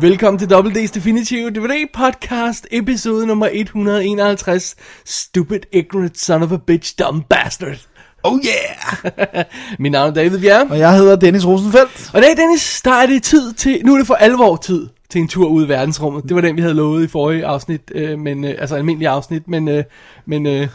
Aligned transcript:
Velkommen 0.00 0.38
til 0.38 0.54
WD's 0.54 0.94
Definitive 0.94 1.50
DVD 1.50 1.86
Podcast, 1.94 2.66
episode 2.70 3.26
nummer 3.26 3.48
151. 3.52 4.76
Stupid, 5.04 5.60
ignorant 5.72 6.18
son 6.18 6.42
of 6.42 6.52
a 6.52 6.56
bitch, 6.56 6.94
dumb 6.98 7.22
bastard. 7.30 7.76
Oh 8.22 8.38
yeah! 8.44 9.44
Mit 9.78 9.92
navn 9.92 10.10
er 10.10 10.14
David 10.14 10.40
Bjerg. 10.40 10.70
Og 10.70 10.78
jeg 10.78 10.96
hedder 10.96 11.16
Dennis 11.16 11.46
Rosenfeldt. 11.46 12.10
Og 12.12 12.18
i 12.18 12.22
dag, 12.22 12.36
Dennis, 12.36 12.82
der 12.82 12.90
er 12.90 13.06
det 13.06 13.22
tid 13.22 13.52
til, 13.52 13.80
nu 13.84 13.94
er 13.94 13.98
det 13.98 14.06
for 14.06 14.14
alvor 14.14 14.56
tid 14.56 14.88
til 15.10 15.20
en 15.20 15.28
tur 15.28 15.48
ud 15.48 15.66
i 15.66 15.68
verdensrummet. 15.68 16.24
Det 16.24 16.34
var 16.34 16.40
den, 16.40 16.56
vi 16.56 16.60
havde 16.60 16.74
lovet 16.74 17.04
i 17.04 17.06
forrige 17.06 17.46
afsnit, 17.46 17.92
øh, 17.94 18.18
men, 18.18 18.44
øh, 18.44 18.54
altså 18.58 18.76
almindelig 18.76 19.08
afsnit, 19.08 19.48
men, 19.48 19.68
øh, 19.68 19.84
men 20.26 20.46
øh, 20.46 20.68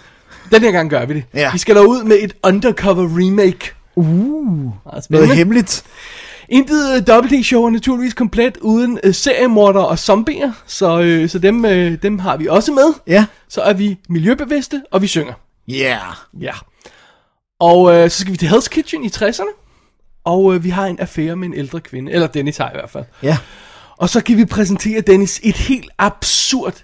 den 0.52 0.62
her 0.62 0.72
gang 0.72 0.90
gør 0.90 1.06
vi 1.06 1.14
det. 1.14 1.24
Ja. 1.34 1.52
Vi 1.52 1.58
skal 1.58 1.78
ud 1.78 2.04
med 2.04 2.18
et 2.22 2.34
undercover 2.44 3.08
remake. 3.20 3.74
Uh, 3.96 4.72
noget 5.10 5.30
hemmeligt. 5.36 5.84
Intet 6.52 7.10
WD-show 7.10 7.66
er 7.66 7.70
naturligvis 7.70 8.14
komplet 8.14 8.58
uden 8.58 9.00
uh, 9.08 9.14
seriemordere 9.14 9.88
og 9.88 10.00
zombier, 10.00 10.52
så, 10.66 11.00
øh, 11.02 11.30
så 11.30 11.40
dem, 11.40 11.66
øh, 11.66 12.02
dem 12.02 12.20
har 12.20 12.38
vi 12.38 12.48
også 12.48 12.72
med. 12.72 12.94
Ja. 13.08 13.26
Så 13.50 13.62
er 13.62 13.74
vi 13.74 13.98
miljøbevidste, 14.10 14.84
og 14.92 15.02
vi 15.02 15.08
synger. 15.08 15.34
Yeah. 15.70 16.16
Ja. 16.40 16.54
Og 17.60 17.94
øh, 17.96 18.10
så 18.10 18.20
skal 18.20 18.34
vi 18.34 18.38
til 18.38 18.48
Hell's 18.48 18.68
Kitchen 18.68 19.04
i 19.04 19.08
60'erne, 19.08 19.54
og 20.24 20.56
øh, 20.56 20.64
vi 20.64 20.70
har 20.70 20.86
en 20.86 21.00
affære 21.00 21.36
med 21.36 21.48
en 21.48 21.54
ældre 21.54 21.80
kvinde, 21.80 22.12
eller 22.12 22.28
Dennis 22.28 22.58
har 22.58 22.70
i 22.70 22.74
hvert 22.74 22.90
fald. 22.90 23.06
Ja. 23.24 23.38
Og 23.98 24.10
så 24.10 24.24
kan 24.24 24.38
vi 24.38 24.46
præsentere 24.46 25.02
Dennis 25.02 25.40
et 25.44 25.58
helt 25.58 25.90
absurd 25.98 26.84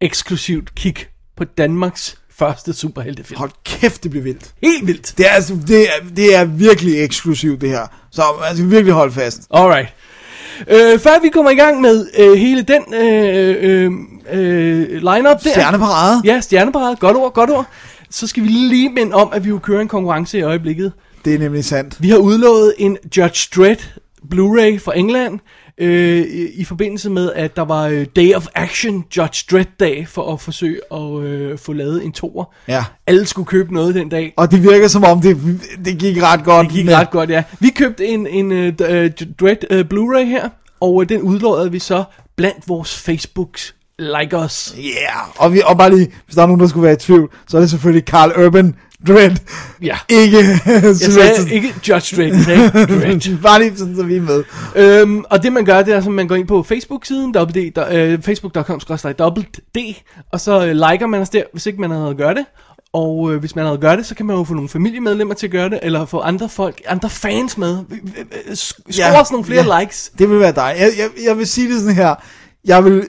eksklusivt 0.00 0.74
kig 0.74 0.96
på 1.36 1.44
Danmarks 1.44 2.18
første 2.30 2.72
superheltefilm. 2.72 3.38
Hold 3.38 3.50
kæft, 3.64 4.02
det 4.02 4.10
bliver 4.10 4.24
vildt. 4.24 4.54
Helt 4.62 4.86
vildt. 4.86 5.14
Det 5.18 5.26
er, 5.26 5.30
altså, 5.30 5.58
det 5.66 5.82
er, 5.82 6.08
det 6.16 6.34
er 6.34 6.44
virkelig 6.44 7.04
eksklusivt, 7.04 7.60
det 7.60 7.68
her. 7.68 7.86
Så 8.12 8.22
man 8.40 8.56
skal 8.56 8.70
virkelig 8.70 8.94
holde 8.94 9.12
fast. 9.12 9.40
Alright. 9.50 9.88
Øh, 10.68 10.98
før 10.98 11.22
vi 11.22 11.28
kommer 11.28 11.50
i 11.50 11.54
gang 11.54 11.80
med 11.80 12.06
øh, 12.18 12.32
hele 12.32 12.62
den 12.62 12.94
øh, 12.94 13.56
øh, 13.60 13.90
øh, 14.32 14.88
line-up 14.88 15.42
der. 15.44 15.50
Stjerneparade. 15.50 16.22
Ja, 16.24 16.40
stjerneparade. 16.40 16.96
Godt 16.96 17.16
ord, 17.16 17.34
godt 17.34 17.50
ord. 17.50 17.66
Så 18.10 18.26
skal 18.26 18.42
vi 18.42 18.48
lige 18.48 18.90
minde 18.90 19.14
om, 19.14 19.30
at 19.32 19.44
vi 19.44 19.48
jo 19.48 19.58
kører 19.58 19.80
en 19.80 19.88
konkurrence 19.88 20.38
i 20.38 20.42
øjeblikket. 20.42 20.92
Det 21.24 21.34
er 21.34 21.38
nemlig 21.38 21.64
sandt. 21.64 21.96
Vi 22.02 22.10
har 22.10 22.16
udlovet 22.16 22.74
en 22.78 22.98
Judge 23.16 23.48
Dredd 23.56 23.80
Blu-ray 24.34 24.78
fra 24.84 24.98
England, 24.98 25.38
øh, 25.80 26.26
i, 26.54 26.64
forbindelse 26.64 27.10
med, 27.10 27.32
at 27.32 27.56
der 27.56 27.62
var 27.62 27.86
øh, 27.86 28.06
Day 28.16 28.34
of 28.34 28.46
Action 28.54 29.04
Judge 29.16 29.44
Dredd 29.50 29.68
dag, 29.80 30.08
for 30.08 30.32
at 30.32 30.40
forsøge 30.40 30.80
at 30.92 31.22
øh, 31.22 31.58
få 31.58 31.72
lavet 31.72 32.04
en 32.04 32.12
toer. 32.12 32.44
Ja. 32.68 32.84
Alle 33.06 33.26
skulle 33.26 33.46
købe 33.46 33.74
noget 33.74 33.94
den 33.94 34.08
dag. 34.08 34.34
Og 34.36 34.50
det 34.50 34.62
virker 34.62 34.88
som 34.88 35.04
om, 35.04 35.20
det, 35.20 35.36
det 35.84 35.98
gik 35.98 36.22
ret 36.22 36.44
godt. 36.44 36.66
Det 36.66 36.74
gik 36.74 36.86
med- 36.86 36.94
ret 36.94 37.10
godt, 37.10 37.30
ja. 37.30 37.42
Vi 37.60 37.68
købte 37.68 38.06
en, 38.06 38.26
en 38.26 38.52
uh, 38.52 38.58
Dread 39.40 39.70
uh, 39.70 39.80
Blu-ray 39.80 40.24
her, 40.24 40.48
og 40.80 40.94
uh, 40.94 41.04
den 41.08 41.22
udlårede 41.22 41.72
vi 41.72 41.78
så 41.78 42.04
blandt 42.36 42.68
vores 42.68 42.96
Facebooks 42.98 43.74
likers. 43.98 44.74
Ja, 44.76 44.82
yeah. 44.82 45.28
og, 45.36 45.52
vi, 45.52 45.62
og 45.64 45.78
bare 45.78 45.90
lige, 45.96 46.12
hvis 46.24 46.34
der 46.34 46.42
er 46.42 46.46
nogen, 46.46 46.60
der 46.60 46.66
skulle 46.66 46.84
være 46.84 46.92
i 46.92 46.96
tvivl, 46.96 47.30
så 47.48 47.56
er 47.56 47.60
det 47.60 47.70
selvfølgelig 47.70 48.06
Carl 48.08 48.46
Urban 48.46 48.74
Dread. 49.08 49.36
Ja. 49.82 49.96
Ikke 50.08 50.38
Jeg 50.38 50.96
sagde 50.96 51.50
ikke 51.54 51.74
Judge 51.88 52.16
Dredd, 52.16 52.34
jeg 52.34 52.44
sagde 52.44 52.70
Dredd. 52.70 53.42
bare 53.42 53.60
lige 53.60 53.76
sådan, 53.76 53.96
så 53.96 54.02
vi 54.02 54.16
er 54.16 54.20
med. 54.22 54.44
øhm, 54.76 55.24
og 55.30 55.42
det 55.42 55.52
man 55.52 55.64
gør, 55.64 55.82
det 55.82 55.94
er, 55.94 55.98
at 55.98 56.06
man 56.06 56.28
går 56.28 56.34
ind 56.34 56.48
på 56.48 56.62
Facebook-siden, 56.62 57.34
øh, 57.90 58.22
facebook.com 58.22 58.80
d 58.80 59.78
og 60.32 60.40
så 60.40 60.66
øh, 60.66 60.72
liker 60.72 61.06
man 61.06 61.20
os 61.20 61.30
der, 61.30 61.42
hvis 61.52 61.66
ikke 61.66 61.80
man 61.80 61.90
havde 61.90 62.14
gjort 62.14 62.36
det. 62.36 62.44
Og 62.92 63.32
øh, 63.32 63.40
hvis 63.40 63.56
man 63.56 63.64
havde 63.64 63.78
gjort 63.78 63.98
det, 63.98 64.06
så 64.06 64.14
kan 64.14 64.26
man 64.26 64.36
jo 64.36 64.44
få 64.44 64.54
nogle 64.54 64.68
familiemedlemmer 64.68 65.34
til 65.34 65.46
at 65.46 65.50
gøre 65.50 65.70
det, 65.70 65.78
eller 65.82 66.04
få 66.04 66.20
andre 66.20 66.48
folk, 66.48 66.80
andre 66.88 67.10
fans 67.10 67.58
med. 67.58 67.78
Score 68.54 68.96
ja, 68.98 69.20
os 69.20 69.30
nogle 69.30 69.44
flere 69.44 69.74
ja. 69.74 69.80
likes. 69.80 70.12
Det 70.18 70.30
vil 70.30 70.40
være 70.40 70.52
dig. 70.52 70.74
Jeg, 70.78 70.90
jeg, 70.98 71.08
jeg 71.24 71.38
vil 71.38 71.46
sige 71.46 71.72
det 71.72 71.80
sådan 71.80 71.94
her. 71.94 72.14
Jeg 72.64 72.84
vil, 72.84 73.08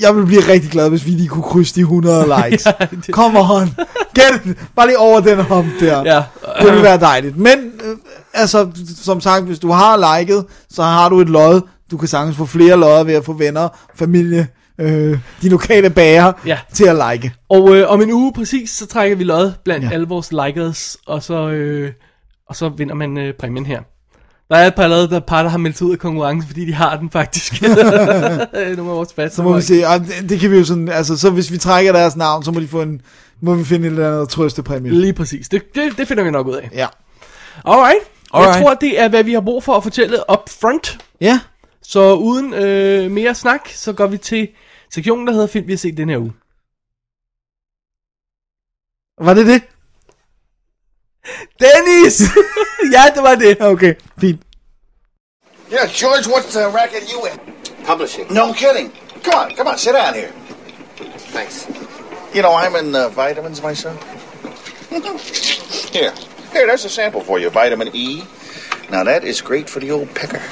jeg 0.00 0.16
vil 0.16 0.26
blive 0.26 0.40
rigtig 0.48 0.70
glad, 0.70 0.88
hvis 0.90 1.06
vi 1.06 1.10
lige 1.10 1.28
kunne 1.28 1.42
krydse 1.42 1.74
de 1.74 1.80
100 1.80 2.24
likes. 2.44 2.66
Ja, 2.66 2.72
det- 2.90 3.04
Come 3.14 3.38
on. 3.40 3.68
Get 4.14 4.46
it. 4.46 4.56
Bare 4.76 4.86
lige 4.86 4.98
over 4.98 5.20
den 5.20 5.40
hump 5.44 5.66
der. 5.80 6.02
Ja. 6.04 6.22
Det 6.62 6.72
vil 6.74 6.82
være 6.82 7.00
dejligt. 7.00 7.36
Men, 7.36 7.58
øh, 7.84 7.96
altså, 8.34 8.70
som 9.02 9.20
sagt, 9.20 9.44
hvis 9.44 9.58
du 9.58 9.70
har 9.70 10.18
liket, 10.18 10.44
så 10.70 10.82
har 10.82 11.08
du 11.08 11.20
et 11.20 11.28
lod. 11.28 11.60
Du 11.90 11.96
kan 11.96 12.08
sagtens 12.08 12.36
få 12.36 12.46
flere 12.46 12.76
lodder 12.76 13.04
ved 13.04 13.14
at 13.14 13.24
få 13.24 13.32
venner, 13.32 13.68
familie, 13.94 14.48
øh, 14.78 15.18
de 15.42 15.48
lokale 15.48 15.90
bager 15.90 16.32
Ja. 16.46 16.58
til 16.74 16.84
at 16.84 17.12
like. 17.12 17.32
Og 17.48 17.76
øh, 17.76 17.90
om 17.90 18.02
en 18.02 18.12
uge 18.12 18.32
præcis, 18.32 18.70
så 18.70 18.86
trækker 18.86 19.16
vi 19.16 19.24
lod 19.24 19.52
blandt. 19.64 19.84
Ja. 19.84 19.90
alle 19.92 20.08
vores 20.08 20.32
likers, 20.32 20.96
og 21.06 21.22
så, 21.22 21.48
øh, 21.48 21.92
og 22.48 22.56
så 22.56 22.68
vinder 22.68 22.94
man 22.94 23.18
øh, 23.18 23.34
præmien 23.34 23.66
her. 23.66 23.80
Der 24.50 24.56
er 24.56 24.66
et 24.66 24.74
par 24.74 24.82
allerede, 24.82 25.08
der 25.08 25.14
er 25.14 25.20
et 25.20 25.24
par, 25.24 25.42
der 25.42 25.50
har 25.50 25.58
meldt 25.58 25.78
sig 25.78 25.86
ud 25.86 25.92
af 25.92 25.98
konkurrencen, 25.98 26.48
fordi 26.48 26.66
de 26.66 26.72
har 26.72 26.96
den 26.96 27.10
faktisk. 27.10 27.62
Nogle 27.62 28.78
af 28.78 28.86
vores 28.86 29.12
faste 29.12 29.36
Så 29.36 29.42
må 29.42 29.56
vi 29.56 29.62
se, 29.62 29.86
og 29.86 30.00
det, 30.00 30.28
det 30.28 30.40
kan 30.40 30.50
vi 30.50 30.56
jo 30.56 30.64
sådan, 30.64 30.88
altså, 30.88 31.16
så 31.18 31.30
hvis 31.30 31.52
vi 31.52 31.58
trækker 31.58 31.92
deres 31.92 32.16
navn, 32.16 32.44
så 32.44 32.52
må 32.52 32.60
de 32.60 32.68
få 32.68 32.82
en, 32.82 33.00
må 33.40 33.54
vi 33.54 33.64
finde 33.64 33.86
en 33.86 33.94
eller 33.94 34.12
anden 34.12 34.26
trøstepræmie. 34.26 34.92
Lige 34.92 35.12
præcis. 35.12 35.48
Det, 35.48 35.74
det, 35.74 35.98
det 35.98 36.08
finder 36.08 36.24
vi 36.24 36.30
nok 36.30 36.46
ud 36.46 36.54
af. 36.54 36.70
Ja. 36.72 36.86
Alright. 37.64 37.98
Jeg 38.34 38.40
Alright. 38.40 38.62
tror, 38.62 38.74
det 38.74 39.00
er, 39.00 39.08
hvad 39.08 39.24
vi 39.24 39.32
har 39.32 39.40
brug 39.40 39.64
for 39.64 39.74
at 39.76 39.82
fortælle 39.82 40.18
up 40.32 40.48
front. 40.60 40.98
Ja. 41.20 41.40
Så 41.82 42.14
uden 42.14 42.54
øh, 42.54 43.10
mere 43.10 43.34
snak, 43.34 43.68
så 43.68 43.92
går 43.92 44.06
vi 44.06 44.18
til 44.18 44.48
sektionen, 44.90 45.26
der 45.26 45.32
hedder 45.32 45.46
Film, 45.46 45.66
vi 45.66 45.72
har 45.72 45.78
set 45.78 45.96
den 45.96 46.08
her 46.08 46.18
uge. 46.18 46.32
Var 49.26 49.34
det 49.34 49.46
det? 49.46 49.62
Dennis! 51.60 52.20
ja, 52.92 53.10
det 53.14 53.22
var 53.22 53.34
det. 53.34 53.60
Okay, 53.60 53.94
fint. 54.18 54.42
Yeah, 55.70 55.86
George, 55.86 56.26
what 56.26 56.56
uh, 56.56 56.70
racket 56.74 57.12
you 57.12 57.26
in? 57.26 57.38
Publishing. 57.84 58.26
No 58.34 58.52
kidding. 58.52 58.90
Come 59.22 59.34
on, 59.34 59.56
come 59.56 59.68
on, 59.68 59.78
sit 59.78 59.92
down 59.92 60.14
here. 60.14 60.32
Thanks. 61.32 61.68
You 62.34 62.42
know, 62.42 62.54
I'm 62.54 62.74
in 62.76 62.94
uh, 62.94 63.08
vitamins 63.08 63.62
myself. 63.62 63.98
here, 65.92 66.12
here, 66.52 66.66
there's 66.66 66.84
a 66.84 66.88
sample 66.88 67.20
for 67.20 67.38
you, 67.38 67.50
vitamin 67.50 67.90
E. 67.94 68.24
Now 68.90 69.04
that 69.04 69.22
is 69.22 69.40
great 69.40 69.70
for 69.70 69.78
the 69.78 69.92
old 69.92 70.12
pecker. 70.14 70.38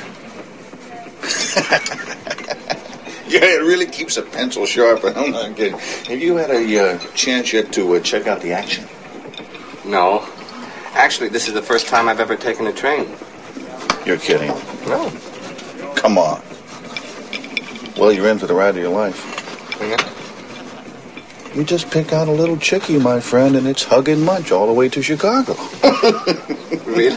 yeah, 3.29 3.45
it 3.45 3.63
really 3.63 3.87
keeps 3.87 4.17
a 4.17 4.23
pencil 4.23 4.67
sharp. 4.67 5.01
I'm 5.17 5.33
not 5.33 5.57
kidding. 5.57 5.79
Have 5.79 6.21
you 6.21 6.37
had 6.37 6.51
a 6.51 6.79
uh, 6.79 6.99
chance 7.15 7.53
yet 7.53 7.73
to 7.73 7.97
uh, 7.97 8.01
check 8.01 8.29
out 8.29 8.41
the 8.41 8.53
action? 8.53 8.87
No. 9.85 10.29
Actually, 10.95 11.29
this 11.29 11.49
is 11.49 11.55
the 11.55 11.63
first 11.63 11.87
time 11.87 12.09
I've 12.09 12.21
ever 12.21 12.37
taken 12.37 12.67
a 12.67 12.73
train. 12.73 13.09
You're 14.05 14.19
kidding. 14.19 14.49
No. 14.87 15.13
Come 15.95 16.19
on. 16.19 16.43
Well, 17.99 18.13
you're 18.13 18.29
in 18.29 18.39
for 18.39 18.47
the 18.47 18.55
ride 18.55 18.71
of 18.71 18.77
your 18.77 18.91
life. 18.91 19.25
Yeah. 19.81 21.57
You 21.57 21.65
just 21.65 21.91
pick 21.91 22.13
out 22.13 22.29
a 22.29 22.33
little 22.33 22.57
chickie, 22.57 22.99
my 22.99 23.21
friend, 23.21 23.57
and 23.57 23.67
it's 23.67 23.83
hug 23.83 24.09
and 24.09 24.23
munch 24.23 24.53
all 24.53 24.67
the 24.67 24.73
way 24.73 24.89
to 24.91 25.03
Chicago. 25.03 25.55
really? 26.87 27.17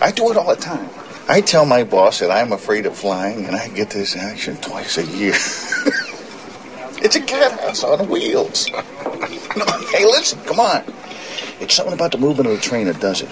I 0.00 0.12
do 0.14 0.30
it 0.30 0.36
all 0.36 0.48
the 0.48 0.56
time. 0.58 0.88
I 1.28 1.40
tell 1.40 1.66
my 1.66 1.84
boss 1.84 2.20
that 2.20 2.30
I'm 2.30 2.52
afraid 2.52 2.86
of 2.86 2.96
flying, 2.96 3.46
and 3.46 3.56
I 3.56 3.68
get 3.68 3.90
this 3.90 4.16
action 4.16 4.56
twice 4.58 4.96
a 4.96 5.04
year. 5.04 5.32
it's 7.02 7.16
a 7.16 7.20
cat 7.20 7.60
house 7.60 7.84
on 7.84 8.08
wheels. 8.08 8.68
Hey, 9.90 10.04
listen, 10.04 10.38
come 10.44 10.60
on. 10.60 10.84
It's 11.60 11.74
something 11.74 12.00
about 12.00 12.10
the 12.12 12.20
movement 12.20 12.46
of 12.48 12.52
the 12.60 12.70
train 12.70 12.84
that 12.86 13.02
does 13.02 13.20
it. 13.20 13.28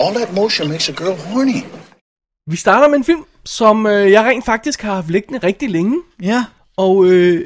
All 0.00 0.14
that 0.14 0.34
motion 0.34 0.68
makes 0.68 0.88
a 0.88 0.92
girl 0.92 1.16
horny. 1.16 1.62
Vi 2.50 2.56
starter 2.56 2.88
med 2.88 2.96
en 2.98 3.04
film, 3.04 3.24
som 3.44 3.86
øh, 3.86 4.10
jeg 4.10 4.22
rent 4.24 4.44
faktisk 4.44 4.82
har 4.82 4.94
haft 4.94 5.10
liggende 5.10 5.38
rigtig 5.46 5.70
længe, 5.70 5.96
Ja. 6.22 6.44
og 6.76 7.04
øh, 7.06 7.44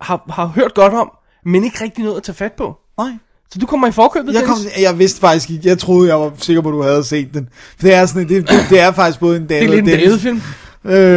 har, 0.00 0.22
har 0.30 0.46
hørt 0.46 0.74
godt 0.74 0.94
om, 0.94 1.10
men 1.46 1.64
ikke 1.64 1.84
rigtig 1.84 2.04
noget 2.04 2.16
at 2.16 2.22
tage 2.22 2.36
fat 2.36 2.52
på. 2.52 2.74
Nej. 2.98 3.10
Så 3.52 3.58
du 3.58 3.66
kommer 3.66 3.88
i 3.88 3.92
forkøbet, 3.92 4.34
Jeg, 4.34 4.42
kom, 4.44 4.56
Dennis? 4.58 4.80
jeg 4.82 4.98
vidste 4.98 5.20
faktisk 5.20 5.50
ikke, 5.50 5.68
jeg 5.68 5.78
troede, 5.78 6.08
jeg 6.08 6.20
var 6.20 6.32
sikker 6.38 6.62
på, 6.62 6.68
at 6.68 6.72
du 6.72 6.82
havde 6.82 7.04
set 7.04 7.34
den. 7.34 7.48
For 7.78 7.86
det 7.86 7.94
er, 7.94 8.06
sådan, 8.06 8.28
det, 8.28 8.48
det, 8.48 8.66
det 8.70 8.80
er 8.80 8.92
faktisk 8.92 9.20
både 9.20 9.36
en 9.36 9.48
Det 9.48 9.56
er 9.56 9.60
David 9.60 9.74
lidt 9.74 9.88
en 9.88 9.92
og 9.92 9.98
Dennis. 9.98 10.22
David-film. 10.22 10.42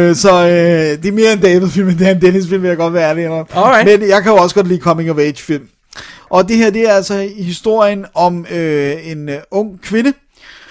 Øh, 0.08 0.16
så 0.16 0.32
øh, 0.46 1.02
det 1.02 1.06
er 1.06 1.12
mere 1.12 1.32
en 1.32 1.40
David-film, 1.40 1.88
end 1.88 1.98
det 1.98 2.06
er 2.06 2.10
en 2.14 2.20
Dennis-film, 2.22 2.62
vil 2.62 2.68
jeg 2.68 2.76
godt 2.76 2.94
være 2.94 3.10
ærlig 3.10 3.28
om. 3.28 3.46
Alright. 3.54 4.00
Men 4.00 4.08
jeg 4.08 4.22
kan 4.22 4.32
jo 4.32 4.38
også 4.38 4.54
godt 4.54 4.68
lide 4.68 4.80
coming 4.80 5.10
of 5.10 5.18
age-film. 5.18 5.68
Og 6.30 6.48
det 6.48 6.56
her, 6.56 6.70
det 6.70 6.88
er 6.88 6.92
altså 6.94 7.30
historien 7.36 8.06
om 8.14 8.46
øh, 8.50 9.10
en 9.10 9.28
øh, 9.28 9.38
ung 9.50 9.82
kvinde, 9.82 10.12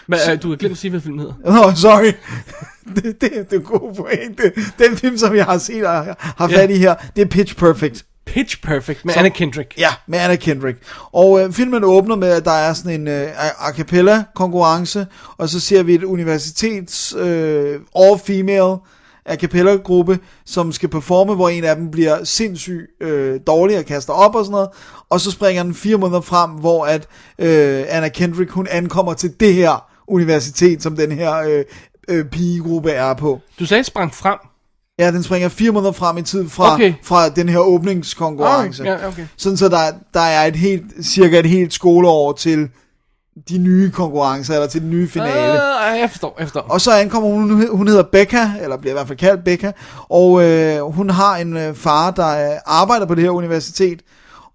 Men, 0.07 0.19
øh, 0.31 0.41
du 0.44 0.50
har 0.50 0.56
glemt 0.56 0.71
at 0.71 0.77
sige, 0.77 0.91
hvad 0.91 1.01
filmen 1.01 1.19
hedder. 1.19 1.33
Nå, 1.45 1.63
oh, 1.67 1.75
sorry. 1.75 2.13
det, 2.95 3.03
det, 3.03 3.21
det 3.21 3.53
er 3.53 3.57
en 3.57 3.61
god 3.63 3.95
pointe. 3.95 4.51
Den 4.79 4.97
film, 4.97 5.17
som 5.17 5.35
jeg 5.35 5.45
har 5.45 5.57
set 5.57 5.85
og 5.85 6.15
har 6.19 6.47
fat 6.47 6.69
i 6.69 6.77
her, 6.77 6.95
det 7.15 7.21
er 7.21 7.25
Pitch 7.25 7.56
Perfect. 7.56 8.06
Pitch 8.25 8.61
Perfect 8.61 9.06
med 9.06 9.13
Som- 9.13 9.19
Anna 9.19 9.29
Kendrick. 9.29 9.73
Ja, 9.77 9.89
med 10.07 10.19
Anna 10.19 10.35
Kendrick. 10.35 10.77
Og 11.11 11.41
øh, 11.44 11.51
filmen 11.53 11.83
åbner 11.83 12.15
med, 12.15 12.27
at 12.27 12.45
der 12.45 12.51
er 12.51 12.73
sådan 12.73 13.01
en 13.01 13.07
øh, 13.07 13.27
a- 13.27 13.67
a 13.69 13.71
cappella 13.73 14.23
konkurrence, 14.35 15.07
og 15.38 15.50
så 15.50 15.59
ser 15.59 15.83
vi 15.83 15.94
et 15.95 16.03
universitets 16.03 17.15
øh, 17.17 17.79
all-female 17.97 18.77
a 19.29 19.35
cappella 19.35 19.75
gruppe, 19.75 20.19
som 20.45 20.71
skal 20.71 20.89
performe, 20.89 21.35
hvor 21.35 21.49
en 21.49 21.63
af 21.63 21.75
dem 21.75 21.91
bliver 21.91 22.23
sindssygt 22.23 22.81
øh, 23.01 23.39
dårlig 23.47 23.77
og 23.77 23.85
kaster 23.85 24.13
op 24.13 24.35
og 24.35 24.45
sådan 24.45 24.51
noget. 24.51 24.69
Og 25.09 25.21
så 25.21 25.31
springer 25.31 25.63
den 25.63 25.73
fire 25.73 25.97
måneder 25.97 26.21
frem, 26.21 26.51
hvor 26.51 26.85
at 26.85 27.07
øh, 27.39 27.85
Anna 27.89 28.09
Kendrick, 28.09 28.51
hun 28.51 28.67
ankommer 28.71 29.13
til 29.13 29.39
det 29.39 29.53
her 29.53 29.85
universitet, 30.07 30.83
som 30.83 30.95
den 30.95 31.11
her 31.11 31.35
øh, 31.35 31.63
øh, 32.07 32.25
pigegruppe 32.25 32.91
er 32.91 33.13
på. 33.13 33.39
Du 33.59 33.65
sagde 33.65 33.83
sprang 33.83 34.13
frem. 34.13 34.37
Ja, 34.99 35.11
den 35.11 35.23
springer 35.23 35.49
fire 35.49 35.71
måneder 35.71 35.91
frem 35.91 36.17
i 36.17 36.21
tid 36.21 36.49
fra, 36.49 36.73
Okay. 36.73 36.93
fra 37.03 37.29
den 37.29 37.49
her 37.49 37.59
åbningskonkurrence. 37.59 38.83
Ah, 38.83 38.87
ja, 38.87 39.07
okay. 39.07 39.25
Sådan 39.37 39.57
så 39.57 39.69
der, 39.69 39.91
der 40.13 40.19
er 40.19 40.45
et 40.45 40.55
helt, 40.55 40.83
cirka 41.05 41.39
et 41.39 41.45
helt 41.45 41.73
skoleår 41.73 42.31
til 42.33 42.69
de 43.50 43.57
nye 43.57 43.91
konkurrencer, 43.91 44.53
eller 44.53 44.68
til 44.68 44.81
den 44.81 44.89
nye 44.89 45.07
finale. 45.09 45.51
Uh, 45.53 46.00
jeg 46.00 46.07
forstår, 46.09 46.36
jeg 46.39 46.47
forstår. 46.47 46.62
Og 46.62 46.81
så 46.81 46.91
ankommer 46.91 47.30
hun, 47.30 47.68
hun 47.77 47.88
hedder 47.88 48.03
Becca, 48.03 48.50
eller 48.62 48.77
bliver 48.77 48.94
i 48.94 48.95
hvert 48.95 49.07
fald 49.07 49.18
kaldt 49.18 49.44
Becca, 49.44 49.71
og 50.09 50.44
øh, 50.44 50.81
hun 50.81 51.09
har 51.09 51.36
en 51.38 51.57
øh, 51.57 51.75
far, 51.75 52.12
der 52.12 52.51
øh, 52.51 52.57
arbejder 52.65 53.06
på 53.06 53.15
det 53.15 53.24
her 53.24 53.31
universitet, 53.31 54.00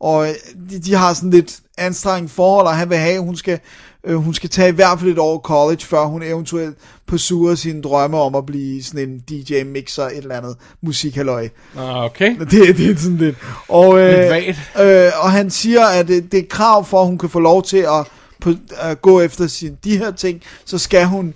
og 0.01 0.29
øh, 0.29 0.35
de, 0.71 0.79
de 0.79 0.95
har 0.95 1.15
sådan 1.15 1.31
lidt 1.31 1.57
anstrengt 1.79 2.31
forhold, 2.31 2.67
og 2.67 2.77
han 2.77 2.91
vil 2.91 2.99
have, 2.99 3.15
at 3.15 3.25
hun 3.25 3.37
skal, 3.37 3.59
øh, 4.07 4.17
hun 4.17 4.35
skal 4.35 4.51
tage 4.51 4.69
i 4.69 4.73
hvert 4.73 4.99
fald 5.01 5.11
et 5.11 5.19
år 5.19 5.39
college, 5.39 5.81
før 5.85 6.05
hun 6.05 6.23
eventuelt 6.23 6.77
pursuer 7.07 7.55
sine 7.55 7.83
drømme 7.83 8.19
om 8.19 8.35
at 8.35 8.47
blive 8.47 8.83
sådan 8.83 9.09
en 9.09 9.19
DJ-mixer, 9.31 10.03
et 10.03 10.17
eller 10.17 10.37
andet 10.37 10.57
musikhalløj. 10.83 11.49
Ah, 11.79 12.05
Okay. 12.05 12.39
Det, 12.39 12.51
det 12.51 12.91
er 12.91 12.97
sådan 12.97 13.17
lidt. 13.17 13.37
Og, 13.69 13.99
øh, 14.01 14.19
Lidt 14.19 14.31
vagt. 14.77 15.07
øh, 15.07 15.13
og 15.25 15.33
han 15.33 15.51
siger, 15.51 15.87
at 15.87 16.09
det, 16.09 16.33
det 16.33 16.41
er 16.41 16.45
krav 16.51 16.85
for, 16.85 17.01
at 17.01 17.07
hun 17.07 17.19
kan 17.19 17.29
få 17.29 17.41
lov 17.41 17.63
til 17.63 17.77
at, 17.77 18.07
på, 18.45 18.51
at 18.81 19.03
gå 19.03 19.21
efter 19.21 19.47
sin, 19.47 19.79
de 19.85 19.99
her 19.99 20.11
ting, 20.11 20.43
så 20.65 20.79
skal 20.79 21.07
hun 21.07 21.35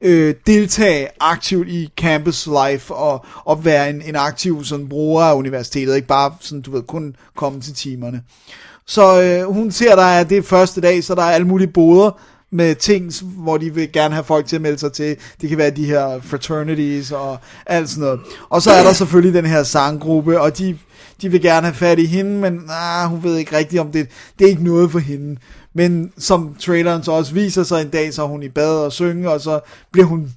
øh, 0.00 0.34
deltage 0.46 1.08
aktivt 1.20 1.68
i 1.68 1.90
campus 1.96 2.46
life 2.46 2.94
og, 2.94 3.24
og 3.44 3.64
være 3.64 3.90
en, 3.90 4.02
en 4.02 4.16
aktiv 4.16 4.64
sådan, 4.64 4.88
bruger 4.88 5.22
af 5.22 5.34
universitetet, 5.34 5.96
ikke 5.96 6.08
bare 6.08 6.32
sådan, 6.40 6.62
du 6.62 6.70
ved, 6.70 6.82
kun 6.82 7.16
komme 7.36 7.60
til 7.60 7.74
timerne. 7.74 8.22
Så 8.86 9.22
øh, 9.22 9.54
hun 9.54 9.70
ser, 9.70 9.96
der 9.96 10.02
er 10.02 10.24
det 10.24 10.44
første 10.44 10.80
dag, 10.80 11.04
så 11.04 11.14
der 11.14 11.22
er 11.22 11.30
alle 11.30 11.46
mulige 11.46 11.68
boder 11.68 12.20
med 12.50 12.74
ting, 12.74 13.12
hvor 13.22 13.56
de 13.56 13.74
vil 13.74 13.92
gerne 13.92 14.14
have 14.14 14.24
folk 14.24 14.46
til 14.46 14.56
at 14.56 14.62
melde 14.62 14.78
sig 14.78 14.92
til. 14.92 15.16
Det 15.40 15.48
kan 15.48 15.58
være 15.58 15.70
de 15.70 15.84
her 15.84 16.20
fraternities 16.22 17.12
og 17.12 17.38
alt 17.66 17.88
sådan 17.88 18.04
noget. 18.04 18.20
Og 18.48 18.62
så 18.62 18.70
er 18.70 18.82
der 18.82 18.92
selvfølgelig 18.92 19.34
den 19.34 19.50
her 19.50 19.62
sanggruppe, 19.62 20.40
og 20.40 20.58
de, 20.58 20.78
de 21.22 21.28
vil 21.28 21.42
gerne 21.42 21.66
have 21.66 21.74
fat 21.74 21.98
i 21.98 22.06
hende, 22.06 22.30
men 22.30 22.60
ah, 22.70 23.08
hun 23.10 23.22
ved 23.22 23.36
ikke 23.36 23.56
rigtigt 23.56 23.80
om 23.80 23.92
det. 23.92 24.08
Det 24.38 24.44
er 24.44 24.48
ikke 24.48 24.64
noget 24.64 24.92
for 24.92 24.98
hende. 24.98 25.36
Men 25.74 26.12
som 26.18 26.56
traileren 26.60 27.02
så 27.04 27.12
også 27.12 27.34
viser 27.34 27.62
sig 27.62 27.82
en 27.82 27.88
dag, 27.88 28.14
så 28.14 28.22
er 28.22 28.26
hun 28.26 28.42
i 28.42 28.48
bad 28.48 28.76
og 28.84 28.92
synge, 28.92 29.30
og 29.30 29.40
så 29.40 29.60
bliver 29.92 30.06
hun 30.06 30.30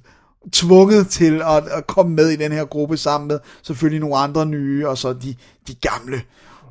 tvunget 0.52 1.08
til 1.08 1.42
at, 1.42 1.64
at 1.68 1.86
komme 1.86 2.14
med 2.16 2.28
i 2.28 2.36
den 2.36 2.52
her 2.52 2.64
gruppe 2.64 2.96
sammen 2.96 3.28
med 3.28 3.38
selvfølgelig 3.62 4.00
nogle 4.00 4.16
andre 4.16 4.46
nye, 4.46 4.88
og 4.88 4.98
så 4.98 5.12
de, 5.12 5.34
de 5.68 5.74
gamle. 5.74 6.20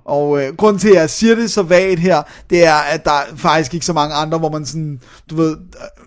Og 0.06 0.44
øh, 0.44 0.56
grunden 0.56 0.80
til, 0.80 0.90
at 0.90 0.96
jeg 0.96 1.10
siger 1.10 1.36
det 1.36 1.52
så 1.52 1.62
vagt 1.64 2.00
her, 2.00 2.24
det 2.50 2.66
er, 2.66 2.76
at 2.76 3.06
der 3.06 3.12
er 3.12 3.36
faktisk 3.36 3.74
ikke 3.74 3.86
så 3.86 3.94
mange 3.94 4.16
andre, 4.16 4.38
hvor 4.38 4.50
man 4.50 4.66
sådan, 4.66 5.00
du 5.30 5.36
ved, 5.36 5.52
øh, 5.58 6.06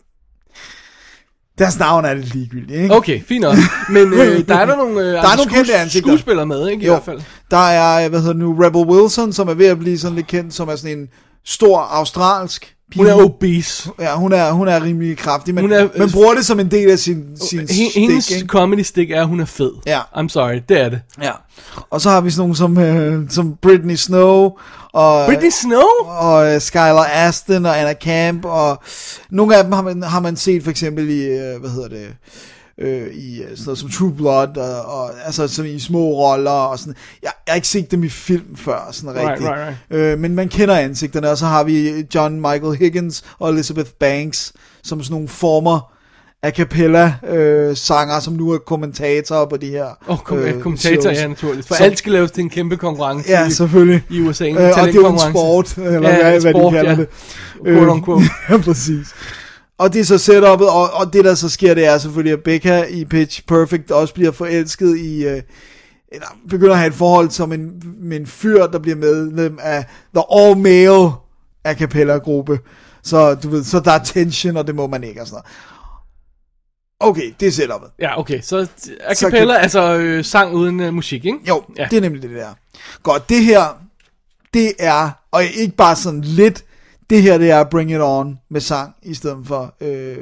deres 1.58 1.78
navn 1.78 2.04
er 2.04 2.14
lidt 2.14 2.34
ligegyldigt, 2.34 2.80
ikke? 2.82 2.94
Okay, 2.94 3.22
fint 3.22 3.42
nok. 3.42 3.56
Men 3.90 4.12
øh, 4.12 4.18
der 4.48 4.54
er 4.56 4.66
der 4.66 4.76
nogle, 4.76 5.00
øh, 5.00 5.06
der 5.06 5.28
er 5.28 5.36
nogle 5.36 5.50
kendte 5.52 5.74
ansigter. 5.74 6.08
skuespillere 6.08 6.46
med, 6.46 6.68
ikke? 6.68 6.82
I 6.82 6.86
Jo. 6.86 6.92
hvert 6.92 7.04
fald. 7.04 7.20
Der 7.50 7.68
er, 7.68 8.08
hvad 8.08 8.20
hedder 8.20 8.34
nu, 8.34 8.56
Rebel 8.60 8.80
Wilson, 8.82 9.32
som 9.32 9.48
er 9.48 9.54
ved 9.54 9.66
at 9.66 9.78
blive 9.78 9.98
sådan 9.98 10.16
lidt 10.16 10.26
kendt, 10.26 10.54
som 10.54 10.68
er 10.68 10.76
sådan 10.76 10.98
en 10.98 11.08
stor 11.44 11.78
australsk 11.78 12.74
pige. 12.90 13.02
Hun 13.02 13.06
er 13.20 13.24
obese. 13.24 13.90
Ja, 14.00 14.16
hun 14.16 14.32
er, 14.32 14.52
hun 14.52 14.68
er 14.68 14.82
rimelig 14.82 15.18
kraftig, 15.18 15.54
men, 15.54 15.64
Hun 15.64 15.72
er- 15.72 15.88
men 15.98 16.10
bruger 16.12 16.34
det 16.34 16.46
som 16.46 16.60
en 16.60 16.70
del 16.70 16.90
af 16.90 16.98
sin, 16.98 17.24
sin 17.48 17.58
hendes 17.96 18.24
stik, 18.24 18.36
ikke? 18.36 18.48
comedy 18.48 18.80
stick 18.80 19.10
er, 19.10 19.20
at 19.20 19.26
hun 19.28 19.40
er 19.40 19.44
fed. 19.44 19.72
Ja. 19.86 20.00
I'm 20.16 20.28
sorry, 20.28 20.60
det 20.68 20.80
er 20.80 20.88
det. 20.88 21.00
Ja. 21.22 21.32
Og 21.90 22.00
så 22.00 22.10
har 22.10 22.20
vi 22.20 22.30
sådan 22.30 22.40
nogle 22.40 22.56
som, 22.56 22.78
øh, 22.78 23.30
som 23.30 23.54
Britney 23.62 23.94
Snow, 23.96 24.50
og, 24.92 25.26
Britney 25.26 25.50
Snow? 25.50 26.06
og 26.06 26.54
øh, 26.54 26.60
Skylar 26.60 27.06
Aston 27.12 27.66
og 27.66 27.80
Anna 27.80 27.94
Camp, 27.94 28.44
og 28.44 28.82
nogle 29.30 29.56
af 29.56 29.64
dem 29.64 29.72
har 29.72 29.82
man, 29.82 30.02
har 30.02 30.20
man 30.20 30.36
set 30.36 30.62
for 30.64 30.70
eksempel 30.70 31.10
i, 31.10 31.22
øh, 31.22 31.60
hvad 31.60 31.70
hedder 31.70 31.88
det, 31.88 32.06
øh, 32.80 33.06
i 33.14 33.42
øh, 33.42 33.48
sådan 33.50 33.62
noget 33.66 33.78
som 33.78 33.90
True 33.90 34.12
Blood, 34.12 34.56
og, 34.56 34.82
og 35.00 35.10
altså 35.26 35.48
som 35.48 35.66
i 35.66 35.78
små 35.78 35.98
roller, 36.12 36.50
og 36.50 36.78
sådan. 36.78 36.94
Jeg, 37.22 37.30
jeg 37.46 37.52
har 37.52 37.56
ikke 37.56 37.68
set 37.68 37.90
dem 37.90 38.04
i 38.04 38.08
film 38.08 38.56
før, 38.56 38.88
sådan 38.92 39.10
Right, 39.14 39.28
rigtigt. 39.30 39.50
right, 39.50 39.74
Øh, 39.90 40.18
men 40.18 40.34
man 40.34 40.48
kender 40.48 40.74
ansigterne, 40.76 41.30
og 41.30 41.38
så 41.38 41.46
har 41.46 41.64
vi 41.64 42.06
John 42.14 42.40
Michael 42.40 42.76
Higgins 42.78 43.24
og 43.38 43.50
Elizabeth 43.50 43.90
Banks, 44.00 44.52
som 44.82 45.02
sådan 45.02 45.14
nogle 45.14 45.28
former 45.28 45.92
a 46.42 46.50
cappella 46.50 47.14
øh, 47.28 47.76
sanger, 47.76 48.20
som 48.20 48.34
nu 48.34 48.50
er 48.50 48.58
kommentatorer 48.58 49.46
på 49.46 49.56
de 49.56 49.66
her 49.66 49.86
oh, 50.06 50.18
kom, 50.18 50.38
øh, 50.38 50.60
kommentator, 50.60 51.00
shows. 51.02 51.16
ja, 51.16 51.26
naturligt. 51.26 51.66
For 51.68 51.74
Så- 51.74 51.84
alt 51.84 51.98
skal 51.98 52.12
laves 52.12 52.30
til 52.30 52.42
en 52.42 52.50
kæmpe 52.50 52.76
konkurrence 52.76 53.30
Ja, 53.30 53.46
i, 53.46 53.50
selvfølgelig. 53.50 54.02
i 54.10 54.20
USA. 54.20 54.46
En 54.46 54.56
Øh, 54.56 54.62
og 54.62 54.68
det 54.86 54.94
er 54.96 55.00
jo 55.00 55.12
en 55.12 55.18
sport, 55.18 55.76
eller 55.76 55.92
Ja, 55.92 55.98
hvad, 56.22 56.34
en 56.34 56.42
hvad 56.42 56.52
sport, 56.52 56.72
de 56.72 56.76
kalder 56.76 56.90
ja. 56.90 56.96
det. 56.96 57.88
Unquote. 57.88 58.24
ja, 58.50 58.56
præcis. 58.58 59.06
Og 59.78 59.92
det 59.92 60.00
er 60.00 60.04
så 60.04 60.32
setup'et, 60.32 60.70
og, 60.70 60.90
og 60.92 61.12
det 61.12 61.24
der 61.24 61.34
så 61.34 61.48
sker, 61.48 61.74
det 61.74 61.86
er 61.86 61.98
selvfølgelig, 61.98 62.32
at 62.32 62.42
Becca 62.42 62.82
i 62.84 63.04
Pitch 63.04 63.42
Perfect 63.46 63.90
også 63.90 64.14
bliver 64.14 64.32
forelsket 64.32 64.98
i, 64.98 65.26
øh, 65.26 65.42
eller 66.12 66.26
begynder 66.50 66.72
at 66.72 66.78
have 66.78 66.88
et 66.88 66.94
forhold 66.94 67.30
som 67.30 67.52
en, 67.52 67.82
med 68.00 68.16
en 68.20 68.26
fyr, 68.26 68.66
der 68.66 68.78
bliver 68.78 68.96
medlem 68.96 69.58
af 69.62 69.84
The 70.14 70.24
All 70.32 70.56
Male 70.58 71.10
a 71.64 71.74
cappella 71.74 72.16
gruppe. 72.18 72.58
Så 73.02 73.34
du 73.34 73.48
ved, 73.48 73.64
så 73.64 73.80
der 73.80 73.92
er 73.92 73.98
tension, 74.04 74.56
og 74.56 74.66
det 74.66 74.74
må 74.74 74.86
man 74.86 75.04
ikke 75.04 75.20
og 75.20 75.26
sådan 75.26 75.34
noget. 75.36 75.46
Okay, 77.00 77.34
det 77.40 77.48
er 77.48 77.52
setup'et. 77.52 77.94
Ja, 77.98 78.20
okay. 78.20 78.40
Så 78.40 78.66
a 79.00 79.14
cappella, 79.14 79.54
kan- 79.54 79.62
altså 79.62 79.94
øh, 79.96 80.24
sang 80.24 80.54
uden 80.54 80.80
øh, 80.80 80.94
musik, 80.94 81.24
ikke? 81.24 81.38
Jo, 81.48 81.64
Ja. 81.78 81.86
det 81.90 81.96
er 81.96 82.00
nemlig 82.00 82.22
det 82.22 82.30
der. 82.30 82.48
Godt, 83.02 83.28
det 83.28 83.44
her, 83.44 83.62
det 84.54 84.72
er, 84.78 85.10
og 85.30 85.44
ikke 85.44 85.76
bare 85.76 85.96
sådan 85.96 86.20
lidt, 86.20 86.64
det 87.10 87.22
her 87.22 87.38
det 87.38 87.50
er 87.50 87.64
Bring 87.64 87.90
It 87.90 88.00
On 88.00 88.38
med 88.50 88.60
sang, 88.60 88.94
i 89.02 89.14
stedet 89.14 89.38
for, 89.46 89.74
øh, 89.80 90.16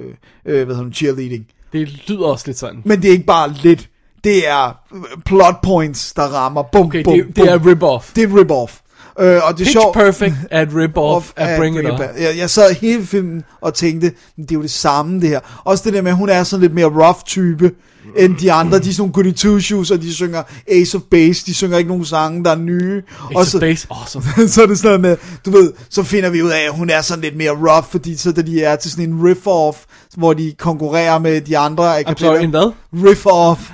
øh, 0.46 0.64
hvad 0.64 0.74
hedder 0.74 0.88
det, 0.88 0.96
cheerleading. 0.96 1.46
Det 1.72 2.08
lyder 2.08 2.26
også 2.26 2.44
lidt 2.46 2.58
sådan. 2.58 2.82
Men 2.84 3.02
det 3.02 3.08
er 3.08 3.12
ikke 3.12 3.26
bare 3.26 3.52
lidt, 3.62 3.88
det 4.24 4.48
er 4.48 4.78
øh, 4.94 5.00
plot 5.26 5.62
points, 5.62 6.12
der 6.12 6.22
rammer. 6.22 6.62
Bum, 6.62 6.86
Okay, 6.86 7.04
bum, 7.04 7.14
det, 7.14 7.24
bum. 7.24 7.32
det 7.32 7.52
er 7.52 7.58
rip-off. 7.58 8.12
det 8.16 8.24
er 8.24 8.28
rip-off. 8.28 8.82
Øh, 9.20 9.26
og 9.26 9.30
det 9.34 9.40
er 9.42 9.52
Pitch 9.56 9.72
sjovt, 9.72 9.94
Perfect 9.94 10.34
er 10.50 10.62
et 10.62 10.68
rip-off 10.68 11.32
af 11.36 11.58
Bring 11.58 11.78
It 11.78 11.90
On. 11.90 12.00
Jeg, 12.00 12.34
jeg 12.38 12.50
sad 12.50 12.74
hele 12.74 13.04
filmen 13.06 13.44
og 13.60 13.74
tænkte, 13.74 14.12
"Men 14.36 14.44
det 14.46 14.50
er 14.50 14.54
jo 14.54 14.62
det 14.62 14.70
samme 14.70 15.20
det 15.20 15.28
her. 15.28 15.40
Også 15.64 15.84
det 15.84 15.92
der 15.94 16.02
med, 16.02 16.10
at 16.10 16.16
hun 16.16 16.28
er 16.28 16.42
sådan 16.42 16.60
lidt 16.60 16.74
mere 16.74 16.86
rough 16.86 17.18
type, 17.26 17.70
end 18.18 18.36
de 18.36 18.52
andre. 18.52 18.78
De 18.78 18.88
er 18.88 18.92
sådan 18.92 19.12
goody 19.12 19.32
two 19.32 19.60
shoes, 19.60 19.90
og 19.90 20.02
de 20.02 20.14
synger 20.14 20.42
Ace 20.68 20.96
of 20.96 21.02
Base. 21.10 21.46
De 21.46 21.54
synger 21.54 21.78
ikke 21.78 21.88
nogen 21.88 22.04
sange, 22.04 22.44
der 22.44 22.50
er 22.50 22.56
nye. 22.56 23.02
Ace 23.06 23.34
og 23.34 23.40
of 23.40 23.46
så, 23.46 23.60
Base, 23.60 23.86
awesome. 23.90 24.24
så 24.48 24.62
er 24.62 24.66
det 24.66 24.78
sådan 24.78 25.00
med, 25.00 25.16
du 25.44 25.50
ved, 25.50 25.72
så 25.90 26.02
finder 26.02 26.30
vi 26.30 26.42
ud 26.42 26.50
af, 26.50 26.60
at 26.60 26.72
hun 26.72 26.90
er 26.90 27.00
sådan 27.00 27.22
lidt 27.22 27.36
mere 27.36 27.50
rough, 27.50 27.86
fordi 27.90 28.16
så 28.16 28.32
da 28.32 28.42
de 28.42 28.62
er 28.62 28.76
til 28.76 28.90
sådan 28.90 29.08
en 29.08 29.30
riff-off, 29.30 29.76
hvor 30.16 30.32
de 30.32 30.54
konkurrerer 30.58 31.18
med 31.18 31.40
de 31.40 31.58
andre. 31.58 32.00
I'm 32.00 32.14
sorry, 32.16 32.42
en 32.42 32.50
hvad? 32.50 32.72
Riff-off. 32.94 33.72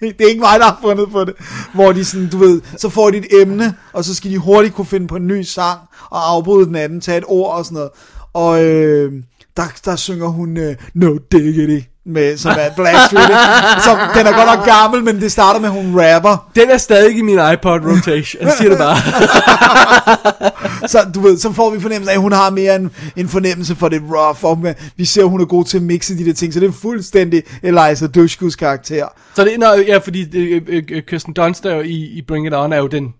Det 0.18 0.20
er 0.20 0.28
ikke 0.28 0.40
mig, 0.40 0.58
der 0.58 0.64
har 0.64 0.78
fundet 0.82 1.10
på 1.10 1.24
det. 1.24 1.34
Hvor 1.74 1.92
de 1.92 2.04
sådan, 2.04 2.28
du 2.28 2.38
ved, 2.38 2.60
så 2.76 2.88
får 2.88 3.10
de 3.10 3.16
et 3.16 3.26
emne, 3.42 3.74
og 3.92 4.04
så 4.04 4.14
skal 4.14 4.30
de 4.30 4.38
hurtigt 4.38 4.74
kunne 4.74 4.86
finde 4.86 5.06
på 5.06 5.16
en 5.16 5.26
ny 5.26 5.42
sang, 5.42 5.80
og 6.10 6.30
afbryde 6.30 6.66
den 6.66 6.74
anden, 6.74 7.00
tage 7.00 7.18
et 7.18 7.24
ord 7.26 7.56
og 7.56 7.64
sådan 7.64 7.74
noget. 7.74 7.90
Og 8.32 8.64
øh, 8.64 9.12
der, 9.56 9.62
der 9.84 9.96
synger 9.96 10.26
hun 10.26 10.56
uh, 10.56 10.74
No 10.94 11.18
Diggity, 11.32 11.86
med, 12.06 12.36
som 12.36 12.50
er 12.50 12.74
Blackstreet. 12.76 13.38
som, 13.84 13.98
den 14.14 14.26
er 14.26 14.32
godt 14.32 14.58
nok 14.58 14.66
gammel, 14.66 15.04
men 15.04 15.20
det 15.20 15.32
starter 15.32 15.60
med, 15.60 15.68
at 15.68 15.74
hun 15.74 16.00
rapper. 16.00 16.50
Den 16.56 16.70
er 16.70 16.78
stadig 16.78 17.18
i 17.18 17.22
min 17.22 17.38
iPod 17.52 17.80
rotation. 17.80 18.42
Jeg 18.42 18.52
siger 18.58 18.68
det 18.68 18.78
bare. 18.78 18.96
Så 20.88 20.98
du 21.14 21.20
ved, 21.20 21.38
så 21.38 21.52
får 21.52 21.70
vi 21.70 21.80
fornemmelsen 21.80 22.08
af, 22.10 22.14
at 22.14 22.20
hun 22.20 22.32
har 22.32 22.50
mere 22.50 22.76
en, 22.76 22.90
en 23.16 23.28
fornemmelse 23.28 23.76
for 23.76 23.88
det 23.88 24.02
rough, 24.14 24.44
og 24.44 24.74
vi 24.96 25.04
ser, 25.04 25.22
at 25.22 25.30
hun 25.30 25.40
er 25.40 25.44
god 25.44 25.64
til 25.64 25.76
at 25.76 25.82
mixe 25.82 26.18
de 26.18 26.24
der 26.24 26.32
ting, 26.32 26.52
så 26.54 26.60
det 26.60 26.68
er 26.68 26.72
fuldstændig 26.72 27.42
Eliza 27.62 28.06
Dushkus 28.06 28.56
karakter. 28.56 29.06
Så 29.34 29.44
det 29.44 29.54
er, 29.54 29.58
når, 29.58 29.74
ja, 29.86 29.98
fordi 29.98 30.38
øh, 30.38 30.62
øh, 30.68 30.82
øh, 30.90 31.02
Kirsten 31.02 31.32
Dunst 31.32 31.64
i, 31.84 32.18
i 32.18 32.22
Bring 32.28 32.46
It 32.46 32.54
On 32.54 32.72
er 32.72 32.78
jo 32.78 32.86
den, 32.86 33.14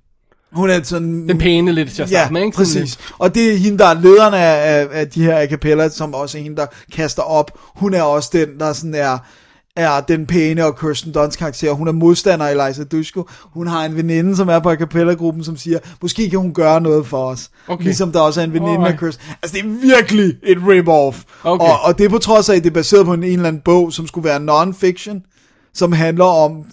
Hun 0.54 0.70
er 0.70 0.82
sådan... 0.82 1.28
den 1.28 1.38
pæne 1.38 1.72
lidt 1.72 1.90
til 1.92 2.02
at 2.02 2.10
Ja, 2.10 2.16
starte 2.20 2.32
med, 2.32 2.42
ikke? 2.42 2.56
Præcis. 2.56 2.98
Og 3.18 3.34
det 3.34 3.52
er 3.52 3.56
hende, 3.56 3.78
der 3.78 3.86
er 3.86 4.00
lederen 4.00 4.34
af, 4.34 4.80
af, 4.80 4.88
af 4.92 5.08
de 5.08 5.22
her 5.22 5.38
a 5.38 5.46
cappella, 5.46 5.88
som 5.88 6.14
også 6.14 6.38
er 6.38 6.42
hende, 6.42 6.56
der 6.56 6.66
kaster 6.92 7.22
op. 7.22 7.58
Hun 7.76 7.94
er 7.94 8.02
også 8.02 8.30
den, 8.32 8.48
der 8.60 8.72
sådan 8.72 8.94
er, 8.94 9.18
er 9.76 10.00
den 10.00 10.26
pæne 10.26 10.66
og 10.66 10.78
Kirsten 10.78 11.12
Dunst 11.12 11.38
karakter. 11.38 11.72
Hun 11.72 11.88
er 11.88 11.92
modstander 11.92 12.46
af 12.46 12.52
Eliza 12.52 12.84
Dushku. 12.84 13.24
Hun 13.42 13.66
har 13.66 13.84
en 13.84 13.96
veninde, 13.96 14.36
som 14.36 14.48
er 14.48 14.58
på 14.58 14.70
a 14.70 14.76
cappella-gruppen, 14.76 15.44
som 15.44 15.56
siger, 15.56 15.78
måske 16.02 16.30
kan 16.30 16.38
hun 16.38 16.54
gøre 16.54 16.80
noget 16.80 17.06
for 17.06 17.26
os. 17.26 17.50
Okay. 17.68 17.84
Ligesom 17.84 18.12
der 18.12 18.20
også 18.20 18.40
er 18.40 18.44
en 18.44 18.52
veninde 18.52 18.72
Alright. 18.72 18.92
af 18.92 18.98
Kirsten. 18.98 19.24
Altså, 19.42 19.56
det 19.56 19.64
er 19.64 19.96
virkelig 19.96 20.34
et 20.42 20.58
rip-off. 20.58 21.22
Okay. 21.44 21.64
Og, 21.64 21.80
og 21.82 21.98
det 21.98 22.04
er 22.04 22.08
på 22.08 22.18
trods 22.18 22.48
af, 22.48 22.56
at 22.56 22.64
det 22.64 22.70
er 22.70 22.74
baseret 22.74 23.06
på 23.06 23.14
en, 23.14 23.22
en 23.22 23.32
eller 23.32 23.48
anden 23.48 23.62
bog, 23.64 23.92
som 23.92 24.06
skulle 24.06 24.28
være 24.28 24.38
non-fiction, 24.38 25.70
som 25.74 25.92
handler 25.92 26.24
om 26.24 26.64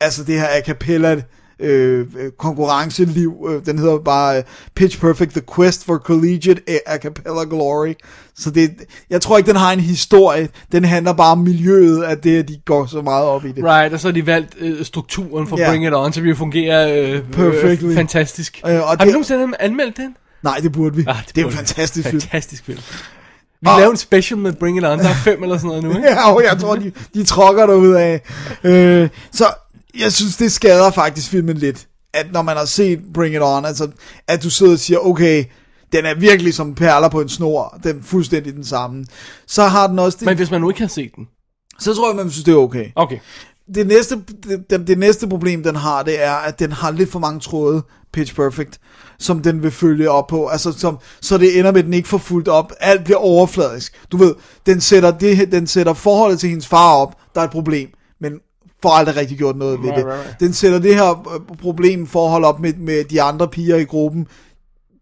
altså 0.00 0.24
det 0.24 0.40
her 0.40 0.46
a 0.48 0.60
cappella 0.60 1.22
øh, 1.60 2.06
øh, 2.18 2.30
konkurrenceliv. 2.38 3.46
Øh, 3.50 3.66
den 3.66 3.78
hedder 3.78 3.98
bare 3.98 4.38
øh, 4.38 4.42
Pitch 4.74 5.00
Perfect, 5.00 5.30
The 5.32 5.42
Quest 5.56 5.84
for 5.84 5.96
Collegiate 5.98 6.60
A- 6.86 6.98
Cappella 6.98 7.42
Glory. 7.50 7.92
Så 8.36 8.50
det, 8.50 8.70
jeg 9.10 9.20
tror 9.20 9.38
ikke, 9.38 9.48
den 9.48 9.56
har 9.56 9.72
en 9.72 9.80
historie. 9.80 10.48
Den 10.72 10.84
handler 10.84 11.12
bare 11.12 11.32
om 11.32 11.38
miljøet 11.38 12.02
af 12.02 12.18
det, 12.18 12.38
at 12.38 12.48
de 12.48 12.56
går 12.64 12.86
så 12.86 13.02
meget 13.02 13.24
op 13.26 13.44
i 13.44 13.52
det. 13.52 13.64
Right, 13.64 13.92
og 13.94 14.00
så 14.00 14.08
har 14.08 14.12
de 14.12 14.26
valgt 14.26 14.54
øh, 14.60 14.84
strukturen 14.84 15.46
for 15.46 15.58
Ja. 15.58 15.70
Bring 15.70 15.86
It 15.86 15.94
On, 15.94 16.12
så 16.12 16.20
vi 16.20 16.34
fungerer 16.34 16.88
øh, 17.14 17.22
Perfectly. 17.32 17.88
øh, 17.88 17.94
fantastisk. 17.94 18.60
Øh, 18.66 18.74
og 18.82 18.88
har 18.88 18.94
det- 18.94 19.06
vi 19.06 19.10
nogensinde 19.12 19.52
anmeldt 19.60 19.96
den? 19.96 20.16
Nej, 20.42 20.58
det 20.62 20.72
burde 20.72 20.96
vi. 20.96 21.04
Ah, 21.08 21.16
det, 21.26 21.36
det 21.36 21.42
er 21.42 21.46
en 21.46 21.52
fantastisk 21.52 22.08
film. 22.08 22.20
Fantastisk 22.20 22.64
film. 22.64 22.78
Vi 23.60 23.68
Og- 23.68 23.78
laver 23.78 23.90
en 23.90 23.96
special 23.96 24.38
med 24.38 24.52
Bring 24.52 24.78
It 24.78 24.84
On, 24.84 24.98
der 24.98 25.08
er 25.08 25.14
fem 25.14 25.42
eller 25.42 25.56
sådan 25.56 25.68
noget 25.68 25.84
nu, 25.84 25.90
ikke? 25.90 26.02
Ja, 26.10 26.30
og 26.32 26.42
jeg 26.50 26.58
tror, 26.60 26.76
de, 26.76 26.92
de 27.14 27.24
trokker 27.24 27.66
derud 27.66 27.92
af. 27.94 28.20
Øh, 28.64 29.08
så 29.32 29.44
jeg 29.98 30.12
synes, 30.12 30.36
det 30.36 30.52
skader 30.52 30.90
faktisk 30.90 31.30
filmen 31.30 31.56
lidt. 31.56 31.88
At 32.14 32.32
når 32.32 32.42
man 32.42 32.56
har 32.56 32.64
set 32.64 33.00
Bring 33.14 33.34
It 33.34 33.42
On, 33.42 33.64
altså, 33.64 33.90
at 34.28 34.42
du 34.42 34.50
sidder 34.50 34.72
og 34.72 34.78
siger, 34.78 34.98
okay, 34.98 35.44
den 35.92 36.06
er 36.06 36.14
virkelig 36.14 36.54
som 36.54 36.74
perler 36.74 37.08
på 37.08 37.20
en 37.20 37.28
snor. 37.28 37.78
Den 37.84 37.98
er 37.98 38.02
fuldstændig 38.02 38.54
den 38.54 38.64
samme. 38.64 39.06
Så 39.46 39.62
har 39.62 39.86
den 39.86 39.98
også 39.98 40.18
det, 40.18 40.26
Men 40.26 40.36
hvis 40.36 40.50
man 40.50 40.60
nu 40.60 40.68
ikke 40.68 40.80
har 40.80 40.88
set 40.88 41.10
den. 41.16 41.28
så 41.80 41.94
tror 41.94 42.08
jeg, 42.08 42.16
man 42.16 42.30
synes, 42.30 42.44
det 42.44 42.52
er 42.52 42.56
okay. 42.56 42.90
Okay. 42.96 43.18
Det 43.74 43.86
næste, 43.86 44.22
det, 44.70 44.86
det, 44.86 44.98
næste 44.98 45.28
problem, 45.28 45.62
den 45.62 45.76
har, 45.76 46.02
det 46.02 46.24
er, 46.24 46.32
at 46.32 46.58
den 46.58 46.72
har 46.72 46.90
lidt 46.90 47.10
for 47.10 47.18
mange 47.18 47.40
tråde, 47.40 47.82
Pitch 48.12 48.34
Perfect, 48.34 48.80
som 49.18 49.42
den 49.42 49.62
vil 49.62 49.70
følge 49.70 50.10
op 50.10 50.26
på. 50.26 50.46
Altså, 50.46 50.72
som, 50.72 50.98
så 51.20 51.38
det 51.38 51.58
ender 51.58 51.72
med, 51.72 51.78
at 51.78 51.84
den 51.84 51.94
ikke 51.94 52.08
får 52.08 52.18
fuldt 52.18 52.48
op. 52.48 52.72
Alt 52.80 53.04
bliver 53.04 53.18
overfladisk. 53.18 54.06
Du 54.12 54.16
ved, 54.16 54.34
den 54.66 54.80
sætter, 54.80 55.10
det, 55.10 55.52
den 55.52 55.66
sætter 55.66 55.92
forholdet 55.92 56.40
til 56.40 56.48
hendes 56.48 56.66
far 56.66 56.94
op. 56.94 57.14
Der 57.34 57.40
er 57.40 57.44
et 57.44 57.50
problem, 57.50 57.88
men 58.20 58.32
får 58.82 58.90
aldrig 58.90 59.16
rigtig 59.16 59.38
gjort 59.38 59.56
noget 59.56 59.82
ved 59.82 59.88
det. 59.96 60.04
Den 60.40 60.52
sætter 60.52 60.78
det 60.78 60.94
her 60.94 61.10
øh, 61.34 61.56
problem 61.62 62.06
forhold 62.06 62.44
op 62.44 62.60
med, 62.60 62.72
med 62.74 63.04
de 63.04 63.22
andre 63.22 63.48
piger 63.48 63.76
i 63.76 63.84
gruppen. 63.84 64.26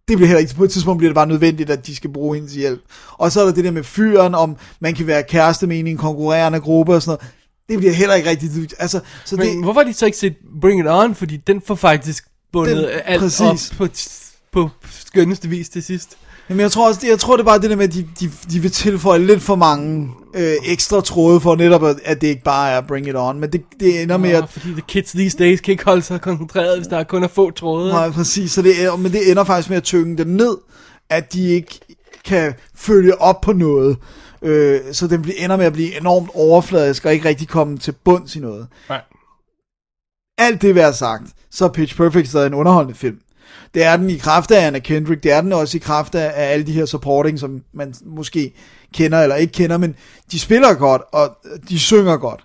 Det 0.09 0.17
bliver 0.17 0.27
heller 0.27 0.41
ikke, 0.41 0.55
på 0.55 0.65
et 0.65 0.71
tidspunkt 0.71 0.99
bliver 0.99 1.11
det 1.11 1.15
bare 1.15 1.27
nødvendigt, 1.27 1.71
at 1.71 1.87
de 1.87 1.97
skal 1.97 2.13
bruge 2.13 2.35
hendes 2.37 2.55
hjælp. 2.55 2.81
Og 3.13 3.33
så 3.33 3.41
er 3.41 3.45
der 3.45 3.53
det 3.53 3.65
der 3.65 3.71
med 3.71 3.85
fyren, 3.85 4.35
om 4.35 4.57
man 4.81 4.95
kan 4.95 5.07
være 5.07 5.23
kæreste 5.23 5.67
med 5.67 5.79
en 5.79 5.87
i 5.87 5.91
en 5.91 5.97
konkurrerende 5.97 6.61
gruppe 6.61 6.95
og 6.95 7.03
sådan 7.03 7.19
noget. 7.23 7.33
Det 7.69 7.79
bliver 7.79 7.93
heller 7.93 8.15
ikke 8.15 8.31
rigtigt, 8.31 8.75
altså, 8.79 9.01
så 9.25 9.37
Men 9.37 9.47
det, 9.47 9.65
hvorfor 9.65 9.81
har 9.81 9.87
de 9.89 9.95
så 9.95 10.07
ikke 10.07 10.19
set 10.19 10.35
Bring 10.61 10.81
It 10.81 10.87
On? 10.89 11.15
Fordi 11.15 11.37
den 11.37 11.61
får 11.67 11.75
faktisk 11.75 12.25
bundet 12.53 12.77
Den- 12.77 12.89
alt 13.05 13.21
præcis. 13.21 13.71
op 13.71 13.77
på, 13.79 13.89
på 14.53 14.71
skønneste 14.91 15.49
vis 15.49 15.69
til 15.69 15.83
sidst. 15.83 16.17
Jamen, 16.49 16.61
jeg 16.61 16.73
tror 16.73 16.89
også, 16.89 17.07
jeg 17.07 17.19
tror 17.19 17.37
det 17.37 17.41
er 17.43 17.45
bare 17.47 17.59
det 17.59 17.71
der 17.71 17.77
med, 17.77 17.85
at 17.85 17.95
de, 17.95 18.09
de, 18.21 18.31
de 18.51 18.61
vil 18.61 18.71
tilføje 18.71 19.19
lidt 19.27 19.43
for 19.43 19.55
mange 19.57 20.11
øh, 20.37 20.55
ekstra 20.65 21.01
tråde 21.01 21.41
for 21.41 21.57
netop, 21.57 21.85
at, 21.85 21.97
at 22.05 22.21
det 22.21 22.27
ikke 22.27 22.43
bare 22.43 22.71
er 22.71 22.81
Bring 22.81 23.09
It 23.09 23.17
On, 23.17 23.41
men 23.41 23.53
det, 23.53 23.63
det 23.81 24.03
ender 24.03 24.17
med, 24.17 24.31
at 24.31 24.49
fordi 24.49 24.69
the 24.69 24.83
kids 24.89 25.11
these 25.11 25.39
days 25.39 25.61
kan 25.61 25.73
ikke 25.73 25.85
holde 25.85 26.03
sig 26.03 26.21
koncentreret, 26.21 26.79
hvis 26.79 26.87
der 26.87 27.05
kun 27.05 27.25
er 27.25 27.29
få 27.29 27.51
tråde. 27.51 27.93
Nej, 27.93 28.11
præcis, 28.11 28.53
så 28.53 28.63
det, 28.63 28.85
er, 28.85 28.97
men 28.97 29.13
det 29.13 29.31
ender 29.31 29.45
faktisk 29.45 29.69
med 29.69 29.77
at 29.77 29.83
tynge 29.83 30.17
den 30.17 30.27
ned, 30.27 30.57
at 31.11 31.33
de 31.33 31.49
ikke 31.49 31.81
kan 32.25 32.55
følge 32.75 33.21
op 33.21 33.41
på 33.41 33.53
noget. 33.53 33.97
Øh, 34.43 34.81
så 34.93 35.07
den 35.07 35.23
bliver, 35.23 35.37
ender 35.39 35.57
med 35.57 35.67
at 35.67 35.73
blive 35.73 36.01
enormt 36.01 36.31
overfladisk 36.35 37.05
og 37.05 37.13
ikke 37.13 37.29
rigtig 37.29 37.49
komme 37.49 37.79
til 37.79 37.93
bunds 37.93 38.37
i 38.37 38.41
noget. 38.41 38.67
Nej. 38.89 39.01
Alt 40.39 40.63
det 40.63 40.75
være 40.75 40.93
sagt, 40.93 41.25
så 41.51 41.65
er 41.65 41.69
Pitch 41.69 41.97
Perfect 41.97 42.29
stadig 42.29 42.47
en 42.47 42.55
underholdende 42.55 42.99
film. 42.99 43.19
Det 43.75 43.85
er 43.85 43.97
den 43.97 44.11
i 44.11 44.17
kraft 44.17 44.51
af 44.51 44.67
Anna 44.67 44.79
Kendrick, 44.79 45.23
det 45.23 45.33
er 45.33 45.41
den 45.41 45.53
også 45.53 45.77
i 45.77 45.81
kraft 45.81 46.15
af, 46.15 46.33
af 46.35 46.53
alle 46.53 46.67
de 46.67 46.73
her 46.73 46.87
supporting, 46.87 47.39
som 47.39 47.63
man 47.75 47.95
måske 48.07 48.53
kender 48.95 49.23
eller 49.23 49.37
ikke 49.37 49.53
kender, 49.53 49.77
men 49.79 49.95
de 50.33 50.39
spiller 50.41 50.75
godt, 50.75 51.03
og 51.13 51.37
de 51.69 51.79
synger 51.79 52.17
godt. 52.17 52.41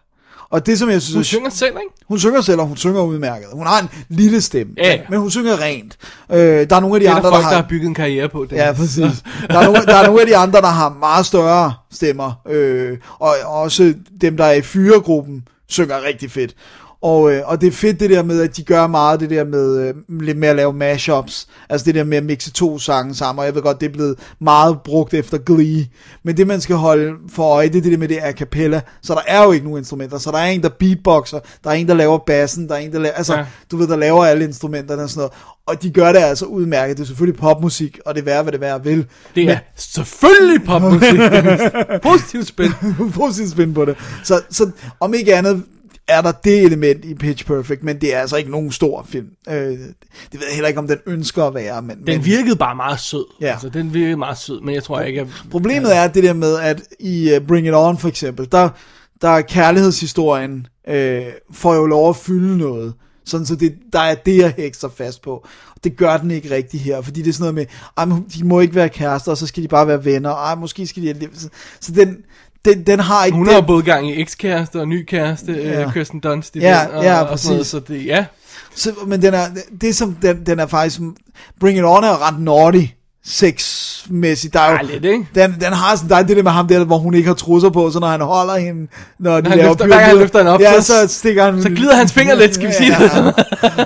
Og 0.49 0.65
det 0.65 0.79
som 0.79 0.89
jeg 0.89 1.01
synes... 1.01 1.13
Hun 1.13 1.19
er- 1.21 1.23
synger 1.23 1.49
selv, 1.49 1.69
ikke? 1.69 2.03
hun 2.07 2.19
synger 2.19 2.41
selv, 2.41 2.59
og 2.59 2.67
hun 2.67 2.77
synger 2.77 3.01
udmærket. 3.01 3.47
Hun 3.53 3.65
har 3.67 3.79
en 3.81 3.89
lille 4.09 4.41
stemme, 4.41 4.73
Ja, 4.77 4.93
ja. 4.93 5.01
men 5.09 5.19
hun 5.19 5.31
synger 5.31 5.61
rent. 5.61 5.97
Øh, 6.31 6.37
der 6.69 6.75
er 6.75 6.79
nogle 6.79 6.95
af 6.95 6.99
de 6.99 7.05
Det 7.05 7.11
er 7.11 7.15
andre, 7.15 7.29
der 7.29 7.35
folk, 7.35 7.43
der 7.43 7.49
der 7.49 7.55
har... 7.55 7.61
har 7.61 7.69
bygget 7.69 7.87
en 7.87 7.93
karriere 7.93 8.29
på. 8.29 8.45
Den. 8.49 8.57
Ja, 8.57 8.73
præcis. 8.73 9.23
Der 9.49 9.59
er, 9.59 9.63
nogle, 9.63 9.85
der 9.85 9.95
er 9.95 10.05
nogle 10.05 10.21
af 10.21 10.27
de 10.27 10.37
andre, 10.37 10.61
der 10.61 10.67
har 10.67 10.89
meget 10.99 11.25
større 11.25 11.73
stemmer. 11.91 12.41
Øh, 12.49 12.97
og 13.19 13.33
også 13.45 13.93
dem, 14.21 14.37
der 14.37 14.45
er 14.45 14.53
i 14.53 14.61
fyregruppen, 14.61 15.47
synger 15.67 16.03
rigtig 16.03 16.31
fedt. 16.31 16.55
Og, 17.01 17.31
øh, 17.33 17.41
og 17.45 17.61
det 17.61 17.67
er 17.67 17.71
fedt 17.71 17.99
det 17.99 18.09
der 18.09 18.23
med, 18.23 18.41
at 18.41 18.57
de 18.57 18.63
gør 18.63 18.87
meget 18.87 19.19
det 19.19 19.29
der 19.29 19.43
med, 19.43 19.77
øh, 19.77 19.93
lidt 20.21 20.37
med 20.37 20.47
at 20.47 20.55
lave 20.55 20.73
mashups. 20.73 21.47
Altså 21.69 21.85
det 21.85 21.95
der 21.95 22.03
med 22.03 22.17
at 22.17 22.23
mixe 22.23 22.51
to 22.51 22.79
sange 22.79 23.15
sammen. 23.15 23.39
Og 23.39 23.45
jeg 23.45 23.55
ved 23.55 23.61
godt, 23.61 23.81
det 23.81 23.87
er 23.89 23.93
blevet 23.93 24.15
meget 24.41 24.77
brugt 24.85 25.13
efter 25.13 25.37
Glee. 25.37 25.87
Men 26.23 26.37
det 26.37 26.47
man 26.47 26.61
skal 26.61 26.75
holde 26.75 27.13
for 27.29 27.43
øje, 27.43 27.67
det 27.67 27.75
er 27.75 27.81
det 27.81 27.91
der 27.91 27.97
med 27.97 28.07
det 28.07 28.17
a 28.21 28.31
cappella. 28.31 28.81
Så 29.01 29.13
der 29.13 29.21
er 29.27 29.43
jo 29.43 29.51
ikke 29.51 29.65
nogen 29.65 29.77
instrumenter. 29.79 30.17
Så 30.17 30.31
der 30.31 30.37
er 30.37 30.45
en, 30.45 30.63
der 30.63 30.69
beatboxer. 30.79 31.39
Der 31.63 31.69
er 31.69 31.73
en, 31.73 31.87
der 31.87 31.93
laver 31.93 32.17
bassen. 32.27 32.67
Der 32.69 32.75
er 32.75 32.79
en, 32.79 32.91
der 32.91 32.99
laver... 32.99 33.13
Altså, 33.15 33.33
Ja. 33.37 33.45
du 33.71 33.77
ved, 33.77 33.87
der 33.87 33.95
laver 33.95 34.25
alle 34.25 34.43
instrumenterne 34.43 35.03
og 35.03 35.09
sådan 35.09 35.19
noget. 35.19 35.31
Og 35.65 35.83
de 35.83 35.89
gør 35.91 36.11
det 36.11 36.19
altså 36.19 36.45
udmærket. 36.45 36.97
Det 36.97 37.03
er 37.03 37.07
selvfølgelig 37.07 37.39
popmusik, 37.39 37.99
og 38.05 38.15
det 38.15 38.27
er 38.27 38.41
hvad 38.43 38.51
det 38.51 38.61
værd 38.61 38.83
vil. 38.83 39.05
Det 39.35 39.49
er 39.49 39.57
selvfølgelig 39.75 40.63
popmusik. 40.65 41.19
Positivt 42.11 42.47
spil. 42.47 42.73
positivt 43.13 43.51
spin 43.51 43.73
på 43.73 43.85
det. 43.85 43.95
Så, 44.23 44.41
så 44.49 44.71
om 44.99 45.13
ikke 45.13 45.35
andet 45.35 45.63
er 46.07 46.21
der 46.21 46.31
det 46.31 46.63
element 46.63 47.05
i 47.05 47.13
Pitch 47.13 47.45
Perfect, 47.45 47.83
men 47.83 48.01
det 48.01 48.15
er 48.15 48.19
altså 48.19 48.35
ikke 48.35 48.51
nogen 48.51 48.71
stor 48.71 49.05
film. 49.09 49.27
Øh, 49.49 49.55
det 49.55 49.79
ved 50.31 50.41
jeg 50.47 50.53
heller 50.53 50.67
ikke, 50.67 50.79
om 50.79 50.87
den 50.87 50.97
ønsker 51.05 51.43
at 51.43 51.53
være. 51.53 51.81
Men, 51.81 52.07
Den 52.07 52.25
virkede 52.25 52.55
bare 52.55 52.75
meget 52.75 52.99
sød. 52.99 53.25
Ja. 53.41 53.51
Altså, 53.51 53.69
den 53.69 53.93
virkede 53.93 54.17
meget 54.17 54.37
sød, 54.37 54.61
men 54.61 54.75
jeg 54.75 54.83
tror 54.83 55.01
ikke, 55.01 55.21
at... 55.21 55.27
Problemet 55.51 55.97
er 55.97 56.07
det 56.07 56.23
der 56.23 56.33
med, 56.33 56.59
at 56.59 56.81
i 56.99 57.35
uh, 57.35 57.47
Bring 57.47 57.67
It 57.67 57.73
On 57.73 57.97
for 57.97 58.07
eksempel, 58.07 58.47
der, 58.51 58.69
der 59.21 59.29
er 59.29 59.41
kærlighedshistorien, 59.41 60.67
øh, 60.87 61.25
får 61.51 61.75
jo 61.75 61.85
lov 61.85 62.09
at 62.09 62.15
fylde 62.15 62.57
noget. 62.57 62.93
Sådan 63.25 63.45
så 63.45 63.55
det, 63.55 63.75
der 63.93 63.99
er 63.99 64.15
det, 64.15 64.37
jeg 64.37 64.53
hækser 64.57 64.89
fast 64.89 65.21
på. 65.21 65.31
Og 65.75 65.83
det 65.83 65.97
gør 65.97 66.17
den 66.17 66.31
ikke 66.31 66.55
rigtig 66.55 66.81
her, 66.81 67.01
fordi 67.01 67.21
det 67.21 67.29
er 67.29 67.33
sådan 67.33 67.55
noget 67.55 67.55
med, 67.55 67.65
ej, 67.97 68.19
de 68.33 68.45
må 68.45 68.59
ikke 68.59 68.75
være 68.75 68.89
kærester, 68.89 69.31
og 69.31 69.37
så 69.37 69.47
skal 69.47 69.63
de 69.63 69.67
bare 69.67 69.87
være 69.87 70.05
venner, 70.05 70.29
ej, 70.29 70.55
måske 70.55 70.87
skal 70.87 71.03
de... 71.03 71.27
Så 71.79 71.91
den, 71.91 72.17
den, 72.65 72.83
den 72.83 72.99
har 72.99 73.25
ikke... 73.25 73.35
Hun 73.35 73.45
den, 73.45 73.53
har 73.53 73.61
jo 73.61 73.67
både 73.67 73.83
gang 73.83 74.09
i 74.09 74.21
ekskæreste 74.21 74.79
og 74.79 74.87
ny 74.87 75.05
kæreste, 75.05 75.51
ja. 75.51 75.71
Ja. 75.71 75.85
øh, 75.85 75.93
Kirsten 75.93 76.19
Dunst 76.19 76.55
i 76.55 76.59
Ja, 76.59 76.85
den, 76.87 76.95
og, 76.97 77.03
ja, 77.03 77.21
og 77.21 77.39
sådan 77.39 77.49
noget, 77.53 77.59
præcis. 77.59 77.71
så 77.71 77.79
det, 77.79 78.05
ja. 78.05 78.25
Så, 78.75 78.93
men 79.07 79.21
den 79.21 79.33
er, 79.33 79.45
det 79.81 79.95
som 79.95 80.13
den, 80.21 80.45
den 80.45 80.59
er 80.59 80.65
faktisk, 80.67 80.99
Bring 81.59 81.77
It 81.77 81.83
On 81.85 82.03
er 82.03 82.27
ret 82.27 82.39
naughty, 82.39 82.85
sexmæssigt. 83.25 84.53
Der 84.53 84.59
er 84.59 84.71
jo, 84.71 84.77
Ja, 84.87 84.93
lidt, 84.93 85.05
ikke? 85.05 85.27
Den, 85.35 85.51
den 85.61 85.73
har 85.73 85.95
sådan, 85.95 86.09
der 86.09 86.15
er 86.15 86.23
det 86.23 86.37
der 86.37 86.43
med 86.43 86.51
ham 86.51 86.67
der, 86.67 86.83
hvor 86.83 86.97
hun 86.97 87.13
ikke 87.13 87.27
har 87.27 87.33
trusser 87.35 87.69
på, 87.69 87.91
så 87.91 87.99
når 87.99 88.07
han 88.07 88.21
holder 88.21 88.55
hende, 88.57 88.87
når 89.19 89.41
de 89.41 89.49
han 89.49 89.57
laver 89.57 89.69
løfter- 89.69 89.85
hver 89.87 89.99
han 89.99 90.17
løfter 90.17 90.39
hende 90.39 90.51
op, 90.51 90.59
ja, 90.61 90.81
så- 90.81 91.07
stikker 91.07 91.43
han... 91.45 91.61
så 91.61 91.69
glider 91.69 91.95
hans 91.95 92.13
fingre 92.13 92.37
lidt, 92.39 92.55
skal 92.55 92.67
vi 92.67 92.73
sige 92.73 92.95
det 92.99 93.11
sådan. 93.11 93.33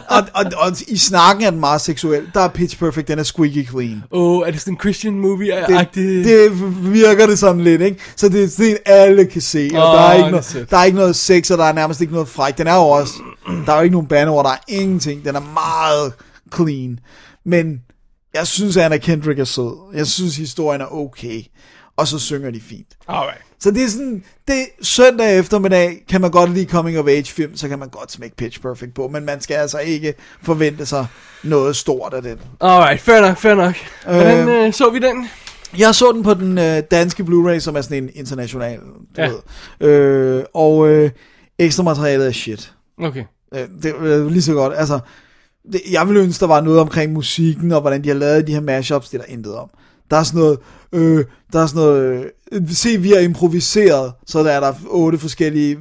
og, 0.09 0.21
og, 0.33 0.45
og, 0.57 0.71
i 0.87 0.97
snakken 0.97 1.45
er 1.45 1.51
den 1.51 1.59
meget 1.59 1.81
seksuel. 1.81 2.21
Der 2.33 2.41
er 2.41 2.47
Pitch 2.47 2.79
Perfect, 2.79 3.07
den 3.07 3.19
er 3.19 3.23
squeaky 3.23 3.67
clean. 3.69 4.03
Åh, 4.11 4.37
oh, 4.39 4.47
er 4.47 4.51
det 4.51 4.59
sådan 4.59 4.73
en 4.73 4.79
Christian 4.79 5.19
movie? 5.19 5.51
Det, 5.67 5.87
det 5.93 6.51
virker 6.93 7.25
det 7.27 7.39
sådan 7.39 7.61
lidt, 7.61 7.81
ikke? 7.81 7.97
Så 8.15 8.29
det 8.29 8.43
er 8.43 8.47
sådan, 8.49 8.77
alle 8.85 9.25
kan 9.25 9.41
se, 9.41 9.69
og 9.73 9.87
Åh, 9.89 9.95
der, 9.95 10.01
er 10.01 10.13
ikke 10.13 10.23
det 10.25 10.31
noget, 10.31 10.67
der 10.69 10.77
er 10.77 10.83
ikke 10.83 10.97
noget 10.97 11.15
sex, 11.15 11.51
og 11.51 11.57
der 11.57 11.63
er 11.65 11.73
nærmest 11.73 12.01
ikke 12.01 12.13
noget 12.13 12.27
fræk. 12.27 12.57
Den 12.57 12.67
er 12.67 12.75
jo 12.75 12.81
også, 12.89 13.13
der 13.65 13.71
er 13.73 13.77
jo 13.77 13.83
ikke 13.83 13.93
nogen 13.93 14.07
bandeord, 14.07 14.45
der 14.45 14.51
er 14.51 14.57
ingenting. 14.67 15.25
Den 15.25 15.35
er 15.35 15.41
meget 15.53 16.13
clean. 16.55 16.99
Men 17.45 17.79
jeg 18.35 18.47
synes, 18.47 18.77
Anna 18.77 18.97
Kendrick 18.97 19.39
er 19.39 19.43
sød. 19.43 19.93
Jeg 19.93 20.07
synes, 20.07 20.37
historien 20.37 20.81
er 20.81 20.93
okay. 20.93 21.41
Og 21.97 22.07
så 22.07 22.19
synger 22.19 22.51
de 22.51 22.61
fint. 22.61 22.87
Alright. 23.07 23.41
Så 23.59 23.71
det 23.71 23.83
er 23.83 23.89
sådan, 23.89 24.23
det 24.47 24.65
søndag 24.81 25.39
eftermiddag, 25.39 26.03
kan 26.09 26.21
man 26.21 26.31
godt 26.31 26.53
lide 26.53 26.69
coming 26.69 26.99
of 26.99 27.07
age 27.07 27.23
film, 27.25 27.57
så 27.57 27.67
kan 27.67 27.79
man 27.79 27.89
godt 27.89 28.11
smække 28.11 28.35
Pitch 28.35 28.61
Perfect 28.61 28.93
på, 28.95 29.07
men 29.07 29.25
man 29.25 29.41
skal 29.41 29.55
altså 29.55 29.77
ikke 29.79 30.13
forvente 30.43 30.85
sig 30.85 31.07
noget 31.43 31.75
stort 31.75 32.13
af 32.13 32.21
den. 32.21 32.37
Alright, 32.61 33.01
fair 33.01 33.21
nok, 33.21 33.37
fair 33.37 33.55
nok. 33.55 33.75
Hvordan 34.03 34.49
Øh, 34.49 34.65
øh, 34.67 34.73
så 34.73 34.89
vi 34.89 34.99
den? 34.99 35.29
Jeg 35.77 35.95
så 35.95 36.11
den 36.11 36.23
på 36.23 36.33
den 36.33 36.57
øh, 36.57 36.83
danske 36.91 37.23
Blu-ray, 37.23 37.59
som 37.59 37.75
er 37.75 37.81
sådan 37.81 38.03
en 38.03 38.09
international, 38.15 38.79
du 38.79 39.21
Ja. 39.21 39.27
ved. 39.79 39.89
Øh, 39.89 40.43
og 40.53 40.87
øh, 40.89 41.11
ekstra 41.59 41.83
materialet 41.83 42.27
er 42.27 42.31
shit. 42.31 42.73
Okay. 42.99 43.23
Øh, 43.55 43.67
det 43.83 43.91
er 43.91 44.29
lige 44.29 44.41
så 44.41 44.53
godt. 44.53 44.73
Altså, 44.77 44.99
det, 45.71 45.81
jeg 45.91 46.07
ville 46.07 46.21
ønske, 46.21 46.39
der 46.41 46.47
var 46.47 46.61
noget 46.61 46.79
omkring 46.79 47.13
musikken, 47.13 47.71
og 47.71 47.81
hvordan 47.81 48.03
de 48.03 48.07
har 48.09 48.15
lavet 48.15 48.47
de 48.47 48.53
her 48.53 48.61
mashups, 48.61 49.09
det 49.09 49.19
er 49.19 49.23
der 49.25 49.33
intet 49.33 49.55
om. 49.55 49.69
Der 50.11 50.17
er 50.17 50.23
sådan 50.23 50.39
noget, 50.41 50.59
øh, 50.93 51.25
der 51.53 51.59
er 51.61 51.65
sådan 51.67 51.81
noget, 51.83 52.25
øh, 52.51 52.61
se 52.69 52.97
vi 52.97 53.09
har 53.09 53.19
improviseret, 53.19 54.13
så 54.27 54.43
der 54.43 54.51
er 54.51 54.59
der 54.59 54.73
otte 54.89 55.17
forskellige 55.17 55.77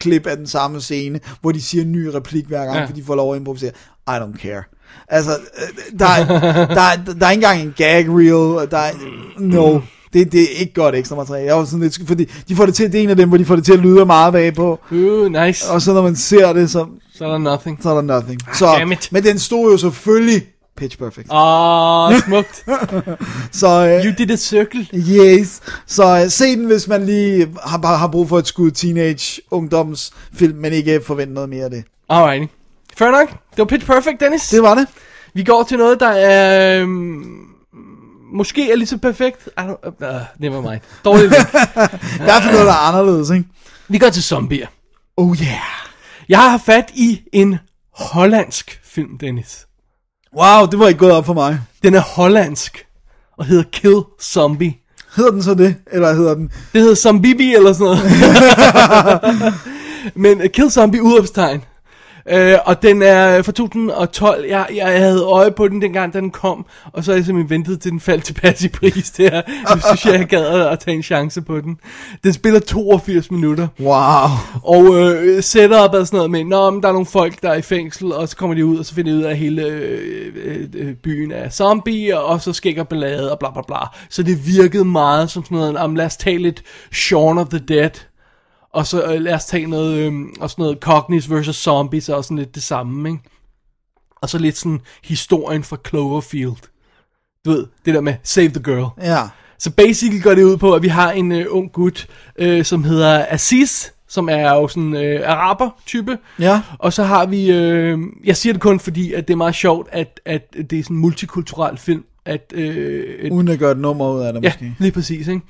klip 0.00 0.26
af 0.26 0.36
den 0.36 0.46
samme 0.46 0.80
scene, 0.80 1.20
hvor 1.40 1.52
de 1.52 1.62
siger 1.62 1.84
en 1.84 1.92
ny 1.92 2.06
replik 2.06 2.46
hver 2.46 2.64
gang, 2.64 2.76
Ja. 2.76 2.84
fordi 2.84 3.00
de 3.00 3.06
får 3.06 3.14
lov 3.14 3.32
at 3.34 3.38
improvisere. 3.38 3.70
I 4.08 4.10
don't 4.10 4.38
care. 4.42 4.62
Altså, 5.08 5.30
øh, 5.32 5.98
der, 5.98 6.06
er, 6.06 6.24
der, 6.66 6.80
er, 6.80 6.96
der 7.20 7.26
er 7.26 7.30
ikke 7.30 7.38
engang 7.46 7.60
en 7.60 7.74
gag 7.76 8.06
reel, 8.08 8.70
der 8.70 8.78
er, 8.78 8.92
no. 9.38 9.80
Det, 10.12 10.32
det 10.32 10.42
er 10.42 10.58
ikke 10.60 10.74
godt 10.74 10.94
ekstra 10.94 11.16
materiale. 11.16 11.46
Jeg 11.46 11.56
var 11.56 11.64
sådan 11.64 11.80
lidt, 11.80 11.98
fordi 12.06 12.24
de 12.48 12.56
får 12.56 12.66
det 12.66 12.74
til, 12.74 12.92
det 12.92 12.98
er 12.98 13.02
en 13.02 13.10
af 13.10 13.16
dem, 13.16 13.28
hvor 13.28 13.38
de 13.38 13.44
får 13.44 13.56
det 13.56 13.64
til 13.64 13.72
at 13.72 13.78
lyde 13.78 14.06
meget 14.06 14.32
bag 14.32 14.54
på. 14.54 14.80
Uh, 14.90 15.32
nice. 15.32 15.70
Og 15.70 15.82
så 15.82 15.92
når 15.92 16.02
man 16.02 16.16
ser 16.16 16.52
det, 16.52 16.70
så, 16.70 16.86
Så 17.14 17.24
er 17.24 17.30
der 17.30 17.38
nothing. 17.38 17.78
så 17.82 17.90
er 17.90 17.94
der 17.94 18.02
nothing. 18.02 18.40
Ah, 18.48 18.54
Så, 18.54 18.66
damn 18.66 18.92
it. 18.92 19.08
men 19.12 19.22
den 19.24 19.38
stod 19.38 19.70
jo 19.72 19.76
selvfølgelig 19.78 20.42
pitch 20.76 20.98
perfect. 20.98 21.26
Åh, 21.32 22.18
smukt. 22.26 22.64
Så, 23.60 23.68
øh, 23.86 24.04
You 24.06 24.12
did 24.18 24.30
a 24.30 24.36
circle. 24.36 24.86
Yes. 24.94 25.60
Så 25.86 26.22
uh, 26.24 26.30
se 26.30 26.56
den, 26.56 26.64
hvis 26.64 26.88
man 26.88 27.06
lige 27.06 27.48
har, 27.64 27.78
bare 27.78 27.98
har 27.98 28.06
brug 28.08 28.28
for 28.28 28.38
et 28.38 28.46
skud 28.46 28.70
teenage 28.70 29.42
ungdomsfilm, 29.50 30.56
men 30.58 30.72
ikke 30.72 31.00
forventer 31.06 31.34
noget 31.34 31.48
mere 31.48 31.64
af 31.64 31.70
det. 31.70 31.84
Alrighty. 32.08 32.52
Fair 32.98 33.10
nok. 33.10 33.28
Det 33.30 33.58
var 33.58 33.64
pitch 33.64 33.86
perfect, 33.86 34.20
Dennis. 34.20 34.48
Det 34.48 34.62
var 34.62 34.74
det. 34.74 34.86
Vi 35.34 35.42
går 35.44 35.62
til 35.68 35.78
noget, 35.78 36.00
der 36.00 36.08
er... 36.08 36.80
Øhm, 36.82 37.22
måske 38.32 38.72
er 38.72 38.76
lige 38.76 38.86
så 38.86 38.98
perfekt. 38.98 39.48
I 39.58 39.60
don't, 39.60 39.86
uh, 39.86 40.20
never 40.38 40.70
mind. 40.70 40.80
Dårligt. 41.04 41.28
hvert 41.28 42.42
fald 42.42 42.52
noget, 42.52 42.66
der 42.66 42.72
er 42.72 42.88
anderledes, 42.88 43.30
ikke? 43.30 43.44
Vi 43.88 43.98
går 43.98 44.08
til 44.08 44.22
zombier. 44.22 44.66
Oh 45.16 45.36
yeah. 45.42 45.60
Jeg 46.28 46.38
har 46.50 46.58
fat 46.58 46.90
i 46.94 47.20
en 47.32 47.58
hollandsk 47.94 48.80
film, 48.84 49.18
Dennis. 49.18 49.66
Wow, 50.36 50.66
det 50.66 50.78
var 50.78 50.88
ikke 50.88 50.98
gået 50.98 51.12
op 51.12 51.26
for 51.26 51.34
mig. 51.34 51.60
Den 51.82 51.94
er 51.94 52.00
hollandsk 52.00 52.86
og 53.38 53.44
hedder 53.44 53.64
Kill 53.72 54.02
Zombie. 54.22 54.74
Hedder 55.16 55.30
den 55.30 55.42
så 55.42 55.54
det? 55.54 55.76
Eller 55.92 56.14
hedder 56.14 56.34
den... 56.34 56.50
Det 56.72 56.80
hedder 56.80 56.94
Zombibi 56.94 57.54
eller 57.54 57.72
sådan 57.72 57.86
noget. 57.86 58.02
Men 60.24 60.40
uh, 60.40 60.46
Kill 60.46 60.70
Zombie 60.70 61.02
udopstegn. 61.02 61.64
Uh, 62.26 62.58
og 62.64 62.82
den 62.82 63.02
er 63.02 63.42
fra 63.42 63.52
2012. 63.52 64.44
Jeg, 64.48 64.66
jeg 64.74 64.98
havde 64.98 65.22
øje 65.22 65.50
på 65.50 65.68
den 65.68 65.82
dengang, 65.82 66.12
den 66.12 66.30
kom. 66.30 66.66
Og 66.92 67.04
så 67.04 67.10
har 67.10 67.16
jeg 67.16 67.24
simpelthen 67.24 67.50
ventet 67.50 67.80
til 67.80 67.90
den 67.90 68.00
faldt 68.00 68.24
tilbage 68.24 68.66
i 68.66 68.68
pris. 68.68 69.10
Det 69.10 69.30
her. 69.30 69.42
Nu 69.74 69.80
synes 69.80 70.06
jeg, 70.06 70.26
gad 70.26 70.46
at, 70.46 70.66
at 70.66 70.78
tage 70.78 70.96
en 70.96 71.02
chance 71.02 71.42
på 71.42 71.60
den. 71.60 71.78
Den 72.24 72.32
spiller 72.32 72.60
82 72.60 73.30
minutter. 73.30 73.68
Wow. 73.80 74.28
Og 74.62 74.98
øh, 74.98 75.42
setup 75.42 75.94
er 75.94 76.04
sådan 76.04 76.16
noget 76.16 76.30
med, 76.30 76.44
Nå, 76.44 76.70
men 76.70 76.82
der 76.82 76.88
er 76.88 76.92
nogle 76.92 77.06
folk, 77.06 77.42
der 77.42 77.50
er 77.50 77.54
i 77.54 77.62
fængsel, 77.62 78.12
og 78.12 78.28
så 78.28 78.36
kommer 78.36 78.54
de 78.54 78.66
ud, 78.66 78.78
og 78.78 78.84
så 78.84 78.94
finder 78.94 79.12
de 79.12 79.18
ud 79.18 79.22
af, 79.22 79.30
at 79.30 79.36
hele 79.36 79.62
øh, 79.62 80.32
øh, 80.44 80.68
øh, 80.74 80.94
byen 80.94 81.32
er 81.32 81.48
zombie, 81.50 82.20
og 82.20 82.40
så 82.40 82.52
skækker 82.52 82.84
ballade, 82.84 83.32
og 83.32 83.38
bla 83.38 83.50
bla 83.50 83.62
bla. 83.66 83.78
Så 84.08 84.22
det 84.22 84.46
virkede 84.46 84.84
meget 84.84 85.30
som 85.30 85.44
sådan 85.44 85.58
noget, 85.58 85.76
om 85.76 85.94
lad 85.94 86.06
os 86.06 86.16
tage 86.16 86.38
lidt 86.38 86.62
Shaun 86.92 87.38
of 87.38 87.48
the 87.48 87.58
Dead, 87.58 87.90
og 88.72 88.86
så 88.86 89.04
øh, 89.04 89.20
lad 89.20 89.34
os 89.34 89.44
tage 89.44 89.66
noget, 89.66 89.96
øh, 89.98 90.12
og 90.40 90.50
sådan 90.50 90.62
noget 90.62 90.78
Cogniz 90.80 91.30
versus 91.30 91.56
Zombies, 91.56 92.08
og 92.08 92.24
sådan 92.24 92.38
lidt 92.38 92.54
det 92.54 92.62
samme, 92.62 93.08
ikke? 93.08 93.22
Og 94.20 94.28
så 94.28 94.38
lidt 94.38 94.56
sådan 94.56 94.80
historien 95.04 95.64
fra 95.64 95.76
Cloverfield. 95.88 96.56
Du 97.44 97.50
ved, 97.50 97.66
det 97.84 97.94
der 97.94 98.00
med 98.00 98.14
Save 98.22 98.48
the 98.48 98.62
Girl. 98.62 98.86
Ja. 99.00 99.22
Så 99.58 99.70
basically 99.70 100.22
går 100.22 100.34
det 100.34 100.42
ud 100.42 100.56
på, 100.56 100.74
at 100.74 100.82
vi 100.82 100.88
har 100.88 101.12
en 101.12 101.32
øh, 101.32 101.46
ung 101.48 101.72
gut, 101.72 102.06
øh, 102.38 102.64
som 102.64 102.84
hedder 102.84 103.26
Aziz, 103.28 103.88
som 104.08 104.28
er 104.28 104.54
jo 104.54 104.68
sådan 104.68 104.96
øh, 104.96 105.20
araber-type. 105.30 106.18
Ja. 106.38 106.62
Og 106.78 106.92
så 106.92 107.02
har 107.02 107.26
vi, 107.26 107.50
øh, 107.50 107.98
jeg 108.24 108.36
siger 108.36 108.52
det 108.52 108.62
kun 108.62 108.80
fordi, 108.80 109.12
at 109.12 109.28
det 109.28 109.34
er 109.34 109.38
meget 109.38 109.54
sjovt, 109.54 109.88
at, 109.92 110.20
at 110.24 110.54
det 110.70 110.78
er 110.78 110.82
sådan 110.82 110.96
en 110.96 111.00
multikulturel 111.00 111.78
film. 111.78 112.04
At, 112.24 112.52
øh, 112.54 113.32
Uden 113.32 113.48
at 113.48 113.58
gøre 113.58 113.72
et 113.72 113.78
nummer 113.78 114.12
ud 114.12 114.20
af 114.20 114.32
det, 114.32 114.42
ja, 114.42 114.48
måske. 114.48 114.74
lige 114.78 114.92
præcis. 114.92 115.28
Ikke? 115.28 115.40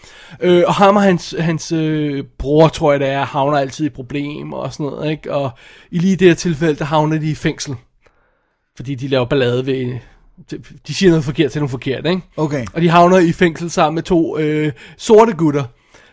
Øh, 0.40 0.64
og 0.66 0.74
ham 0.74 0.96
og 0.96 1.02
hans, 1.02 1.34
hans 1.38 1.72
øh, 1.72 2.24
bror, 2.38 2.68
tror 2.68 2.92
jeg 2.92 3.00
det 3.00 3.08
er, 3.08 3.24
havner 3.24 3.58
altid 3.58 3.86
i 3.86 3.88
problemer 3.88 4.56
og 4.56 4.72
sådan 4.72 4.86
noget. 4.86 5.10
Ikke? 5.10 5.34
Og 5.34 5.50
i 5.90 5.98
lige 5.98 6.16
det 6.16 6.28
her 6.28 6.34
tilfælde, 6.34 6.74
der 6.74 6.84
havner 6.84 7.18
de 7.18 7.30
i 7.30 7.34
fængsel. 7.34 7.74
Fordi 8.76 8.94
de 8.94 9.08
laver 9.08 9.24
ballade 9.24 9.66
ved... 9.66 9.98
De 10.86 10.94
siger 10.94 11.10
noget 11.10 11.24
forkert 11.24 11.52
til 11.52 11.60
nogle 11.60 11.68
forkert, 11.68 12.06
ikke? 12.06 12.22
Okay. 12.36 12.66
Og 12.74 12.82
de 12.82 12.88
havner 12.88 13.18
i 13.18 13.32
fængsel 13.32 13.70
sammen 13.70 13.94
med 13.94 14.02
to 14.02 14.38
øh, 14.38 14.72
sorte 14.96 15.32
gutter, 15.32 15.64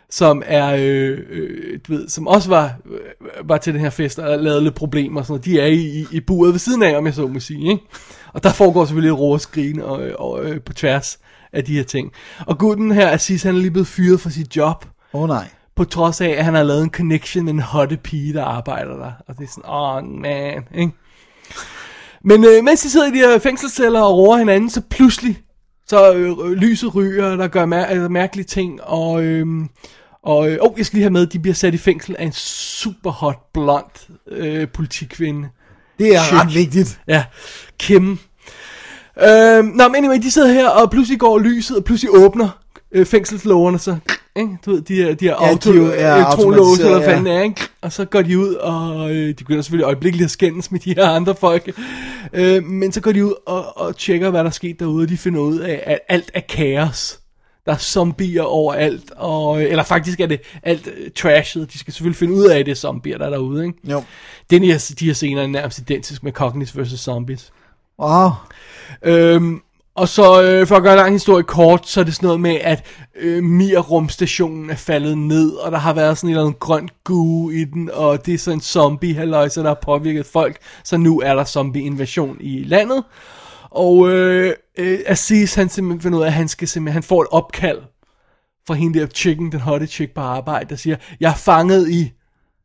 som 0.09 0.43
er, 0.45 0.75
øh, 0.79 1.19
øh, 1.29 1.79
du 1.87 1.93
ved, 1.93 2.09
som 2.09 2.27
også 2.27 2.49
var, 2.49 2.73
øh, 2.91 3.49
var 3.49 3.57
til 3.57 3.73
den 3.73 3.81
her 3.81 3.89
fest 3.89 4.19
og 4.19 4.39
lavede 4.39 4.63
lidt 4.63 4.75
problemer 4.75 5.19
og 5.19 5.25
sådan 5.25 5.33
noget. 5.33 5.45
De 5.45 5.59
er 5.59 5.65
i, 5.65 5.99
i, 5.99 6.05
i 6.11 6.19
buret 6.19 6.53
ved 6.53 6.59
siden 6.59 6.83
af, 6.83 6.97
om 6.97 7.05
jeg 7.05 7.13
så 7.13 7.27
må 7.27 7.39
sige, 7.39 7.71
ikke? 7.71 7.83
Og 8.33 8.43
der 8.43 8.53
foregår 8.53 8.85
selvfølgelig 8.85 9.19
råd 9.19 9.33
og 9.33 9.41
skrigen 9.41 9.81
og, 9.81 10.01
og, 10.19 10.45
øh, 10.45 10.61
på 10.61 10.73
tværs 10.73 11.19
af 11.53 11.63
de 11.63 11.75
her 11.75 11.83
ting. 11.83 12.11
Og 12.45 12.57
gutten 12.57 12.91
her, 12.91 13.11
Aziz, 13.11 13.43
han 13.43 13.55
er 13.55 13.59
lige 13.59 13.71
blevet 13.71 13.87
fyret 13.87 14.21
fra 14.21 14.29
sit 14.29 14.55
job, 14.55 14.85
Åh 15.13 15.21
oh, 15.21 15.27
nej. 15.27 15.47
på 15.75 15.83
trods 15.83 16.21
af, 16.21 16.29
at 16.29 16.45
han 16.45 16.53
har 16.53 16.63
lavet 16.63 16.83
en 16.83 16.89
connection 16.89 17.45
med 17.45 17.53
en 17.53 17.59
hotte 17.59 17.97
pige, 17.97 18.33
der 18.33 18.43
arbejder 18.43 18.97
der. 18.97 19.11
Og 19.27 19.37
det 19.37 19.43
er 19.43 19.47
sådan, 19.47 19.69
åh 19.69 19.95
oh, 19.95 20.03
man, 20.03 20.63
ikke? 20.75 20.91
Men 22.23 22.45
øh, 22.45 22.63
mens 22.63 22.81
de 22.81 22.89
sidder 22.89 23.07
i 23.07 23.11
de 23.11 23.17
her 23.17 23.39
fængselsceller 23.39 24.01
og 24.01 24.17
roer 24.17 24.37
hinanden, 24.37 24.69
så 24.69 24.81
pludselig, 24.89 25.39
så 25.87 26.13
øh, 26.13 26.51
lyset 26.51 26.95
ryger, 26.95 27.35
der 27.35 27.47
gør 27.47 27.65
mær- 27.65 27.85
altså, 27.85 28.09
mærkelige 28.09 28.45
ting, 28.45 28.83
og, 28.83 29.23
øh, 29.23 29.47
og 30.23 30.51
øh, 30.51 30.57
oh, 30.61 30.73
jeg 30.77 30.85
skal 30.85 30.97
lige 30.97 31.03
have 31.03 31.11
med, 31.13 31.27
de 31.27 31.39
bliver 31.39 31.55
sat 31.55 31.73
i 31.73 31.77
fængsel 31.77 32.15
af 32.19 32.25
en 32.25 32.31
super 32.31 33.11
hot, 33.11 33.53
blond 33.53 34.09
øh, 34.27 34.67
politikvinde. 34.67 35.49
Det 35.99 36.15
er 36.15 36.23
Shit. 36.23 36.39
ret 36.39 36.53
vigtigt. 36.55 36.99
Ja, 37.07 37.23
Kim. 37.79 38.19
Øh, 39.23 39.63
nå, 39.63 39.87
men 39.87 39.95
anyway, 39.95 40.17
de 40.21 40.31
sidder 40.31 40.53
her, 40.53 40.69
og 40.69 40.91
pludselig 40.91 41.19
går 41.19 41.39
lyset, 41.39 41.77
og 41.77 41.83
pludselig 41.83 42.11
åbner 42.13 42.49
øh, 42.91 43.05
fængselslågerne 43.05 43.79
så, 43.79 43.95
ikke? 44.35 44.57
Du 44.65 44.71
ved, 44.71 44.81
de 44.81 44.95
her, 44.95 45.13
de 45.13 45.25
her 45.25 45.35
Ja, 45.41 45.49
auto, 45.49 45.73
de 45.73 45.93
er 45.93 46.07
ja, 46.09 46.15
elektronlåse, 46.15 46.81
eller 46.83 46.97
hvad 46.97 47.07
fanden 47.09 47.27
er, 47.27 47.41
ikke? 47.43 47.61
Og 47.81 47.91
så 47.91 48.05
går 48.05 48.21
de 48.21 48.39
ud, 48.39 48.53
og 48.53 49.11
øh, 49.11 49.27
de 49.27 49.33
begynder 49.33 49.61
selvfølgelig 49.61 49.85
øjeblikkeligt 49.85 50.25
at 50.25 50.31
skændes 50.31 50.71
med 50.71 50.79
de 50.79 50.93
her 50.95 51.07
andre 51.09 51.35
folk. 51.35 51.71
Øh, 52.33 52.63
men 52.63 52.91
så 52.91 53.01
går 53.01 53.11
de 53.11 53.25
ud 53.25 53.33
og, 53.47 53.77
og 53.77 53.97
tjekker, 53.97 54.29
hvad 54.29 54.39
der 54.39 54.45
er 54.49 54.53
sket 54.53 54.79
derude, 54.79 55.03
og 55.03 55.09
de 55.09 55.17
finder 55.17 55.39
ud 55.39 55.59
af, 55.59 55.83
at 55.85 55.99
alt 56.09 56.31
er 56.33 56.41
kaos. 56.49 57.18
Der 57.69 57.75
er 57.75 57.79
zombier 57.79 58.43
overalt, 58.43 59.11
og, 59.15 59.61
øh, 59.61 59.71
eller 59.71 59.83
faktisk 59.83 60.19
er 60.19 60.25
det 60.25 60.41
alt 60.63 60.87
øh, 60.87 61.11
trashet. 61.15 61.73
De 61.73 61.79
skal 61.79 61.93
selvfølgelig 61.93 62.17
finde 62.17 62.33
ud 62.33 62.45
af, 62.45 62.59
at 62.59 62.65
det 62.65 62.71
er 62.71 62.75
zombier, 62.75 63.17
der 63.17 63.25
er 63.25 63.29
derude, 63.29 63.65
ikke? 63.65 63.77
Jo. 63.83 64.03
Den 64.49 64.63
her, 64.63 64.93
de 64.99 65.05
her 65.05 65.13
scener 65.13 65.43
er 65.43 65.47
nærmest 65.47 65.79
identisk 65.79 66.23
med 66.23 66.31
Cogniz 66.31 66.77
vs. 66.77 66.99
Zombies. 66.99 67.51
Wow. 67.99 68.29
Øhm, 69.03 69.61
og 69.95 70.07
så 70.07 70.43
øh, 70.43 70.67
for 70.67 70.75
at 70.75 70.83
gøre 70.83 70.93
en 70.93 70.99
lang 70.99 71.11
historie 71.11 71.43
kort, 71.43 71.87
så 71.87 71.99
er 71.99 72.03
det 72.03 72.15
sådan 72.15 72.27
noget 72.27 72.41
med, 72.41 72.57
at 72.61 72.85
øh, 73.19 73.43
Mir-rumstationen 73.43 74.69
er 74.69 74.75
faldet 74.75 75.17
ned, 75.17 75.51
og 75.51 75.71
der 75.71 75.77
har 75.77 75.93
været 75.93 76.17
sådan 76.17 76.27
en 76.27 76.31
eller 76.31 76.43
anden 76.43 76.59
grønt 76.59 77.03
gue 77.03 77.55
i 77.55 77.63
den, 77.63 77.89
og 77.93 78.25
det 78.25 78.33
er 78.33 78.37
sådan 78.37 78.57
en 78.57 78.61
zombie 78.61 79.15
halløjse, 79.15 79.61
der 79.61 79.67
har 79.67 79.79
påvirket 79.81 80.25
folk, 80.25 80.57
så 80.83 80.97
nu 80.97 81.19
er 81.19 81.35
der 81.35 81.43
zombie-invasion 81.43 82.37
i 82.39 82.63
landet. 82.63 83.03
Og 83.71 84.09
øh, 84.09 84.53
øh, 84.77 84.99
Aziz, 85.05 85.55
han 85.55 85.69
simpelthen 85.69 86.01
finder 86.01 86.17
ud 86.17 86.23
af, 86.23 86.27
at 86.27 86.33
han 86.33 86.47
skal 86.47 86.67
simpelthen, 86.67 86.93
han 86.93 87.03
får 87.03 87.21
et 87.21 87.27
opkald 87.31 87.77
fra 88.67 88.73
hende 88.73 88.99
der 88.99 89.07
chicken, 89.07 89.51
den 89.51 89.59
hotte 89.59 89.87
chick 89.87 90.13
på 90.13 90.21
arbejde, 90.21 90.69
der 90.69 90.75
siger, 90.75 90.95
jeg 91.19 91.29
er 91.31 91.35
fanget 91.35 91.89
i 91.89 92.11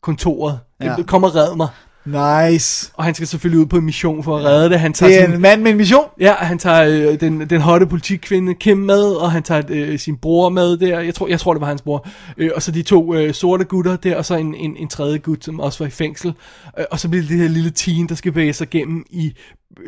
kontoret, 0.03 0.59
Ja. 0.81 1.03
kom 1.03 1.25
og 1.25 1.35
red 1.35 1.57
mig. 1.57 1.69
Nice. 2.07 2.91
Og 2.95 3.05
han 3.05 3.15
skal 3.15 3.27
selvfølgelig 3.27 3.61
ud 3.61 3.67
på 3.67 3.77
en 3.77 3.85
mission 3.85 4.23
for 4.25 4.39
at 4.39 4.45
redde 4.45 4.71
det. 4.71 4.81
Han 4.81 4.93
tager 4.93 5.11
Det 5.13 5.21
er 5.21 5.25
sin- 5.27 5.35
en 5.35 5.41
mand 5.41 5.63
med 5.63 5.71
en 5.71 5.77
mission. 5.77 6.05
Ja, 6.21 6.33
han 6.35 6.59
tager 6.59 7.11
øh, 7.13 7.21
den, 7.21 7.51
den 7.51 7.61
hotte 7.61 7.87
politikvinde 7.87 8.55
Kim 8.55 8.77
med, 8.79 9.03
og 9.05 9.33
han 9.33 9.43
tager 9.43 9.63
øh, 9.69 9.99
sin 9.99 10.17
bror 10.17 10.49
med 10.49 10.77
der. 10.77 11.01
Jeg 11.01 11.15
tror, 11.15 11.29
jeg 11.29 11.41
tror 11.41 11.55
det 11.55 11.61
var 11.61 11.67
hans 11.67 11.83
bror. 11.83 12.07
Øh, 12.37 12.51
og 12.55 12.63
så 12.63 12.71
de 12.71 12.83
to 12.83 13.15
øh, 13.15 13.35
sorte 13.35 13.65
gutter 13.65 13.97
der, 13.97 14.17
og 14.17 14.25
så 14.25 14.35
en, 14.35 14.55
en, 14.55 14.77
en 14.77 14.89
tredje 14.89 15.19
gut, 15.19 15.45
som 15.45 15.61
også 15.61 15.79
var 15.79 15.87
i 15.87 15.91
fængsel. 15.91 16.35
Øh, 16.79 16.85
og 16.91 17.01
så 17.01 17.09
bliver 17.09 17.23
det 17.23 17.31
det 17.31 17.39
her 17.39 17.49
lille 17.49 17.71
team, 17.71 18.09
der 18.09 18.15
skal 18.15 18.33
bevæge 18.33 18.53
sig 18.53 18.71
gennem 18.71 19.05
i 19.11 19.35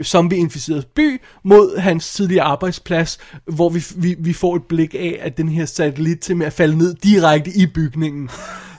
zombie-inficeret 0.02 0.86
by 0.86 1.20
mod 1.44 1.78
hans 1.78 2.12
tidligere 2.12 2.44
arbejdsplads, 2.44 3.18
hvor 3.46 3.68
vi, 3.68 3.84
vi, 3.96 4.16
vi 4.18 4.32
får 4.32 4.56
et 4.56 4.62
blik 4.62 4.94
af, 4.94 5.18
at 5.20 5.36
den 5.36 5.48
her 5.48 5.66
satellit 5.66 6.20
til 6.20 6.36
med 6.36 6.46
at 6.46 6.52
falde 6.52 6.78
ned 6.78 6.94
direkte 6.94 7.50
i 7.50 7.66
bygningen. 7.66 8.30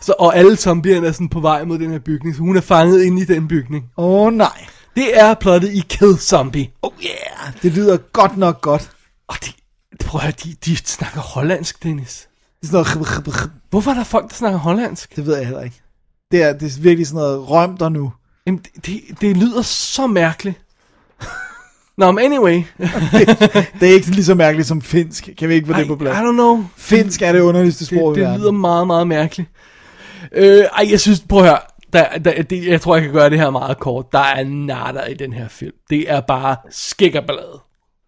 Så, 0.02 0.14
og 0.20 0.38
alle 0.38 0.56
zombierne 0.56 1.08
er 1.08 1.12
sådan 1.12 1.30
på 1.30 1.40
vej 1.40 1.64
mod 1.64 1.80
den 1.80 1.92
her 1.92 2.00
bygning, 2.00 2.36
så 2.36 2.42
hun 2.42 2.58
er 2.58 2.62
fanget 2.62 3.04
inde 3.04 3.22
i 3.22 3.26
den 3.26 3.48
bygning. 3.48 3.86
Åh 3.98 4.28
oh, 4.28 4.34
nej. 4.34 4.66
Det 4.96 5.20
er 5.20 5.34
plottet 5.34 5.72
i 5.74 5.84
Kill 5.90 6.18
Zombie. 6.18 6.70
Oh 6.82 6.92
yeah. 7.04 7.54
Det 7.62 7.72
lyder 7.72 7.98
godt 7.98 8.38
nok 8.38 8.62
godt. 8.62 8.92
Og 9.28 9.36
de, 9.46 9.52
prøv 10.06 10.20
at 10.20 10.24
høre, 10.24 10.34
de, 10.44 10.56
de 10.66 10.76
snakker 10.76 11.20
hollandsk, 11.20 11.84
Dennis. 11.84 12.28
Det 12.62 12.74
er 12.74 12.84
sådan 12.84 12.98
noget... 12.98 13.52
Hvorfor 13.70 13.92
er 13.92 13.96
der 13.96 14.04
folk, 14.04 14.30
der 14.30 14.36
snakker 14.36 14.60
hollandsk? 14.60 15.16
Det 15.16 15.26
ved 15.26 15.36
jeg 15.36 15.46
heller 15.46 15.64
ikke. 15.64 15.82
Det 16.32 16.44
er, 16.44 16.54
det 16.54 16.78
er 16.78 16.82
virkelig 16.82 17.08
sådan 17.08 17.18
noget 17.18 17.50
røm 17.50 17.78
der 17.78 17.90
nu. 17.90 18.12
Jamen, 18.48 18.60
det, 18.76 18.86
det, 18.86 19.02
det 19.22 19.38
lyder 19.38 19.62
så 19.62 20.08
mærkeligt. 20.08 20.62
Nå, 21.98 22.12
men 22.12 22.26
anyway. 22.26 22.64
Det 23.80 23.90
er 23.90 23.94
ikke 23.94 24.08
lige 24.12 24.24
så 24.26 24.36
mærkeligt 24.36 24.68
som 24.68 24.82
finsk. 24.82 25.30
Kan 25.38 25.50
vi 25.50 25.54
ikke 25.54 25.68
få 25.68 25.74
I, 25.74 25.80
det 25.80 25.88
på 25.88 25.94
I 25.94 25.98
plads? 25.98 26.18
don't 26.18 26.32
know. 26.32 26.66
Finsk 26.78 27.22
er 27.22 27.32
det 27.32 27.40
underligste 27.40 27.86
sprog 27.86 28.16
Det, 28.16 28.18
i 28.18 28.20
det 28.22 28.28
verden. 28.28 28.42
lyder 28.42 28.52
meget, 28.52 28.88
meget 28.88 29.08
mærkeligt. 29.08 29.50
Øh, 30.36 30.58
ej, 30.78 30.88
jeg 30.92 31.00
synes, 31.00 31.20
prøv 31.30 31.40
at 31.40 31.46
høre. 31.50 31.60
Der, 31.94 32.06
der, 32.18 32.42
det, 32.44 32.68
jeg 32.68 32.82
tror, 32.82 32.96
jeg 32.96 33.04
kan 33.04 33.14
gøre 33.14 33.30
det 33.30 33.40
her 33.40 33.50
meget 33.50 33.80
kort. 33.80 34.06
Der 34.12 34.20
er 34.20 34.44
natter 34.44 35.06
i 35.06 35.14
den 35.14 35.34
her 35.34 35.48
film. 35.48 35.74
Det 35.90 36.12
er 36.12 36.22
bare 36.22 36.56
skækkerballade. 36.72 37.60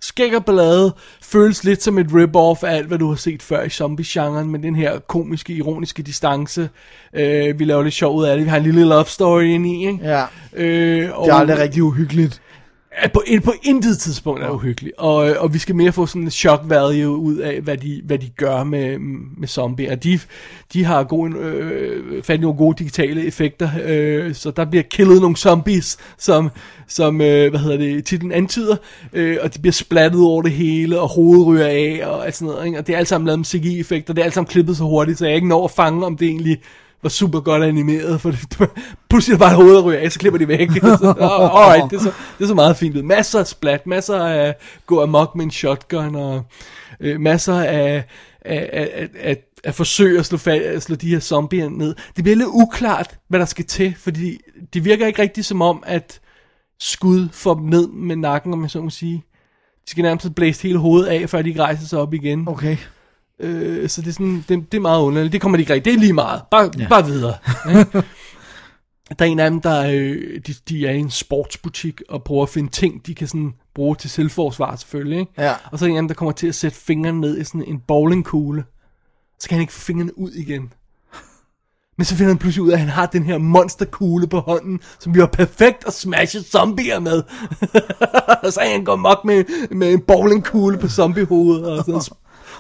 Skækkerballade 0.02 0.94
føles 1.22 1.64
lidt 1.64 1.84
som 1.84 1.98
et 1.98 2.08
rip-off 2.14 2.64
af 2.64 2.76
alt, 2.76 2.88
hvad 2.88 2.98
du 2.98 3.08
har 3.10 3.16
set 3.16 3.42
før 3.44 3.64
i 3.64 3.70
zombie-genren, 3.70 4.50
med 4.52 4.60
den 4.60 4.76
her 4.76 5.00
komiske, 5.00 5.54
ironiske 5.54 6.04
distance. 6.04 6.70
Øh, 7.16 7.60
vi 7.60 7.66
laver 7.66 7.84
lidt 7.84 7.94
sjov 7.94 8.16
ud 8.18 8.26
af 8.26 8.36
det. 8.38 8.46
Vi 8.46 8.50
har 8.50 8.58
en 8.58 8.64
lille 8.64 8.84
love 8.86 9.06
story 9.06 9.44
ind 9.44 9.68
i, 9.68 9.88
ikke? 9.88 10.00
Ja, 10.04 10.26
Øh, 10.54 11.10
og, 11.20 11.26
det 11.26 11.32
er 11.34 11.38
aldrig 11.38 11.58
rigtig 11.58 11.84
uhyggeligt. 11.84 12.42
Er 12.92 13.08
på, 13.08 13.24
på 13.44 13.54
intet 13.64 14.00
tidspunkt 14.00 14.44
er 14.44 14.50
uhyggelig. 14.50 14.92
Og, 14.98 15.30
øh, 15.30 15.36
og 15.40 15.54
vi 15.54 15.60
skal 15.60 15.76
mere 15.76 15.92
få 15.92 16.06
sådan 16.06 16.22
en 16.22 16.32
shock 16.32 16.62
value 16.66 17.18
ud 17.18 17.38
af, 17.38 17.62
hvad 17.62 17.78
de, 17.78 18.02
hvad 18.06 18.18
de 18.18 18.30
gør 18.30 18.64
med, 18.64 19.00
med 19.38 19.48
zombier. 19.48 19.96
De, 19.96 20.20
de 20.74 20.84
har 20.84 21.04
gode, 21.04 21.38
øh, 21.38 22.24
i 22.30 22.38
nogle 22.38 22.58
gode 22.58 22.78
digitale 22.78 23.26
effekter, 23.26 23.70
øh, 23.86 24.36
så 24.36 24.52
der 24.52 24.66
bliver 24.66 24.84
killet 24.84 25.22
nogle 25.22 25.36
zombies, 25.36 25.98
som, 26.18 26.50
som 26.88 27.22
øh, 27.22 27.50
hvad 27.50 27.60
hedder 27.60 27.78
det, 27.78 28.06
titlen 28.06 28.32
antyder, 28.32 28.76
øh, 29.14 29.38
og 29.42 29.54
de 29.54 29.60
bliver 29.60 29.74
splattet 29.74 30.22
over 30.22 30.42
det 30.42 30.52
hele, 30.52 31.00
og 31.00 31.10
hovedet 31.10 31.48
ryger 31.48 31.68
af, 31.68 32.02
og 32.06 32.26
alt 32.26 32.36
sådan 32.36 32.54
noget. 32.54 32.66
Ikke? 32.66 32.80
Og 32.80 32.88
det 32.88 32.94
er 32.94 32.98
alt 32.98 33.08
sammen 33.08 33.26
lavet 33.26 33.40
med 33.40 33.46
CGI-effekter, 33.46 34.14
det 34.14 34.22
er 34.22 34.26
alt 34.26 34.34
sammen 34.34 34.50
klippet 34.50 34.78
så 34.78 34.84
hurtigt, 34.84 35.18
så 35.18 35.26
jeg 35.26 35.36
ikke 35.36 35.48
når 35.48 35.66
at 35.66 35.72
fange, 35.72 36.06
om 36.06 36.18
det 36.18 36.28
egentlig 36.28 36.62
var 37.04 37.10
super 37.10 37.40
godt 37.40 37.64
animeret, 37.64 38.22
for 38.22 38.32
det, 38.32 38.70
pludselig 39.10 39.36
er 39.36 39.40
bare 39.40 39.50
et 39.50 39.56
hoved, 39.56 39.76
der 39.76 39.82
ryger 39.82 40.00
af, 40.00 40.12
så 40.12 40.20
klipper 40.20 40.38
de 40.38 40.48
væk. 40.48 40.72
så, 40.74 41.16
alright, 41.20 41.92
det 41.92 41.98
er, 41.98 42.02
så, 42.02 42.12
det 42.40 42.48
så 42.48 42.54
meget 42.54 42.78
fint 42.78 42.98
ud. 42.98 43.02
Masser 43.02 43.40
af 43.40 43.48
splat, 43.48 43.88
masser 43.88 44.24
af 44.24 44.56
gå 44.86 45.04
amok 45.04 45.36
med 45.36 45.46
en 45.46 45.52
shotgun, 45.52 46.16
og 46.16 46.46
øh, 47.00 47.20
masser 47.20 47.54
af, 47.54 48.04
af, 48.42 48.70
af, 48.74 49.10
af, 49.20 49.38
af 49.64 49.76
forsøg 49.76 50.20
at 50.20 50.26
slå, 50.26 50.52
at 50.52 50.84
slå 50.84 50.96
de 50.96 51.10
her 51.10 51.20
zombier 51.20 51.70
ned. 51.70 51.96
Det 52.16 52.24
bliver 52.24 52.38
lidt 52.38 52.50
uklart, 52.52 53.18
hvad 53.28 53.40
der 53.40 53.46
skal 53.46 53.66
til, 53.66 53.96
fordi 53.98 54.40
det 54.74 54.86
virker 54.86 55.08
ikke 55.08 55.22
rigtigt 55.22 55.48
som 55.48 55.62
om, 55.62 55.84
at 55.86 56.20
skud 56.80 57.30
får 57.32 57.54
dem 57.54 57.66
ned 57.66 57.88
med 57.88 58.16
nakken, 58.16 58.54
om 58.54 58.62
jeg 58.62 58.70
så 58.70 58.82
må 58.82 58.90
sige. 58.90 59.24
De 59.86 59.92
skal 59.92 60.02
nærmest 60.02 60.36
blæse 60.36 60.64
hele 60.64 60.78
hovedet 60.78 61.08
af, 61.08 61.30
før 61.30 61.42
de 61.42 61.56
rejser 61.60 61.88
sig 61.88 62.00
op 62.00 62.14
igen. 62.14 62.48
Okay. 62.48 62.78
Øh, 63.40 63.90
så 63.90 64.02
det 64.02 64.08
er, 64.08 64.12
sådan, 64.12 64.46
det, 64.50 64.72
det 64.72 64.78
er 64.78 64.82
meget 64.82 65.02
underligt. 65.02 65.34
Det 65.34 65.42
kommer 65.42 65.58
de 65.58 65.62
ikke 65.62 65.74
rigtigt. 65.74 65.94
Det 65.94 66.00
er 66.00 66.02
lige 66.02 66.14
meget. 66.14 66.42
Bare, 66.52 66.72
ja. 66.80 66.88
bare 66.88 67.06
videre. 67.06 67.34
Ja. 67.66 67.84
Der 69.20 69.26
er 69.26 69.30
en 69.30 69.40
af 69.40 69.52
dem, 69.52 69.62
der 69.62 69.88
øh, 69.92 70.42
de, 70.48 70.54
de 70.70 70.88
er 70.88 70.92
i 70.92 70.98
en 70.98 71.10
sportsbutik 71.10 72.02
og 72.10 72.24
prøver 72.24 72.44
at 72.44 72.50
finde 72.50 72.72
ting, 72.72 73.06
de 73.06 73.16
kan 73.16 73.28
sådan 73.28 73.54
bruge 73.76 73.96
til 73.96 74.10
selvforsvar 74.10 74.76
selvfølgelig. 74.76 75.20
Ikke? 75.20 75.32
Ja. 75.38 75.54
Og 75.72 75.80
så 75.80 75.86
er 75.86 75.88
der 75.88 75.92
en 75.92 75.98
af 75.98 76.02
dem, 76.02 76.08
der 76.08 76.16
kommer 76.16 76.32
til 76.32 76.48
at 76.48 76.56
sætte 76.56 76.78
fingrene 76.78 77.22
ned 77.22 77.38
i 77.38 77.44
sådan 77.44 77.64
en 77.64 77.80
bowlingkugle. 77.88 78.64
Så 79.40 79.50
kan 79.50 79.56
han 79.56 79.62
ikke 79.62 79.74
få 79.74 79.80
fingrene 79.80 80.18
ud 80.18 80.32
igen. 80.32 80.74
Men 81.98 82.06
så 82.06 82.16
finder 82.16 82.34
han 82.34 82.38
pludselig 82.38 82.64
ud 82.64 82.70
af, 82.70 82.74
at 82.74 82.80
han 82.80 82.90
har 82.90 83.06
den 83.06 83.24
her 83.24 83.38
monsterkugle 83.38 84.28
på 84.28 84.40
hånden, 84.40 84.80
som 85.00 85.12
bliver 85.12 85.28
perfekt 85.28 85.88
at 85.88 85.94
smashe 85.94 86.44
zombier 86.44 87.00
med. 87.00 87.24
og 88.44 88.54
så 88.54 88.60
er 88.62 88.72
han 88.72 88.84
går 88.84 88.96
mok 88.96 89.26
med, 89.26 89.44
med 89.72 89.94
en 89.94 90.02
bowlingkugle 90.02 90.78
på 90.78 90.88
zombiehovedet, 90.88 91.66
og 91.66 91.86
sådan 91.86 92.02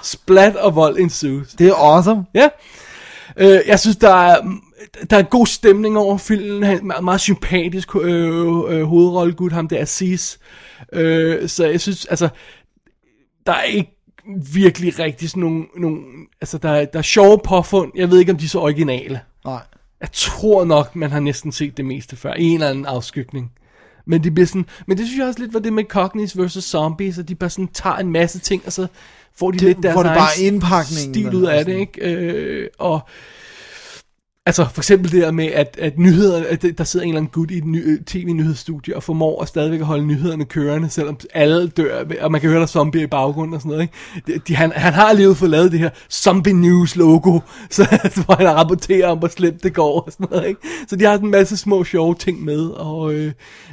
splat 0.03 0.55
og 0.55 0.75
vold 0.75 0.97
ensues. 0.99 1.47
Det 1.53 1.67
er 1.67 1.73
awesome. 1.75 2.25
Ja. 2.33 2.49
Øh, 3.37 3.59
jeg 3.67 3.79
synes, 3.79 3.97
der 3.97 4.13
er, 4.13 4.37
der 5.09 5.17
er 5.17 5.21
god 5.21 5.45
stemning 5.47 5.97
over 5.97 6.17
filmen. 6.17 6.63
Han 6.63 6.77
er 6.77 6.81
meget, 6.83 7.03
meget 7.03 7.21
sympatisk 7.21 7.95
øh, 7.95 8.47
øh, 8.69 8.83
hovedrollegud, 8.83 9.49
ham 9.51 9.67
der 9.67 9.81
Aziz. 9.81 10.37
Øh, 10.93 11.49
så 11.49 11.65
jeg 11.67 11.81
synes, 11.81 12.05
altså, 12.05 12.29
der 13.45 13.53
er 13.53 13.63
ikke 13.63 13.95
virkelig 14.53 14.99
rigtig 14.99 15.29
sådan 15.29 15.41
nogle, 15.41 15.65
nogle 15.77 15.97
altså 16.41 16.57
der, 16.57 16.69
er- 16.69 16.85
der 16.85 16.99
er 16.99 17.03
sjove 17.03 17.39
påfund. 17.45 17.91
Jeg 17.95 18.11
ved 18.11 18.19
ikke, 18.19 18.31
om 18.31 18.37
de 18.37 18.45
er 18.45 18.49
så 18.49 18.59
originale. 18.59 19.19
Nej. 19.45 19.61
Jeg 20.01 20.09
tror 20.11 20.65
nok, 20.65 20.95
man 20.95 21.11
har 21.11 21.19
næsten 21.19 21.51
set 21.51 21.77
det 21.77 21.85
meste 21.85 22.15
før, 22.15 22.33
en 22.33 22.53
eller 22.53 22.69
anden 22.69 22.85
afskygning. 22.85 23.51
Men 24.05 24.23
det 24.23 24.33
bliver 24.33 24.47
sådan, 24.47 24.65
men 24.87 24.97
det 24.97 25.05
synes 25.07 25.19
jeg 25.19 25.27
også 25.27 25.39
lidt 25.39 25.53
var 25.53 25.59
det 25.59 25.73
med 25.73 25.83
Cognies 25.83 26.37
versus 26.37 26.63
Zombies, 26.63 27.17
at 27.17 27.29
de 27.29 27.35
bare 27.35 27.49
sådan 27.49 27.67
tager 27.67 27.95
en 27.95 28.11
masse 28.11 28.39
ting, 28.39 28.63
og 28.65 28.73
så 28.73 28.87
får 29.39 29.51
de 29.51 29.57
Det- 29.57 29.67
lidt 29.67 29.83
deres 29.83 29.93
får 29.93 30.03
det 30.03 30.11
bare 30.15 30.41
indpakningen, 30.41 31.13
stil 31.13 31.35
ud 31.35 31.43
af 31.45 31.65
det, 31.65 31.75
ikke? 31.77 32.01
Øh, 32.15 32.67
og 32.79 32.99
Altså 34.45 34.67
for 34.73 34.81
eksempel 34.81 35.11
det 35.11 35.21
der 35.21 35.31
med, 35.31 35.45
at, 35.45 35.75
at 35.81 35.99
nyheder, 35.99 36.43
at 36.49 36.65
der 36.77 36.83
sidder 36.83 37.03
en 37.03 37.09
eller 37.09 37.19
anden 37.19 37.31
gut 37.31 37.51
i 37.51 37.57
et 37.57 37.65
ny, 37.65 37.93
øh, 37.93 37.99
tv-nyhedsstudie 38.05 38.95
og 38.95 39.03
formår 39.03 39.41
at 39.41 39.47
stadigvæk 39.47 39.79
at 39.79 39.85
holde 39.85 40.05
nyhederne 40.05 40.45
kørende, 40.45 40.89
selvom 40.89 41.19
alle 41.33 41.67
dør, 41.67 42.03
og 42.21 42.31
man 42.31 42.41
kan 42.41 42.49
høre 42.49 42.57
der 42.59 42.63
er 42.63 42.67
zombier 42.67 43.03
i 43.03 43.07
baggrunden 43.07 43.53
og 43.53 43.61
sådan 43.61 43.69
noget. 43.71 43.89
Ikke? 44.27 44.41
De, 44.47 44.55
han, 44.55 44.71
han 44.75 44.93
har 44.93 45.05
alligevel 45.05 45.35
fået 45.35 45.51
lavet 45.51 45.71
det 45.71 45.79
her 45.79 45.89
Zombie 46.11 46.53
News 46.53 46.95
logo, 46.95 47.39
så, 47.69 48.11
hvor 48.25 48.35
han 48.35 48.55
rapporterer 48.55 49.07
om, 49.07 49.17
hvor 49.17 49.27
slemt 49.27 49.63
det 49.63 49.73
går 49.73 50.01
og 50.01 50.11
sådan 50.11 50.27
noget. 50.31 50.47
Ikke? 50.47 50.61
Så 50.87 50.95
de 50.95 51.05
har 51.05 51.17
en 51.17 51.31
masse 51.31 51.57
små 51.57 51.83
sjove 51.83 52.15
ting 52.15 52.43
med, 52.43 52.67
og 52.69 53.13
øh, 53.13 53.25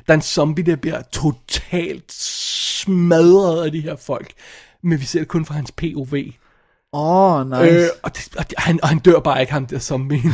der 0.06 0.12
er 0.12 0.14
en 0.14 0.22
zombie, 0.22 0.64
der 0.66 0.76
bliver 0.76 1.02
totalt 1.12 2.12
smadret 2.12 3.64
af 3.64 3.72
de 3.72 3.80
her 3.80 3.96
folk. 3.96 4.32
Men 4.82 5.00
vi 5.00 5.04
ser 5.04 5.18
det 5.18 5.28
kun 5.28 5.44
fra 5.44 5.54
hans 5.54 5.72
POV. 5.72 6.14
Åh, 6.92 7.40
oh, 7.40 7.50
nice. 7.50 7.62
Øh, 7.62 7.88
og, 8.02 8.16
det, 8.16 8.28
og, 8.38 8.50
det, 8.50 8.54
han, 8.58 8.80
og 8.82 8.88
han 8.88 8.98
dør 8.98 9.18
bare 9.18 9.40
ikke, 9.40 9.52
ham 9.52 9.66
der 9.66 9.78
zombie. 9.78 10.22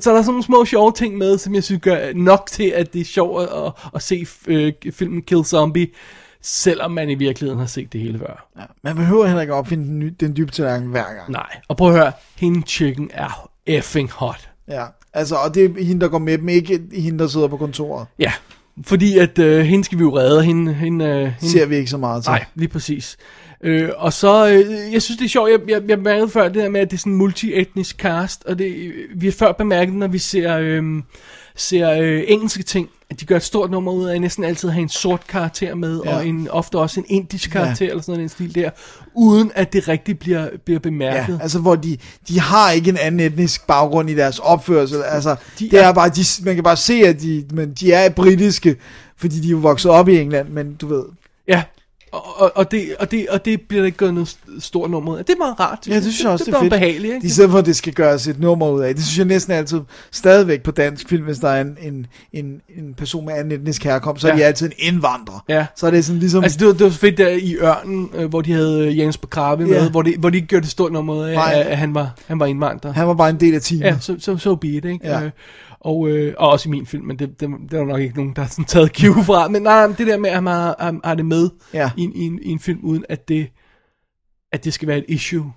så 0.00 0.10
der 0.10 0.18
er 0.18 0.22
sådan 0.22 0.24
nogle 0.26 0.42
små 0.42 0.64
sjove 0.64 0.92
ting 0.92 1.18
med, 1.18 1.38
som 1.38 1.54
jeg 1.54 1.64
synes 1.64 1.82
gør 1.82 2.12
nok 2.14 2.48
til, 2.50 2.72
at 2.76 2.92
det 2.92 3.00
er 3.00 3.04
sjovt 3.04 3.42
at, 3.42 3.72
at 3.94 4.02
se 4.02 4.26
øh, 4.46 4.72
filmen 4.92 5.22
Kill 5.22 5.44
Zombie, 5.44 5.88
selvom 6.42 6.90
man 6.90 7.10
i 7.10 7.14
virkeligheden 7.14 7.60
har 7.60 7.66
set 7.66 7.92
det 7.92 8.00
hele 8.00 8.18
før. 8.18 8.48
ja. 8.58 8.62
Man 8.82 8.96
behøver 8.96 9.26
heller 9.26 9.40
ikke 9.40 9.54
opfinde 9.54 9.84
den, 9.84 9.98
ny, 9.98 10.14
den 10.20 10.36
dybe 10.36 10.52
tallerken 10.52 10.88
hver 10.88 11.14
gang. 11.14 11.30
Nej, 11.30 11.60
og 11.68 11.76
prøv 11.76 11.88
at 11.88 11.98
høre, 11.98 12.12
hende 12.36 12.66
chicken 12.66 13.10
er 13.12 13.50
effing 13.66 14.10
hot. 14.10 14.50
Ja. 14.68 14.84
Altså, 15.12 15.36
og 15.36 15.54
det 15.54 15.64
er 15.64 15.84
hende, 15.84 16.00
der 16.00 16.08
går 16.08 16.18
med 16.18 16.38
dem, 16.38 16.48
ikke 16.48 16.80
hende, 16.92 17.18
der 17.18 17.26
sidder 17.26 17.48
på 17.48 17.56
kontoret. 17.56 18.06
Ja, 18.18 18.32
fordi 18.84 19.18
at 19.18 19.38
øh, 19.38 19.60
hende 19.64 19.84
skal 19.84 19.98
vi 19.98 20.02
jo 20.02 20.18
redde, 20.18 20.42
hende, 20.42 20.74
hende, 20.74 21.04
øh, 21.04 21.12
hende 21.12 21.34
Ser 21.40 21.66
vi 21.66 21.76
ikke 21.76 21.90
så 21.90 21.96
meget 21.96 22.24
til. 22.24 22.30
Nej, 22.30 22.44
lige 22.54 22.68
præcis. 22.68 23.16
Øh, 23.64 23.88
og 23.96 24.12
så, 24.12 24.48
øh, 24.48 24.92
jeg 24.92 25.02
synes 25.02 25.18
det 25.18 25.24
er 25.24 25.28
sjovt, 25.28 25.50
jeg, 25.50 25.60
jeg, 25.68 25.82
jeg 25.88 25.98
bemærkede 25.98 26.28
før 26.28 26.44
det 26.44 26.54
der 26.54 26.68
med, 26.68 26.80
at 26.80 26.90
det 26.90 26.96
er 26.96 26.98
sådan 26.98 27.12
en 27.12 27.18
multietnisk 27.18 27.96
cast, 27.96 28.44
og 28.44 28.58
det, 28.58 28.92
vi 29.14 29.26
har 29.26 29.32
før 29.32 29.52
bemærket, 29.52 29.94
når 29.94 30.08
vi 30.08 30.18
ser, 30.18 30.58
øh, 30.58 30.82
ser 31.60 31.90
øh, 31.90 32.22
engelske 32.26 32.62
ting, 32.62 32.88
at 33.10 33.20
de 33.20 33.24
gør 33.24 33.36
et 33.36 33.42
stort 33.42 33.70
nummer 33.70 33.92
ud 33.92 34.06
af 34.06 34.20
næsten 34.20 34.44
altid 34.44 34.68
at 34.68 34.74
have 34.74 34.82
en 34.82 34.88
sort 34.88 35.26
karakter 35.28 35.74
med, 35.74 36.00
Ja. 36.04 36.16
og 36.16 36.26
en, 36.26 36.48
ofte 36.50 36.78
også 36.78 37.00
en 37.00 37.06
indisk 37.08 37.50
karakter, 37.50 37.84
ja. 37.84 37.90
eller 37.90 38.02
sådan 38.02 38.20
den 38.20 38.28
stil 38.28 38.54
der, 38.54 38.70
uden 39.14 39.52
at 39.54 39.72
det 39.72 39.88
rigtig 39.88 40.18
bliver, 40.18 40.48
bliver 40.64 40.80
bemærket. 40.80 41.32
Ja, 41.34 41.42
altså 41.42 41.58
hvor 41.58 41.74
de, 41.76 41.96
de 42.28 42.40
har 42.40 42.70
ikke 42.70 42.90
en 42.90 42.96
anden 42.96 43.20
etnisk 43.20 43.66
baggrund 43.66 44.10
i 44.10 44.14
deres 44.14 44.38
opførsel. 44.38 45.02
Altså, 45.02 45.36
De 45.58 45.70
det 45.70 45.80
er, 45.80 45.88
er- 45.88 45.92
bare, 45.92 46.08
de, 46.08 46.24
man 46.44 46.54
kan 46.54 46.64
bare 46.64 46.76
se, 46.76 46.94
at 46.94 47.20
de, 47.20 47.44
men 47.52 47.72
de 47.72 47.92
er 47.92 48.08
britiske, 48.08 48.76
fordi 49.16 49.40
de 49.40 49.46
er 49.46 49.50
jo 49.50 49.56
vokset 49.58 49.90
op 49.90 50.08
i 50.08 50.18
England, 50.18 50.48
men 50.48 50.74
du 50.74 50.86
ved. 50.86 51.04
Ja, 51.48 51.62
og, 52.12 52.40
og, 52.40 52.52
og, 52.54 52.70
det, 52.70 52.96
og, 52.98 53.10
det, 53.10 53.26
og 53.28 53.44
det 53.44 53.60
bliver 53.60 53.80
der 53.82 53.86
ikke 53.86 53.98
gået 53.98 54.14
noget 54.14 54.28
st- 54.28 54.60
stort 54.60 54.90
nummer 54.90 55.12
ud 55.12 55.18
af. 55.18 55.24
Det 55.24 55.32
er 55.32 55.38
meget 55.38 55.60
rart. 55.60 55.78
Ja, 55.88 55.94
det 55.94 56.02
synes 56.02 56.22
jeg 56.22 56.30
også, 56.30 56.44
det, 56.44 56.52
det, 56.52 56.58
er 56.58 56.62
fedt. 56.62 56.72
behageligt, 56.72 57.14
ikke? 57.14 57.26
I 57.26 57.30
stedet 57.30 57.50
for, 57.50 57.58
at 57.58 57.66
det 57.66 57.76
skal 57.76 57.92
gøres 57.92 58.26
et 58.28 58.40
nummer 58.40 58.70
ud 58.70 58.80
af. 58.82 58.94
Det 58.94 59.04
synes 59.04 59.18
jeg 59.18 59.26
næsten 59.26 59.52
altid 59.52 59.80
stadigvæk 60.10 60.62
på 60.62 60.70
dansk 60.70 61.08
film, 61.08 61.24
hvis 61.24 61.38
der 61.38 61.48
er 61.48 61.60
en, 61.60 61.76
en, 61.82 62.06
en, 62.32 62.44
en 62.78 62.94
person 62.94 63.26
med 63.26 63.34
anden 63.34 63.52
etnisk 63.60 63.84
herkomst, 63.84 64.22
så 64.22 64.28
er 64.28 64.32
Ja. 64.32 64.38
de 64.38 64.44
altid 64.44 64.66
en 64.66 64.72
indvandrer. 64.94 65.44
Ja. 65.48 65.66
Så 65.76 65.86
er 65.86 65.90
det 65.90 66.04
sådan 66.04 66.18
ligesom... 66.20 66.42
Altså 66.44 66.58
det 66.58 66.66
var, 66.66 66.72
det 66.72 66.84
var 66.84 66.90
fedt 66.90 67.18
der 67.18 67.28
i 67.28 67.56
Ørnen, 67.56 68.10
øh, 68.14 68.28
hvor 68.28 68.40
de 68.40 68.52
havde 68.52 68.86
øh, 68.86 68.98
Jens 68.98 69.16
Begrabe 69.18 69.66
med, 69.66 69.82
Ja. 69.82 69.90
hvor, 69.90 70.02
de, 70.02 70.14
hvor 70.18 70.30
de 70.30 70.36
ikke 70.36 70.48
gjorde 70.48 70.62
det 70.62 70.70
stort 70.70 70.92
nummer 70.92 71.14
ud 71.14 71.24
af, 71.24 71.32
at, 71.58 71.66
at 71.66 71.78
han 71.78 71.94
var, 71.94 72.10
han 72.26 72.40
var 72.40 72.46
indvandrer. 72.46 72.92
han 72.92 73.06
var 73.08 73.14
bare 73.14 73.30
en 73.30 73.40
del 73.40 73.54
af 73.54 73.62
teamet. 73.62 73.84
Ja, 73.84 73.96
så, 74.00 74.16
så, 74.18 74.36
så 74.36 74.54
be 74.54 74.68
it, 74.68 74.84
ikke? 74.84 74.98
Ja. 75.04 75.22
Øh, 75.22 75.30
og, 75.80 76.08
øh, 76.08 76.34
og 76.38 76.48
også 76.48 76.68
i 76.68 76.70
min 76.70 76.86
film, 76.86 77.04
men 77.06 77.18
det, 77.18 77.40
det, 77.40 77.48
det 77.70 77.78
er 77.80 77.84
nok 77.84 78.00
ikke 78.00 78.16
nogen, 78.16 78.32
der 78.36 78.42
har 78.42 78.48
sådan 78.48 78.64
taget 78.64 78.90
cue 78.96 79.24
fra. 79.28 79.48
Men 79.48 79.62
nej, 79.62 79.86
det 79.86 80.06
der 80.06 80.18
med, 80.18 80.30
at 80.30 80.42
man 80.44 80.52
har, 80.54 80.76
har, 80.80 81.00
har 81.04 81.14
det 81.14 81.26
med 81.26 81.50
Ja. 81.74 81.90
i, 81.96 82.02
en- 82.02 82.12
i, 82.16 82.26
en, 82.26 82.38
i 82.42 82.48
en 82.50 82.58
film, 82.58 82.78
uden 82.82 83.04
at 83.08 83.28
det, 83.28 83.48
at 84.52 84.64
det 84.64 84.74
skal 84.74 84.88
være 84.88 84.98
et 84.98 85.04
issue. 85.08 85.52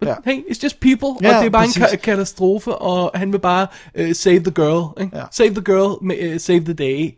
But 0.00 0.08
Ja. 0.08 0.14
hey, 0.24 0.40
it's 0.42 0.60
just 0.62 0.80
people, 0.80 1.08
Ja, 1.22 1.36
og 1.36 1.40
det 1.40 1.46
er 1.46 1.50
bare 1.50 1.62
præcis. 1.62 1.76
en 1.76 1.82
ka- 1.82 1.96
katastrofe, 1.96 2.74
og 2.74 3.10
han 3.18 3.32
vil 3.32 3.38
bare 3.38 3.66
uh, 4.00 4.12
save 4.12 4.38
the 4.40 4.50
girl, 4.50 5.00
ikke? 5.02 5.16
Ja. 5.16 5.22
Save 5.32 5.50
the 5.50 5.62
girl, 5.64 6.04
med, 6.06 6.32
uh, 6.34 6.40
save 6.40 6.60
the 6.60 6.72
day. 6.74 7.10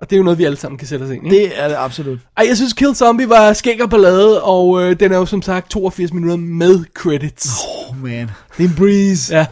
Og 0.00 0.10
det 0.10 0.16
er 0.16 0.18
jo 0.18 0.24
noget, 0.24 0.38
vi 0.38 0.44
alle 0.44 0.56
sammen 0.56 0.78
kan 0.78 0.88
sætte 0.88 1.04
os 1.04 1.10
ind 1.10 1.26
i. 1.26 1.30
Det 1.30 1.62
er 1.62 1.68
det 1.68 1.74
absolut. 1.78 2.18
Ej, 2.36 2.44
jeg 2.48 2.56
synes 2.56 2.72
Kill 2.72 2.94
Zombie 2.94 3.28
var 3.28 3.52
skæg 3.52 3.82
og 3.82 3.90
ballade, 3.90 4.42
og 4.42 4.82
øh, 4.82 5.00
den 5.00 5.12
er 5.12 5.16
jo 5.16 5.26
som 5.26 5.42
sagt 5.42 5.70
82 5.70 6.12
minutter 6.12 6.36
med 6.36 6.84
credits. 6.94 7.48
Oh 7.88 8.02
man, 8.02 8.30
det 8.58 8.64
er 8.64 8.68
en 8.68 8.74
breeze. 8.76 9.36
Ja. 9.36 9.46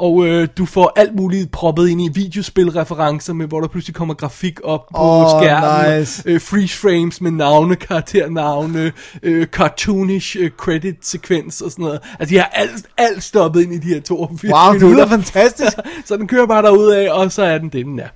Og 0.00 0.26
øh, 0.26 0.48
du 0.58 0.66
får 0.66 0.92
alt 0.96 1.14
muligt 1.14 1.50
proppet 1.52 1.88
ind 1.88 2.02
i 2.02 2.08
videospilreferencer 2.14 3.32
med, 3.32 3.46
hvor 3.46 3.60
der 3.60 3.68
pludselig 3.68 3.94
kommer 3.94 4.14
grafik 4.14 4.60
op 4.64 4.86
på 4.96 5.02
Åh, 5.02 5.26
skærmen. 5.42 5.98
nice. 6.00 6.22
Øh, 6.26 6.40
freeze 6.40 6.76
frames 6.78 7.20
med 7.20 7.30
navne, 7.30 7.76
karakternavne, 7.76 8.92
øh, 9.22 9.46
cartoonish 9.46 10.36
øh, 10.40 10.50
credit-sekvens 10.50 11.60
og 11.60 11.70
sådan 11.70 11.84
noget. 11.84 12.00
Altså, 12.20 12.34
de 12.34 12.38
har 12.38 12.46
alt, 12.52 12.86
alt 12.98 13.22
stoppet 13.22 13.62
ind 13.62 13.74
i 13.74 13.78
de 13.78 13.88
her 13.94 14.00
82 14.00 14.52
Wow, 14.52 14.72
det 14.72 14.80
minutter. 14.82 14.96
lyder 14.96 15.08
fantastisk. 15.16 15.76
så 16.06 16.16
den 16.16 16.26
kører 16.28 16.46
bare 16.46 16.62
derudad, 16.62 17.08
og 17.08 17.32
så 17.32 17.42
er 17.42 17.58
den 17.58 17.68
det, 17.68 17.86
den 17.86 17.98
er. 17.98 18.08
Det 18.08 18.12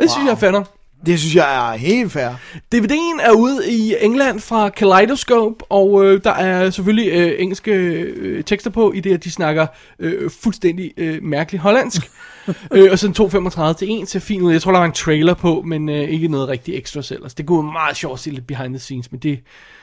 wow. 0.00 0.08
synes 0.08 0.26
jeg 0.26 0.32
er 0.32 0.36
fatter. 0.36 0.77
Det 1.06 1.18
synes 1.18 1.34
jeg 1.34 1.72
er 1.72 1.76
helt 1.76 2.12
fair. 2.12 2.28
DVD'en 2.74 3.22
er 3.22 3.32
ude 3.32 3.72
i 3.72 3.94
England 4.00 4.40
fra 4.40 4.68
Kaleidoscope, 4.68 5.64
og 5.68 6.04
øh, 6.04 6.24
der 6.24 6.30
er 6.30 6.70
selvfølgelig 6.70 7.12
øh, 7.12 7.32
engelske 7.38 7.70
øh, 7.72 8.44
tekster 8.44 8.70
på, 8.70 8.92
i 8.92 9.00
det 9.00 9.14
at 9.14 9.24
de 9.24 9.30
snakker 9.30 9.66
øh, 9.98 10.30
fuldstændig 10.30 10.92
øh, 10.96 11.22
mærkeligt 11.22 11.62
hollandsk. 11.62 12.10
øh, 12.74 12.92
og 12.92 12.98
sådan 12.98 13.48
2.35 13.70 13.72
til 13.72 14.02
1 14.02 14.08
til 14.08 14.20
fint 14.20 14.42
ud. 14.42 14.52
Jeg 14.52 14.62
tror, 14.62 14.72
der 14.72 14.78
var 14.78 14.86
en 14.86 14.92
trailer 14.92 15.34
på, 15.34 15.62
men 15.66 15.88
øh, 15.88 16.08
ikke 16.08 16.28
noget 16.28 16.48
rigtig 16.48 16.74
ekstra 16.74 17.02
ellers. 17.14 17.34
Det 17.34 17.46
kunne 17.46 17.64
være 17.64 17.72
meget 17.72 17.96
sjovt 17.96 18.14
at 18.14 18.20
se 18.20 18.30
lidt 18.30 18.46
behind 18.46 18.72
the 18.72 18.78
scenes, 18.78 19.12
men 19.12 19.20
det 19.20 19.40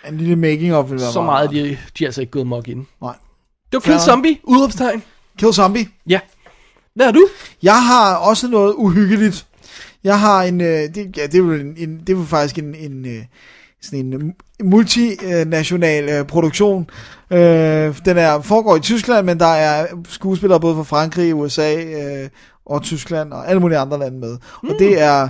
En 0.10 0.18
lille 0.18 0.36
making 0.36 0.76
of 0.76 0.92
vil 0.92 1.00
være 1.00 1.12
så 1.12 1.22
meget, 1.22 1.52
de, 1.52 1.78
de 1.98 2.04
er 2.04 2.08
altså 2.08 2.22
ikke 2.22 2.32
gået 2.32 2.48
mok 2.48 2.68
ind. 2.68 2.86
Nej. 3.02 3.14
Det 3.72 3.74
var 3.74 3.80
Kill 3.80 3.94
Fair. 3.94 4.00
Zombie, 4.06 4.38
udråbstegn. 4.44 5.04
Kill 5.38 5.54
Zombie. 5.54 5.88
Ja. 6.10 6.20
Hvad 6.96 7.06
har 7.06 7.14
du? 7.14 7.28
Jeg 7.64 7.86
har 7.86 8.16
også 8.16 8.48
noget 8.48 8.74
uhyggeligt. 8.74 9.46
Jeg 10.06 10.20
har 10.20 10.44
en, 10.44 10.62
øh, 10.62 10.68
det, 10.68 11.18
ja, 11.18 11.24
det 11.24 11.36
er 11.36 11.40
jo 11.40 11.52
en, 11.52 11.76
en, 11.78 12.00
det 12.00 12.10
er 12.10 12.18
jo 12.18 12.24
faktisk 12.24 12.58
en, 12.58 12.76
en 12.76 13.06
øh, 13.06 13.24
sådan 13.82 14.00
en 14.00 14.14
øh, 14.14 14.22
multinational 14.64 16.10
øh, 16.10 16.26
produktion. 16.26 16.90
Øh, 17.32 17.96
den 18.06 18.18
er 18.18 18.42
foregår 18.42 18.76
i 18.76 18.80
Tyskland, 18.80 19.26
men 19.26 19.40
der 19.40 19.46
er 19.46 19.88
skuespillere 20.10 20.60
både 20.60 20.76
fra 20.76 20.84
Frankrig, 20.84 21.36
USA 21.36 21.76
øh, 21.76 22.30
og 22.66 22.82
Tyskland 22.82 23.34
og 23.34 23.50
alle 23.50 23.62
mulige 23.62 23.78
andre 23.78 24.00
lande 24.00 24.20
med. 24.20 24.38
Mm. 24.64 24.70
Og 24.70 24.76
det 24.80 25.02
er 25.02 25.30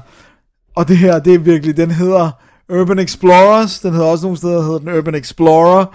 og 0.76 0.88
det 0.88 0.98
her, 0.98 1.20
det 1.20 1.34
er 1.34 1.40
virkelig, 1.40 1.78
den 1.78 1.92
hedder 1.92 2.32
Urban 2.70 3.00
Explorers, 3.00 3.80
den 3.80 3.94
hedder 3.94 4.08
også 4.08 4.26
nogle 4.26 4.38
steder, 4.38 4.62
hedder 4.62 4.80
den 4.80 4.90
Urban 4.90 5.16
Explorer. 5.16 5.86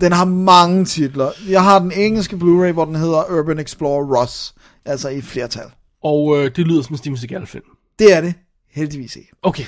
Den 0.00 0.12
har 0.12 0.24
mange 0.24 0.84
titler. 0.84 1.30
Jeg 1.48 1.62
har 1.62 1.78
den 1.78 1.92
engelske 1.92 2.36
Blu-ray, 2.36 2.72
hvor 2.72 2.84
den 2.84 2.96
hedder 2.96 3.38
Urban 3.38 3.58
Explorer 3.58 4.20
Ross, 4.20 4.54
altså 4.84 5.08
i 5.08 5.20
flertal. 5.20 5.66
Og 6.02 6.38
øh, 6.38 6.50
det 6.56 6.66
lyder 6.66 6.82
som 6.82 6.94
en 6.94 6.98
Steven 6.98 7.16
Seagal-film. 7.16 7.64
Det 7.98 8.12
er 8.12 8.20
det 8.20 8.34
heldigvis 8.70 9.16
ikke. 9.16 9.30
Okay. 9.42 9.64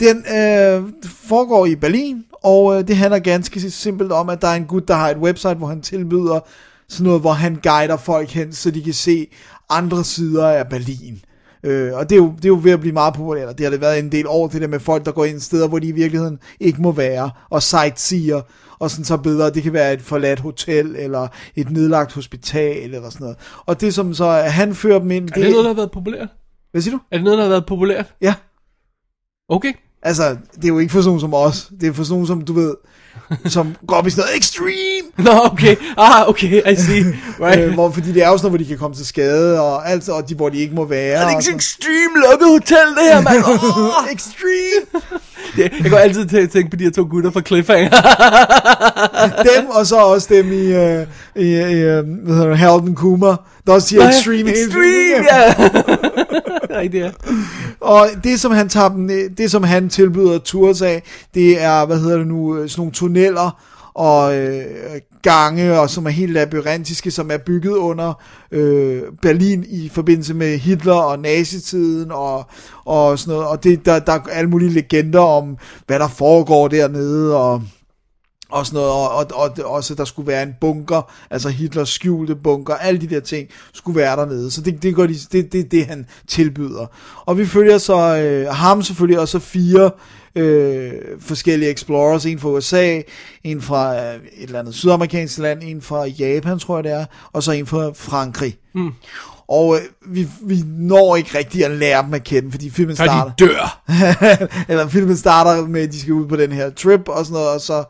Den 0.00 0.16
øh, 0.16 0.92
foregår 1.04 1.66
i 1.66 1.74
Berlin, 1.74 2.24
og 2.44 2.78
øh, 2.78 2.88
det 2.88 2.96
handler 2.96 3.18
ganske 3.18 3.70
simpelt 3.70 4.12
om, 4.12 4.28
at 4.28 4.42
der 4.42 4.48
er 4.48 4.54
en 4.54 4.64
gut, 4.64 4.88
der 4.88 4.94
har 4.94 5.10
et 5.10 5.16
website, 5.16 5.54
hvor 5.54 5.66
han 5.66 5.82
tilbyder 5.82 6.40
sådan 6.88 7.06
noget, 7.06 7.20
hvor 7.20 7.32
han 7.32 7.58
guider 7.62 7.96
folk 7.96 8.30
hen, 8.30 8.52
så 8.52 8.70
de 8.70 8.82
kan 8.82 8.92
se 8.92 9.26
andre 9.70 10.04
sider 10.04 10.48
af 10.48 10.68
Berlin. 10.68 11.22
Øh, 11.64 11.94
og 11.94 12.10
det 12.10 12.16
er, 12.16 12.20
jo, 12.20 12.32
det 12.36 12.44
er 12.44 12.48
jo 12.48 12.60
ved 12.62 12.72
at 12.72 12.80
blive 12.80 12.92
meget 12.92 13.14
populært, 13.14 13.58
det 13.58 13.66
har 13.66 13.70
det 13.70 13.80
været 13.80 13.98
en 13.98 14.12
del 14.12 14.26
år, 14.26 14.48
det 14.48 14.60
der 14.60 14.68
med 14.68 14.80
folk, 14.80 15.04
der 15.04 15.12
går 15.12 15.24
ind 15.24 15.40
steder, 15.40 15.68
hvor 15.68 15.78
de 15.78 15.86
i 15.86 15.92
virkeligheden 15.92 16.38
ikke 16.60 16.82
må 16.82 16.92
være, 16.92 17.30
og 17.50 17.62
sightseer, 17.62 18.40
og 18.78 18.90
sådan 18.90 19.04
så 19.04 19.16
bedre, 19.16 19.50
det 19.50 19.62
kan 19.62 19.72
være 19.72 19.92
et 19.92 20.02
forladt 20.02 20.40
hotel, 20.40 20.96
eller 20.98 21.28
et 21.56 21.70
nedlagt 21.70 22.12
hospital, 22.12 22.94
eller 22.94 23.10
sådan 23.10 23.24
noget. 23.24 23.36
Og 23.66 23.80
det 23.80 23.94
som 23.94 24.14
så, 24.14 24.30
han 24.30 24.74
fører 24.74 24.98
dem 24.98 25.10
ind, 25.10 25.28
Er 25.30 25.34
det 25.34 25.50
noget, 25.50 25.64
der 25.64 25.70
har 25.70 25.74
været 25.74 25.90
populært? 25.90 26.28
Hvad 26.72 26.82
siger 26.82 26.96
du? 26.96 27.00
Er 27.10 27.16
det 27.16 27.24
noget, 27.24 27.38
der 27.38 27.44
har 27.44 27.50
været 27.50 27.66
populært? 27.66 28.06
Ja, 28.20 28.34
Okay. 29.48 29.72
altså, 30.02 30.36
det 30.56 30.64
er 30.64 30.68
jo 30.68 30.78
ikke 30.78 30.92
for 30.92 31.00
sådan 31.00 31.08
nogen 31.08 31.20
som 31.20 31.34
os, 31.34 31.70
det 31.80 31.88
er 31.88 31.92
for 31.92 32.04
sådan 32.04 32.12
nogen 32.14 32.26
som, 32.26 32.42
du 32.44 32.52
ved, 32.52 32.74
som 33.46 33.76
går 33.86 33.96
op 33.96 34.06
i 34.06 34.10
sådan 34.10 34.22
noget 34.28 34.38
extreme, 34.38 35.06
Nå, 35.26 35.40
okay. 35.52 35.76
Ah, 35.96 36.28
okay, 36.28 36.72
I 36.72 36.76
see. 36.76 37.04
Right. 37.40 37.60
øh, 37.60 37.74
hvor, 37.74 37.90
fordi 37.90 38.12
det 38.12 38.22
er 38.22 38.28
jo 38.28 38.36
sådan 38.38 38.44
noget, 38.44 38.50
hvor 38.50 38.58
de 38.58 38.64
kan 38.66 38.78
komme 38.78 38.96
til 38.96 39.06
skade, 39.06 39.60
og 39.60 39.88
alt, 39.90 40.08
og 40.08 40.28
de, 40.28 40.34
hvor 40.34 40.48
de 40.48 40.58
ikke 40.58 40.74
må 40.74 40.84
være. 40.84 41.12
er 41.14 41.24
det 41.24 41.30
ikke 41.32 41.44
så 41.44 41.54
extreme 41.56 42.14
lukket 42.30 42.48
hotel, 42.48 42.86
det 42.96 43.04
her, 43.12 43.20
mand? 43.20 43.44
Oh, 43.44 44.12
extreme! 44.12 45.02
Jeg 45.58 45.90
går 45.90 45.96
altid 45.96 46.26
til 46.26 46.36
at 46.36 46.50
tænke 46.50 46.70
på 46.70 46.76
de 46.76 46.84
her 46.84 46.90
to 46.90 47.06
gutter 47.10 47.30
fra 47.30 47.40
Cliffhanger. 47.40 47.90
dem, 49.56 49.66
og 49.70 49.86
så 49.86 49.96
også 49.96 50.28
dem 50.30 50.52
i, 50.52 50.74
uh, 50.74 51.02
i, 51.36 51.60
i 51.60 51.98
uh, 51.98 52.06
hvad 52.24 52.36
hedder 52.36 52.78
and 52.78 52.96
Kumar, 52.96 53.48
der 53.66 53.72
også 53.72 53.88
siger 53.88 54.08
extreme 54.08 54.50
Extreme, 54.50 55.26
ja. 55.32 55.54
Ja. 56.92 57.10
Og 57.80 58.08
det 58.24 58.40
som 58.40 58.52
han 58.52 58.68
tager 58.68 58.88
dem, 58.88 59.10
det 59.38 59.50
som 59.50 59.62
han 59.62 59.88
tilbyder 59.88 60.38
tours 60.38 60.82
af, 60.82 61.02
det 61.34 61.62
er, 61.62 61.86
hvad 61.86 61.98
hedder 61.98 62.18
det 62.18 62.26
nu, 62.26 62.56
øh, 62.56 62.68
sådan 62.68 62.80
nogle 62.80 62.92
tunneller 62.92 63.62
og 63.94 64.36
øh, 64.38 64.64
gange, 65.22 65.80
og 65.80 65.90
som 65.90 66.06
er 66.06 66.10
helt 66.10 66.32
labyrintiske, 66.32 67.10
som 67.10 67.30
er 67.30 67.38
bygget 67.38 67.72
under 67.72 68.12
øh, 68.50 69.02
Berlin 69.22 69.64
i 69.68 69.88
forbindelse 69.88 70.34
med 70.34 70.58
Hitler 70.58 70.94
og 70.94 71.18
nazitiden 71.18 72.12
og, 72.12 72.46
og 72.84 73.18
sådan 73.18 73.34
noget. 73.34 73.48
Og 73.48 73.64
det, 73.64 73.86
der, 73.86 73.98
der 73.98 74.12
er 74.12 74.20
alle 74.30 74.50
mulige 74.50 74.70
legender 74.70 75.20
om, 75.20 75.56
hvad 75.86 75.98
der 75.98 76.08
foregår 76.08 76.68
dernede, 76.68 77.36
og 77.36 77.62
og 78.52 78.66
sådan 78.66 78.76
noget, 78.76 78.92
og, 78.92 79.08
og, 79.34 79.50
og 79.64 79.70
også 79.70 79.94
der 79.94 80.04
skulle 80.04 80.28
være 80.28 80.42
en 80.42 80.54
bunker, 80.60 81.12
altså 81.30 81.48
Hitlers 81.48 81.88
skjulte 81.88 82.36
bunker, 82.36 82.74
alle 82.74 83.00
de 83.00 83.06
der 83.06 83.20
ting 83.20 83.48
skulle 83.72 83.96
være 83.96 84.16
dernede, 84.16 84.50
så 84.50 84.60
det, 84.60 84.82
det, 84.82 84.94
går 84.94 85.06
de, 85.06 85.14
det, 85.32 85.52
det, 85.52 85.70
det 85.70 85.86
han 85.86 86.06
tilbyder. 86.28 86.86
Og 87.26 87.38
vi 87.38 87.46
følger 87.46 87.78
så 87.78 88.16
øh, 88.16 88.54
ham 88.54 88.82
selvfølgelig, 88.82 89.20
og 89.20 89.28
så 89.28 89.38
fire 89.38 89.90
øh, 90.34 90.92
forskellige 91.20 91.70
explorers, 91.70 92.26
en 92.26 92.38
fra 92.38 92.48
USA, 92.48 93.00
en 93.44 93.62
fra 93.62 93.96
øh, 93.96 94.14
et 94.14 94.22
eller 94.42 94.58
andet 94.58 94.74
sydamerikansk 94.74 95.38
land, 95.38 95.62
en 95.62 95.82
fra 95.82 96.04
Japan, 96.06 96.58
tror 96.58 96.76
jeg 96.76 96.84
det 96.84 96.92
er, 96.92 97.04
og 97.32 97.42
så 97.42 97.52
en 97.52 97.66
fra 97.66 97.90
Frankrig. 97.94 98.56
Mm. 98.74 98.92
Og 99.48 99.76
øh, 99.76 100.14
vi, 100.14 100.28
vi 100.42 100.62
når 100.66 101.16
ikke 101.16 101.38
rigtig 101.38 101.64
at 101.64 101.70
lære 101.70 102.02
dem 102.02 102.14
at 102.14 102.24
kende, 102.24 102.50
fordi 102.50 102.70
filmen 102.70 102.96
Så 102.96 103.04
starter 103.04 103.32
de 103.34 103.46
dør. 103.46 103.82
eller 104.68 104.88
filmen 104.88 105.16
starter 105.16 105.66
med, 105.66 105.82
at 105.82 105.92
de 105.92 106.00
skal 106.00 106.12
ud 106.12 106.28
på 106.28 106.36
den 106.36 106.52
her 106.52 106.70
trip 106.70 107.08
og 107.08 107.24
sådan 107.26 107.32
noget, 107.32 107.48
og 107.48 107.60
så, 107.60 107.84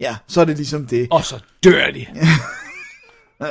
ja, 0.00 0.16
så 0.26 0.40
er 0.40 0.44
det 0.44 0.56
ligesom 0.56 0.86
det. 0.86 1.08
Og 1.10 1.24
så 1.24 1.38
dør 1.64 1.84
de. 1.94 2.06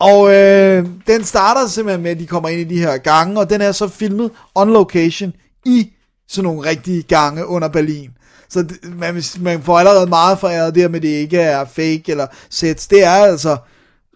Og 0.00 0.34
øh, 0.34 0.86
den 1.06 1.24
starter 1.24 1.66
simpelthen 1.66 2.02
med, 2.02 2.10
at 2.10 2.18
de 2.18 2.26
kommer 2.26 2.48
ind 2.48 2.60
i 2.60 2.74
de 2.74 2.80
her 2.80 2.96
gange, 2.96 3.40
og 3.40 3.50
den 3.50 3.60
er 3.60 3.72
så 3.72 3.88
filmet 3.88 4.30
on 4.54 4.72
location 4.72 5.32
i 5.64 5.90
sådan 6.28 6.44
nogle 6.44 6.70
rigtige 6.70 7.02
gange 7.02 7.46
under 7.46 7.68
Berlin. 7.68 8.10
Så 8.50 8.62
det, 8.62 8.76
man, 8.98 9.22
man 9.40 9.62
får 9.62 9.78
allerede 9.78 10.06
meget 10.06 10.38
foræret 10.38 10.74
der 10.74 10.88
med, 10.88 10.96
at 10.96 11.02
det 11.02 11.08
ikke 11.08 11.38
er 11.38 11.64
fake 11.64 12.02
eller 12.06 12.26
sets. 12.50 12.86
Det 12.86 13.04
er 13.04 13.10
altså 13.10 13.56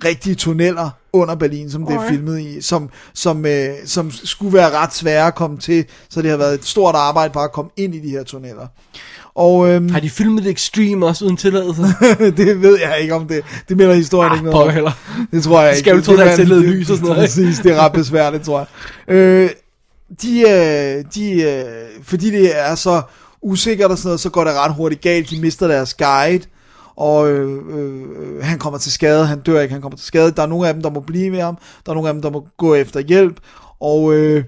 rigtige 0.04 0.34
tunneller 0.34 0.90
under 1.12 1.34
Berlin, 1.34 1.70
som 1.70 1.86
det 1.86 1.94
er 1.96 2.08
filmet 2.08 2.40
i, 2.40 2.60
som, 2.60 2.88
som, 3.14 3.46
øh, 3.46 3.68
som 3.86 4.10
skulle 4.10 4.52
være 4.52 4.70
ret 4.70 4.94
svære 4.94 5.26
at 5.26 5.34
komme 5.34 5.58
til, 5.58 5.84
så 6.10 6.22
det 6.22 6.30
har 6.30 6.36
været 6.36 6.54
et 6.54 6.64
stort 6.64 6.94
arbejde 6.94 7.32
bare 7.32 7.44
at 7.44 7.52
komme 7.52 7.70
ind 7.76 7.94
i 7.94 7.98
de 8.00 8.10
her 8.10 8.22
tunneller. 8.24 8.66
Og 9.34 9.68
øhm, 9.68 9.88
Har 9.88 10.00
de 10.00 10.10
filmet 10.10 10.44
det 10.44 10.50
extreme 10.50 11.06
også 11.06 11.24
uden 11.24 11.36
tilladelse? 11.36 11.82
det 12.42 12.62
ved 12.62 12.78
jeg 12.80 12.98
ikke 13.00 13.14
om 13.14 13.28
det. 13.28 13.44
Det 13.68 13.76
melder 13.76 13.94
historien 13.94 14.32
Ah, 14.32 14.38
ikke 14.38 14.50
noget 14.50 14.72
heller. 14.72 14.92
Det 15.32 15.42
tror 15.42 15.60
jeg 15.62 15.76
Skal 15.76 15.96
ikke. 15.96 16.12
jo 16.12 16.18
alt 16.18 16.28
Det- 16.28 16.36
tænde 16.36 16.48
noget 16.50 16.64
det- 16.64 16.74
lys 16.74 16.90
og 16.90 16.96
sådan 16.96 17.08
noget? 17.08 17.20
Præcis, 17.22 17.58
det 17.58 17.72
er 17.72 17.76
ret 17.84 17.92
besværligt, 17.92 18.44
tror 18.44 18.58
jeg. 19.08 19.14
Øh, 19.14 19.50
de, 20.22 20.40
øh, 20.40 21.04
de, 21.14 21.42
øh, 21.42 22.02
fordi 22.02 22.30
det 22.30 22.60
er 22.60 22.74
så 22.74 23.02
usikkert 23.42 23.90
og 23.90 23.98
sådan 23.98 24.08
noget, 24.08 24.20
så 24.20 24.30
går 24.30 24.44
det 24.44 24.52
ret 24.52 24.74
hurtigt 24.74 25.00
galt. 25.00 25.30
De 25.30 25.40
mister 25.40 25.68
deres 25.68 25.94
guide, 25.94 26.44
og 26.96 27.30
øh, 27.30 27.62
øh, 27.78 28.42
han 28.42 28.58
kommer 28.58 28.78
til 28.78 28.92
skade. 28.92 29.26
Han 29.26 29.40
dør 29.40 29.60
ikke, 29.60 29.72
han 29.72 29.82
kommer 29.82 29.96
til 29.96 30.06
skade. 30.06 30.32
Der 30.32 30.42
er 30.42 30.46
nogle 30.46 30.68
af 30.68 30.74
dem, 30.74 30.82
der 30.82 30.90
må 30.90 31.00
blive 31.00 31.30
med 31.30 31.40
ham. 31.40 31.58
Der 31.86 31.92
er 31.92 31.94
nogle 31.94 32.08
af 32.08 32.14
dem, 32.14 32.22
der 32.22 32.30
må 32.30 32.48
gå 32.56 32.74
efter 32.74 33.00
hjælp. 33.00 33.40
Og... 33.80 34.14
Øh, 34.14 34.44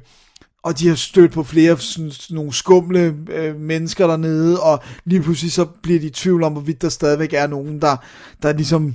og 0.64 0.78
de 0.78 0.88
har 0.88 0.94
stødt 0.94 1.32
på 1.32 1.42
flere 1.42 1.78
sådan, 1.78 2.12
nogle 2.30 2.52
skumle 2.52 3.16
øh, 3.30 3.60
mennesker 3.60 4.06
dernede, 4.06 4.60
og 4.60 4.82
lige 5.04 5.22
pludselig 5.22 5.52
så 5.52 5.64
bliver 5.82 6.00
de 6.00 6.06
i 6.06 6.10
tvivl 6.10 6.42
om, 6.42 6.52
hvorvidt 6.52 6.82
der 6.82 6.88
stadigvæk 6.88 7.32
er 7.32 7.46
nogen, 7.46 7.80
der, 7.80 7.96
der 8.42 8.52
ligesom 8.52 8.94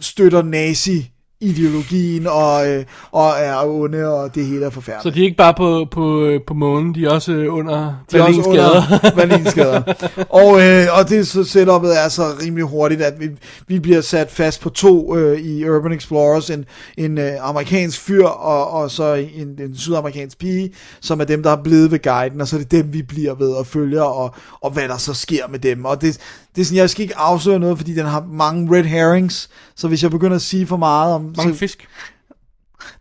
støtter 0.00 0.42
nazi 0.42 1.13
nazi-ideologien, 1.44 2.26
og, 2.26 2.68
øh, 2.68 2.84
og 3.12 3.30
er 3.38 3.66
onde, 3.66 4.06
og 4.14 4.34
det 4.34 4.46
hele 4.46 4.64
er 4.64 4.70
Så 4.70 4.74
forfærdeligt. 4.74 5.14
de 5.14 5.20
er 5.20 5.24
ikke 5.24 5.36
bare 5.36 5.54
på, 5.54 5.86
på, 5.90 6.30
på 6.46 6.54
månen, 6.54 6.94
de 6.94 7.04
er 7.04 7.10
også 7.10 7.32
øh, 7.32 7.54
under 7.54 7.94
Det 8.10 8.20
er 8.20 8.24
også 8.24 8.42
Berlins 8.42 8.46
gader. 8.46 8.82
under 9.02 9.10
Berlins 9.26 9.54
gader. 9.54 9.82
og, 10.42 10.62
øh, 10.62 10.86
og 10.98 11.08
det 11.08 11.28
så 11.28 11.44
setupet 11.44 12.04
er 12.04 12.08
så 12.08 12.22
rimelig 12.42 12.64
hurtigt, 12.64 13.02
at 13.02 13.20
vi, 13.20 13.28
vi 13.68 13.78
bliver 13.78 14.00
sat 14.00 14.30
fast 14.30 14.60
på 14.60 14.70
to 14.70 15.16
øh, 15.16 15.40
i 15.40 15.68
Urban 15.68 15.92
Explorers, 15.92 16.50
en, 16.50 16.64
en 16.98 17.18
øh, 17.18 17.32
amerikansk 17.40 18.00
fyr, 18.00 18.24
og, 18.26 18.70
og 18.70 18.90
så 18.90 19.14
en, 19.14 19.48
en 19.60 19.76
sydamerikansk 19.76 20.38
pige, 20.38 20.70
som 21.00 21.20
er 21.20 21.24
dem, 21.24 21.42
der 21.42 21.50
er 21.50 21.62
blevet 21.62 21.90
ved 21.90 22.02
guiden, 22.02 22.40
og 22.40 22.48
så 22.48 22.56
er 22.56 22.60
det 22.60 22.70
dem, 22.70 22.92
vi 22.92 23.02
bliver 23.02 23.34
ved 23.34 23.56
at 23.60 23.66
følge, 23.66 24.02
og, 24.02 24.34
og 24.60 24.70
hvad 24.70 24.88
der 24.88 24.96
så 24.96 25.14
sker 25.14 25.48
med 25.48 25.58
dem. 25.58 25.84
Og 25.84 26.00
det, 26.00 26.18
det 26.54 26.60
er 26.60 26.64
sådan, 26.64 26.78
jeg 26.78 26.90
skal 26.90 27.02
ikke 27.02 27.18
afsløre 27.18 27.58
noget, 27.58 27.78
fordi 27.78 27.94
den 27.94 28.06
har 28.06 28.24
mange 28.32 28.76
red 28.76 28.84
herrings, 28.84 29.50
så 29.76 29.88
hvis 29.88 30.02
jeg 30.02 30.10
begynder 30.10 30.36
at 30.36 30.42
sige 30.42 30.66
for 30.66 30.76
meget 30.76 31.14
om... 31.14 31.34
Mange 31.36 31.52
så, 31.52 31.58
fisk. 31.58 31.88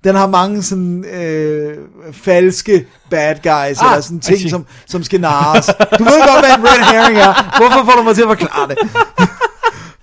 den 0.03 0.15
har 0.15 0.27
mange 0.27 0.63
sådan 0.63 1.05
øh, 1.05 1.77
falske 2.11 2.87
bad 3.09 3.35
guys, 3.35 3.79
ah, 3.79 3.91
eller 3.91 4.01
sådan 4.01 4.19
ting, 4.19 4.39
see. 4.39 4.49
som, 4.49 4.65
som 4.85 5.03
skal 5.03 5.21
narres. 5.21 5.65
Du 5.99 6.03
ved 6.03 6.19
godt, 6.27 6.45
hvad 6.45 6.57
en 6.57 6.63
red 6.63 6.93
herring 6.93 7.17
er. 7.17 7.57
Hvorfor 7.57 7.91
får 7.91 7.97
du 7.97 8.03
mig 8.03 8.15
til 8.15 8.21
at 8.21 8.27
forklare 8.27 8.67
det? 8.69 8.77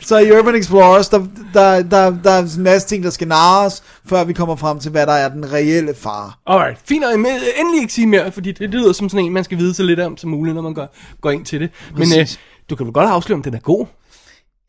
Så 0.03 0.19
i 0.19 0.33
Urban 0.33 0.55
Explorers, 0.55 1.09
der, 1.09 1.27
der, 1.55 1.83
der, 1.83 2.11
der 2.25 2.31
er 2.31 2.43
en 2.57 2.63
masse 2.63 2.89
ting, 2.89 3.05
der 3.05 3.11
skal 3.11 3.29
narres, 3.29 3.83
før 4.07 4.25
vi 4.25 4.33
kommer 4.33 4.57
frem 4.57 4.81
til, 4.81 4.91
hvad 4.91 5.07
der 5.07 5.13
er 5.13 5.29
den 5.29 5.53
reelle 5.53 5.95
fare. 5.95 6.33
Alright, 6.47 6.79
fint, 6.85 7.05
og 7.05 7.15
endelig 7.15 7.81
ikke 7.81 7.93
sige 7.93 8.07
mere, 8.07 8.33
fordi 8.33 8.53
det 8.53 8.71
lyder 8.71 8.93
som 8.93 9.09
sådan 9.09 9.27
en, 9.27 9.33
man 9.33 9.45
skal 9.45 9.59
vide 9.59 9.75
så 9.75 9.83
lidt 9.83 10.01
om 10.01 10.17
som 10.17 10.31
muligt, 10.31 10.55
når 10.55 10.63
man 10.63 10.75
går, 10.75 10.95
går 11.21 11.31
ind 11.31 11.45
til 11.45 11.61
det. 11.61 11.71
Men 11.95 12.03
øh, 12.03 12.09
Præcis. 12.09 12.41
Du 12.71 12.77
kan 12.77 12.87
vel 12.87 12.93
godt 12.93 13.09
afsløre, 13.09 13.37
om 13.37 13.43
den 13.43 13.55
er 13.55 13.59
god. 13.59 13.87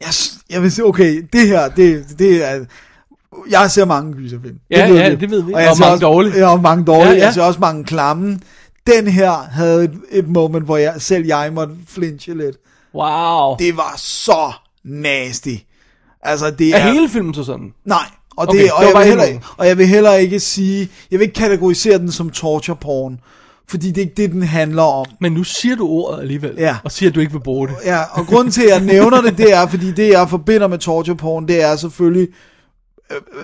Jeg, 0.02 0.10
jeg 0.50 0.62
vil 0.62 0.72
sige, 0.72 0.86
okay, 0.86 1.28
det 1.34 1.48
her, 1.48 1.70
det, 1.70 2.06
det 2.20 2.52
er... 2.52 2.66
Jeg 3.50 3.72
ser 3.72 3.86
mange 3.86 4.14
gyserfilm. 4.14 4.58
Ja, 4.70 4.88
ja, 4.88 5.16
det 5.16 5.32
ved 5.32 5.44
vi. 5.44 5.54
Og, 5.54 5.62
jeg 5.62 5.70
Og 5.70 5.76
mange 5.80 5.94
også, 5.94 6.06
dårlige. 6.06 6.38
Ja, 6.38 6.52
og 6.52 6.62
mange 6.62 6.86
dårlige. 6.86 7.08
Ja, 7.12 7.18
Ja. 7.18 7.26
Jeg 7.26 7.34
ser 7.34 7.42
også 7.42 7.60
mange 7.60 7.84
klamme. 7.84 8.40
Den 8.88 9.08
her 9.08 9.32
havde 9.32 9.84
et, 9.84 9.92
et 10.10 10.28
moment, 10.28 10.66
hvor 10.66 10.78
jeg, 10.78 10.94
selv 10.98 11.26
jeg 11.26 11.54
måtte 11.54 11.74
flinche 11.88 12.38
lidt. 12.38 12.58
Wow. 12.96 13.56
Det 13.56 13.60
Det 13.60 13.78
var 13.78 13.94
så 13.98 14.52
nasty. 14.84 15.56
Altså, 16.22 16.52
det 16.52 16.70
er 16.70 16.78
er... 16.78 16.92
hele 16.92 17.10
filmen 17.10 17.34
så 17.34 17.44
sådan? 17.44 17.74
Nej, 17.86 17.98
og, 18.38 18.48
Okay, 18.48 18.58
det, 18.58 18.64
det 18.64 18.72
og, 18.72 18.94
var 18.94 19.02
jeg 19.02 19.10
vil 19.10 19.20
heller, 19.20 19.40
og 19.58 19.68
jeg 19.68 19.78
vil 19.78 19.88
heller 19.88 20.14
ikke 20.14 20.40
sige... 20.40 20.90
Jeg 21.12 21.20
vil 21.20 21.26
ikke 21.26 21.40
kategorisere 21.40 21.98
den 21.98 22.12
som 22.12 22.30
torture 22.30 22.76
porn. 22.76 23.20
Fordi 23.72 23.88
det 23.88 23.98
er 23.98 24.02
ikke 24.02 24.14
det, 24.18 24.32
den 24.32 24.44
handler 24.44 24.84
om. 24.84 25.06
Men 25.22 25.32
nu 25.32 25.44
siger 25.44 25.76
du 25.76 25.88
ordet 25.88 26.22
alligevel, 26.22 26.56
Ja. 26.58 26.78
og 26.84 26.92
siger, 26.92 27.10
at 27.10 27.16
du 27.16 27.20
ikke 27.20 27.32
vil 27.32 27.40
bruge 27.40 27.68
det. 27.68 27.76
Ja, 27.86 28.00
og 28.12 28.26
grunden 28.28 28.52
til, 28.52 28.64
at 28.64 28.70
jeg 28.70 28.82
nævner 28.82 29.22
det, 29.22 29.38
det 29.38 29.54
er, 29.54 29.68
fordi 29.68 29.92
det, 29.92 30.10
jeg 30.10 30.30
forbinder 30.30 30.68
med 30.68 30.78
torture 30.78 31.16
porn, 31.18 31.48
det 31.48 31.64
er 31.64 31.76
selvfølgelig... 31.76 32.28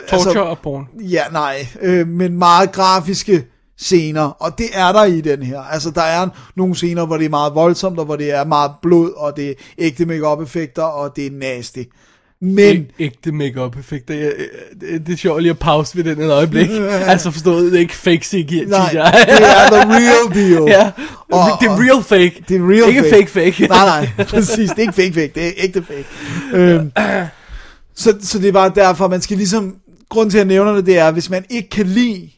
Torture 0.09 0.43
og 0.43 0.59
porn. 0.59 0.87
Ja, 1.01 1.21
nej, 1.31 1.67
øh, 1.81 2.07
men 2.07 2.37
meget 2.37 2.71
grafiske 2.71 3.45
scener, 3.77 4.21
og 4.21 4.57
det 4.57 4.65
er 4.73 4.91
der 4.91 5.03
i 5.03 5.21
den 5.21 5.43
her. 5.43 5.59
Altså, 5.61 5.91
der 5.91 6.01
er 6.01 6.27
nogle 6.55 6.75
scener, 6.75 7.05
hvor 7.05 7.17
det 7.17 7.25
er 7.25 7.29
meget 7.29 7.55
voldsomt, 7.55 7.99
og 7.99 8.05
hvor 8.05 8.15
det 8.15 8.31
er 8.31 8.45
meget 8.45 8.71
blod, 8.81 9.11
og 9.17 9.37
det 9.37 9.49
er 9.49 9.53
ægte 9.77 10.05
make 10.05 10.43
effekter 10.43 10.83
og 10.83 11.15
det 11.15 11.25
er 11.25 11.31
nasty. 11.31 11.83
Men, 12.41 12.77
Æg- 12.77 12.95
ægte 12.99 13.31
make-up 13.31 13.77
effekter. 13.79 14.13
Jeg, 14.15 14.31
det, 14.81 15.07
det 15.07 15.13
er 15.13 15.17
sjovt 15.17 15.41
lige 15.41 15.49
at 15.49 15.59
pause 15.59 15.97
ved 15.97 16.03
den 16.03 16.21
et 16.21 16.31
øjeblik. 16.31 16.69
altså 17.11 17.31
forstået, 17.31 17.71
det 17.71 17.75
er 17.77 17.81
ikke 17.81 17.95
fake 17.95 18.25
CGI. 18.25 18.65
nej, 18.65 18.89
det 18.91 19.01
er 19.01 19.69
the 19.69 19.91
real 19.93 20.33
deal. 20.35 20.63
ja, 20.77 20.91
Og- 21.31 21.57
det 21.61 21.67
er 21.67 21.79
real 21.79 22.03
fake. 22.03 22.43
Det 22.49 22.57
er 22.57 22.69
real 22.69 22.89
ikke 22.89 23.03
fake. 23.03 23.27
fake 23.27 23.51
fake. 23.55 23.67
nej, 23.67 23.85
nej, 23.85 24.25
præcis. 24.31 24.69
Det 24.69 24.77
er 24.77 24.81
ikke 24.81 24.93
fake 24.93 25.13
fake, 25.13 25.31
det 25.35 25.47
er 25.47 25.51
ægte 25.57 25.83
fake. 25.83 26.05
Øhm, 26.53 26.91
så, 27.95 28.15
så 28.21 28.39
det 28.39 28.47
er 28.47 28.51
bare 28.51 28.71
derfor, 28.75 29.07
man 29.07 29.21
skal 29.21 29.37
ligesom... 29.37 29.75
Grunden 30.09 30.29
til, 30.31 30.37
at 30.37 30.39
jeg 30.39 30.47
nævner 30.47 30.73
det, 30.75 30.85
det 30.85 30.97
er, 30.97 31.11
hvis 31.11 31.29
man 31.29 31.45
ikke 31.49 31.69
kan 31.69 31.85
lide 31.85 32.29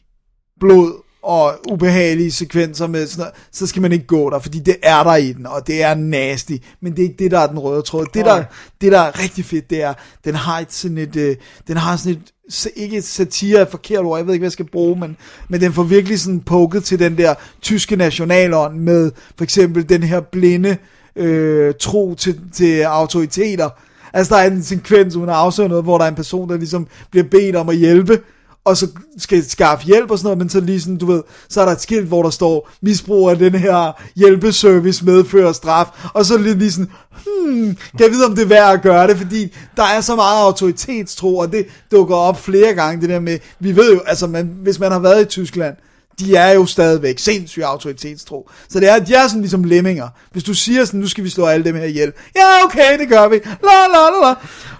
blod 0.60 1.02
og 1.22 1.58
ubehagelige 1.70 2.32
sekvenser 2.32 2.86
med 2.86 3.06
sådan 3.06 3.20
noget, 3.20 3.34
så 3.52 3.66
skal 3.66 3.82
man 3.82 3.92
ikke 3.92 4.06
gå 4.06 4.30
der, 4.30 4.38
fordi 4.38 4.58
det 4.58 4.76
er 4.82 5.02
der 5.02 5.16
i 5.16 5.32
den, 5.32 5.46
og 5.46 5.66
det 5.66 5.82
er 5.82 5.94
nasty, 5.94 6.52
men 6.80 6.92
det 6.92 6.98
er 6.98 7.02
ikke 7.02 7.24
det, 7.24 7.30
der 7.30 7.38
er 7.38 7.46
den 7.46 7.58
røde 7.58 7.82
tråd. 7.82 8.06
Det, 8.14 8.24
der, 8.24 8.44
det, 8.80 8.92
der 8.92 9.00
er 9.00 9.22
rigtig 9.22 9.44
fedt, 9.44 9.70
det 9.70 9.82
er, 9.82 9.94
den 10.24 10.34
har 10.34 10.58
et 10.58 10.72
sådan 10.72 10.98
et, 10.98 11.16
øh, 11.16 11.36
den 11.68 11.76
har 11.76 11.96
sådan 11.96 12.12
et, 12.12 12.32
ikke 12.76 12.96
et 12.96 13.04
satire 13.04 13.62
et 13.62 13.68
forkert 13.68 14.04
ord, 14.04 14.18
jeg 14.18 14.26
ved 14.26 14.34
ikke, 14.34 14.42
hvad 14.42 14.46
jeg 14.46 14.52
skal 14.52 14.70
bruge, 14.72 15.00
men, 15.00 15.16
men 15.48 15.60
den 15.60 15.72
får 15.72 15.82
virkelig 15.82 16.20
sådan 16.20 16.40
poket 16.40 16.84
til 16.84 16.98
den 16.98 17.18
der 17.18 17.34
tyske 17.62 17.96
nationalånd 17.96 18.78
med 18.78 19.10
for 19.36 19.44
eksempel 19.44 19.88
den 19.88 20.02
her 20.02 20.20
blinde 20.20 20.76
øh, 21.16 21.74
tro 21.80 22.14
til, 22.14 22.40
til 22.52 22.82
autoriteter. 22.82 23.68
Altså 24.12 24.34
der 24.34 24.40
er 24.40 24.50
en 24.50 24.62
sekvens, 24.62 25.14
hun 25.14 25.28
har 25.28 25.34
afsøgt 25.34 25.68
noget, 25.68 25.84
hvor 25.84 25.98
der 25.98 26.04
er 26.04 26.08
en 26.08 26.14
person, 26.14 26.48
der 26.48 26.56
ligesom 26.56 26.86
bliver 27.10 27.24
bedt 27.24 27.56
om 27.56 27.68
at 27.68 27.76
hjælpe, 27.76 28.20
og 28.64 28.76
så 28.76 28.86
skal 29.18 29.50
skaffe 29.50 29.86
hjælp 29.86 30.10
og 30.10 30.18
sådan 30.18 30.26
noget, 30.26 30.38
men 30.38 30.48
så 30.48 30.60
lige 30.60 30.80
sådan, 30.80 30.96
du 30.96 31.06
ved, 31.06 31.22
så 31.48 31.60
er 31.60 31.64
der 31.64 31.72
et 31.72 31.80
skilt, 31.80 32.08
hvor 32.08 32.22
der 32.22 32.30
står, 32.30 32.70
misbrug 32.82 33.30
af 33.30 33.38
den 33.38 33.54
her 33.54 33.92
hjælpeservice 34.16 35.04
medfører 35.04 35.52
straf, 35.52 35.86
og 36.14 36.26
så 36.26 36.38
lige, 36.38 36.54
lige 36.54 36.72
sådan, 36.72 36.90
hmm, 37.10 37.76
kan 37.76 38.00
jeg 38.00 38.10
vide, 38.10 38.26
om 38.26 38.34
det 38.34 38.42
er 38.42 38.48
værd 38.48 38.72
at 38.72 38.82
gøre 38.82 39.06
det, 39.06 39.16
fordi 39.16 39.54
der 39.76 39.82
er 39.82 40.00
så 40.00 40.16
meget 40.16 40.44
autoritetstro, 40.44 41.36
og 41.36 41.52
det 41.52 41.66
dukker 41.90 42.16
op 42.16 42.40
flere 42.40 42.74
gange, 42.74 43.00
det 43.00 43.08
der 43.08 43.20
med, 43.20 43.38
vi 43.60 43.76
ved 43.76 43.92
jo, 43.94 44.00
altså, 44.06 44.26
man, 44.26 44.50
hvis 44.62 44.78
man 44.78 44.92
har 44.92 44.98
været 44.98 45.22
i 45.22 45.24
Tyskland, 45.24 45.76
de 46.18 46.36
er 46.36 46.52
jo 46.54 46.66
stadigvæk 46.66 47.18
sindssygt 47.18 47.64
autoritetstro. 47.64 48.50
Så 48.68 48.80
det 48.80 48.90
er, 48.90 48.98
de 48.98 49.14
er 49.14 49.28
sådan 49.28 49.40
ligesom 49.40 49.64
lemminger. 49.64 50.08
Hvis 50.32 50.42
du 50.44 50.54
siger 50.54 50.84
sådan, 50.84 51.00
nu 51.00 51.08
skal 51.08 51.24
vi 51.24 51.28
slå 51.30 51.46
alle 51.46 51.64
dem 51.64 51.74
her 51.76 51.84
ihjel. 51.84 52.12
Ja, 52.36 52.64
okay, 52.64 52.98
det 53.00 53.08
gør 53.08 53.28
vi. 53.28 53.34
La, 53.44 53.50
la, 53.92 54.26
la, 54.26 54.28
la. 54.30 54.34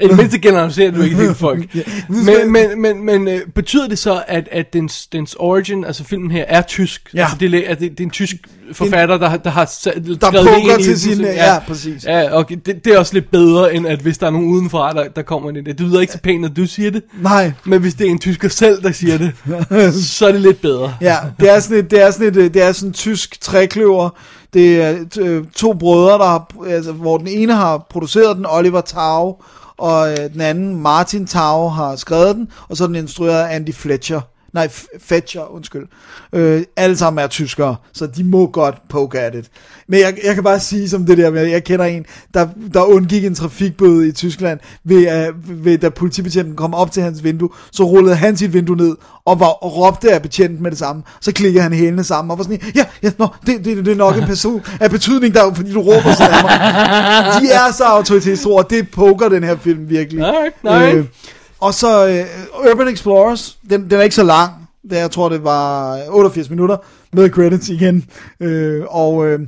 I 0.05 0.09
det 0.09 0.17
mindste 0.17 0.39
generaliserer 0.39 0.91
du 0.91 1.03
ikke 1.03 1.17
helt 1.17 1.37
folk. 1.37 1.75
men 2.09 2.53
men, 2.53 2.83
men, 2.83 3.05
men 3.05 3.29
øh, 3.29 3.41
betyder 3.55 3.89
det 3.89 3.99
så, 3.99 4.23
at, 4.29 4.49
at 4.53 4.73
dens, 4.73 5.07
dens 5.07 5.37
origin, 5.39 5.85
altså 5.85 6.05
filmen 6.05 6.31
her, 6.31 6.45
er 6.49 6.63
tysk? 6.63 7.11
Ja. 7.15 7.21
Altså, 7.23 7.37
det, 7.41 7.71
er, 7.71 7.75
det, 7.75 7.91
det 7.91 8.01
er 8.01 8.05
en 8.05 8.11
tysk 8.11 8.37
forfatter, 8.73 9.19
der, 9.19 9.37
der 9.37 9.51
har 9.51 9.65
sa- 9.67 10.15
Der 10.21 10.31
skrevet 10.31 10.47
det 10.47 10.73
ind 10.73 10.81
i 10.81 10.83
til 10.83 10.91
den, 10.91 10.99
sin, 10.99 11.17
så- 11.17 11.23
ja, 11.23 11.59
præcis. 11.59 12.05
Ja, 12.05 12.39
okay, 12.39 12.57
det, 12.67 12.85
det 12.85 12.95
er 12.95 12.99
også 12.99 13.15
lidt 13.15 13.31
bedre, 13.31 13.75
end 13.75 13.87
at 13.87 13.99
hvis 14.01 14.19
der 14.19 14.27
er 14.27 14.31
nogen 14.31 14.49
udenfra, 14.49 14.93
der, 14.93 15.09
der 15.09 15.23
kommer 15.23 15.49
ind 15.49 15.59
i 15.59 15.61
det. 15.61 15.79
Det 15.79 15.87
lyder 15.87 16.01
ikke 16.01 16.13
så 16.13 16.19
pænt, 16.23 16.41
når 16.41 16.49
du 16.49 16.67
siger 16.67 16.91
det. 16.91 17.03
Nej, 17.23 17.53
Men 17.65 17.81
hvis 17.81 17.95
det 17.95 18.07
er 18.07 18.11
en 18.11 18.19
tysker 18.19 18.49
selv, 18.49 18.83
der 18.83 18.93
siger 18.93 19.19
det, 19.19 19.33
så 20.05 20.27
er 20.27 20.33
det 20.33 20.41
lidt 20.41 20.61
bedre. 20.61 20.95
Ja, 21.01 21.17
det 21.41 21.51
er 21.51 21.61
sådan 21.61 21.79
et, 21.79 21.91
det 21.91 22.03
er 22.03 22.11
sådan 22.11 22.27
et, 22.27 22.55
det 22.55 22.63
er 22.63 22.73
sådan 22.73 22.89
en 22.89 22.93
tysk 22.93 23.41
trækløver. 23.41 24.11
Det 24.53 24.83
er 24.83 25.05
øh, 25.21 25.45
to 25.55 25.73
brødre, 25.73 26.19
der 26.19 26.25
har, 26.25 26.47
altså, 26.67 26.93
hvor 26.93 27.19
den 27.19 27.27
ene 27.27 27.55
har 27.55 27.87
produceret 27.91 28.37
den, 28.37 28.47
Oliver 28.49 28.81
Tau, 28.81 29.37
og 29.77 30.11
øh, 30.11 30.33
den 30.33 30.41
anden, 30.41 30.83
Martin 30.83 31.27
Tau, 31.27 31.69
har 31.69 31.97
skrevet 31.97 32.37
den, 32.37 32.49
og 32.69 32.77
så 32.77 32.85
er 32.85 32.87
den 32.87 32.97
instrueret 32.97 33.43
af 33.43 33.55
Andy 33.55 33.75
Fletcher. 33.75 34.21
Nej, 34.53 34.67
F- 34.67 34.99
Fletcher, 35.07 35.55
undskyld. 35.55 35.87
Øh, 36.33 36.63
alle 36.77 36.97
sammen 36.97 37.25
er 37.25 37.29
tyskere, 37.29 37.77
så 37.93 38.07
de 38.07 38.25
må 38.25 38.47
godt 38.47 38.75
poke 38.89 39.21
at 39.21 39.35
it. 39.35 39.51
Men 39.89 40.01
jeg, 40.01 40.15
jeg 40.25 40.35
kan 40.35 40.45
bare 40.45 40.61
sige 40.61 40.89
som 40.89 41.07
det 41.07 41.19
der 41.19 41.31
med, 41.31 41.43
jeg 41.47 41.65
kender 41.65 41.85
en, 41.85 42.07
der, 42.35 42.49
der 42.75 42.83
undgik 42.83 43.25
en 43.25 43.35
trafikbøde 43.35 44.09
i 44.09 44.13
Tyskland, 44.13 44.61
ved, 44.85 45.29
uh, 45.29 45.65
ved, 45.65 45.79
da 45.79 45.89
politibetjenten 45.89 46.57
kom 46.57 46.75
op 46.75 46.93
til 46.93 47.03
hans 47.03 47.25
vindue, 47.25 47.49
så 47.73 47.85
rullede 47.85 48.17
han 48.17 48.37
sit 48.37 48.53
vindue 48.53 48.77
ned, 48.77 48.97
og, 49.25 49.41
var, 49.41 49.47
og 49.47 49.77
råbte 49.77 50.13
af 50.13 50.23
betjenten 50.23 50.63
med 50.63 50.71
det 50.71 50.79
samme. 50.79 51.03
Så 51.21 51.33
klikkede 51.33 51.63
han 51.63 51.73
hælene 51.73 52.05
sammen, 52.05 52.31
og 52.31 52.39
var 52.39 52.45
sådan, 52.45 52.61
ja, 52.75 52.85
ja 53.03 53.11
nå, 53.19 53.29
det, 53.47 53.65
det, 53.65 53.85
det 53.85 53.93
er 53.93 53.97
nok 53.97 54.17
en 54.17 54.27
person 54.27 54.63
af 54.81 54.91
betydning, 54.91 55.35
der, 55.35 55.55
fordi 55.55 55.73
du 55.73 55.81
råber 55.81 56.13
sådan 56.15 56.33
af 56.33 56.43
mig. 56.43 56.53
De 57.43 57.53
er 57.53 57.73
så 57.73 57.85
autoritetstro, 57.85 58.55
og 58.55 58.71
det 58.71 58.91
poker 58.91 59.29
den 59.29 59.45
her 59.45 59.57
film 59.57 59.89
virkelig. 59.89 60.25
Alright, 60.25 60.55
alright 60.65 61.09
og 61.61 61.75
så 61.75 62.25
uh, 62.55 62.71
Urban 62.71 62.89
Explorers, 62.89 63.59
den, 63.71 63.91
den 63.91 63.99
er 63.99 64.03
ikke 64.03 64.15
så 64.15 64.23
lang. 64.23 64.53
Det, 64.91 64.97
jeg 64.97 65.11
tror, 65.11 65.29
det 65.29 65.45
var 65.45 65.97
øh, 65.97 66.03
88 66.09 66.51
minutter 66.51 66.77
med 67.13 67.31
credits 67.31 67.69
igen. 67.69 68.05
Uh, 68.41 68.81
og 68.89 69.15
Uh, 69.15 69.41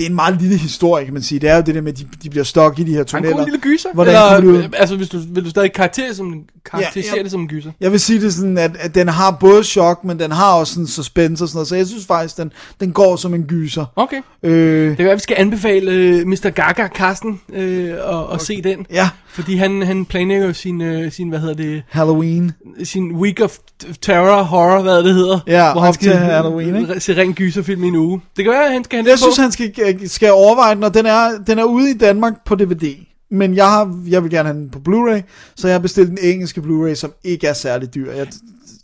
det 0.00 0.06
er 0.06 0.10
en 0.10 0.14
meget 0.16 0.40
lille 0.42 0.56
historie, 0.56 1.04
kan 1.04 1.14
man 1.14 1.22
sige. 1.22 1.38
Det 1.38 1.48
er 1.50 1.56
jo 1.56 1.62
det 1.66 1.74
der 1.74 1.80
med, 1.80 1.92
at 1.92 1.98
de, 1.98 2.06
de 2.22 2.30
bliver 2.30 2.44
stok 2.44 2.78
i 2.78 2.82
de 2.82 2.90
her 2.90 2.98
Han 2.98 3.06
tunneller. 3.06 3.32
kunne 3.36 3.42
en 3.42 3.50
lille 3.50 3.60
gyser. 3.60 3.88
Hvordan 3.94 4.14
Eller, 4.14 4.40
kunne 4.40 4.62
du... 4.62 4.68
altså, 4.76 4.96
hvis 4.96 5.08
du, 5.08 5.18
vil 5.28 5.44
du 5.44 5.50
stadig 5.50 5.72
karakter 5.72 6.14
som, 6.14 6.42
karakterisere 6.70 7.12
Ja, 7.14 7.16
ja. 7.18 7.22
det 7.22 7.30
som 7.30 7.40
en 7.40 7.48
gyser? 7.48 7.70
Jeg 7.80 7.92
vil 7.92 8.00
sige 8.00 8.20
det 8.20 8.34
sådan, 8.34 8.58
at, 8.58 8.70
at 8.80 8.94
den 8.94 9.08
har 9.08 9.30
både 9.40 9.64
chok, 9.64 10.04
men 10.04 10.18
den 10.18 10.30
har 10.32 10.52
også 10.52 10.72
sådan 10.72 10.86
suspense 10.86 11.44
og 11.44 11.48
sådan 11.48 11.56
noget. 11.56 11.68
Så 11.68 11.76
jeg 11.76 11.86
synes 11.86 12.06
faktisk, 12.06 12.36
den, 12.36 12.52
den 12.80 12.92
går 12.92 13.16
som 13.16 13.34
en 13.34 13.42
gyser. 13.42 13.84
Okay. 13.96 14.20
Øh, 14.42 14.88
Det 14.88 14.96
kan 14.96 15.06
være, 15.06 15.14
vi 15.14 15.20
skal 15.20 15.36
anbefale 15.38 15.90
øh, 15.90 16.26
Mr. 16.26 16.50
Gaga 16.50 16.88
Carsten 16.88 17.40
øh, 17.52 17.88
at, 17.90 18.34
at 18.34 18.42
se 18.42 18.62
den. 18.62 18.86
ja, 18.92 19.08
Fordi 19.28 19.56
han, 19.56 19.82
han 19.82 20.04
planlægger 20.04 20.46
jo 20.46 20.52
sin, 20.52 20.80
øh, 20.80 21.12
sin, 21.12 21.28
hvad 21.28 21.38
hedder 21.38 21.54
det, 21.54 21.82
Halloween. 21.88 22.52
sin 22.84 23.12
week 23.12 23.40
of 23.40 23.56
terror, 24.02 24.42
horror, 24.42 24.82
hvad 24.82 25.02
det 25.02 25.14
hedder. 25.14 25.38
Ja, 25.46 25.72
hvor 25.72 25.80
han 25.80 25.92
skal 25.94 26.04
til 26.08 26.16
Halloween, 26.16 26.76
ikke? 26.76 27.00
se 27.00 27.16
ren 27.16 27.34
gyserfilm 27.34 27.84
i 27.84 27.88
en 27.88 27.96
uge. 27.96 28.20
Det 28.36 28.44
kan 28.44 28.52
være, 28.52 28.66
at 28.66 28.72
han 28.72 28.84
skal 28.84 28.96
hente 28.96 29.10
Jeg 29.10 29.18
synes, 29.18 29.36
på. 29.36 29.42
han 29.42 29.52
skal, 29.52 29.72
skal 30.06 30.32
overveje 30.32 30.74
den, 30.74 30.84
og 30.84 30.94
den 30.94 31.06
er, 31.06 31.38
den 31.46 31.58
er 31.58 31.64
ude 31.64 31.90
i 31.90 31.94
Danmark 31.94 32.44
på 32.44 32.54
DVD. 32.54 32.96
Men 33.30 33.54
jeg, 33.56 33.68
har, 33.70 33.98
jeg 34.08 34.22
vil 34.22 34.30
gerne 34.30 34.48
have 34.48 34.58
den 34.58 34.70
på 34.70 34.78
Blu-ray, 34.88 35.20
så 35.56 35.68
jeg 35.68 35.74
har 35.74 35.78
bestilt 35.80 36.08
den 36.08 36.18
engelske 36.22 36.60
Blu-ray, 36.60 36.94
som 36.94 37.12
ikke 37.24 37.46
er 37.46 37.52
særlig 37.52 37.94
dyr. 37.94 38.12
Jeg 38.12 38.26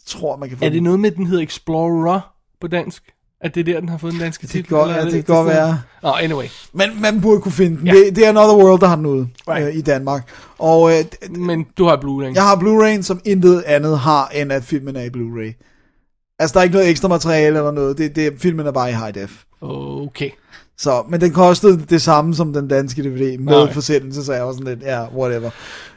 tror, 0.07 0.37
man 0.37 0.49
kan 0.49 0.59
få 0.59 0.65
Er 0.65 0.69
det 0.69 0.75
den. 0.75 0.83
noget 0.83 1.01
med, 1.01 1.11
at 1.11 1.17
den 1.17 1.27
hedder 1.27 1.43
Explorer 1.45 2.21
på 2.61 2.67
dansk? 2.67 3.03
At 3.41 3.55
det 3.55 3.61
er 3.61 3.65
der, 3.65 3.81
den 3.81 3.89
har 3.89 3.99
fået 3.99 4.13
den 4.13 4.21
danske 4.21 4.47
titel? 4.47 4.63
kan 4.69 4.77
godt- 4.77 4.91
ja, 4.91 5.03
det 5.03 5.11
kan 5.11 5.21
et 5.21 5.27
godt 5.27 5.47
være. 5.49 5.81
Nå, 6.03 6.09
anyway. 6.13 6.45
Men 6.73 6.91
man 7.01 7.21
burde 7.21 7.41
kunne 7.41 7.53
finde 7.53 7.77
den. 7.79 7.87
Ja. 7.87 7.93
Det, 7.93 8.17
det 8.17 8.25
er 8.25 8.29
Another 8.29 8.57
World, 8.65 8.81
der 8.81 8.87
har 8.87 8.97
den 8.97 9.07
ude 9.07 9.29
Right. 9.49 9.69
øh, 9.69 9.75
i 9.77 9.81
Danmark. 9.81 10.31
Og 10.59 10.93
øh, 10.99 11.05
Men 11.39 11.67
du 11.79 11.85
har 11.85 11.97
Blu-ray. 11.97 12.35
jeg 12.35 12.43
har 12.43 12.57
Blu-ray'en, 12.57 13.03
som 13.03 13.21
intet 13.25 13.63
andet 13.67 13.99
har, 13.99 14.29
end 14.35 14.53
at 14.53 14.65
filmen 14.65 14.97
er 14.97 15.03
i 15.03 15.09
Blu-ray. 15.09 15.63
Altså, 16.39 16.55
der 16.55 16.61
er 16.61 16.65
ikke 16.65 16.75
noget 16.75 16.91
ekstra 16.91 17.09
materiale 17.09 17.57
eller 17.59 17.71
noget. 17.71 17.99
Det, 17.99 18.17
det, 18.17 18.33
filmen 18.39 18.67
er 18.67 18.73
bare 18.73 18.91
i 18.91 18.95
high 18.95 19.15
def. 19.15 19.43
Okay. 19.61 20.31
Så, 20.79 21.05
men 21.09 21.21
den 21.21 21.33
kostede 21.33 21.85
det 21.91 22.03
samme 22.03 22.35
som 22.35 22.53
den 22.53 22.69
danske 22.69 23.03
DVD 23.03 23.39
med 23.39 23.65
Nej. 23.65 23.73
forsendelse, 23.73 24.25
så 24.25 24.33
jeg 24.33 24.47
var 24.47 24.53
sådan 24.53 24.67
lidt, 24.67 24.83
ja, 24.83 25.05
whatever. 25.17 25.51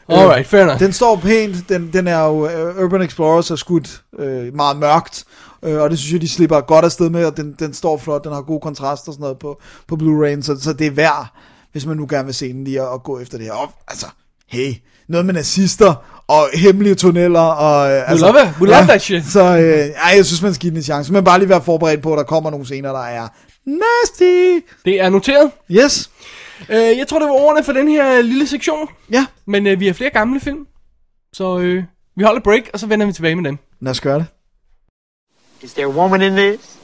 Alright, 0.10 0.48
fair 0.48 0.64
enough. 0.64 0.80
Den 0.80 0.94
står 0.94 1.16
pænt, 1.16 1.70
den, 1.70 1.90
den 1.94 2.08
er 2.08 2.20
jo, 2.20 2.46
uh, 2.46 2.84
Urban 2.84 3.02
Explorers 3.02 3.52
er 3.52 3.56
skudt 3.56 4.02
uh, 4.20 4.56
meget 4.56 4.78
mørkt, 4.78 5.24
uh, 5.62 5.74
og 5.74 5.90
det 5.90 6.00
synes 6.00 6.14
jeg, 6.14 6.22
de 6.22 6.30
slipper 6.30 6.62
godt 6.62 6.86
afsted 6.86 7.10
med, 7.10 7.26
og 7.26 7.38
den, 7.38 7.56
den 7.60 7.74
står 7.74 7.98
flot, 7.98 8.24
den 8.24 8.32
har 8.34 8.42
god 8.42 8.62
kontrast 8.62 9.08
og 9.08 9.14
sådan 9.14 9.22
noget 9.22 9.40
på, 9.40 9.62
på 9.88 9.96
Blu-ray, 9.96 10.42
så, 10.42 10.58
så 10.62 10.74
det 10.74 10.88
er 10.88 10.92
værd, 10.92 11.28
hvis 11.72 11.86
man 11.86 11.98
nu 11.98 12.08
gerne 12.10 12.26
vil 12.26 12.34
se 12.34 12.54
den 12.54 12.64
lige, 12.64 12.82
at, 12.82 12.88
at 12.94 13.04
gå 13.04 13.20
efter 13.20 13.38
det 13.38 13.46
her. 13.46 13.54
Og, 13.54 13.70
altså, 13.88 14.06
hey, 14.48 14.74
noget 15.08 15.26
med 15.26 15.34
nazister, 15.34 15.94
og 16.28 16.50
hemmelige 16.54 16.96
tunneller, 16.96 17.40
og... 17.40 17.82
Uh, 17.88 18.12
altså, 18.12 18.26
love 18.26 18.44
it. 18.44 18.62
We 18.62 18.68
love 18.68 18.84
that 18.84 19.02
shit. 19.02 19.26
Så 19.26 19.42
uh, 19.42 19.58
ej, 19.58 20.16
jeg 20.16 20.26
synes, 20.26 20.42
man 20.42 20.54
skal 20.54 20.62
give 20.62 20.70
den 20.70 20.78
en 20.78 20.84
chance, 20.84 21.14
men 21.14 21.24
bare 21.24 21.40
lige 21.40 21.50
være 21.50 21.62
forberedt 21.62 22.02
på, 22.02 22.14
at 22.14 22.18
der 22.18 22.24
kommer 22.24 22.50
nogle 22.50 22.66
scener, 22.66 22.92
der 22.92 23.06
er 23.06 23.28
nasty. 23.66 24.60
Det 24.86 25.02
er 25.02 25.10
noteret. 25.10 25.52
Yes, 25.72 26.10
Øh, 26.70 26.76
jeg 26.98 27.08
tror, 27.08 27.20
det 27.20 27.28
var 27.28 27.34
ordene 27.34 27.64
for 27.64 27.74
den 27.74 27.88
her 27.88 28.22
lille 28.22 28.48
sektion. 28.48 28.90
ja, 29.12 29.26
Men 29.46 29.68
øh, 29.68 29.80
vi 29.80 29.86
har 29.88 29.94
flere 29.94 30.10
gamle 30.10 30.40
film. 30.40 30.68
Så 31.34 31.60
øh, 31.60 31.84
vi 32.16 32.24
holder 32.24 32.42
break, 32.42 32.70
og 32.74 32.80
så 32.80 32.88
vender 32.88 33.06
vi 33.06 33.14
tilbage 33.14 33.36
med 33.36 33.44
dem. 33.44 33.58
lad 33.82 33.92
os 33.92 34.02
gøre 34.02 34.16
det. 34.20 34.26
Is 35.62 35.74
there 35.74 35.86
a 35.86 35.90
woman 35.90 36.22
in 36.22 36.32
this? 36.36 36.79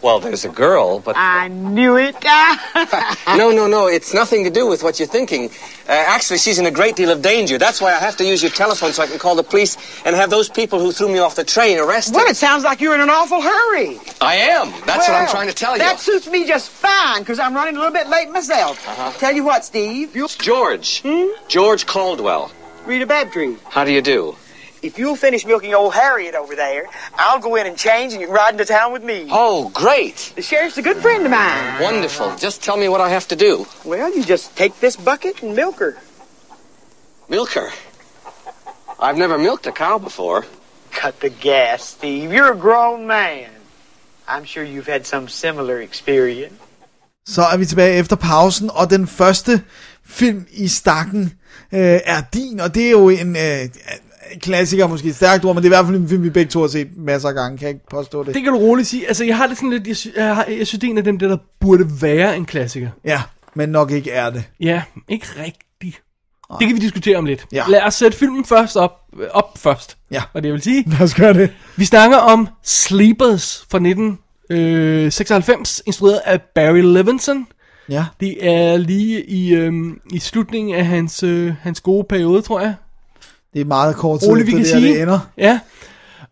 Well, 0.00 0.20
there's 0.20 0.44
a 0.44 0.48
girl, 0.48 1.00
but 1.00 1.16
I 1.16 1.48
knew 1.48 1.96
it. 1.96 2.14
no, 3.36 3.50
no, 3.50 3.66
no. 3.66 3.88
It's 3.88 4.14
nothing 4.14 4.44
to 4.44 4.50
do 4.50 4.66
with 4.66 4.84
what 4.84 5.00
you're 5.00 5.08
thinking. 5.08 5.46
Uh, 5.88 5.92
actually, 5.92 6.38
she's 6.38 6.58
in 6.60 6.66
a 6.66 6.70
great 6.70 6.94
deal 6.94 7.10
of 7.10 7.20
danger. 7.20 7.58
That's 7.58 7.80
why 7.80 7.92
I 7.92 7.98
have 7.98 8.16
to 8.18 8.24
use 8.24 8.40
your 8.40 8.52
telephone 8.52 8.92
so 8.92 9.02
I 9.02 9.08
can 9.08 9.18
call 9.18 9.34
the 9.34 9.42
police 9.42 9.76
and 10.04 10.14
have 10.14 10.30
those 10.30 10.48
people 10.48 10.78
who 10.78 10.92
threw 10.92 11.08
me 11.08 11.18
off 11.18 11.34
the 11.34 11.44
train 11.44 11.78
arrested. 11.78 12.14
well, 12.14 12.28
it 12.28 12.36
sounds 12.36 12.62
like 12.62 12.80
you're 12.80 12.94
in 12.94 13.00
an 13.00 13.10
awful 13.10 13.42
hurry. 13.42 13.98
I 14.20 14.36
am. 14.36 14.70
That's 14.86 15.08
what 15.08 15.16
I'm 15.16 15.28
trying 15.28 15.48
to 15.48 15.54
tell 15.54 15.72
you. 15.72 15.78
That 15.78 15.98
suits 15.98 16.28
me 16.28 16.46
just 16.46 16.70
fine, 16.70 17.22
because 17.22 17.40
I'm 17.40 17.54
running 17.54 17.74
a 17.74 17.78
little 17.78 17.92
bit 17.92 18.08
late 18.08 18.30
myself. 18.30 18.86
Uh-huh. 18.86 19.12
Tell 19.18 19.32
you 19.32 19.42
what, 19.42 19.64
Steve. 19.64 20.14
You 20.14 20.26
It's 20.26 20.36
George. 20.36 21.02
George 21.48 21.86
Caldwell. 21.86 22.52
Rita 22.86 23.06
Babtree. 23.06 23.56
How 23.68 23.84
do 23.84 23.92
you 23.92 24.00
do? 24.00 24.36
If 24.88 24.98
you'll 24.98 25.16
finish 25.16 25.44
milking 25.44 25.74
old 25.74 25.92
Harriet 25.92 26.34
over 26.34 26.56
there, 26.56 26.84
I'll 27.14 27.40
go 27.40 27.56
in 27.56 27.66
and 27.66 27.76
change, 27.76 28.14
and 28.14 28.22
you 28.22 28.28
can 28.28 28.36
ride 28.42 28.54
into 28.54 28.64
town 28.64 28.90
with 28.94 29.04
me. 29.04 29.28
Oh, 29.30 29.68
great. 29.68 30.32
The 30.34 30.40
sheriff's 30.40 30.78
a 30.78 30.82
good 30.88 30.96
friend 30.96 31.26
of 31.26 31.30
mine. 31.30 31.82
Wonderful. 31.82 32.36
Just 32.46 32.62
tell 32.62 32.78
me 32.78 32.88
what 32.88 33.02
I 33.02 33.10
have 33.10 33.28
to 33.28 33.36
do. 33.36 33.66
Well, 33.84 34.08
you 34.16 34.24
just 34.24 34.56
take 34.56 34.80
this 34.80 34.96
bucket 34.96 35.42
and 35.42 35.54
milk 35.54 35.78
her. 35.80 35.94
Milk 37.28 37.50
her. 37.50 37.68
I've 38.98 39.18
never 39.18 39.36
milked 39.36 39.66
a 39.66 39.72
cow 39.72 39.98
before. 39.98 40.46
Cut 40.90 41.20
the 41.20 41.28
gas, 41.28 41.82
Steve. 41.84 42.32
You're 42.32 42.52
a 42.52 42.56
grown 42.56 43.06
man. 43.06 43.50
I'm 44.26 44.44
sure 44.44 44.64
you've 44.64 44.90
had 44.94 45.04
some 45.06 45.28
similar 45.28 45.82
experience. 45.82 46.54
Så 47.26 47.42
er 47.42 47.56
vi 47.56 47.66
tilbage 47.66 47.98
efter 47.98 48.16
pausen, 48.16 48.70
og 48.70 48.90
den 48.90 49.06
første 49.06 49.62
film 50.06 50.46
i 50.50 50.68
stakken 50.68 51.22
øh, 51.72 52.00
er 52.04 52.22
din, 52.34 52.60
og 52.60 52.74
det 52.74 52.86
er 52.86 52.90
jo 52.90 53.08
en 53.08 53.36
øh, 53.36 53.68
klassiker, 54.40 54.86
måske 54.86 55.12
stærkt 55.12 55.44
ord, 55.44 55.54
men 55.54 55.62
det 55.64 55.68
er 55.68 55.72
i 55.72 55.76
hvert 55.76 55.86
fald 55.86 55.96
en 55.96 56.08
film, 56.08 56.22
vi 56.22 56.30
begge 56.30 56.50
to 56.50 56.60
har 56.60 56.68
set 56.68 56.88
masser 56.96 57.28
af 57.28 57.34
gange, 57.34 57.58
kan 57.58 57.66
jeg 57.66 57.74
ikke 57.74 57.86
påstå 57.90 58.24
det? 58.24 58.34
Det 58.34 58.42
kan 58.42 58.52
du 58.52 58.58
roligt 58.58 58.88
sige. 58.88 59.08
Altså, 59.08 59.24
jeg 59.24 59.36
har 59.36 59.46
det 59.46 59.56
sådan 59.56 59.70
lidt... 59.70 59.86
Jeg, 59.86 59.96
sy- 59.96 60.16
jeg, 60.16 60.34
har, 60.36 60.44
jeg 60.58 60.66
synes, 60.66 60.80
det 60.80 60.86
er 60.86 60.90
en 60.90 60.98
af 60.98 61.04
dem, 61.04 61.18
der, 61.18 61.28
der 61.28 61.36
burde 61.60 62.02
være 62.02 62.36
en 62.36 62.44
klassiker. 62.44 62.88
Ja, 63.04 63.22
men 63.54 63.68
nok 63.68 63.90
ikke 63.90 64.10
er 64.10 64.30
det. 64.30 64.44
Ja, 64.60 64.82
ikke 65.08 65.26
rigtigt. 65.38 66.02
Det 66.60 66.66
kan 66.66 66.76
vi 66.76 66.80
diskutere 66.80 67.16
om 67.16 67.24
lidt. 67.24 67.46
Ja. 67.52 67.64
Lad 67.68 67.82
os 67.82 67.94
sætte 67.94 68.18
filmen 68.18 68.44
først 68.44 68.76
op, 68.76 68.92
øh, 69.20 69.26
op 69.30 69.58
først. 69.58 69.96
Ja. 70.10 70.22
Og 70.32 70.42
det 70.42 70.52
vil 70.52 70.62
sige. 70.62 70.84
Lad 70.90 71.00
os 71.00 71.14
gøre 71.14 71.34
det. 71.34 71.50
Vi 71.76 71.84
snakker 71.84 72.16
om 72.16 72.48
Sleepers 72.64 73.66
fra 73.70 73.78
1996, 73.78 75.82
instrueret 75.86 76.20
af 76.24 76.40
Barry 76.54 76.80
Levinson. 76.82 77.46
Ja, 77.88 78.04
Det 78.20 78.48
er 78.48 78.76
lige 78.76 79.24
i, 79.30 79.54
øhm, 79.54 80.00
i 80.12 80.18
slutningen 80.18 80.74
af 80.74 80.86
hans, 80.86 81.22
øh, 81.22 81.52
hans 81.62 81.80
gode 81.80 82.06
periode, 82.08 82.42
tror 82.42 82.60
jeg. 82.60 82.74
Det 83.52 83.60
er 83.60 83.64
meget 83.64 83.96
kort 83.96 84.20
tid 84.20 84.28
Roligt, 84.28 84.46
vi 84.46 84.50
kan 84.50 84.60
det, 84.60 84.68
sige. 84.68 84.92
det 84.92 85.02
ender. 85.02 85.18
Ja. 85.38 85.60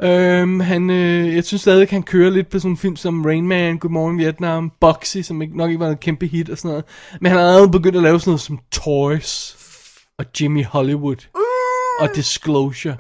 Øhm, 0.03 0.61
han, 0.61 0.91
øh, 0.91 1.35
jeg 1.35 1.45
synes 1.45 1.62
stadig, 1.62 1.89
han 1.91 2.03
kører 2.03 2.31
lidt 2.31 2.51
på 2.51 2.59
sådan 2.59 2.71
en 2.71 2.77
film 2.77 2.97
som 2.97 3.25
Rain 3.25 3.49
Man, 3.49 3.79
Good 3.79 3.93
Morning 3.93 4.21
Vietnam, 4.21 4.73
Boxy, 4.81 5.19
som 5.23 5.43
ikke, 5.43 5.57
nok 5.57 5.71
ikke 5.71 5.81
var 5.81 5.89
en 5.89 5.97
kæmpe 5.97 6.27
hit 6.27 6.51
og 6.51 6.59
sådan 6.59 6.69
noget. 6.69 6.85
Men 7.21 7.31
han 7.31 7.41
har 7.41 7.47
allerede 7.47 7.71
begyndt 7.71 7.97
at 7.97 8.03
lave 8.03 8.21
sådan 8.21 8.31
noget 8.31 8.41
som 8.41 8.59
Toys 8.73 9.57
og 10.19 10.25
Jimmy 10.41 10.64
Hollywood 10.64 11.27
og 12.01 12.09
Disclosure. 12.17 12.97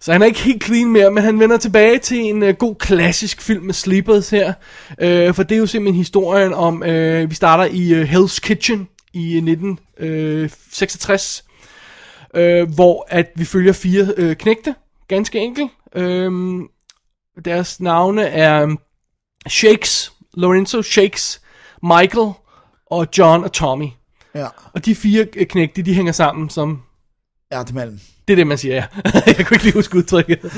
Så 0.00 0.12
han 0.12 0.22
er 0.22 0.26
ikke 0.26 0.40
helt 0.40 0.64
clean 0.64 0.92
mere, 0.92 1.10
men 1.10 1.24
han 1.24 1.40
vender 1.40 1.56
tilbage 1.56 1.98
til 1.98 2.18
en 2.18 2.42
øh, 2.42 2.54
god 2.54 2.74
klassisk 2.74 3.42
film 3.42 3.64
med 3.64 3.74
Sleepers 3.74 4.30
her. 4.30 4.52
Øh, 5.00 5.34
for 5.34 5.42
det 5.42 5.54
er 5.54 5.58
jo 5.58 5.66
simpelthen 5.66 5.98
historien 5.98 6.54
om, 6.54 6.82
øh, 6.82 7.30
vi 7.30 7.34
starter 7.34 7.64
i 7.64 7.94
øh, 7.94 8.12
Hell's 8.12 8.40
Kitchen 8.40 8.88
i 9.12 9.36
1966, 9.36 11.44
øh, 12.34 12.74
hvor 12.74 13.06
at 13.08 13.30
vi 13.34 13.44
følger 13.44 13.72
fire 13.72 14.14
øh, 14.16 14.36
knægte, 14.36 14.74
ganske 15.08 15.38
enkelt. 15.38 15.70
Øh, 15.94 16.60
deres 17.44 17.80
navne 17.80 18.22
er 18.22 18.66
øh, 18.66 18.76
Shakes, 19.48 20.12
Lorenzo 20.34 20.82
Shakes, 20.82 21.40
Michael 21.82 22.32
og 22.86 23.08
John 23.18 23.44
og 23.44 23.52
Tommy. 23.52 23.88
Ja, 24.34 24.46
Og 24.72 24.84
de 24.84 24.94
fire 24.94 25.26
øh, 25.36 25.46
knægte, 25.46 25.82
de 25.82 25.94
hænger 25.94 26.12
sammen 26.12 26.50
som 26.50 26.82
mellem. 27.74 28.00
det 28.28 28.34
er 28.34 28.36
det, 28.36 28.46
man 28.46 28.58
siger, 28.58 28.74
ja. 28.74 28.84
jeg 29.26 29.46
kunne 29.46 29.54
ikke 29.54 29.64
lige 29.64 29.74
huske 29.74 29.96
udtrykket. 29.98 30.52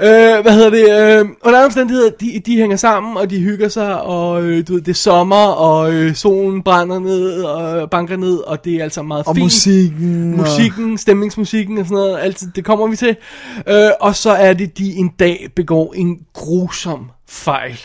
Øh, 0.00 0.42
hvad 0.42 0.52
hedder 0.52 0.70
det? 0.70 1.20
Øh, 1.20 1.28
under 1.44 1.64
omstændigheder, 1.64 2.10
de, 2.10 2.42
de 2.46 2.56
hænger 2.56 2.76
sammen, 2.76 3.16
og 3.16 3.30
de 3.30 3.38
hygger 3.40 3.68
sig, 3.68 4.02
og 4.02 4.42
øh, 4.42 4.68
du 4.68 4.72
ved, 4.72 4.80
det 4.80 4.90
er 4.90 4.94
sommer, 4.94 5.46
og 5.46 5.92
øh, 5.92 6.14
solen 6.14 6.62
brænder 6.62 6.98
ned, 6.98 7.42
og 7.42 7.90
banker 7.90 8.16
ned, 8.16 8.38
og 8.38 8.64
det 8.64 8.74
er 8.74 8.82
altså 8.82 9.02
meget 9.02 9.26
Og 9.26 9.34
fint. 9.36 9.44
musikken. 9.44 10.36
Musikken, 10.36 10.98
stemningsmusikken 10.98 11.78
og 11.78 11.84
sådan 11.84 11.94
noget, 11.94 12.18
altid, 12.20 12.48
det 12.54 12.64
kommer 12.64 12.86
vi 12.86 12.96
til. 12.96 13.16
Øh, 13.68 13.90
og 14.00 14.16
så 14.16 14.30
er 14.30 14.52
det, 14.52 14.78
de 14.78 14.92
en 14.94 15.08
dag 15.18 15.48
begår 15.56 15.94
en 15.96 16.18
grusom 16.32 17.10
fejl. 17.28 17.80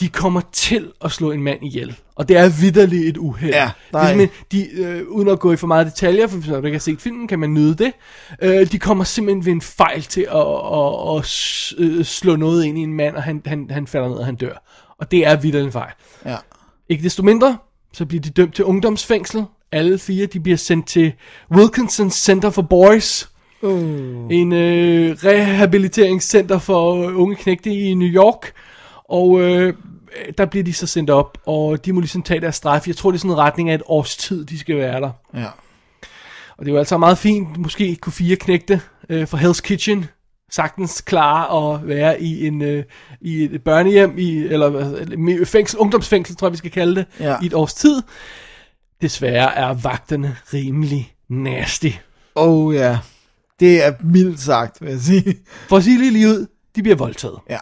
De 0.00 0.08
kommer 0.08 0.40
til 0.52 0.86
at 1.04 1.12
slå 1.12 1.30
en 1.30 1.42
mand 1.42 1.64
ihjel. 1.64 1.96
Og 2.16 2.28
det 2.28 2.36
er 2.36 2.48
vidderligt 2.60 3.08
et 3.08 3.16
uheld. 3.16 3.52
Ja, 3.52 3.64
det 3.86 3.92
der 3.92 3.98
er 3.98 4.26
de, 4.52 4.68
øh, 4.82 5.02
uden 5.08 5.28
at 5.28 5.38
gå 5.40 5.52
i 5.52 5.56
for 5.56 5.66
meget 5.66 5.86
detaljer, 5.86 6.26
for 6.26 6.36
hvis 6.36 6.50
man 6.50 6.64
ikke 6.64 6.74
har 6.74 6.80
set 6.80 7.00
filmen, 7.00 7.28
kan 7.28 7.38
man 7.38 7.54
nyde 7.54 7.74
det. 7.74 7.92
Øh, 8.42 8.72
de 8.72 8.78
kommer 8.78 9.04
simpelthen 9.04 9.44
ved 9.46 9.52
en 9.52 9.60
fejl 9.60 10.02
til 10.02 10.20
at, 10.20 10.46
at, 10.72 11.18
at, 11.18 11.26
s- 11.26 11.74
øh, 11.78 12.04
slå 12.04 12.36
noget 12.36 12.64
ind 12.64 12.78
i 12.78 12.82
en 12.82 12.92
mand, 12.94 13.16
og 13.16 13.22
han, 13.22 13.42
han, 13.46 13.66
han 13.70 13.86
falder 13.86 14.08
ned, 14.08 14.16
og 14.16 14.26
han 14.26 14.34
dør. 14.36 14.62
Og 15.00 15.10
det 15.10 15.26
er 15.26 15.36
vidderligt 15.36 15.66
en 15.66 15.72
fejl. 15.72 15.92
Ja. 16.24 16.36
Ikke 16.88 17.02
desto 17.04 17.22
mindre, 17.22 17.58
så 17.92 18.06
bliver 18.06 18.20
de 18.22 18.30
dømt 18.30 18.54
til 18.54 18.64
ungdomsfængsel. 18.64 19.44
Alle 19.72 19.98
fire, 19.98 20.26
de 20.26 20.40
bliver 20.40 20.56
sendt 20.58 20.86
til 20.86 21.12
Wilkinson 21.56 22.10
Center 22.10 22.50
for 22.50 22.62
Boys. 22.62 23.28
Uh. 23.62 23.72
En 24.30 24.52
øh, 24.52 25.16
rehabiliteringscenter 25.24 26.58
for 26.58 26.92
unge 27.12 27.36
knægte 27.36 27.70
i 27.70 27.94
New 27.94 28.08
York. 28.08 28.52
Og 29.08 29.40
øh, 29.40 29.74
der 30.38 30.44
bliver 30.46 30.64
de 30.64 30.72
så 30.72 30.86
sendt 30.86 31.10
op, 31.10 31.38
og 31.46 31.84
de 31.84 31.92
må 31.92 32.00
ligesom 32.00 32.22
tage 32.22 32.40
deres 32.40 32.54
straf. 32.54 32.86
Jeg 32.88 32.96
tror, 32.96 33.10
det 33.10 33.16
er 33.18 33.20
sådan 33.20 33.30
en 33.30 33.36
retning 33.38 33.70
af 33.70 33.74
et 33.74 33.82
års 33.86 34.16
tid, 34.16 34.44
de 34.44 34.58
skal 34.58 34.76
være 34.76 35.00
der. 35.00 35.10
Ja. 35.34 35.46
Og 36.58 36.64
det 36.64 36.68
er 36.68 36.72
jo 36.72 36.78
altså 36.78 36.98
meget 36.98 37.18
fint, 37.18 37.56
måske 37.56 37.96
kunne 37.96 38.12
fire 38.12 38.36
knægte 38.36 38.80
øh, 39.08 39.28
fra 39.28 39.38
Hell's 39.38 39.60
Kitchen 39.60 40.04
sagtens 40.50 41.00
klare 41.00 41.74
at 41.74 41.88
være 41.88 42.22
i 42.22 42.46
en 42.46 42.62
øh, 42.62 42.84
i 43.20 43.42
et 43.44 43.62
børnehjem 43.64 44.18
i 44.18 44.36
eller 44.36 45.44
fængsel, 45.44 45.78
ungdomsfængsel 45.78 46.36
tror 46.36 46.46
jeg 46.46 46.52
vi 46.52 46.56
skal 46.58 46.70
kalde 46.70 46.94
det 46.96 47.06
Ja. 47.20 47.36
i 47.42 47.46
et 47.46 47.54
års 47.54 47.74
tid. 47.74 48.02
Desværre 49.02 49.54
er 49.54 49.74
vagterne 49.74 50.36
rimelig 50.54 51.12
nasty. 51.28 51.88
Oh 52.34 52.74
ja. 52.74 52.98
Det 53.60 53.84
er 53.86 53.92
mildt 54.04 54.40
sagt, 54.40 54.80
vil 54.80 54.90
jeg 54.90 55.00
sige. 55.00 55.34
For 55.68 55.76
at 55.76 55.84
sige 55.84 56.10
lige 56.12 56.28
ud, 56.28 56.46
de 56.76 56.82
bliver 56.82 56.96
voldtaget 56.96 57.38
Ja. 57.50 57.58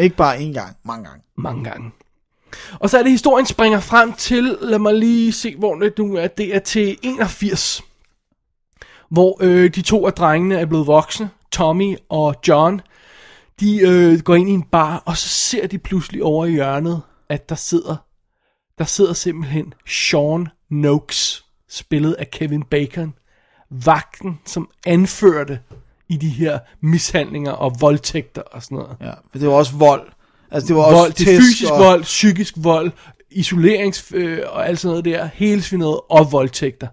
Ikke 0.00 0.16
bare 0.16 0.36
én 0.36 0.52
gang, 0.52 0.76
mange 0.84 1.04
gange. 1.04 1.22
mange 1.36 1.64
gange. 1.64 1.90
Og 2.80 2.90
så 2.90 2.98
er 2.98 3.02
det 3.02 3.12
historien 3.12 3.46
springer 3.46 3.80
frem 3.80 4.12
til, 4.12 4.58
lad 4.60 4.78
mig 4.78 4.94
lige 4.94 5.32
se 5.32 5.56
hvor 5.56 5.74
det 5.74 5.98
nu 5.98 6.16
er, 6.16 6.26
det 6.26 6.54
er 6.54 6.58
til 6.58 6.98
81. 7.02 7.82
Hvor 9.10 9.38
øh, 9.40 9.74
de 9.74 9.82
to 9.82 10.06
af 10.06 10.12
drengene 10.12 10.58
er 10.58 10.66
blevet 10.66 10.86
voksne, 10.86 11.30
Tommy 11.52 11.96
og 12.08 12.34
John. 12.48 12.80
De 13.60 13.80
øh, 13.80 14.20
går 14.20 14.34
ind 14.34 14.48
i 14.48 14.52
en 14.52 14.62
bar, 14.62 15.02
og 15.06 15.16
så 15.16 15.28
ser 15.28 15.66
de 15.66 15.78
pludselig 15.78 16.22
over 16.22 16.46
i 16.46 16.50
hjørnet, 16.50 17.02
at 17.28 17.48
der 17.48 17.54
sidder, 17.54 17.96
der 18.78 18.84
sidder 18.84 19.12
simpelthen 19.12 19.74
Sean 19.88 20.48
Noakes, 20.70 21.44
spillet 21.68 22.12
af 22.12 22.30
Kevin 22.30 22.62
Bacon, 22.62 23.14
vagten, 23.70 24.40
som 24.46 24.70
anførte 24.86 25.60
i 26.10 26.16
de 26.16 26.28
her 26.28 26.58
mishandlinger 26.80 27.52
og 27.52 27.76
voldtægter 27.80 28.42
og 28.42 28.62
sådan 28.62 28.76
noget. 28.78 28.96
Ja. 29.00 29.10
For 29.30 29.38
det 29.38 29.48
var 29.48 29.54
også 29.54 29.76
vold. 29.76 30.08
Altså 30.50 30.68
det 30.68 30.76
var 30.76 30.82
også 30.82 30.96
vold, 30.96 31.12
det 31.12 31.20
er 31.20 31.24
tæsk 31.24 31.42
fysisk 31.42 31.72
og... 31.72 31.78
vold, 31.78 32.02
psykisk 32.02 32.54
vold, 32.56 32.90
isolerings 33.30 34.12
øh, 34.14 34.38
og 34.48 34.68
alt 34.68 34.78
sådan 34.78 34.90
noget 34.90 35.04
der, 35.04 35.28
hele 35.34 35.62
svindet 35.62 36.00
og 36.10 36.32
voldtægter. 36.32 36.86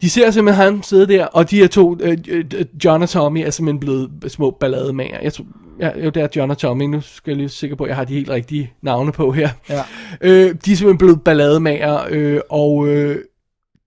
De 0.00 0.10
ser 0.10 0.30
simpelthen 0.30 0.64
ham 0.64 0.82
sidde 0.82 1.08
der, 1.08 1.26
og 1.26 1.50
de 1.50 1.56
her 1.56 1.66
to, 1.66 1.96
øh, 2.00 2.18
øh, 2.28 2.44
John 2.84 3.02
og 3.02 3.08
Tommy, 3.08 3.38
er 3.38 3.50
simpelthen 3.50 3.80
blevet 3.80 4.10
små 4.28 4.50
ballademager. 4.50 5.20
Jeg 5.22 5.32
tror, 5.32 5.44
ja, 5.80 6.00
jo, 6.04 6.10
det 6.10 6.22
er 6.22 6.28
John 6.36 6.50
og 6.50 6.58
Tommy, 6.58 6.84
nu 6.84 7.00
skal 7.00 7.30
jeg 7.30 7.36
lige 7.36 7.48
sikker 7.48 7.76
på, 7.76 7.84
at 7.84 7.88
jeg 7.88 7.96
har 7.96 8.04
de 8.04 8.14
helt 8.14 8.28
rigtige 8.30 8.72
navne 8.82 9.12
på 9.12 9.32
her. 9.32 9.48
Ja. 9.68 9.82
Øh, 10.20 10.54
de 10.64 10.72
er 10.72 10.76
simpelthen 10.76 10.98
blevet 10.98 11.22
ballademager, 11.24 12.00
øh, 12.10 12.40
og 12.50 12.88
øh, 12.88 13.24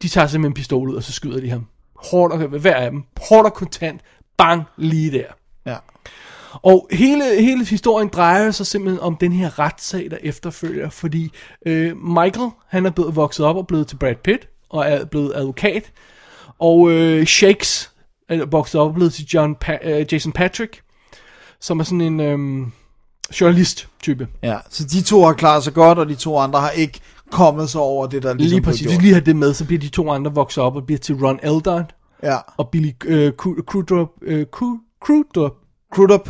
de 0.01 0.07
tager 0.07 0.27
simpelthen 0.27 0.51
en 0.51 0.53
pistol 0.53 0.89
ud, 0.89 0.95
og 0.95 1.03
så 1.03 1.11
skyder 1.11 1.39
de 1.39 1.49
ham. 1.49 1.65
Hårdt 2.11 2.33
og, 2.33 2.39
hver 2.39 2.75
af 2.75 2.91
dem, 2.91 3.03
hårdt 3.29 3.45
og 3.45 3.53
kontant, 3.53 4.01
bang, 4.37 4.63
lige 4.77 5.11
der. 5.11 5.25
Ja. 5.65 5.77
Og 6.53 6.87
hele, 6.91 7.41
hele 7.41 7.65
historien 7.65 8.07
drejer 8.07 8.51
sig 8.51 8.67
simpelthen 8.67 8.99
om 8.99 9.15
den 9.15 9.31
her 9.31 9.59
retssag, 9.59 10.11
der 10.11 10.17
efterfølger, 10.21 10.89
fordi 10.89 11.31
øh, 11.65 11.97
Michael, 11.97 12.49
han 12.67 12.85
er 12.85 12.89
blevet 12.89 13.15
vokset 13.15 13.45
op 13.45 13.55
og 13.55 13.67
blevet 13.67 13.87
til 13.87 13.95
Brad 13.95 14.15
Pitt, 14.15 14.47
og 14.69 14.85
er 14.85 15.05
blevet 15.05 15.31
advokat, 15.35 15.91
og 16.59 16.91
øh, 16.91 17.25
Shakes 17.25 17.91
er 18.29 18.45
vokset 18.45 18.81
op 18.81 18.87
og 18.87 18.93
blevet 18.93 19.13
til 19.13 19.25
John 19.25 19.55
pa- 19.65 19.87
øh, 19.87 20.13
Jason 20.13 20.31
Patrick, 20.31 20.81
som 21.59 21.79
er 21.79 21.83
sådan 21.83 22.01
en 22.01 22.19
øh, 22.19 22.67
journalist-type. 23.41 24.27
ja. 24.43 24.57
Så 24.69 24.83
de 24.83 25.01
to 25.01 25.23
har 25.23 25.33
klaret 25.33 25.63
sig 25.63 25.73
godt, 25.73 25.99
og 25.99 26.09
de 26.09 26.15
to 26.15 26.37
andre 26.37 26.59
har 26.59 26.69
ikke 26.69 26.99
kommet 27.33 27.69
sig 27.69 27.81
over 27.81 28.07
det, 28.07 28.23
der 28.23 28.33
ligesom 28.33 28.55
Lige 28.55 28.61
præcis, 28.65 28.81
hvis 28.87 28.97
vi 28.97 29.01
lige 29.03 29.13
har 29.13 29.21
det 29.21 29.35
med, 29.35 29.53
så 29.53 29.65
bliver 29.65 29.79
de 29.79 29.89
to 29.89 30.11
andre 30.11 30.33
vokset 30.33 30.63
op 30.63 30.75
og 30.75 30.85
bliver 30.85 30.99
til 30.99 31.15
Ron 31.15 31.39
Eldon 31.43 31.83
Ja. 32.23 32.37
og 32.57 32.69
Billy 32.69 32.89
øh, 33.05 33.31
Cru- 33.41 33.63
Crudup, 33.63 34.09
øh, 34.21 34.45
Cru- 34.55 34.99
Crudup, 35.05 35.53
Crudup. 35.93 36.29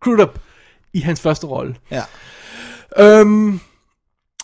Crudup 0.00 0.38
i 0.94 1.00
hans 1.00 1.20
første 1.20 1.46
rolle. 1.46 1.76
Ja. 1.90 2.02
Øhm, 2.98 3.60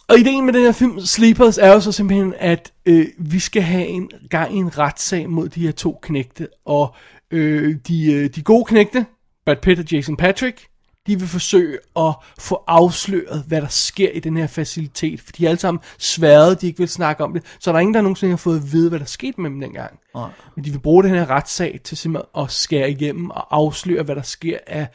og 0.08 0.18
ideen 0.18 0.44
med 0.46 0.52
den 0.52 0.62
her 0.62 0.72
film, 0.72 1.00
Sleepers, 1.00 1.58
er 1.58 1.72
jo 1.72 1.80
så 1.80 1.92
simpelthen, 1.92 2.34
at 2.38 2.72
øh, 2.86 3.06
vi 3.18 3.38
skal 3.38 3.62
have 3.62 3.86
en 3.86 4.11
gang 4.30 4.54
i 4.54 4.58
en 4.58 4.78
retssag 4.78 5.30
mod 5.30 5.48
de 5.48 5.61
her 5.61 5.72
to 5.72 5.98
knægte. 6.02 6.48
Og 6.66 6.94
øh, 7.30 7.74
de, 7.88 8.12
øh, 8.12 8.30
de 8.34 8.42
gode 8.42 8.64
knægte, 8.64 9.06
Brad 9.46 9.56
Pitt 9.62 9.80
og 9.80 9.92
Jason 9.92 10.16
Patrick, 10.16 10.66
de 11.07 11.18
vil 11.18 11.28
forsøge 11.28 11.78
at 11.96 12.14
få 12.38 12.64
afsløret, 12.66 13.44
hvad 13.48 13.61
der 13.62 13.68
sker 13.68 14.11
i 14.11 14.20
den 14.20 14.36
her 14.36 14.46
facilitet. 14.46 15.20
For 15.20 15.32
de 15.32 15.44
er 15.44 15.48
alle 15.48 15.61
sammen 15.61 15.80
sværet, 15.98 16.61
de 16.61 16.66
ikke 16.66 16.78
vil 16.78 16.88
snakke 16.88 17.24
om 17.24 17.32
det. 17.32 17.42
Så 17.61 17.70
der 17.70 17.76
er 17.76 17.80
ingen, 17.80 17.94
der 17.94 18.01
nogensinde 18.01 18.32
har 18.32 18.36
fået 18.36 18.57
at 18.57 18.72
vide, 18.72 18.88
hvad 18.88 18.98
der 18.98 19.05
skete 19.05 19.40
med 19.40 19.51
dem 19.51 19.61
dengang. 19.61 19.98
Nej. 20.14 20.30
Men 20.57 20.64
de 20.64 20.70
vil 20.70 20.78
bruge 20.78 21.03
den 21.03 21.11
her 21.11 21.30
retssag 21.30 21.80
til 21.84 21.96
simpelthen 21.96 22.42
at 22.44 22.51
skære 22.51 22.90
igennem 22.90 23.30
og 23.30 23.57
afsløre, 23.57 24.03
hvad 24.03 24.14
der 24.16 24.22
sker 24.22 24.59
af 24.66 24.88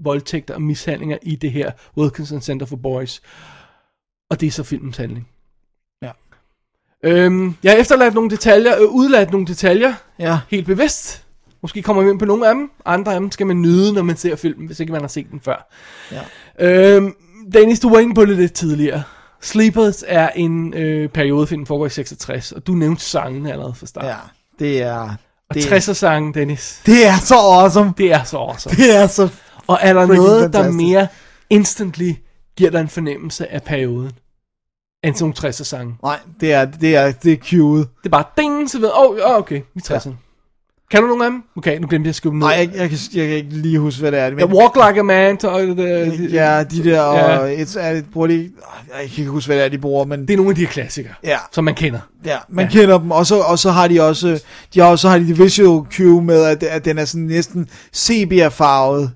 voldtægter 0.00 0.54
og 0.54 0.62
mishandlinger 0.62 1.18
i 1.22 1.36
det 1.36 1.52
her 1.52 1.70
Wilkinson 1.96 2.40
Center 2.40 2.66
for 2.66 2.76
Boys. 2.76 3.20
Og 4.30 4.40
det 4.40 4.46
er 4.46 4.50
så 4.50 4.62
filmens 4.62 4.96
handling. 4.96 5.28
Ja. 6.02 6.10
Øhm, 7.04 7.56
jeg 7.62 7.72
har 7.72 7.78
efterladt 7.78 8.14
nogle 8.14 8.30
detaljer, 8.30 8.76
øh, 8.82 8.88
udladt 8.88 9.30
nogle 9.30 9.46
detaljer, 9.46 9.94
Ja. 10.18 10.38
helt 10.50 10.66
bevidst. 10.66 11.24
Måske 11.68 11.82
kommer 11.82 12.02
vi 12.02 12.10
ind 12.10 12.18
på 12.18 12.24
nogle 12.24 12.48
af 12.48 12.54
dem. 12.54 12.70
Andre 12.84 13.14
af 13.14 13.20
dem 13.20 13.30
skal 13.30 13.46
man 13.46 13.62
nyde, 13.62 13.92
når 13.92 14.02
man 14.02 14.16
ser 14.16 14.36
filmen, 14.36 14.66
hvis 14.66 14.80
ikke 14.80 14.92
man 14.92 15.00
har 15.00 15.08
set 15.08 15.26
den 15.30 15.40
før. 15.40 15.68
Øhm, 16.60 17.14
Dennis, 17.52 17.80
du 17.80 17.90
var 17.90 17.98
inde 17.98 18.14
på 18.14 18.24
det 18.24 18.36
lidt 18.36 18.52
tidligere. 18.52 19.02
Sleepers 19.40 20.04
er 20.06 20.28
en 20.28 20.74
øh, 20.74 21.08
periodefilm, 21.08 21.62
der 21.62 21.66
foregår 21.66 21.86
i 21.86 21.90
66, 21.90 22.52
og 22.52 22.66
du 22.66 22.72
nævnte 22.72 23.02
sangen 23.02 23.46
allerede 23.46 23.74
fra 23.74 23.86
start. 23.86 24.04
Ja, 24.04 24.14
det 24.58 24.82
er... 24.82 25.14
Og 25.50 25.54
Det, 25.54 25.72
60'er 25.72 25.92
sangen, 25.92 26.34
Dennis, 26.34 26.82
det 26.86 27.06
er 27.06 27.18
så 27.18 27.34
awesome. 27.34 27.92
det 27.98 28.12
er 28.12 28.24
så 28.24 28.36
awesome. 28.36 28.76
Det 28.76 28.96
er 28.96 29.06
så... 29.06 29.28
Og 29.66 29.78
er 29.82 29.92
der 29.92 30.06
noget, 30.06 30.52
der 30.52 30.58
fantastisk. 30.62 30.76
mere 30.76 31.06
instantly 31.50 32.12
giver 32.56 32.70
dig 32.70 32.80
en 32.80 32.88
fornemmelse 32.88 33.52
af 33.52 33.62
perioden, 33.62 34.12
end 35.04 35.14
sådan 35.14 35.34
nogle 35.42 35.48
60'er 35.48 35.64
sange? 35.64 35.96
Nej, 36.02 36.18
det 36.40 36.52
er, 36.52 36.64
det 36.64 36.96
er, 36.96 37.12
det 37.12 37.32
er 37.32 37.36
cued. 37.36 37.78
Det 37.78 37.86
er 38.04 38.08
bare 38.08 38.24
ding, 38.38 38.70
så 38.70 38.78
ved 38.80 38.88
åh, 38.88 39.30
oh, 39.30 39.38
okay, 39.38 39.60
vi 39.74 39.82
er 39.90 39.98
60'erne. 39.98 40.27
Kan 40.90 41.02
du 41.02 41.06
nogle 41.08 41.24
af 41.24 41.30
dem? 41.30 41.42
Okay, 41.56 41.78
nu 41.78 41.86
glemte 41.86 42.06
jeg 42.06 42.10
at 42.10 42.14
skrive 42.14 42.30
dem 42.32 42.38
ned. 42.38 42.46
Nej, 42.46 42.56
jeg, 42.56 42.70
jeg, 42.74 42.88
kan, 42.90 42.98
jeg 43.14 43.26
kan 43.28 43.36
ikke 43.36 43.50
lige 43.50 43.78
huske, 43.78 44.00
hvad 44.00 44.12
det 44.12 44.20
er. 44.20 44.30
Men, 44.30 44.38
Ja, 44.38 44.44
Walk 44.46 44.74
Like 44.88 45.00
a 45.00 45.02
Man, 45.02 45.40
så, 45.40 45.58
øh, 45.60 45.76
det, 45.76 46.32
ja, 46.32 46.64
de 46.64 46.84
der, 46.84 47.00
og 47.00 47.48
Ja. 47.48 47.62
et, 47.62 47.76
er 47.80 47.94
det, 47.94 48.04
bruger 48.12 48.26
de, 48.26 48.50
jeg 49.00 49.10
kan 49.10 49.18
ikke 49.18 49.30
huske, 49.30 49.48
hvad 49.48 49.56
det 49.56 49.64
er, 49.64 49.68
de 49.68 49.78
bruger, 49.78 50.04
men 50.04 50.20
det 50.20 50.30
er 50.30 50.36
nogle 50.36 50.50
af 50.50 50.54
de 50.54 50.60
her 50.60 50.68
klassikere, 50.68 51.12
Ja. 51.24 51.36
som 51.52 51.64
man 51.64 51.74
kender. 51.74 52.00
ja, 52.24 52.36
man 52.48 52.64
ja. 52.64 52.70
kender 52.70 52.98
dem, 52.98 53.10
og 53.10 53.26
så, 53.26 53.38
og 53.38 53.58
så 53.58 53.70
har 53.70 53.88
de 53.88 54.02
også, 54.02 54.42
de 54.74 54.80
har 54.80 54.86
også 54.86 55.08
har 55.08 55.18
de 55.18 55.36
visual 55.36 55.86
cue 55.92 56.22
med, 56.24 56.44
at, 56.44 56.62
at 56.62 56.84
den 56.84 56.98
er 56.98 57.04
sådan 57.04 57.26
næsten 57.26 57.68
sepia-farvet 57.92 59.10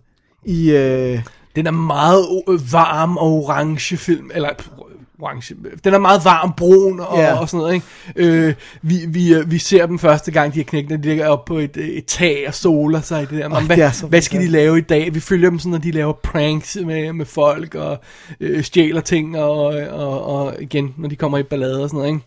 i, 0.47 0.71
øh, 0.71 1.19
Den 1.57 1.67
er 1.67 1.71
meget 1.71 2.27
øh, 2.49 2.73
varm 2.73 3.17
og 3.17 3.33
orange 3.33 3.97
film, 3.97 4.31
eller 4.35 4.49
orange, 5.23 5.55
den 5.85 5.95
er 5.95 5.99
meget 5.99 6.21
varm, 6.25 6.53
brun 6.57 7.01
og, 7.01 7.19
Ja. 7.19 7.39
og 7.41 7.49
sådan 7.49 7.59
noget, 7.63 7.75
ikke? 7.75 7.87
Øh, 8.17 8.55
vi, 8.83 8.95
vi, 9.09 9.35
øh, 9.35 9.51
vi 9.51 9.59
ser 9.59 9.87
dem 9.87 9.99
første 9.99 10.31
gang, 10.31 10.53
de 10.55 10.59
her 10.59 10.65
knæk, 10.65 10.91
når 10.91 10.97
de 10.97 11.03
ligger 11.09 11.29
oppe 11.29 11.55
på 11.55 11.59
et, 11.59 11.77
øh, 11.77 11.89
et 11.89 12.07
tag 12.07 12.45
og 12.49 12.55
soler 12.55 13.01
sig 13.01 13.23
i 13.23 13.27
det 13.27 13.39
der. 13.39 13.47
Åh, 13.47 13.57
Oh, 13.57 13.63
hvad, 13.67 13.77
det 13.77 13.95
så 13.95 14.07
hvad 14.07 14.21
skal 14.21 14.41
de 14.41 14.47
lave 14.47 14.79
i 14.79 14.81
dag? 14.81 15.15
Vi 15.15 15.21
følger 15.21 15.51
dem 15.51 15.59
sådan, 15.59 15.71
når 15.71 15.79
de 15.79 15.91
laver 15.91 16.13
pranks 16.13 16.79
med, 16.87 17.13
med 17.13 17.27
folk 17.27 17.75
og 17.75 17.99
øh, 18.41 18.63
stjæler 18.65 19.01
ting, 19.01 19.39
og, 19.39 19.65
og, 19.91 20.25
og 20.25 20.55
igen, 20.61 20.95
når 20.99 21.09
de 21.09 21.17
kommer 21.17 21.39
i 21.39 21.43
ballade 21.43 21.83
og 21.83 21.89
sådan 21.89 21.99
noget, 21.99 22.13
ikke? 22.15 22.25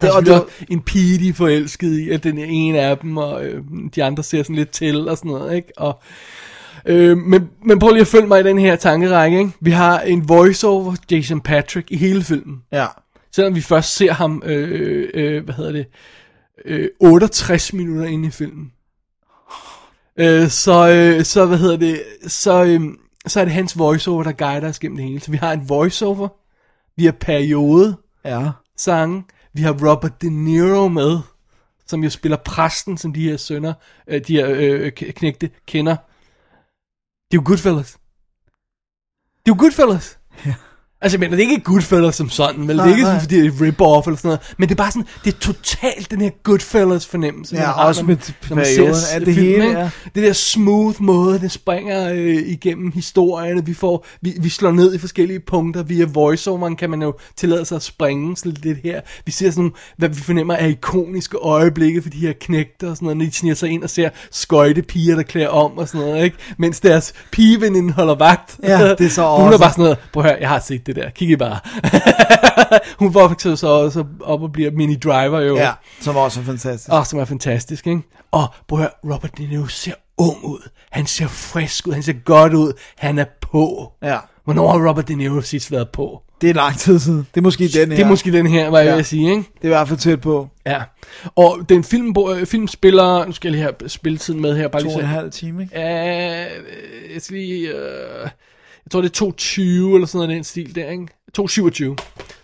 Der 0.00 0.12
er 0.16 0.20
Det- 0.20 0.32
og 0.32 0.40
også 0.42 0.54
en 0.70 0.80
pige, 0.80 1.18
de 1.18 1.28
er 1.28 1.32
forelsket 1.32 1.98
i, 1.98 2.10
at 2.10 2.24
den 2.24 2.38
er 2.38 2.44
en 2.48 2.76
af 2.76 2.98
dem, 2.98 3.16
og 3.16 3.44
øh, 3.44 3.62
de 3.94 4.04
andre 4.04 4.22
ser 4.22 4.42
sådan 4.42 4.56
lidt 4.56 4.70
til 4.70 5.08
og 5.08 5.16
sådan 5.18 5.30
noget, 5.30 5.56
ikke? 5.56 5.72
Og, 5.76 6.00
øh, 6.84 7.18
men, 7.18 7.50
men 7.64 7.78
prøv 7.78 7.90
lige 7.90 8.00
at 8.00 8.06
følge 8.06 8.26
mig 8.26 8.40
i 8.40 8.42
den 8.42 8.58
her 8.58 8.76
tankerække, 8.76 9.38
ikke? 9.38 9.50
Vi 9.60 9.70
har 9.70 10.00
en 10.00 10.28
voiceover, 10.28 10.94
Jason 11.10 11.40
Patrick, 11.40 11.90
i 11.90 11.96
hele 11.96 12.22
filmen. 12.22 12.62
ja, 12.72 12.86
Selvom 13.32 13.54
vi 13.54 13.60
først 13.60 13.94
ser 13.94 14.12
ham, 14.12 14.42
øh, 14.44 15.10
øh, 15.14 15.44
hvad 15.44 15.54
hedder 15.54 15.72
det, 15.72 15.86
øh, 16.64 16.88
68 17.00 17.72
minutter 17.72 18.04
inde 18.04 18.28
i 18.28 18.30
filmen. 18.30 18.72
Øh, 20.16 20.48
så, 20.48 20.88
øh, 20.88 21.24
så, 21.24 21.46
hvad 21.46 21.58
hedder 21.58 21.76
det, 21.76 22.02
så, 22.26 22.64
øh, 22.64 22.80
så 23.26 23.40
er 23.40 23.44
det 23.44 23.54
hans 23.54 23.78
voiceover, 23.78 24.22
der 24.22 24.32
guider 24.32 24.68
os 24.68 24.78
gennem 24.78 24.96
det 24.96 25.06
hele. 25.06 25.20
Så 25.20 25.30
vi 25.30 25.36
har 25.36 25.52
en 25.52 25.68
voiceover, 25.68 26.28
vi 26.96 27.04
har 27.04 27.12
periode, 27.12 27.96
ja, 28.24 28.50
sange. 28.76 29.24
Vi 29.52 29.62
har 29.62 29.72
Robert 29.88 30.22
De 30.22 30.30
Niro 30.30 30.88
med, 30.88 31.18
som 31.86 32.04
jo 32.04 32.10
spiller 32.10 32.36
præsten, 32.36 32.98
som 32.98 33.12
de 33.12 33.28
her 33.28 33.36
sønner, 33.36 33.72
øh, 34.08 34.20
de 34.26 34.36
her 34.36 34.46
øh, 34.50 34.92
knægte 34.92 35.50
kender. 35.66 35.96
Det 37.34 37.38
er 37.38 37.42
jo 37.42 37.46
Goodfellas. 37.46 37.92
Det 37.92 39.50
er 39.50 39.54
jo 39.54 39.56
Goodfellas. 39.58 40.18
Ja. 40.46 40.54
Altså, 41.04 41.18
mener, 41.18 41.36
det 41.36 41.44
er 41.46 41.50
ikke 41.50 41.64
Goodfellas 41.64 42.14
som 42.14 42.28
sådan, 42.30 42.68
vel? 42.68 42.78
Det 42.78 42.84
er 42.84 42.88
ikke 42.88 43.02
sådan, 43.02 43.20
fordi 43.20 43.40
det 43.40 43.46
er 43.46 43.50
rip-off 43.50 44.06
eller 44.06 44.16
sådan 44.16 44.28
noget. 44.28 44.40
Men 44.58 44.68
det 44.68 44.74
er 44.74 44.76
bare 44.82 44.90
sådan, 44.90 45.06
det 45.24 45.34
er 45.34 45.38
totalt 45.38 46.10
den 46.10 46.20
her 46.20 46.30
Goodfellas 46.42 47.06
fornemmelse. 47.06 47.56
Ja, 47.56 47.64
har, 47.64 47.72
også 47.72 48.02
når- 48.02 48.06
med 48.06 48.16
når 48.50 48.56
man 48.56 48.64
perioden 48.64 48.94
ser 48.94 49.14
af 49.14 49.20
det 49.24 49.34
filmen, 49.34 49.62
hele, 49.62 49.78
ja. 49.80 49.90
Det 50.14 50.22
der 50.22 50.32
smooth 50.32 51.02
måde, 51.02 51.40
det 51.40 51.50
springer 51.52 52.12
øh, 52.12 52.36
igennem 52.46 52.92
historierne. 52.92 53.66
Vi, 53.66 53.74
får, 53.74 54.06
vi, 54.22 54.32
vi 54.40 54.48
slår 54.48 54.70
ned 54.72 54.94
i 54.94 54.98
forskellige 54.98 55.40
punkter. 55.40 55.82
Via 55.82 56.04
voiceoveren 56.04 56.76
kan 56.76 56.90
man 56.90 57.02
jo 57.02 57.14
tillade 57.36 57.64
sig 57.64 57.76
at 57.76 57.82
springe 57.82 58.36
sådan 58.36 58.56
lidt 58.62 58.78
her. 58.84 59.00
Vi 59.26 59.32
ser 59.32 59.50
sådan 59.50 59.60
nogle, 59.60 59.72
hvad 59.96 60.08
vi 60.08 60.20
fornemmer 60.20 60.54
er 60.54 60.66
ikoniske 60.66 61.36
øjeblikke 61.36 62.02
for 62.02 62.10
de 62.10 62.18
her 62.18 62.32
knægter 62.40 62.90
og 62.90 62.96
sådan 62.96 63.06
noget, 63.06 63.16
når 63.16 63.24
de 63.24 63.32
sniger 63.32 63.54
sig 63.54 63.68
ind 63.70 63.82
og 63.82 63.90
ser 63.90 64.10
skøjte 64.30 64.82
piger, 64.82 65.14
der 65.16 65.22
klæder 65.22 65.48
om 65.48 65.78
og 65.78 65.88
sådan 65.88 66.06
noget, 66.06 66.24
ikke? 66.24 66.36
Mens 66.58 66.80
deres 66.80 67.12
pigeveninde 67.32 67.92
holder 67.92 68.14
vagt. 68.14 68.56
Ja, 68.62 68.90
det 68.90 69.00
er 69.06 69.10
så 69.10 69.36
Hun 69.44 69.52
er 69.52 69.58
bare 69.58 69.70
sådan 69.70 69.82
noget, 69.82 69.98
prøv 70.12 70.24
at 70.24 70.30
høre, 70.30 70.38
jeg 70.40 70.48
har 70.48 70.60
set 70.66 70.86
det 70.86 70.93
der, 70.94 71.10
kig 71.10 71.30
I 71.30 71.36
bare. 71.36 71.58
Hun 72.98 73.14
vokser 73.14 73.54
så 73.54 73.66
også 73.66 74.04
op 74.20 74.42
og 74.42 74.52
bliver 74.52 74.70
mini 74.70 74.94
driver 74.96 75.40
jo. 75.40 75.56
ja, 75.56 75.70
som 76.00 76.16
også 76.16 76.40
er 76.40 76.44
fantastisk. 76.44 76.92
Åh, 76.92 77.04
som 77.04 77.18
er 77.18 77.24
fantastisk, 77.24 77.86
ikke? 77.86 78.02
Og 78.32 78.46
prøv 78.68 78.78
at 78.78 78.82
høre, 79.04 79.14
Robert 79.14 79.38
De 79.38 79.46
Niro 79.46 79.66
ser 79.66 79.92
ung 80.18 80.44
ud. 80.44 80.68
Han 80.90 81.06
ser 81.06 81.26
frisk 81.28 81.86
ud, 81.86 81.92
han 81.92 82.02
ser 82.02 82.12
godt 82.12 82.54
ud. 82.54 82.72
Han 82.98 83.18
er 83.18 83.24
på. 83.40 83.92
Ja, 84.02 84.18
Hvornår 84.44 84.72
har 84.78 84.88
Robert 84.88 85.08
De 85.08 85.14
Niro 85.14 85.40
sidst 85.40 85.72
været 85.72 85.88
på? 85.88 86.20
det 86.40 86.50
er 86.50 86.54
lang 86.54 86.78
tid 86.78 86.98
siden. 86.98 87.26
Det 87.34 87.40
er 87.40 87.42
måske 87.42 87.68
den 87.68 87.88
her. 87.88 87.96
Det 87.96 88.04
er 88.04 88.08
måske 88.08 88.32
den 88.32 88.46
her, 88.46 88.70
hvad 88.70 88.80
jeg 88.80 88.88
Ja. 88.90 88.94
vil 88.96 89.04
sige, 89.04 89.30
ikke? 89.30 89.42
Det 89.42 89.60
er 89.62 89.64
i 89.64 89.68
hvert 89.68 89.88
fald 89.88 89.98
tæt 89.98 90.20
på. 90.20 90.48
Ja. 90.66 90.82
Og 91.36 91.58
den 91.68 91.84
film, 91.84 92.14
øh, 92.30 92.46
film 92.46 92.68
spiller, 92.68 93.26
nu 93.26 93.32
skal 93.32 93.48
jeg 93.48 93.52
lige 93.52 93.62
have 93.62 93.88
spilletiden 93.88 94.40
med 94.40 94.56
her, 94.56 94.68
bare 94.68 94.82
To 94.82 94.86
lige 94.88 94.96
og 94.96 95.00
en 95.00 95.06
halv 95.06 95.30
time, 95.30 95.62
ikke? 95.62 95.80
Ja, 95.80 96.38
jeg 97.14 97.20
skal 97.20 97.36
lige, 97.36 97.68
øh, 97.68 98.28
jeg 98.84 98.90
tror 98.90 99.00
det 99.00 99.20
er 99.20 99.26
2.20 99.26 99.60
eller 99.94 100.06
sådan 100.06 100.18
noget 100.28 100.36
den 100.36 100.44
stil 100.44 100.74
der, 100.74 100.90
ikke? 100.90 101.08
2.27 101.38 101.96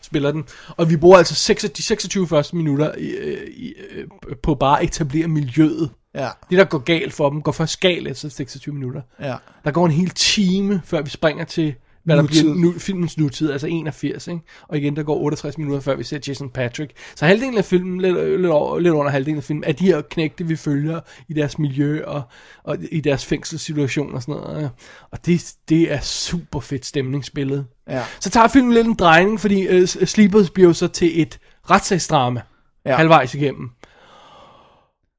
spiller 0.02 0.32
den. 0.32 0.44
Og 0.76 0.90
vi 0.90 0.96
bruger 0.96 1.18
altså 1.18 1.34
6, 1.34 1.62
de 1.76 1.82
26 1.82 2.26
første 2.28 2.56
minutter 2.56 2.94
i, 2.98 3.08
øh, 3.10 3.48
i, 3.56 3.72
øh, 3.90 4.06
på 4.42 4.54
bare 4.54 4.78
at 4.80 4.84
etablere 4.84 5.28
miljøet. 5.28 5.90
Ja, 6.14 6.28
Det, 6.50 6.58
der 6.58 6.64
går 6.64 6.78
galt 6.78 7.12
for 7.12 7.30
dem, 7.30 7.42
går 7.42 7.52
først 7.52 7.80
galt 7.80 8.08
efter 8.08 8.28
26 8.28 8.74
minutter. 8.74 9.02
ja. 9.20 9.34
Der 9.64 9.70
går 9.70 9.86
en 9.86 9.92
hel 9.92 10.10
time, 10.10 10.80
før 10.84 11.02
vi 11.02 11.10
springer 11.10 11.44
til, 11.44 11.74
hvad 12.04 12.16
der 12.16 12.22
Nutid. 12.22 12.42
bliver 12.42 12.54
nu, 12.54 12.72
filmens 12.78 13.18
nutid, 13.18 13.50
altså 13.50 13.66
81, 13.66 14.28
ikke? 14.28 14.40
Og 14.68 14.78
igen, 14.78 14.96
der 14.96 15.02
går 15.02 15.16
68 15.16 15.58
minutter, 15.58 15.80
før 15.80 15.96
vi 15.96 16.04
ser 16.04 16.18
Jason 16.28 16.50
Patrick. 16.50 16.92
Så 17.14 17.26
halvdelen 17.26 17.58
af 17.58 17.64
filmen, 17.64 18.00
lidt, 18.00 18.40
lidt, 18.40 18.52
over, 18.52 18.78
lidt 18.78 18.94
under 18.94 19.12
halvdelen 19.12 19.38
af 19.38 19.44
filmen, 19.44 19.64
er 19.64 19.72
de 19.72 19.84
her 19.84 20.00
knægte, 20.00 20.46
vi 20.46 20.56
følger 20.56 21.00
i 21.28 21.32
deres 21.32 21.58
miljø 21.58 22.04
og, 22.04 22.22
og 22.64 22.76
i 22.92 23.00
deres 23.00 23.26
fængselssituation 23.26 24.14
og 24.14 24.22
sådan 24.22 24.34
noget. 24.34 24.62
ja. 24.62 24.68
Og 25.10 25.26
det, 25.26 25.54
det 25.68 25.92
er 25.92 26.00
super 26.00 26.60
fedt 26.60 26.86
stemningsbillede. 26.86 27.64
Ja. 27.88 28.04
Så 28.20 28.30
tager 28.30 28.48
filmen 28.48 28.74
lidt 28.74 28.86
en 28.86 28.94
drejning, 28.94 29.40
fordi 29.40 29.80
uh, 29.80 29.84
Sleepers 29.84 30.50
bliver 30.50 30.72
så 30.72 30.88
til 30.88 31.22
et 31.22 31.38
retssagsdrama 31.70 32.40
ja. 32.86 32.96
Halvvejs 32.96 33.34
igennem. 33.34 33.70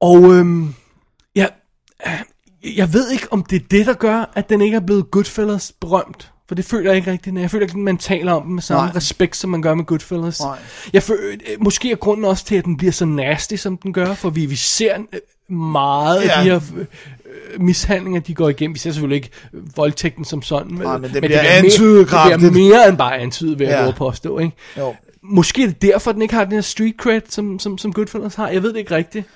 Og 0.00 0.32
øhm, 0.32 0.74
ja, 1.36 1.46
øh, 2.06 2.76
jeg 2.76 2.92
ved 2.92 3.10
ikke, 3.10 3.26
om 3.30 3.42
det 3.42 3.62
er 3.62 3.66
det, 3.70 3.86
der 3.86 3.94
gør, 3.94 4.32
at 4.34 4.48
den 4.48 4.60
ikke 4.60 4.76
er 4.76 4.80
blevet 4.80 5.10
Goodfellas 5.10 5.72
berømt. 5.80 6.31
For 6.48 6.54
det 6.54 6.64
føler 6.64 6.90
jeg 6.90 6.96
ikke 6.96 7.10
rigtigt. 7.10 7.36
Jeg 7.40 7.50
føler 7.50 7.62
ikke, 7.66 7.72
at 7.72 7.78
man 7.78 7.98
taler 7.98 8.32
om 8.32 8.42
den 8.42 8.54
med 8.54 8.62
samme 8.62 8.84
Nej. 8.86 8.96
respekt, 8.96 9.36
som 9.36 9.50
man 9.50 9.62
gør 9.62 9.74
med 9.74 9.84
Goodfellas. 9.84 10.40
Nej. 10.40 10.58
Jeg 10.92 11.02
føler, 11.02 11.20
øh, 11.32 11.64
måske 11.64 11.90
er 11.90 11.96
grunden 11.96 12.24
også 12.24 12.44
til, 12.44 12.54
at 12.54 12.64
den 12.64 12.76
bliver 12.76 12.92
så 12.92 13.04
nasty, 13.04 13.54
som 13.54 13.76
den 13.76 13.92
gør, 13.92 14.14
for 14.14 14.30
vi, 14.30 14.46
vi 14.46 14.56
ser 14.56 14.94
øh, 15.50 15.56
meget 15.56 16.20
af 16.20 16.26
Ja. 16.26 16.40
de 16.40 16.44
her 16.44 16.60
øh, 16.76 17.60
mishandlinger, 17.60 18.20
de 18.20 18.34
går 18.34 18.48
igennem. 18.48 18.74
Vi 18.74 18.78
ser 18.78 18.90
selvfølgelig 18.90 19.16
ikke 19.16 19.30
voldtægten 19.76 20.24
som 20.24 20.42
sådan, 20.42 20.72
Nej, 20.72 20.98
men 20.98 21.02
det 21.02 21.12
det 21.14 21.22
bliver 21.22 21.42
mere- 21.42 21.62
Det 22.30 22.38
bliver 22.38 22.52
mere 22.52 22.88
end 22.88 22.96
bare 22.98 23.18
antydet, 23.18 23.58
vil 23.58 23.66
jeg 23.68 23.84
ja. 23.86 23.90
påstå, 23.92 24.38
ikke? 24.38 24.56
Jo. 24.78 24.94
Måske 25.22 25.62
er 25.62 25.66
det 25.66 25.82
derfor, 25.82 26.12
den 26.12 26.22
ikke 26.22 26.34
har 26.34 26.44
den 26.44 26.52
her 26.52 26.60
street 26.60 26.94
cred, 26.98 27.20
som, 27.28 27.58
som, 27.58 27.78
som 27.78 27.92
Goodfellas 27.92 28.34
har. 28.34 28.48
Jeg 28.48 28.62
ved 28.62 28.72
det 28.72 28.78
ikke 28.78 28.94
rigtigt. 28.96 29.26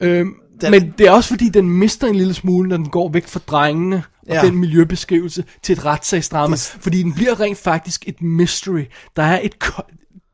Øhm, 0.00 0.34
Den- 0.60 0.70
men 0.70 0.94
det 0.98 1.06
er 1.06 1.10
også 1.10 1.28
fordi, 1.28 1.48
den 1.48 1.70
mister 1.70 2.06
en 2.06 2.14
lille 2.14 2.34
smule, 2.34 2.68
når 2.68 2.76
den 2.76 2.88
går 2.88 3.08
væk 3.12 3.26
fra 3.28 3.40
drengene 3.46 4.02
og 4.28 4.34
Ja. 4.34 4.42
den 4.42 4.56
miljøbeskrivelse 4.56 5.44
til 5.62 5.72
et 5.72 5.84
retssagsdrama. 5.84 6.52
Det- 6.56 6.76
Fordi 6.80 7.02
den 7.02 7.14
bliver 7.14 7.40
rent 7.40 7.58
faktisk 7.58 8.04
et 8.08 8.22
mystery. 8.22 8.84
Der 9.16 9.22
er 9.22 9.40
et... 9.42 9.54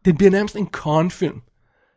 Den 0.04 0.16
bliver 0.16 0.30
nærmest 0.30 0.56
en 0.56 0.66
con-film. 0.66 1.40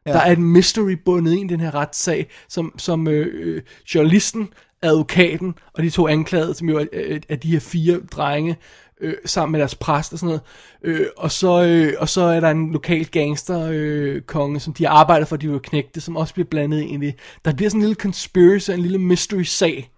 Ja. 0.05 0.11
Der 0.11 0.19
er 0.19 0.31
et 0.31 0.39
mystery 0.39 0.91
bundet 1.05 1.33
ind 1.33 1.51
i 1.51 1.53
den 1.53 1.61
her 1.61 1.75
retssag, 1.75 2.29
som, 2.49 2.73
som 2.77 3.07
øh, 3.07 3.27
øh, 3.33 3.61
journalisten, 3.95 4.47
advokaten 4.81 5.53
og 5.73 5.83
de 5.83 5.89
to 5.89 6.07
anklagede, 6.07 6.53
som 6.53 6.69
jo 6.69 6.77
er, 6.77 6.85
er, 6.93 7.19
er 7.29 7.35
de 7.35 7.51
her 7.51 7.59
fire 7.59 7.99
drenge, 8.11 8.55
øh, 9.01 9.13
sammen 9.25 9.51
med 9.51 9.59
deres 9.59 9.75
præst 9.75 10.13
og 10.13 10.19
sådan 10.19 10.27
noget. 10.27 10.41
Øh, 11.01 11.07
og, 11.17 11.31
så, 11.31 11.63
øh, 11.63 11.93
og 11.97 12.09
så 12.09 12.21
er 12.21 12.39
der 12.39 12.49
en 12.51 12.71
lokal 12.71 13.05
gangster 13.05 13.67
øh, 13.71 14.21
konge, 14.21 14.59
som 14.59 14.73
de 14.73 14.85
har 14.85 14.91
arbejdet 14.91 15.27
for, 15.27 15.35
de 15.35 15.51
var 15.51 15.59
knægte, 15.59 16.01
som 16.01 16.17
også 16.17 16.33
bliver 16.33 16.47
blandet 16.47 16.81
ind 16.81 17.03
i 17.03 17.07
det. 17.07 17.15
Der 17.45 17.53
bliver 17.53 17.69
sådan 17.69 17.81
en 17.81 17.87
lille 17.87 17.95
conspiracy, 18.01 18.71
en 18.71 18.79
lille 18.79 18.97
mystery 18.97 19.43
sag, 19.43 19.89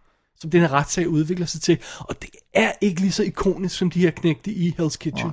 som 0.41 0.49
den 0.49 0.61
her 0.61 0.73
retssag 0.73 1.07
udvikler 1.07 1.45
sig 1.45 1.61
til. 1.61 1.77
Og 1.99 2.21
det 2.21 2.29
er 2.53 2.71
ikke 2.81 3.01
lige 3.01 3.11
så 3.11 3.23
ikonisk 3.23 3.77
som 3.77 3.91
de 3.91 3.99
her 3.99 4.11
knægte 4.11 4.51
i 4.51 4.75
Hell's 4.79 4.97
Kitchen. 4.97 5.31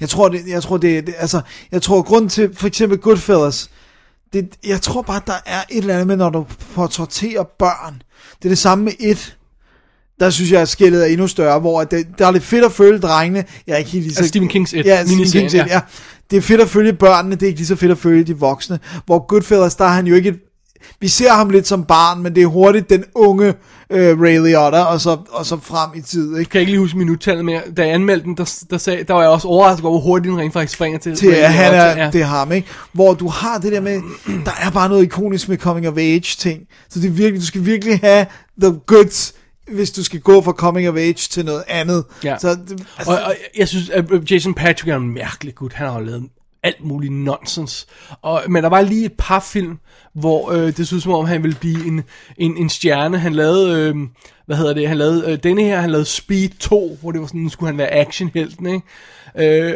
Jeg 0.00 0.08
tror, 0.08 0.28
det, 0.28 0.46
jeg 0.48 0.62
tror, 0.62 0.76
det, 0.76 1.06
det 1.06 1.14
altså, 1.18 1.40
jeg 1.72 1.82
tror, 1.82 2.02
grunden 2.02 2.28
til, 2.28 2.54
for 2.54 2.66
eksempel 2.66 2.98
Goodfellas, 2.98 3.70
det, 4.32 4.48
jeg 4.66 4.82
tror 4.82 5.02
bare, 5.02 5.20
der 5.26 5.36
er 5.46 5.60
et 5.70 5.78
eller 5.78 5.94
andet 5.94 6.06
med, 6.06 6.16
når 6.16 6.30
du 6.30 6.46
portrætterer 6.74 7.42
børn. 7.58 8.02
Det 8.38 8.44
er 8.44 8.48
det 8.48 8.58
samme 8.58 8.84
med 8.84 8.92
et. 9.00 9.36
Der 10.20 10.30
synes 10.30 10.52
jeg, 10.52 10.60
at 10.60 10.68
skældet 10.68 11.02
er 11.02 11.06
endnu 11.06 11.26
større, 11.26 11.60
hvor 11.60 11.84
det, 11.84 12.06
der 12.18 12.26
er 12.26 12.30
det 12.30 12.42
fedt 12.42 12.64
at 12.64 12.72
følge 12.72 12.98
drengene. 12.98 13.44
Jeg 13.66 13.74
er 13.74 13.76
ikke 13.76 13.90
helt 13.90 14.04
lige 14.04 14.14
så... 14.14 14.20
Altså 14.20 14.28
Stephen 14.28 14.48
Kings 14.48 14.72
It, 14.72 14.86
Ja, 14.86 15.04
Stephen 15.04 15.24
Kings 15.24 15.54
It, 15.54 15.54
ja. 15.54 15.66
ja. 15.68 15.80
Det 16.30 16.36
er 16.36 16.40
fedt 16.40 16.60
at 16.60 16.68
følge 16.68 16.92
børnene, 16.92 17.34
det 17.34 17.42
er 17.42 17.46
ikke 17.46 17.58
lige 17.58 17.66
så 17.66 17.76
fedt 17.76 17.92
at 17.92 17.98
følge 17.98 18.24
de 18.24 18.38
voksne. 18.38 18.78
Hvor 19.06 19.26
Goodfellas, 19.26 19.74
der 19.74 19.84
er 19.84 19.88
han 19.88 20.06
jo 20.06 20.14
ikke 20.14 20.28
et, 20.28 20.38
vi 21.00 21.08
ser 21.08 21.32
ham 21.32 21.50
lidt 21.50 21.66
som 21.66 21.84
barn, 21.84 22.22
men 22.22 22.34
det 22.34 22.42
er 22.42 22.46
hurtigt 22.46 22.90
den 22.90 23.04
unge 23.14 23.54
øh, 23.90 24.20
Ray 24.20 24.38
Liotta, 24.46 24.80
og 24.80 25.00
så, 25.00 25.18
og 25.30 25.46
så 25.46 25.58
frem 25.62 25.90
i 25.98 26.00
tid, 26.00 26.38
ikke? 26.38 26.50
kan 26.50 26.58
jeg 26.58 26.60
ikke 26.60 26.72
lige 26.72 26.80
huske 26.80 26.98
minuttallet 26.98 27.44
mere. 27.44 27.62
Da 27.76 27.82
jeg 27.82 27.94
anmeldte 27.94 28.24
den, 28.24 28.36
der, 28.36 28.64
der, 28.70 28.78
sagde, 28.78 29.04
der 29.04 29.14
var 29.14 29.20
jeg 29.20 29.30
også 29.30 29.48
overrasket 29.48 29.84
over, 29.84 30.00
hvor 30.00 30.10
hurtigt 30.10 30.32
den 30.32 30.40
rent 30.40 30.52
faktisk 30.52 30.74
springer 30.74 30.98
til. 30.98 31.16
til 31.16 31.30
at 31.30 31.52
han 31.52 31.74
er, 31.74 32.04
ja. 32.04 32.10
det 32.10 32.20
er 32.20 32.24
ham, 32.24 32.52
ikke? 32.52 32.68
Hvor 32.92 33.14
du 33.14 33.28
har 33.28 33.58
det 33.58 33.72
der 33.72 33.80
med, 33.80 34.00
der 34.44 34.52
er 34.60 34.70
bare 34.70 34.88
noget 34.88 35.02
ikonisk 35.02 35.48
med 35.48 35.58
coming 35.58 35.88
of 35.88 35.96
age 35.96 36.36
ting. 36.38 36.62
Så 36.88 37.00
det 37.00 37.06
er 37.06 37.12
virkelig, 37.12 37.40
du 37.40 37.46
skal 37.46 37.66
virkelig 37.66 38.00
have 38.00 38.26
the 38.62 38.72
goods, 38.86 39.34
hvis 39.72 39.90
du 39.90 40.04
skal 40.04 40.20
gå 40.20 40.42
fra 40.42 40.52
coming 40.52 40.88
of 40.88 40.96
age 40.96 41.12
til 41.12 41.44
noget 41.44 41.62
andet. 41.68 42.04
Ja. 42.24 42.38
Så 42.38 42.48
altså, 42.48 43.12
Og, 43.12 43.18
og 43.24 43.34
jeg 43.56 43.68
synes, 43.68 43.90
at 43.90 44.30
Jason 44.30 44.54
Patrick 44.54 44.88
er 44.88 44.96
en 44.96 45.14
mærkelig 45.14 45.54
gut. 45.54 45.72
Han 45.72 45.86
har 45.86 45.98
jo 45.98 46.04
lavet 46.04 46.28
alt 46.66 46.84
muligt 46.84 47.12
nonsens. 47.12 47.86
Og, 48.22 48.42
men 48.48 48.62
der 48.62 48.68
var 48.68 48.80
lige 48.80 49.04
et 49.04 49.12
par 49.18 49.40
film, 49.40 49.78
hvor 50.14 50.50
øh, 50.52 50.76
det 50.76 50.88
så 50.88 50.94
ud 50.94 51.00
som 51.00 51.12
om, 51.12 51.24
han 51.24 51.42
ville 51.42 51.56
blive 51.60 51.86
en, 51.86 52.02
en, 52.36 52.56
en 52.56 52.68
stjerne. 52.68 53.18
Han 53.18 53.34
lavede, 53.34 53.88
øh, 53.88 53.96
hvad 54.46 54.56
hedder 54.56 54.74
det, 54.74 54.88
han 54.88 54.96
lavede 54.96 55.32
øh, 55.32 55.38
denne 55.42 55.62
her, 55.62 55.80
han 55.80 55.90
lavede 55.90 56.04
Speed 56.04 56.48
2, 56.58 56.98
hvor 57.00 57.12
det 57.12 57.20
var 57.20 57.26
sådan, 57.26 57.40
nu 57.40 57.48
skulle 57.48 57.68
han 57.68 57.78
være 57.78 57.90
actionhelten, 57.90 58.66
ikke? 58.66 58.82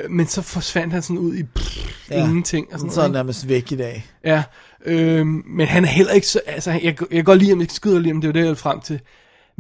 Øh, 0.02 0.10
men 0.10 0.26
så 0.26 0.42
forsvandt 0.42 0.92
han 0.92 1.02
sådan 1.02 1.18
ud 1.18 1.34
i 1.34 1.42
pff, 1.42 2.10
ja. 2.10 2.24
ingenting. 2.24 2.66
Og 2.72 2.78
sådan, 2.78 2.92
så 2.92 3.00
er 3.00 3.04
han 3.04 3.12
nærmest 3.12 3.48
væk 3.48 3.72
i 3.72 3.76
dag. 3.76 4.06
Ja, 4.24 4.42
øh, 4.84 5.26
men 5.26 5.66
han 5.66 5.84
er 5.84 5.88
heller 5.88 6.12
ikke 6.12 6.26
så, 6.26 6.40
altså, 6.46 6.70
jeg, 6.70 6.96
jeg 7.10 7.24
godt 7.24 7.38
lide 7.38 7.50
ham, 7.50 7.60
jeg 7.60 7.70
skyder 7.70 7.98
lige 7.98 8.12
om 8.12 8.20
det 8.20 8.28
var 8.28 8.32
det, 8.32 8.46
jeg 8.46 8.56
frem 8.56 8.80
til. 8.80 9.00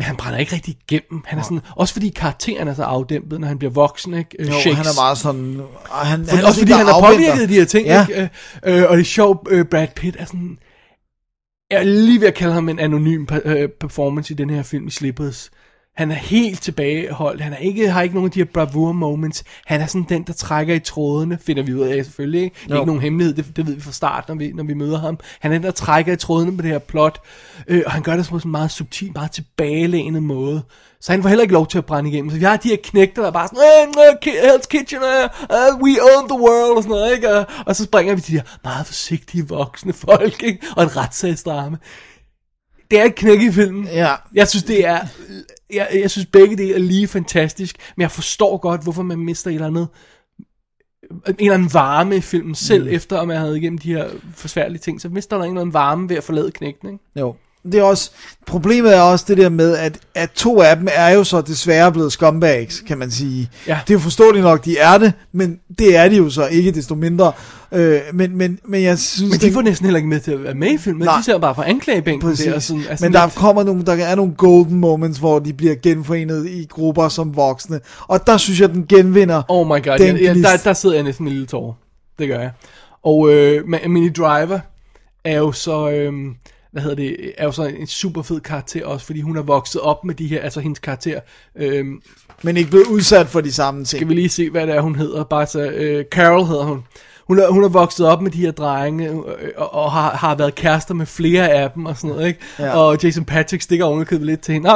Men 0.00 0.04
han 0.04 0.16
brænder 0.16 0.38
ikke 0.38 0.54
rigtig 0.54 0.76
igennem. 0.88 1.22
Han 1.26 1.38
er 1.38 1.42
sådan, 1.42 1.60
også 1.76 1.92
fordi 1.94 2.08
karakteren 2.08 2.68
er 2.68 2.74
så 2.74 2.82
afdæmpet, 2.82 3.40
når 3.40 3.48
han 3.48 3.58
bliver 3.58 3.70
voksen, 3.72 4.14
ikke? 4.14 4.36
Øh, 4.38 4.48
Jo, 4.48 4.52
Shakes. 4.52 4.76
han 4.76 4.86
er 4.86 5.00
meget 5.00 5.18
sådan... 5.18 5.60
og 5.90 6.06
Han, 6.06 6.26
For, 6.26 6.36
er 6.36 6.46
også 6.46 6.60
fordi 6.60 6.72
han 6.72 6.86
har 6.86 7.00
påvirket 7.00 7.48
de 7.48 7.54
her 7.54 7.64
ting, 7.64 7.86
Ja. 7.86 8.06
ikke? 8.08 8.30
Øh, 8.66 8.78
øh, 8.82 8.90
og 8.90 8.96
det 8.96 9.02
er 9.02 9.06
sjovt, 9.06 9.48
øh, 9.50 9.64
Brad 9.64 9.88
Pitt 9.96 10.16
er 10.20 10.24
sådan... 10.24 10.58
Jeg 11.70 11.78
er 11.78 11.84
lige 11.84 12.20
ved 12.20 12.28
at 12.28 12.34
kalde 12.34 12.54
ham 12.54 12.68
en 12.68 12.78
anonym 12.78 13.26
øh, 13.44 13.68
performance 13.80 14.32
i 14.34 14.36
den 14.36 14.50
her 14.50 14.62
film 14.62 14.86
i 14.86 14.90
Slippers. 14.90 15.50
Han 16.00 16.10
er 16.10 16.14
helt 16.14 16.62
tilbageholdt. 16.62 17.40
Han 17.40 17.52
er 17.52 17.56
ikke, 17.56 17.90
har 17.90 18.02
ikke 18.02 18.14
nogen 18.14 18.28
af 18.28 18.30
de 18.30 18.40
her 18.40 18.44
bravura 18.44 18.92
moments. 18.92 19.44
Han 19.66 19.80
er 19.80 19.86
sådan 19.86 20.06
den, 20.08 20.22
der 20.22 20.32
trækker 20.32 20.74
i 20.74 20.78
trådene, 20.78 21.38
finder 21.46 21.62
vi 21.62 21.74
ud 21.74 21.80
af 21.80 22.04
selvfølgelig. 22.04 22.42
Ikke? 22.42 22.56
Det 22.64 22.70
er 22.70 22.74
Jo. 22.74 22.80
ikke 22.80 22.86
nogen 22.86 23.02
hemmelighed, 23.02 23.34
det, 23.34 23.56
det 23.56 23.66
ved 23.66 23.74
vi 23.74 23.80
fra 23.80 23.92
start, 23.92 24.24
når 24.28 24.34
vi, 24.34 24.52
når 24.54 24.64
vi 24.64 24.74
møder 24.74 24.98
ham. 24.98 25.18
Han 25.40 25.52
er 25.52 25.54
den, 25.56 25.62
der 25.62 25.70
trækker 25.70 26.12
i 26.12 26.16
trådene 26.16 26.56
på 26.56 26.62
det 26.62 26.70
her 26.70 26.78
plot. 26.78 27.20
Øh, 27.68 27.82
og 27.86 27.92
han 27.92 28.02
gør 28.02 28.16
det 28.16 28.28
på 28.28 28.38
sådan 28.38 28.48
en 28.48 28.52
meget 28.52 28.70
subtil, 28.70 29.10
meget 29.14 29.30
tilbagelænet 29.30 30.22
måde. 30.22 30.62
Så 31.00 31.12
han 31.12 31.22
får 31.22 31.28
heller 31.28 31.42
ikke 31.42 31.54
lov 31.54 31.66
til 31.66 31.78
at 31.78 31.86
brænde 31.86 32.10
igennem. 32.10 32.30
Så 32.30 32.36
vi 32.38 32.44
har 32.44 32.56
de 32.56 32.68
her 32.68 32.76
knægter, 32.84 33.22
der 33.22 33.28
er 33.28 33.32
bare 33.32 33.48
sådan, 33.48 33.62
øh, 34.26 34.54
Hell's 34.54 34.66
Kitchen, 34.70 35.00
uh, 35.02 35.80
we 35.82 35.90
own 36.16 36.28
the 36.28 36.38
world, 36.40 36.76
og 36.76 36.82
sådan 36.82 36.90
noget, 36.90 37.14
ikke? 37.16 37.34
Og, 37.34 37.46
og 37.66 37.76
så 37.76 37.84
springer 37.84 38.14
vi 38.14 38.20
til 38.20 38.32
de 38.32 38.36
her 38.38 38.46
meget 38.64 38.86
forsigtige 38.86 39.48
voksne 39.48 39.92
folk, 39.92 40.42
ikke? 40.42 40.66
Og 40.76 40.82
en 40.82 40.96
retssagsdrama. 40.96 41.76
Det 42.90 43.00
er 43.00 43.04
et 43.04 43.14
knæk 43.14 43.40
i 43.40 43.52
filmen. 43.52 43.84
Ja. 43.84 44.14
Jeg 44.34 44.48
synes, 44.48 44.64
det 44.64 44.86
er... 44.86 44.98
Jeg, 45.72 45.88
jeg 45.94 46.10
synes, 46.10 46.26
begge 46.26 46.56
det 46.56 46.70
er 46.70 46.78
lige 46.78 47.08
fantastisk, 47.08 47.76
men 47.96 48.02
jeg 48.02 48.10
forstår 48.10 48.56
godt, 48.56 48.82
hvorfor 48.82 49.02
man 49.02 49.18
mister 49.18 49.50
et 49.50 49.54
eller 49.54 49.66
andet 49.66 49.88
en 51.26 51.34
eller 51.38 51.54
anden 51.54 51.74
varme 51.74 52.16
i 52.16 52.20
filmen, 52.20 52.54
selv 52.54 52.84
mm. 52.84 52.94
efter 52.94 53.20
at 53.20 53.28
man 53.28 53.36
havde 53.36 53.58
igennem 53.58 53.78
de 53.78 53.92
her 53.92 54.08
forsværlige 54.34 54.78
ting, 54.78 55.00
så 55.00 55.08
mister 55.08 55.36
der 55.36 55.44
en 55.44 55.50
eller 55.50 55.60
anden 55.60 55.74
varme 55.74 56.08
ved 56.08 56.16
at 56.16 56.24
forlade 56.24 56.50
knægten, 56.50 56.88
ikke? 56.88 57.04
Jo. 57.16 57.34
Det 57.64 57.74
er 57.74 57.82
også, 57.82 58.10
problemet 58.46 58.96
er 58.96 59.00
også 59.00 59.24
det 59.28 59.36
der 59.36 59.48
med, 59.48 59.76
at, 59.76 59.98
at 60.14 60.30
to 60.30 60.60
af 60.60 60.76
dem 60.76 60.88
er 60.92 61.08
jo 61.08 61.24
så 61.24 61.40
desværre 61.40 61.92
blevet 61.92 62.12
scumbags, 62.12 62.80
kan 62.80 62.98
man 62.98 63.10
sige. 63.10 63.50
Ja. 63.66 63.80
Det 63.86 63.90
er 63.90 63.94
jo 63.94 64.00
forståeligt 64.00 64.42
nok, 64.42 64.64
de 64.64 64.78
er 64.78 64.98
det, 64.98 65.12
men 65.32 65.60
det 65.78 65.96
er 65.96 66.08
de 66.08 66.16
jo 66.16 66.30
så 66.30 66.46
ikke 66.46 66.72
desto 66.72 66.94
mindre. 66.94 67.32
Øh, 67.72 68.00
men, 68.12 68.36
men, 68.36 68.58
men 68.64 68.82
jeg 68.82 68.98
synes... 68.98 69.30
Men 69.30 69.40
de 69.40 69.52
får 69.52 69.62
næsten 69.62 69.84
heller 69.86 69.98
ikke 69.98 70.08
med 70.08 70.20
til 70.20 70.30
at 70.32 70.44
være 70.44 70.54
med 70.54 70.70
i 70.74 70.78
filmen, 70.78 71.04
Nej. 71.04 71.16
de 71.18 71.24
ser 71.24 71.38
bare 71.38 71.54
på 71.54 71.62
anklagebænken 71.62 72.28
der. 72.36 72.54
og 72.54 72.62
Sådan, 72.62 72.82
altså 72.90 73.04
men 73.04 73.12
der 73.12 73.24
lidt- 73.26 73.34
kommer 73.34 73.62
nogle, 73.62 73.84
der 73.84 73.92
er 73.92 74.14
nogle 74.14 74.34
golden 74.34 74.78
moments, 74.80 75.18
hvor 75.18 75.38
de 75.38 75.52
bliver 75.52 75.74
genforenet 75.74 76.46
i 76.48 76.66
grupper 76.70 77.08
som 77.08 77.36
voksne. 77.36 77.80
Og 78.08 78.26
der 78.26 78.36
synes 78.36 78.60
jeg, 78.60 78.68
den 78.68 78.86
genvinder. 78.86 79.42
Oh 79.48 79.66
my 79.66 79.70
god, 79.84 79.98
den 79.98 80.16
jeg, 80.20 80.32
gnist. 80.34 80.48
der, 80.48 80.56
der 80.64 80.72
sidder 80.72 80.94
jeg 80.94 81.04
næsten 81.04 81.26
en 81.26 81.32
lille 81.32 81.46
tår. 81.46 81.78
Det 82.18 82.28
gør 82.28 82.40
jeg. 82.40 82.50
Og 83.02 83.32
øh, 83.32 83.68
Minnie 83.68 84.10
Driver 84.10 84.58
er 85.24 85.38
jo 85.38 85.52
så, 85.52 85.90
øh, 85.90 86.12
hvad 86.72 86.82
hedder 86.82 86.96
det, 86.96 87.16
er 87.38 87.44
jo 87.44 87.52
så 87.52 87.62
en 87.64 87.86
super 87.86 88.22
fed 88.22 88.40
karakter 88.40 88.86
også, 88.86 89.06
fordi 89.06 89.20
hun 89.20 89.36
er 89.36 89.42
vokset 89.42 89.80
op 89.80 90.04
med 90.04 90.14
de 90.14 90.26
her, 90.26 90.40
altså 90.42 90.60
hendes 90.60 90.78
karakter. 90.78 91.20
Øh, 91.56 91.84
Men 92.42 92.56
ikke 92.56 92.70
blevet 92.70 92.86
udsat 92.86 93.26
for 93.26 93.40
de 93.40 93.52
samme 93.52 93.80
ting. 93.84 93.98
skal 93.98 94.08
vi 94.08 94.14
lige 94.14 94.28
se, 94.28 94.50
hvad 94.50 94.66
det 94.66 94.74
er, 94.76 94.80
hun 94.80 94.94
hedder. 94.96 95.24
Bare 95.24 95.46
så, 95.46 95.60
øh, 95.60 96.04
Carol 96.12 96.44
hedder 96.44 96.64
hun. 96.64 96.82
Hun 97.30 97.38
er, 97.38 97.50
hun 97.50 97.64
er 97.64 97.68
vokset 97.68 98.06
op 98.06 98.22
med 98.22 98.30
de 98.30 98.38
her 98.40 98.50
drenge, 98.50 99.08
øh, 99.08 99.14
og, 99.56 99.74
og 99.74 99.92
har, 99.92 100.10
har 100.10 100.34
været 100.34 100.54
kærester 100.54 100.94
med 100.94 101.06
flere 101.06 101.48
af 101.48 101.70
dem 101.70 101.86
og 101.86 101.96
sådan 101.96 102.10
noget, 102.10 102.26
ikke? 102.28 102.40
Ja. 102.58 102.76
Og 102.76 102.98
Jason 103.02 103.24
Patrick 103.24 103.62
stikker 103.62 103.84
ovenikøbet 103.84 104.26
lidt 104.26 104.40
til 104.40 104.54
hende. 104.54 104.70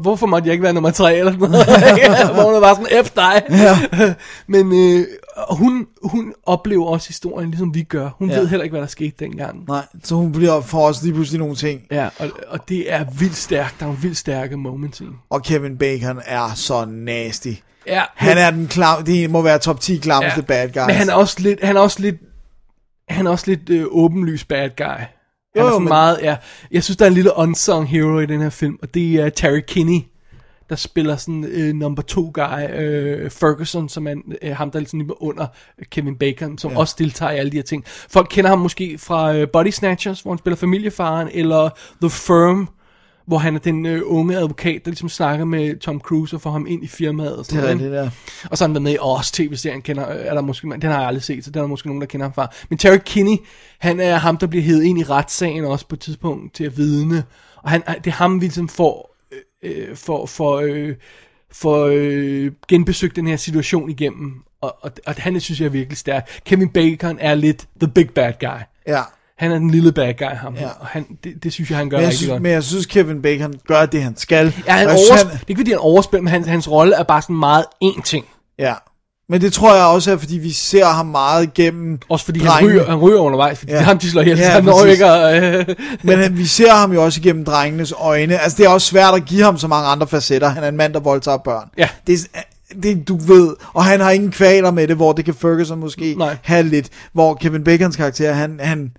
Hvorfor 0.00 0.26
måtte 0.26 0.46
jeg 0.46 0.52
ikke 0.52 0.62
være 0.62 0.72
nummer 0.72 0.90
tre 0.90 1.16
eller 1.16 1.32
sådan 1.32 1.50
noget? 1.50 1.66
Hvor 2.34 2.42
hun 2.44 2.54
er 2.54 2.60
bare 2.60 2.76
sådan, 2.76 3.04
F 3.04 3.10
dig. 3.10 3.42
Ja. 3.50 3.78
Men 4.54 4.72
øh, 4.72 5.06
hun, 5.50 5.86
hun 6.02 6.34
oplever 6.46 6.86
også 6.86 7.08
historien, 7.08 7.50
ligesom 7.50 7.74
vi 7.74 7.82
gør. 7.82 8.10
Hun 8.18 8.30
Ja. 8.30 8.38
ved 8.38 8.46
heller 8.48 8.64
ikke, 8.64 8.72
hvad 8.72 8.80
der 8.80 8.86
skete 8.86 9.14
dengang. 9.18 9.64
Nej, 9.68 9.82
så 10.04 10.14
hun 10.14 10.32
bliver 10.32 10.60
for 10.60 10.80
os 10.86 11.02
lige 11.02 11.14
pludselig 11.14 11.38
nogle 11.40 11.54
ting. 11.54 11.80
Ja, 11.90 12.08
og, 12.18 12.28
og 12.48 12.68
det 12.68 12.92
er 12.92 13.04
vildt 13.18 13.36
stærkt. 13.36 13.74
Der 13.78 13.84
er 13.84 13.88
nogle 13.88 14.02
vildt 14.02 14.16
stærke 14.16 14.56
moments 14.56 15.00
i. 15.00 15.04
Og 15.30 15.42
Kevin 15.42 15.78
Bacon 15.78 16.20
er 16.26 16.50
så 16.54 16.84
nasty. 16.84 17.52
Ja, 17.86 18.02
Han 18.14 18.38
er 18.38 18.50
den 18.50 18.66
klam, 18.68 19.04
det 19.04 19.30
må 19.30 19.42
være 19.42 19.58
top 19.58 19.80
10 19.80 19.96
klammeste 19.98 20.42
bad 20.42 20.68
guys. 20.68 20.86
Men 20.86 20.94
han 20.96 21.08
er 21.08 21.14
også 21.14 21.36
lidt, 21.40 21.64
han 21.64 21.76
er 21.76 21.80
også 21.80 22.00
lidt, 22.02 22.16
han 23.08 23.26
er 23.26 23.30
også 23.30 23.44
lidt 23.50 23.70
øh, 23.70 23.84
åbenlys 23.90 24.44
bad 24.44 24.70
guy. 24.76 24.84
Han 24.86 25.06
Jo, 25.56 25.66
er 25.66 25.78
men- 25.78 25.88
meget, 25.88 26.18
ja. 26.22 26.36
Jeg 26.70 26.84
synes, 26.84 26.96
der 26.96 27.04
er 27.04 27.08
en 27.08 27.14
lille 27.14 27.36
unsung 27.36 27.88
hero 27.88 28.18
i 28.18 28.26
den 28.26 28.40
her 28.40 28.50
film, 28.50 28.78
og 28.82 28.94
det 28.94 29.14
er 29.14 29.28
Terry 29.28 29.60
Kinney, 29.68 30.00
der 30.70 30.76
spiller 30.76 31.16
sådan 31.16 31.44
øh, 31.44 31.74
number 31.74 32.02
two 32.02 32.30
guy, 32.34 32.70
øh, 32.78 33.30
Ferguson, 33.30 33.88
som 33.88 34.06
er 34.06 34.14
øh, 34.42 34.56
ham, 34.56 34.70
der 34.70 34.80
er 34.80 34.84
sådan 34.84 35.00
lige 35.00 35.22
under 35.22 35.46
Kevin 35.90 36.16
Bacon, 36.16 36.58
som 36.58 36.70
ja. 36.72 36.78
også 36.78 36.94
deltager 36.98 37.32
i 37.32 37.36
alle 37.36 37.52
de 37.52 37.56
her 37.56 37.62
ting. 37.62 37.84
Folk 37.86 38.26
kender 38.30 38.50
ham 38.50 38.58
måske 38.58 38.98
fra 38.98 39.34
øh, 39.34 39.48
Body 39.52 39.70
Snatchers, 39.70 40.20
hvor 40.20 40.32
han 40.32 40.38
spiller 40.38 40.56
familiefaren, 40.56 41.28
eller 41.32 41.70
The 42.02 42.10
Firm, 42.10 42.68
hvor 43.28 43.38
han 43.38 43.54
er 43.54 43.58
den 43.58 43.86
øh, 43.86 44.02
unge 44.04 44.36
advokat, 44.36 44.84
der 44.84 44.90
ligesom 44.90 45.08
snakker 45.08 45.44
med 45.44 45.78
Tom 45.78 46.00
Cruise 46.00 46.36
og 46.36 46.40
får 46.40 46.50
ham 46.50 46.66
ind 46.66 46.84
i 46.84 46.86
firmaet. 46.86 47.36
Og 47.36 47.44
sådan 47.44 47.62
Det 47.62 47.70
er 47.70 47.74
noget, 47.74 47.92
rigtigt, 47.92 48.42
ja. 48.44 48.48
Og 48.50 48.58
så 48.58 48.64
har 48.64 48.68
han 48.68 48.74
været 48.74 48.82
med 48.82 48.92
i 48.92 48.98
Oz 49.00 49.30
tv-serien, 49.30 49.82
kender, 49.82 50.04
er 50.04 50.34
der 50.34 50.40
måske, 50.40 50.68
den 50.68 50.82
har 50.82 50.98
jeg 50.98 51.08
aldrig 51.08 51.22
set, 51.22 51.44
så 51.44 51.50
den 51.50 51.58
er 51.58 51.62
der 51.62 51.68
måske 51.68 51.88
nogen, 51.88 52.00
der 52.00 52.06
kender 52.06 52.24
ham 52.26 52.32
fra. 52.32 52.50
Men 52.68 52.78
Terry 52.78 52.98
Kinney, 53.04 53.36
han 53.78 54.00
er 54.00 54.16
ham, 54.16 54.36
der 54.36 54.46
bliver 54.46 54.62
hævet 54.62 54.82
ind 54.82 54.98
i 54.98 55.02
retssagen 55.02 55.64
også 55.64 55.86
på 55.86 55.94
et 55.94 56.00
tidspunkt 56.00 56.54
til 56.54 56.64
at 56.64 56.76
vidne. 56.76 57.24
Og 57.62 57.70
han, 57.70 57.82
det 57.86 58.06
er 58.06 58.10
ham, 58.10 58.40
vi 58.40 58.44
ligesom 58.44 58.68
får, 58.68 59.16
øh, 59.62 59.96
for, 59.96 60.26
for, 60.26 60.56
øh, 60.56 60.94
for 61.52 61.90
øh, 61.92 62.52
genbesøgt 62.68 63.16
den 63.16 63.26
her 63.26 63.36
situation 63.36 63.90
igennem. 63.90 64.32
Og, 64.60 64.76
og, 64.80 64.90
og 65.06 65.14
han 65.14 65.40
synes 65.40 65.60
jeg 65.60 65.66
er 65.66 65.70
virkelig 65.70 65.98
stærk. 65.98 66.40
Kevin 66.44 66.68
Bacon 66.68 67.16
er 67.20 67.34
lidt 67.34 67.68
the 67.80 67.90
big 67.94 68.10
bad 68.10 68.32
guy. 68.40 68.60
ja. 68.86 69.02
Han 69.38 69.50
er 69.52 69.58
den 69.58 69.70
lille 69.70 69.92
bad 69.92 70.14
guy, 70.18 70.26
ham. 70.36 70.54
Ja. 70.54 70.66
Og 70.80 70.86
han, 70.86 71.06
det, 71.24 71.34
det 71.42 71.52
synes 71.52 71.70
jeg, 71.70 71.78
han 71.78 71.90
gør 71.90 71.96
Men 71.96 72.02
jeg, 72.02 72.06
rigtig 72.08 72.18
synes, 72.18 72.30
godt. 72.30 72.42
men 72.42 72.52
jeg 72.52 72.62
synes, 72.62 72.86
Kevin 72.86 73.22
Bacon 73.22 73.54
gør 73.68 73.86
det, 73.86 74.02
han 74.02 74.16
skal. 74.16 74.54
Ja, 74.66 74.72
han 74.72 74.86
Og 74.86 74.92
jeg 74.92 74.98
synes, 74.98 75.10
overs... 75.22 75.32
Det 75.32 75.40
er 75.40 75.44
ikke 75.48 75.58
fordi, 75.58 75.70
han 75.70 75.78
overspiller, 75.80 76.22
men 76.22 76.32
hans, 76.32 76.46
hans 76.46 76.70
rolle 76.70 76.94
er 76.96 77.02
bare 77.02 77.22
sådan 77.22 77.36
meget 77.36 77.64
én 77.84 78.02
ting. 78.02 78.24
Ja. 78.58 78.74
Men 79.30 79.40
det 79.40 79.52
tror 79.52 79.74
jeg 79.74 79.84
også 79.84 80.12
er, 80.12 80.16
fordi 80.16 80.38
vi 80.38 80.50
ser 80.52 80.86
ham 80.86 81.06
meget 81.06 81.54
gennem 81.54 81.98
Også 82.08 82.24
fordi 82.24 82.40
han 82.40 82.48
drengene. 82.48 82.72
ryger, 82.74 82.86
han 82.90 82.96
ryger 82.98 83.18
undervejs, 83.18 83.58
fordi 83.58 83.72
Ja. 83.72 83.80
ham, 83.80 83.98
de 83.98 84.10
slår 84.10 84.22
ihjel, 84.22 84.38
Ja, 84.38 84.50
han 84.50 84.64
når 84.64 84.84
ikke 84.84 85.06
at, 85.06 85.58
øh, 85.68 85.76
Men 86.02 86.18
han, 86.18 86.38
vi 86.38 86.44
ser 86.46 86.72
ham 86.72 86.92
jo 86.92 87.04
også 87.04 87.20
igennem 87.20 87.44
drengenes 87.44 87.92
øjne. 87.98 88.38
Altså, 88.38 88.56
det 88.58 88.64
er 88.66 88.68
også 88.70 88.86
svært 88.86 89.14
at 89.14 89.24
give 89.24 89.42
ham 89.42 89.58
så 89.58 89.68
mange 89.68 89.88
andre 89.88 90.06
facetter. 90.06 90.48
Han 90.48 90.64
er 90.64 90.68
en 90.68 90.76
mand, 90.76 90.92
der 90.94 91.00
voldtager 91.00 91.38
børn. 91.38 91.68
Ja. 91.78 91.88
Det 92.06 92.18
det, 92.82 93.08
du 93.08 93.16
ved, 93.16 93.56
og 93.72 93.84
han 93.84 94.00
har 94.00 94.10
ingen 94.10 94.30
kvaler 94.30 94.70
med 94.70 94.88
det, 94.88 94.96
hvor 94.96 95.12
det 95.12 95.24
kan 95.24 95.34
Ferguson 95.34 95.78
måske 95.78 96.14
Nej. 96.18 96.36
have 96.42 96.62
lidt, 96.62 96.88
hvor 97.12 97.34
Kevin 97.34 97.64
Bacons 97.64 97.96
karakter, 97.96 98.32
han, 98.32 98.60
han, 98.62 98.90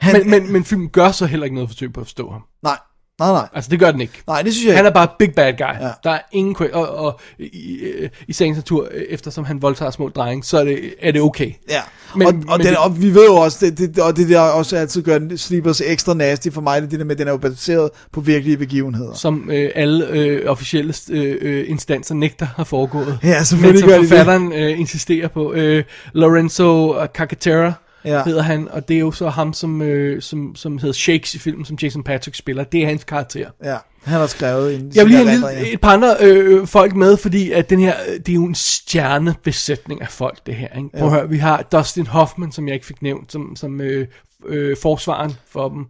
han 0.00 0.20
men, 0.20 0.30
men, 0.30 0.52
men 0.52 0.64
filmen 0.64 0.88
gør 0.88 1.10
så 1.10 1.26
heller 1.26 1.44
ikke 1.44 1.54
noget 1.54 1.70
forsøg 1.70 1.92
på 1.92 2.00
at 2.00 2.06
forstå 2.06 2.30
ham. 2.30 2.40
nej, 2.62 2.76
nej, 3.18 3.32
nej, 3.32 3.48
Altså, 3.54 3.70
det 3.70 3.78
gør 3.78 3.90
den 3.90 4.00
ikke. 4.00 4.22
nej, 4.26 4.42
det 4.42 4.52
synes 4.52 4.66
jeg 4.66 4.74
Han 4.76 4.84
ikke. 4.84 4.88
er 4.88 4.92
bare 4.94 5.08
big 5.18 5.34
bad 5.34 5.52
guy. 5.52 5.84
Ja. 5.86 5.90
Der 6.04 6.10
er 6.10 6.20
ingen 6.32 6.56
og, 6.72 6.88
og 6.96 7.20
i, 7.38 7.44
i, 7.44 7.78
i 8.28 8.32
sagens 8.32 8.56
natur, 8.56 8.88
eftersom 9.08 9.44
han 9.44 9.62
voldtager 9.62 9.90
små 9.90 10.08
drenge, 10.08 10.44
så 10.44 10.58
er 10.58 10.64
det, 10.64 10.94
er 11.02 11.12
det 11.12 11.20
okay. 11.22 11.52
Ja, 11.70 11.80
Men- 12.16 12.26
og, 12.26 12.32
og, 12.32 12.34
men 12.58 12.60
den, 12.60 12.66
det- 12.66 12.76
og 12.76 13.02
vi 13.02 13.14
ved 13.14 13.26
jo 13.26 13.34
også, 13.34 13.66
det, 13.66 13.78
det, 13.78 13.98
og 13.98 14.16
det 14.16 14.28
der 14.28 14.40
også 14.40 14.76
altid 14.76 15.02
gør 15.02 15.36
Sleepers 15.36 15.80
ekstra 15.80 16.14
nasty 16.14 16.48
for 16.52 16.60
mig, 16.60 16.82
det 16.82 16.90
det 16.90 16.98
der 16.98 17.04
med, 17.04 17.14
at 17.14 17.18
den 17.18 17.28
er 17.28 17.32
jo 17.32 17.38
baseret 17.38 17.90
på 18.12 18.20
virkelige 18.20 18.56
begivenheder. 18.56 19.14
Som 19.14 19.50
øh, 19.50 19.70
alle 19.74 20.08
øh, 20.08 20.50
officielle 20.50 20.94
øh, 21.10 21.36
øh, 21.40 21.64
instanser 21.70 22.14
nægter 22.14 22.46
har 22.56 22.64
foregået. 22.64 23.18
Ja, 23.22 23.36
Men 23.36 23.44
selvfølgelig 23.44 23.80
som 23.80 23.88
gør 23.88 23.96
de 23.96 24.00
det. 24.02 24.08
forfatteren 24.08 24.52
øh, 24.52 24.80
insisterer 24.80 25.28
på. 25.28 25.52
Øh, 25.52 25.84
Lorenzo 26.12 26.94
Cacatera 27.14 27.72
Ja. 28.04 28.16
ja. 28.16 28.24
hedder 28.24 28.42
han, 28.42 28.68
og 28.70 28.88
det 28.88 28.96
er 28.96 29.00
jo 29.00 29.12
så 29.12 29.28
ham, 29.28 29.52
som, 29.52 29.82
øh, 29.82 30.22
som, 30.22 30.56
som 30.56 30.78
hedder 30.78 30.92
Shakes 30.92 31.34
i 31.34 31.38
filmen, 31.38 31.64
som 31.64 31.78
Jason 31.82 32.02
Patrick 32.02 32.36
spiller. 32.36 32.64
Det 32.64 32.82
er 32.82 32.86
hans 32.86 33.04
karakter. 33.04 33.50
Ja. 33.64 33.76
Han 34.04 34.20
har 34.20 34.26
skrevet 34.26 34.74
en 34.74 34.92
Jeg 34.94 35.04
vil 35.04 35.12
lige 35.14 35.28
have 35.28 35.54
lille, 35.54 35.72
et 35.72 35.80
par 35.80 35.92
andre 35.92 36.16
øh, 36.20 36.66
folk 36.66 36.94
med, 36.94 37.16
fordi 37.16 37.52
at 37.52 37.70
den 37.70 37.80
her, 37.80 37.94
øh, 38.08 38.14
det 38.18 38.28
er 38.28 38.34
jo 38.34 38.44
en 38.44 38.54
stjernebesætning 38.54 40.02
af 40.02 40.08
folk, 40.08 40.46
det 40.46 40.54
her. 40.54 40.68
Ikke? 40.76 40.88
Prøv 40.98 41.08
at 41.08 41.14
høre, 41.14 41.28
vi 41.28 41.38
har 41.38 41.62
Dustin 41.72 42.06
Hoffman, 42.06 42.52
som 42.52 42.66
jeg 42.66 42.74
ikke 42.74 42.86
fik 42.86 43.02
nævnt, 43.02 43.32
som, 43.32 43.56
som 43.56 43.80
øh, 43.80 44.06
øh, 44.46 44.76
forsvaren 44.82 45.32
for 45.50 45.68
dem. 45.68 45.86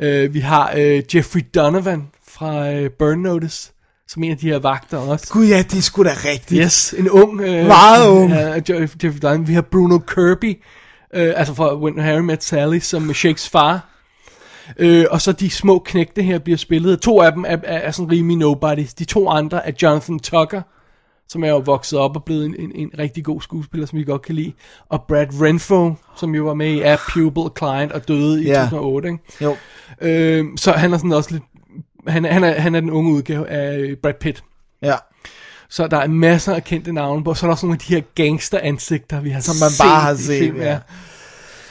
Øh, 0.00 0.34
vi 0.34 0.40
har 0.40 0.72
øh, 0.76 1.02
Jeffrey 1.14 1.40
Donovan 1.54 2.02
fra 2.28 2.72
øh, 2.72 2.90
Burn 2.98 3.18
Notice, 3.18 3.72
som 4.08 4.22
en 4.22 4.30
af 4.30 4.36
de 4.38 4.48
her 4.48 4.58
vagter 4.58 4.98
også. 4.98 5.32
Gud 5.32 5.46
ja, 5.46 5.58
det 5.70 5.78
er 5.78 5.82
sgu 5.82 6.02
da 6.04 6.12
rigtigt. 6.24 6.62
Yes, 6.64 6.94
en 6.98 7.10
ung. 7.10 7.40
Øh, 7.40 7.66
Meget 7.66 8.08
ung. 8.08 8.30
Ja, 8.32 8.56
Jeff- 8.56 8.70
Jeffrey 9.04 9.18
Donovan. 9.22 9.48
Vi 9.48 9.54
har 9.54 9.62
Bruno 9.62 9.98
Kirby, 9.98 10.62
øh, 11.16 11.32
altså 11.36 11.54
fra 11.54 11.76
When 11.76 11.98
Harry 11.98 12.20
Met 12.20 12.44
Sally, 12.44 12.78
som 12.78 13.14
Shakes 13.14 13.48
far. 13.48 13.88
Øh, 14.78 15.04
og 15.10 15.20
så 15.20 15.32
de 15.32 15.50
små 15.50 15.78
knægte 15.78 16.22
her 16.22 16.38
bliver 16.38 16.56
spillet. 16.56 17.00
To 17.00 17.22
af 17.22 17.32
dem 17.32 17.44
er, 17.48 17.56
er, 17.64 17.78
er 17.78 17.90
sådan 17.90 18.12
rimelig 18.12 18.36
nobodies. 18.36 18.94
De 18.94 19.04
to 19.04 19.28
andre 19.28 19.66
er 19.66 19.72
Jonathan 19.82 20.18
Tucker, 20.18 20.62
som 21.28 21.44
er 21.44 21.48
jo 21.48 21.58
vokset 21.58 21.98
op 21.98 22.16
og 22.16 22.24
blevet 22.24 22.44
en, 22.46 22.56
en, 22.58 22.72
en 22.74 22.90
rigtig 22.98 23.24
god 23.24 23.40
skuespiller, 23.40 23.86
som 23.86 23.98
vi 23.98 24.04
godt 24.04 24.22
kan 24.22 24.34
lide. 24.34 24.52
Og 24.88 25.04
Brad 25.08 25.26
Renfro, 25.42 25.94
som 26.16 26.34
jo 26.34 26.44
var 26.44 26.54
med 26.54 26.68
i 26.70 26.80
A 26.80 26.96
Pupil 26.96 27.42
Client 27.58 27.92
og 27.92 28.08
døde 28.08 28.42
i 28.42 28.46
Ja. 28.46 28.60
2008. 28.62 29.08
Ikke? 29.08 29.20
Jo. 29.40 29.56
Øh, 30.00 30.44
så 30.56 30.72
han 30.72 30.92
er 30.92 30.96
sådan 30.96 31.12
også 31.12 31.30
lidt... 31.32 31.42
Han 32.08 32.24
er, 32.24 32.32
han, 32.32 32.44
er, 32.44 32.60
han 32.60 32.74
er 32.74 32.80
den 32.80 32.90
unge 32.90 33.12
udgave 33.12 33.48
af 33.48 33.94
Brad 34.02 34.14
Pitt. 34.20 34.44
Ja. 34.82 34.94
Så 35.70 35.86
der 35.86 35.96
er 35.96 36.08
masser 36.08 36.54
af 36.54 36.64
kendte 36.64 36.92
navne 36.92 37.24
på. 37.24 37.34
Så 37.34 37.46
er 37.46 37.48
der 37.48 37.52
også 37.52 37.66
nogle 37.66 37.78
af 37.82 37.86
de 37.88 37.94
her 37.94 38.02
gangster-ansigter, 38.14 39.20
vi 39.20 39.30
har 39.30 39.40
Som 39.40 39.56
man 39.56 39.70
bare 39.78 40.00
har 40.00 40.14
set, 40.14 40.38
film, 40.38 40.56
ja. 40.56 40.78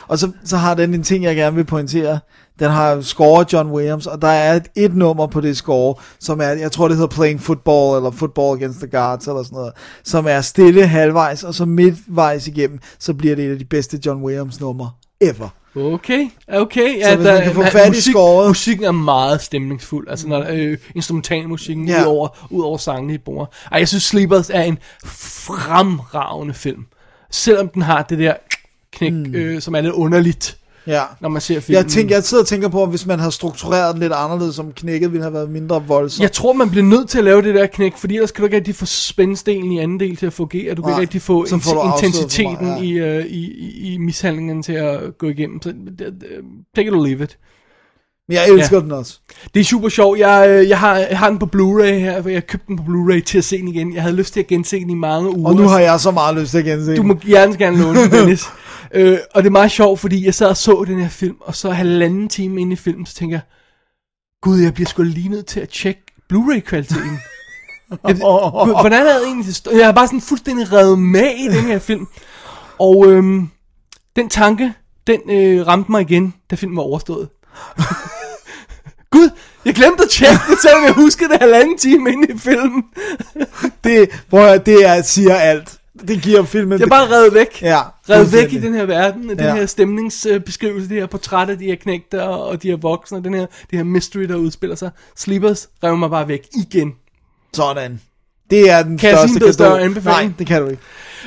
Og 0.07 0.19
så, 0.19 0.31
så 0.43 0.57
har 0.57 0.75
den 0.75 0.93
en 0.93 1.03
ting, 1.03 1.23
jeg 1.23 1.35
gerne 1.35 1.55
vil 1.55 1.63
pointere. 1.63 2.19
Den 2.59 2.71
har 2.71 3.01
scoret 3.01 3.53
John 3.53 3.71
Williams, 3.71 4.07
og 4.07 4.21
der 4.21 4.27
er 4.27 4.55
et, 4.55 4.67
et 4.75 4.95
nummer 4.95 5.27
på 5.27 5.41
det 5.41 5.57
score, 5.57 5.95
som 6.19 6.41
er, 6.41 6.47
jeg 6.47 6.71
tror 6.71 6.87
det 6.87 6.97
hedder 6.97 7.15
Playing 7.15 7.41
Football, 7.41 7.97
eller 7.97 8.11
Football 8.11 8.57
Against 8.57 8.79
the 8.79 8.87
Guards, 8.87 9.27
eller 9.27 9.43
sådan 9.43 9.55
noget, 9.55 9.73
som 10.03 10.27
er 10.27 10.41
stille 10.41 10.87
halvvejs, 10.87 11.43
og 11.43 11.53
så 11.53 11.65
midtvejs 11.65 12.47
igennem, 12.47 12.79
så 12.99 13.13
bliver 13.13 13.35
det 13.35 13.45
et 13.45 13.51
af 13.51 13.59
de 13.59 13.65
bedste 13.65 13.99
John 14.05 14.23
Williams 14.23 14.59
numre 14.59 14.91
ever. 15.21 15.49
Okay, 15.75 16.29
okay. 16.47 17.01
Så 17.03 17.15
hvis 17.15 17.25
man 17.25 17.43
kan 17.43 17.53
få 17.53 17.63
fat 17.63 17.95
i 17.95 18.01
scoret- 18.11 18.47
Musikken 18.47 18.85
er 18.85 18.91
meget 18.91 19.41
stemningsfuld. 19.41 20.09
Altså, 20.09 20.27
når, 20.27 20.45
øh, 20.49 20.77
instrumentalmusikken, 20.95 21.87
Ja. 21.87 21.93
ja. 21.93 22.01
udover, 22.01 22.47
udover 22.49 22.77
sangene 22.77 23.13
i 23.13 23.17
bordet. 23.17 23.53
Ej, 23.71 23.79
jeg 23.79 23.87
synes 23.87 24.03
Sleepers 24.03 24.49
er 24.49 24.61
en 24.61 24.77
fremragende 25.05 26.53
film. 26.53 26.85
Selvom 27.31 27.69
den 27.69 27.81
har 27.81 28.01
det 28.01 28.19
der 28.19 28.33
knæk, 28.91 29.11
mm. 29.13 29.35
øh, 29.35 29.61
som 29.61 29.75
er 29.75 29.81
lidt 29.81 29.93
underligt, 29.93 30.57
Ja. 30.87 31.01
når 31.21 31.29
man 31.29 31.41
ser 31.41 31.59
filmen. 31.59 31.83
Jeg, 31.83 31.91
tænker, 31.91 32.15
jeg 32.15 32.23
sidder 32.23 32.43
og 32.43 32.47
tænker 32.47 32.67
på, 32.67 32.83
om 32.83 32.89
hvis 32.89 33.05
man 33.05 33.19
havde 33.19 33.31
struktureret 33.31 33.93
den 33.93 34.01
lidt 34.01 34.13
anderledes, 34.13 34.55
som 34.55 34.71
knækket 34.71 35.11
ville 35.11 35.23
have 35.23 35.33
været 35.33 35.49
mindre 35.49 35.83
voldsomt. 35.87 36.21
Jeg 36.21 36.31
tror, 36.31 36.53
man 36.53 36.69
bliver 36.69 36.83
nødt 36.85 37.09
til 37.09 37.17
at 37.17 37.23
lave 37.23 37.41
det 37.41 37.55
der 37.55 37.65
knæk, 37.65 37.93
fordi 37.97 38.15
ellers 38.15 38.31
kan 38.31 38.41
du 38.41 38.45
ikke 38.45 38.57
rigtig 38.57 38.75
få 38.75 38.85
spændsdelen 38.85 39.71
i 39.71 39.79
anden 39.79 39.99
del 39.99 40.15
til 40.15 40.25
at 40.25 40.33
fungere. 40.33 40.75
Du 40.75 40.81
kan 40.81 40.91
ikke 40.91 41.01
rigtig 41.01 41.21
få, 41.21 41.45
får 41.49 41.73
du 41.73 42.05
intensiteten 42.05 42.65
meget, 42.67 42.83
i, 42.83 43.01
uh, 43.01 43.25
i, 43.25 43.51
i, 43.51 43.93
i 43.93 43.97
mishandlingen 43.97 44.63
til 44.63 44.73
at 44.73 45.17
gå 45.17 45.27
igennem. 45.27 45.61
Så, 45.61 45.69
uh, 45.69 45.75
take 46.75 46.87
it 46.87 46.93
or 46.93 47.05
leave 47.05 47.23
it. 47.23 47.37
Men 48.27 48.35
jeg 48.35 48.47
elsker 48.49 48.77
Ja. 48.77 48.83
den 48.83 48.91
også. 48.91 49.19
Det 49.53 49.59
er 49.59 49.63
super 49.63 49.89
sjovt. 49.89 50.19
Jeg, 50.19 50.45
øh, 50.49 50.69
jeg, 50.69 50.79
har, 50.79 50.95
jeg 50.97 51.19
har 51.19 51.29
den 51.29 51.39
på 51.39 51.45
Blu-ray 51.55 51.85
her, 51.93 52.21
for 52.21 52.29
jeg 52.29 52.47
købte 52.47 52.65
den 52.67 52.77
på 52.77 52.83
Blu-ray 52.83 53.19
til 53.19 53.37
at 53.37 53.43
se 53.43 53.57
den 53.57 53.67
igen. 53.67 53.93
Jeg 53.93 54.01
havde 54.01 54.15
lyst 54.15 54.33
til 54.33 54.39
at 54.39 54.47
gense 54.47 54.79
den 54.79 54.89
i 54.89 54.93
mange 54.93 55.37
uger. 55.37 55.49
Og 55.49 55.55
nu 55.55 55.67
har 55.67 55.79
jeg 55.79 55.99
så 55.99 56.11
meget 56.11 56.35
lyst 56.37 56.51
til 56.51 56.57
at 56.57 56.65
gense 56.65 56.91
Du 56.91 57.01
den. 57.01 57.07
må 57.07 57.13
gerne 57.13 57.57
gerne 57.57 57.77
låne 57.81 58.03
den, 58.03 58.11
Dennis. 58.19 58.43
Øh, 58.95 59.19
og 59.33 59.43
det 59.43 59.49
er 59.49 59.51
meget 59.51 59.71
sjovt, 59.71 59.99
fordi 59.99 60.25
jeg 60.25 60.33
sad 60.33 60.47
og 60.47 60.57
så 60.57 60.83
den 60.87 60.99
her 60.99 61.09
film, 61.09 61.37
og 61.39 61.55
så 61.55 61.69
halvanden 61.69 62.29
time 62.29 62.61
inde 62.61 62.73
i 62.73 62.75
filmen, 62.75 63.05
så 63.05 63.15
tænker 63.15 63.35
jeg, 63.35 63.41
gud, 64.41 64.59
jeg 64.59 64.73
bliver 64.73 64.87
sgu 64.87 65.03
lige 65.03 65.29
nødt 65.29 65.45
til 65.45 65.59
at 65.59 65.69
tjekke 65.69 66.01
Blu-ray-kvaliteten. 66.29 67.19
jeg, 68.07 68.15
hvordan 68.81 69.07
er 69.07 69.19
det 69.19 69.27
egentlig? 69.27 69.55
Jeg 69.71 69.87
er 69.87 69.91
bare 69.91 70.07
sådan 70.07 70.21
fuldstændig 70.21 70.71
revet 70.71 70.99
med 70.99 71.31
i 71.37 71.47
den 71.47 71.63
her 71.63 71.79
film. 71.79 72.07
Og 72.79 73.11
øhm, 73.11 73.49
den 74.15 74.29
tanke, 74.29 74.73
den 75.07 75.19
øh, 75.29 75.67
ramte 75.67 75.91
mig 75.91 76.01
igen, 76.01 76.33
da 76.51 76.55
filmen 76.55 76.77
var 76.77 76.83
overstået. 76.83 77.29
Gud, 79.11 79.29
jeg 79.65 79.75
glemte 79.75 80.03
at 80.03 80.09
tjekke 80.09 80.41
det, 80.49 80.57
selvom 80.61 80.83
jeg 80.83 80.93
huskede 80.93 81.29
det 81.29 81.39
halvanden 81.39 81.77
time 81.77 82.11
inde 82.11 82.33
i 82.33 82.37
filmen. 82.37 82.83
Det, 83.83 84.23
hvor 84.29 84.45
det 84.45 84.85
er, 84.85 85.01
siger 85.01 85.35
alt. 85.35 85.79
Det 86.07 86.21
giver 86.21 86.43
filmen... 86.43 86.79
Jeg 86.79 86.85
er 86.85 86.89
bare 86.89 87.07
revet 87.17 87.33
væk. 87.33 87.61
Ja, 87.61 87.79
Revet 88.09 88.33
væk 88.33 88.53
i 88.53 88.59
den 88.59 88.73
her 88.73 88.85
verden, 88.85 89.29
af 89.29 89.37
den 89.37 89.45
Ja. 89.45 89.55
her 89.55 89.65
stemningsbeskrivelse, 89.65 90.89
det 90.89 90.97
her 90.97 91.05
portræt 91.05 91.49
af 91.49 91.57
de 91.57 91.65
her 91.65 91.75
knægter 91.75 92.21
og, 92.21 92.63
de 92.63 92.67
her 92.69 92.77
voksne, 92.77 93.17
og 93.17 93.23
den 93.23 93.33
her, 93.33 93.45
det 93.71 93.77
her 93.79 93.83
mystery, 93.83 94.21
der 94.21 94.35
udspiller 94.35 94.75
sig. 94.75 94.89
Sleepers 95.15 95.69
rev 95.83 95.97
mig 95.97 96.09
bare 96.09 96.27
væk 96.27 96.47
igen. 96.61 96.93
Sådan. 97.53 97.99
Det 98.49 98.69
er 98.71 98.83
den 98.83 98.97
Kan 98.97 99.09
jeg 99.09 99.17
største 99.17 99.33
cadeau. 99.39 99.51
større 99.53 99.81
anbefaling? 99.81 100.29
Nej, 100.29 100.33
det 100.39 100.47
kan 100.47 100.61
du 100.61 100.67
ikke. 100.67 100.81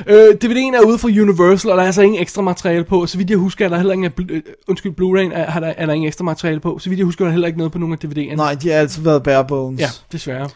Øh, 0.07 0.35
DVD'en 0.43 0.75
er 0.77 0.81
ude 0.87 0.97
fra 0.97 1.07
Universal, 1.07 1.71
og 1.71 1.77
der 1.77 1.83
er 1.83 1.85
altså 1.87 2.01
ingen 2.01 2.21
ekstra 2.21 2.41
materiale 2.41 2.83
på. 2.83 3.05
Så 3.05 3.17
vidt 3.17 3.29
jeg 3.29 3.37
husker, 3.37 3.65
er 3.65 3.69
der 3.69 3.77
heller 3.77 3.93
ikke, 3.93 4.11
øh, 4.29 4.41
undskyld, 4.67 4.91
Blu-ray'en 4.91 5.33
er, 5.39 5.59
der, 5.59 5.73
er 5.77 5.85
der 5.85 5.93
ingen 5.93 6.07
ekstra 6.07 6.23
materiale 6.23 6.59
på. 6.59 6.79
Så 6.79 6.89
vidt 6.89 6.97
jeg 6.97 7.05
husker, 7.05 7.25
er 7.25 7.27
der 7.27 7.31
heller 7.31 7.47
ikke 7.47 7.57
noget 7.57 7.71
på 7.71 7.77
nogen 7.79 7.93
af 8.01 8.05
DVD'erne. 8.07 8.35
Nej, 8.35 8.53
de 8.53 8.69
har 8.69 8.75
altid 8.75 9.01
været 9.03 9.23
bare 9.23 9.45
bones. 9.45 9.79
Ja, 9.81 9.89
desværre. 10.11 10.49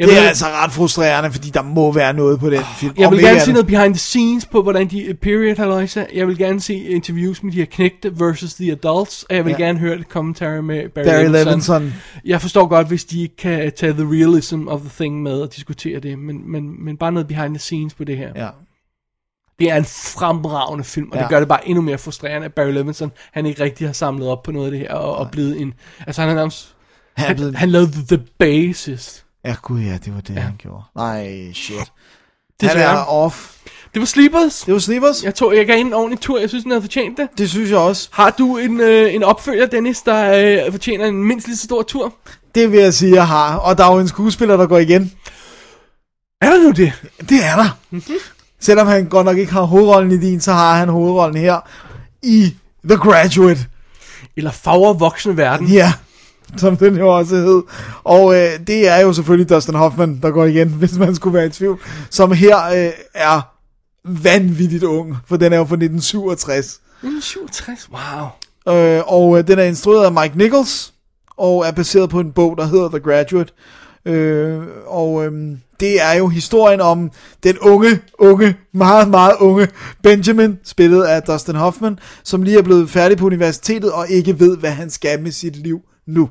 Jeg 0.00 0.08
Det 0.08 0.18
er 0.18 0.28
altså 0.28 0.46
ret 0.46 0.72
frustrerende, 0.72 1.32
fordi 1.32 1.50
der 1.50 1.62
må 1.62 1.92
være 1.92 2.12
noget 2.12 2.40
på 2.40 2.50
den 2.50 2.62
film. 2.76 2.94
jeg 2.98 3.06
Om 3.06 3.12
vil 3.12 3.18
ikke 3.18 3.28
gerne 3.28 3.40
se 3.40 3.52
noget 3.52 3.66
behind 3.66 3.94
the 3.94 3.98
scenes 3.98 4.46
på, 4.46 4.62
hvordan 4.62 4.88
de 4.88 5.04
øh, 5.04 5.14
period 5.14 5.56
har 5.56 6.06
Jeg 6.14 6.26
vil 6.26 6.38
gerne 6.38 6.60
se 6.60 6.74
interviews 6.74 7.42
med 7.42 7.52
de 7.52 7.56
her 7.56 7.64
knægte 7.64 8.20
versus 8.20 8.54
the 8.54 8.72
adults. 8.72 9.22
Og 9.22 9.36
jeg 9.36 9.44
vil 9.44 9.50
Ja. 9.50 9.56
gerne 9.64 9.78
høre 9.78 9.94
et 9.94 10.06
commentary 10.08 10.58
med 10.58 10.88
Barry, 10.88 11.04
Barry 11.04 11.22
Levinson. 11.22 11.44
Levinson. 11.46 11.94
Jeg 12.24 12.40
forstår 12.40 12.66
godt, 12.66 12.88
hvis 12.88 13.04
de 13.04 13.22
ikke 13.22 13.36
kan 13.36 13.72
tage 13.76 13.92
the 13.92 14.04
realism 14.04 14.68
of 14.68 14.80
the 14.80 14.90
thing 14.94 15.22
med 15.22 15.40
og 15.40 15.56
diskutere 15.56 16.00
det, 16.00 16.18
men, 16.18 16.50
men, 16.52 16.84
men 16.84 16.96
bare 16.96 17.12
noget 17.12 17.26
behind 17.28 17.54
the 17.54 17.58
scenes 17.60 17.94
på 17.94 18.04
det 18.04 18.16
her. 18.16 18.28
Ja. 18.36 18.48
Det 19.58 19.70
er 19.70 19.76
en 19.76 19.84
fremragende 19.84 20.84
film, 20.84 21.10
og 21.10 21.16
ja. 21.16 21.22
Det 21.22 21.30
gør 21.30 21.38
det 21.38 21.48
bare 21.48 21.68
endnu 21.68 21.82
mere 21.82 21.98
frustrerende, 21.98 22.44
at 22.44 22.54
Barry 22.54 22.72
Levinson, 22.72 23.12
han 23.32 23.46
ikke 23.46 23.64
rigtig 23.64 23.88
har 23.88 23.92
samlet 23.92 24.28
op 24.28 24.42
på 24.42 24.52
noget 24.52 24.66
af 24.66 24.70
det 24.70 24.80
her, 24.80 24.92
og, 24.94 25.16
og 25.16 25.30
blevet 25.30 25.60
en, 25.60 25.74
altså 26.06 26.20
han 26.20 26.30
er 26.30 26.34
nærmest, 26.34 26.74
Han 27.16 27.38
han, 27.38 27.54
han 27.54 27.68
lavede 27.70 27.90
The 28.08 28.24
Basis. 28.38 29.24
Ja, 29.44 29.54
gud 29.62 29.80
ja, 29.80 29.98
det 30.04 30.14
var 30.14 30.20
det, 30.20 30.34
ja. 30.34 30.40
han 30.40 30.54
gjorde. 30.58 30.82
Nej, 30.96 31.52
shit. 31.52 31.76
Han 31.78 31.86
Desværre. 32.68 33.00
er 33.00 33.04
off. 33.04 33.50
Det 33.94 34.00
var 34.00 34.06
Sleepers. 34.06 34.60
Det 34.66 34.74
var 34.74 34.80
Sleepers. 34.80 35.24
Jeg 35.24 35.34
tog, 35.34 35.56
jeg 35.56 35.66
gav 35.66 35.78
en 35.80 35.92
ordentlig 35.92 36.20
tur, 36.20 36.38
jeg 36.38 36.48
synes, 36.48 36.62
den 36.64 36.70
havde 36.72 36.82
fortjent 36.82 37.18
det. 37.18 37.28
Det 37.38 37.50
synes 37.50 37.70
jeg 37.70 37.78
også. 37.78 38.08
Har 38.12 38.30
du 38.30 38.56
en, 38.56 38.80
øh, 38.80 39.14
en 39.14 39.22
opfølger, 39.22 39.66
Dennis, 39.66 40.02
der 40.02 40.64
øh, 40.66 40.72
fortjener 40.72 41.06
en 41.06 41.24
mindst 41.24 41.46
lige 41.46 41.56
så 41.56 41.64
stor 41.64 41.82
tur? 41.82 42.14
Det 42.54 42.72
vil 42.72 42.80
jeg 42.80 42.94
sige, 42.94 43.14
jeg 43.14 43.26
har. 43.26 43.56
Og 43.56 43.78
der 43.78 43.84
er 43.84 43.92
jo 43.92 43.98
en 43.98 44.08
skuespiller, 44.08 44.56
der 44.56 44.66
går 44.66 44.78
igen. 44.78 45.12
Er 46.40 46.50
der 46.50 46.62
nu 46.62 46.70
det? 46.70 46.92
Det 47.20 47.44
er 47.44 47.56
der. 47.56 48.00
Selvom 48.60 48.86
han 48.86 49.08
godt 49.08 49.24
nok 49.24 49.36
ikke 49.38 49.52
har 49.52 49.62
hovedrollen 49.62 50.12
i 50.12 50.18
din, 50.18 50.40
så 50.40 50.52
har 50.52 50.76
han 50.76 50.88
hovedrollen 50.88 51.40
her 51.40 51.60
i 52.22 52.56
The 52.84 52.96
Graduate. 52.96 53.60
Eller 54.36 54.50
fagre 54.50 54.98
voksne 54.98 55.36
verden? 55.36 55.66
Ja, 55.66 55.92
som 56.56 56.76
den 56.76 56.96
jo 56.96 57.16
også 57.16 57.36
hed. 57.36 57.62
Og 58.04 58.34
øh, 58.34 58.50
det 58.66 58.88
er 58.88 59.00
jo 59.00 59.12
selvfølgelig 59.12 59.48
Dustin 59.48 59.74
Hoffman, 59.74 60.18
der 60.22 60.30
går 60.30 60.44
igen, 60.44 60.68
hvis 60.78 60.98
man 60.98 61.14
skulle 61.14 61.34
være 61.34 61.46
i 61.46 61.50
tvivl. 61.50 61.80
Som 62.10 62.32
her 62.32 62.56
øh, 62.64 62.92
er 63.14 63.40
vanvittigt 64.04 64.84
ung, 64.84 65.16
for 65.26 65.36
den 65.36 65.52
er 65.52 65.56
jo 65.56 65.64
fra 65.64 65.74
1967. 65.74 66.80
67, 67.20 67.88
wow. 67.92 68.26
Øh, 68.76 69.02
og 69.06 69.38
øh, 69.38 69.46
den 69.46 69.58
er 69.58 69.62
instrueret 69.62 70.04
af 70.04 70.12
Mike 70.12 70.38
Nichols, 70.38 70.92
og 71.36 71.66
er 71.66 71.72
baseret 71.72 72.10
på 72.10 72.20
en 72.20 72.32
bog, 72.32 72.56
der 72.56 72.64
hedder 72.64 72.88
The 72.88 73.00
Graduate. 73.00 73.52
Øh, 74.04 74.60
og 74.86 75.26
øh, 75.26 75.32
det 75.80 76.02
er 76.02 76.12
jo 76.12 76.28
historien 76.28 76.80
om 76.80 77.10
den 77.42 77.58
unge, 77.58 78.00
unge, 78.18 78.56
meget, 78.74 79.08
meget 79.08 79.36
unge 79.40 79.68
Benjamin, 80.02 80.58
spillet 80.64 81.02
af 81.02 81.22
Dustin 81.22 81.54
Hoffman, 81.54 81.98
som 82.24 82.42
lige 82.42 82.58
er 82.58 82.62
blevet 82.62 82.90
færdig 82.90 83.18
på 83.18 83.26
universitetet 83.26 83.92
og 83.92 84.08
ikke 84.08 84.40
ved, 84.40 84.56
hvad 84.56 84.70
han 84.70 84.90
skal 84.90 85.22
med 85.22 85.32
sit 85.32 85.56
liv 85.56 85.80
nu. 86.06 86.28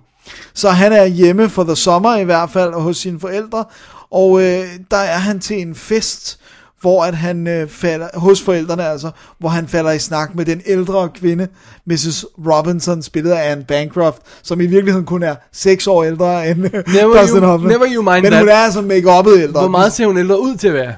Så 0.54 0.70
han 0.70 0.94
er 0.94 1.06
hjemme 1.06 1.50
for 1.50 1.64
the 1.64 1.76
summer 1.76 2.16
i 2.16 2.24
hvert 2.24 2.50
fald 2.50 2.74
hos 2.74 2.98
sine 2.98 3.20
forældre, 3.20 3.66
og 4.12 4.42
øh, 4.42 4.66
der 4.92 4.98
er 4.98 5.18
han 5.18 5.40
til 5.40 5.62
en 5.62 5.76
fest, 5.76 6.40
hvor 6.82 7.04
at 7.04 7.16
han 7.16 7.48
øh, 7.48 7.70
falder, 7.70 8.08
hos 8.14 8.42
forældrene 8.42 8.86
altså, 8.88 9.12
hvor 9.40 9.50
han 9.50 9.68
falder 9.68 9.92
i 9.92 10.00
snak 10.00 10.36
med 10.36 10.46
den 10.46 10.62
ældre 10.66 11.10
kvinde, 11.16 11.48
Mrs. 11.86 12.26
Robinson, 12.38 13.04
spillet 13.04 13.32
af 13.32 13.52
Anne 13.52 13.64
Bancroft, 13.64 14.18
som 14.44 14.62
i 14.62 14.66
virkeligheden 14.66 15.06
kun 15.06 15.24
er 15.24 15.36
6 15.52 15.88
år 15.88 16.04
ældre 16.04 16.50
end 16.50 16.60
Never 16.88 17.22
Dustin 17.22 17.44
Hoffman. 17.44 17.72
never 17.72 17.88
you 17.94 18.02
mind 18.04 18.22
Men 18.22 18.32
that. 18.32 18.40
hun 18.42 18.50
er 18.50 18.56
altså 18.56 18.82
make-uppet 18.82 19.42
ældre. 19.42 19.60
Hvor 19.62 19.70
meget 19.70 19.94
ser 19.94 20.06
hun 20.06 20.18
ældre 20.18 20.42
ud 20.42 20.56
til 20.56 20.68
at 20.68 20.74
være? 20.74 20.94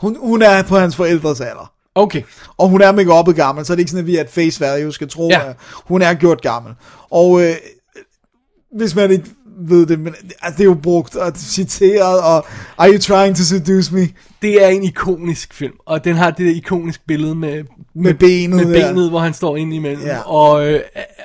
Hun, 0.00 0.16
hun 0.20 0.42
er 0.42 0.62
på 0.62 0.78
hans 0.78 0.96
forældres 0.96 1.40
alder. 1.40 1.72
Okay. 1.94 2.22
Og 2.58 2.68
hun 2.68 2.80
er 2.82 2.92
make-uppet 2.92 3.32
gammel, 3.36 3.66
så 3.66 3.72
er 3.72 3.74
det 3.74 3.80
ikke 3.80 3.90
sådan, 3.90 4.04
at 4.04 4.06
vi 4.06 4.16
at 4.16 4.30
face 4.30 4.60
value 4.60 4.92
skal 4.92 5.08
tro, 5.08 5.28
Ja. 5.30 5.48
at 5.48 5.56
hun 5.84 6.02
er 6.02 6.14
gjort 6.14 6.42
gammel. 6.42 6.72
Og 7.10 7.42
øh, 7.42 7.54
hvis 8.76 8.94
man 8.94 9.10
ikke 9.10 9.30
ved 9.60 9.86
det, 9.86 10.00
men 10.00 10.14
altså, 10.42 10.58
det 10.58 10.60
er 10.60 10.64
jo 10.64 10.74
brugt 10.74 11.16
og 11.16 11.32
citeret, 11.36 12.20
og 12.20 12.46
Are 12.78 12.92
you 12.92 12.98
trying 12.98 13.36
to 13.36 13.42
seduce 13.42 13.94
me? 13.94 14.08
Det 14.42 14.64
er 14.64 14.68
en 14.68 14.84
ikonisk 14.84 15.54
film, 15.54 15.72
og 15.86 16.04
den 16.04 16.16
har 16.16 16.30
det 16.30 16.46
der 16.46 16.52
ikonisk 16.52 17.00
billede 17.06 17.34
med, 17.34 17.64
Med 17.94 18.14
benet 18.14 18.66
med 18.66 18.74
benet 18.74 19.10
hvor 19.10 19.18
han 19.18 19.34
står 19.34 19.56
ind 19.56 19.74
imellem. 19.74 20.02
Ja. 20.06 20.18
Og, 20.18 20.68
øh, 20.72 20.80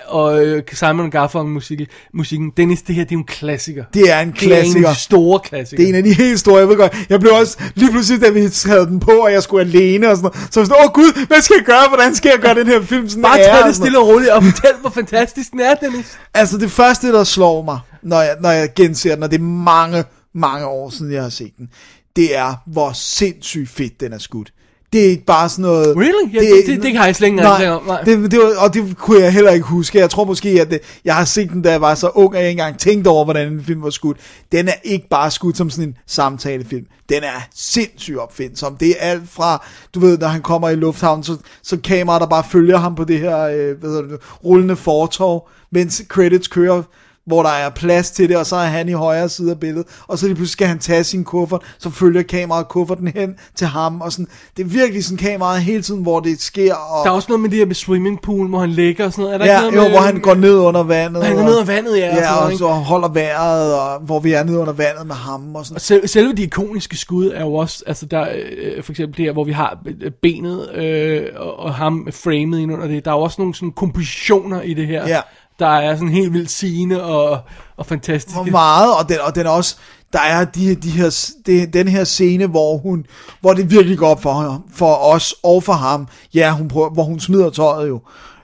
og 0.07 0.45
øh, 0.45 0.63
Simon 0.74 1.09
Garfunkel 1.11 1.53
musikken, 1.53 1.88
musikken. 2.13 2.51
Dennis, 2.57 2.82
det 2.82 2.95
her, 2.95 3.03
det 3.03 3.11
er 3.16 3.18
en 3.18 3.24
klassiker. 3.24 3.84
Det 3.93 4.11
er 4.11 4.20
en 4.20 4.32
Det 4.32 4.43
er 4.43 4.47
en 4.47 4.51
af 4.53 4.61
klassiker. 4.63 4.89
de 4.89 4.95
store 4.95 5.39
klassikere. 5.39 5.78
Det 5.78 5.86
er 5.86 5.89
en 5.89 5.95
af 5.95 6.03
de 6.03 6.13
helt 6.13 6.39
store, 6.39 6.59
jeg 6.59 6.70
ved 6.70 6.78
godt. 6.78 6.95
Jeg 7.09 7.20
blev 7.20 7.32
også, 7.34 7.57
lige 7.76 7.91
pludselig, 7.91 8.22
da 8.22 8.30
vi 8.30 8.39
havde 8.66 8.86
den 8.86 8.99
på, 8.99 9.11
og 9.11 9.32
jeg 9.32 9.43
skulle 9.43 9.61
alene 9.66 10.09
og 10.09 10.18
sådan 10.18 10.32
noget, 10.36 10.53
så 10.53 10.59
jeg 10.59 10.68
sådan, 10.68 10.84
åh 10.86 10.91
gud, 10.93 11.28
hvad 11.28 11.41
skal 11.41 11.55
jeg 11.59 11.66
gøre? 11.66 11.88
Hvordan 11.88 12.16
skal 12.16 12.30
jeg 12.30 12.39
gøre 12.39 12.55
den 12.55 12.68
her 12.68 12.82
film 12.82 13.09
sådan 13.09 13.22
Bare 13.24 13.39
ære?" 13.39 13.57
tag 13.59 13.68
det 13.68 13.76
stille 13.76 13.99
og 13.99 14.07
roligt, 14.07 14.30
og 14.32 14.43
fortæl, 14.43 14.72
hvor 14.82 14.89
fantastisk 14.89 15.51
den 15.51 15.59
er, 15.59 15.74
Dennis. 15.76 16.18
Altså 16.34 16.57
det 16.57 16.72
første, 16.72 17.07
der 17.07 17.24
slår 17.24 17.61
mig, 17.63 17.80
når 18.03 18.22
jeg, 18.22 18.36
når 18.41 18.49
jeg 18.51 18.70
genser 18.76 19.13
den, 19.16 19.24
og 19.24 19.32
det 19.32 19.38
er 19.39 19.43
mange, 19.43 20.03
mange 20.34 20.66
år 20.68 20.89
siden, 20.89 21.11
jeg 21.11 21.22
har 21.24 21.30
set 21.30 21.51
den, 21.57 21.70
det 22.16 22.36
er, 22.38 22.53
hvor 22.66 22.91
sindssygt 22.93 23.70
fedt 23.70 23.99
den 23.99 24.13
er 24.13 24.18
skudt. 24.18 24.51
Det 24.93 25.05
er 25.05 25.09
ikke 25.09 25.26
bare 25.26 25.49
sådan 25.49 25.61
noget... 25.63 25.97
Really? 25.97 26.34
Ja, 26.34 26.39
det- 26.39 26.66
det- 26.68 26.82
det 26.84 26.97
har 26.97 27.05
jeg 27.05 27.16
slet 27.16 27.28
ikke 27.28 27.38
nej, 27.38 27.68
om, 27.70 27.84
nej. 27.86 28.01
Det, 28.01 28.32
det 28.32 28.39
var, 28.39 28.53
og 28.66 28.74
det 28.74 28.97
kunne 28.97 29.22
jeg 29.22 29.34
heller 29.34 29.51
ikke 29.51 29.66
huske. 29.66 29.99
Jeg 29.99 30.09
tror 30.09 30.24
måske, 30.24 30.49
at 30.61 30.70
det, 30.72 30.80
jeg 31.05 31.16
har 31.16 31.26
set 31.26 31.49
den, 31.49 31.61
da 31.61 31.72
jeg 31.72 31.82
var 31.82 31.95
så 31.95 32.09
ung, 32.09 32.36
at 32.36 32.41
jeg 32.41 32.49
ikke 32.49 32.61
engang 32.61 32.80
tænkte 32.80 33.07
over, 33.07 33.24
hvordan 33.24 33.53
en 33.53 33.63
film 33.63 33.84
var 33.84 33.89
skudt. 33.89 34.18
Den 34.51 34.68
er 34.68 34.74
ikke 34.84 35.07
bare 35.09 35.32
skudt 35.32 35.57
som 35.57 35.70
sådan 35.70 35.89
en 35.89 35.95
samtalefilm. 36.07 36.86
Den 37.09 37.24
er 37.24 37.47
sindssygt 37.55 38.18
opfindsom. 38.18 38.78
Det 38.78 38.89
er 38.89 38.95
alt 39.11 39.30
fra, 39.30 39.66
du 39.93 39.99
ved, 39.99 40.18
når 40.18 40.28
han 40.28 40.41
kommer 40.41 40.70
i 40.70 40.76
lufthavnen, 40.76 41.24
så, 41.24 41.38
så 41.63 41.78
kameraet, 41.84 42.22
der 42.22 42.28
bare 42.28 42.43
følger 42.51 42.78
ham 42.78 42.95
på 42.95 43.03
det 43.03 43.20
her 43.20 43.38
øh, 43.39 43.80
hvad 43.80 43.89
hedder 43.89 44.01
det, 44.01 44.20
rullende 44.45 44.76
fortov, 44.76 45.49
mens 45.72 46.03
credits 46.09 46.47
kører 46.47 46.84
hvor 47.26 47.43
der 47.43 47.49
er 47.49 47.69
plads 47.69 48.11
til 48.11 48.30
det, 48.30 48.38
og 48.38 48.45
så 48.45 48.55
er 48.55 48.65
han 48.65 48.89
i 48.89 48.91
højre 48.91 49.30
side 49.30 49.51
af 49.51 49.59
billedet, 49.59 49.88
og 50.07 50.17
så 50.17 50.26
lige 50.26 50.36
pludselig 50.36 50.51
skal 50.53 50.67
han 50.67 50.80
tage 50.80 51.03
sin 51.03 51.23
kuffert, 51.23 51.61
så 51.80 51.89
følger 51.89 52.23
kameraet 52.23 52.67
kufferten 52.67 53.07
hen 53.15 53.36
til 53.55 53.67
ham, 53.67 54.01
og 54.01 54.11
sådan, 54.11 54.28
det 54.57 54.63
er 54.63 54.67
virkelig 54.67 55.03
sådan 55.05 55.17
kameraet 55.17 55.61
hele 55.61 55.82
tiden, 55.82 56.01
hvor 56.01 56.19
det 56.19 56.41
sker, 56.41 56.76
og 56.76 57.03
Der 57.05 57.11
er 57.11 57.15
også 57.15 57.26
noget 57.30 57.41
med 57.41 57.49
det 57.49 57.57
her 57.59 57.65
med 57.65 57.76
swimmingpool, 57.76 58.47
hvor 58.49 58.59
han 58.59 58.69
ligger 58.69 59.05
og 59.05 59.11
sådan 59.11 59.23
noget. 59.23 59.34
Er 59.34 59.38
der 59.38 59.45
ja, 59.45 59.51
ikke 59.65 59.76
noget 59.76 59.76
jo, 59.76 59.82
med, 59.91 59.97
hvor 59.99 60.05
han 60.05 60.19
går 60.21 60.34
ned 60.34 60.55
under 60.57 60.84
vandet. 60.84 61.23
Han 61.23 61.34
går 61.36 61.39
og- 61.41 61.45
ned 61.45 61.53
under 61.59 61.73
vandet, 61.73 61.97
ja, 61.97 62.09
og 62.11 62.15
Ja, 62.17 62.30
noget, 62.36 62.51
og 62.53 62.57
så 62.57 62.67
holder 62.67 63.07
vejret, 63.09 63.73
og 63.80 63.99
hvor 63.99 64.19
vi 64.19 64.32
er 64.34 64.43
nede 64.43 64.59
under 64.59 64.73
vandet 64.73 65.07
med 65.07 65.15
ham, 65.15 65.55
og 65.55 65.65
sådan. 65.65 65.76
Og 65.76 65.82
selv, 65.82 66.07
selve 66.07 66.34
de 66.34 66.43
ikoniske 66.43 66.97
skud 66.97 67.32
er 67.36 67.41
jo 67.41 67.53
også, 67.53 67.84
altså 67.88 68.05
der, 68.05 68.21
øh, 68.21 68.84
for 68.84 68.91
eksempel 68.91 69.23
her, 69.26 69.32
hvor 69.32 69.43
vi 69.43 69.51
har 69.51 69.78
øh, 70.01 70.11
benet 70.21 70.69
øh, 70.76 71.21
og, 71.36 71.59
og 71.59 71.73
ham 71.73 72.07
framet 72.11 72.59
ind 72.59 72.73
under 72.73 72.88
det. 72.88 73.05
Der 73.05 73.11
er 73.11 73.15
jo 73.15 73.21
også 73.21 73.36
nogle 73.39 73.55
sådan 73.55 73.71
kompositioner 73.71 74.61
i 74.61 74.73
det 74.73 74.88
her, 74.88 75.07
Ja 75.07 75.19
der 75.60 75.68
er 75.68 75.95
sådan 75.95 76.10
helt 76.10 76.34
vildt 76.34 76.51
sigende 76.51 77.03
og, 77.03 77.39
og 77.78 77.86
fantastisk. 77.86 78.36
Hvor 78.36 78.43
meget, 78.45 78.97
og 78.97 79.10
den, 79.10 79.18
og 79.22 79.36
den 79.36 79.45
er 79.45 79.49
også, 79.49 79.76
der 80.14 80.20
er 80.20 80.45
de, 80.45 80.76
de 80.76 80.89
her, 80.89 81.32
det, 81.45 81.74
den 81.74 81.88
her 81.88 82.03
scene, 82.03 82.47
hvor 82.47 82.78
hun, 82.78 83.06
hvor 83.41 83.53
det 83.53 83.72
virkelig 83.72 83.97
går 83.97 84.08
op 84.08 84.22
for, 84.22 84.34
ham- 84.34 84.64
for 84.74 84.95
os 84.95 85.36
og 85.43 85.64
for 85.64 85.74
ham, 85.74 86.08
ja, 86.34 86.51
hun 86.51 86.68
prøver, 86.68 86.89
hvor 86.89 87.03
hun 87.03 87.20
smider 87.20 87.49
tøjet 87.49 87.88
jo, 87.89 88.01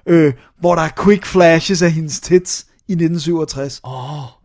øh, 0.07 0.33
hvor 0.59 0.75
der 0.75 0.81
er 0.81 0.89
quick 1.03 1.25
flashes 1.25 1.81
af 1.81 1.91
hendes 1.91 2.19
tits 2.19 2.65
i 2.87 2.93
1967. 2.93 3.79
Oh. 3.83 3.93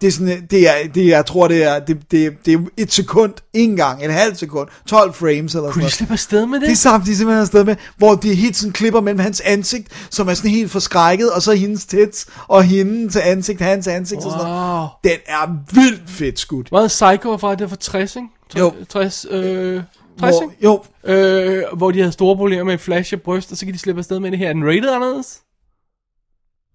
Det 0.00 0.06
er 0.06 0.12
sådan, 0.12 0.46
det 0.50 0.68
er, 0.68 0.88
det, 0.94 1.06
jeg 1.06 1.26
tror, 1.26 1.48
det 1.48 1.64
er, 1.64 1.78
det, 1.78 2.10
det, 2.10 2.32
det 2.46 2.54
er 2.54 2.58
et 2.76 2.92
sekund, 2.92 3.32
en 3.52 3.76
gang, 3.76 4.04
et 4.04 4.12
halvt 4.12 4.38
sekund, 4.38 4.68
12 4.86 5.12
frames 5.12 5.54
eller 5.54 5.72
Kunne 5.72 5.72
sådan 5.72 5.84
de 5.84 5.90
slippe 5.90 6.12
afsted 6.12 6.46
med 6.46 6.60
det? 6.60 6.66
Det 6.66 6.72
er 6.72 6.76
samt, 6.76 7.06
de 7.06 7.16
simpelthen 7.16 7.42
afsted 7.42 7.64
med, 7.64 7.76
hvor 7.96 8.14
de 8.14 8.34
helt 8.34 8.56
sådan 8.56 8.72
klipper 8.72 9.00
mellem 9.00 9.18
hans 9.18 9.40
ansigt, 9.40 10.08
som 10.10 10.28
er 10.28 10.34
sådan 10.34 10.50
helt 10.50 10.70
forskrækket, 10.70 11.32
og 11.32 11.42
så 11.42 11.52
hendes 11.52 11.86
tits, 11.86 12.26
og 12.48 12.62
hende 12.64 13.08
til 13.08 13.20
ansigt, 13.24 13.60
hans 13.60 13.86
ansigt 13.86 14.24
og 14.24 14.30
sådan 14.30 14.46
noget. 14.46 14.80
Wow. 14.80 14.88
Den 15.04 15.18
er 15.26 15.74
vildt 15.74 16.10
fedt 16.10 16.38
skudt. 16.38 16.68
Hvad 16.68 16.80
er 16.80 16.88
Psycho 16.88 17.36
fra? 17.36 17.54
Det 17.54 17.68
fra 17.68 17.76
60, 17.76 18.16
ikke? 18.16 18.28
Jo. 18.58 18.72
60, 18.88 19.26
øh, 19.30 19.82
60, 20.20 20.36
Hvor, 20.36 20.52
jo, 20.62 20.82
Øh, 21.06 21.62
hvor 21.76 21.90
de 21.90 21.98
havde 21.98 22.12
store 22.12 22.36
problemer 22.36 22.64
med 22.64 22.78
flash 22.78 23.12
af 23.12 23.22
bryst, 23.22 23.52
og 23.52 23.58
så 23.58 23.64
kan 23.64 23.74
de 23.74 23.78
slippe 23.78 23.98
afsted 23.98 24.20
med 24.20 24.30
det 24.30 24.38
her. 24.38 24.48
Er 24.48 24.52
den 24.52 24.64
rated 24.64 24.90
anderledes? 24.94 25.40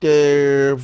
Øh, 0.03 0.79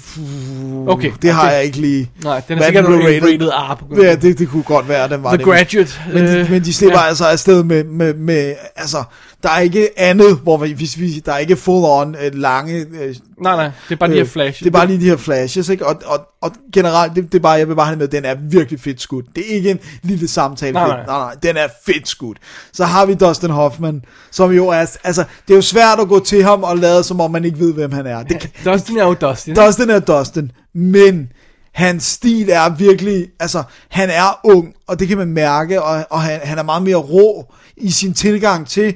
Okay, 0.87 1.11
det 1.21 1.31
har 1.31 1.43
okay. 1.43 1.55
jeg 1.55 1.63
ikke 1.63 1.77
lige. 1.77 2.11
Nej, 2.23 2.41
den 2.47 2.57
er 2.57 2.63
sikkert 2.63 2.85
rated, 2.85 3.23
rated? 3.23 3.49
R 3.49 3.75
på 3.75 4.01
Ja, 4.01 4.15
det, 4.15 4.39
det 4.39 4.49
kunne 4.49 4.63
godt 4.63 4.89
være, 4.89 5.09
den 5.09 5.23
var 5.23 5.29
The 5.29 5.37
det. 5.37 5.45
Graduate. 5.45 5.91
Men 6.13 6.23
de, 6.23 6.39
øh, 6.39 6.51
men 6.51 6.63
de 6.63 6.73
slipper 6.73 6.99
ja. 6.99 7.07
altså 7.07 7.25
afsted 7.25 7.63
med, 7.63 7.83
med, 7.83 8.13
med, 8.13 8.55
altså, 8.75 9.03
der 9.43 9.49
er 9.49 9.59
ikke 9.59 9.99
andet, 9.99 10.39
hvor 10.43 10.57
vi, 10.57 10.71
hvis 10.71 10.99
vi, 10.99 11.19
der 11.25 11.33
er 11.33 11.37
ikke 11.37 11.55
full 11.55 11.85
on 11.85 12.15
øh, 12.25 12.35
lange 12.35 12.73
øh, 12.79 13.15
Nej, 13.41 13.55
nej, 13.55 13.71
det 13.89 13.95
er 13.95 13.99
bare 13.99 14.09
de 14.09 14.15
her 14.15 14.25
flash. 14.25 14.59
Det 14.59 14.67
er 14.67 14.71
bare 14.71 14.87
lige 14.87 14.99
de 14.99 15.05
her 15.09 15.17
flashes, 15.17 15.69
ikke? 15.69 15.85
Og, 15.85 16.01
og, 16.05 16.27
og 16.41 16.51
generelt, 16.73 17.15
det, 17.15 17.23
det 17.31 17.37
er 17.37 17.41
bare, 17.41 17.51
jeg 17.53 17.67
vil 17.67 17.75
bare 17.75 17.85
have 17.85 17.97
med, 17.97 18.07
den 18.07 18.25
er 18.25 18.35
virkelig 18.49 18.79
fedt 18.79 19.01
skudt. 19.01 19.25
Det 19.35 19.51
er 19.51 19.55
ikke 19.55 19.71
en 19.71 19.79
lille 20.03 20.27
samtale. 20.27 20.73
Nej, 20.73 20.87
Nej, 20.87 20.97
nej. 20.97 21.05
nej. 21.05 21.17
nej, 21.19 21.33
den 21.43 21.57
er 21.57 21.67
fedt 21.85 22.07
skudt. 22.07 22.37
Så 22.73 22.85
har 22.85 23.05
vi 23.05 23.13
Dustin 23.13 23.49
Hoffman, 23.49 24.01
som 24.31 24.51
jo 24.51 24.67
er, 24.67 24.85
altså, 25.03 25.23
det 25.47 25.53
er 25.53 25.55
jo 25.57 25.61
svært 25.61 25.99
at 25.99 26.07
gå 26.07 26.19
til 26.19 26.43
ham 26.43 26.63
og 26.63 26.77
lade, 26.77 27.03
som 27.03 27.21
om 27.21 27.31
man 27.31 27.45
ikke 27.45 27.59
ved, 27.59 27.73
hvem 27.73 27.91
han 27.91 28.05
er. 28.07 28.23
Det, 28.23 28.39
kan- 28.39 28.49
Dustin 28.65 28.97
er 28.97 29.03
jo 29.05 29.13
Dustin. 29.13 29.55
Dustin 29.55 29.89
er 29.89 29.99
Dustin, 29.99 30.51
men 30.75 31.29
hans 31.73 32.03
stil 32.03 32.49
er 32.49 32.69
virkelig, 32.69 33.27
altså, 33.39 33.63
han 33.89 34.09
er 34.09 34.39
ung, 34.43 34.73
og 34.87 34.99
det 34.99 35.07
kan 35.07 35.17
man 35.17 35.27
mærke, 35.27 35.81
og, 35.83 36.05
og 36.09 36.21
han, 36.21 36.39
han 36.43 36.57
er 36.57 36.63
meget 36.63 36.83
mere 36.83 36.95
rå 36.95 37.53
i 37.77 37.91
sin 37.91 38.13
tilgang 38.13 38.67
til 38.67 38.95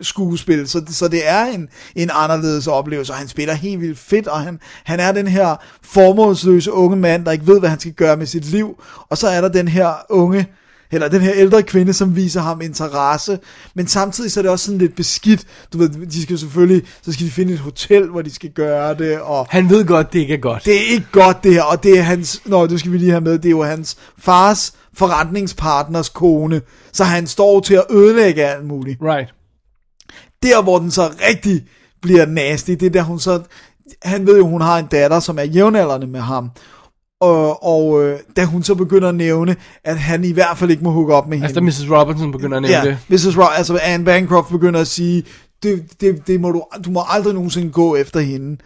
skuespil, 0.00 0.68
så, 0.68 0.80
det- 0.80 0.94
så 0.94 1.08
det 1.08 1.28
er 1.28 1.44
en, 1.44 1.68
en 1.96 2.10
anderledes 2.12 2.66
oplevelse, 2.66 3.12
og 3.12 3.16
han 3.18 3.28
spiller 3.28 3.54
helt 3.54 3.80
vildt 3.80 3.98
fedt, 3.98 4.26
og 4.26 4.40
han, 4.40 4.60
han 4.84 5.00
er 5.00 5.12
den 5.12 5.26
her 5.28 5.56
formålsløse 5.82 6.72
unge 6.72 6.96
mand, 6.96 7.24
der 7.24 7.32
ikke 7.32 7.46
ved, 7.46 7.58
hvad 7.60 7.68
han 7.68 7.80
skal 7.80 7.92
gøre 7.92 8.16
med 8.16 8.26
sit 8.26 8.44
liv, 8.44 8.82
og 9.08 9.18
så 9.18 9.28
er 9.28 9.40
der 9.40 9.48
den 9.48 9.68
her 9.68 9.90
unge, 10.08 10.46
eller 10.92 11.08
den 11.08 11.20
her 11.20 11.32
ældre 11.34 11.62
kvinde, 11.62 11.92
som 11.92 12.16
viser 12.16 12.40
ham 12.40 12.60
interesse, 12.60 13.38
men 13.74 13.86
samtidig 13.86 14.32
så 14.32 14.40
er 14.40 14.42
det 14.42 14.50
også 14.50 14.64
sådan 14.64 14.78
lidt 14.78 14.96
beskidt, 14.96 15.44
du 15.72 15.78
ved, 15.78 15.88
de 15.88 16.22
skal 16.22 16.38
selvfølgelig, 16.38 16.82
så 17.02 17.12
skal 17.12 17.26
de 17.26 17.30
finde 17.30 17.52
et 17.52 17.58
hotel, 17.58 18.08
hvor 18.08 18.22
de 18.22 18.34
skal 18.34 18.50
gøre 18.50 18.94
det, 18.94 19.20
og 19.20 19.46
Han 19.50 19.70
ved 19.70 19.84
godt, 19.84 20.12
det 20.12 20.18
ikke 20.18 20.34
er 20.34 20.38
godt. 20.38 20.64
det 20.64 20.76
er 20.76 20.92
ikke 20.92 21.06
godt 21.12 21.44
det 21.44 21.52
her, 21.52 21.62
og 21.62 21.82
det 21.82 21.98
er 21.98 22.02
hans, 22.02 22.42
nå, 22.46 22.66
det 22.66 22.80
skal 22.80 22.92
vi 22.92 22.98
lige 22.98 23.10
have 23.10 23.20
med, 23.20 23.32
det 23.38 23.44
er 23.46 23.50
jo 23.50 23.62
hans 23.64 23.96
fars 24.18 24.72
forretningspartners 24.94 26.08
kone, 26.08 26.60
så 26.92 27.04
han 27.04 27.26
står 27.26 27.60
til 27.60 27.74
at 27.74 27.84
ødelægge 27.90 28.44
alt 28.44 28.66
muligt. 28.66 28.98
Right. 29.02 29.34
Der, 30.42 30.62
hvor 30.62 30.78
den 30.78 30.90
så 30.90 31.12
rigtig 31.28 31.62
bliver 32.02 32.26
nasty, 32.26 32.70
det 32.70 32.82
er 32.82 32.90
der 32.90 33.02
hun 33.02 33.18
så, 33.18 33.42
han 34.02 34.26
ved 34.26 34.36
jo, 34.38 34.46
hun 34.46 34.60
har 34.60 34.78
en 34.78 34.86
datter, 34.86 35.20
som 35.20 35.38
er 35.38 35.42
jævnaldrende 35.42 36.06
med 36.06 36.20
ham, 36.20 36.50
og, 37.20 37.64
og 37.64 38.02
øh, 38.04 38.18
da 38.36 38.44
hun 38.44 38.62
så 38.62 38.74
begynder 38.74 39.08
at 39.08 39.14
nævne, 39.14 39.56
at 39.84 39.98
han 39.98 40.24
i 40.24 40.32
hvert 40.32 40.58
fald 40.58 40.70
ikke 40.70 40.84
må 40.84 40.90
hooke 40.90 41.14
op 41.14 41.28
med 41.28 41.42
Altså, 41.42 41.60
hende. 41.60 41.66
Mrs. 41.70 41.90
Robinson 41.90 42.32
begynder 42.32 42.56
at 42.56 42.62
nævne 42.62 42.76
Ja, 42.76 42.84
det. 42.84 42.98
Mrs. 43.08 43.38
Rock, 43.38 43.50
altså 43.56 43.78
Anne 43.82 44.04
Bancroft 44.04 44.48
begynder 44.50 44.80
at 44.80 44.86
sige, 44.86 45.24
det, 45.62 46.00
det, 46.00 46.26
det 46.26 46.40
må 46.40 46.50
du, 46.50 46.62
du 46.84 46.90
må 46.90 47.02
aldrig 47.08 47.34
nogensinde 47.34 47.70
gå 47.72 47.96
efter 47.96 48.20
hende. 48.20 48.56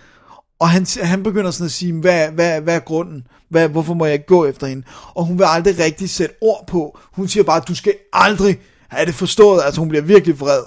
Og 0.60 0.70
han, 0.70 0.86
han 1.02 1.22
begynder 1.22 1.50
sådan 1.50 1.64
at 1.64 1.70
sige, 1.72 1.92
hvad, 1.92 2.28
hvad, 2.28 2.60
hvad 2.60 2.74
er 2.74 2.78
grunden? 2.80 3.26
Hvad, 3.50 3.68
hvorfor 3.68 3.94
må 3.94 4.04
jeg 4.04 4.14
ikke 4.14 4.26
gå 4.26 4.44
efter 4.46 4.66
hende? 4.66 4.82
Og 5.14 5.24
hun 5.24 5.38
vil 5.38 5.44
aldrig 5.48 5.78
rigtig 5.78 6.10
sætte 6.10 6.34
ord 6.40 6.64
på. 6.66 6.98
Hun 7.12 7.28
siger 7.28 7.44
bare, 7.44 7.60
du 7.68 7.74
skal 7.74 7.94
aldrig 8.12 8.58
have 8.88 9.06
det 9.06 9.14
forstået. 9.14 9.62
Altså 9.64 9.80
hun 9.80 9.88
bliver 9.88 10.02
virkelig 10.02 10.40
vred. 10.40 10.62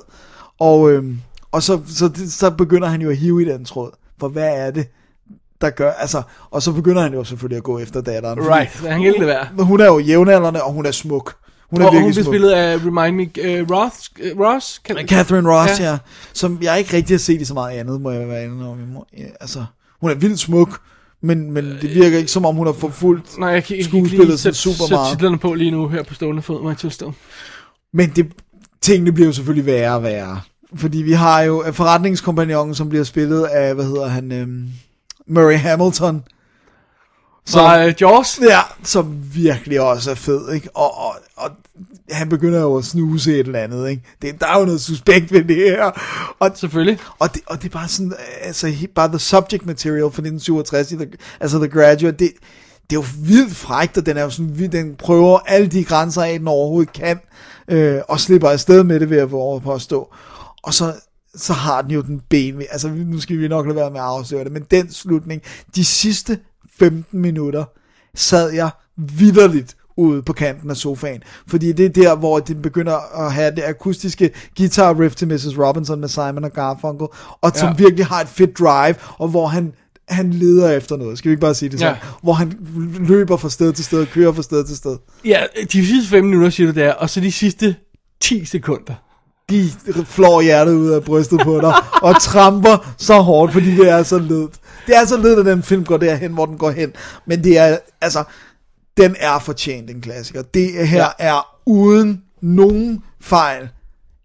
Og, 0.60 0.92
øhm, 0.92 1.20
og 1.52 1.64
så, 1.64 1.80
så, 1.88 2.10
så 2.30 2.50
begynder 2.52 2.88
han 2.88 3.02
jo 3.02 3.10
at 3.10 3.18
hive 3.18 3.42
i 3.42 3.46
den 3.46 3.66
tråd. 3.66 3.92
For 4.20 4.28
hvad 4.28 4.50
er 4.56 4.72
det, 4.72 4.88
der 5.62 5.70
gør? 5.70 5.92
Altså, 5.92 6.22
og 6.52 6.62
så 6.62 6.72
begynder 6.72 7.02
han 7.02 7.14
jo 7.14 7.24
selvfølgelig 7.24 7.58
at 7.58 7.64
gå 7.64 7.80
efter 7.80 8.02
datteren. 8.02 8.38
fordi 8.44 8.56
Right, 8.56 8.78
så 8.78 8.90
han 8.90 9.02
kan 9.02 9.08
ikke 9.08 9.20
lade 9.26 9.30
være. 9.56 9.66
Hun 9.66 9.80
er 9.82 9.86
jo 9.86 10.00
jævnaldrende, 10.00 10.64
og 10.64 10.74
hun 10.74 10.86
er 10.86 10.92
smuk. 10.92 11.36
Hun 11.70 11.82
er 11.82 11.86
Og 11.86 11.92
hun 11.92 11.98
virkelig 11.98 12.14
blev 12.16 12.24
smuk. 12.24 12.34
spillet 12.34 12.50
af 12.52 12.76
Remind 12.78 13.16
Me 13.16 13.62
uh, 13.62 13.72
Ross. 13.72 14.12
Uh, 14.34 14.40
Ross? 14.42 14.80
Kan, 14.86 15.08
Catherine 15.08 15.50
Ross, 15.54 15.80
Ja. 15.80 15.92
ja. 15.92 15.98
Som 16.34 16.60
jeg 16.62 16.80
ikke 16.80 16.98
rigtig 16.98 17.14
har 17.14 17.20
set 17.20 17.42
i 17.42 17.46
så 17.46 17.54
meget 17.54 17.78
andet, 17.80 18.02
må 18.02 18.12
jeg 18.12 18.28
være 18.30 18.46
inde 18.46 18.70
om. 18.70 18.78
Ja, 19.18 19.24
Altså, 19.42 19.66
hun 20.02 20.12
er 20.12 20.16
vildt 20.16 20.40
smuk, 20.40 20.80
men, 21.22 21.52
men 21.52 21.66
det 21.82 21.96
virker 21.96 22.18
ikke 22.18 22.32
som 22.32 22.46
om, 22.46 22.56
hun 22.56 22.66
har 22.68 22.74
forfulgt 22.74 23.38
Nej, 23.40 23.50
jeg 23.50 23.64
kan 23.64 23.76
ikke 23.76 23.90
skuespillet 23.90 24.28
lige 24.28 24.38
sætte, 24.38 24.58
super 24.60 24.96
meget. 24.96 25.12
titlerne 25.12 25.38
på 25.38 25.54
lige 25.54 25.72
nu 25.72 25.88
her 25.88 26.04
på 26.04 26.14
stående 26.14 26.42
fod, 26.42 26.62
må 26.62 26.70
jeg 26.70 26.78
tilstå. 26.78 27.14
Men 27.94 28.10
det, 28.16 28.28
tingene 28.82 29.12
bliver 29.12 29.28
jo 29.28 29.34
selvfølgelig 29.34 29.66
værre 29.66 29.96
og 29.96 30.04
værre. 30.04 30.42
Fordi 30.76 30.98
vi 30.98 31.12
har 31.12 31.42
jo 31.42 31.64
øh, 31.66 31.74
forretningskompagnonen, 31.74 32.76
som 32.76 32.90
bliver 32.90 33.04
spillet 33.04 33.44
af, 33.44 33.76
hvad 33.76 33.86
hedder 33.86 34.08
han, 34.08 34.32
øhm, 34.32 34.70
Murray 35.28 35.58
Hamilton. 35.58 36.24
Så 37.46 37.86
uh, 37.88 38.02
Jaws? 38.02 38.40
Ja, 38.50 38.60
som 38.84 39.16
virkelig 39.34 39.82
også 39.82 40.12
er 40.12 40.16
fed, 40.16 40.52
ikke? 40.54 40.70
Og, 40.76 40.98
og, 40.98 41.16
og 41.36 41.52
han 42.12 42.30
begynder 42.30 42.60
jo 42.62 42.78
at 42.78 42.86
snuse 42.86 43.34
et 43.34 43.40
eller 43.48 43.60
andet, 43.60 43.90
ikke? 43.90 44.04
Det, 44.22 44.42
der 44.42 44.48
er 44.48 44.60
jo 44.60 44.66
noget 44.66 44.82
suspekt 44.82 45.32
ved 45.32 45.44
det 45.44 45.56
her. 45.56 45.92
Og, 46.40 46.52
Selvfølgelig. 46.56 47.00
Og 47.20 47.34
det, 47.34 47.42
og 47.46 47.58
det 47.62 47.66
er 47.66 47.80
bare 47.80 47.88
sådan, 47.88 48.14
altså 48.42 48.68
he- 48.68 48.94
bare 48.96 49.08
the 49.08 49.20
subject 49.20 49.66
material 49.66 50.02
fra 50.02 50.08
1967, 50.08 50.92
i 50.92 50.96
the, 50.96 51.08
altså 51.40 51.58
The 51.60 51.68
Graduate, 51.68 52.18
det, 52.18 52.32
det 52.90 52.96
er 52.98 53.00
jo 53.02 53.06
vildt 53.20 53.56
frækt, 53.56 53.98
og 53.98 54.06
den 54.06 54.18
er 54.18 54.24
jo 54.24 54.30
sådan, 54.30 54.70
den 54.72 54.96
prøver 54.96 55.40
alle 55.40 55.68
de 55.68 55.84
grænser 55.84 56.22
af, 56.24 56.40
den 56.40 56.48
overhovedet 56.48 56.94
kan, 56.94 57.20
øh, 57.68 58.00
og 58.08 58.20
slipper 58.20 58.50
afsted 58.50 58.84
med 58.84 59.00
det 59.00 59.10
ved 59.10 59.18
at 59.18 59.30
få 59.30 59.60
påstå. 59.60 60.14
Og 60.64 60.74
så, 60.74 60.94
så 61.36 61.54
har 61.54 61.82
den 61.82 61.92
jo 61.92 62.02
den 62.02 62.22
ben, 62.30 62.62
altså 62.72 62.90
nu 62.90 63.20
skal 63.20 63.40
vi 63.40 63.48
nok 63.48 63.66
lade 63.66 63.76
være 63.76 63.92
med 63.92 64.00
at 64.00 64.06
afsløre 64.06 64.44
det, 64.44 64.52
men 64.52 64.64
den 64.72 64.92
slutning, 64.92 65.42
de 65.76 65.86
sidste 65.86 66.40
15 66.80 67.22
minutter, 67.22 67.64
sad 68.16 68.52
jeg 68.52 68.70
vidderligt 68.98 69.76
ude 69.98 70.22
på 70.22 70.34
kanten 70.34 70.70
af 70.70 70.78
sofaen. 70.78 71.22
Fordi 71.48 71.72
det 71.72 71.86
er 71.86 71.90
der, 71.90 72.16
hvor 72.16 72.40
det 72.40 72.62
begynder 72.62 73.26
at 73.26 73.34
have 73.34 73.56
det 73.56 73.64
akustiske 73.64 74.32
guitar 74.58 75.00
riff 75.00 75.16
til 75.16 75.28
Mrs. 75.28 75.58
Robinson 75.60 76.00
med 76.00 76.08
Simon 76.08 76.44
og 76.44 76.52
Garfunkel, 76.54 77.08
og 77.42 77.52
som 77.56 77.68
Ja. 77.70 77.74
virkelig 77.78 78.06
har 78.06 78.22
et 78.22 78.28
fedt 78.28 78.60
drive, 78.60 78.96
og 79.18 79.28
hvor 79.28 79.48
han 79.48 79.74
han 80.08 80.34
leder 80.34 80.72
efter 80.72 80.98
noget, 80.98 81.18
skal 81.18 81.30
vi 81.30 81.34
ikke 81.34 81.42
bare 81.42 81.56
sige 81.56 81.70
det 81.70 81.80
så? 81.80 81.86
Ja. 81.86 81.96
Hvor 82.24 82.34
han 82.34 82.58
løber 83.00 83.38
fra 83.38 83.50
sted 83.50 83.74
til 83.74 83.86
sted, 83.86 84.06
kører 84.06 84.34
fra 84.34 84.42
sted 84.42 84.66
til 84.66 84.78
sted. 84.78 84.98
Ja, 85.26 85.44
de 85.74 85.88
sidste 85.88 86.10
5 86.10 86.24
minutter, 86.24 86.50
siger 86.50 86.72
du 86.72 86.80
der, 86.80 86.94
og 86.94 87.10
så 87.10 87.20
de 87.20 87.32
sidste 87.32 87.76
10 88.22 88.46
sekunder. 88.46 88.94
De 89.50 89.70
flår 90.06 90.42
hjertet 90.42 90.74
ud 90.74 90.90
af 90.90 91.04
brystet 91.04 91.40
på 91.44 91.60
dig, 91.62 91.74
og 92.02 92.22
tramper 92.22 92.94
så 92.98 93.20
hårdt, 93.20 93.54
fordi 93.54 93.76
det 93.76 93.90
er 93.90 94.04
så 94.04 94.20
ledt. 94.20 94.52
Det 94.88 94.96
er 94.96 95.06
så 95.06 95.18
ledt, 95.18 95.40
at 95.40 95.46
den 95.46 95.64
film 95.64 95.86
går 95.86 95.98
derhen, 95.98 96.34
hvor 96.34 96.46
den 96.46 96.58
går 96.58 96.72
hen. 96.72 96.94
Men 97.26 97.44
det 97.44 97.58
er, 97.58 97.78
altså, 98.02 98.24
den 98.98 99.16
er 99.20 99.40
fortjent 99.40 99.90
en 99.90 100.02
klassiker. 100.02 100.42
Det 100.42 100.88
her 100.88 101.04
ja. 101.04 101.08
er 101.20 101.48
uden 101.66 102.24
nogen 102.42 103.04
fejl 103.22 103.70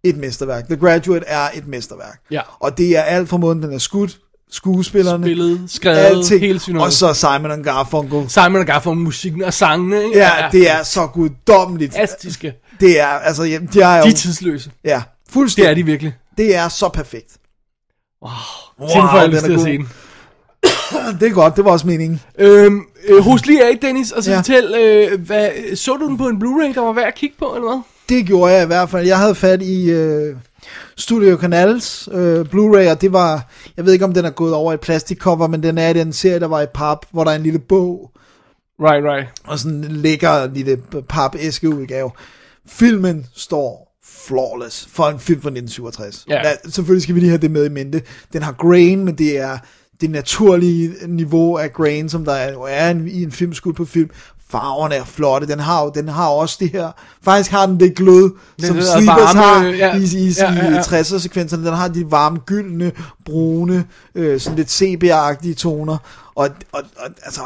et 0.05 0.17
mesterværk. 0.17 0.67
The 0.67 0.77
Graduate 0.77 1.27
er 1.27 1.49
et 1.55 1.67
mesterværk. 1.67 2.21
Ja. 2.31 2.41
Og 2.61 2.79
det 2.79 2.97
er 2.99 3.03
alt 3.03 3.29
fra 3.29 3.37
måden, 3.37 3.63
den 3.63 3.73
er 3.73 3.79
skudt, 3.79 4.19
skuespillerne, 4.53 5.25
Spillet, 5.25 5.61
skrevet, 5.69 5.97
alting, 5.99 6.41
hele 6.41 6.61
synonymet. 6.61 6.87
og 6.87 6.93
så 6.93 7.15
Simon 7.15 7.51
and 7.51 7.65
Garfunkel. 7.65 8.31
Simon 8.31 8.57
og 8.57 8.67
Garfunkel, 8.67 9.05
musikken 9.05 9.43
og 9.45 9.55
sangene, 9.55 10.05
ikke? 10.05 10.19
Ja, 10.19 10.31
det 10.53 10.71
er 10.71 10.83
så 10.83 11.07
guddommeligt. 11.07 11.93
fantastiske. 11.95 12.55
Det 12.81 13.01
er, 13.01 13.07
altså, 13.07 13.43
ja, 13.43 13.59
de 13.73 13.81
er 13.81 13.97
jo, 13.97 14.05
De 14.05 14.09
er 14.09 14.13
tidsløse. 14.15 14.71
ja, 14.85 15.03
Det 15.27 15.33
fuldstændig. 15.33 15.71
er 15.71 15.75
de 15.75 15.83
virkelig. 15.87 16.15
Det 16.39 16.57
er 16.57 16.69
så 16.69 16.89
perfekt. 16.89 17.33
Wow, 18.23 18.31
Wow, 18.81 18.89
jeg 19.21 19.29
lyst 19.29 19.43
den 19.45 19.53
er 19.53 19.57
god. 19.57 19.65
se 19.65 19.73
den. 19.79 19.89
Det 21.21 21.29
er 21.29 21.33
godt, 21.33 21.57
det 21.57 21.65
var 21.65 21.71
også 21.71 21.87
meningen. 21.87 22.21
Øhm, 22.39 22.81
øh, 23.09 23.23
hos 23.23 23.47
lige 23.47 23.65
af, 23.65 23.79
Dennis, 23.83 24.11
og 24.13 24.23
så 24.25 24.31
ja. 24.31 24.35
Ja. 24.37 24.41
fortæl, 24.41 24.75
øh, 24.75 25.21
hvad, 25.27 25.77
så 25.77 25.93
du 25.97 26.07
den 26.09 26.19
på 26.19 26.29
en 26.29 26.37
Blu-ray, 26.37 26.75
der 26.75 26.81
var 26.81 26.93
værd 26.93 27.07
at 27.07 27.15
kigge 27.15 27.37
på, 27.39 27.45
eller 27.55 27.69
hvad? 27.69 27.81
Det 28.09 28.27
gjorde 28.27 28.53
jeg 28.53 28.63
i 28.63 28.67
hvert 28.67 28.91
fald. 28.91 29.07
Jeg 29.07 29.19
havde 29.19 29.35
fat 29.35 29.63
i 29.63 29.91
øh, 29.91 30.37
Studio 30.97 31.37
Canals 31.37 32.09
øh, 32.13 32.41
Blu-ray, 32.41 32.91
og 32.91 33.01
det 33.01 33.13
var, 33.13 33.51
jeg 33.77 33.85
ved 33.87 33.93
ikke 33.93 34.05
om 34.05 34.15
den 34.15 34.25
er 34.25 34.31
gået 34.31 34.55
over 34.55 34.73
i 34.73 34.77
plastikcover, 34.77 35.47
men 35.47 35.63
den 35.63 35.79
er 35.79 35.89
i 35.89 35.93
den 35.93 36.13
serie, 36.13 36.41
der 36.41 36.47
var 36.47 36.61
i 36.61 36.67
pap, 36.75 37.07
hvor 37.11 37.25
der 37.25 37.31
er 37.31 37.37
en 37.37 37.43
lille 37.43 37.59
bog, 37.59 38.11
Right, 38.81 39.05
right. 39.05 39.29
og 39.45 39.59
sådan 39.59 39.85
en 39.85 39.91
lækker 39.93 40.47
lille 40.55 40.77
pap-æskeudgave. 41.09 42.11
Filmen 42.67 43.27
står 43.35 43.99
flawless 44.05 44.89
for 44.93 45.05
en 45.09 45.19
film 45.19 45.41
fra 45.43 45.49
1967. 45.49 46.25
Ja. 46.29 46.43
selvfølgelig 46.69 47.03
skal 47.03 47.15
vi 47.15 47.21
lige 47.21 47.31
have 47.31 47.41
det 47.41 47.51
med 47.51 47.65
i 47.67 47.69
mente. 47.69 48.03
Den 48.33 48.43
har 48.43 48.53
grain, 48.53 49.05
men 49.05 49.19
det 49.19 49.39
er 49.39 49.59
det 50.01 50.11
naturlige 50.11 50.93
niveau 51.07 51.57
af 51.57 51.73
grain, 51.73 52.09
som 52.09 52.25
der 52.25 52.33
er, 52.33 52.67
er 52.67 52.91
en, 52.91 53.09
i 53.09 53.23
en 53.23 53.33
film 53.33 53.55
skudt 53.55 53.77
på 53.77 53.85
film. 53.85 54.11
Farverne 54.53 54.95
er 54.95 55.05
flotte. 55.05 55.47
Den 55.47 55.61
har, 55.61 55.85
den 55.85 56.09
har 56.09 56.29
også 56.29 56.57
det 56.61 56.71
her... 56.71 56.91
Faktisk 57.25 57.51
har 57.51 57.67
den 57.67 57.81
det 57.81 57.95
glød, 57.95 58.31
som 58.59 58.77
der 58.77 58.83
Sleepers 58.83 59.35
varme, 59.35 59.41
har 59.41 59.65
ja. 59.65 59.97
i, 59.97 60.03
i, 60.03 60.33
Ja, 60.39 60.53
ja, 60.53 60.71
ja. 60.71 60.77
i 60.77 60.81
60'er-sekvenserne. 60.81 61.67
Den 61.67 61.75
har 61.75 61.89
de 61.89 62.11
varme, 62.11 62.39
gyldne, 62.39 62.93
brune, 63.25 63.85
øh, 64.15 64.41
sådan 64.41 64.57
lidt 64.57 64.71
sepia-agtige 64.71 65.55
toner. 65.55 65.97
Og, 66.35 66.49
og, 66.73 66.83
og 66.97 67.11
altså, 67.23 67.41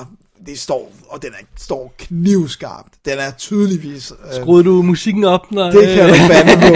det 0.47 0.59
står, 0.59 0.93
og 1.09 1.23
den 1.23 1.31
er, 1.31 1.45
står 1.59 1.95
knivskarpt. 1.99 2.89
Den 3.05 3.13
er 3.19 3.31
tydeligvis... 3.39 4.13
Øh, 4.27 4.41
Skruede 4.43 4.65
du 4.65 4.83
musikken 4.83 5.25
op, 5.25 5.53
når... 5.53 5.71
det 5.71 5.95
kan 5.95 6.09
du 6.09 6.15
bande 6.29 6.53
på. 6.61 6.75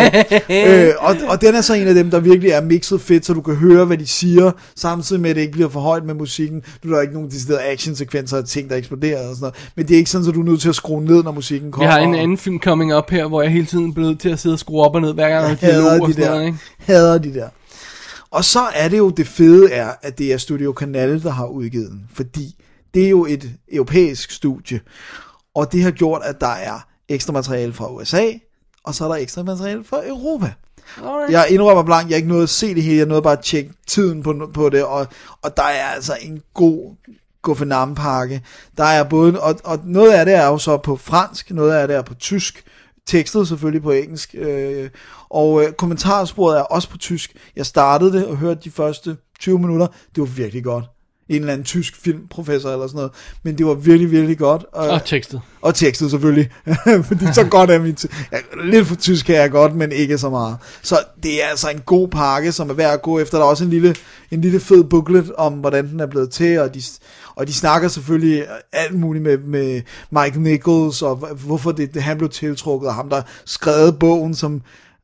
øh, 0.55 0.95
og, 0.99 1.17
og 1.29 1.41
den 1.41 1.55
er 1.55 1.61
så 1.61 1.75
en 1.75 1.89
af 1.89 1.95
dem, 1.95 2.11
der 2.11 2.21
virkelig 2.21 2.51
er 2.51 2.61
mixet 2.63 3.01
fedt, 3.01 3.27
så 3.27 3.33
du 3.33 3.41
kan 3.41 3.55
høre, 3.55 3.85
hvad 3.85 3.99
de 3.99 4.07
siger, 4.07 4.53
samtidig 4.77 5.23
med, 5.23 5.31
at 5.31 5.37
det 5.37 5.43
ikke 5.43 5.53
bliver 5.53 5.69
for 5.69 5.81
højt 5.81 6.05
med 6.05 6.15
musikken. 6.15 6.63
Er 6.85 6.89
der 6.89 7.01
ikke 7.01 7.15
nogen 7.15 7.31
deciderede 7.31 7.63
actionsekvenser 7.63 8.37
og 8.39 8.49
ting, 8.49 8.71
der 8.71 8.77
eksploderer 8.77 9.29
og 9.29 9.35
sådan 9.35 9.41
noget. 9.41 9.71
Men 9.77 9.89
det 9.89 9.95
er 9.95 9.99
ikke 9.99 10.11
sådan, 10.11 10.29
at 10.29 10.35
du 10.35 10.41
er 10.41 10.45
nødt 10.45 10.61
til 10.61 10.69
at 10.69 10.75
skrue 10.75 11.05
ned, 11.05 11.23
når 11.23 11.33
musikken 11.33 11.67
Vi 11.67 11.73
kommer. 11.73 11.91
har 11.91 11.99
en 11.99 12.15
anden 12.15 12.39
film 12.39 12.59
coming 12.61 12.95
up 12.97 13.11
her, 13.11 13.27
hvor 13.27 13.43
jeg 13.43 13.51
hele 13.51 13.67
tiden 13.67 13.95
blev 13.95 14.07
nødt 14.07 14.21
til 14.21 14.29
at 14.29 14.39
sidde 14.39 14.55
og 14.55 14.59
skrue 14.59 14.85
op 14.85 14.95
og 14.95 15.01
ned, 15.01 15.15
hver 15.15 15.29
gang 15.29 15.41
jeg 15.43 15.49
har 15.49 15.57
dialog 15.57 15.91
hader 15.91 16.01
og 16.01 16.09
de 16.09 16.13
sådan 16.13 16.29
der. 16.29 16.35
noget, 16.35 16.47
ikke? 16.47 16.59
Hader 16.79 17.19
de 17.19 17.35
der. 17.35 17.49
Og 18.31 18.45
så 18.45 18.61
er 18.75 18.89
det 18.89 18.99
jo, 18.99 19.11
det 19.11 19.27
fede 19.27 19.73
er, 19.73 19.89
at 20.03 20.19
det 20.19 20.33
er 20.33 20.37
Studio 20.37 20.75
Canal, 20.79 21.23
der 21.23 21.31
har 21.31 21.47
udgivet 21.47 21.91
den. 21.91 22.01
Fordi 22.15 22.55
det 22.95 23.05
er 23.05 23.11
jo 23.11 23.27
et 23.27 23.51
europæisk 23.73 24.31
studie. 24.31 24.81
Og 25.55 25.73
det 25.73 25.83
har 25.83 25.91
gjort, 25.91 26.23
at 26.25 26.41
der 26.41 26.47
er 26.47 26.87
ekstra 27.09 27.33
materiale 27.33 27.73
fra 27.73 27.93
USA, 27.93 28.27
og 28.85 28.95
så 28.95 29.05
er 29.05 29.09
der 29.09 29.17
ekstra 29.17 29.43
materiale 29.43 29.85
fra 29.85 30.09
Europa. 30.09 30.53
Alright. 30.99 31.33
Jeg 31.33 31.47
indrømmer 31.51 31.83
blank, 31.83 32.09
jeg 32.09 32.15
har 32.15 32.17
ikke 32.17 32.29
nået 32.29 32.43
at 32.43 32.49
se 32.49 32.75
det 32.75 32.83
hele, 32.83 32.99
jeg 32.99 33.07
nåede 33.07 33.23
bare 33.23 33.39
at 33.39 33.45
tjekke 33.45 33.73
tiden 33.87 34.23
på, 34.23 34.51
på 34.55 34.69
det, 34.69 34.85
og, 34.85 35.07
og 35.43 35.57
der 35.57 35.63
er 35.63 35.87
altså 35.87 36.17
en 36.21 36.43
god 36.55 36.97
Goffinam-pakke. 37.43 38.43
Der 38.77 38.85
er 38.85 39.05
både, 39.05 39.41
og, 39.41 39.61
og 39.65 39.81
noget 39.85 40.13
af 40.13 40.25
det 40.25 40.35
er 40.35 40.47
jo 40.47 40.59
så 40.59 40.77
på 40.77 40.97
fransk, 40.97 41.51
noget 41.51 41.73
af 41.73 41.89
det 41.89 41.97
er 41.97 42.03
på 42.03 42.15
tysk, 42.15 42.65
tekstet 43.07 43.49
selvfølgelig 43.49 43.83
på 43.83 43.91
engelsk, 43.91 44.35
øh, 44.39 44.91
og 45.29 45.65
øh, 45.65 45.73
kommentarsporet 45.73 46.59
er 46.59 46.63
også 46.63 46.91
på 46.91 46.99
tysk. 46.99 47.37
Jeg 47.57 47.67
startede 47.67 48.13
det 48.13 48.27
og 48.27 48.37
hørte 48.37 48.61
de 48.65 48.71
første 48.71 49.17
20 49.41 49.59
minutter, 49.59 49.87
det 49.87 50.21
var 50.21 50.27
virkelig 50.27 50.65
godt. 50.65 50.85
En 51.31 51.41
eller 51.41 51.53
anden 51.53 51.65
tysk 51.65 51.97
filmprofessor 52.03 52.71
eller 52.71 52.87
sådan 52.87 52.97
noget, 52.97 53.13
men 53.43 53.59
det 53.59 53.67
var 53.67 53.75
virkelig, 53.75 54.11
virkelig 54.11 54.39
godt. 54.39 54.65
Og, 54.73 54.89
Og 54.89 55.05
tekstet. 55.05 55.41
og 55.63 55.75
tekstet 55.75 56.11
selvfølgelig, 56.11 56.51
fordi 57.09 57.25
så 57.35 57.45
godt 57.51 57.71
er 57.71 57.79
mit... 57.79 58.07
Ja, 58.33 58.37
lidt 58.65 58.87
for 58.87 58.95
tysk 58.95 59.27
kan 59.27 59.35
jeg 59.35 59.51
godt, 59.51 59.75
men 59.77 59.93
ikke 59.93 60.19
så 60.19 60.31
meget. 60.31 60.57
Så 60.83 60.99
det 61.23 61.45
er 61.45 61.47
altså 61.47 61.71
en 61.71 61.81
god 61.87 62.09
pakke, 62.09 62.53
som 62.53 62.71
er 62.71 62.75
værd 62.75 62.93
at 62.93 63.03
gå 63.03 63.19
efter. 63.19 63.39
Der 63.39 63.45
er 63.45 63.49
også 63.49 63.65
en 63.65 63.71
lille, 63.71 63.95
en 64.31 64.41
lille 64.41 64.61
fed 64.61 64.85
booklet 64.85 65.33
om, 65.33 65.53
hvordan 65.53 65.89
den 65.89 66.01
er 66.01 66.07
blevet 66.07 66.31
til, 66.31 66.59
og 66.59 66.75
de, 66.75 66.83
og 67.35 67.47
de 67.47 67.53
snakker 67.53 67.89
selvfølgelig 67.89 68.45
alt 68.73 68.95
muligt 68.95 69.23
med, 69.25 69.39
med 69.39 69.83
Mike 70.11 70.41
Nichols, 70.43 71.03
og 71.03 71.13
hv- 71.23 71.35
hvorfor 71.47 71.73
det, 71.73 71.95
det, 71.95 72.03
han 72.03 72.19
blev 72.19 72.31
tiltrukket, 72.31 72.89
og 72.89 72.95
ham, 72.95 73.09
der 73.09 73.23
skrevet 73.45 73.99
bogen, 73.99 74.35
som 74.35 74.63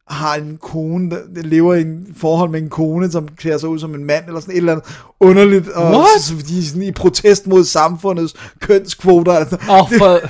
har 0.09 0.35
en 0.35 0.59
kone, 0.63 1.11
der 1.11 1.43
lever 1.43 1.75
i 1.75 1.81
en 1.81 2.07
forhold 2.17 2.51
med 2.51 2.61
en 2.63 2.69
kone, 2.69 3.11
som 3.11 3.29
klæder 3.37 3.59
sig 3.59 3.69
ud 3.69 3.79
som 3.79 3.95
en 3.95 4.05
mand, 4.05 4.25
eller 4.27 4.41
sådan 4.41 4.53
et 4.55 4.57
eller 4.57 4.73
andet 4.73 4.87
underligt, 5.21 5.69
og 5.69 5.91
What? 5.91 6.21
så, 6.21 6.35
fordi 6.35 6.67
sådan 6.67 6.83
i 6.83 6.93
protest 6.93 7.47
mod 7.47 7.65
samfundets 7.65 8.35
kønskvoter. 8.61 9.33
Altså, 9.33 9.57
Åh, 9.71 9.81
oh, 9.81 9.99
for... 9.99 10.21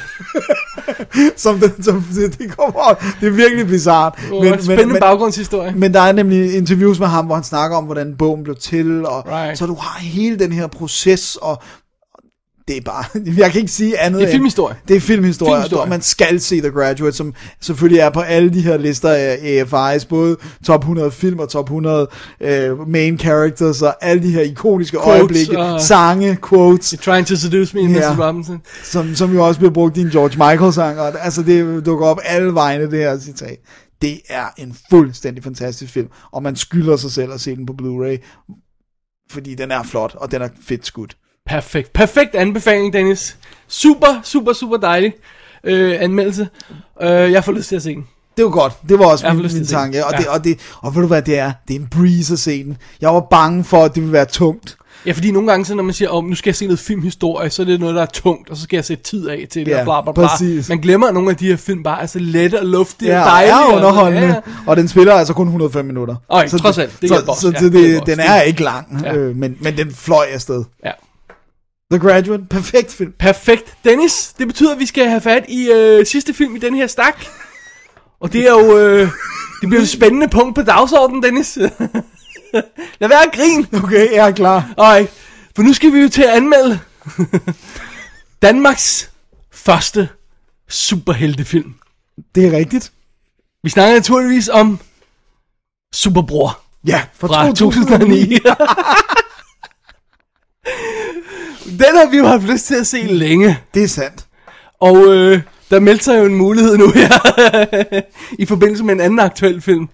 som, 1.45 1.59
det, 1.61 1.75
som 1.85 2.05
det, 2.15 2.39
det 2.39 2.57
kommer 2.57 2.95
Det 3.21 3.27
er 3.27 3.31
virkelig 3.31 3.67
bizart. 3.67 4.19
Men, 4.31 4.63
spændende 4.63 4.93
men, 4.93 5.01
baggrundshistorie. 5.01 5.73
men 5.77 5.95
der 5.95 6.01
er 6.01 6.13
nemlig 6.13 6.57
interviews 6.57 6.99
med 6.99 7.07
ham, 7.07 7.27
hvor 7.27 7.35
han 7.35 7.45
snakker 7.45 7.77
om, 7.77 7.85
hvordan 7.85 8.15
bogen 8.17 8.45
blev 8.45 8.57
til, 8.57 9.07
og 9.07 9.27
Right. 9.27 9.59
så 9.59 9.67
du 9.67 9.75
har 9.75 10.01
hele 10.01 10.39
den 10.39 10.53
her 10.53 10.67
proces, 10.67 11.37
og 11.43 11.63
det 12.69 12.77
er 12.77 12.81
bare, 12.81 13.05
jeg 13.43 13.51
kan 13.53 13.61
ikke 13.61 13.73
sige 13.73 13.99
andet 13.99 14.19
Det 14.21 14.25
er 14.25 14.29
end- 14.29 14.33
filmhistorie. 14.35 14.77
Det 14.89 14.97
er 14.97 15.01
filmhistorie, 15.01 15.53
Filmhistorie. 15.55 15.83
og 15.83 15.89
man 15.89 16.03
skal 16.03 16.41
se 16.41 16.61
The 16.61 16.71
Graduate, 16.71 17.17
som 17.17 17.35
selvfølgelig 17.61 18.01
er 18.01 18.11
på 18.11 18.21
alle 18.21 18.51
de 18.55 18.61
her 18.61 18.77
lister 18.77 19.11
af 19.11 19.37
AFI's, 19.65 20.07
både 20.09 20.37
top 20.65 20.81
100 20.81 21.11
film 21.11 21.39
og 21.39 21.49
top 21.49 21.65
100 21.65 22.09
uh, 22.41 22.89
main 22.89 23.19
characters, 23.19 23.83
og 23.83 23.95
alle 24.05 24.23
de 24.23 24.31
her 24.33 24.41
ikoniske 24.43 24.97
Quotes 24.97 25.21
øjeblikke, 25.21 25.59
og- 25.59 25.81
sange, 25.81 26.39
quotes, 26.49 26.93
You're 26.95 26.97
trying 27.05 27.27
to 27.27 27.37
seduce 27.37 27.77
me, 27.77 27.83
Ja. 27.93 28.13
Mrs. 28.13 28.19
Robinson. 28.19 28.63
som, 28.85 29.15
som 29.15 29.33
jo 29.35 29.47
også 29.47 29.61
bliver 29.61 29.73
brugt 29.73 29.97
i 29.97 30.01
en 30.01 30.11
George 30.11 30.51
Michael-sang, 30.51 31.01
og 31.01 31.25
altså 31.25 31.43
det 31.43 31.87
dukker 31.87 32.07
op 32.07 32.19
alle 32.25 32.55
vegne, 32.55 32.91
det 32.91 32.99
her 32.99 33.19
citat. 33.19 33.59
Det 34.03 34.21
er 34.29 34.45
en 34.57 34.77
fuldstændig 34.91 35.45
fantastisk 35.45 35.93
film, 35.93 36.09
og 36.33 36.43
man 36.43 36.57
skylder 36.57 36.97
sig 36.97 37.11
selv 37.11 37.33
at 37.33 37.41
se 37.41 37.57
den 37.57 37.67
på 37.67 37.73
Blu-ray, 37.83 38.43
fordi 39.31 39.55
den 39.55 39.71
er 39.71 39.83
flot, 39.83 40.15
og 40.15 40.33
den 40.33 40.43
er 40.43 40.49
fedt 40.69 40.87
skudt. 40.87 41.17
Perfekt. 41.47 41.93
Perfekt 41.93 42.35
anbefaling, 42.35 42.93
Dennis. 42.93 43.37
Super, 43.69 44.21
super, 44.25 44.53
super 44.53 44.77
dejlig 44.77 45.13
øh, 45.65 45.97
anmeldelse. 46.01 46.49
Øh, 47.03 47.09
jeg 47.33 47.45
får 47.45 47.53
lyst 47.53 47.69
til 47.69 47.77
at 47.77 47.83
se 47.83 47.95
den. 47.95 48.07
Det 48.37 48.45
var 48.45 48.51
godt. 48.51 48.73
Det 48.89 48.99
var 48.99 49.07
også 49.07 49.33
min, 49.33 49.43
min 49.55 49.67
tanke. 49.67 50.07
Og, 50.07 50.13
Ja. 50.13 50.19
det, 50.19 50.27
og, 50.27 50.45
det, 50.45 50.59
og 50.83 50.95
ved 50.95 51.03
du 51.03 51.09
hvad 51.09 51.23
det 51.23 51.39
er? 51.39 51.53
Det 51.69 51.77
er 51.77 51.81
en 51.81 51.87
breeze 51.91 52.33
at 52.33 52.39
se 52.39 52.65
den. 52.65 52.77
Jeg 53.01 53.15
var 53.15 53.21
bange 53.21 53.65
for, 53.65 53.85
at 53.85 53.95
det 53.95 54.03
ville 54.03 54.13
være 54.13 54.25
tungt. 54.25 54.77
Ja, 55.07 55.13
fordi 55.13 55.31
nogle 55.31 55.49
gange, 55.51 55.65
så 55.65 55.75
når 55.75 55.83
man 55.83 55.95
siger, 55.95 56.09
oh, 56.11 56.25
nu 56.25 56.35
skal 56.35 56.51
jeg 56.51 56.57
se 56.57 56.65
noget 56.67 56.79
filmhistorie, 56.79 57.51
så 57.51 57.63
er 57.63 57.67
det 57.67 57.81
noget, 57.81 57.95
der 57.95 58.03
er 58.03 58.07
tungt, 58.07 58.51
og 58.51 58.57
så 58.57 58.63
skal 58.63 58.77
jeg 58.77 58.85
sætte 58.85 59.05
tid 59.05 59.29
af 59.29 59.47
til 59.51 59.67
det, 59.67 59.73
Ja, 59.73 59.79
og 59.79 59.85
bla 59.85 60.01
bla 60.03 60.13
bla. 60.13 60.29
præcis. 60.29 60.69
Man 60.69 60.79
glemmer, 60.79 61.07
at 61.09 61.15
nogle 61.15 61.31
af 61.31 61.37
de 61.37 61.47
her 61.47 61.57
film 61.57 61.83
bare 61.83 62.03
er 62.03 62.07
så 62.07 62.19
lette 62.19 62.61
og 62.61 62.67
luftige 62.67 63.13
Ja, 63.13 63.19
og 63.21 63.25
og 63.25 63.31
dejlige. 63.31 63.55
og- 63.67 63.75
underholdende. 63.77 64.21
Ja, 64.27 64.35
Ja. 64.35 64.41
Og 64.67 64.77
den 64.77 64.89
spiller 64.89 65.15
altså 65.15 65.35
kun 65.35 65.47
105 65.47 65.85
minutter. 65.85 66.15
Øj, 66.29 66.49
trods 66.49 66.79
alt. 66.79 67.01
Det 67.01 67.09
så, 67.09 67.15
hjælper 67.15 67.31
også. 67.33 67.41
så, 67.43 67.51
Ja, 67.51 67.59
så 67.59 67.65
det 67.65 67.73
det, 67.73 68.07
den 68.07 68.21
er 68.21 68.41
ikke 68.43 68.63
lang, 68.63 69.01
Ja. 69.05 69.15
øh, 69.15 69.37
men, 69.37 69.57
men 69.61 69.77
den 69.77 69.95
fløj 69.95 70.27
afsted. 70.33 70.65
ja. 70.85 70.91
The 71.91 71.99
Graduate, 71.99 72.45
perfekt 72.51 72.93
film. 72.93 73.13
Perfekt. 73.19 73.77
Dennis, 73.85 74.35
det 74.39 74.47
betyder, 74.47 74.73
at 74.73 74.79
vi 74.79 74.87
skal 74.87 75.09
have 75.09 75.21
fat 75.21 75.45
i 75.49 75.71
øh, 75.71 76.07
sidste 76.07 76.35
film 76.35 76.57
i 76.57 76.59
den 76.59 76.75
her 76.75 76.87
stak. 76.87 77.25
Og 78.21 78.33
det 78.33 78.41
er 78.41 78.51
jo... 78.51 78.79
Øh, 78.79 79.09
det 79.61 79.69
bliver 79.69 79.83
et 79.83 79.89
spændende 79.89 80.29
punkt 80.29 80.55
på 80.55 80.63
dagsordenen, 80.63 81.23
Dennis. 81.23 81.57
Lad 83.01 83.09
være 83.09 83.27
at 83.27 83.33
grine. 83.33 83.67
Okay, 83.85 84.13
jeg 84.13 84.29
er 84.29 84.33
klar. 84.33 84.75
Ej, 84.79 85.07
for 85.57 85.63
nu 85.63 85.73
skal 85.73 85.93
vi 85.93 85.99
jo 85.99 86.09
til 86.09 86.23
at 86.23 86.29
anmelde 86.29 86.81
Danmarks 88.43 89.11
første 89.53 90.09
superheltefilm. 90.69 91.75
Det 92.35 92.47
er 92.47 92.53
rigtigt. 92.53 92.93
Vi 93.63 93.71
snakker 93.71 93.95
naturligvis 93.95 94.49
om 94.49 94.81
Superbror 95.95 96.61
Ja, 96.87 97.03
fra 97.15 97.53
2009. 97.53 98.39
Den 101.67 101.97
har 101.97 102.11
vi 102.11 102.17
jo 102.17 102.27
haft 102.27 102.43
lyst 102.45 102.67
til 102.67 102.75
at 102.75 102.87
se 102.87 103.03
længe. 103.03 103.59
Det 103.75 103.83
er 103.83 103.89
sandt. 103.89 104.27
Og 104.81 104.97
øh, 105.15 105.41
der 105.71 105.81
meldte 105.81 106.05
sig 106.05 106.19
jo 106.19 106.25
en 106.25 106.35
mulighed 106.35 106.77
nu 106.77 106.91
her, 106.91 107.09
i 108.43 108.47
forbindelse 108.47 108.85
med 108.85 108.95
en 108.95 109.01
anden 109.01 109.19
aktuel 109.21 109.61
film. 109.61 109.89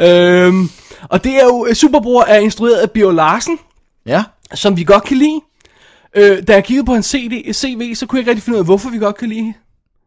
Øhm, 0.00 0.68
og 1.08 1.24
det 1.24 1.32
er 1.40 1.44
jo, 1.44 1.66
Superbror 1.74 2.22
er 2.24 2.38
instrueret 2.38 2.74
af 2.76 2.90
Bio 2.90 3.10
Larsen, 3.10 3.58
Ja. 4.06 4.24
som 4.54 4.76
vi 4.76 4.84
godt 4.84 5.04
kan 5.04 5.16
lide. 5.16 5.40
Øh, 6.16 6.42
da 6.48 6.52
jeg 6.52 6.64
kiggede 6.64 6.86
på 6.86 6.92
hans 6.92 7.06
CD, 7.06 7.52
CV, 7.54 7.94
så 7.94 8.06
kunne 8.06 8.16
jeg 8.16 8.20
ikke 8.20 8.30
rigtig 8.30 8.42
finde 8.42 8.56
ud 8.56 8.60
af, 8.60 8.64
hvorfor 8.64 8.90
vi 8.90 8.98
godt 8.98 9.16
kan 9.16 9.28
lide. 9.28 9.54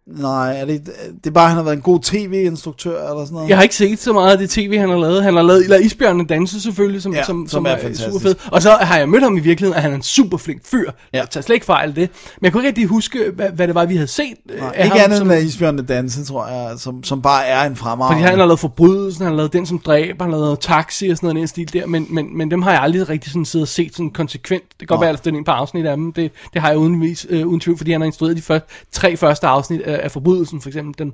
Nej, 0.08 0.58
er 0.62 0.66
det, 0.66 0.86
det 1.24 1.28
er 1.28 1.32
bare, 1.32 1.44
at 1.44 1.50
han 1.50 1.58
har 1.58 1.64
været 1.64 1.76
en 1.76 1.82
god 1.82 2.00
tv-instruktør 2.00 3.10
eller 3.10 3.26
sådan 3.26 3.34
noget? 3.34 3.50
Jeg 3.50 3.58
har 3.58 3.64
ikke 3.64 3.76
set 3.76 4.00
så 4.00 4.14
meget 4.14 4.32
af 4.32 4.38
det 4.38 4.50
tv, 4.50 4.78
han 4.78 4.90
har 4.90 4.98
lavet. 4.98 5.24
Han 5.24 5.36
har 5.36 5.42
lavet 5.42 5.64
eller 5.64 5.78
Isbjørnen 5.78 6.26
Danse 6.26 6.62
selvfølgelig, 6.62 7.02
som, 7.02 7.14
Ja, 7.14 7.24
som, 7.24 7.36
som 7.38 7.50
som, 7.50 7.66
er 7.66 7.70
er, 7.70 7.94
super 7.94 8.20
fed. 8.20 8.36
Og 8.52 8.62
så 8.62 8.72
har 8.72 8.98
jeg 8.98 9.10
mødt 9.10 9.24
ham 9.24 9.38
i 9.38 9.40
virkeligheden, 9.40 9.76
og 9.76 9.82
han 9.82 9.92
er 9.92 9.96
en 9.96 10.04
super 10.04 10.38
flink 10.38 10.62
fyr. 10.66 10.92
Ja. 11.14 11.20
Jeg 11.20 11.30
tager 11.30 11.42
slet 11.42 11.54
ikke 11.54 11.66
fejl 11.66 11.90
af 11.90 11.96
det. 11.96 12.10
Men 12.42 12.46
jeg 12.46 12.52
kunne 12.52 12.62
ikke 12.62 12.68
rigtig 12.68 12.86
huske, 12.86 13.20
hvad, 13.36 13.50
hvad 13.50 13.68
det 13.68 13.76
var, 13.76 13.86
vi 13.86 13.96
havde 13.96 14.08
set 14.08 14.34
øh, 14.50 14.60
Nej, 14.60 14.72
af 14.76 14.86
ikke 14.86 14.98
ham. 14.98 15.04
andet 15.04 15.18
som, 15.18 15.28
end 15.28 15.40
af 15.40 15.42
Isbjørn 15.44 15.86
Danse, 15.86 16.26
tror 16.26 16.48
jeg, 16.48 16.80
som, 16.80 17.04
som 17.04 17.22
bare 17.22 17.46
er 17.46 17.64
en 17.64 17.76
fremragende. 17.76 18.16
fordi 18.20 18.30
han 18.30 18.40
har 18.40 18.46
lavet 18.46 18.60
Forbrydelsen, 18.60 19.24
han 19.24 19.32
har 19.32 19.38
lavet 19.38 19.54
Den, 19.54 19.66
som 19.66 19.80
dræber, 19.80 20.24
han 20.24 20.34
har 20.34 20.40
lavet 20.40 20.60
Taxi 20.60 21.08
og 21.10 21.18
sådan 21.18 21.28
noget 21.28 21.40
den 21.40 21.48
stil 21.48 21.74
der. 21.74 21.86
Men, 21.86 22.08
men, 22.10 22.38
men 22.38 22.52
dem 22.52 22.62
har 22.62 22.72
jeg 22.72 22.82
aldrig 22.82 23.10
rigtig 23.10 23.32
sådan 23.32 23.46
siddet 23.46 23.64
og 23.64 23.68
set 23.70 23.96
sådan 23.96 24.10
konsekvent. 24.10 24.64
Det 24.64 24.80
kan 24.80 24.88
godt 24.88 25.02
være, 25.02 25.10
at 25.10 25.26
jeg 25.26 25.32
har 25.32 25.38
ind 25.38 25.46
på 25.46 25.52
afsnit 25.52 25.86
af 25.86 25.98
dem. 25.98 26.14
Det, 26.14 26.32
det 26.54 26.62
har 26.62 26.70
jeg 26.70 26.78
uden, 26.78 27.02
vis, 27.02 27.28
øh, 27.30 27.48
uden 27.48 27.60
tvivl, 27.60 27.78
fordi 27.78 27.92
han 27.92 28.02
har 28.02 28.06
instrueret 28.06 28.38
de 28.38 28.42
første, 28.42 28.68
tre 28.92 29.18
første 29.18 29.48
afsnit 29.48 29.82
af, 29.82 29.95
af 29.98 30.12
Forbrydelsen, 30.12 30.62
for 30.62 30.70
eksempel. 30.70 30.98
Den 30.98 31.14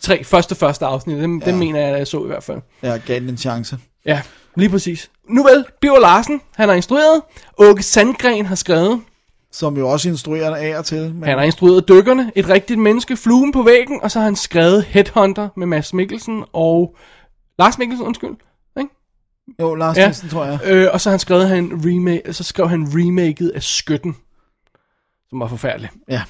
tre 0.00 0.24
første 0.24 0.54
første 0.54 0.86
afsnit, 0.86 1.22
dem, 1.22 1.38
ja. 1.38 1.46
dem 1.46 1.54
mener 1.54 1.80
jeg, 1.80 1.88
at 1.88 1.98
jeg 1.98 2.06
så 2.06 2.24
i 2.24 2.26
hvert 2.26 2.42
fald. 2.42 2.60
Jeg 2.82 3.02
gav 3.06 3.20
den 3.20 3.28
en 3.28 3.36
chance. 3.36 3.78
Ja, 4.04 4.22
lige 4.56 4.68
præcis. 4.68 5.10
Nu 5.28 5.42
vel, 5.42 5.64
Biver 5.80 6.00
Larsen, 6.00 6.40
han 6.54 6.68
har 6.68 6.76
instrueret. 6.76 7.22
Åke 7.58 7.82
Sandgren 7.82 8.46
har 8.46 8.54
skrevet. 8.54 9.00
Som 9.52 9.76
jo 9.76 9.88
også 9.88 10.08
instruerer 10.08 10.56
af 10.56 10.78
og 10.78 10.84
til. 10.84 11.14
Men... 11.14 11.24
Han 11.24 11.38
har 11.38 11.44
instrueret 11.44 11.88
Dykkerne, 11.88 12.32
Et 12.36 12.48
rigtigt 12.48 12.80
menneske, 12.80 13.16
Fluen 13.16 13.52
på 13.52 13.62
væggen, 13.62 14.00
og 14.02 14.10
så 14.10 14.18
har 14.18 14.24
han 14.24 14.36
skrevet 14.36 14.84
Headhunter 14.84 15.48
med 15.56 15.66
Mads 15.66 15.94
Mikkelsen 15.94 16.44
og... 16.52 16.96
Lars 17.58 17.78
Mikkelsen, 17.78 18.06
undskyld. 18.06 18.36
Jo, 19.60 19.74
Lars 19.74 19.96
Ja. 19.96 20.00
ja. 20.00 20.06
Nielsen, 20.06 20.28
tror 20.28 20.44
jeg. 20.44 20.60
Øh, 20.64 20.88
og 20.92 21.00
så 21.00 21.10
han 21.10 21.18
skrevet 21.18 21.48
han 21.48 21.72
remake, 21.84 22.32
så 22.32 22.44
skrev 22.44 22.68
han 22.68 22.86
remaket 22.94 23.48
af 23.48 23.62
Skytten, 23.62 24.16
som 25.30 25.40
var 25.40 25.48
forfærdelig. 25.48 25.90
Ja. 26.08 26.22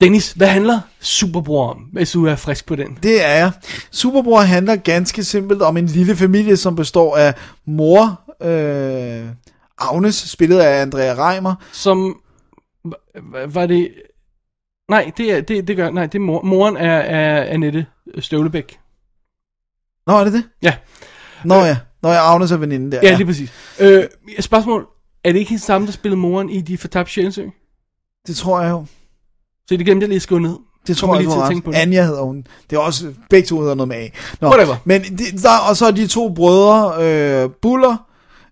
Dennis, 0.00 0.32
hvad 0.32 0.46
handler 0.46 0.80
Superbror 1.00 1.70
om, 1.70 1.76
hvis 1.76 2.12
du 2.12 2.26
er 2.26 2.36
frisk 2.36 2.66
på 2.66 2.76
den? 2.76 2.98
Det 3.02 3.24
er 3.24 3.34
jeg. 3.34 3.52
Superbror 3.90 4.40
handler 4.40 4.76
ganske 4.76 5.24
simpelt 5.24 5.62
om 5.62 5.76
en 5.76 5.86
lille 5.86 6.16
familie, 6.16 6.56
som 6.56 6.76
består 6.76 7.16
af 7.16 7.34
mor, 7.66 8.20
øh, 8.42 9.26
Agnes, 9.78 10.14
spillet 10.14 10.58
af 10.58 10.82
Andrea 10.82 11.14
Reimer, 11.14 11.54
Som, 11.72 12.20
var 13.46 13.66
det... 13.66 13.92
Nej, 14.88 15.12
det, 15.16 15.32
er, 15.32 15.40
det, 15.40 15.68
det 15.68 15.76
gør, 15.76 15.90
nej, 15.90 16.06
det 16.06 16.14
er 16.18 16.22
mor, 16.22 16.42
moren 16.42 16.76
er, 16.76 16.96
er 16.96 17.44
Annette 17.44 17.86
Støvlebæk. 18.18 18.78
Nå, 20.06 20.12
er 20.18 20.24
det 20.24 20.32
det? 20.32 20.44
Ja, 20.62 20.74
Nå 21.44 21.54
ja, 21.54 21.76
Nå 22.02 22.08
ja, 22.08 22.32
Agnes 22.32 22.52
er 22.52 22.56
veninde 22.56 22.92
der. 22.92 23.00
ja, 23.02 23.16
lige 23.16 23.26
præcis. 23.26 23.52
Øh, 23.80 24.04
spørgsmål, 24.40 24.86
er 25.24 25.32
det 25.32 25.38
ikke 25.38 25.48
hende 25.48 25.62
samme, 25.64 25.86
der 25.86 25.92
spillede 25.92 26.20
moren 26.20 26.50
i 26.50 26.60
De 26.60 26.78
Fortabte 26.78 27.12
Sjælsø? 27.12 27.46
Det 28.26 28.36
tror 28.36 28.60
jeg 28.60 28.70
jo. 28.70 28.86
Så 29.68 29.76
det 29.76 29.86
glemte 29.86 30.04
jeg 30.04 30.08
lige 30.08 30.16
at 30.16 30.22
skrive 30.22 30.40
ned. 30.40 30.56
Det 30.86 30.96
tror 30.96 31.14
jeg, 31.14 31.22
lige 31.22 31.34
til 31.34 31.40
at 31.40 31.48
tænke 31.48 31.64
på 31.64 31.72
det. 31.72 31.76
Anja 31.78 32.04
hedder 32.04 32.22
hun. 32.22 32.44
Det 32.70 32.76
er 32.76 32.80
også, 32.80 33.12
begge 33.30 33.46
to 33.46 33.60
hedder 33.60 33.74
noget 33.74 33.88
med 33.88 33.96
A. 33.96 34.08
Nå, 34.40 34.48
Whatever. 34.48 34.76
Men 34.84 35.02
det, 35.02 35.42
der, 35.42 35.58
og 35.68 35.76
så 35.76 35.86
er 35.86 35.90
de 35.90 36.06
to 36.06 36.28
brødre, 36.28 37.04
øh, 37.04 37.50
Buller, 37.62 37.96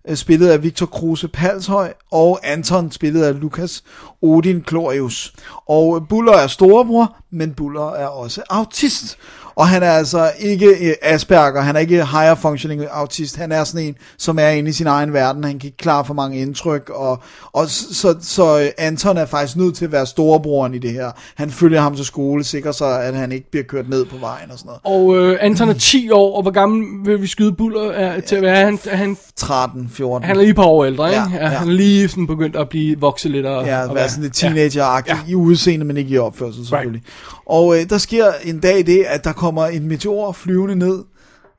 øh, 0.07 0.15
spillet 0.15 0.47
af 0.49 0.63
Victor 0.63 0.85
Kruse 0.85 1.27
Palshøj, 1.27 1.93
og 2.11 2.39
Anton, 2.43 2.91
spillet 2.91 3.23
af 3.23 3.41
Lukas 3.41 3.83
Odin 4.21 4.61
Klorius. 4.61 5.33
Og 5.69 6.05
Buller 6.09 6.33
er 6.33 6.47
storebror, 6.47 7.15
men 7.31 7.53
Buller 7.53 7.91
er 7.91 8.07
også 8.07 8.41
autist. 8.49 9.17
Og 9.55 9.67
han 9.67 9.83
er 9.83 9.91
altså 9.91 10.31
ikke 10.39 10.67
øh, 10.67 10.93
Asperger, 11.01 11.61
han 11.61 11.75
er 11.75 11.79
ikke 11.79 11.95
higher 11.95 12.35
functioning 12.35 12.85
autist, 12.91 13.37
han 13.37 13.51
er 13.51 13.63
sådan 13.63 13.87
en, 13.87 13.95
som 14.17 14.39
er 14.39 14.47
inde 14.47 14.69
i 14.69 14.73
sin 14.73 14.87
egen 14.87 15.13
verden, 15.13 15.43
han 15.43 15.59
kan 15.59 15.67
ikke 15.67 15.77
klare 15.77 16.05
for 16.05 16.13
mange 16.13 16.37
indtryk, 16.37 16.89
og, 16.89 17.19
og 17.53 17.69
så, 17.69 17.93
så, 17.93 18.15
så 18.21 18.71
Anton 18.77 19.17
er 19.17 19.25
faktisk 19.25 19.57
nødt 19.57 19.75
til 19.75 19.85
at 19.85 19.91
være 19.91 20.05
storebroren 20.05 20.73
i 20.73 20.77
det 20.77 20.91
her. 20.91 21.11
Han 21.35 21.51
følger 21.51 21.81
ham 21.81 21.95
til 21.95 22.05
skole, 22.05 22.43
sikrer 22.43 22.71
sig, 22.71 23.03
at 23.03 23.15
han 23.15 23.31
ikke 23.31 23.51
bliver 23.51 23.63
kørt 23.63 23.89
ned 23.89 24.05
på 24.05 24.17
vejen 24.17 24.51
og 24.51 24.59
sådan 24.59 24.71
noget. 24.85 25.17
Og 25.17 25.17
øh, 25.17 25.37
Anton 25.41 25.69
er 25.69 25.73
10 25.73 26.11
år, 26.11 26.35
og 26.35 26.41
hvor 26.41 26.51
gammel 26.51 27.05
vil 27.05 27.21
vi 27.21 27.27
skyde 27.27 27.51
Buller 27.51 27.91
er, 27.91 28.19
til 28.19 28.35
at 28.35 28.41
være? 28.41 28.65
Han, 28.65 28.79
han, 28.85 29.17
13, 29.35 29.89
14. 29.89 30.23
han 30.27 30.35
er 30.35 30.39
lige 30.39 30.49
et 30.49 30.55
par 30.55 30.63
år 30.63 30.85
ældre, 30.85 31.09
ikke? 31.09 31.21
Ja, 31.21 31.37
Ja. 31.43 31.47
Han 31.47 31.67
er 31.67 31.71
lige 31.73 32.07
sådan 32.07 32.27
begyndt 32.27 32.55
at 32.55 32.69
blive 32.69 32.99
vokset 32.99 33.31
lidt. 33.31 33.45
Og, 33.45 33.65
Ja, 33.65 33.87
og 33.89 33.95
være 33.95 34.09
sådan 34.09 34.23
lidt 34.23 34.33
teenager 34.35 35.01
Ja. 35.07 35.17
i 35.27 35.35
udseende, 35.35 35.85
men 35.85 35.97
ikke 35.97 36.09
i 36.09 36.17
opførsel 36.17 36.65
selvfølgelig. 36.65 37.01
Right. 37.05 37.43
Og 37.45 37.79
øh, 37.81 37.89
der 37.89 37.97
sker 37.97 38.31
en 38.43 38.59
dag 38.59 38.85
det, 38.85 39.03
at 39.03 39.23
der 39.23 39.33
kommer 39.33 39.65
en 39.65 39.87
meteor 39.87 40.31
flyvende 40.31 40.75
ned 40.75 41.03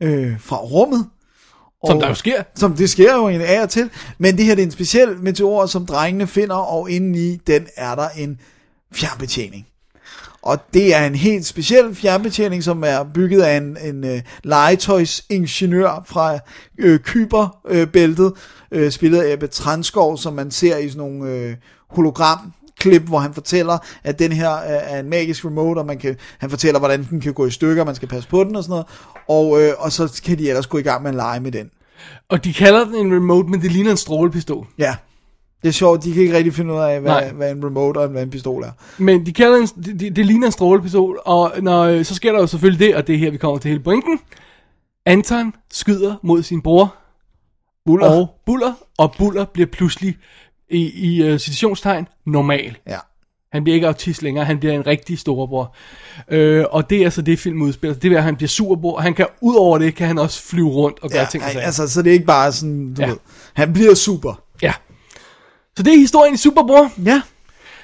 øh, 0.01 0.33
fra 0.41 0.57
rummet. 0.57 1.07
Som 1.87 1.97
Og- 1.97 2.03
der 2.03 2.09
jo 2.09 2.15
sker. 2.15 2.43
Som 2.57 2.73
det 2.77 2.91
sker 2.91 3.15
jo 3.15 3.29
egentlig 3.29 3.49
af 3.49 3.63
og 3.63 3.71
til. 3.71 3.91
Men 4.19 4.37
det 4.37 4.45
her 4.45 4.55
det 4.55 4.63
er 4.63 4.67
en 4.67 4.73
speciel 4.73 5.09
meteor, 5.23 5.67
som 5.67 5.87
drengene 5.87 6.27
finder, 6.27 6.55
og 6.57 6.91
indeni 6.91 7.37
den 7.47 7.67
er 7.77 7.95
der 7.95 8.09
en 8.17 8.39
fjernbetjening. 8.95 9.67
Og 10.45 10.59
det 10.75 10.95
er 10.95 11.07
en 11.07 11.15
helt 11.15 11.47
speciel 11.47 11.95
fjernbetjening, 11.95 12.65
som 12.65 12.85
er 12.87 13.05
bygget 13.15 13.43
af 13.43 13.57
en, 13.57 13.77
en 13.85 14.05
øh, 14.05 14.23
legetøjsingeniør 14.43 16.05
fra 16.07 16.39
øh, 16.79 16.99
Kyberbæltet, 16.99 18.33
øh, 18.71 18.91
spillet 18.91 19.23
af 19.23 19.33
Ebbe 19.33 19.47
Transkov, 19.47 20.19
som 20.19 20.33
man 20.33 20.51
ser 20.51 20.77
i 20.77 20.89
sådan 20.89 21.09
nogle 21.09 21.31
øh, 21.31 21.57
hologramklip, 21.91 23.03
hvor 23.03 23.19
han 23.19 23.35
fortæller, 23.35 23.79
at 24.05 24.19
den 24.19 24.33
her 24.33 24.49
er, 24.49 24.97
er 24.97 25.01
en 25.01 25.11
magisk 25.11 25.45
remote, 25.45 25.79
og 25.79 25.87
man 25.87 25.99
kan, 25.99 26.17
han 26.39 26.51
fortæller, 26.51 26.79
hvordan 26.79 27.07
den 27.11 27.21
kan 27.21 27.33
gå 27.33 27.47
i 27.47 27.51
stykker, 27.51 27.85
man 27.85 27.95
skal 27.95 28.09
passe 28.09 28.29
på 28.29 28.45
den 28.45 28.57
og 28.57 28.63
sådan 28.63 28.71
noget, 28.71 28.87
og, 29.29 29.63
øh, 29.63 29.73
og 29.79 29.93
så 29.93 30.23
kan 30.25 30.39
de 30.39 30.49
ellers 30.49 30.67
gå 30.67 30.79
i 30.79 30.83
gang 30.83 31.03
med 31.03 31.11
at 31.11 31.17
lege 31.17 31.41
med 31.41 31.53
den. 31.53 31.71
Og 32.29 32.45
de 32.45 32.53
kalder 32.53 32.85
den 32.85 32.95
en 32.95 33.15
remote, 33.15 33.49
men 33.49 33.63
det 33.63 33.73
ligner 33.73 33.91
en 33.91 33.97
strålepistol. 33.97 34.67
Ja, 34.79 34.95
det 35.65 35.71
er 35.71 35.73
sjovt, 35.73 36.05
de 36.05 36.13
kan 36.13 36.23
ikke 36.23 36.37
rigtig 36.37 36.55
finde 36.55 36.75
ud 36.75 36.79
af, 36.79 37.01
hvad, 37.01 37.13
Nej. 37.13 37.33
hvad 37.33 37.51
en 37.51 37.65
remote 37.67 37.99
og 37.99 38.09
hvad 38.09 38.23
en 38.23 38.31
pistol 38.31 38.63
er. 38.63 38.71
Men 38.99 39.27
de 39.27 39.33
kalder 39.33 39.57
den, 39.57 39.67
det, 39.85 40.01
det, 40.01 40.17
det 40.17 40.27
ligner 40.27 40.47
en 40.47 40.53
strålepistol, 40.53 41.21
og 41.25 41.53
når, 41.63 41.83
øh, 41.83 42.05
så 42.05 42.15
sker 42.15 42.33
der 42.33 42.41
jo 42.41 42.47
selvfølgelig 42.47 42.87
det, 42.87 42.97
og 42.97 43.07
det 43.07 43.15
er 43.15 43.19
her, 43.19 43.31
vi 43.31 43.37
kommer 43.37 43.59
til 43.59 43.69
hele 43.69 43.83
pointen. 43.83 44.19
Anton 45.07 45.55
skyder 45.73 46.15
mod 46.23 46.43
sin 46.43 46.63
bror, 46.63 46.95
Buller. 47.87 48.07
og 48.07 48.29
Buller, 48.47 48.73
og 48.99 49.15
Buller 49.19 49.45
bliver 49.45 49.67
pludselig 49.67 50.17
i, 50.71 50.91
i 51.13 51.33
uh, 51.33 51.39
citationstegn 51.39 52.09
normal. 52.27 52.77
Ja. 52.87 52.99
Han 53.53 53.65
bliver 53.65 53.75
ikke 53.75 53.87
autist 53.87 54.23
længere, 54.23 54.45
han 54.45 54.59
bliver 54.59 54.75
en 54.75 54.87
rigtig 54.87 55.19
storebror. 55.19 55.75
Øh, 56.29 56.65
og 56.71 56.91
det 56.91 57.03
er 57.03 57.11
så 57.11 57.23
det, 57.23 57.39
film 57.39 57.63
udspiller. 57.63 57.95
Det 57.97 58.13
er, 58.13 58.17
at 58.17 58.23
han 58.23 58.37
bliver 58.37 58.49
superbror. 58.49 59.01
Han 59.01 59.15
kan, 59.15 59.27
ud 59.41 59.55
over 59.57 59.79
det, 59.79 59.95
kan 59.95 60.07
han 60.07 60.19
også 60.19 60.43
flyve 60.43 60.69
rundt 60.69 60.99
og 61.03 61.11
gøre 61.11 61.21
ja 61.21 61.27
ting 61.31 61.43
sager. 61.45 61.61
altså, 61.61 61.89
så 61.89 62.03
det 62.03 62.11
er 62.11 62.13
ikke 62.15 62.27
bare 62.27 62.53
sådan, 62.53 62.95
du 62.95 63.01
Ja. 63.03 63.07
ja. 63.07 63.13
ved, 63.13 63.19
han 63.55 63.73
bliver 63.73 63.95
super. 63.95 64.43
Ja. 64.63 64.73
Så 65.77 65.83
det 65.83 65.95
er 65.95 65.99
historien 65.99 66.35
i 66.35 66.37
Superbror, 66.37 66.91
Ja, 67.05 67.23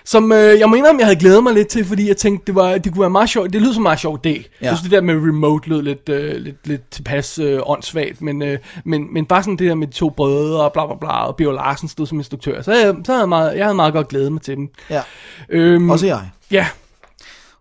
som 0.04 0.32
øh, 0.32 0.58
jeg 0.60 0.70
mener, 0.70 0.90
jeg 0.98 1.06
havde 1.06 1.18
glædet 1.18 1.42
mig 1.42 1.54
lidt 1.54 1.68
til, 1.68 1.84
fordi 1.84 2.08
jeg 2.08 2.16
tænkte, 2.16 2.46
det, 2.46 2.54
var, 2.54 2.78
det 2.78 2.92
kunne 2.92 3.00
være 3.00 3.10
meget 3.10 3.28
sjovt. 3.30 3.52
Det 3.52 3.62
lyder 3.62 3.72
som 3.72 3.80
en 3.80 3.82
meget 3.82 4.00
sjov 4.00 4.18
idé. 4.26 4.28
Ja. 4.30 4.36
Jeg 4.62 4.76
synes, 4.76 4.80
det 4.82 4.90
der 4.90 5.00
med 5.00 5.14
remote 5.14 5.68
lød 5.68 5.82
lidt, 5.82 6.08
øh, 6.08 6.36
lidt, 6.36 6.66
lidt 6.66 6.90
tilpas 6.90 7.38
øh, 7.38 7.60
åndssvagt, 7.66 8.22
men, 8.22 8.42
øh, 8.42 8.58
men, 8.84 9.14
men 9.14 9.26
bare 9.26 9.42
sådan 9.42 9.56
det 9.56 9.68
der 9.68 9.74
med 9.74 9.86
de 9.86 9.92
to 9.92 10.10
brødre 10.10 10.60
og 10.64 10.72
bla 10.72 10.86
bla 10.86 10.94
bla, 11.00 11.26
og 11.26 11.36
Bjørn 11.36 11.54
Larsen 11.54 11.88
stod 11.88 12.06
som 12.06 12.18
instruktør, 12.18 12.62
så, 12.62 12.72
jeg, 12.72 12.94
så 13.04 13.12
havde 13.12 13.20
jeg, 13.20 13.28
meget, 13.28 13.56
jeg 13.56 13.64
havde 13.64 13.74
meget 13.74 13.92
godt 13.92 14.08
glædet 14.08 14.32
mig 14.32 14.42
til 14.42 14.56
dem. 14.56 14.68
ja. 14.90 15.02
Øhm, 15.48 15.90
Også 15.90 16.06
jeg. 16.06 16.20
Ja, 16.50 16.66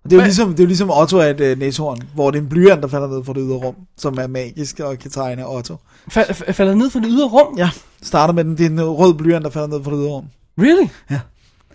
Og 0.03 0.09
det 0.09 0.11
er 0.11 0.15
jo 0.15 0.19
Hvad- 0.19 0.27
ligesom, 0.27 0.49
det 0.49 0.59
er 0.59 0.63
jo 0.63 0.67
ligesom 0.67 0.91
Otto 0.91 1.17
er 1.17 1.23
et 1.25 1.51
uh, 1.51 1.59
næsehorn, 1.59 2.01
hvor 2.13 2.31
det 2.31 2.37
er 2.37 2.43
en 2.43 2.49
blyant, 2.49 2.81
der 2.81 2.87
falder 2.87 3.07
ned 3.07 3.23
fra 3.25 3.33
det 3.33 3.41
ydre 3.45 3.55
rum, 3.57 3.75
som 3.97 4.17
er 4.21 4.27
magisk 4.27 4.79
og 4.79 4.97
kan 4.99 5.11
tegne 5.11 5.47
Otto. 5.47 5.75
Fal, 6.09 6.33
falder 6.53 6.75
ned 6.75 6.89
fra 6.89 6.99
det 6.99 7.07
ydre 7.09 7.27
rum? 7.27 7.57
Ja, 7.57 7.69
starter 8.01 8.33
med 8.33 8.43
den, 8.43 8.57
det 8.57 8.65
er 8.65 8.69
en 8.69 8.81
rød 8.83 9.13
blyant, 9.13 9.43
der 9.45 9.51
falder 9.51 9.67
ned 9.67 9.83
fra 9.83 9.91
det 9.91 9.97
ydre 9.97 10.09
rum. 10.09 10.25
Really? 10.59 10.87
Ja. 11.11 11.19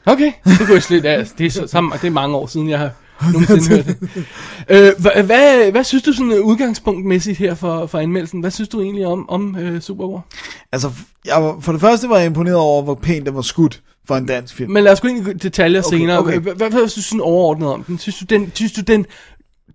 Okay, 0.07 0.33
det 0.45 0.59
kunne 0.59 0.75
jeg 0.75 0.83
slet 0.83 1.07
altså, 1.07 1.35
det, 1.39 1.47
er 1.47 1.51
så, 1.51 1.67
sammen, 1.67 1.93
det 1.93 2.07
er 2.07 2.11
mange 2.11 2.37
år 2.37 2.47
siden, 2.47 2.71
jeg 2.71 2.79
har 2.79 2.91
nogensinde 3.33 3.77
hørt 3.77 3.87
det. 3.87 3.97
Øh, 4.69 4.93
hvad, 4.99 5.23
hvad, 5.23 5.71
hvad 5.71 5.85
synes 5.85 6.03
du 6.05 6.13
sådan 6.13 6.33
øh, 6.33 6.41
udgangspunktmæssigt 6.45 7.39
her 7.39 7.55
for, 7.55 7.87
for 7.87 7.99
anmeldelsen? 7.99 8.41
Hvad 8.41 8.51
synes 8.51 8.69
du 8.69 8.81
egentlig 8.81 9.07
om, 9.07 9.29
om 9.31 9.57
øh, 9.59 9.81
Superwar? 9.81 10.21
Altså, 10.73 10.91
jeg 11.25 11.43
var, 11.43 11.57
for 11.61 11.73
det 11.73 11.81
første 11.81 12.09
var 12.09 12.17
jeg 12.17 12.27
imponeret 12.27 12.57
over, 12.57 12.83
hvor 12.83 12.95
pænt 12.95 13.27
den 13.27 13.35
var 13.35 13.43
skudt 13.43 13.83
for 14.07 14.17
en 14.17 14.27
dansk 14.27 14.55
film. 14.55 14.71
Men 14.73 14.85
lad 14.85 14.93
os 14.93 15.01
gå 15.01 15.09
ind 15.09 15.29
i 15.29 15.33
detaljer 15.33 15.83
Okay, 15.87 15.99
senere. 15.99 16.19
okay. 16.19 16.39
Hvad, 16.39 16.55
hvad, 16.55 16.71
hvad 16.71 16.89
synes 16.89 16.95
du 16.95 17.03
sådan 17.03 17.21
overordnet 17.21 17.69
om 17.69 17.85
den? 17.85 17.99
Synes 17.99 18.19
du, 18.19 18.25
den, 18.25 18.53
synes 18.55 18.73
du, 18.73 18.81
den, 18.81 19.07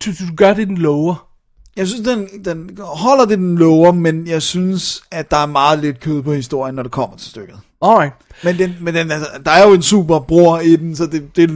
synes 0.02 0.18
du, 0.18 0.28
du 0.28 0.36
gør 0.36 0.54
det, 0.54 0.68
den 0.68 0.78
lover? 0.78 1.29
Jeg 1.78 1.88
synes, 1.88 2.08
den, 2.08 2.28
den 2.46 2.78
holder 2.82 3.26
det, 3.26 3.38
den 3.38 3.58
lover, 3.58 3.92
men 3.92 4.28
jeg 4.28 4.42
synes, 4.42 5.04
at 5.12 5.32
der 5.32 5.38
er 5.38 5.46
meget 5.46 5.80
lidt 5.80 6.00
kød 6.00 6.22
på 6.22 6.34
historien, 6.34 6.76
når 6.76 6.84
det 6.84 6.92
kommer 6.92 7.18
til 7.18 7.30
stykket. 7.30 7.60
Alright. 7.82 8.14
Men, 8.44 8.58
den, 8.58 8.76
men 8.82 8.96
den, 8.96 9.12
altså, 9.12 9.28
der 9.46 9.52
er 9.52 9.68
jo 9.68 9.74
en 9.74 9.82
super 9.82 10.20
bror 10.20 10.60
i 10.60 10.76
den, 10.76 10.96
så 10.96 11.06
det, 11.06 11.36
det 11.36 11.50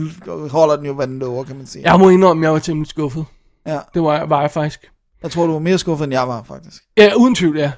holder 0.50 0.76
den 0.76 0.86
jo, 0.86 0.94
hvad 0.94 1.06
den 1.06 1.18
lover, 1.18 1.44
kan 1.44 1.56
man 1.56 1.66
sige. 1.66 1.90
Jeg 1.90 2.00
må 2.00 2.08
indrømme, 2.08 2.42
at 2.42 2.44
jeg 2.44 2.52
var 2.52 2.58
temmelig 2.58 2.88
skuffet. 2.88 3.24
ja. 3.66 3.78
Det 3.94 4.02
var, 4.02 4.26
var 4.26 4.40
jeg 4.40 4.50
faktisk. 4.50 4.90
Jeg 5.22 5.30
tror, 5.30 5.46
du 5.46 5.52
var 5.52 5.58
mere 5.58 5.78
skuffet, 5.78 6.04
end 6.04 6.12
jeg 6.12 6.28
var, 6.28 6.42
faktisk. 6.42 6.82
Ja, 6.96 7.10
uden 7.16 7.34
tvivl, 7.34 7.58
ja. 7.58 7.72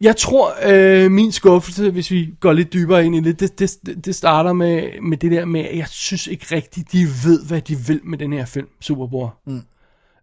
Jeg 0.00 0.16
tror, 0.16 0.52
øh, 0.66 1.10
min 1.10 1.32
skuffelse, 1.32 1.90
hvis 1.90 2.10
vi 2.10 2.34
går 2.40 2.52
lidt 2.52 2.72
dybere 2.72 3.06
ind 3.06 3.16
i 3.16 3.20
det, 3.20 3.40
det, 3.40 3.58
det, 3.86 4.04
det 4.04 4.14
starter 4.14 4.52
med, 4.52 5.02
med 5.02 5.16
det 5.16 5.30
der 5.30 5.44
med, 5.44 5.60
at 5.60 5.76
jeg 5.78 5.86
synes 5.88 6.26
ikke 6.26 6.46
rigtigt, 6.54 6.92
de 6.92 7.06
ved, 7.24 7.46
hvad 7.46 7.60
de 7.60 7.76
vil 7.76 8.00
med 8.04 8.18
den 8.18 8.32
her 8.32 8.44
film, 8.44 8.68
Superbror. 8.80 9.34
Mm. 9.46 9.62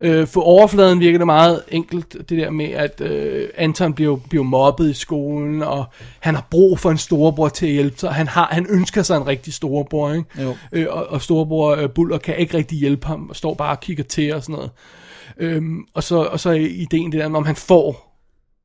Øh, 0.02 0.28
for 0.28 0.42
overfladen 0.42 1.00
virker 1.00 1.18
det 1.18 1.26
meget 1.26 1.64
enkelt, 1.68 2.14
det 2.14 2.30
der 2.30 2.50
med, 2.50 2.66
at 2.66 3.02
øh, 3.02 3.50
Anton 3.56 3.94
bliver, 3.94 4.18
bliver 4.30 4.44
mobbet 4.44 4.90
i 4.90 4.94
skolen, 4.94 5.64
og 5.64 5.86
han 6.20 6.36
har 6.36 6.48
brug 6.52 6.80
for 6.80 6.92
en 6.92 6.98
storebror 6.98 7.50
til 7.50 7.66
at 7.66 7.72
hjælpe 7.72 8.00
sig. 8.00 8.12
Han, 8.12 8.28
har, 8.28 8.48
han 8.52 8.66
ønsker 8.70 9.04
sig 9.04 9.18
en 9.18 9.28
rigtig 9.28 9.54
storebror, 9.54 10.14
ikke? 10.14 10.44
Jo. 10.44 10.56
Øh, 10.72 10.88
og, 10.90 11.08
og 11.08 11.22
storebror 11.22 11.76
øh, 11.76 11.90
Buller 11.90 12.18
kan 12.18 12.38
ikke 12.38 12.58
rigtig 12.58 12.78
hjælpe 12.78 13.08
ham, 13.08 13.30
og 13.30 13.36
står 13.36 13.54
bare 13.54 13.72
og 13.72 13.80
kigger 13.80 14.04
til 14.04 14.34
og 14.34 14.44
sådan 14.44 14.56
noget. 14.56 14.72
Øhm, 15.38 15.86
og, 15.94 16.04
så, 16.04 16.18
og 16.18 16.40
så 16.40 16.50
er 16.50 16.54
ideen 16.54 17.12
det 17.12 17.20
der, 17.20 17.36
om 17.36 17.46
han 17.46 17.56
får 17.56 18.08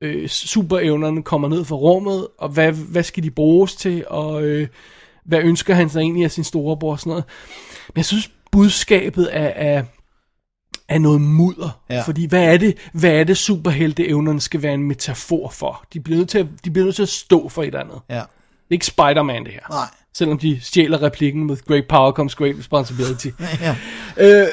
øh, 0.00 0.28
superevnerne, 0.28 1.22
kommer 1.22 1.48
ned 1.48 1.64
fra 1.64 1.76
rummet, 1.76 2.26
og 2.38 2.48
hvad, 2.48 2.72
hvad 2.72 3.02
skal 3.02 3.22
de 3.22 3.30
bruges 3.30 3.76
til, 3.76 4.04
og 4.08 4.42
øh, 4.42 4.68
hvad 5.24 5.38
ønsker 5.38 5.74
han 5.74 5.88
sig 5.88 6.00
egentlig 6.00 6.24
af 6.24 6.30
sin 6.30 6.44
storebror 6.44 6.92
og 6.92 7.00
sådan 7.00 7.10
noget. 7.10 7.24
Men 7.88 7.96
jeg 7.96 8.04
synes, 8.04 8.30
budskabet 8.52 9.28
er, 9.32 9.46
er, 9.46 9.84
er 10.94 10.98
noget 10.98 11.20
mudder. 11.20 11.80
Ja. 11.90 12.00
Fordi 12.02 12.26
hvad 12.26 12.44
er 12.54 12.56
det, 12.56 12.76
hvad 12.92 13.10
er 13.10 13.24
det 13.24 13.36
superhelteevnerne 13.36 14.40
skal 14.40 14.62
være 14.62 14.74
en 14.74 14.82
metafor 14.82 15.48
for? 15.48 15.84
De 15.92 16.00
bliver 16.00 16.16
nødt 16.18 16.28
til 16.28 16.38
at, 16.38 16.46
de 16.64 16.70
bliver 16.70 16.84
nødt 16.84 16.96
til 16.96 17.02
at 17.02 17.08
stå 17.08 17.48
for 17.48 17.62
et 17.62 17.66
eller 17.66 17.80
andet. 17.80 18.00
Ja. 18.08 18.14
Det 18.14 18.20
er 18.20 18.72
ikke 18.76 18.86
Spider-Man 18.86 19.44
det 19.44 19.52
her. 19.52 19.60
Nej. 19.70 19.86
Selvom 20.14 20.38
de 20.38 20.60
stjæler 20.60 21.02
replikken 21.02 21.46
med 21.46 21.56
great 21.66 21.84
power 21.88 22.12
comes 22.12 22.34
great 22.34 22.58
responsibility. 22.58 23.26
Ja. 23.60 23.76
Øh, 24.16 24.48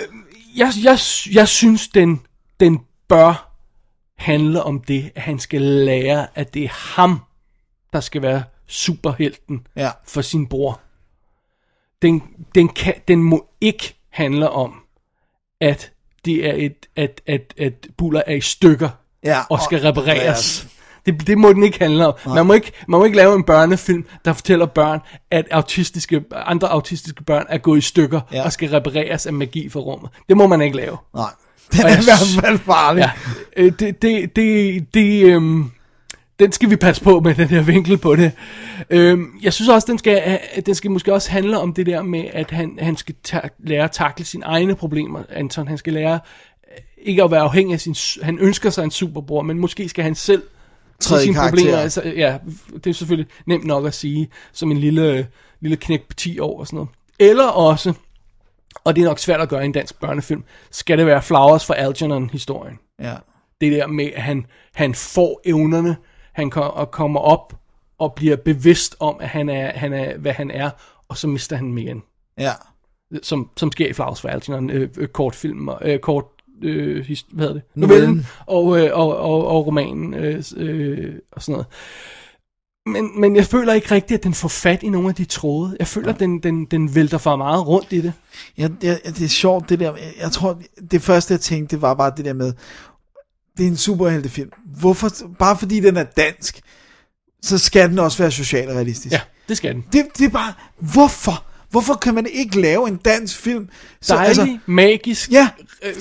jeg, 0.58 0.72
jeg, 0.84 1.00
jeg 1.34 1.48
synes, 1.48 1.88
den, 1.88 2.22
den 2.60 2.80
bør 3.10 3.52
handle 4.18 4.64
om 4.64 4.82
det, 4.82 5.12
at 5.16 5.22
han 5.22 5.40
skal 5.40 5.62
lære, 5.62 6.28
at 6.36 6.54
det 6.54 6.64
er 6.64 6.96
ham, 6.96 7.20
der 7.94 8.00
skal 8.00 8.22
være 8.22 8.44
superhelten 8.68 9.68
Ja. 9.76 9.90
for 10.08 10.22
sin 10.22 10.48
bror. 10.48 10.82
Den, 12.02 12.24
den, 12.56 12.70
kan, 12.70 12.94
den 13.08 13.24
må 13.24 13.46
ikke 13.62 13.96
handle 14.10 14.50
om, 14.50 14.74
at 15.62 15.92
det 16.36 16.50
er 16.50 16.54
et, 16.66 16.86
at, 16.96 17.22
at, 17.28 17.54
at 17.58 17.74
Buller 17.98 18.22
er 18.28 18.36
i 18.36 18.42
stykker 18.42 18.90
Ja, 19.24 19.40
og 19.50 19.62
skal 19.62 19.80
og- 19.80 19.86
repareres. 19.86 20.68
Det, 21.06 21.28
det 21.28 21.38
må 21.38 21.54
den 21.54 21.64
ikke 21.64 21.80
handle 21.80 22.08
om. 22.08 22.14
Man 22.36 22.46
må 22.46 22.54
ikke, 22.54 22.72
man 22.88 23.00
må 23.00 23.06
ikke 23.06 23.18
lave 23.18 23.36
en 23.36 23.44
børnefilm, 23.44 24.06
der 24.26 24.34
fortæller 24.34 24.66
børn, 24.66 25.00
at 25.32 25.46
autistiske, 25.52 26.24
andre 26.32 26.68
autistiske 26.68 27.24
børn 27.24 27.46
er 27.50 27.58
gået 27.58 27.78
i 27.78 27.82
stykker 27.82 28.22
Ja. 28.32 28.44
og 28.46 28.52
skal 28.52 28.70
repareres 28.70 29.26
af 29.26 29.34
magi 29.34 29.70
fra 29.70 29.80
rummet. 29.80 30.10
Det 30.30 30.38
må 30.38 30.48
man 30.48 30.62
ikke 30.62 30.78
lave. 30.78 30.98
Nej. 31.16 31.30
Og 31.84 31.90
er 31.90 32.02
i 32.02 32.04
hvert 32.04 32.44
fald 32.46 32.60
farlig. 32.60 33.02
Ja, 33.02 33.12
øh, 33.64 33.72
det, 33.80 34.02
det, 34.02 34.36
det, 34.36 34.86
det 34.94 35.24
øhm, 35.26 35.72
den 36.40 36.52
skal 36.52 36.70
vi 36.70 36.76
passe 36.76 37.04
på 37.04 37.20
med, 37.20 37.36
den 37.42 37.48
her 37.48 37.62
vinkel 37.62 37.98
på 37.98 38.16
det. 38.16 38.32
Øhm, 38.90 39.32
jeg 39.42 39.54
synes 39.54 39.70
også, 39.70 39.86
den 39.90 39.98
skal, 39.98 40.40
øh, 40.58 40.62
den 40.66 40.76
skal 40.76 40.92
måske 40.92 41.14
også 41.14 41.32
handle 41.32 41.60
om 41.60 41.74
det 41.74 41.86
der 41.86 42.02
med, 42.02 42.24
at 42.34 42.52
han, 42.52 42.78
han 42.82 42.96
skal 42.96 43.16
ta- 43.24 43.50
lære 43.60 43.84
at 43.84 43.92
takle 43.92 44.26
sine 44.26 44.46
egne 44.46 44.76
problemer, 44.76 45.24
Anton. 45.30 45.68
Han 45.68 45.78
skal 45.78 45.94
lære 45.94 46.14
øh, 46.72 46.78
ikke 47.02 47.24
at 47.24 47.32
være 47.32 47.42
afhængig 47.42 47.74
af 47.74 47.80
sin... 47.80 47.96
Han 48.24 48.40
ønsker 48.40 48.70
sig 48.70 48.84
en 48.84 48.92
superbror, 48.92 49.42
men 49.42 49.60
måske 49.60 49.90
skal 49.90 50.04
han 50.04 50.16
selv 50.16 50.44
Træde 51.00 51.22
sine 51.22 51.34
karakter. 51.34 51.58
problemer. 51.58 51.78
Altså, 51.78 52.02
ja, 52.16 52.38
det 52.84 52.88
er 52.88 52.94
selvfølgelig 52.94 53.32
nemt 53.46 53.66
nok 53.66 53.86
at 53.86 53.94
sige, 53.94 54.30
som 54.54 54.72
en 54.72 54.78
lille, 54.78 55.28
lille 55.62 55.78
knæk 55.78 56.08
på 56.08 56.14
10 56.14 56.40
år 56.40 56.60
og 56.60 56.68
sådan 56.68 56.78
noget. 56.78 56.90
Eller 57.20 57.44
også, 57.48 57.94
og 58.84 58.96
det 58.96 59.02
er 59.02 59.06
nok 59.06 59.20
svært 59.20 59.42
at 59.42 59.50
gøre 59.50 59.62
i 59.62 59.66
en 59.66 59.72
dansk 59.72 60.00
børnefilm, 60.00 60.44
skal 60.72 60.98
det 60.98 61.06
være 61.06 61.22
Flowers 61.22 61.66
for 61.66 61.74
Algernon-historien 61.74 62.80
Ja. 63.02 63.14
det 63.62 63.72
der 63.72 63.88
med, 63.88 64.10
at 64.16 64.22
han, 64.22 64.46
han 64.76 64.96
får 64.96 65.42
evnerne, 65.46 65.96
han 66.40 66.50
kom, 66.50 66.72
og 66.72 66.92
kommer 66.92 67.20
op 67.20 67.54
og 67.98 68.14
bliver 68.14 68.36
bevidst 68.36 68.96
om, 69.00 69.16
at 69.20 69.30
han 69.30 69.50
er, 69.50 69.72
han 69.72 69.94
er, 69.94 70.18
hvad 70.18 70.34
han 70.34 70.52
er, 70.52 70.70
og 71.08 71.18
så 71.18 71.28
mister 71.28 71.56
han 71.56 71.66
dem 71.66 71.78
igen. 71.78 72.04
Ja. 72.38 72.52
Som, 73.24 73.50
som 73.58 73.72
sker 73.72 73.88
i 73.88 73.94
Flowers 73.94 74.22
for 74.22 74.30
Algernon, 74.30 74.70
øh, 74.70 74.90
øh, 74.98 75.08
kortfilm, 75.08 75.68
og, 75.68 75.80
øh, 75.82 76.00
kort, 76.00 76.26
øh, 76.62 77.10
hvad 77.32 77.48
hedder 77.48 77.54
det? 77.54 77.64
Novellen. 77.76 78.26
Og, 78.46 78.80
øh, 78.80 78.90
og, 78.94 79.18
og, 79.18 79.48
og 79.48 79.68
romanen 79.68 80.14
øh, 80.14 80.44
øh, 80.58 81.16
og 81.32 81.42
sådan 81.42 81.52
noget. 81.54 81.68
Men, 82.86 83.22
men 83.22 83.36
jeg 83.36 83.46
føler 83.46 83.74
ikke 83.74 83.92
rigtigt, 83.92 84.18
at 84.18 84.24
den 84.24 84.34
får 84.34 84.48
fat 84.48 84.84
i 84.84 84.90
nogle 84.90 85.10
af 85.10 85.16
de 85.16 85.26
tråde. 85.26 85.76
Jeg 85.80 85.88
føler, 85.88 86.14
at 86.14 86.20
den, 86.20 86.44
den, 86.44 86.66
den 86.66 86.96
vælter 86.96 87.18
for 87.18 87.36
meget 87.36 87.68
rundt 87.68 87.94
i 87.94 88.02
det. 88.02 88.14
Ja, 88.58 88.68
det, 88.82 89.02
det 89.06 89.22
er 89.22 89.28
sjovt 89.28 89.70
det 89.70 89.80
der. 89.80 89.94
Jeg, 90.22 90.32
tror, 90.32 90.62
det 90.92 91.02
første 91.02 91.34
jeg 91.34 91.42
tænkte, 91.42 91.82
var 91.82 91.94
bare 91.94 92.14
det 92.18 92.26
der 92.26 92.34
med, 92.34 92.54
det 93.60 93.68
er 93.68 93.72
en 93.72 93.78
superheltefilm. 93.78 94.50
Hvorfor, 94.80 95.10
bare 95.40 95.58
fordi 95.58 95.80
den 95.80 95.98
er 95.98 96.04
dansk, 96.04 96.62
så 97.44 97.58
skal 97.58 97.90
den 97.90 98.00
også 98.00 98.18
være 98.18 98.32
socialrealistisk. 98.32 99.14
Ja, 99.14 99.22
det 99.50 99.58
skal 99.58 99.74
den. 99.74 99.84
Det, 99.94 100.06
det 100.18 100.26
er 100.26 100.30
bare, 100.30 100.54
hvorfor? 100.80 101.44
Hvorfor 101.70 101.94
kan 101.94 102.16
man 102.16 102.28
ikke 102.34 102.62
lave 102.62 102.88
en 102.88 102.96
dansk 102.96 103.38
film? 103.38 103.68
Så, 104.02 104.16
Dejlig, 104.16 104.28
altså, 104.28 104.58
magisk. 104.66 105.32
ja, 105.32 105.50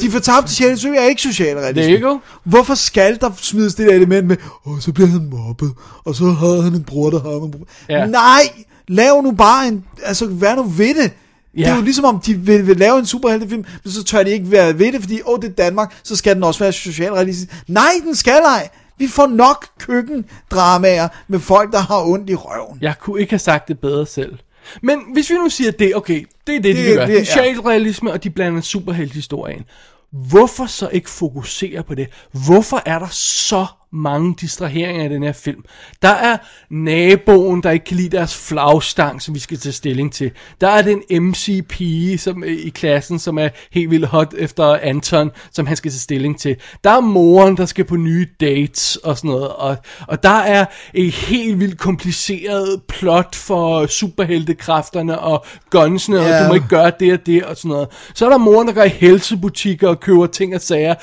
de 0.00 0.10
fortabte 0.10 0.54
sjæle 0.54 0.78
sø 0.78 0.94
er 0.94 1.04
ikke 1.04 1.22
socialrealistisk. 1.22 1.88
There 1.88 2.02
you 2.02 2.12
go. 2.12 2.18
Hvorfor 2.44 2.74
skal 2.74 3.20
der 3.20 3.30
smides 3.36 3.74
det 3.74 3.86
der 3.86 3.94
element 3.94 4.26
med, 4.26 4.36
åh, 4.66 4.80
så 4.80 4.92
bliver 4.92 5.08
han 5.08 5.28
mobbet, 5.30 5.72
og 6.04 6.14
så 6.14 6.24
havde 6.24 6.62
han 6.62 6.74
en 6.74 6.84
bror, 6.84 7.10
der 7.10 7.20
havde 7.20 7.40
en 7.44 7.50
bror. 7.50 7.68
Ja. 7.88 8.06
Nej, 8.06 8.42
lav 8.88 9.22
nu 9.22 9.32
bare 9.32 9.68
en, 9.68 9.84
altså 10.02 10.26
vær 10.26 10.54
nu 10.54 10.62
ved 10.62 11.02
det. 11.02 11.12
Ja. 11.56 11.58
Det 11.60 11.66
er 11.66 11.70
Ja. 11.70 11.76
jo 11.76 11.82
ligesom 11.82 12.04
om, 12.04 12.20
de 12.20 12.34
vil, 12.34 12.66
vil 12.66 12.76
lave 12.76 12.98
en 12.98 13.06
superheltefilm, 13.06 13.64
men 13.84 13.92
så 13.92 14.04
tør 14.04 14.22
de 14.22 14.30
ikke 14.30 14.50
være 14.50 14.78
ved 14.78 14.92
det, 14.92 15.00
fordi, 15.00 15.20
åh, 15.26 15.38
det 15.42 15.48
er 15.48 15.52
Danmark, 15.52 15.98
så 16.02 16.16
skal 16.16 16.34
den 16.34 16.44
også 16.44 16.60
være 16.64 16.72
socialrealistisk. 16.72 17.62
Nej, 17.68 17.90
den 18.04 18.14
skal 18.14 18.42
ej. 18.44 18.68
Vi 18.98 19.06
får 19.08 19.26
nok 19.26 19.66
køkkendramaer 19.78 21.08
med 21.28 21.40
folk, 21.40 21.72
der 21.72 21.78
har 21.78 22.02
ondt 22.06 22.30
i 22.30 22.34
røven. 22.34 22.78
Jeg 22.80 22.94
kunne 23.00 23.20
ikke 23.20 23.32
have 23.32 23.38
sagt 23.38 23.68
det 23.68 23.78
bedre 23.78 24.06
selv. 24.06 24.38
Men 24.82 24.98
hvis 25.12 25.30
vi 25.30 25.34
nu 25.34 25.48
siger 25.48 25.70
det, 25.70 25.96
okay, 25.96 26.24
det 26.46 26.56
er 26.56 26.60
det, 26.60 26.76
de 26.76 26.82
Det- 26.84 26.94
gør. 26.96 27.06
det- 27.06 27.16
Det, 27.18 27.26
Socialrealisme, 27.26 28.12
og 28.12 28.24
de 28.24 28.30
blander 28.30 28.60
superhelthistorien. 28.60 29.64
Hvorfor 30.12 30.66
så 30.66 30.88
ikke 30.92 31.10
fokusere 31.10 31.82
på 31.82 31.94
det? 31.94 32.08
Hvorfor 32.46 32.82
er 32.86 32.98
der 32.98 33.08
så 33.10 33.66
mange 33.92 34.34
distraheringer 34.40 35.04
i 35.04 35.08
den 35.08 35.22
her 35.22 35.32
film? 35.32 35.64
Der 36.02 36.08
er 36.08 36.36
naboen, 36.70 37.62
der 37.62 37.70
ikke 37.70 37.84
kan 37.84 37.96
lide 37.96 38.16
deres 38.16 38.36
flagstang, 38.48 39.22
som 39.22 39.34
vi 39.34 39.40
skal 39.40 39.58
tage 39.58 39.72
stilling 39.72 40.12
til. 40.12 40.30
Der 40.60 40.68
er 40.68 40.82
den 40.82 41.02
MC-pige 41.22 42.18
som, 42.18 42.44
øh, 42.44 42.52
i 42.52 42.68
klassen, 42.68 43.18
som 43.18 43.38
er 43.38 43.48
helt 43.72 43.90
vildt 43.90 44.06
hot 44.06 44.34
efter 44.38 44.64
Anton, 44.82 45.30
som 45.52 45.66
han 45.66 45.76
skal 45.76 45.90
tage 45.90 46.00
stilling 46.00 46.40
til. 46.40 46.56
Der 46.84 46.90
er 46.90 47.00
moren, 47.00 47.56
der 47.56 47.66
skal 47.66 47.84
på 47.84 47.96
nye 47.96 48.26
dates 48.40 48.96
og 48.96 49.16
sådan 49.16 49.30
noget. 49.30 49.48
Og, 49.48 49.76
og 50.08 50.22
der 50.22 50.28
er 50.38 50.64
et 50.94 51.12
helt 51.12 51.60
vildt 51.60 51.78
kompliceret 51.78 52.82
plot 52.88 53.34
for 53.34 53.86
superheltekræfterne 53.86 55.18
og 55.18 55.44
gunsene, 55.70 56.16
Ja. 56.16 56.38
og 56.38 56.42
du 56.44 56.48
må 56.48 56.54
ikke 56.54 56.68
gøre 56.68 56.92
det 57.00 57.12
og 57.12 57.26
det 57.26 57.44
og 57.44 57.56
sådan 57.56 57.68
noget. 57.68 57.88
Så 58.14 58.26
er 58.26 58.30
der 58.30 58.38
moren, 58.38 58.68
der 58.68 58.74
går 58.74 58.82
i 58.82 58.88
helsebutikker 58.88 59.88
og 59.88 60.00
køber 60.00 60.26
ting 60.26 60.54
og 60.54 60.60
sager, 60.60 60.94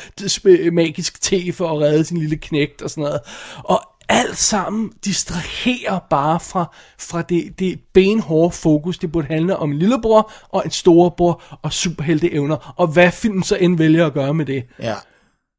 magisk 0.72 1.22
te 1.22 1.53
for 1.53 1.68
at 1.70 1.82
redde 1.82 2.06
sin 2.06 2.18
lille 2.18 2.36
knægt 2.76 2.82
og 2.82 2.90
sådan 2.90 3.04
noget. 3.04 3.20
Og 3.64 3.82
alt 4.10 4.38
sammen 4.38 4.92
distraherer 5.06 6.00
bare 6.10 6.40
fra, 6.40 6.76
fra 7.00 7.22
det, 7.22 7.60
det 7.60 7.80
benhårde 7.94 8.56
fokus. 8.56 8.98
Det 8.98 9.12
burde 9.12 9.28
handle 9.28 9.58
om 9.58 9.72
en 9.72 9.80
lillebror 9.80 10.32
og 10.50 10.62
en 10.66 10.72
storebror 10.72 11.42
og 11.62 11.74
superhelteevner, 11.74 12.74
og 12.78 12.88
hvad 12.88 13.12
filmen 13.12 13.44
så 13.44 13.56
end 13.56 13.78
vælger 13.78 14.06
at 14.06 14.14
gøre 14.14 14.34
med 14.34 14.46
det. 14.46 14.64
Ja. 14.80 14.96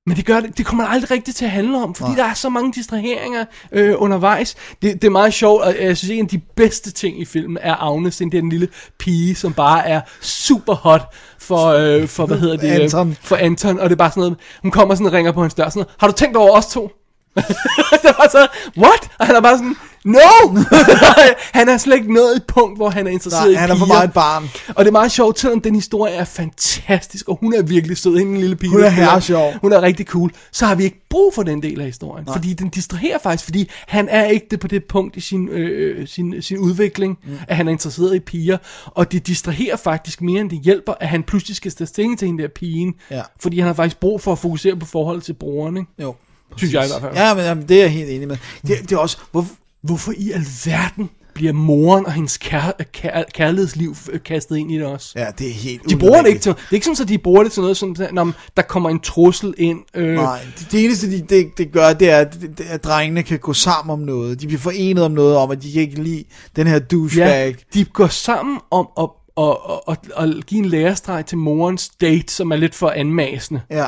Men 0.08 0.16
det, 0.16 0.26
gør 0.26 0.40
det, 0.40 0.58
det 0.58 0.66
kommer 0.66 0.84
aldrig 0.84 1.10
rigtigt 1.10 1.36
til 1.36 1.44
at 1.44 1.50
handle 1.50 1.82
om, 1.82 1.94
fordi 1.94 2.10
Nej. 2.10 2.18
der 2.18 2.24
er 2.24 2.34
så 2.34 2.48
mange 2.48 2.72
distraheringer 2.72 3.44
øh, 3.72 3.94
undervejs. 3.98 4.54
Det, 4.82 4.92
det 5.02 5.04
er 5.04 5.10
meget 5.10 5.34
sjovt, 5.34 5.62
og 5.62 5.74
jeg 5.80 5.96
synes, 5.96 6.10
en 6.10 6.24
af 6.24 6.28
de 6.28 6.40
bedste 6.56 6.92
ting 6.92 7.20
i 7.20 7.24
filmen 7.24 7.58
er 7.60 7.74
Agnes, 7.74 8.16
den 8.16 8.32
der 8.32 8.42
lille 8.50 8.68
pige, 8.98 9.34
som 9.34 9.52
bare 9.52 9.88
er 9.88 10.00
super 10.20 10.74
hot 10.74 11.14
for, 11.38 11.66
øh, 11.66 12.08
for 12.08 12.26
hvad 12.26 12.38
hedder 12.38 12.56
det? 12.56 12.68
Anton. 12.68 13.16
For 13.20 13.36
Anton, 13.36 13.78
og 13.78 13.84
det 13.84 13.92
er 13.92 13.96
bare 13.96 14.10
sådan 14.10 14.20
noget, 14.20 14.38
hun 14.62 14.70
kommer 14.70 14.94
sådan 14.94 15.06
og 15.06 15.12
ringer 15.12 15.32
på 15.32 15.40
hans 15.40 15.54
dør, 15.54 15.68
sådan 15.68 15.80
noget, 15.80 15.94
har 15.98 16.06
du 16.06 16.12
tænkt 16.12 16.36
over 16.36 16.56
os 16.56 16.66
to? 16.66 16.90
det 18.02 18.10
var 18.18 18.28
så, 18.32 18.48
what? 18.78 19.10
Og 19.18 19.26
han 19.26 19.36
er 19.36 19.40
bare 19.40 19.58
sådan, 19.58 19.76
no! 20.04 20.60
han 21.58 21.68
er 21.68 21.78
slet 21.78 21.96
ikke 21.96 22.14
nået 22.14 22.36
et 22.36 22.44
punkt, 22.48 22.78
hvor 22.78 22.90
han 22.90 23.06
er 23.06 23.10
interesseret 23.10 23.44
Nej, 23.44 23.52
i 23.52 23.54
han 23.54 23.70
er 23.70 23.74
for 23.76 23.84
piger. 23.84 23.94
meget 23.94 24.08
et 24.08 24.14
barn. 24.14 24.50
Og 24.68 24.84
det 24.84 24.88
er 24.88 24.92
meget 24.92 25.12
sjovt, 25.12 25.38
selvom 25.40 25.60
den 25.60 25.74
historie 25.74 26.12
er 26.14 26.24
fantastisk, 26.24 27.28
og 27.28 27.38
hun 27.40 27.54
er 27.54 27.62
virkelig 27.62 27.96
sød, 27.96 28.16
hende 28.18 28.32
den 28.32 28.40
lille 28.40 28.56
pige. 28.56 28.70
Hun 28.70 28.80
er 28.84 28.90
spiller. 28.90 29.06
herresjov. 29.08 29.52
Hun 29.62 29.72
er 29.72 29.82
rigtig 29.82 30.06
cool. 30.06 30.30
Så 30.52 30.66
har 30.66 30.74
vi 30.74 30.84
ikke 30.84 31.06
brug 31.10 31.34
for 31.34 31.42
den 31.42 31.62
del 31.62 31.80
af 31.80 31.86
historien, 31.86 32.24
Nej. 32.26 32.34
fordi 32.36 32.52
den 32.52 32.68
distraherer 32.68 33.18
faktisk, 33.18 33.44
fordi 33.44 33.70
han 33.86 34.08
er 34.08 34.24
ikke 34.26 34.46
det 34.50 34.60
på 34.60 34.68
det 34.68 34.84
punkt 34.84 35.16
i 35.16 35.20
sin, 35.20 35.48
øh, 35.48 36.08
sin, 36.08 36.42
sin 36.42 36.58
udvikling, 36.58 37.18
mm. 37.24 37.38
at 37.48 37.56
han 37.56 37.68
er 37.68 37.72
interesseret 37.72 38.14
i 38.16 38.20
piger, 38.20 38.56
og 38.86 39.12
det 39.12 39.26
distraherer 39.26 39.76
faktisk 39.76 40.22
mere, 40.22 40.40
end 40.40 40.50
det 40.50 40.58
hjælper, 40.60 40.94
at 41.00 41.08
han 41.08 41.22
pludselig 41.22 41.56
skal 41.56 41.70
tage 41.72 41.88
stilling 41.88 42.18
til 42.18 42.26
hende 42.26 42.42
der 42.42 42.48
pigen, 42.48 42.94
Ja. 43.10 43.22
fordi 43.40 43.58
han 43.58 43.66
har 43.66 43.74
faktisk 43.74 44.00
brug 44.00 44.20
for 44.20 44.32
at 44.32 44.38
fokusere 44.38 44.76
på 44.76 44.86
forholdet 44.86 45.24
til 45.24 45.32
broren, 45.32 45.76
ikke? 45.76 45.88
Jo. 46.02 46.14
Synes 46.56 46.74
jeg 46.74 46.84
i 46.84 46.88
hvert 46.88 47.00
fald. 47.00 47.14
Ja, 47.14 47.34
men 47.34 47.44
jamen, 47.44 47.68
det 47.68 47.76
er 47.76 47.80
jeg 47.80 47.90
helt 47.90 48.10
enig 48.10 48.28
med. 48.28 48.36
Det, 48.66 48.76
det 48.82 48.92
er 48.92 48.98
også, 48.98 49.18
hvor, 49.32 49.46
Hvorfor 49.82 50.12
i 50.16 50.30
alverden 50.30 51.10
bliver 51.34 51.52
moren 51.52 52.06
og 52.06 52.12
hendes 52.12 52.38
kær, 52.38 52.72
kær, 52.92 53.22
kærlighedsliv 53.34 53.96
kastet 54.24 54.56
ind 54.56 54.72
i 54.72 54.78
det 54.78 54.86
også? 54.86 55.12
ja, 55.16 55.26
det 55.38 55.48
er 55.48 55.52
helt 55.52 55.90
De 55.90 55.96
bruger 55.96 56.22
det 56.22 56.28
ikke 56.28 56.40
til 56.40 56.52
Det 56.52 56.60
er 56.70 56.74
ikke 56.74 56.86
sådan, 56.86 57.02
at 57.02 57.08
de 57.08 57.18
bruger 57.18 57.42
det 57.42 57.52
til 57.52 57.60
noget, 57.60 57.76
som, 57.76 57.96
når 58.12 58.32
der 58.56 58.62
kommer 58.62 58.90
en 58.90 59.00
trussel 59.00 59.54
ind. 59.58 59.78
Øh, 59.94 60.14
Nej, 60.14 60.40
det, 60.58 60.68
det 60.72 60.84
eneste, 60.84 61.10
de, 61.10 61.20
det, 61.20 61.58
det 61.58 61.72
gør, 61.72 61.92
det 61.92 62.10
er, 62.10 62.18
at, 62.18 62.36
at 62.68 62.84
drengene 62.84 63.22
kan 63.22 63.38
gå 63.38 63.52
sammen 63.52 63.92
om 63.92 63.98
noget. 63.98 64.40
De 64.40 64.46
bliver 64.46 64.60
forenet 64.60 65.04
om 65.04 65.10
noget, 65.10 65.36
om 65.36 65.50
at 65.50 65.62
de 65.62 65.72
kan 65.72 65.82
ikke 65.82 66.02
lide 66.02 66.24
den 66.56 66.66
her 66.66 66.78
douchebag. 66.78 67.46
ja, 67.48 67.52
de 67.74 67.84
går 67.84 68.06
sammen 68.08 68.58
om 68.70 68.88
at, 68.98 69.08
og, 69.36 69.66
og, 69.70 69.88
og, 69.88 69.96
og 70.14 70.28
give 70.46 70.58
en 70.58 70.64
lærestreg 70.64 71.26
til 71.26 71.38
morens 71.38 71.88
date, 72.00 72.32
som 72.32 72.50
er 72.50 72.56
lidt 72.56 72.74
for 72.74 72.90
anmasende. 72.90 73.60
Ja, 73.70 73.86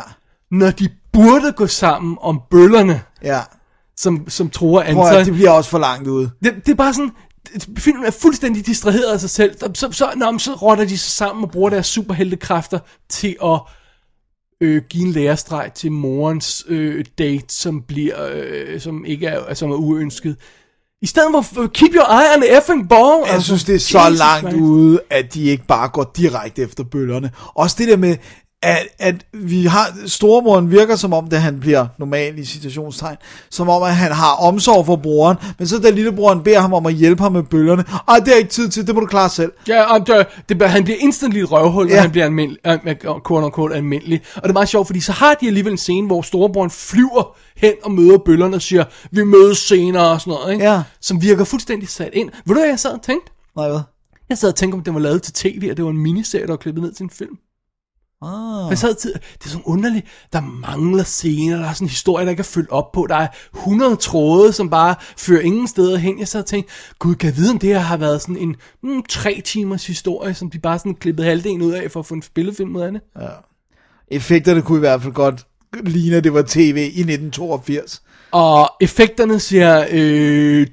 Når 0.51 0.71
de 0.71 0.89
burde 1.13 1.53
gå 1.53 1.67
sammen 1.67 2.19
om 2.21 2.41
bøllerne, 2.51 3.03
ja. 3.23 3.41
som, 3.97 4.29
som 4.29 4.51
tror 4.51 4.85
Prøv 4.93 5.03
at, 5.03 5.09
Anton. 5.09 5.25
det 5.25 5.35
bliver 5.35 5.51
også 5.51 5.71
for 5.71 5.79
langt 5.79 6.09
ude. 6.09 6.31
Det, 6.45 6.55
det 6.67 6.73
er 6.73 6.77
bare 6.77 6.95
sådan, 6.95 7.11
filmen 7.79 8.05
er 8.05 8.11
fuldstændig 8.11 8.67
distraheret 8.67 9.13
af 9.13 9.21
sig 9.21 9.31
selv. 9.31 9.59
Så, 9.75 9.89
så, 9.93 10.13
nå, 10.17 10.39
så 10.39 10.55
rotter 10.55 10.85
de 10.85 10.99
sig 10.99 11.11
sammen 11.13 11.45
og 11.45 11.51
bruger 11.51 11.71
deres 11.71 11.87
superheltekræfter 11.87 12.79
til 13.09 13.37
at 13.45 13.61
øh, 14.61 14.83
give 14.91 15.07
en 15.07 15.13
lærestreg 15.13 15.71
til 15.75 15.93
morens 15.93 16.65
øh, 16.69 17.05
date, 17.19 17.55
som 17.55 17.83
bliver, 17.83 18.29
øh, 18.33 18.81
som 18.81 19.05
ikke 19.05 19.27
er, 19.27 19.55
som 19.55 19.71
er 19.71 19.77
uønsket. 19.77 20.37
I 21.03 21.07
stedet 21.07 21.45
for, 21.45 21.63
øh, 21.63 21.69
keep 21.69 21.95
your 21.95 22.21
eye 22.21 22.37
on 22.37 22.43
the 22.43 22.59
effing 22.59 22.89
ball. 22.89 23.25
Jeg 23.33 23.43
synes, 23.43 23.65
det 23.65 23.75
er 23.75 23.79
så 23.79 23.99
Jesus 23.99 24.19
langt 24.19 24.53
ude, 24.53 25.01
at 25.11 25.35
de 25.35 25.43
ikke 25.43 25.67
bare 25.67 25.89
går 25.89 26.13
direkte 26.17 26.63
efter 26.63 26.85
bøllerne. 26.85 27.31
Også 27.55 27.77
det 27.79 27.89
der 27.89 27.97
med, 27.97 28.17
at, 28.63 28.89
at 28.99 29.27
vi 29.33 29.65
har, 29.65 29.87
storemoren 30.07 30.71
virker 30.71 30.97
som 30.97 31.13
om, 31.13 31.27
det 31.29 31.39
han 31.41 31.61
bliver 31.61 31.87
normal 31.99 32.39
i 32.39 32.45
citationstegn, 32.45 33.17
som 33.51 33.69
om, 33.69 33.83
at 33.83 33.97
han 33.97 34.13
har 34.13 34.33
omsorg 34.35 34.87
for 34.87 34.97
broren, 34.97 35.37
men 35.59 35.69
så 35.69 35.79
da 35.79 35.91
lillebroren 35.91 36.43
beder 36.43 36.61
ham 36.61 36.75
om 36.75 36.87
at 36.87 36.95
hjælpe 36.95 37.23
ham 37.23 37.33
med 37.33 37.43
bøllerne, 37.43 37.85
ej, 38.09 38.19
det 38.19 38.33
er 38.33 38.37
ikke 38.37 38.51
tid 38.51 38.69
til, 38.69 38.87
det 38.87 38.95
må 38.95 39.01
du 39.01 39.07
klare 39.07 39.29
selv. 39.31 39.53
Ja, 39.69 39.83
og 39.95 40.07
det, 40.07 40.27
det, 40.49 40.71
han 40.71 40.85
bliver 40.85 40.99
instantly 41.01 41.39
et 41.39 41.53
røvhul, 41.53 41.89
Ja. 41.89 42.01
han 42.01 42.11
bliver 42.11 42.25
almindelig, 42.25 42.59
øh, 42.67 42.95
quote 43.27 43.45
unquote, 43.47 43.75
almindelig. 43.75 44.21
Og 44.37 44.43
det 44.43 44.49
er 44.49 44.53
meget 44.53 44.69
sjovt, 44.69 44.87
fordi 44.87 45.01
så 45.01 45.13
har 45.13 45.35
de 45.35 45.47
alligevel 45.47 45.73
en 45.73 45.79
scene, 45.79 46.07
hvor 46.07 46.23
storebroren 46.23 46.71
flyver 46.71 47.37
hen 47.57 47.73
og 47.85 47.91
møder 47.93 48.19
bøllerne 48.19 48.57
og 48.57 48.63
siger, 48.63 48.85
vi 49.11 49.25
mødes 49.25 49.59
senere 49.59 50.09
og 50.11 50.21
sådan 50.21 50.31
noget, 50.31 50.53
ikke? 50.53 50.65
Ja. 50.65 50.83
Som 51.01 51.23
virker 51.23 51.45
fuldstændig 51.45 51.89
sat 51.89 52.11
ind. 52.13 52.31
Ved 52.47 52.55
du, 52.55 52.61
hvad 52.61 52.69
jeg 52.69 52.79
sad 52.79 52.91
og 52.91 53.03
tænkte? 53.03 53.33
Nej, 53.57 53.69
hvad? 53.69 53.81
Jeg 54.29 54.39
sad 54.39 54.49
og 54.49 54.55
tænkte, 54.57 54.77
om 54.77 54.83
det 54.83 54.95
var 54.95 55.01
lavet 55.01 55.23
til 55.23 55.35
tv, 55.35 55.69
og 55.71 55.77
det 55.77 55.85
var 55.85 55.91
en 55.91 55.99
miniserie, 55.99 56.47
der 56.47 56.53
var 56.53 56.57
klippet 56.57 56.83
ned 56.85 56.93
til 56.93 57.03
en 57.05 57.11
film. 57.11 57.37
Ah. 58.23 58.71
Jeg 58.71 58.79
sad 58.79 58.95
til, 58.95 59.13
det 59.13 59.45
er 59.45 59.49
sådan 59.49 59.65
underligt, 59.65 60.07
der 60.33 60.41
mangler 60.41 61.05
scener, 61.05 61.57
der 61.57 61.69
er 61.69 61.73
sådan 61.73 61.85
en 61.85 61.91
historie, 61.91 62.25
der 62.25 62.31
ikke 62.31 62.41
er 62.41 62.45
fyldt 62.45 62.71
op 62.71 62.93
på, 62.93 63.07
der 63.09 63.17
er 63.17 63.29
100 63.57 63.97
tråde, 63.97 64.53
som 64.53 64.71
bare 64.71 64.95
fører 65.17 65.41
ingen 65.41 65.69
steder 65.69 65.97
hen. 65.97 66.19
Jeg 66.19 66.29
sad 66.29 66.41
og 66.41 66.47
tænkte, 66.47 66.73
gud, 66.99 67.15
kan 67.15 67.27
jeg 67.29 67.37
vide, 67.37 67.51
om 67.51 67.59
det 67.59 67.69
her 67.69 67.79
har 67.79 67.97
været 67.97 68.23
sådan 68.23 68.37
en 68.37 68.57
mm, 68.83 69.03
tre 69.09 69.43
timers 69.45 69.87
historie, 69.87 70.35
som 70.35 70.51
de 70.51 70.59
bare 70.59 70.79
sådan 70.79 70.95
klippede 70.95 71.27
halvdelen 71.27 71.63
ud 71.63 71.73
af, 71.73 71.91
for 71.91 72.01
at 72.01 72.07
få 72.07 72.15
en 72.15 72.23
spillefilm 72.23 72.77
ud 72.77 72.81
af 72.81 72.93
det. 72.93 73.01
Effekterne 74.09 74.63
kunne 74.63 74.79
i 74.79 74.81
hvert 74.81 75.03
fald 75.03 75.15
godt 75.15 75.47
ligne, 75.85 76.17
at 76.17 76.25
det 76.25 76.35
var 76.35 76.43
tv 76.43 76.77
i 76.77 77.01
1982. 77.01 78.03
Og 78.31 78.71
effekterne 78.81 79.41
ser 79.41 79.87
øh, 79.91 80.67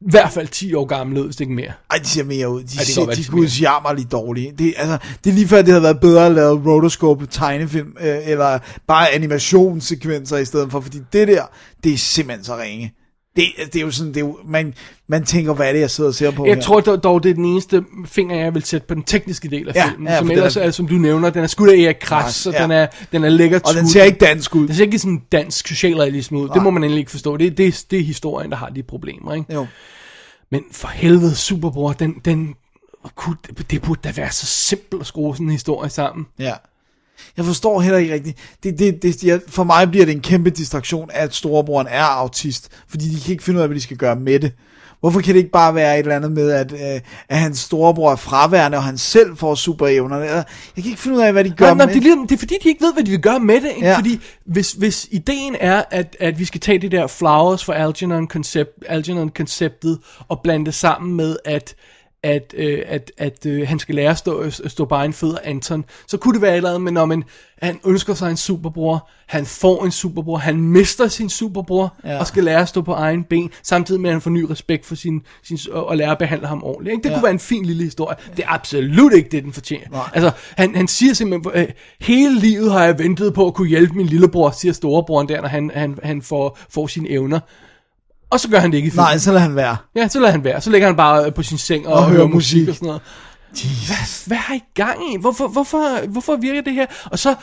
i 0.00 0.10
hvert 0.10 0.32
fald 0.32 0.48
10 0.48 0.74
år 0.74 0.84
gamle 0.84 1.20
ud, 1.20 1.24
hvis 1.24 1.36
det 1.36 1.40
ikke 1.40 1.54
mere. 1.54 1.72
Ej, 1.90 1.98
de 1.98 2.08
ser 2.08 2.24
mere 2.24 2.50
ud. 2.50 2.62
De, 2.62 2.76
godt 2.76 2.86
ser, 2.86 3.04
de 3.04 3.16
de 3.16 3.24
kunne 3.24 3.48
jammerligt 3.60 4.12
dårlige. 4.12 4.52
Det, 4.58 4.74
altså, 4.76 4.98
det 5.24 5.30
er 5.30 5.34
lige 5.34 5.48
før, 5.48 5.62
det 5.62 5.68
havde 5.68 5.82
været 5.82 6.00
bedre 6.00 6.26
at 6.26 6.32
lave 6.32 6.62
rotoscope 6.66 7.26
tegnefilm, 7.26 7.96
øh, 8.00 8.18
eller 8.24 8.58
bare 8.86 9.10
animationssekvenser 9.10 10.36
i 10.36 10.44
stedet 10.44 10.70
for, 10.70 10.80
fordi 10.80 10.98
det 11.12 11.28
der, 11.28 11.42
det 11.84 11.92
er 11.92 11.98
simpelthen 11.98 12.44
så 12.44 12.56
ringe. 12.56 12.94
Det, 13.36 13.44
det 13.72 13.76
er 13.76 13.80
jo 13.80 13.90
sådan, 13.90 14.08
det 14.14 14.16
er 14.16 14.26
jo, 14.26 14.38
man, 14.44 14.74
man 15.08 15.24
tænker, 15.24 15.54
hvad 15.54 15.68
er 15.68 15.72
det, 15.72 15.80
jeg 15.80 15.90
sidder 15.90 16.10
og 16.10 16.14
ser 16.14 16.30
på 16.30 16.46
Jeg 16.46 16.54
her? 16.54 16.62
tror 16.62 16.80
dog, 16.80 17.22
det 17.22 17.30
er 17.30 17.34
den 17.34 17.44
eneste 17.44 17.84
finger, 18.06 18.36
jeg 18.36 18.54
vil 18.54 18.64
sætte 18.64 18.86
på 18.86 18.94
den 18.94 19.02
tekniske 19.02 19.48
del 19.50 19.68
af 19.68 19.74
Ja, 19.74 19.88
filmen. 19.88 20.08
ja, 20.08 20.18
som 20.18 20.30
ellers 20.30 20.56
er- 20.56 20.60
er, 20.62 20.70
som 20.70 20.88
du 20.88 20.94
nævner, 20.94 21.30
den 21.30 21.42
er 21.42 21.46
skudt 21.46 21.70
af 21.70 21.74
Erik 21.76 21.96
Kras, 22.00 22.34
så 22.34 22.50
ja. 22.50 22.62
den 22.62 22.70
er, 22.70 22.86
den 23.12 23.24
er 23.24 23.28
lækkert 23.28 23.62
Og 23.68 23.74
den 23.74 23.88
ser 23.88 24.04
ikke 24.04 24.18
dansk 24.18 24.54
ud. 24.54 24.66
Den 24.66 24.74
ser 24.76 24.84
ikke 24.84 24.98
sådan 24.98 25.22
dansk 25.32 25.68
socialrealisme 25.68 26.38
ud. 26.38 26.48
Det 26.48 26.62
må 26.62 26.70
man 26.70 26.84
endelig 26.84 26.98
ikke 27.00 27.10
forstå. 27.10 27.36
Det, 27.36 27.58
det, 27.58 27.84
det 27.90 27.98
er 27.98 28.04
historien, 28.04 28.50
der 28.50 28.56
har 28.56 28.68
de 28.68 28.82
problemer, 28.82 29.34
ikke? 29.34 29.54
Jo. 29.54 29.66
Men 30.50 30.62
for 30.72 30.88
helvede, 30.88 31.34
Superbror, 31.34 31.92
den, 31.92 32.14
den, 32.24 32.54
kunne, 33.14 33.36
det 33.70 33.82
burde 33.82 34.00
da 34.04 34.12
være 34.16 34.30
så 34.30 34.46
simpelt 34.46 35.00
at 35.00 35.06
skrue 35.06 35.34
sådan 35.34 35.46
en 35.46 35.52
historie 35.52 35.90
sammen. 35.90 36.26
Ja. 36.38 36.52
Jeg 37.36 37.44
forstår 37.44 37.80
heller 37.80 37.98
ikke 37.98 38.14
rigtigt. 38.14 38.38
Det, 38.62 38.78
det, 38.78 39.02
det, 39.02 39.24
jeg, 39.24 39.40
for 39.48 39.64
mig 39.64 39.90
bliver 39.90 40.06
det 40.06 40.14
en 40.14 40.20
kæmpe 40.20 40.50
distraktion, 40.50 41.10
at 41.12 41.34
storebroren 41.34 41.86
er 41.90 42.04
autist, 42.04 42.68
fordi 42.88 43.08
de 43.08 43.20
kan 43.20 43.32
ikke 43.32 43.44
finde 43.44 43.58
ud 43.58 43.62
af, 43.62 43.68
hvad 43.68 43.76
de 43.76 43.82
skal 43.82 43.96
gøre 43.96 44.16
med 44.16 44.40
det. 44.40 44.52
Hvorfor 45.00 45.20
kan 45.20 45.34
det 45.34 45.38
ikke 45.38 45.50
bare 45.50 45.74
være 45.74 45.94
et 45.94 45.98
eller 45.98 46.16
andet 46.16 46.32
med, 46.32 46.50
at, 46.50 46.72
øh, 46.72 47.00
at 47.28 47.38
hans 47.38 47.58
storebror 47.58 48.12
er 48.12 48.16
fraværende, 48.16 48.78
og 48.78 48.84
han 48.84 48.98
selv 48.98 49.36
får 49.36 49.54
superevner? 49.54 50.18
Jeg 50.18 50.44
kan 50.76 50.84
ikke 50.84 51.00
finde 51.00 51.16
ud 51.16 51.22
af, 51.22 51.32
hvad 51.32 51.44
de 51.44 51.50
gør 51.50 51.66
Nej, 51.66 51.74
nej, 51.74 51.86
med 51.86 51.94
det, 51.94 52.06
er, 52.06 52.26
det 52.28 52.32
er 52.32 52.38
fordi, 52.38 52.54
de 52.62 52.68
ikke 52.68 52.84
ved, 52.84 52.92
hvad 52.92 53.04
de 53.04 53.10
vil 53.10 53.20
gøre 53.20 53.40
med 53.40 53.60
det. 53.60 53.70
Ikke? 53.76 53.88
Ja. 53.88 53.96
Fordi 53.96 54.20
hvis, 54.46 54.72
hvis 54.72 55.08
ideen 55.10 55.56
er, 55.60 55.82
at, 55.90 56.16
at 56.20 56.38
vi 56.38 56.44
skal 56.44 56.60
tage 56.60 56.78
det 56.78 56.92
der 56.92 57.06
Flowers 57.06 57.64
for 57.64 57.72
Algernon, 57.72 58.26
koncept, 58.26 58.70
Algernon 58.88 59.28
konceptet 59.28 59.98
og 60.28 60.40
blande 60.42 60.66
det 60.66 60.74
sammen 60.74 61.16
med, 61.16 61.36
at 61.44 61.74
at, 62.22 62.54
øh, 62.56 62.82
at, 62.86 63.12
at 63.18 63.46
øh, 63.46 63.68
han 63.68 63.78
skal 63.78 63.94
lære 63.94 64.10
at 64.10 64.18
stå, 64.18 64.38
at 64.38 64.62
stå 64.66 64.84
bare 64.84 65.04
en 65.04 65.12
fødder 65.12 65.38
Anton, 65.44 65.84
så 66.08 66.16
kunne 66.16 66.34
det 66.34 66.42
være 66.42 66.50
et 66.52 66.56
eller 66.56 66.68
andet, 66.68 66.82
men 66.82 66.94
når 66.94 67.04
man, 67.04 67.24
han 67.62 67.80
ønsker 67.86 68.14
sig 68.14 68.30
en 68.30 68.36
superbror, 68.36 69.08
han 69.26 69.46
får 69.46 69.84
en 69.84 69.90
superbror, 69.90 70.36
han 70.36 70.60
mister 70.60 71.08
sin 71.08 71.28
superbror, 71.30 71.94
Ja. 72.04 72.18
og 72.18 72.26
skal 72.26 72.44
lære 72.44 72.60
at 72.60 72.68
stå 72.68 72.82
på 72.82 72.92
egen 72.92 73.24
ben, 73.24 73.50
samtidig 73.62 74.00
med 74.00 74.10
at 74.10 74.14
han 74.14 74.20
får 74.20 74.30
ny 74.30 74.42
respekt 74.50 74.86
for 74.86 74.94
sin, 74.94 75.22
sin 75.42 75.58
og, 75.72 75.86
og 75.86 75.96
lære 75.96 76.10
at 76.10 76.18
behandle 76.18 76.46
ham 76.46 76.62
ordentligt. 76.64 76.92
Ikke? 76.92 77.02
Det 77.02 77.08
ja. 77.10 77.14
kunne 77.14 77.22
være 77.22 77.32
en 77.32 77.38
fin 77.38 77.64
lille 77.64 77.84
historie. 77.84 78.16
Det 78.36 78.44
er 78.44 78.48
absolut 78.54 79.12
ikke 79.12 79.28
det, 79.28 79.44
den 79.44 79.52
fortjener. 79.52 79.90
Nej. 79.90 80.08
Altså, 80.14 80.30
han, 80.56 80.74
han 80.74 80.88
siger 80.88 81.14
simpelthen, 81.14 81.62
øh, 81.62 81.68
hele 82.00 82.38
livet 82.38 82.72
har 82.72 82.84
jeg 82.84 82.98
ventet 82.98 83.34
på 83.34 83.46
at 83.46 83.54
kunne 83.54 83.68
hjælpe 83.68 83.94
min 83.94 84.06
lillebror, 84.06 84.50
siger 84.50 84.72
storebroren 84.72 85.28
der, 85.28 85.40
når 85.40 85.48
han, 85.48 85.70
han, 85.74 85.98
han 86.02 86.22
får, 86.22 86.58
får 86.70 86.86
sine 86.86 87.08
evner. 87.10 87.40
Og 88.30 88.40
så 88.40 88.48
gør 88.48 88.58
han 88.58 88.70
det 88.70 88.76
ikke 88.76 88.86
i 88.86 88.90
filmen. 88.90 89.04
Nej, 89.04 89.18
så 89.18 89.30
lader 89.30 89.42
han 89.42 89.56
være. 89.56 89.76
Ja, 89.96 90.08
så 90.08 90.20
lader 90.20 90.32
han 90.32 90.44
være. 90.44 90.60
Så 90.60 90.70
ligger 90.70 90.86
han 90.88 90.96
bare 90.96 91.26
øh, 91.26 91.34
på 91.34 91.42
sin 91.42 91.58
seng 91.58 91.86
og, 91.88 91.92
Og 91.94 92.10
hører 92.10 92.26
musik 92.26 92.34
musik. 92.34 92.68
og 92.68 92.74
sådan 92.74 92.86
noget. 92.86 93.02
Hvad, 93.86 94.26
hvad 94.26 94.36
har 94.36 94.54
I 94.54 94.60
gang 94.74 95.14
i? 95.14 95.16
Hvorfor, 95.20 95.48
hvorfor, 95.48 96.06
hvorfor 96.06 96.36
virker 96.36 96.60
det 96.60 96.72
her? 96.72 96.86
Og 97.04 97.18
så, 97.18 97.34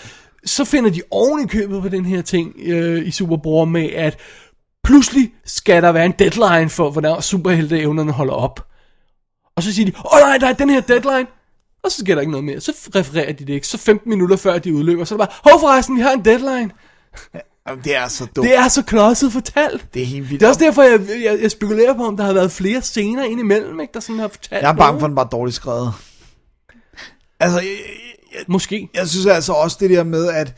så 0.45 0.65
finder 0.65 0.89
de 0.89 1.01
oven 1.11 1.43
i 1.43 1.47
købet 1.47 1.81
på 1.81 1.89
den 1.89 2.05
her 2.05 2.21
ting 2.21 2.53
øh, 2.59 3.07
i 3.07 3.11
Superbror 3.11 3.65
med, 3.65 3.89
at 3.89 4.19
pludselig 4.83 5.31
skal 5.45 5.83
der 5.83 5.91
være 5.91 6.05
en 6.05 6.13
deadline 6.19 6.69
for, 6.69 6.89
hvornår 6.91 7.21
superhelteevnerne 7.21 8.11
holder 8.11 8.33
op. 8.33 8.67
Og 9.55 9.63
så 9.63 9.73
siger 9.73 9.85
de, 9.85 9.91
åh 10.13 10.19
nej, 10.19 10.37
der 10.37 10.47
er 10.47 10.53
den 10.53 10.69
her 10.69 10.81
deadline. 10.81 11.27
Og 11.83 11.91
så 11.91 11.97
sker 11.99 12.13
der 12.15 12.21
ikke 12.21 12.31
noget 12.31 12.43
mere. 12.45 12.59
Så 12.61 12.71
refererer 12.95 13.33
de 13.33 13.45
det 13.45 13.53
ikke. 13.53 13.67
Så 13.67 13.77
15 13.77 14.09
minutter 14.09 14.35
før 14.35 14.57
de 14.57 14.73
udløber, 14.75 15.03
så 15.05 15.15
er 15.15 15.17
det 15.17 15.27
bare, 15.27 15.51
hov 15.51 15.59
forresten, 15.59 15.95
vi 15.95 16.01
har 16.01 16.11
en 16.11 16.25
deadline. 16.25 16.71
Jamen, 17.67 17.83
det 17.83 17.95
er 17.95 18.07
så 18.07 18.25
dumt. 18.35 18.47
Det 18.47 18.57
er 18.57 18.67
så 18.67 18.81
klodset 18.81 19.33
fortalt. 19.33 19.87
det 19.93 20.01
er 20.01 20.05
helt 20.05 20.29
vildt. 20.29 20.39
Det 20.39 20.45
er 20.45 20.49
også 20.49 20.63
derfor, 20.63 20.83
jeg, 20.83 20.99
jeg, 21.23 21.41
jeg 21.41 21.51
spekulerer 21.51 21.93
på, 21.93 22.05
om 22.05 22.17
der 22.17 22.23
har 22.23 22.33
været 22.33 22.51
flere 22.51 22.81
scener 22.81 23.23
indimellem, 23.23 23.79
ikke, 23.79 23.93
der 23.93 23.99
sådan 23.99 24.19
har 24.19 24.27
fortalt 24.27 24.61
Jeg 24.61 24.69
er 24.69 24.75
bange 24.75 24.99
for, 24.99 25.07
at 25.07 25.09
den 25.09 25.17
er 25.17 25.23
dårligt 25.23 25.55
skrevet. 25.55 25.93
Altså, 27.39 27.59
jeg, 27.59 27.69
jeg, 28.33 28.43
Måske. 28.47 28.89
jeg 28.93 29.07
synes 29.07 29.25
altså 29.25 29.53
også 29.53 29.77
det 29.79 29.89
der 29.89 30.03
med, 30.03 30.27
at 30.27 30.53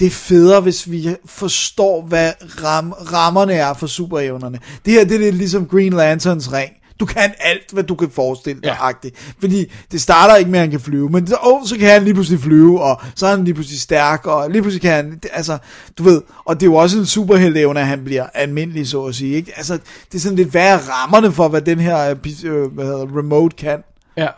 det 0.00 0.06
er 0.06 0.10
federe, 0.10 0.60
hvis 0.60 0.90
vi 0.90 1.16
forstår, 1.24 2.02
hvad 2.02 2.32
ram, 2.40 2.92
rammerne 2.92 3.52
er 3.52 3.74
for 3.74 3.86
superevnerne. 3.86 4.58
Det 4.84 4.92
her, 4.92 5.04
det 5.04 5.14
er 5.14 5.18
lidt 5.18 5.34
ligesom 5.34 5.66
Green 5.66 5.92
Lanterns 5.92 6.52
ring. 6.52 6.72
Du 7.00 7.06
kan 7.06 7.34
alt, 7.38 7.70
hvad 7.72 7.82
du 7.82 7.94
kan 7.94 8.10
forestille 8.10 8.60
dig, 8.62 8.76
Ja. 9.04 9.10
Fordi 9.40 9.72
det 9.92 10.00
starter 10.00 10.36
ikke 10.36 10.50
med, 10.50 10.58
at 10.58 10.62
han 10.62 10.70
kan 10.70 10.80
flyve, 10.80 11.08
men 11.08 11.26
så, 11.26 11.36
oh, 11.42 11.66
så 11.66 11.78
kan 11.78 11.88
han 11.88 12.04
lige 12.04 12.14
pludselig 12.14 12.40
flyve, 12.40 12.82
og 12.82 13.00
så 13.14 13.26
er 13.26 13.30
han 13.30 13.44
lige 13.44 13.54
pludselig 13.54 13.80
stærk, 13.80 14.26
og 14.26 14.50
lige 14.50 14.62
pludselig 14.62 14.82
kan 14.82 14.92
han, 14.92 15.10
det, 15.10 15.30
altså, 15.32 15.58
du 15.98 16.02
ved, 16.02 16.22
og 16.44 16.60
det 16.60 16.62
er 16.66 16.70
jo 16.70 16.74
også 16.74 16.98
en 16.98 17.06
superheltevne, 17.06 17.80
at 17.80 17.86
han 17.86 18.04
bliver 18.04 18.26
almindelig, 18.34 18.88
så 18.88 19.04
at 19.04 19.14
sige, 19.14 19.36
ikke? 19.36 19.52
Altså, 19.56 19.78
det 20.12 20.14
er 20.14 20.18
sådan 20.18 20.36
lidt, 20.36 20.48
hvad 20.48 20.68
er 20.68 20.78
rammerne 20.78 21.32
for, 21.32 21.48
hvad 21.48 21.62
den 21.62 21.80
her 21.80 22.10
øh, 22.44 22.72
hvad 22.72 22.84
hedder, 22.84 23.18
remote 23.18 23.56
kan? 23.56 23.82
Ja. 24.16 24.28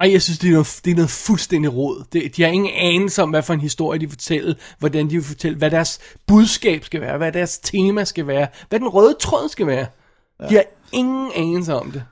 Ej, 0.00 0.12
jeg 0.12 0.22
synes, 0.22 0.38
det 0.38 0.48
er 0.48 0.52
noget, 0.52 0.80
det 0.84 0.90
er 0.90 0.94
noget 0.94 1.10
fuldstændig 1.10 1.74
råd. 1.74 2.04
Det, 2.12 2.36
de 2.36 2.42
har 2.42 2.48
ingen 2.48 2.70
anelse 2.74 3.22
om, 3.22 3.30
hvad 3.30 3.42
for 3.42 3.54
en 3.54 3.60
historie 3.60 4.00
de 4.00 4.08
fortæller, 4.08 4.54
hvordan 4.78 5.06
de 5.10 5.14
vil 5.14 5.24
fortælle, 5.24 5.58
hvad 5.58 5.70
deres 5.70 5.98
budskab 6.26 6.84
skal 6.84 7.00
være, 7.00 7.18
hvad 7.18 7.32
deres 7.32 7.58
tema 7.58 8.04
skal 8.04 8.26
være, 8.26 8.46
hvad 8.68 8.80
den 8.80 8.88
røde 8.88 9.16
tråd 9.20 9.48
skal 9.48 9.66
være. 9.66 9.86
Ja. 10.40 10.48
De 10.48 10.54
har 10.54 10.64
ingen 10.92 11.30
anelse 11.34 11.74
om 11.74 11.90
det. 11.90 12.02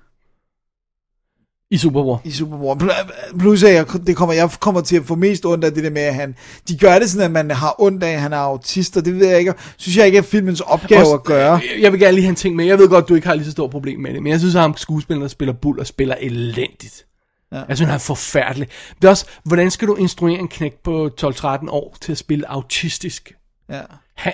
I 1.71 1.77
Superbror. 1.79 2.21
i 2.25 2.31
Superbror. 2.31 2.75
Pl- 2.75 3.39
Plus 3.39 3.63
at 3.63 3.75
jeg, 3.75 3.87
det 4.07 4.17
kommer, 4.17 4.33
jeg 4.35 4.51
kommer 4.61 4.81
til 4.81 4.97
at 4.97 5.05
få 5.05 5.15
mest 5.15 5.47
ondt 5.47 5.65
af 5.65 5.73
det 5.75 5.85
der 5.85 5.91
med, 5.91 6.03
at 6.03 6.15
han, 6.15 6.37
de 6.69 6.79
gør 6.79 6.99
det 6.99 7.11
sådan, 7.11 7.25
at 7.25 7.31
man 7.31 7.51
har 7.57 7.75
ondt 7.79 8.03
af, 8.03 8.11
at 8.13 8.21
han 8.21 8.33
er 8.33 8.37
autist, 8.39 8.97
og 8.97 9.05
det 9.05 9.15
ved 9.21 9.27
jeg 9.29 9.39
ikke, 9.39 9.55
synes 9.77 9.97
jeg 9.97 10.07
ikke 10.07 10.19
er 10.19 10.23
filmens 10.23 10.61
opgave 10.61 11.01
Også- 11.01 11.15
at 11.15 11.25
gøre. 11.25 11.53
Jeg- 11.53 11.83
Jeg 11.83 11.93
vil 11.93 12.01
gerne 12.01 12.13
lige 12.15 12.23
have 12.25 12.31
en 12.31 12.37
ting 12.37 12.57
med. 12.57 12.65
Jeg 12.65 12.79
ved 12.79 12.89
godt, 12.89 13.09
du 13.09 13.15
ikke 13.15 13.27
har 13.27 13.35
lige 13.35 13.45
så 13.45 13.51
stort 13.51 13.71
problem 13.71 14.01
med 14.01 14.15
det, 14.15 14.23
men 14.23 14.31
jeg 14.33 14.39
synes, 14.41 14.55
at 14.55 14.61
ham 14.61 14.77
skuespilleren, 14.77 15.23
der 15.23 15.29
spiller 15.29 15.53
Bull 15.53 15.81
og 15.81 15.87
spiller 15.87 16.15
elendigt. 16.15 17.07
Ja. 17.53 17.63
Jeg 17.69 17.77
synes, 17.77 17.87
han 17.89 17.95
er 17.95 17.99
forfærdelig. 17.99 18.69
Det 18.97 19.05
er 19.05 19.11
også, 19.11 19.27
hvordan 19.45 19.71
skal 19.71 19.89
du 19.89 19.95
instruere 19.95 20.39
en 20.39 20.49
knæk 20.49 20.75
på 20.85 21.11
12-13 21.21 21.69
år 21.71 21.97
til 22.01 22.13
at 22.13 22.19
spille 22.19 22.51
autistisk? 22.51 23.33
Ja. 23.71 23.81
Han, 24.15 24.33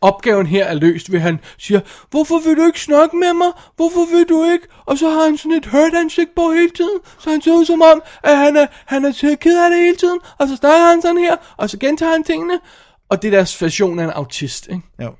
opgaven 0.00 0.46
her 0.46 0.64
er 0.64 0.74
løst 0.74 1.12
ved, 1.12 1.18
at 1.18 1.22
han 1.22 1.40
siger, 1.58 1.80
hvorfor 2.10 2.38
vil 2.48 2.56
du 2.56 2.66
ikke 2.66 2.80
snakke 2.80 3.16
med 3.16 3.32
mig? 3.32 3.52
Hvorfor 3.76 4.16
vil 4.16 4.28
du 4.28 4.44
ikke? 4.52 4.66
Og 4.86 4.98
så 4.98 5.10
har 5.10 5.24
han 5.24 5.36
sådan 5.36 5.52
et 5.52 5.66
hurt 5.66 5.94
ansigt 5.94 6.34
på 6.36 6.52
hele 6.52 6.70
tiden, 6.70 6.98
så 7.18 7.30
han 7.30 7.42
ser 7.42 7.52
ud 7.52 7.64
som 7.64 7.82
om, 7.82 8.02
at 8.24 8.36
han 8.36 8.56
er, 8.56 8.66
han 8.86 9.04
er 9.04 9.36
ked 9.40 9.64
af 9.64 9.70
det 9.70 9.78
hele 9.78 9.96
tiden, 9.96 10.18
og 10.38 10.48
så 10.48 10.56
snakker 10.56 10.86
han 10.86 11.02
sådan 11.02 11.18
her, 11.18 11.36
og 11.56 11.70
så 11.70 11.78
gentager 11.78 12.12
han 12.12 12.24
tingene, 12.24 12.60
og 13.08 13.22
det 13.22 13.28
er 13.28 13.32
deres 13.32 13.62
version 13.62 13.98
af 13.98 14.04
en 14.04 14.10
autist, 14.10 14.66
ikke? 14.66 14.82
Jo. 15.02 15.12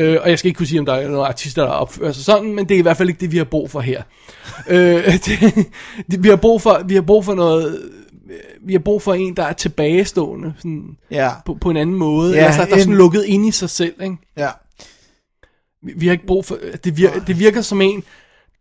Øh, 0.00 0.18
og 0.22 0.30
jeg 0.30 0.38
skal 0.38 0.48
ikke 0.48 0.58
kunne 0.58 0.66
sige, 0.66 0.80
om 0.80 0.86
der 0.86 0.94
er 0.94 1.08
nogle 1.08 1.26
artister, 1.26 1.62
der 1.62 1.70
opfører 1.70 2.12
sig 2.12 2.24
sådan, 2.24 2.54
men 2.54 2.68
det 2.68 2.74
er 2.74 2.78
i 2.78 2.82
hvert 2.82 2.96
fald 2.96 3.08
ikke 3.08 3.20
det, 3.20 3.32
vi 3.32 3.36
har 3.36 3.44
brug 3.44 3.70
for 3.70 3.80
her. 3.80 4.02
øh, 4.68 5.12
det, 5.12 5.40
det, 6.10 6.22
vi, 6.22 6.28
har 6.28 6.36
brug 6.36 6.62
for, 6.62 6.82
vi 6.86 6.94
har 6.94 7.02
brug 7.02 7.24
for 7.24 7.34
noget... 7.34 7.90
Vi 8.62 8.72
har 8.72 8.78
brug 8.78 9.02
for 9.02 9.14
en, 9.14 9.36
der 9.36 9.42
er 9.44 9.52
tilbagestående 9.52 10.54
sådan, 10.56 10.96
Ja. 11.10 11.30
på, 11.46 11.54
på 11.60 11.70
en 11.70 11.76
anden 11.76 11.96
måde. 11.96 12.34
Ja, 12.36 12.44
altså, 12.44 12.64
der 12.64 12.74
er 12.74 12.78
sådan 12.78 12.94
lukket 12.94 13.24
ind 13.24 13.46
i 13.46 13.50
sig 13.50 13.70
selv. 13.70 14.02
Ikke? 14.02 14.16
Ja. 14.36 14.50
Vi, 15.82 15.92
vi 15.96 16.06
har 16.06 16.12
ikke 16.12 16.26
brug 16.26 16.44
for... 16.44 16.58
Det 16.84 16.96
virker, 16.96 17.24
det 17.24 17.38
virker 17.38 17.60
som 17.60 17.80
en, 17.80 18.04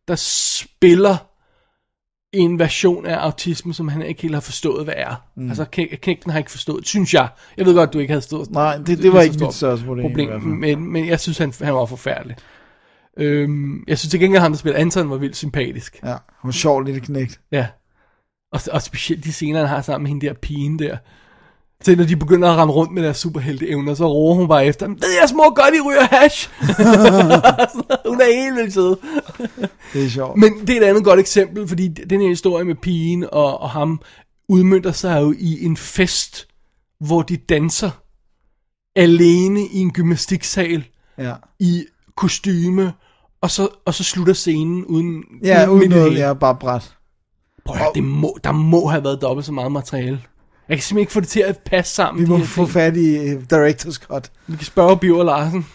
der 0.08 0.16
spiller 0.16 1.18
en 2.34 2.60
version 2.60 3.06
af 3.06 3.16
autisme, 3.16 3.74
som 3.74 3.88
han 3.88 4.02
ikke 4.02 4.22
helt 4.22 4.34
har 4.34 4.42
forstået, 4.42 4.84
hvad 4.86 4.94
er. 4.98 5.16
Mm. 5.38 5.48
Altså, 5.50 5.66
Kn- 5.76 5.96
knægten 5.96 6.32
har 6.32 6.38
ikke 6.40 6.52
forstået, 6.52 6.88
synes 6.88 7.14
jeg. 7.14 7.28
Jeg 7.58 7.66
ved 7.66 7.76
godt, 7.76 7.94
du 7.94 8.00
ikke 8.00 8.12
havde 8.12 8.22
stået. 8.22 8.52
Nej, 8.52 8.78
det, 8.78 8.98
det 8.98 9.14
var 9.14 9.20
så 9.20 9.24
ikke 9.32 9.44
mit 9.46 9.54
største 9.54 9.86
problem. 9.86 10.04
problem 10.10 10.42
men, 10.42 10.92
men 10.92 11.08
jeg 11.08 11.20
synes, 11.20 11.38
han, 11.38 11.54
han 11.62 11.74
var 11.74 11.86
forfærdelig. 11.86 12.36
Øhm, 13.18 13.84
jeg 13.88 13.98
synes 13.98 14.12
til 14.12 14.20
gengæld, 14.20 14.38
at 14.38 14.42
ham, 14.42 14.52
der 14.52 14.58
spiller 14.58 14.80
Anton, 14.80 15.10
var 15.10 15.18
vildt 15.18 15.36
sympatisk. 15.36 16.00
Ja, 16.04 16.16
hun 16.42 16.48
var 16.48 16.52
sjov 16.52 16.82
lille 16.82 17.00
knægt. 17.02 17.40
Ja. 17.52 17.68
Og, 18.52 18.62
og 18.72 18.82
specielt 18.82 19.24
de 19.24 19.34
scener, 19.34 19.60
han 19.60 19.68
har 19.68 19.82
sammen 19.82 20.04
med 20.04 20.10
hende 20.10 20.26
der 20.26 20.34
pigen 20.34 20.80
der. 20.80 20.98
Så 21.82 21.96
når 21.96 22.04
de 22.04 22.16
begynder 22.16 22.50
at 22.52 22.58
rende 22.58 22.74
rundt 22.74 22.94
med 22.94 23.04
deres 23.04 23.18
superhelte 23.18 23.70
evner, 23.70 23.94
så 23.94 24.08
roer 24.08 24.36
hun 24.36 24.48
bare 24.48 24.66
efter 24.66 24.86
dem. 24.86 25.02
Ved 25.02 25.10
jeg 25.22 25.30
små 25.30 25.44
godt, 25.56 25.76
I 25.76 25.82
ryger 25.82 26.04
hash? 26.04 26.50
hun 28.10 28.22
er 28.22 28.42
helt 28.42 28.56
vildt 28.56 28.74
sød. 28.74 28.96
Det 29.94 30.06
er 30.06 30.10
sjovt. 30.10 30.38
Men 30.38 30.68
det 30.68 30.78
er 30.78 30.82
et 30.82 30.86
andet 30.86 31.04
godt 31.04 31.20
eksempel, 31.20 31.68
fordi 31.68 31.88
den 31.88 32.22
her 32.22 32.28
historie 32.28 32.66
med 32.66 32.76
pigen 32.76 33.26
og, 33.32 33.62
og 33.62 33.70
ham 33.70 34.02
udmyndter 34.50 34.92
sig 34.92 35.22
jo 35.22 35.34
i 35.40 35.66
en 35.66 35.78
fest, 35.78 36.48
hvor 37.00 37.22
de 37.22 37.38
danser 37.38 37.90
alene 38.96 39.62
i 39.62 39.78
en 39.80 39.92
gymnastiksal 39.92 40.84
Ja, 41.18 41.34
i 41.60 41.86
kostyme, 42.16 42.94
og 43.42 43.52
så, 43.52 43.68
og 43.86 43.94
så 43.94 44.04
slutter 44.04 44.34
scenen 44.34 44.86
uden, 44.86 45.24
ja 45.44 45.68
uden 45.68 45.90
noget, 45.90 46.18
ja, 46.18 46.34
bare 46.34 46.56
bræt. 46.56 46.97
Prøv 47.68 47.76
at 47.76 47.82
høre, 47.82 47.92
det 47.96 48.04
må, 48.04 48.38
der 48.44 48.52
må 48.52 48.88
have 48.88 49.04
været 49.04 49.22
dobbelt 49.22 49.46
så 49.46 49.52
meget 49.52 49.72
materiale. 49.72 50.22
Jeg 50.70 50.78
kan 50.78 50.84
simpelthen 50.84 50.98
ikke 51.00 51.12
få 51.12 51.20
det 51.20 51.28
til 51.30 51.40
at 51.40 51.58
passe 51.66 51.94
sammen. 51.96 52.24
Vi 52.24 52.30
må 52.30 52.40
få 52.44 52.62
ting. 52.62 52.70
fat 52.74 52.98
i 52.98 53.34
uh, 53.36 53.42
Director's 53.54 53.94
Cut, 54.08 54.32
Vi 54.48 54.56
kan 54.58 54.66
spørge 54.66 54.98
Biver 54.98 55.24
Larsen. 55.24 55.66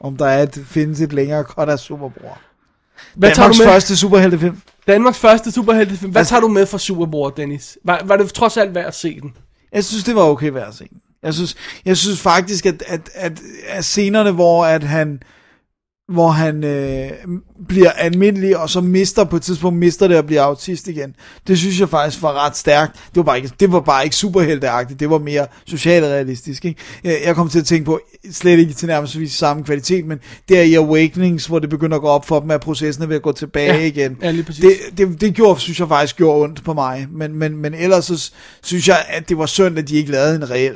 om 0.00 0.16
der 0.16 0.26
er 0.26 0.42
et, 0.42 0.62
findes 0.66 1.00
et 1.00 1.12
længere 1.12 1.42
cut 1.42 1.68
af 1.68 1.78
Superbror. 1.78 2.38
Hvad 3.14 3.28
tager 3.30 3.36
Danmarks 3.36 3.58
du 3.58 3.64
med? 3.64 3.72
første 3.72 3.96
superheltefilm. 3.96 4.60
Danmarks 4.86 5.18
første 5.18 5.52
superheltefilm. 5.52 6.10
Hvad 6.12 6.20
Altså- 6.20 6.30
tager 6.32 6.40
du 6.40 6.48
med 6.48 6.66
fra 6.66 6.78
Superbror, 6.78 7.30
Dennis? 7.30 7.78
Var, 7.84 8.02
var 8.04 8.16
det 8.16 8.32
trods 8.32 8.56
alt 8.56 8.74
værd 8.74 8.86
at 8.86 8.94
se 8.94 9.20
den? 9.20 9.32
Jeg 9.72 9.84
synes, 9.84 10.04
det 10.04 10.14
var 10.14 10.22
okay 10.22 10.50
værd 10.52 10.68
at 10.68 10.74
se. 10.74 10.88
Jeg 11.22 11.34
synes, 11.34 11.56
jeg 11.84 11.96
synes 11.96 12.20
faktisk, 12.20 12.66
at, 12.66 12.82
at, 12.86 13.10
at, 13.14 13.40
at 13.68 13.84
scenerne, 13.84 14.30
hvor 14.30 14.64
at 14.64 14.82
han 14.84 15.22
hvor 16.10 16.28
han 16.28 16.64
øh, 16.64 17.10
bliver 17.68 17.90
almindelig, 17.90 18.58
og 18.58 18.70
så 18.70 18.80
mister 18.80 19.24
på 19.24 19.36
et 19.36 19.42
tidspunkt 19.42 19.78
mister 19.78 20.08
det 20.08 20.16
og 20.18 20.26
bliver 20.26 20.42
autist 20.42 20.88
igen. 20.88 21.14
Det 21.46 21.58
synes 21.58 21.80
jeg 21.80 21.88
faktisk 21.88 22.22
var 22.22 22.46
ret 22.46 22.56
stærkt. 22.56 22.92
Det 22.92 23.16
var 23.16 23.22
bare 23.22 23.36
ikke, 23.36 23.50
det 23.60 23.72
var 23.72 23.80
bare 23.80 24.04
ikke 24.04 24.16
superhelteagtigt, 24.16 25.00
det 25.00 25.10
var 25.10 25.18
mere 25.18 25.46
socialrealistisk. 25.66 26.64
Ikke? 26.64 26.80
Jeg, 27.04 27.20
jeg 27.24 27.34
kom 27.34 27.48
til 27.48 27.58
at 27.58 27.66
tænke 27.66 27.84
på, 27.84 28.00
slet 28.30 28.58
ikke 28.58 28.72
til 28.72 28.88
nærmest 28.88 29.38
samme 29.38 29.64
kvalitet, 29.64 30.06
men 30.06 30.18
det 30.48 30.58
er 30.58 30.62
i 30.62 30.74
Awakenings, 30.74 31.46
hvor 31.46 31.58
det 31.58 31.70
begynder 31.70 31.96
at 31.96 32.02
gå 32.02 32.08
op 32.08 32.26
for 32.26 32.40
dem, 32.40 32.50
at 32.50 32.60
processen 32.60 33.02
er 33.04 33.08
ved 33.08 33.16
at 33.16 33.22
gå 33.22 33.32
tilbage 33.32 33.74
Ja, 33.74 33.84
igen. 33.84 34.16
ja, 34.22 34.30
lige 34.30 34.42
præcis. 34.44 34.64
Det, 34.64 34.98
det, 34.98 35.20
det 35.20 35.34
gjorde, 35.34 35.60
synes 35.60 35.80
jeg 35.80 35.88
faktisk 35.88 36.16
gjorde 36.16 36.42
ondt 36.44 36.64
på 36.64 36.74
mig, 36.74 37.06
men, 37.10 37.34
men, 37.34 37.56
men 37.56 37.74
ellers 37.74 38.04
så 38.04 38.30
synes 38.62 38.88
jeg, 38.88 39.04
at 39.08 39.28
det 39.28 39.38
var 39.38 39.46
synd, 39.46 39.78
at 39.78 39.88
de 39.88 39.96
ikke 39.96 40.10
lavede 40.10 40.36
en 40.36 40.50
reel 40.50 40.74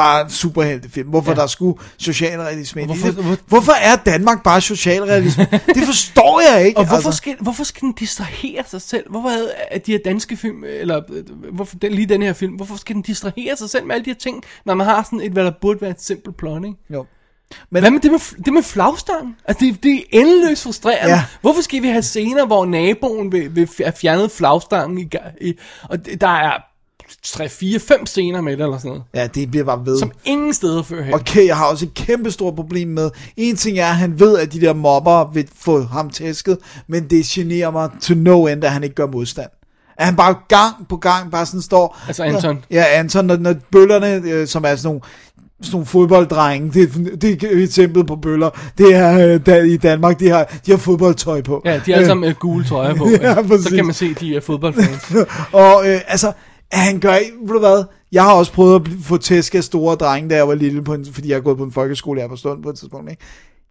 bare 0.00 0.30
superheltefilm. 0.30 1.08
Hvorfor 1.08 1.30
Ja. 1.32 1.36
der 1.36 1.46
skulle 1.46 1.78
socialrealisme 1.98 2.84
Hvorfor- 2.84 3.10
hvor- 3.12 3.36
Hvorfor 3.46 3.72
er 3.72 3.96
Danmark 3.96 4.42
bare 4.42 4.60
socialrealisme? 4.60 5.46
det 5.74 5.84
forstår 5.84 6.40
jeg 6.52 6.66
ikke. 6.66 6.78
Og 6.80 6.88
hvorfor, 6.88 7.10
skal, 7.10 7.36
hvorfor 7.40 7.64
skal 7.64 7.80
den 7.80 7.92
distrahere 7.92 8.62
sig 8.66 8.82
selv? 8.82 9.10
Hvorfor 9.10 9.28
er, 9.28 9.42
er 9.70 9.78
de 9.78 9.92
her 9.92 9.98
danske 10.04 10.36
film, 10.36 10.64
eller 10.64 11.02
hvorfor 11.52 11.76
den, 11.76 11.92
lige 11.92 12.06
den 12.06 12.22
her 12.22 12.32
film, 12.32 12.52
hvorfor 12.52 12.76
skal 12.76 12.94
den 12.94 13.02
distrahere 13.02 13.56
sig 13.56 13.70
selv 13.70 13.86
med 13.86 13.94
alle 13.94 14.04
de 14.04 14.10
her 14.10 14.14
ting, 14.18 14.42
når 14.66 14.74
man 14.74 14.86
har 14.86 15.02
sådan 15.02 15.20
et, 15.20 15.32
hvad 15.32 15.44
der 15.44 15.52
burde 15.60 15.80
være 15.80 15.90
et 15.90 16.02
simpelt 16.02 16.36
plot, 16.36 16.64
ikke? 16.64 16.76
Jo. 16.94 17.06
Men, 17.70 17.82
Hvad 17.82 17.90
med 17.90 18.00
det 18.00 18.10
med, 18.10 18.44
det 18.44 18.52
med 18.52 18.62
flagstangen? 18.62 19.36
Altså, 19.44 19.64
det, 19.64 19.82
det 19.82 19.94
er 19.94 20.00
endeløst 20.12 20.62
frustrerende. 20.62 21.14
Ja. 21.14 21.24
Hvorfor 21.40 21.62
skal 21.62 21.82
vi 21.82 21.88
have 21.88 22.02
scener, 22.02 22.46
hvor 22.46 22.66
naboen 22.66 23.32
vil, 23.32 23.56
vil 23.56 23.68
have 23.84 23.92
fjernet 24.00 24.30
flagstangen? 24.30 24.98
I, 24.98 25.08
i, 25.40 25.54
og 25.82 25.98
der 26.20 26.28
er 26.28 26.52
3, 27.22 27.48
4, 27.48 27.78
5 27.80 28.06
scener 28.06 28.40
med 28.40 28.56
det, 28.56 28.62
eller 28.64 28.78
sådan 28.78 28.88
noget. 28.88 29.02
Ja, 29.14 29.26
det 29.26 29.50
bliver 29.50 29.64
bare 29.64 29.86
ved. 29.86 29.98
Som 29.98 30.12
ingen 30.24 30.54
steder 30.54 30.82
før 30.82 31.02
her. 31.02 31.14
Okay, 31.14 31.46
jeg 31.46 31.56
har 31.56 31.66
også 31.66 31.84
et 31.84 31.94
kæmpe 31.94 32.30
stort 32.30 32.54
problem 32.54 32.88
med. 32.88 33.10
En 33.36 33.56
ting 33.56 33.78
er, 33.78 33.86
at 33.86 33.96
han 33.96 34.20
ved, 34.20 34.38
at 34.38 34.52
de 34.52 34.60
der 34.60 34.72
mobber 34.72 35.32
vil 35.32 35.48
få 35.58 35.82
ham 35.82 36.10
tæsket, 36.10 36.58
men 36.88 37.04
det 37.10 37.24
generer 37.24 37.70
mig 37.70 37.90
to 38.02 38.14
no 38.14 38.46
end, 38.46 38.64
at 38.64 38.70
han 38.70 38.82
ikke 38.84 38.94
gør 38.94 39.06
modstand. 39.06 39.48
At 39.98 40.04
han 40.06 40.16
bare 40.16 40.34
gang 40.48 40.88
på 40.88 40.96
gang 40.96 41.30
bare 41.30 41.46
sådan 41.46 41.62
står... 41.62 41.98
Altså 42.06 42.22
Anton. 42.22 42.64
Ja, 42.70 42.84
Anton, 42.88 43.24
når, 43.24 43.36
når 43.36 43.54
bøllerne, 43.72 44.22
øh, 44.24 44.46
som 44.46 44.64
er 44.64 44.76
sådan 44.76 44.88
nogle 44.88 45.00
sådan 45.62 45.72
nogle 45.72 45.86
fodbolddrenge, 45.86 46.70
det, 46.72 46.82
er- 46.82 47.16
det 47.16 47.42
er 47.44 47.48
et 47.50 47.62
eksempel 47.62 48.04
på 48.06 48.16
bøller, 48.16 48.50
det 48.78 48.94
er 48.94 49.28
øh, 49.34 49.40
der, 49.46 49.62
i 49.62 49.76
Danmark, 49.76 50.20
de 50.20 50.28
har, 50.28 50.44
de 50.66 50.70
har 50.70 50.78
fodboldtøj 50.78 51.42
på. 51.42 51.62
Ja, 51.64 51.74
de 51.74 51.90
har 51.90 51.94
alle 51.94 52.06
sammen 52.06 52.28
øh, 52.30 52.36
gule 52.36 52.64
trøjer 52.64 52.94
på. 52.94 53.08
Ja, 53.22 53.28
ja, 53.50 53.58
så 53.58 53.70
kan 53.74 53.84
man 53.84 53.94
se, 53.94 54.14
de 54.14 54.36
er 54.36 54.40
fodboldfans. 54.40 55.12
Og 55.52 55.88
øh, 55.88 56.00
altså, 56.08 56.32
han 56.72 57.00
gør 57.00 57.12
ved 57.42 57.52
du 57.52 57.58
hvad, 57.58 57.84
jeg 58.12 58.22
har 58.22 58.32
også 58.34 58.52
prøvet 58.52 58.80
at 58.80 58.88
få 59.04 59.16
tæsk 59.16 59.54
af 59.54 59.64
store 59.64 59.94
drenge, 59.96 60.30
da 60.30 60.36
jeg 60.36 60.48
var 60.48 60.54
lille, 60.54 60.84
på 60.84 60.94
en, 60.94 61.06
fordi 61.12 61.28
jeg 61.28 61.36
har 61.36 61.40
gået 61.40 61.56
på 61.58 61.64
en 61.64 61.72
folkeskole 61.72 62.20
her 62.20 62.28
på 62.28 62.36
Stund 62.36 62.62
på 62.62 62.70
et 62.70 62.78
tidspunkt, 62.78 63.10
ikke? 63.10 63.22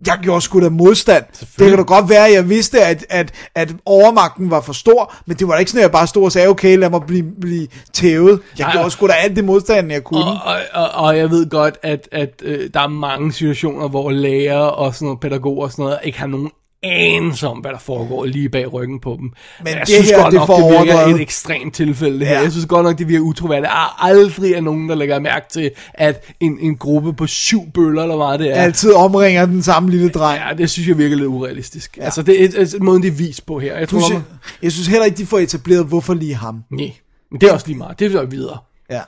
Jeg 0.08 0.20
gjorde 0.22 0.42
sgu 0.42 0.62
da 0.62 0.70
modstand. 0.70 1.24
Det 1.60 1.70
kan 1.70 1.78
da 1.78 1.84
godt 1.84 2.10
være, 2.10 2.28
at 2.28 2.34
jeg 2.34 2.50
vidste, 2.50 2.82
at, 2.82 3.06
at, 3.10 3.34
at 3.56 3.76
overmagten 3.86 4.52
var 4.52 4.62
for 4.62 4.74
stor, 4.74 5.16
men 5.26 5.38
det 5.38 5.48
var 5.48 5.54
da 5.54 5.60
ikke 5.60 5.72
sådan, 5.72 5.80
at 5.80 5.84
jeg 5.84 5.92
bare 5.92 6.08
stod 6.08 6.24
og 6.24 6.32
sagde, 6.32 6.48
okay, 6.48 6.78
lad 6.78 6.90
mig 6.90 7.02
blive, 7.08 7.26
blive 7.42 7.68
tævet. 7.94 8.40
Jeg 8.58 8.66
Nej, 8.66 8.72
gjorde 8.74 8.92
sgu 8.92 9.08
da 9.08 9.12
alt 9.14 9.36
det 9.36 9.44
modstand, 9.46 9.92
jeg 9.92 10.04
kunne. 10.04 10.26
og, 10.26 10.38
og, 10.44 10.58
og, 10.74 10.90
og 11.06 11.18
jeg 11.18 11.30
ved 11.30 11.50
godt, 11.50 11.78
at, 11.84 12.10
at 12.12 12.42
øh, 12.46 12.70
der 12.74 12.80
er 12.80 12.88
mange 12.88 13.34
situationer, 13.34 13.88
hvor 13.88 14.12
lærere 14.12 14.72
og 14.72 14.96
sådan 14.96 15.06
noget, 15.06 15.20
pædagoger 15.20 15.64
og 15.64 15.72
sådan 15.72 15.84
noget, 15.84 16.00
ikke 16.04 16.20
har 16.20 16.28
nogen 16.28 16.50
anelse 16.84 17.48
om, 17.48 17.58
hvad 17.58 17.72
der 17.72 17.78
foregår 17.78 18.26
lige 18.26 18.50
bag 18.50 18.74
ryggen 18.74 19.00
på 19.00 19.18
dem. 19.20 19.32
Men 19.64 19.68
jeg 19.68 19.80
det 19.80 19.88
synes 19.88 20.10
her, 20.10 20.22
godt 20.22 20.32
det 20.32 20.40
nok, 20.40 20.48
det 20.48 20.58
virker 20.58 20.94
overdrevet. 20.94 21.16
et 21.16 21.22
ekstremt 21.22 21.76
tilfælde 21.76 22.20
det 22.20 22.28
her. 22.28 22.36
Ja. 22.36 22.42
Jeg 22.42 22.52
synes 22.52 22.66
godt 22.66 22.84
nok, 22.86 22.98
det 22.98 23.08
virker 23.08 23.24
utroværdigt. 23.26 23.70
Der 23.70 23.76
er 23.76 24.04
aldrig 24.04 24.54
er 24.54 24.62
nogen, 24.62 24.90
der 24.90 24.96
lægger 24.96 25.20
mærke 25.20 25.46
til, 25.52 25.72
at 25.94 26.34
en, 26.40 26.58
en 26.62 26.78
gruppe 26.78 27.14
på 27.14 27.28
syv 27.28 27.62
bøller, 27.74 28.02
eller 28.02 28.16
hvad 28.16 28.38
det 28.38 28.58
er, 28.58 28.62
Altid 28.62 28.94
omringer 28.94 29.46
den 29.46 29.64
samme 29.64 29.90
lille 29.92 30.10
dreng. 30.10 30.42
ja, 30.50 30.54
det 30.54 30.70
synes 30.70 30.88
jeg 30.88 30.98
virker 30.98 31.16
lidt 31.16 31.28
urealistisk. 31.28 31.98
Ja. 31.98 32.04
Altså, 32.04 32.22
det 32.22 32.44
er 32.44 32.60
altså, 32.60 32.78
måden, 32.82 33.02
det 33.04 33.08
er 33.08 33.16
vist 33.16 33.46
på 33.46 33.60
her. 33.60 33.78
Jeg 33.78 33.90
tror, 33.90 34.00
man... 34.00 34.12
jeg, 34.12 34.22
jeg 34.64 34.72
synes 34.72 34.88
heller 34.88 35.06
ikke, 35.06 35.18
de 35.18 35.26
får 35.26 35.40
etableret, 35.40 35.86
hvorfor 35.86 36.14
lige 36.14 36.36
ham. 36.36 36.64
Nej, 36.72 36.92
men 37.32 37.42
det 37.42 37.50
er 37.50 37.54
også 37.54 37.68
lige 37.68 37.78
meget. 37.78 38.00
Det 38.00 38.16
er 38.16 38.26
videre. 38.26 38.58
Ja. 38.90 39.02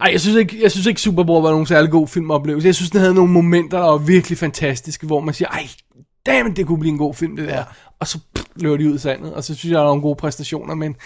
Ej, 0.00 0.08
jeg 0.12 0.20
synes 0.20 0.36
ikke, 0.36 0.58
jeg 0.62 0.70
synes 0.70 0.86
ikke 0.86 1.00
Superbror 1.00 1.40
var 1.40 1.50
nogen 1.50 1.66
særlig 1.66 1.90
god 1.90 2.08
filmoplevelse. 2.08 2.66
Jeg 2.66 2.74
synes, 2.74 2.90
den 2.90 3.00
havde 3.00 3.14
nogle 3.14 3.32
momenter, 3.32 3.78
der 3.78 3.84
var 3.84 3.96
virkelig 3.96 4.38
fantastiske, 4.38 5.06
hvor 5.06 5.20
man 5.20 5.34
siger, 5.34 5.48
ej, 5.48 5.68
damn, 6.28 6.54
det 6.54 6.66
kunne 6.66 6.78
blive 6.78 6.92
en 6.92 6.98
god 6.98 7.14
film, 7.14 7.36
det 7.36 7.48
der. 7.48 7.64
Og 8.00 8.06
så 8.08 8.18
pff, 8.34 8.46
løber 8.56 8.76
de 8.76 8.88
ud 8.88 8.94
i 8.94 8.98
sandet, 8.98 9.34
og 9.34 9.44
så 9.44 9.54
synes 9.54 9.70
jeg, 9.70 9.76
der 9.76 9.82
var 9.82 9.88
nogle 9.88 10.02
gode 10.02 10.16
præstationer, 10.16 10.74
men... 10.74 10.96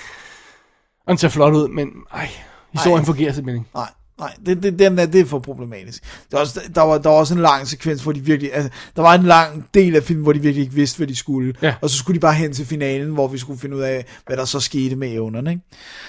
Og 1.06 1.10
den 1.10 1.18
ser 1.18 1.28
flot 1.28 1.54
ud, 1.54 1.68
men 1.68 1.88
ej, 2.14 2.28
historien 2.72 2.98
Ej. 2.98 3.04
fungerer 3.04 3.32
simpelthen 3.32 3.60
ikke. 3.60 3.70
Nej, 3.74 3.88
nej, 4.18 4.32
det, 4.46 4.62
det, 4.62 4.78
den 4.78 4.98
er, 4.98 5.06
det 5.06 5.20
er 5.20 5.24
for 5.24 5.38
problematisk. 5.38 6.02
Der, 6.30 6.36
er 6.36 6.40
også, 6.40 6.60
der, 6.74 6.80
var, 6.80 6.98
der 6.98 7.10
var 7.10 7.16
også 7.16 7.34
en 7.34 7.40
lang 7.40 7.66
sekvens, 7.66 8.02
hvor 8.02 8.12
de 8.12 8.20
virkelig, 8.20 8.54
altså, 8.54 8.70
der 8.96 9.02
var 9.02 9.14
en 9.14 9.22
lang 9.22 9.66
del 9.74 9.96
af 9.96 10.02
filmen, 10.02 10.22
hvor 10.22 10.32
de 10.32 10.38
virkelig 10.38 10.62
ikke 10.62 10.74
vidste, 10.74 10.96
hvad 10.96 11.06
de 11.06 11.16
skulle. 11.16 11.54
Ja. 11.62 11.74
Og 11.80 11.90
så 11.90 11.96
skulle 11.96 12.14
de 12.14 12.20
bare 12.20 12.34
hen 12.34 12.52
til 12.52 12.66
finalen, 12.66 13.10
hvor 13.10 13.28
vi 13.28 13.38
skulle 13.38 13.60
finde 13.60 13.76
ud 13.76 13.82
af, 13.82 14.04
hvad 14.26 14.36
der 14.36 14.44
så 14.44 14.60
skete 14.60 14.96
med 14.96 15.12
evnerne. 15.12 15.50
Ikke? 15.50 15.62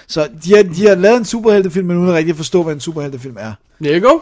Så 0.07 0.30
de 0.44 0.56
har, 0.56 0.64
de 0.64 0.88
har 0.88 0.95
lavet 0.95 1.18
en 1.18 1.26
superheltefilm, 1.26 1.88
men 1.88 1.98
uden 1.98 2.14
rigtig 2.14 2.30
at 2.30 2.38
forstå, 2.38 2.64
hvad 2.64 2.73
en 2.73 2.80
superheltefilm 2.80 3.38
er. 3.40 3.53
There 3.84 3.99
you 3.99 4.10
go. 4.10 4.19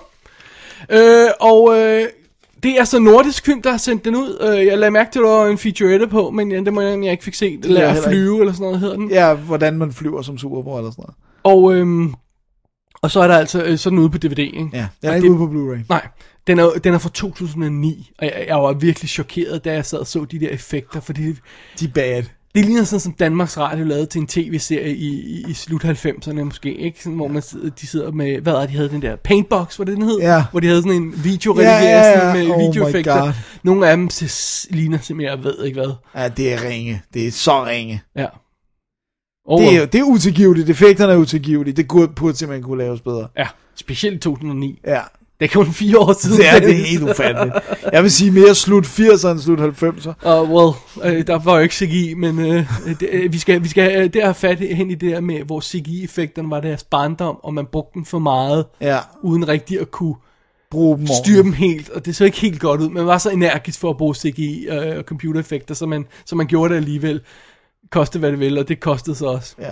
Øh, 0.90 1.30
og 1.40 1.80
øh, 1.80 2.08
det 2.64 2.80
er 2.80 2.84
så 2.84 3.00
nordisk 3.00 3.46
film, 3.46 3.62
der 3.62 3.72
har 3.72 3.78
sendt 3.78 4.06
den 4.06 4.16
ud. 4.16 4.38
Øh, 4.42 4.66
jeg 4.66 4.78
lagde 4.78 4.92
mærke 4.92 5.12
til, 5.12 5.20
at 5.20 5.24
der 5.24 5.30
var 5.30 5.46
en 5.48 5.58
featurette 5.58 6.08
på, 6.08 6.30
men 6.30 6.52
det 6.52 6.74
må 6.74 6.82
jeg, 6.82 7.04
jeg 7.04 7.12
ikke 7.12 7.24
fik 7.24 7.34
set. 7.36 7.66
Lad 7.66 7.84
at 7.98 8.04
flyve, 8.04 8.40
eller 8.40 8.54
sådan 8.54 8.64
noget 8.66 8.80
hedder 8.80 8.96
den. 8.96 9.10
Ja, 9.10 9.34
hvordan 9.34 9.78
man 9.78 9.92
flyver 9.94 10.22
som 10.22 10.38
superbror 10.38 10.78
eller 10.78 10.92
sådan 10.92 11.04
noget. 11.04 11.16
Og, 11.44 11.76
øhm, 11.76 12.14
og 13.02 13.12
så 13.12 13.20
er 13.22 13.28
der 13.28 13.38
altså 13.38 13.64
øh, 13.64 13.78
sådan 13.78 14.00
ude 14.00 14.10
på 14.10 14.18
DVD, 14.18 14.40
ikke? 14.40 14.70
Ja, 14.74 14.88
den 15.02 15.10
Og 15.10 15.10
er 15.10 15.14
ikke 15.16 15.28
det- 15.28 15.32
ude 15.34 15.38
på 15.38 15.54
Blu-ray. 15.54 15.86
Nej, 15.90 16.08
den 16.48 16.60
er, 16.60 16.70
den 16.84 16.94
er 16.94 16.98
fra 16.98 17.10
2009, 17.14 18.12
og 18.20 18.26
jeg, 18.26 18.46
jeg 18.48 18.56
var 18.58 18.74
virkelig 18.74 19.10
chokeret, 19.10 19.66
da 19.66 19.74
jeg 19.74 19.86
sad 19.86 20.00
og 20.00 20.08
så 20.08 20.26
de 20.26 20.40
der 20.40 20.50
effekter, 20.50 21.00
fordi 21.00 21.22
De 21.80 21.86
er 21.86 21.90
bad. 21.96 22.24
Det 22.56 22.66
ligner 22.66 22.84
sådan, 22.84 23.00
som 23.00 23.14
Danmarks 23.14 23.58
Radio 23.58 23.86
lavede 23.86 24.06
til 24.06 24.22
en 24.22 24.28
tv-serie 24.28 24.96
i, 24.96 25.08
i, 25.08 25.46
i 25.50 25.54
slut 25.54 25.86
90'erne 25.86 26.44
måske, 26.44 26.76
ikke? 26.78 27.04
Sådan, 27.04 27.16
hvor 27.16 27.28
man 27.28 27.42
sidder, 27.42 27.70
de 27.70 27.88
sidder 27.88 28.12
med, 28.12 28.42
hvad 28.42 28.54
er 28.54 28.60
det, 28.60 28.70
de 28.70 28.76
havde 28.76 28.90
den 28.90 29.02
der 29.02 29.16
Paintbox, 29.16 29.80
var 29.80 29.86
det 29.86 29.96
den 29.96 30.04
hed? 30.04 30.20
Ja. 30.20 30.46
Hvor 30.52 30.60
de 30.60 30.68
havde 30.68 30.82
sådan 30.82 31.02
en 31.02 31.24
video 31.24 31.60
Ja, 31.60 31.84
ja, 31.84 32.28
ja. 32.28 32.34
med 32.34 32.50
Oh 32.50 32.60
videoeffekter. 32.60 33.34
Nogle 33.64 33.90
af 33.90 33.98
dem 33.98 34.10
ligner 34.70 34.98
simpelthen, 34.98 35.22
jeg 35.22 35.44
ved 35.44 35.64
ikke 35.64 35.80
hvad. 35.80 35.94
Ja, 36.16 36.28
det 36.28 36.54
er 36.54 36.64
ringe. 36.70 37.02
Det 37.14 37.28
er 37.28 37.32
så 37.32 37.66
ringe. 37.66 38.02
Ja. 38.16 38.28
Og, 39.46 39.62
Det 39.62 39.76
er, 39.76 39.86
det 39.86 40.00
er 40.00 40.04
utilgiveligt. 40.04 40.70
Effekterne 40.70 41.14
er 41.14 41.18
utilgivelige. 41.18 41.76
Det 41.76 41.88
burde, 41.88 42.14
burde 42.16 42.38
simpelthen 42.38 42.64
kunne 42.64 42.84
laves 42.84 43.02
bedre. 43.02 43.28
Ja, 43.38 43.48
specielt 43.76 44.16
i 44.16 44.20
2009. 44.20 44.80
Ja. 44.88 45.02
Det 45.42 45.50
er 45.50 45.54
kun 45.54 45.74
fire 45.74 46.00
år 46.00 46.14
siden. 46.22 46.38
Det 46.38 46.50
er, 46.50 46.60
det 46.60 46.70
er 46.70 46.86
helt 46.86 47.04
ufatteligt. 47.04 47.56
Jeg 47.94 48.04
vil 48.04 48.12
sige 48.12 48.32
mere 48.32 48.56
slut 48.56 48.86
80'erne 48.86 49.28
end 49.28 49.40
slut 49.40 49.60
90'erne. 49.60 50.14
Og 50.22 50.44
uh, 50.44 50.52
well, 50.52 50.76
øh, 51.18 51.28
der 51.28 51.40
var 51.40 51.56
jo 51.56 51.60
ikke 51.64 51.76
CGI, 51.76 52.14
men 52.14 52.40
øh, 52.40 52.66
det, 53.00 53.10
øh, 53.12 53.34
vi 53.34 53.40
skal, 53.40 53.64
vi 53.64 53.70
skal 53.70 54.02
øh, 54.02 54.14
der 54.14 54.24
have 54.24 54.34
fat 54.34 54.60
hen 54.60 54.92
i 54.92 54.96
det 54.96 55.12
der 55.12 55.20
med, 55.22 55.44
hvor 55.44 55.60
CGI-effekterne 55.62 56.50
var 56.50 56.60
deres 56.60 56.84
barndom, 56.84 57.38
og 57.44 57.54
man 57.54 57.66
brugte 57.66 57.94
dem 57.94 58.06
for 58.06 58.20
meget, 58.20 58.66
Ja, 58.82 59.00
uden 59.22 59.48
rigtig 59.48 59.80
at 59.80 59.92
kunne 59.92 60.16
brug 60.72 60.98
dem 60.98 61.08
styre 61.24 61.44
dem 61.44 61.54
helt, 61.54 61.90
og 61.90 62.06
det 62.06 62.16
så 62.16 62.26
ikke 62.26 62.40
helt 62.40 62.60
godt 62.60 62.82
ud. 62.82 62.90
Man 62.90 63.06
var 63.06 63.18
så 63.18 63.30
energisk 63.30 63.80
for 63.80 63.90
at 63.90 63.98
bruge 63.98 64.16
CGI 64.16 64.68
øh, 64.68 64.98
og 64.98 65.04
computereffekter, 65.04 65.76
så 65.76 65.86
man, 65.86 66.06
så 66.26 66.36
man 66.36 66.48
gjorde 66.48 66.74
det 66.74 66.80
alligevel. 66.80 67.22
Koste 67.92 68.20
hvad 68.20 68.32
det 68.32 68.40
ville, 68.40 68.60
og 68.60 68.68
det 68.68 68.80
kostede 68.80 69.16
så 69.16 69.26
også. 69.26 69.56
Ja. 69.60 69.72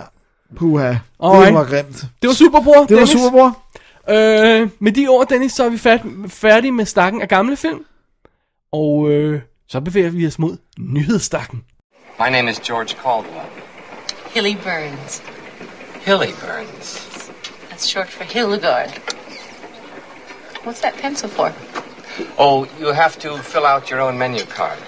Puha. 0.56 0.88
Det 0.88 0.98
Alright. 1.22 1.54
var 1.54 1.64
grimt. 1.64 1.96
Det 2.22 2.28
var 2.28 2.34
super, 2.34 2.62
bror. 2.62 2.72
Det 2.72 2.80
var 2.80 2.86
Dennis. 2.86 3.10
super, 3.10 3.30
bror. 3.30 3.58
Øh, 4.08 4.68
med 4.78 4.92
de 4.92 5.08
ord, 5.08 5.28
Dennis, 5.28 5.52
så 5.52 5.64
er 5.64 5.68
vi 5.68 5.78
fat, 5.78 6.00
færdige 6.28 6.72
med 6.72 6.84
stakken 6.84 7.22
af 7.22 7.28
gamle 7.28 7.56
film. 7.56 7.84
Og 8.72 9.10
øh, 9.10 9.42
så 9.68 9.80
bevæger 9.80 10.10
vi 10.10 10.26
os 10.26 10.38
mod 10.38 10.56
nyhedsstakken. 10.78 11.64
My 12.18 12.30
name 12.30 12.50
is 12.50 12.60
George 12.60 12.88
Caldwell. 12.88 13.48
Hilly 14.34 14.56
Burns. 14.64 15.22
Hilly 16.00 16.32
Burns. 16.40 17.10
That's 17.70 17.86
short 17.86 18.08
for 18.08 18.24
Hildegard. 18.24 18.90
What's 20.64 20.80
that 20.80 20.94
pencil 21.02 21.28
for? 21.28 21.52
Oh, 22.38 22.66
you 22.80 22.92
have 22.92 23.18
to 23.20 23.36
fill 23.38 23.64
out 23.64 23.90
your 23.90 24.00
own 24.00 24.18
menu 24.18 24.44
card. 24.44 24.78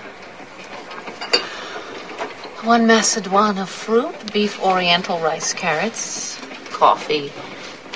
One 2.65 2.87
Macedoine 2.87 3.59
of 3.63 3.69
fruit, 3.69 4.15
beef 4.33 4.63
oriental 4.63 5.19
rice 5.19 5.55
carrots, 5.55 6.39
coffee, 6.71 7.33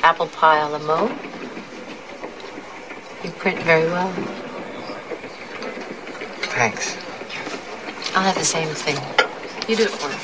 apple 0.07 0.29
pie 0.29 0.61
a 0.61 0.69
la 0.69 0.79
mode. 0.79 1.11
You 3.25 3.31
print 3.43 3.59
very 3.63 3.91
well. 3.91 4.13
Thanks. 6.55 6.97
I'll 8.15 8.23
have 8.23 8.39
the 8.39 8.45
same 8.45 8.69
thing. 8.69 8.95
You 9.69 9.75
do 9.75 9.83
it 9.83 9.91
for 9.91 10.09
me. 10.09 10.15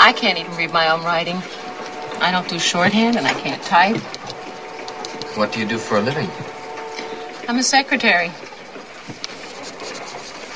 I 0.00 0.14
can't 0.14 0.38
even 0.38 0.56
read 0.56 0.72
my 0.72 0.88
own 0.88 1.04
writing. 1.04 1.36
I 2.18 2.30
don't 2.32 2.48
do 2.48 2.58
shorthand 2.58 3.18
and 3.18 3.26
I 3.26 3.34
can't 3.34 3.62
type. 3.62 3.98
What 5.36 5.52
do 5.52 5.60
you 5.60 5.66
do 5.66 5.76
for 5.76 5.98
a 5.98 6.00
living? 6.00 6.30
I'm 7.46 7.58
a 7.58 7.62
secretary. 7.62 8.32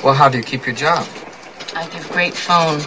Well, 0.02 0.14
how 0.14 0.30
do 0.30 0.38
you 0.38 0.44
keep 0.44 0.64
your 0.64 0.74
job? 0.74 1.06
I 1.76 1.86
give 1.88 2.10
great 2.12 2.34
phone. 2.34 2.80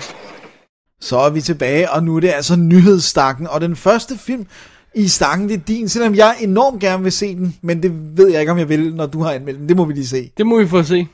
Så 1.12 1.18
er 1.18 1.30
vi 1.30 1.42
tilbage, 1.42 1.92
og 1.92 2.04
nu 2.04 2.16
er 2.16 2.20
det 2.20 2.30
altså 2.30 2.56
nyhedsstakken. 2.56 3.48
Og 3.48 3.62
den 3.62 3.76
første 3.76 4.18
film 4.18 4.48
i 4.96 5.08
stakken, 5.08 5.50
det 5.50 5.56
er 5.56 5.62
din, 5.68 5.90
selvom 5.90 6.16
jeg 6.16 6.36
enormt 6.42 6.80
gerne 6.82 7.04
vil 7.04 7.12
se 7.12 7.36
den, 7.36 7.56
men 7.62 7.84
det 7.84 8.18
ved 8.18 8.32
jeg 8.32 8.40
ikke, 8.40 8.52
om 8.52 8.58
jeg 8.58 8.70
vil, 8.70 8.96
når 8.96 9.06
du 9.06 9.24
har 9.24 9.32
anmeldt 9.32 9.60
den. 9.60 9.70
Det 9.70 9.78
må 9.78 9.86
vi 9.86 9.94
lige 9.94 10.08
se. 10.08 10.32
Det 10.38 10.46
må 10.46 10.60
vi 10.60 10.68
få 10.68 10.80
at 10.80 10.88
se. 10.88 11.08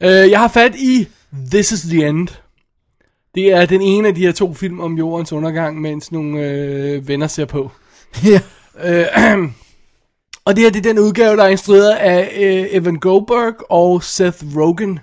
Øh, 0.00 0.30
jeg 0.30 0.38
har 0.38 0.48
fat 0.48 0.74
i 0.76 1.08
This 1.50 1.72
is 1.72 1.80
the 1.80 2.08
End. 2.08 2.28
Det 3.34 3.52
er 3.52 3.66
den 3.66 3.80
ene 3.80 4.08
af 4.08 4.14
de 4.14 4.20
her 4.20 4.32
to 4.32 4.54
film 4.54 4.80
om 4.80 4.98
jordens 4.98 5.32
undergang, 5.32 5.80
mens 5.80 6.12
nogle 6.12 6.40
øh, 6.40 7.08
venner 7.08 7.26
ser 7.26 7.44
på. 7.44 7.70
Ja. 8.24 8.40
Øh, 8.84 9.38
og 10.46 10.56
det 10.56 10.64
her 10.64 10.70
det 10.70 10.86
er 10.86 10.92
den 10.92 10.98
udgave, 10.98 11.36
der 11.36 11.44
er 11.44 11.48
instrueret 11.48 11.90
af 11.90 12.32
øh, 12.40 12.66
Evan 12.70 12.96
Goldberg 12.96 13.54
og 13.70 14.02
Seth 14.02 14.56
Rogen. 14.56 14.98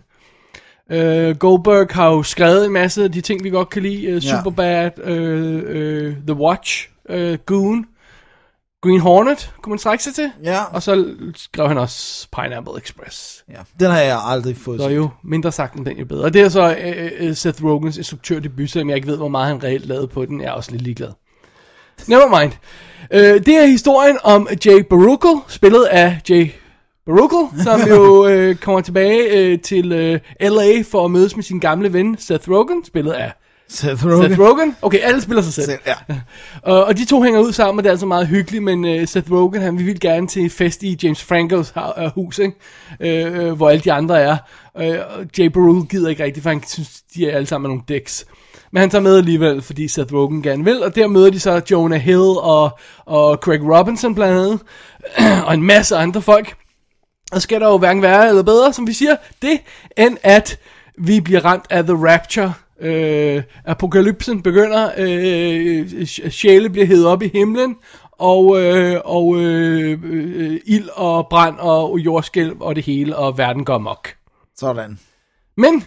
Øh, 0.91 1.35
Goldberg 1.35 1.87
har 1.91 2.07
jo 2.09 2.23
skrevet 2.23 2.65
en 2.65 2.71
masse 2.71 3.03
af 3.03 3.11
de 3.11 3.21
ting, 3.21 3.43
vi 3.43 3.49
godt 3.49 3.69
kan 3.69 3.81
lide. 3.81 4.05
Øh. 4.05 4.21
Superbad, 4.21 4.91
øh, 5.03 5.61
øh, 5.65 6.15
The 6.27 6.33
Watch, 6.35 6.89
øh, 7.09 7.37
Goon, 7.45 7.85
Green 8.83 8.99
Hornet, 8.99 9.53
kunne 9.61 9.71
man 9.71 9.79
strække 9.79 10.03
sig 10.03 10.15
til. 10.15 10.31
Ja. 10.43 10.63
Og 10.63 10.83
så 10.83 11.05
skrev 11.35 11.67
han 11.67 11.77
også 11.77 12.27
Pineapple 12.35 12.73
Express. 12.83 13.43
ja. 13.49 13.59
Den 13.79 13.91
har 13.91 13.99
jeg 13.99 14.19
aldrig 14.25 14.57
fået 14.57 14.81
Så 14.81 14.87
set. 14.87 14.95
jo 14.95 15.09
mindre 15.23 15.51
sagt 15.51 15.75
end 15.75 15.85
den, 15.85 15.97
jo 15.97 16.05
bedre. 16.05 16.23
Og 16.23 16.33
det 16.33 16.41
er 16.41 16.49
så 16.49 16.75
øh, 16.83 17.11
øh, 17.19 17.35
Seth 17.35 17.63
Rogens 17.63 17.97
instruktørdebut, 17.97 18.69
selvom 18.69 18.89
jeg 18.89 18.95
ikke 18.95 19.07
ved, 19.07 19.17
hvor 19.17 19.27
meget 19.27 19.47
han 19.47 19.63
reelt 19.63 19.85
lavede 19.85 20.07
på 20.07 20.25
den. 20.25 20.41
Jeg 20.41 20.47
er 20.47 20.51
også 20.51 20.71
lidt 20.71 20.81
ligeglad. 20.83 21.09
Never 22.07 22.39
mind. 22.41 22.51
Øh, 23.11 23.45
det 23.45 23.57
er 23.57 23.65
historien 23.65 24.17
om 24.23 24.47
Jay 24.65 24.79
Baruchel, 24.89 25.41
spillet 25.47 25.83
af 25.85 26.19
Jay 26.29 26.49
Baruchel, 27.09 27.63
som 27.63 27.81
jo 27.89 28.25
øh, 28.29 28.55
kommer 28.55 28.81
tilbage 28.81 29.37
øh, 29.37 29.59
til 29.59 29.91
øh, 29.91 30.19
L.A. 30.41 30.81
for 30.91 31.05
at 31.05 31.11
mødes 31.11 31.35
med 31.35 31.43
sin 31.43 31.59
gamle 31.59 31.93
ven 31.93 32.17
Seth 32.19 32.49
Rogen, 32.49 32.85
spillet 32.85 33.11
af 33.11 33.31
Seth 33.67 34.05
Rogen. 34.05 34.29
Seth 34.29 34.39
Rogen. 34.39 34.75
Okay, 34.81 34.99
alle 35.01 35.21
spiller 35.21 35.41
sig 35.41 35.53
selv. 35.53 35.65
Selv, 35.65 35.79
ja. 35.87 35.95
Og, 36.71 36.85
og 36.85 36.97
de 36.97 37.05
to 37.05 37.23
hænger 37.23 37.39
ud 37.39 37.51
sammen, 37.51 37.79
og 37.79 37.83
det 37.83 37.89
er 37.89 37.93
altså 37.93 38.05
meget 38.05 38.27
hyggeligt, 38.27 38.63
men 38.63 38.85
uh, 38.85 39.07
Seth 39.07 39.31
Rogen, 39.31 39.61
han 39.61 39.77
vil 39.77 39.99
gerne 39.99 40.27
til 40.27 40.49
fest 40.49 40.83
i 40.83 40.99
James 41.03 41.23
Francos 41.23 41.73
uh, 41.75 42.05
hus, 42.15 42.39
ikke? 42.39 43.47
Uh, 43.49 43.51
hvor 43.51 43.69
alle 43.69 43.81
de 43.81 43.91
andre 43.91 44.19
er. 44.21 44.37
Uh, 44.75 44.83
og 44.85 45.25
Jay 45.37 45.45
Baruchel 45.45 45.87
gider 45.87 46.09
ikke 46.09 46.23
rigtigt, 46.23 46.43
for 46.43 46.49
han 46.49 46.63
synes, 46.67 47.01
de 47.15 47.29
er 47.29 47.35
alle 47.35 47.47
sammen 47.47 47.69
nogle 47.69 47.83
dicks. 47.87 48.25
Men 48.71 48.79
han 48.79 48.89
tager 48.89 49.01
med 49.01 49.17
alligevel, 49.17 49.61
fordi 49.61 49.87
Seth 49.87 50.13
Rogen 50.13 50.41
gerne 50.43 50.63
vil, 50.63 50.83
og 50.83 50.95
der 50.95 51.07
møder 51.07 51.29
de 51.29 51.39
så 51.39 51.61
Jonah 51.71 51.99
Hill 51.99 52.37
og, 52.37 52.79
og 53.05 53.35
Craig 53.35 53.61
Robinson 53.63 54.15
blandt 54.15 54.37
andet, 54.37 54.59
og 55.47 55.53
en 55.53 55.63
masse 55.63 55.95
andre 55.95 56.21
folk. 56.21 56.55
Og 57.31 57.41
skal 57.41 57.61
der 57.61 57.67
jo 57.67 57.77
hverken 57.77 58.01
være 58.01 58.29
eller 58.29 58.43
bedre, 58.43 58.73
som 58.73 58.87
vi 58.87 58.93
siger, 58.93 59.15
det, 59.41 59.59
end 59.97 60.17
at 60.23 60.59
vi 60.97 61.19
bliver 61.21 61.45
ramt 61.45 61.65
af 61.69 61.83
The 61.83 61.93
Rapture. 61.93 62.53
Øh, 62.81 63.43
apokalypsen 63.65 64.41
begynder, 64.41 64.91
øh, 64.97 65.85
sj- 65.85 66.29
sjæle 66.29 66.69
bliver 66.69 66.85
hævet 66.85 67.05
op 67.07 67.23
i 67.23 67.27
himlen, 67.33 67.75
og, 68.11 68.61
øh, 68.61 69.01
og 69.05 69.37
øh, 69.37 69.99
øh, 70.03 70.59
ild 70.65 70.89
og 70.95 71.27
brand 71.29 71.55
og 71.59 71.99
jordskælv 71.99 72.55
og 72.59 72.75
det 72.75 72.85
hele, 72.85 73.15
og 73.15 73.37
verden 73.37 73.65
går 73.65 73.77
mok. 73.77 74.09
Sådan. 74.57 74.99
Men, 75.57 75.83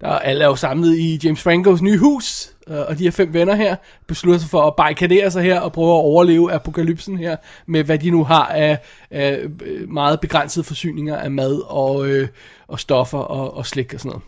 der 0.00 0.08
er 0.08 0.18
alle 0.18 0.44
er 0.44 0.48
jo 0.48 0.56
samlet 0.56 0.96
i 0.96 1.20
James 1.24 1.42
Francos 1.42 1.82
nye 1.82 1.98
hus, 1.98 2.48
øh, 2.48 2.51
og 2.66 2.98
de 2.98 3.04
her 3.04 3.10
fem 3.10 3.34
venner 3.34 3.54
her 3.54 3.76
beslutter 4.06 4.40
sig 4.40 4.50
for 4.50 4.62
at 4.62 4.76
barrikadere 4.76 5.30
sig 5.30 5.42
her 5.42 5.60
og 5.60 5.72
prøve 5.72 5.88
at 5.88 6.04
overleve 6.04 6.52
apokalypsen 6.52 7.18
her, 7.18 7.36
med 7.66 7.84
hvad 7.84 7.98
de 7.98 8.10
nu 8.10 8.24
har 8.24 8.46
af, 8.46 8.78
af 9.10 9.40
øh, 9.62 9.90
meget 9.90 10.20
begrænsede 10.20 10.64
forsyninger 10.64 11.16
af 11.16 11.30
mad 11.30 11.62
og, 11.66 12.08
øh, 12.08 12.28
og 12.68 12.80
stoffer 12.80 13.18
og, 13.18 13.56
og 13.56 13.66
slik 13.66 13.94
og 13.94 14.00
sådan 14.00 14.08
noget. 14.08 14.22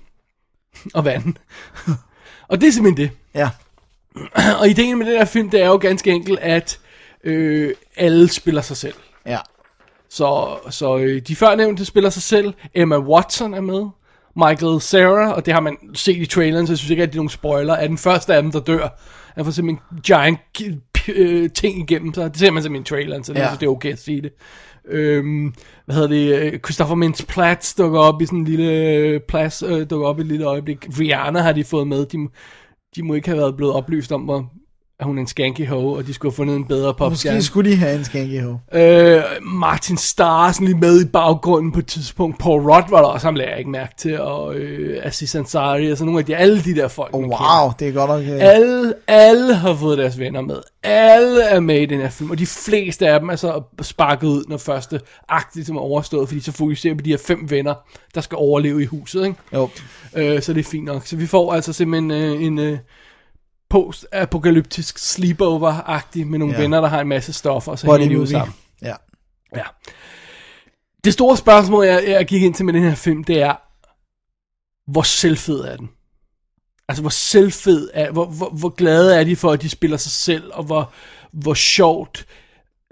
Og 0.94 1.04
vand. 1.04 1.34
og 2.48 2.60
det 2.60 2.68
er 2.68 2.72
simpelthen 2.72 3.08
det. 3.08 3.16
Ja. 3.34 3.50
Og 4.60 4.68
ideen 4.68 4.98
med 4.98 5.06
den 5.06 5.18
her 5.18 5.24
film, 5.24 5.50
det 5.50 5.62
er 5.62 5.66
jo 5.66 5.76
ganske 5.76 6.10
enkelt, 6.10 6.38
at 6.38 6.78
øh, 7.24 7.74
alle 7.96 8.28
spiller 8.28 8.62
sig 8.62 8.76
selv. 8.76 8.94
Ja. 9.26 9.38
Så, 10.08 10.58
så 10.70 10.96
øh, 10.96 11.22
de 11.22 11.36
førnævnte 11.36 11.84
spiller 11.84 12.10
sig 12.10 12.22
selv. 12.22 12.54
Emma 12.74 12.98
Watson 12.98 13.54
er 13.54 13.60
med. 13.60 13.88
Michael 14.36 14.80
Cera, 14.80 15.32
og 15.32 15.46
det 15.46 15.54
har 15.54 15.60
man 15.60 15.76
set 15.94 16.16
i 16.16 16.26
traileren, 16.26 16.66
så 16.66 16.72
jeg 16.72 16.78
synes 16.78 16.90
ikke, 16.90 17.02
at 17.02 17.08
det 17.08 17.14
er 17.14 17.18
nogen 17.18 17.28
spoiler, 17.28 17.74
er 17.74 17.86
den 17.86 17.98
første 17.98 18.34
af 18.34 18.42
dem, 18.42 18.52
der 18.52 18.60
dør. 18.60 19.00
Han 19.34 19.44
får 19.44 19.52
simpelthen 19.52 19.86
en 19.96 20.00
giant 20.02 20.38
øh, 21.08 21.50
ting 21.50 21.78
igennem 21.78 22.14
sig. 22.14 22.30
Det 22.30 22.38
ser 22.38 22.50
man 22.50 22.62
simpelthen 22.62 22.82
i 22.82 22.98
traileren, 23.00 23.24
så 23.24 23.32
det, 23.32 23.38
Ja. 23.40 23.46
synes, 23.46 23.58
det 23.58 23.66
er 23.66 23.70
okay 23.70 23.92
at 23.92 23.98
sige 23.98 24.22
det. 24.22 24.32
Øhm, 24.88 25.54
hvad 25.84 25.94
hedder 25.94 26.08
det? 26.08 26.38
øh, 26.52 26.58
Christopher 26.58 26.96
Mintz-Platz 26.96 27.74
dukker 27.78 28.00
op 28.00 28.22
i 28.22 28.26
sådan 28.26 28.38
en 28.38 28.44
lille 28.44 28.72
øh, 28.72 29.20
plads, 29.28 29.62
øh, 29.62 29.90
dukker 29.90 30.06
op 30.06 30.18
i 30.18 30.20
et 30.20 30.26
lille 30.26 30.44
øjeblik. 30.44 30.86
Rihanna 31.00 31.40
har 31.40 31.52
de 31.52 31.64
fået 31.64 31.86
med. 31.86 32.06
De, 32.06 32.18
må- 32.18 32.30
de 32.96 33.02
må 33.02 33.14
ikke 33.14 33.28
have 33.28 33.38
været 33.38 33.56
blevet 33.56 33.74
oplyst 33.74 34.12
om, 34.12 34.20
hvor 34.22 34.50
at 35.00 35.06
hun 35.06 35.16
er 35.18 35.20
en 35.20 35.26
skanky 35.26 35.66
hoe, 35.68 35.96
og 35.96 36.06
de 36.06 36.14
skulle 36.14 36.32
have 36.32 36.36
fundet 36.36 36.56
en 36.56 36.64
bedre 36.64 36.94
popstjerne. 36.94 37.36
Måske 37.36 37.46
skulle 37.46 37.70
de 37.70 37.76
have 37.76 37.98
en 37.98 38.04
skænke 38.04 38.42
ho. 38.42 38.78
Øh, 38.78 39.22
Martin 39.42 39.96
Starr 39.96 40.48
er 40.48 40.52
sådan 40.52 40.66
lige 40.66 40.78
med 40.78 41.04
i 41.04 41.04
baggrunden 41.04 41.72
på 41.72 41.78
et 41.78 41.86
tidspunkt. 41.86 42.38
Paul 42.38 42.60
Rudd 42.62 42.84
var 42.90 43.00
der 43.00 43.08
også, 43.08 43.26
ham 43.26 43.34
lagde 43.34 43.50
jeg 43.50 43.58
ikke 43.58 43.70
mærke 43.70 43.94
til. 43.98 44.20
Og 44.20 44.54
øh, 44.54 45.00
Aziz 45.06 45.34
Ansari, 45.34 45.92
og 45.92 45.98
så 45.98 46.04
nogle 46.04 46.18
af 46.20 46.24
de, 46.26 46.36
alle 46.36 46.62
de 46.62 46.74
der 46.74 46.88
folk. 46.88 47.10
Oh, 47.12 47.22
kender. 47.22 47.62
wow, 47.62 47.72
det 47.78 47.88
er 47.88 47.92
godt 47.92 48.10
nok... 48.10 48.20
øh, 48.22 48.38
Alle, 48.40 48.94
alle 49.08 49.54
har 49.54 49.74
fået 49.74 49.98
deres 49.98 50.18
venner 50.18 50.40
med. 50.40 50.56
Alle 50.82 51.42
er 51.42 51.60
med 51.60 51.80
i 51.80 51.86
den 51.86 52.00
her 52.00 52.10
film, 52.10 52.30
og 52.30 52.38
de 52.38 52.46
fleste 52.46 53.08
af 53.08 53.20
dem 53.20 53.28
er 53.28 53.36
så 53.36 53.62
sparket 53.82 54.26
ud, 54.26 54.44
når 54.48 54.56
første 54.56 55.00
akt 55.28 55.54
ligesom 55.54 55.76
er 55.76 55.80
overstået, 55.80 56.28
fordi 56.28 56.40
så 56.40 56.52
fokuserer 56.52 56.94
vi 56.94 56.98
på 56.98 57.04
de 57.04 57.10
her 57.10 57.18
fem 57.26 57.50
venner, 57.50 57.74
der 58.14 58.20
skal 58.20 58.36
overleve 58.36 58.82
i 58.82 58.86
huset, 58.86 59.24
ikke? 59.24 59.36
Jo. 59.54 59.68
Øh, 60.16 60.42
så 60.42 60.52
det 60.52 60.60
er 60.60 60.70
fint 60.70 60.84
nok. 60.84 61.06
Så 61.06 61.16
vi 61.16 61.26
får 61.26 61.52
altså 61.52 61.72
simpelthen 61.72 62.10
øh, 62.10 62.42
en 62.42 62.58
øh, 62.58 62.78
post-apokalyptisk 63.74 64.98
sleepover-agtig 64.98 66.26
med 66.26 66.38
nogle 66.38 66.54
Ja. 66.54 66.60
venner, 66.60 66.80
der 66.80 66.88
har 66.88 67.00
en 67.00 67.08
masse 67.08 67.32
stoffer, 67.32 67.72
og 67.72 67.78
så 67.78 67.86
Body 67.86 67.98
hænger 67.98 68.16
de 68.16 68.22
ud 68.22 68.26
sammen. 68.26 68.54
Ja. 68.82 68.94
Ja. 69.56 69.62
Det 71.04 71.12
store 71.12 71.36
spørgsmål, 71.36 71.84
jeg, 71.86 72.04
jeg 72.08 72.26
gik 72.26 72.42
ind 72.42 72.54
til 72.54 72.64
med 72.64 72.72
den 72.72 72.82
her 72.82 72.94
film, 72.94 73.24
det 73.24 73.42
er, 73.42 73.54
hvor 74.90 75.02
selvfed 75.02 75.60
er 75.60 75.76
den? 75.76 75.90
Altså, 76.88 77.02
hvor 77.02 77.10
selvfed 77.10 77.90
er, 77.94 78.10
hvor, 78.10 78.26
hvor, 78.26 78.48
hvor 78.50 78.68
glade 78.68 79.16
er 79.16 79.24
de 79.24 79.36
for, 79.36 79.50
at 79.50 79.62
de 79.62 79.68
spiller 79.68 79.96
sig 79.96 80.12
selv, 80.12 80.50
og 80.52 80.64
hvor, 80.64 80.92
hvor 81.32 81.54
sjovt 81.54 82.26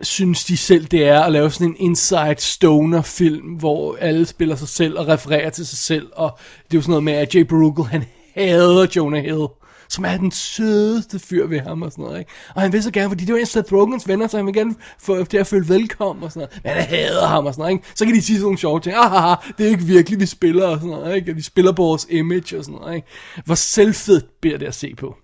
synes 0.03 0.45
de 0.45 0.57
selv, 0.57 0.85
det 0.87 1.09
er 1.09 1.21
at 1.21 1.33
lave 1.33 1.51
sådan 1.51 1.67
en 1.67 1.77
inside 1.79 2.37
stoner 2.39 3.03
film, 3.03 3.47
hvor 3.47 3.97
alle 4.01 4.27
spiller 4.27 4.57
sig 4.57 4.69
selv 4.69 4.99
og 4.99 5.09
refererer 5.09 5.51
til 5.51 5.67
sig 5.67 5.79
selv, 5.79 6.11
og 6.13 6.39
det 6.65 6.75
er 6.75 6.79
jo 6.79 6.83
sådan 6.83 6.91
noget 6.91 7.05
med, 7.05 7.13
at 7.13 7.35
Jay 7.35 7.41
Baruchel, 7.41 7.87
han 7.87 8.05
hader 8.35 8.87
Jonah 8.97 9.23
Hill, 9.23 9.47
som 9.93 10.05
er 10.05 10.17
den 10.17 10.31
sødeste 10.31 11.19
fyr 11.19 11.47
ved 11.47 11.61
ham 11.61 11.83
og 11.83 11.93
sådan 11.93 12.05
noget, 12.05 12.19
ikke? 12.19 12.31
Og 12.55 12.63
han 12.63 12.73
vil 12.73 12.83
så 12.83 12.91
gerne, 12.91 13.11
fordi 13.11 13.25
det 13.25 13.31
jo 13.31 13.37
en 13.37 13.41
af 13.41 13.49
Seth 13.49 13.73
Rogans 13.73 14.09
venner, 14.09 14.27
så 14.27 14.37
han 14.37 14.47
vil 14.47 14.55
gerne 14.55 14.75
få 14.99 15.25
det 15.25 15.39
at 15.39 15.47
føle 15.47 15.69
velkommen 15.69 16.25
og 16.25 16.33
sådan 16.33 16.49
noget. 16.49 16.65
Men 16.65 16.73
han 16.73 16.83
hader 16.83 17.27
ham 17.27 17.47
og 17.47 17.55
sådan 17.55 17.63
noget, 17.63 17.73
ikke? 17.73 17.89
Så 17.95 18.05
kan 18.05 18.15
de 18.15 18.23
sige 18.23 18.37
sådan 18.37 18.43
nogle 18.43 18.59
sjove 18.59 18.81
ting. 18.81 18.95
Ah, 18.99 19.37
det 19.59 19.67
er 19.67 19.71
ikke 19.71 19.85
virkelig, 19.85 20.21
vi 20.21 20.27
spiller 20.27 20.67
og 20.67 20.77
sådan 20.77 20.91
noget, 20.91 21.17
ikke? 21.17 21.33
Og 21.33 21.37
vi 21.37 21.43
spiller 21.43 21.73
på 21.73 21.83
vores 21.83 22.07
image 22.11 22.59
og 22.59 22.65
sådan 22.65 22.81
noget, 22.81 22.95
ikke? 22.95 23.09
Hvor 23.45 23.55
selvfedt 23.55 24.41
bliver 24.41 24.59
det 24.59 24.67
at 24.67 24.75
se 24.75 24.95
på? 24.95 25.17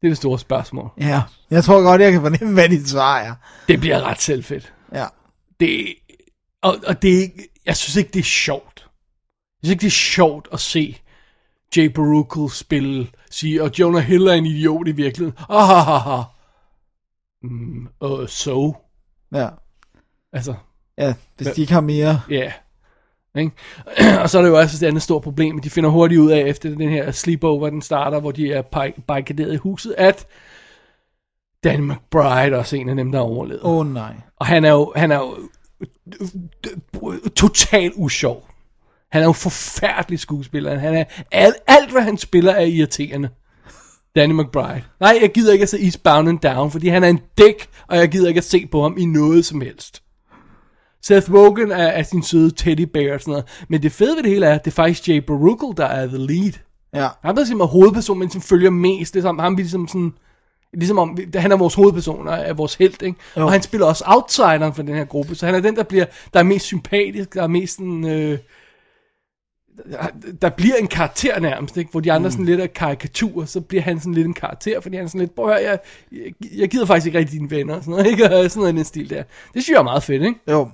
Det 0.00 0.06
er 0.06 0.08
det 0.08 0.16
store 0.16 0.38
spørgsmål. 0.38 0.90
Ja, 1.00 1.22
jeg 1.50 1.64
tror 1.64 1.82
godt, 1.82 2.00
jeg 2.00 2.12
kan 2.12 2.20
fornemme, 2.20 2.54
hvad 2.54 2.68
dit 2.68 2.88
svar 2.88 3.18
er. 3.18 3.34
Det 3.68 3.80
bliver 3.80 4.02
ret 4.02 4.20
selvfedt. 4.20 4.72
Ja. 4.94 5.06
det, 5.60 5.94
og, 6.62 6.76
og 6.86 7.02
det, 7.02 7.24
er 7.24 7.28
jeg 7.66 7.76
synes 7.76 7.96
ikke, 7.96 8.10
det 8.12 8.20
er 8.20 8.24
sjovt. 8.24 8.86
Jeg 9.62 9.68
synes 9.68 9.72
ikke, 9.72 9.80
det 9.80 9.86
er 9.86 9.90
sjovt 9.90 10.48
at 10.52 10.60
se 10.60 10.98
Jay 11.76 11.86
Baruchel 11.86 12.50
spille, 12.50 13.08
sige, 13.30 13.62
og 13.62 13.70
Jonah 13.78 14.02
Hill 14.02 14.26
er 14.26 14.32
en 14.32 14.46
idiot 14.46 14.88
i 14.88 14.92
virkeligheden. 14.92 15.38
Ah, 15.48 15.66
ha, 15.68 15.74
ha, 15.74 15.96
ha. 16.16 16.22
Mm, 17.42 17.88
uh, 18.00 18.26
so. 18.26 18.76
Ja. 19.34 19.48
Altså, 20.32 20.54
Ja, 20.98 21.14
hvis 21.36 21.48
de 21.48 21.60
ikke 21.60 21.72
har 21.72 21.80
mere... 21.80 22.20
ja. 22.30 22.34
Yeah. 22.34 22.52
Ikke? 23.36 23.52
og 24.22 24.30
så 24.30 24.38
er 24.38 24.42
der 24.42 24.48
jo 24.48 24.58
også 24.58 24.84
et 24.84 24.88
andet 24.88 25.02
stort 25.02 25.22
problem. 25.22 25.58
De 25.60 25.70
finder 25.70 25.90
hurtigt 25.90 26.20
ud 26.20 26.30
af, 26.30 26.40
efter 26.40 26.68
den 26.68 26.90
her 26.90 27.10
sleepover, 27.10 27.70
den 27.70 27.82
starter, 27.82 28.20
hvor 28.20 28.30
de 28.30 28.52
er 28.52 28.62
bar- 28.62 29.00
barrikaderet 29.06 29.52
i 29.52 29.56
huset, 29.56 29.94
at 29.98 30.26
Danny 31.64 31.90
McBride 31.90 32.54
er 32.54 32.56
også 32.58 32.76
en 32.76 32.88
af 32.88 32.96
dem, 32.96 33.12
der 33.12 33.18
har 33.18 33.26
overlevet. 33.26 33.60
Åh 33.62 33.76
oh, 33.76 33.92
nej. 33.92 34.14
Og 34.36 34.46
han 34.46 34.64
er 34.64 34.70
jo, 34.70 34.92
han 34.96 35.12
er 35.12 35.18
jo 35.18 35.36
totalt 37.36 37.92
usjov. 37.96 38.48
Han 39.12 39.22
er 39.22 39.26
jo 39.26 39.32
forfærdelig 39.32 40.18
skuespiller. 40.18 40.78
Han 40.78 40.94
er, 40.94 41.04
alt, 41.32 41.56
alt, 41.66 41.90
hvad 41.90 42.02
han 42.02 42.18
spiller, 42.18 42.52
er 42.52 42.64
irriterende. 42.64 43.28
Danny 44.16 44.32
McBride. 44.32 44.82
Nej, 45.00 45.18
jeg 45.20 45.32
gider 45.32 45.52
ikke 45.52 45.62
at 45.62 45.68
se 45.68 45.84
Eastbound 45.84 46.28
and 46.28 46.38
Down, 46.38 46.70
fordi 46.70 46.88
han 46.88 47.04
er 47.04 47.08
en 47.08 47.20
dæk, 47.38 47.68
og 47.88 47.96
jeg 47.96 48.08
gider 48.08 48.28
ikke 48.28 48.38
at 48.38 48.44
se 48.44 48.66
på 48.66 48.82
ham 48.82 48.96
i 48.98 49.04
noget 49.04 49.44
som 49.44 49.60
helst. 49.60 50.02
Seth 51.02 51.34
Rogen 51.34 51.72
er, 51.72 51.76
er 51.76 52.02
sin 52.02 52.22
søde 52.22 52.50
teddy 52.50 52.80
bear 52.80 53.14
og 53.14 53.20
sådan 53.20 53.30
noget. 53.30 53.44
Men 53.68 53.82
det 53.82 53.92
fede 53.92 54.16
ved 54.16 54.22
det 54.22 54.30
hele 54.30 54.46
er, 54.46 54.54
at 54.54 54.64
det 54.64 54.70
er 54.70 54.74
faktisk 54.74 55.08
Jay 55.08 55.18
Baruchel, 55.18 55.76
der 55.76 55.86
er 55.86 56.06
the 56.06 56.18
lead. 56.18 56.52
Ja. 56.94 57.08
Han 57.24 57.38
er 57.38 57.44
simpelthen 57.44 57.80
hovedpersonen, 57.80 58.18
men 58.18 58.30
som 58.30 58.40
følger 58.40 58.70
mest. 58.70 59.14
Det 59.14 59.20
er 59.20 59.22
som, 59.22 59.38
han 59.38 59.56
bliver 59.56 59.64
ligesom 59.64 59.88
sådan... 59.88 60.12
Ligesom 60.72 60.98
om, 60.98 61.18
han 61.34 61.52
er 61.52 61.56
vores 61.56 61.74
hovedperson 61.74 62.28
og 62.28 62.38
er 62.38 62.52
vores 62.52 62.74
held, 62.74 63.02
ikke? 63.02 63.18
Jo. 63.36 63.44
Og 63.44 63.52
han 63.52 63.62
spiller 63.62 63.86
også 63.86 64.04
outsideren 64.06 64.74
for 64.74 64.82
den 64.82 64.94
her 64.94 65.04
gruppe, 65.04 65.34
så 65.34 65.46
han 65.46 65.54
er 65.54 65.60
den, 65.60 65.76
der 65.76 65.82
bliver, 65.82 66.04
der 66.34 66.38
er 66.40 66.44
mest 66.44 66.64
sympatisk, 66.64 67.34
der 67.34 67.42
er 67.42 67.46
mest 67.46 67.76
sådan, 67.76 68.06
øh, 68.06 68.38
der 70.42 70.48
bliver 70.48 70.74
en 70.74 70.86
karakter 70.86 71.40
nærmest, 71.40 71.76
ikke? 71.76 71.90
Hvor 71.90 72.00
de 72.00 72.12
andre 72.12 72.28
mm. 72.28 72.30
sådan 72.30 72.44
lidt 72.44 72.60
er 72.60 72.66
karikaturer, 72.66 73.46
så 73.46 73.60
bliver 73.60 73.82
han 73.82 74.00
sådan 74.00 74.14
lidt 74.14 74.26
en 74.26 74.34
karakter, 74.34 74.80
fordi 74.80 74.96
han 74.96 75.04
er 75.04 75.08
sådan 75.08 75.20
lidt, 75.20 75.34
prøv 75.34 75.48
at 75.48 75.52
høre, 75.52 75.70
jeg, 75.70 75.78
jeg, 76.12 76.32
jeg 76.56 76.68
gider 76.68 76.86
faktisk 76.86 77.06
ikke 77.06 77.18
rigtig 77.18 77.38
dine 77.38 77.50
venner, 77.50 77.74
og 77.74 77.84
sådan 77.84 77.90
noget, 77.90 78.06
ikke? 78.12 78.24
Og 78.24 78.50
sådan 78.50 78.60
noget 78.60 78.72
i 78.72 78.76
den 78.76 78.84
stil 78.84 79.10
der. 79.10 79.22
Det 79.54 79.62
synes 79.62 79.68
jeg 79.68 79.78
er 79.78 79.82
meget 79.82 80.02
fedt, 80.02 80.22
ikke? 80.22 80.40
Jo. 80.50 80.68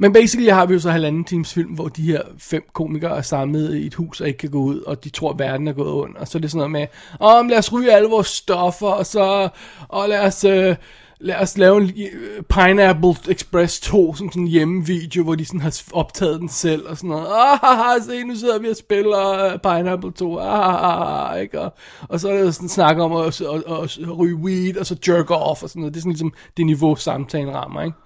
Men 0.00 0.12
basically 0.12 0.50
har 0.50 0.66
vi 0.66 0.74
jo 0.74 0.80
så 0.80 0.90
halvanden 0.90 1.24
times 1.24 1.54
film, 1.54 1.70
hvor 1.70 1.88
de 1.88 2.02
her 2.02 2.22
fem 2.38 2.62
komikere 2.72 3.16
er 3.16 3.22
samlet 3.22 3.76
i 3.76 3.86
et 3.86 3.94
hus 3.94 4.20
og 4.20 4.26
ikke 4.26 4.38
kan 4.38 4.50
gå 4.50 4.58
ud, 4.58 4.80
og 4.80 5.04
de 5.04 5.10
tror, 5.10 5.30
at 5.30 5.38
verden 5.38 5.68
er 5.68 5.72
gået 5.72 5.92
under. 5.92 6.20
Og 6.20 6.28
så 6.28 6.38
er 6.38 6.40
det 6.40 6.50
sådan 6.50 6.58
noget 6.58 6.70
med, 6.70 6.86
om 7.20 7.48
lad 7.48 7.58
os 7.58 7.72
ryge 7.72 7.92
alle 7.92 8.08
vores 8.08 8.26
stoffer, 8.26 8.88
og 8.88 9.06
så 9.06 9.48
og 9.88 10.08
lad 10.08 10.20
os, 10.20 10.44
øh, 10.44 10.76
lad 11.20 11.36
os 11.36 11.58
lave 11.58 11.76
en 11.76 11.92
øh, 12.12 12.42
Pineapple 12.42 13.32
Express 13.32 13.80
2 13.80 14.14
som 14.14 14.28
sådan 14.30 14.42
en 14.42 14.48
hjemmevideo, 14.48 15.24
hvor 15.24 15.34
de 15.34 15.44
sådan 15.44 15.60
har 15.60 15.82
optaget 15.92 16.40
den 16.40 16.48
selv 16.48 16.88
og 16.88 16.96
sådan 16.96 17.10
noget. 17.10 17.26
Ah, 17.62 18.02
se, 18.02 18.24
nu 18.24 18.34
sidder 18.34 18.58
vi 18.58 18.68
og 18.68 18.76
spiller 18.76 19.44
øh, 19.44 19.58
Pineapple 19.58 20.12
2. 20.12 20.38
Ah, 20.38 21.40
ikke? 21.40 21.60
Og, 21.60 21.74
og 22.00 22.20
så 22.20 22.28
er 22.28 22.42
der 22.42 22.50
sådan 22.50 22.68
snak 22.68 22.96
om 22.96 23.12
at, 23.12 23.40
at, 23.40 23.48
at, 23.48 23.98
at 23.98 24.18
ryge 24.18 24.36
weed, 24.36 24.76
og 24.76 24.86
så 24.86 24.96
jerk 25.08 25.30
off 25.30 25.62
og 25.62 25.68
sådan 25.68 25.80
noget. 25.80 25.94
Det 25.94 26.00
er 26.00 26.02
sådan 26.02 26.12
ligesom 26.12 26.32
det 26.56 26.66
niveau, 26.66 26.96
samtalen 26.96 27.54
rammer, 27.54 27.82
ikke? 27.82 27.96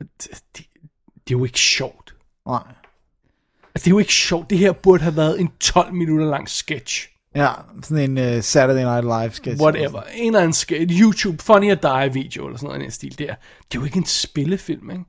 Det, 0.00 0.42
det, 0.56 0.66
det 1.14 1.34
er 1.34 1.38
jo 1.38 1.44
ikke 1.44 1.58
sjovt. 1.60 2.14
Nej. 2.46 2.62
Altså, 3.74 3.84
det 3.84 3.86
er 3.86 3.90
jo 3.90 3.98
ikke 3.98 4.14
sjovt. 4.14 4.50
Det 4.50 4.58
her 4.58 4.72
burde 4.72 5.02
have 5.02 5.16
været 5.16 5.40
en 5.40 5.52
12 5.60 5.94
minutter 5.94 6.26
lang 6.26 6.48
sketch. 6.48 7.11
Ja, 7.34 7.50
sådan 7.82 8.18
en 8.18 8.36
uh, 8.36 8.42
Saturday 8.42 8.84
Night 8.84 9.04
Live 9.04 9.30
sketch. 9.30 9.62
Whatever. 9.62 10.02
En 10.02 10.26
eller 10.26 10.40
anden 10.40 10.52
sketch. 10.52 11.00
YouTube 11.00 11.42
Funny 11.42 11.70
or 11.70 11.74
Die 11.74 12.12
video, 12.12 12.46
eller 12.46 12.58
sådan 12.58 12.68
noget 12.68 12.80
i 12.80 12.82
den 12.82 12.90
stil 12.90 13.18
der. 13.18 13.34
Det 13.72 13.78
er 13.78 13.80
jo 13.80 13.84
ikke 13.84 13.98
en 13.98 14.06
spillefilm, 14.06 14.90
ikke? 14.90 15.04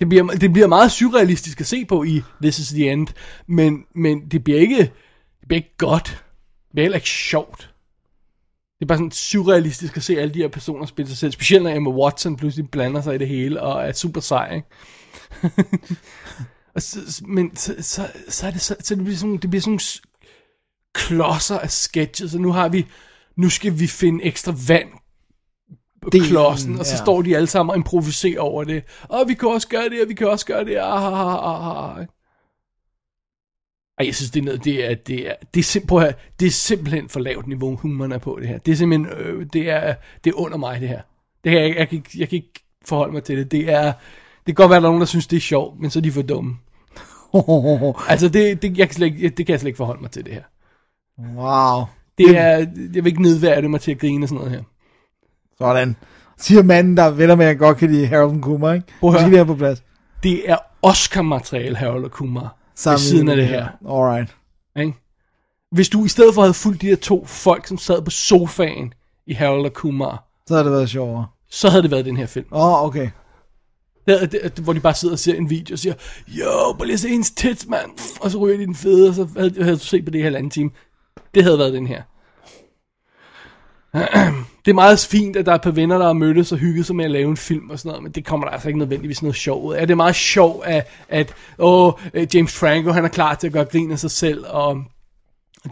Det 0.00 0.08
bliver, 0.08 0.26
det 0.26 0.52
bliver 0.52 0.66
meget 0.66 0.92
surrealistisk 0.92 1.60
at 1.60 1.66
se 1.66 1.84
på 1.84 2.04
i 2.04 2.22
This 2.42 2.58
is 2.58 2.68
the 2.68 2.92
End, 2.92 3.08
men, 3.46 3.84
men 3.94 4.28
det 4.30 4.44
bliver 4.44 4.60
ikke, 4.60 4.78
det 5.40 5.48
bliver 5.48 5.58
ikke 5.58 5.76
godt. 5.78 6.06
Det 6.06 6.72
bliver 6.72 6.84
heller 6.84 6.96
ikke 6.96 7.08
sjovt. 7.08 7.74
Det 8.78 8.84
er 8.84 8.86
bare 8.86 8.98
sådan 8.98 9.10
surrealistisk 9.10 9.96
at 9.96 10.02
se 10.02 10.18
alle 10.18 10.34
de 10.34 10.38
her 10.38 10.48
personer 10.48 10.86
spille 10.86 11.08
sig 11.08 11.18
selv, 11.18 11.32
specielt 11.32 11.62
når 11.62 11.70
Emma 11.70 11.90
Watson 11.90 12.36
pludselig 12.36 12.70
blander 12.70 13.00
sig 13.00 13.14
i 13.14 13.18
det 13.18 13.28
hele 13.28 13.62
og 13.62 13.88
er 13.88 13.92
super 13.92 14.20
sej, 14.20 14.54
ikke? 14.54 14.68
og 16.74 16.82
så, 16.82 17.22
men 17.26 17.56
så, 17.56 17.74
så, 17.80 18.08
så, 18.28 18.46
er 18.46 18.50
det, 18.50 18.60
så, 18.60 18.76
så 18.80 18.94
det 18.94 19.04
bliver 19.04 19.16
sådan, 19.16 19.36
det 19.36 19.50
bliver 19.50 19.62
sådan 19.62 19.80
klodser 20.94 21.58
af 21.58 21.70
sketches, 21.70 22.34
og 22.34 22.40
nu 22.40 22.52
har 22.52 22.68
vi, 22.68 22.86
nu 23.36 23.48
skal 23.48 23.80
vi 23.80 23.86
finde 23.86 24.24
ekstra 24.24 24.54
vand 24.68 24.88
på 26.02 26.10
Delen, 26.12 26.26
klodsen, 26.26 26.78
og 26.78 26.86
så 26.86 26.92
ja. 26.92 27.02
står 27.04 27.22
de 27.22 27.36
alle 27.36 27.46
sammen 27.46 27.70
og 27.70 27.76
improviserer 27.76 28.40
over 28.40 28.64
det. 28.64 28.84
Og 29.02 29.24
vi 29.28 29.34
kan 29.34 29.48
også 29.48 29.68
gøre 29.68 29.88
det, 29.88 30.02
og 30.02 30.08
vi 30.08 30.14
kan 30.14 30.28
også 30.28 30.46
gøre 30.46 30.64
det. 30.64 30.76
Ah, 30.76 31.04
ah, 31.04 31.12
ah, 31.12 31.66
ah, 31.66 31.98
ah. 31.98 32.06
Ej, 33.98 34.06
jeg 34.06 34.14
synes, 34.14 34.30
det 34.30 34.40
er 34.40 34.44
noget, 34.44 34.64
det 34.64 34.90
er, 34.90 34.94
det 34.94 35.28
er, 35.28 35.34
det 35.54 35.60
er, 35.60 35.64
sim, 35.64 35.86
prøv 35.86 35.98
at 35.98 36.04
høre, 36.04 36.14
det 36.40 36.46
er 36.46 36.50
simpelthen 36.50 37.08
for 37.08 37.20
lavt 37.20 37.46
niveau, 37.46 37.76
humoren 37.76 38.12
er 38.12 38.18
på 38.18 38.38
det 38.40 38.48
her. 38.48 38.58
Det 38.58 38.72
er 38.72 38.76
simpelthen, 38.76 39.18
øh, 39.18 39.46
det 39.52 39.70
er, 39.70 39.94
det 40.24 40.30
er 40.30 40.34
under 40.36 40.58
mig, 40.58 40.80
det 40.80 40.88
her. 40.88 41.00
Det 41.44 41.52
her, 41.52 41.60
jeg, 41.60 41.76
jeg, 41.76 41.88
kan 41.88 41.98
ikke, 41.98 42.10
jeg 42.16 42.28
kan 42.28 42.36
ikke 42.36 42.64
forholde 42.84 43.12
mig 43.12 43.22
til 43.22 43.38
det. 43.38 43.50
Det 43.50 43.70
er, 43.70 43.92
det 44.46 44.46
kan 44.46 44.54
godt 44.54 44.70
være, 44.70 44.76
at 44.76 44.82
der 44.82 44.88
er 44.88 44.90
nogen, 44.90 45.00
der 45.00 45.06
synes, 45.06 45.26
det 45.26 45.36
er 45.36 45.40
sjovt, 45.40 45.80
men 45.80 45.90
så 45.90 45.98
er 45.98 46.02
de 46.02 46.12
for 46.12 46.22
dumme. 46.22 46.56
Altså, 48.08 48.28
det, 48.28 48.62
det, 48.62 48.78
jeg 48.78 48.88
kan 48.88 48.94
slet 48.94 49.06
ikke, 49.06 49.28
det 49.28 49.46
kan 49.46 49.52
jeg 49.52 49.60
slet 49.60 49.68
ikke 49.68 49.76
forholde 49.76 50.02
mig 50.02 50.10
til, 50.10 50.24
det 50.24 50.32
her. 50.32 50.42
Wow. 51.36 51.84
Det 52.18 52.38
er, 52.38 52.56
jeg 52.58 52.66
vil 52.94 53.06
ikke 53.06 53.22
nedværdige 53.22 53.68
mig 53.68 53.80
til 53.80 53.90
at 53.90 53.98
grine 53.98 54.24
og 54.24 54.28
sådan 54.28 54.38
noget 54.44 54.50
her. 54.52 54.62
Sådan. 55.58 55.96
Siger 56.38 56.62
manden, 56.62 56.96
der 56.96 57.10
vel 57.10 57.36
med, 57.38 57.46
at 57.46 57.58
godt 57.58 57.78
kan 57.78 57.90
lide 57.92 58.06
Harold 58.06 58.42
Kumar, 58.42 58.72
ikke? 58.72 58.86
Prøv 59.00 59.14
at 59.14 59.30
høre. 59.30 59.46
på 59.46 59.54
plads. 59.54 59.82
Det 60.22 60.50
er 60.50 60.56
Oscar-materiale, 60.82 61.76
Harold 61.76 62.04
og 62.04 62.10
Kumar, 62.10 62.40
ved 62.40 62.50
Sammen 62.74 62.98
siden 62.98 63.28
af 63.28 63.36
det 63.36 63.46
her. 63.46 63.68
Alright. 63.88 64.36
Ikke? 64.76 64.94
Hvis 65.72 65.88
du 65.88 66.04
i 66.04 66.08
stedet 66.08 66.34
for 66.34 66.42
havde 66.42 66.54
fulgt 66.54 66.82
de 66.82 66.86
her 66.86 66.96
to 66.96 67.24
folk, 67.26 67.66
som 67.66 67.78
sad 67.78 68.02
på 68.02 68.10
sofaen 68.10 68.92
i 69.26 69.32
Harold 69.34 69.64
og 69.64 69.72
Kumar, 69.72 70.24
Så 70.46 70.56
har 70.56 70.62
det 70.62 70.72
været 70.72 70.90
sjovere. 70.90 71.26
så 71.50 71.68
havde 71.68 71.82
det 71.82 71.90
været 71.90 72.04
den 72.04 72.16
her 72.16 72.26
film. 72.26 72.46
Åh, 72.52 72.64
oh, 72.82 72.84
okay. 72.84 73.08
Der, 74.08 74.26
der, 74.26 74.62
hvor 74.62 74.72
de 74.72 74.80
bare 74.80 74.94
sidder 74.94 75.14
og 75.14 75.18
ser 75.18 75.34
en 75.34 75.50
video 75.50 75.74
og 75.74 75.78
siger, 75.78 75.94
jo, 76.28 76.72
prøv 76.72 76.84
lige 76.84 76.98
se 76.98 77.08
hendes 77.08 77.30
tits, 77.30 77.66
mand. 77.66 77.90
Og 78.20 78.30
så 78.30 78.38
ryger 78.38 78.56
de 78.56 78.66
den 78.66 78.74
fede, 78.74 79.08
og 79.08 79.14
så 79.14 79.28
havde, 79.36 79.62
havde 79.64 79.76
du 79.76 79.84
set 79.84 80.04
på 80.04 80.10
det 80.10 80.18
her 80.20 80.24
halvanden 80.26 80.50
time. 80.50 80.70
Det 81.34 81.42
havde 81.42 81.58
været 81.58 81.72
den 81.72 81.86
her. 81.86 82.02
Det 84.64 84.70
er 84.70 84.74
meget 84.74 84.98
fint, 84.98 85.36
at 85.36 85.46
der 85.46 85.52
er 85.52 85.56
et 85.56 85.62
par 85.62 85.70
venner, 85.70 85.98
der 85.98 86.06
har 86.06 86.12
mødtes 86.12 86.52
og 86.52 86.58
hygget 86.58 86.86
sig 86.86 86.96
med 86.96 87.04
at 87.04 87.10
lave 87.10 87.30
en 87.30 87.36
film 87.36 87.70
og 87.70 87.78
sådan 87.78 87.88
noget, 87.88 88.02
men 88.02 88.12
det 88.12 88.24
kommer 88.24 88.46
der 88.46 88.52
altså 88.52 88.68
ikke 88.68 88.78
nødvendigvis 88.78 89.22
noget 89.22 89.36
sjov 89.36 89.64
ud 89.64 89.74
af. 89.74 89.86
Det 89.86 89.94
er 89.94 89.96
meget 89.96 90.14
sjovt, 90.14 90.66
at, 90.66 90.88
at 91.08 91.34
åh, 91.58 91.92
øh, 92.14 92.26
James 92.34 92.58
Franco, 92.58 92.92
han 92.92 93.04
er 93.04 93.08
klar 93.08 93.34
til 93.34 93.46
at 93.46 93.52
gøre 93.52 93.64
grin 93.64 93.90
af 93.90 93.98
sig 93.98 94.10
selv, 94.10 94.44
og 94.48 94.82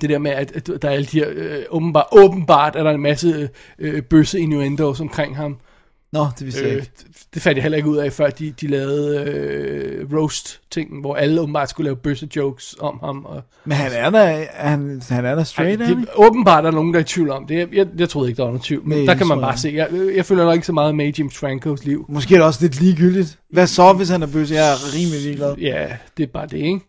det 0.00 0.10
der 0.10 0.18
med, 0.18 0.30
at, 0.30 0.52
at 0.52 0.82
der 0.82 0.88
er 0.88 0.92
alle 0.92 1.06
de 1.06 1.18
her, 1.18 1.28
øh, 1.30 1.64
åbenbart, 1.70 2.06
åbenbart 2.12 2.76
er 2.76 2.82
der 2.82 2.90
en 2.90 3.02
masse 3.02 3.50
øh, 3.78 3.94
øh 3.94 4.02
bøsse 4.02 4.40
innuendos 4.40 5.00
omkring 5.00 5.36
ham. 5.36 5.56
Nå, 6.12 6.26
det 6.38 6.44
vidste 6.46 6.60
jeg 6.62 6.70
Øh, 6.70 6.76
ikke. 6.76 6.90
det 7.34 7.42
fandt 7.42 7.56
jeg 7.56 7.62
heller 7.62 7.76
ikke 7.76 7.88
ud 7.88 7.96
af, 7.96 8.12
før 8.12 8.30
de, 8.30 8.50
de 8.60 8.66
lavede 8.66 9.24
øh, 9.30 10.12
roast-ting, 10.12 11.00
hvor 11.00 11.14
alle 11.16 11.40
åbenbart 11.40 11.70
skulle 11.70 11.84
lave 11.84 11.96
bøsse-jokes 11.96 12.74
om 12.80 12.98
ham. 13.00 13.24
Og, 13.24 13.42
Men 13.64 13.76
han 13.76 13.92
er 13.92 14.10
da, 14.10 14.46
han, 14.54 15.02
han 15.08 15.24
er 15.24 15.34
da 15.34 15.44
straight, 15.44 15.80
han 15.86 16.00
det, 16.00 16.08
åbenbart 16.16 16.64
er 16.64 16.70
der 16.70 16.76
nogen, 16.76 16.94
der 16.94 17.00
er 17.00 17.04
i 17.04 17.06
tvivl 17.06 17.30
om 17.30 17.46
det. 17.46 17.58
Jeg, 17.58 17.68
jeg, 17.74 17.86
jeg 17.98 18.08
troede 18.08 18.28
ikke, 18.28 18.36
der 18.36 18.42
var 18.42 18.50
nogen 18.50 18.62
tvivl, 18.62 18.88
men 18.88 18.98
Nej, 18.98 19.06
der 19.06 19.14
kan 19.18 19.26
man 19.26 19.36
tror 19.36 19.42
jeg 19.42 19.48
bare 19.48 19.58
se. 19.58 19.72
Jeg, 19.74 20.16
jeg 20.16 20.26
følger 20.26 20.44
nok 20.44 20.54
ikke 20.54 20.66
så 20.66 20.72
meget 20.72 20.94
med 20.94 21.12
James 21.18 21.36
Francos 21.38 21.84
liv. 21.84 22.06
Måske 22.08 22.34
er 22.34 22.38
det 22.38 22.46
også 22.46 22.62
lidt 22.62 22.80
ligegyldigt. 22.80 23.38
Hvad 23.50 23.66
så, 23.66 23.92
hvis 23.92 24.08
han 24.08 24.22
er 24.22 24.26
bøsse? 24.26 24.54
Jeg 24.54 24.72
er 24.72 24.94
rimelig 24.94 25.20
ligeglad. 25.22 25.56
Ja, 25.56 25.96
det 26.16 26.22
er 26.22 26.26
bare 26.32 26.46
det, 26.46 26.58
ikke? 26.58 26.80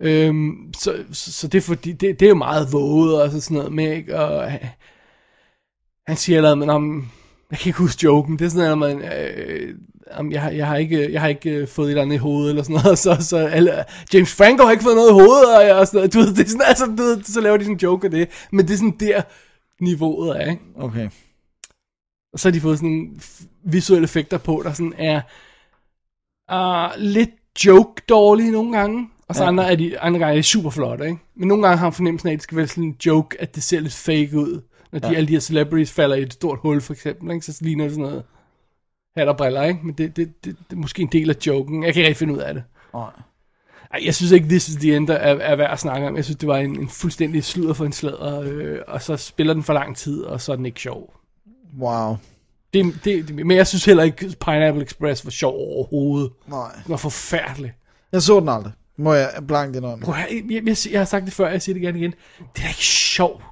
Øhm, 0.00 0.52
så, 0.76 0.94
så, 1.12 1.32
så 1.32 1.48
det 1.48 1.58
er 1.58 1.62
fordi, 1.62 1.92
det, 1.92 2.20
det 2.20 2.26
er 2.26 2.30
jo 2.30 2.34
meget 2.34 2.72
våget 2.72 3.22
og 3.22 3.30
så 3.30 3.40
sådan 3.40 3.56
noget 3.56 3.72
med, 3.72 3.96
ikke? 3.96 4.18
Og 4.18 4.52
han, 6.06 6.16
siger 6.16 6.40
noget, 6.40 6.58
men 6.58 6.70
om, 6.70 7.08
jeg 7.50 7.58
kan 7.58 7.68
ikke 7.68 7.78
huske 7.78 8.04
joken, 8.04 8.38
det 8.38 8.44
er 8.44 8.48
sådan 8.48 8.78
noget, 8.78 8.98
man, 8.98 9.12
øh, 9.12 9.74
jeg, 10.32 10.42
har- 10.42 10.50
jeg 10.50 10.66
har 10.66 10.76
ikke, 10.76 11.12
jeg 11.12 11.20
har 11.20 11.28
ikke 11.28 11.50
øh, 11.50 11.68
fået 11.68 11.86
et 11.86 11.90
eller 11.90 12.02
andet 12.02 12.14
i 12.14 12.18
hovedet, 12.18 12.50
eller 12.50 12.62
sådan 12.62 12.80
noget, 12.84 12.98
så, 13.06 13.16
så 13.20 13.36
alle, 13.36 13.84
James 14.14 14.34
Franco 14.34 14.64
har 14.64 14.70
ikke 14.70 14.82
fået 14.84 14.96
noget 14.96 15.10
i 15.10 15.12
hovedet, 15.12 15.56
og, 15.56 15.66
jeg, 15.66 15.74
og 15.74 15.86
sådan 15.86 15.98
noget, 15.98 16.14
du 16.14 16.18
ved, 16.18 16.34
det 16.34 16.44
er 16.44 16.48
sådan, 16.48 16.66
altså, 16.66 16.86
du 16.86 17.02
ved, 17.02 17.22
så 17.22 17.40
laver 17.40 17.56
de 17.56 17.64
sådan 17.64 17.74
en 17.76 17.80
joke 17.82 18.04
af 18.04 18.10
det, 18.10 18.28
men 18.52 18.66
det 18.68 18.72
er 18.72 18.76
sådan 18.78 18.96
der, 19.00 19.22
niveauet 19.80 20.36
er, 20.40 20.50
ikke? 20.50 20.62
Okay. 20.76 21.08
Og 22.32 22.38
så 22.38 22.48
har 22.48 22.52
de 22.52 22.60
fået 22.60 22.78
sådan 22.78 23.20
visuelle 23.64 24.04
effekter 24.04 24.38
på, 24.38 24.62
der 24.64 24.72
sådan 24.72 24.94
er 24.98 25.20
uh, 26.52 26.90
lidt 27.02 27.30
joke 27.66 28.02
dårlige 28.08 28.50
nogle 28.50 28.78
gange. 28.78 29.08
Og 29.28 29.34
så 29.34 29.44
andre, 29.48 29.72
er 29.72 29.76
de, 29.76 30.00
andre 30.00 30.18
gange 30.18 30.32
er 30.32 30.36
de 30.36 30.42
super 30.42 30.70
flotte, 30.70 31.04
ikke? 31.04 31.18
Men 31.36 31.48
nogle 31.48 31.62
gange 31.62 31.78
har 31.78 31.86
man 31.86 31.92
fornemmelsen 31.92 32.28
af, 32.28 32.32
at 32.32 32.36
det 32.36 32.42
skal 32.42 32.56
være 32.56 32.66
sådan 32.66 32.84
en 32.84 32.96
joke, 33.06 33.40
at 33.40 33.54
det 33.54 33.62
ser 33.62 33.80
lidt 33.80 33.92
fake 33.94 34.30
ud. 34.38 34.60
Når 34.92 34.98
de, 34.98 35.16
alle 35.16 35.28
de 35.28 35.32
her 35.32 35.40
celebrities 35.40 35.92
falder 35.92 36.16
i 36.16 36.22
et 36.22 36.32
stort 36.32 36.58
hul, 36.62 36.80
for 36.80 36.92
eksempel, 36.92 37.30
ikke? 37.30 37.46
Så 37.46 37.58
ligner 37.60 37.84
det 37.84 37.92
sådan 37.92 38.10
noget 38.10 38.22
hat 39.16 39.28
og 39.28 39.36
briller, 39.36 39.62
ikke? 39.62 39.80
Men 39.82 39.94
det, 39.94 40.16
det, 40.16 40.44
det, 40.44 40.56
det, 40.70 40.76
er 40.76 40.80
måske 40.80 41.02
en 41.02 41.08
del 41.12 41.30
af 41.30 41.36
joken. 41.46 41.82
Jeg 41.82 41.94
kan 41.94 42.00
ikke 42.00 42.08
rigtig 42.08 42.18
finde 42.18 42.34
ud 42.34 42.38
af 42.38 42.54
det. 42.54 42.62
Nej. 42.94 43.10
Ej, 43.94 44.00
jeg 44.04 44.14
synes 44.14 44.32
ikke, 44.32 44.48
This 44.48 44.68
is 44.68 44.76
the 44.76 44.96
End 44.96 45.10
er, 45.10 45.14
er 45.14 45.56
værd 45.56 45.72
at 45.72 45.78
snakke 45.78 46.06
om. 46.06 46.16
Jeg 46.16 46.24
synes, 46.24 46.36
det 46.36 46.48
var 46.48 46.56
en, 46.56 46.80
en 46.80 46.88
fuldstændig 46.88 47.44
sludder 47.44 47.74
for 47.74 47.84
en 47.84 47.92
sladder, 47.92 48.40
øh, 48.40 48.78
og 48.88 49.02
så 49.02 49.16
spiller 49.16 49.54
den 49.54 49.62
for 49.62 49.72
lang 49.72 49.96
tid, 49.96 50.22
og 50.22 50.40
så 50.40 50.52
er 50.52 50.56
den 50.56 50.66
ikke 50.66 50.80
sjov. 50.80 51.14
Wow. 51.78 52.16
Det, 52.74 52.94
det, 53.04 53.28
det, 53.28 53.46
men 53.46 53.56
jeg 53.56 53.66
synes 53.66 53.84
heller 53.84 54.02
ikke, 54.02 54.36
Pineapple 54.40 54.82
Express 54.82 55.24
var 55.24 55.30
sjov 55.30 55.54
overhovedet. 55.54 56.32
Nej. 56.48 56.72
Det 56.74 56.88
var 56.88 56.96
forfærdeligt. 56.96 57.72
Jeg 58.12 58.22
så 58.22 58.40
den 58.40 58.48
aldrig. 58.48 58.72
Må 58.96 59.14
jeg 59.14 59.30
blankt 59.48 59.76
indrømme. 59.76 60.04
Prøv, 60.04 60.14
jeg, 60.14 60.42
jeg, 60.50 60.62
jeg, 60.66 60.76
jeg 60.90 61.00
har 61.00 61.04
sagt 61.04 61.24
det 61.24 61.32
før, 61.32 61.48
jeg 61.48 61.62
siger 61.62 61.74
det 61.74 61.82
gerne 61.82 61.98
igen. 61.98 62.10
Det 62.38 62.58
er 62.58 62.62
da 62.62 62.68
ikke 62.68 62.84
sjovt 62.84 63.44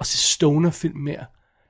at 0.00 0.06
se 0.06 0.18
stoner-film 0.18 0.98
mere. 0.98 1.24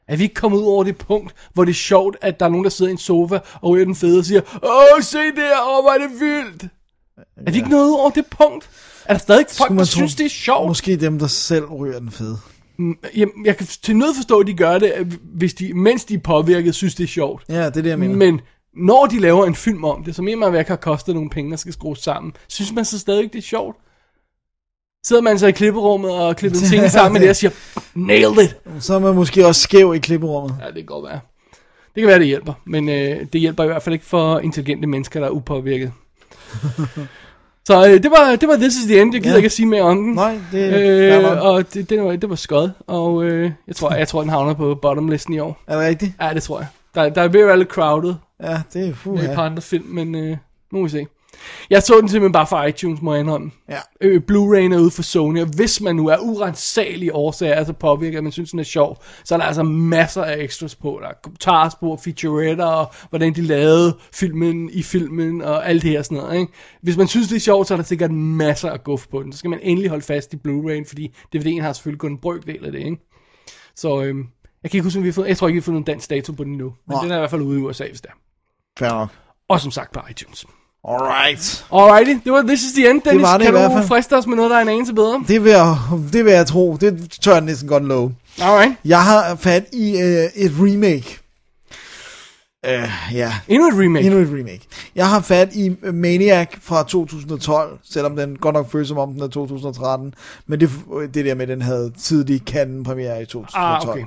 Er 0.09 0.16
vi 0.16 0.23
ikke 0.23 0.35
kommet 0.35 0.59
ud 0.59 0.65
over 0.65 0.85
det 0.85 0.97
punkt, 0.98 1.35
hvor 1.55 1.65
det 1.65 1.73
er 1.73 1.74
sjovt, 1.74 2.16
at 2.20 2.40
der 2.40 2.47
er 2.47 2.51
nogen, 2.51 2.65
der 2.65 2.70
sidder 2.70 2.89
i 2.89 2.93
en 2.93 2.98
sofa 2.98 3.39
og 3.55 3.70
ryger 3.70 3.85
den 3.85 3.97
fede 3.97 4.19
og 4.19 4.24
siger, 4.24 4.40
Åh, 4.62 5.02
se 5.02 5.19
der, 5.19 5.52
åh, 5.69 5.85
hvor 5.85 5.90
er 5.90 5.98
det 5.98 6.20
vildt. 6.20 6.66
Er 7.47 7.51
vi 7.51 7.57
ikke 7.57 7.70
nået 7.70 7.89
ud 7.89 7.98
over 8.01 8.11
det 8.11 8.27
punkt? 8.27 8.70
Er 9.05 9.15
der 9.15 9.19
stadig 9.19 9.47
folk, 9.51 9.78
der 9.78 9.85
synes, 9.85 10.15
det 10.15 10.27
er 10.27 10.31
sjovt? 10.31 10.69
Måske 10.69 10.97
dem, 10.97 11.19
der 11.19 11.27
selv 11.27 11.65
ryger 11.65 11.98
den 11.98 12.11
fede. 12.11 12.39
Jamen, 13.16 13.47
jeg 13.47 13.57
kan 13.57 13.66
til 13.66 13.97
nød 13.97 14.15
forstå, 14.15 14.40
at 14.40 14.47
de 14.47 14.55
gør 14.55 14.78
det, 14.78 15.19
hvis 15.23 15.55
de, 15.55 15.74
mens 15.74 16.05
de 16.05 16.15
er 16.15 16.19
påvirket, 16.19 16.74
synes, 16.74 16.94
det 16.94 17.05
er 17.05 17.09
sjovt. 17.09 17.44
Ja, 17.48 17.66
det 17.66 17.77
er 17.77 17.82
det, 17.82 17.90
jeg 17.90 17.98
mener. 17.98 18.16
Men 18.16 18.40
når 18.77 19.07
de 19.07 19.19
laver 19.19 19.47
en 19.47 19.55
film 19.55 19.85
om 19.85 20.05
det, 20.05 20.15
som 20.16 20.28
i 20.28 20.32
og 20.32 20.39
med 20.39 20.65
har 20.65 20.77
kostet 20.77 21.15
nogle 21.15 21.31
penge, 21.31 21.51
der 21.51 21.57
skal 21.57 21.73
skrues 21.73 21.98
sammen, 21.98 22.32
synes 22.48 22.73
man 22.73 22.85
så 22.85 22.98
stadig, 22.98 23.32
det 23.32 23.39
er 23.39 23.43
sjovt? 23.43 23.77
Sidder 25.07 25.23
man 25.23 25.39
så 25.39 25.47
i 25.47 25.53
klipperummet 25.53 26.11
og 26.11 26.37
klipper 26.37 26.59
en 26.59 26.65
ting 26.73 26.91
sammen 26.91 27.13
med 27.13 27.21
det 27.21 27.31
og 27.31 27.37
siger, 27.37 27.51
nailed 27.95 28.39
it! 28.45 28.57
Så 28.81 28.95
er 28.95 28.99
man 28.99 29.15
måske 29.15 29.47
også 29.47 29.61
skæv 29.61 29.95
i 29.95 29.99
klipperummet. 29.99 30.55
Ja, 30.61 30.67
det 30.67 30.75
kan 30.75 30.85
godt 30.85 31.05
være. 31.11 31.21
Det 31.95 32.01
kan 32.01 32.07
være, 32.09 32.19
det 32.19 32.27
hjælper, 32.27 32.53
men 32.65 32.89
øh, 32.89 33.27
det 33.33 33.41
hjælper 33.41 33.65
i 33.65 33.67
hvert 33.67 33.83
fald 33.83 33.93
ikke 33.93 34.07
for 34.07 34.39
intelligente 34.39 34.87
mennesker, 34.89 35.21
der 35.21 35.27
er 35.27 35.31
upåvirket. 35.31 35.93
så 37.69 37.87
øh, 37.89 38.03
det, 38.03 38.11
var, 38.11 38.37
det 38.37 38.49
var 38.49 38.57
This 38.57 38.77
is 38.77 38.85
the 38.85 39.01
End. 39.01 39.15
Jeg 39.15 39.23
gider 39.23 39.35
Ja. 39.35 39.37
ikke 39.37 39.47
at 39.47 39.53
sige 39.53 39.67
mere 39.67 39.83
om 39.83 39.97
den. 39.97 40.15
Nej, 40.15 40.39
det 40.53 40.65
er 40.65 41.21
Øh, 41.35 41.45
og 41.47 41.75
det, 41.75 41.91
det, 41.91 42.03
var, 42.03 42.17
det 42.17 42.31
var 42.31 42.37
skød, 42.37 42.71
og 42.87 43.25
øh, 43.25 43.51
jeg, 43.67 43.77
tror, 43.77 43.95
jeg 43.95 44.09
tror, 44.09 44.21
den 44.21 44.31
havner 44.31 44.55
på 44.55 44.75
bottomlisten 44.75 45.35
i 45.35 45.39
år. 45.39 45.63
Er 45.67 45.77
det 45.79 45.87
rigtigt? 45.87 46.13
Ja, 46.21 46.35
det 46.35 46.43
tror 46.43 46.59
jeg. 46.59 46.67
Der, 46.95 47.09
der 47.09 47.23
er 47.23 47.29
ved 47.29 47.41
at 47.41 47.47
være 47.47 47.59
lidt 47.59 47.69
crowded 47.69 48.15
Ja, 48.43 48.61
det 48.73 48.89
er 48.89 48.95
fu, 48.95 49.15
med 49.17 49.29
et 49.29 49.35
par 49.35 49.43
andre 49.47 49.63
film, 49.63 49.85
men 49.89 50.15
øh, 50.15 50.37
nu 50.73 50.79
må 50.79 50.83
vi 50.83 50.89
se. 50.89 51.07
Jeg 51.70 51.82
så 51.82 52.01
den 52.01 52.09
simpelthen 52.09 52.32
bare 52.32 52.47
fra 52.47 52.66
iTunes, 52.66 53.02
må 53.02 53.12
jeg 53.15 53.20
indrømme. 53.20 53.51
ja. 53.69 53.78
Øh, 54.01 54.23
Blu-ray 54.31 54.74
er 54.74 54.78
ude 54.78 54.90
for 54.90 55.02
Sony, 55.02 55.40
og 55.40 55.47
hvis 55.47 55.81
man 55.81 55.97
nu 55.97 56.09
er 56.09 56.16
urensagelige 56.19 57.15
årsager, 57.15 57.55
altså 57.55 57.73
påvirket, 57.73 58.19
at 58.19 58.23
man 58.24 58.32
synes, 58.32 58.51
den 58.51 58.59
er 58.59 58.65
sjov, 58.65 59.02
så 59.24 59.35
er 59.35 59.39
der 59.39 59.47
altså 59.47 59.62
masser 59.62 60.23
af 60.23 60.36
extras 60.39 60.74
på. 60.74 60.98
Der 61.02 61.09
er 61.09 61.12
kommentarspor, 61.23 61.97
featuretter, 61.97 62.65
og 62.66 62.93
hvordan 63.11 63.35
de 63.35 63.43
lavede 63.43 63.97
filmen 64.15 64.70
i 64.73 64.82
filmen, 64.82 65.43
og 65.43 65.69
alt 65.69 65.82
det 65.82 65.90
her 65.90 66.02
sådan 66.02 66.19
noget. 66.19 66.40
Ikke? 66.40 66.52
Hvis 66.82 66.97
man 66.97 67.09
synes, 67.09 67.28
det 67.28 67.36
er 67.36 67.40
sjovt, 67.40 67.69
så 67.69 67.74
er 67.74 67.77
der 67.77 67.85
sikkert 67.85 68.11
masser 68.11 68.70
af 68.70 68.85
guf 68.85 69.07
på 69.11 69.23
den. 69.23 69.32
Så 69.32 69.39
skal 69.39 69.51
man 69.51 69.59
endelig 69.62 69.90
holde 69.90 70.05
fast 70.05 70.35
i 70.35 70.36
Blu-ray, 70.36 70.89
fordi 70.89 71.15
DVD'en 71.36 71.62
har 71.62 71.73
selvfølgelig 71.73 72.01
kun 72.01 72.11
en 72.12 72.19
brøkdel 72.19 72.65
af 72.65 72.73
det. 72.73 72.78
Ikke? 72.78 72.97
Så 73.77 74.02
øhm, 74.02 74.27
jeg 74.62 74.70
kan 74.70 74.78
ikke 74.78 74.85
huske, 74.85 74.98
om 74.98 75.02
vi 75.02 75.09
har 75.09 75.12
fået, 75.12 75.28
jeg 75.28 75.36
tror 75.36 75.48
ikke, 75.48 75.55
vi 75.55 75.61
har 75.61 75.65
fået 75.65 75.74
nogen 75.74 75.85
dansk 75.85 76.11
dato 76.11 76.32
på 76.32 76.44
den 76.44 76.52
nu. 76.52 76.65
Men 76.65 76.94
Nej. 76.94 77.02
den 77.02 77.11
er 77.11 77.16
i 77.16 77.19
hvert 77.19 77.31
fald 77.31 77.43
ude 77.43 77.61
i 77.61 77.62
USA, 77.62 77.89
hvis 77.89 78.01
det 78.01 78.11
er. 78.11 78.15
Fair 78.78 78.90
nok. 78.90 79.09
Og 79.48 79.61
som 79.61 79.70
sagt 79.70 79.93
på 79.93 80.01
iTunes. 80.11 80.47
Alright. 80.89 81.65
Alrighty, 81.73 82.24
det 82.24 82.32
var 82.32 82.43
This 82.43 82.62
is 82.62 82.73
the 82.73 82.90
End, 82.90 83.02
Dennis. 83.02 83.23
var 83.23 83.39
det 83.39 83.47
kan 83.47 83.55
i 83.55 83.59
hvert 83.59 83.82
du 83.82 83.86
friste 83.86 84.16
os 84.16 84.27
med 84.27 84.36
noget, 84.36 84.51
der 84.51 84.57
er 84.57 84.61
en 84.62 84.69
anelse 84.69 84.94
bedre? 84.94 85.24
Det 85.28 85.44
vil, 85.44 85.51
jeg, 85.52 85.77
det 86.12 86.24
vil 86.24 86.32
jeg 86.32 86.47
tro. 86.47 86.77
Det 86.81 87.11
tør 87.20 87.32
jeg 87.32 87.40
næsten 87.40 87.69
godt 87.69 87.85
love. 87.85 88.15
Alright. 88.43 88.73
Jeg 88.85 89.05
har 89.05 89.36
fat 89.36 89.65
i 89.73 89.94
uh, 89.94 90.01
et 90.44 90.52
remake. 90.61 91.19
Uh, 92.66 93.15
ja, 93.15 93.35
Endnu 93.49 93.69
et 93.69 93.74
remake. 93.74 94.07
endnu 94.07 94.20
et 94.20 94.28
remake. 94.28 94.61
Jeg 94.95 95.09
har 95.09 95.20
fat 95.20 95.55
i 95.55 95.77
Maniac 95.93 96.49
fra 96.62 96.82
2012, 96.82 97.78
selvom 97.91 98.16
den 98.16 98.37
godt 98.37 98.55
nok 98.55 98.73
føles 98.73 98.89
som 98.89 98.99
om 98.99 99.12
den 99.12 99.23
er 99.23 99.28
2013. 99.28 100.15
Men 100.47 100.61
det, 100.61 100.70
det 101.15 101.24
der 101.24 101.35
med, 101.35 101.47
den 101.47 101.62
havde 101.62 101.93
tidlig 101.99 102.45
kanden 102.45 102.85
premiere 102.85 103.23
i 103.23 103.27
2012. 103.27 103.65
Ah, 103.65 103.89
okay. 103.89 104.05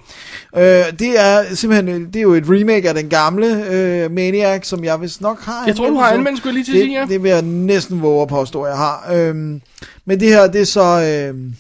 Øh, 0.89 0.99
det 0.99 1.19
er 1.19 1.55
simpelthen, 1.55 2.05
det 2.05 2.15
er 2.15 2.21
jo 2.21 2.33
et 2.33 2.43
remake 2.47 2.89
af 2.89 2.95
den 2.95 3.09
gamle 3.09 3.73
øh, 3.73 4.11
Maniac, 4.11 4.67
som 4.67 4.83
jeg 4.83 5.01
vist 5.01 5.21
nok 5.21 5.41
har 5.41 5.65
Jeg 5.67 5.75
tror, 5.75 5.89
du 5.89 5.97
har 5.97 6.11
anmeldt, 6.11 6.37
skulle 6.37 6.53
lige 6.53 6.65
til 6.65 6.73
det, 6.73 6.81
sige, 6.83 6.99
ja. 6.99 7.05
det 7.05 7.23
vil 7.23 7.31
jeg 7.31 7.41
næsten 7.41 8.01
våge 8.01 8.21
at 8.21 8.27
påstå, 8.27 8.65
jeg 8.65 8.77
har. 8.77 9.13
Øhm, 9.13 9.61
men 10.05 10.19
det 10.19 10.27
her, 10.27 10.47
det 10.47 10.61
er 10.61 10.65
så, 10.65 11.01
øhm, 11.29 11.55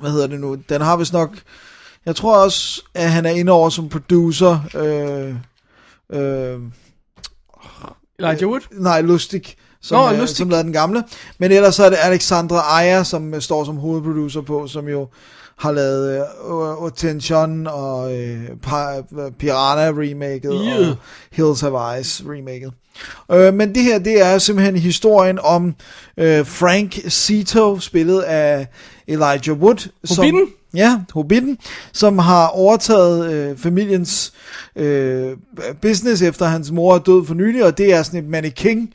hvad 0.00 0.10
hedder 0.10 0.26
det 0.26 0.40
nu, 0.40 0.54
den 0.68 0.80
har 0.80 0.96
vist 0.96 1.12
nok, 1.12 1.30
jeg 2.06 2.16
tror 2.16 2.36
også, 2.36 2.82
at 2.94 3.10
han 3.10 3.26
er 3.26 3.30
inde 3.30 3.52
over 3.52 3.70
som 3.70 3.88
producer, 3.88 4.58
øh, 4.74 5.34
øh, 6.12 6.58
Elijah 8.18 8.48
Wood? 8.48 8.60
nej, 8.72 9.00
Lustig, 9.00 9.42
som, 9.82 9.98
Nå, 10.00 10.12
øh, 10.12 10.20
Lustig. 10.20 10.36
som 10.36 10.48
lavede 10.48 10.64
den 10.64 10.72
gamle. 10.72 11.04
Men 11.38 11.52
ellers 11.52 11.74
så 11.74 11.84
er 11.84 11.90
det 11.90 11.98
Alexandra 12.02 12.80
Aya, 12.80 13.02
som 13.04 13.34
øh, 13.34 13.40
står 13.42 13.64
som 13.64 13.76
hovedproducer 13.76 14.40
på, 14.40 14.66
som 14.66 14.88
jo 14.88 15.08
har 15.58 15.72
lavet 15.72 16.16
øh, 16.80 16.86
Attention 16.86 17.66
og 17.66 18.16
øh, 18.16 18.48
Piranha 19.38 19.90
remaket 19.90 20.60
Yeah. 20.64 20.88
og 20.90 20.96
Hills 21.32 21.60
Have 21.60 21.96
Eyes 21.96 22.22
remaket. 22.26 22.72
Øh, 23.32 23.54
men 23.54 23.74
det 23.74 23.82
her, 23.82 23.98
det 23.98 24.20
er 24.22 24.38
simpelthen 24.38 24.76
historien 24.76 25.38
om 25.42 25.74
øh, 26.16 26.46
Frank 26.46 26.94
Zito, 27.08 27.80
spillet 27.80 28.20
af 28.20 28.66
Elijah 29.08 29.58
Wood. 29.58 29.88
Hobbiten? 30.16 30.40
Som, 30.46 30.48
ja, 30.74 31.00
Hobbiten, 31.14 31.58
som 31.92 32.18
har 32.18 32.46
overtaget 32.46 33.32
øh, 33.32 33.56
familiens 33.56 34.32
øh, 34.76 35.36
business 35.82 36.22
efter 36.22 36.46
hans 36.46 36.70
mor 36.70 36.94
er 36.94 36.98
død 36.98 37.26
for 37.26 37.34
nylig, 37.34 37.64
og 37.64 37.78
det 37.78 37.94
er 37.94 38.02
sådan 38.02 38.24
et 38.24 38.30
mannequin 38.30 38.92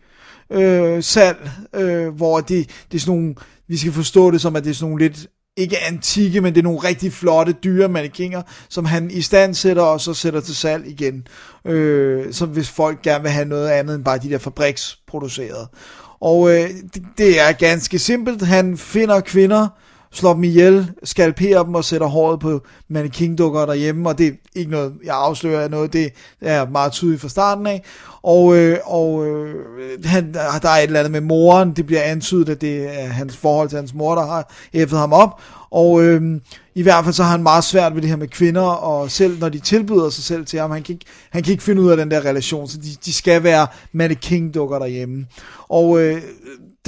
øh, 0.52 1.04
salg, 1.04 1.52
øh, 1.76 2.08
hvor 2.08 2.40
det, 2.40 2.70
det 2.92 2.98
er 2.98 3.00
sådan 3.00 3.20
nogle, 3.20 3.36
vi 3.68 3.78
skal 3.78 3.92
forstå 3.92 4.32
det 4.32 4.42
som, 4.42 4.56
at 4.56 4.64
det 4.64 4.70
er 4.70 4.74
sådan 4.74 4.90
nogle 4.90 5.08
lidt, 5.08 5.28
ikke 5.58 5.80
antikke, 5.80 6.42
men 6.42 6.54
det 6.54 6.60
er 6.60 6.64
nogle 6.64 6.80
rigtig 6.80 7.14
flotte, 7.14 7.56
dyre 7.64 7.90
mannequiner, 7.90 8.42
som 8.70 8.86
han 8.86 9.12
i 9.12 9.22
stand 9.22 9.56
sætter, 9.56 9.84
og 9.84 10.02
så 10.02 10.14
sætter 10.14 10.42
til 10.42 10.56
salg 10.56 10.88
igen. 10.88 11.28
Øh, 11.66 12.34
så 12.34 12.46
hvis 12.46 12.70
folk 12.70 13.02
gerne 13.02 13.22
vil 13.22 13.32
have 13.32 13.46
noget 13.46 13.70
andet 13.70 13.96
end 13.96 14.04
bare 14.04 14.18
de 14.18 14.30
der 14.30 14.38
fabriksproducerede. 14.38 15.68
Og 16.22 16.52
øh, 16.52 16.70
det, 16.94 17.04
det 17.18 17.40
er 17.40 17.52
ganske 17.52 18.00
simpelt. 18.00 18.42
Han 18.42 18.78
finder 18.78 19.20
kvinder, 19.20 19.68
slår 20.12 20.34
dem 20.34 20.44
ihjel, 20.44 20.92
skalperer 21.04 21.64
dem 21.64 21.76
og 21.76 21.86
sætter 21.86 22.08
håret 22.08 22.40
på 22.40 22.62
mannequin-dukker 22.88 23.66
derhjemme, 23.66 24.10
og 24.10 24.18
det 24.18 24.28
er 24.28 24.32
ikke 24.56 24.72
noget, 24.72 24.94
jeg 25.06 25.16
afslører 25.16 25.62
af 25.62 25.72
noget, 25.72 25.94
det 25.94 26.10
er 26.42 26.70
meget 26.70 26.92
tydeligt 26.92 27.22
fra 27.22 27.30
starten 27.30 27.68
af. 27.68 27.84
Og, 28.22 28.58
øh, 28.58 28.78
og 28.86 29.28
øh, 29.28 29.56
han, 30.06 30.34
der 30.34 30.70
er 30.70 30.78
et 30.78 30.84
eller 30.84 31.00
andet 31.00 31.12
med 31.12 31.22
moren, 31.22 31.72
det 31.72 31.86
bliver 31.86 32.02
antydet, 32.02 32.50
at 32.50 32.62
det 32.62 33.02
er 33.02 33.08
hans 33.08 33.38
forhold 33.38 33.70
til 33.70 33.78
hans 33.78 33.94
mor, 33.94 34.16
der 34.16 34.26
har 34.26 34.54
hæftet 34.74 35.00
ham 35.00 35.14
op, 35.14 35.42
og 35.72 36.04
øh, 36.04 36.42
i 36.76 36.82
hvert 36.82 37.04
fald 37.04 37.14
så 37.14 37.24
har 37.24 37.32
han 37.32 37.44
meget 37.44 37.64
svært 37.64 37.96
ved 37.96 38.02
det 38.02 38.10
her 38.10 38.18
med 38.18 38.28
kvinder, 38.28 38.62
og 38.62 39.12
selv 39.12 39.40
når 39.40 39.50
de 39.50 39.60
tilbyder 39.60 40.10
sig 40.10 40.24
selv 40.24 40.46
til 40.46 40.60
ham, 40.60 40.72
han 40.72 40.84
kan 40.84 40.94
ikke, 40.94 41.06
han 41.30 41.44
kan 41.44 41.52
ikke 41.52 41.64
finde 41.64 41.82
ud 41.82 41.92
af 41.92 41.98
den 41.98 42.12
der 42.12 42.26
relation, 42.26 42.68
så 42.68 42.78
de, 42.78 42.88
de 43.06 43.14
skal 43.14 43.44
være 43.44 43.68
mannequin-dukker 43.94 44.80
derhjemme. 44.80 45.26
Og 45.70 46.02
øh, 46.02 46.22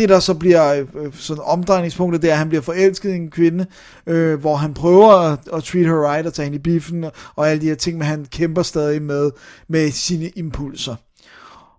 det 0.02 0.10
der 0.10 0.19
så 0.19 0.34
bliver 0.34 0.73
øh, 0.73 0.88
øh, 0.95 1.14
sådan 1.14 1.44
omdrejningspunktet, 1.45 2.22
det 2.22 2.28
er, 2.30 2.34
at 2.34 2.38
han 2.38 2.49
bliver 2.49 2.61
forelsket 2.61 3.10
i 3.10 3.15
en 3.15 3.32
kvinde, 3.32 3.65
øh, 4.07 4.40
hvor 4.40 4.56
han 4.56 4.73
prøver 4.73 5.07
at, 5.07 5.40
at 5.53 5.64
treat 5.64 5.86
her 5.86 6.11
right 6.11 6.28
og 6.28 6.34
tage 6.34 6.44
hende 6.44 6.56
i 6.56 6.61
biffen 6.61 7.03
og, 7.03 7.11
og 7.36 7.49
alle 7.49 7.61
de 7.61 7.68
her 7.68 7.76
ting, 7.76 7.98
men 7.98 8.07
han 8.07 8.26
kæmper 8.32 8.64
stadig 8.64 9.02
med, 9.02 9.32
med 9.68 9.91
sine 9.91 10.30
impulser. 10.36 10.95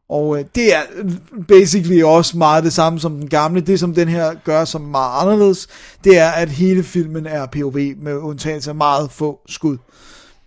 Og 0.09 0.39
øh, 0.39 0.45
det 0.55 0.75
er 0.75 0.81
øh, 0.95 1.11
basically 1.49 2.03
også 2.03 2.39
meget 2.39 2.65
det 2.65 2.73
samme 2.73 3.01
som 3.01 3.17
den 3.17 3.29
gamle. 3.29 3.61
Det 3.61 3.81
som 3.81 3.95
den 3.95 4.09
her 4.09 4.35
gør 4.45 4.65
som 4.65 4.81
meget 4.81 5.23
anderledes, 5.23 5.69
det 6.05 6.19
er 6.19 6.29
at 6.29 6.49
hele 6.49 6.83
filmen 6.83 7.27
er 7.27 7.47
POV 7.47 7.79
med 7.97 8.17
undtagelse 8.17 8.71
af 8.71 8.77
meget 8.77 9.11
få 9.11 9.41
skud. 9.49 9.77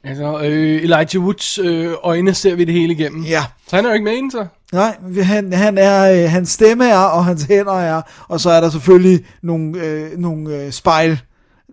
Altså, 0.06 0.40
øh, 0.44 0.84
Elijah 0.84 1.24
Woods 1.24 1.58
øh, 1.58 1.92
øjne 2.04 2.34
ser 2.34 2.56
vi 2.56 2.66
det 2.66 2.74
hele 2.74 2.94
igennem. 2.94 3.24
Ja. 3.24 3.44
Så 3.68 3.76
han 3.76 3.86
er 3.86 3.90
jo 3.90 3.94
ikke 3.94 4.04
med 4.04 4.14
inden, 4.14 4.32
så. 4.32 4.46
Nej, 4.74 4.98
han, 5.24 5.54
han 5.54 5.78
er, 5.78 6.24
øh, 6.24 6.30
hans 6.32 6.50
stemme 6.50 6.86
er, 6.90 6.98
og 6.98 7.26
hans 7.26 7.44
hænder 7.44 7.74
er, 7.80 8.02
og 8.28 8.40
så 8.40 8.50
er 8.50 8.62
der 8.62 8.70
selvfølgelig 8.70 9.26
nogle, 9.44 9.80
øh, 9.84 10.18
nogle 10.18 10.56
øh, 10.56 10.72
spejl, 10.72 11.22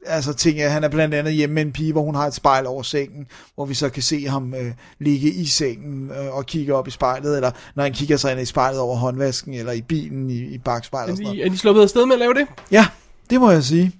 altså 0.06 0.32
ting, 0.32 0.60
at 0.60 0.70
han 0.72 0.84
er 0.84 0.88
blandt 0.88 1.14
andet 1.14 1.32
hjemme 1.32 1.54
med 1.54 1.62
en 1.62 1.72
pige, 1.72 1.92
hvor 1.92 2.02
hun 2.02 2.14
har 2.14 2.26
et 2.26 2.34
spejl 2.34 2.66
over 2.66 2.82
sengen, 2.82 3.26
hvor 3.54 3.64
vi 3.66 3.74
så 3.74 3.88
kan 3.88 4.02
se 4.02 4.28
ham 4.28 4.54
øh, 4.54 4.72
ligge 4.98 5.30
i 5.30 5.46
sengen 5.46 6.10
øh, 6.10 6.36
og 6.36 6.46
kigge 6.46 6.74
op 6.74 6.88
i 6.88 6.90
spejlet, 6.90 7.36
eller 7.36 7.50
når 7.76 7.82
han 7.82 7.92
kigger 7.92 8.16
sig 8.16 8.32
ind 8.32 8.40
i 8.40 8.44
spejlet 8.44 8.80
over 8.80 8.96
håndvasken, 8.96 9.54
eller 9.54 9.72
i 9.72 9.82
bilen 9.82 10.30
i, 10.30 10.38
i 10.38 10.58
bagspejlet 10.58 11.08
Er 11.08 11.12
og 11.12 11.16
sådan 11.16 11.26
noget. 11.32 11.46
er 11.46 11.50
de 11.50 11.58
sluppet 11.58 11.82
afsted 11.82 12.06
med 12.06 12.12
at 12.14 12.18
lave 12.18 12.34
det? 12.34 12.46
Ja, 12.70 12.86
det 13.30 13.40
må 13.40 13.50
jeg 13.50 13.64
sige. 13.64 13.92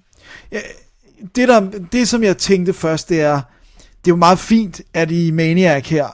Ja, 0.51 0.59
Det, 1.35 1.47
der, 1.47 1.69
det 1.91 2.07
som 2.07 2.23
jeg 2.23 2.37
tænkte 2.37 2.73
først, 2.73 3.09
det 3.09 3.21
er, 3.21 3.41
det 4.05 4.11
er 4.11 4.15
jo 4.15 4.15
meget 4.15 4.39
fint, 4.39 4.81
at 4.93 5.11
i 5.11 5.31
Maniac 5.31 5.89
her 5.89 6.07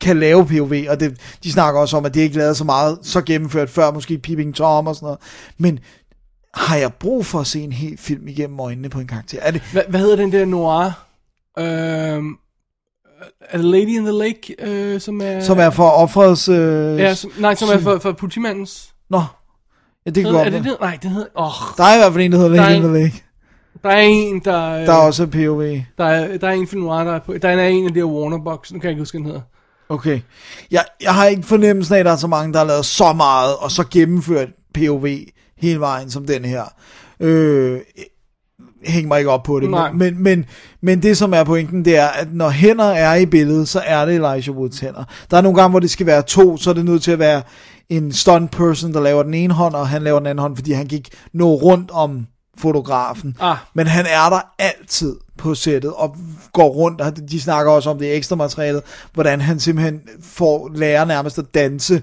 kan 0.00 0.20
lave 0.20 0.46
POV, 0.46 0.72
og 0.88 1.00
det, 1.00 1.20
de 1.44 1.52
snakker 1.52 1.80
også 1.80 1.96
om, 1.96 2.04
at 2.04 2.14
det 2.14 2.20
ikke 2.20 2.36
lavet 2.36 2.56
så 2.56 2.64
meget 2.64 2.98
så 3.02 3.20
gennemført 3.22 3.70
før, 3.70 3.90
måske 3.92 4.18
Peeping 4.18 4.54
Tom 4.54 4.86
og 4.86 4.94
sådan 4.94 5.06
noget. 5.06 5.18
Men 5.58 5.78
har 6.54 6.76
jeg 6.76 6.92
brug 6.92 7.26
for 7.26 7.40
at 7.40 7.46
se 7.46 7.60
en 7.60 7.72
hel 7.72 7.98
film 7.98 8.28
igennem 8.28 8.60
øjnene 8.60 8.88
på 8.88 9.00
en 9.00 9.06
karakter? 9.06 9.38
Er 9.42 9.50
det, 9.50 9.62
Hvad, 9.72 9.82
hvad 9.88 10.00
hedder 10.00 10.16
den 10.16 10.32
der 10.32 10.44
noir? 10.44 10.84
Øhm, 11.58 12.34
er 13.40 13.56
det 13.56 13.64
Lady 13.64 13.88
in 13.88 14.02
the 14.04 14.12
Lake, 14.12 14.54
øh, 14.58 15.00
som 15.00 15.20
er... 15.20 15.40
som 15.40 15.58
er 15.58 15.70
for 15.70 15.88
offrets... 15.90 16.48
Øh, 16.48 16.98
Ja, 16.98 17.14
som, 17.14 17.30
nej, 17.38 17.54
som 17.54 17.68
er 17.68 17.78
for, 17.78 17.98
for 17.98 18.12
politimandens... 18.12 18.94
Nå, 19.10 19.22
ja, 20.06 20.10
det 20.10 20.24
kan 20.24 20.32
godt 20.32 20.46
er 20.46 20.50
det 20.50 20.64
det? 20.64 20.76
Nej, 20.80 20.98
det 21.02 21.10
hedder... 21.10 21.26
Oh, 21.34 21.52
Der 21.76 21.84
er 21.84 21.94
i 21.94 21.98
hvert 21.98 22.12
fald 22.12 22.24
en, 22.24 22.32
der 22.32 22.38
hedder 22.38 22.54
Der 22.54 22.62
er 22.62 22.68
Lady 22.68 22.76
in 22.78 22.84
en- 22.84 22.92
the 22.94 23.02
Lake. 23.02 23.24
Der 23.82 23.90
er 23.90 24.00
en, 24.00 24.40
der... 24.44 24.70
øh, 24.70 24.86
Der 24.86 24.92
er 24.92 24.96
også 24.96 25.26
POV. 25.26 25.62
Der 25.98 26.04
er, 26.04 26.38
der 26.38 26.48
er 26.48 26.52
en 26.52 26.66
film 26.66 26.82
noir, 26.82 27.04
der 27.04 27.12
er 27.12 27.18
på... 27.18 27.34
Der 27.42 27.48
er 27.48 27.68
en 27.68 27.86
af 27.86 27.92
de 27.92 27.98
her 28.00 28.04
Warner 28.04 28.38
Box, 28.44 28.72
nu 28.72 28.78
kan 28.78 28.84
jeg 28.84 28.90
ikke 28.90 29.00
huske, 29.00 29.18
den 29.18 29.26
hedder. 29.26 29.40
Okay. 29.88 30.20
Jeg, 30.70 30.84
jeg 31.02 31.14
har 31.14 31.26
ikke 31.26 31.42
fornemmelsen 31.42 31.94
af, 31.94 31.98
at 31.98 32.06
der 32.06 32.12
er 32.12 32.16
så 32.16 32.26
mange, 32.26 32.52
der 32.52 32.58
har 32.58 32.66
lavet 32.66 32.84
så 32.84 33.12
meget, 33.12 33.56
og 33.56 33.70
så 33.70 33.84
gennemført 33.90 34.48
POV 34.74 35.06
hele 35.58 35.80
vejen 35.80 36.10
som 36.10 36.26
den 36.26 36.44
her. 36.44 36.62
Øh, 37.20 37.80
hæng 38.84 39.08
mig 39.08 39.18
ikke 39.18 39.30
op 39.30 39.42
på 39.42 39.60
det. 39.60 39.70
Nej. 39.70 39.92
Men, 39.92 39.98
men, 39.98 40.22
men, 40.22 40.44
men 40.80 41.02
det, 41.02 41.16
som 41.16 41.32
er 41.34 41.44
pointen, 41.44 41.84
det 41.84 41.96
er, 41.96 42.06
at 42.06 42.28
når 42.32 42.48
hænder 42.48 42.84
er 42.84 43.14
i 43.14 43.26
billedet, 43.26 43.68
så 43.68 43.82
er 43.86 44.04
det 44.04 44.14
Elijah 44.14 44.56
Woods 44.56 44.80
hænder. 44.80 45.04
Der 45.30 45.36
er 45.36 45.40
nogle 45.40 45.60
gange, 45.60 45.70
hvor 45.70 45.80
det 45.80 45.90
skal 45.90 46.06
være 46.06 46.22
to, 46.22 46.56
så 46.56 46.70
er 46.70 46.74
det 46.74 46.84
nødt 46.84 47.02
til 47.02 47.10
at 47.10 47.18
være 47.18 47.42
en 47.88 48.12
stunt 48.12 48.50
person, 48.50 48.92
der 48.92 49.00
laver 49.00 49.22
den 49.22 49.34
ene 49.34 49.54
hånd, 49.54 49.74
og 49.74 49.88
han 49.88 50.02
laver 50.02 50.18
den 50.18 50.26
anden 50.26 50.42
hånd, 50.42 50.56
fordi 50.56 50.72
han 50.72 50.86
gik 50.86 51.08
nå 51.32 51.54
rundt 51.54 51.90
om 51.90 52.26
fotografen. 52.58 53.36
Ah. 53.40 53.56
Men 53.74 53.86
han 53.86 54.06
er 54.06 54.30
der 54.30 54.40
altid 54.58 55.16
på 55.38 55.54
sættet 55.54 55.92
og 55.92 56.16
går 56.52 56.68
rundt, 56.68 57.00
og 57.00 57.30
de 57.30 57.40
snakker 57.40 57.72
også 57.72 57.90
om 57.90 57.98
det 57.98 58.16
ekstra 58.16 58.36
materialet, 58.36 58.82
hvordan 59.12 59.40
han 59.40 59.60
simpelthen 59.60 60.00
får 60.22 60.70
lærer 60.74 61.04
nærmest 61.04 61.38
at 61.38 61.54
danse, 61.54 62.02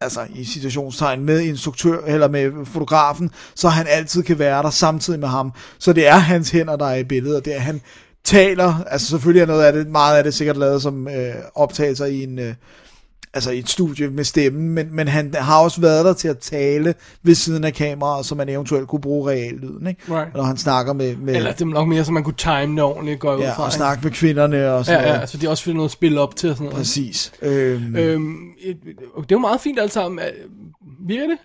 altså 0.00 0.26
i 0.34 0.44
situationstegn 0.44 1.24
med 1.24 1.40
instruktør 1.40 2.00
eller 2.06 2.28
med 2.28 2.66
fotografen, 2.66 3.30
så 3.54 3.68
han 3.68 3.86
altid 3.88 4.22
kan 4.22 4.38
være 4.38 4.62
der 4.62 4.70
samtidig 4.70 5.20
med 5.20 5.28
ham. 5.28 5.52
Så 5.78 5.92
det 5.92 6.06
er 6.06 6.16
hans 6.16 6.50
hænder, 6.50 6.76
der 6.76 6.86
er 6.86 6.96
i 6.96 7.04
billedet, 7.04 7.36
og 7.36 7.44
det 7.44 7.56
er 7.56 7.60
han 7.60 7.80
taler, 8.24 8.74
altså 8.86 9.08
selvfølgelig 9.08 9.42
er 9.42 9.46
noget 9.46 9.64
af 9.64 9.72
det, 9.72 9.88
meget 9.88 10.16
af 10.16 10.24
det 10.24 10.34
sikkert 10.34 10.56
lavet 10.56 10.82
som 10.82 11.08
øh, 11.08 11.34
optagelser 11.54 12.04
i 12.04 12.22
en, 12.22 12.38
øh, 12.38 12.54
altså 13.34 13.50
i 13.50 13.58
et 13.58 13.68
studie 13.68 14.08
med 14.10 14.24
stemmen, 14.24 14.68
men, 14.68 14.88
men 14.96 15.08
han 15.08 15.34
har 15.38 15.58
også 15.60 15.80
været 15.80 16.04
der 16.04 16.12
til 16.12 16.28
at 16.28 16.38
tale 16.38 16.94
ved 17.22 17.34
siden 17.34 17.64
af 17.64 17.74
kameraet, 17.74 18.26
så 18.26 18.34
man 18.34 18.48
eventuelt 18.48 18.88
kunne 18.88 19.00
bruge 19.00 19.30
reallyden, 19.30 19.86
ikke? 19.86 20.00
Right. 20.20 20.34
Når 20.34 20.42
han 20.42 20.56
snakker 20.56 20.92
med, 20.92 21.16
med 21.16 21.36
Eller 21.36 21.52
det 21.52 21.60
er 21.60 21.64
nok 21.64 21.88
mere, 21.88 22.04
så 22.04 22.12
man 22.12 22.24
kunne 22.24 22.34
time 22.36 22.74
det 22.74 22.82
ordentligt, 22.82 23.20
går 23.20 23.30
jeg 23.30 23.38
ud 23.38 23.44
ja, 23.44 23.52
fra. 23.52 23.64
og 23.64 23.72
snakke 23.72 24.02
med 24.04 24.12
kvinderne 24.12 24.72
og 24.72 24.84
sådan 24.84 25.00
Ja, 25.00 25.06
ja, 25.08 25.14
noget. 25.14 25.28
så 25.30 25.36
de 25.38 25.48
også 25.48 25.64
finder 25.64 25.76
noget 25.76 25.88
at 25.88 25.92
spille 25.92 26.20
op 26.20 26.36
til 26.36 26.50
og 26.50 26.56
sådan 26.56 26.64
noget. 26.64 26.76
Præcis. 26.76 27.32
Øhm, 27.42 27.96
Øhm, 27.96 28.34
et- 28.62 28.76
det 28.84 29.22
er 29.22 29.24
jo 29.32 29.38
meget 29.38 29.60
fint 29.60 29.78
alt 29.80 29.92
sammen. 29.92 30.18
Er- 30.18 30.30
Virker 31.08 31.26
det? 31.26 31.38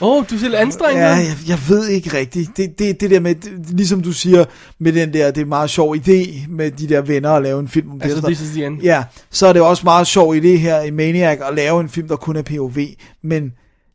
Åh, 0.00 0.16
oh, 0.16 0.24
du 0.30 0.38
ser 0.38 0.48
lidt 0.48 0.54
anstrengt 0.54 0.98
Ja, 1.00 1.06
jeg, 1.08 1.36
jeg 1.48 1.58
ved 1.68 1.88
ikke 1.88 2.18
rigtigt. 2.18 2.56
Det, 2.56 2.78
det, 2.78 3.00
det 3.00 3.10
der 3.10 3.20
med, 3.20 3.34
det, 3.34 3.52
ligesom 3.70 4.02
du 4.02 4.12
siger, 4.12 4.44
med 4.78 4.92
den 4.92 5.12
der, 5.12 5.30
det 5.30 5.38
er 5.38 5.42
en 5.42 5.48
meget 5.48 5.70
sjov 5.70 5.96
idé 5.96 6.48
med 6.48 6.70
de 6.70 6.88
der 6.88 7.00
venner 7.00 7.30
at 7.30 7.42
lave 7.42 7.60
en 7.60 7.68
film 7.68 7.90
om 7.90 7.98
det. 7.98 8.04
Altså, 8.04 8.16
og 8.16 8.22
sådan 8.22 8.34
this 8.34 8.48
is 8.48 8.54
the 8.54 8.66
end. 8.66 8.82
Ja, 8.82 9.04
så 9.30 9.46
er 9.46 9.52
det 9.52 9.62
også 9.62 9.84
meget 9.84 10.06
sjov 10.06 10.34
idé 10.34 10.46
her 10.56 10.80
i 10.82 10.90
Maniac 10.90 11.38
at 11.48 11.54
lave 11.54 11.80
en 11.80 11.88
film, 11.88 12.08
der 12.08 12.16
kun 12.16 12.36
er 12.36 12.42
POV, 12.42 12.76
men 13.22 13.52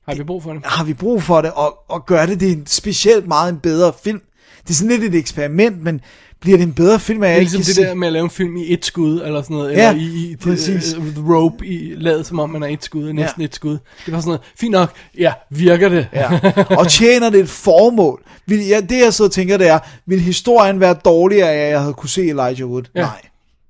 Har 0.08 0.16
vi 0.16 0.24
brug 0.24 0.44
for 0.44 0.54
det? 0.54 0.62
har 0.66 0.84
vi 0.84 0.94
brug 0.94 1.24
for 1.24 1.42
det, 1.42 1.52
og, 1.52 1.78
og 1.88 2.06
gør 2.06 2.26
det, 2.26 2.40
det 2.40 2.48
er 2.48 2.54
en 2.54 2.68
specielt 2.68 3.28
meget 3.28 3.54
en 3.54 3.60
bedre 3.60 3.94
film. 4.04 4.22
Det 4.64 4.70
er 4.70 4.74
sådan 4.74 5.00
lidt 5.00 5.14
et 5.14 5.20
eksperiment, 5.20 5.84
men 5.84 6.02
bliver 6.42 6.58
det 6.58 6.64
en 6.64 6.74
bedre 6.74 7.00
film, 7.00 7.22
Det 7.22 7.28
jeg 7.28 7.34
er 7.36 7.40
ikke 7.40 7.52
ligesom 7.52 7.64
det 7.66 7.76
se- 7.76 7.82
der 7.84 7.94
med 7.94 8.08
at 8.08 8.14
lave 8.14 8.24
en 8.24 8.30
film 8.30 8.58
i 8.58 8.74
et 8.74 8.86
skud, 8.86 9.22
eller 9.22 9.42
sådan 9.42 9.56
noget, 9.58 9.72
Ja, 9.78 9.90
eller 9.90 10.02
i, 10.04 10.32
i 10.32 10.36
præcis. 10.36 10.94
uh, 10.98 11.04
The 11.06 11.34
Rope, 11.36 11.66
i, 11.68 11.94
lavet 11.98 12.26
som 12.28 12.40
om 12.40 12.50
man 12.50 12.64
er 12.64 12.68
et 12.68 12.84
skud, 12.84 13.14
næsten 13.14 13.42
et 13.42 13.56
skud. 13.56 13.72
Det 14.06 14.14
var 14.14 14.20
sådan 14.20 14.28
noget, 14.28 14.42
fint 14.60 14.72
nok, 14.72 14.90
ja, 15.18 15.34
virker 15.50 15.90
det? 15.90 16.08
Ja. 16.14 16.40
Og 16.80 16.88
tjener 16.90 17.30
det 17.30 17.40
et 17.40 17.50
formål? 17.50 18.22
Vil, 18.46 18.68
ja, 18.68 18.82
det 18.90 19.00
jeg 19.04 19.14
så 19.14 19.28
tænker, 19.28 19.58
det 19.58 19.68
er, 19.68 19.80
vil 20.06 20.20
historien 20.20 20.80
være 20.80 20.94
dårligere 21.06 21.52
af, 21.52 21.66
at 21.66 21.72
jeg 21.72 21.80
havde 21.82 21.94
kunne 21.94 22.10
se 22.10 22.22
Elijah 22.30 22.70
Wood? 22.70 22.84
Ja. 22.96 23.02
Nej, 23.02 23.22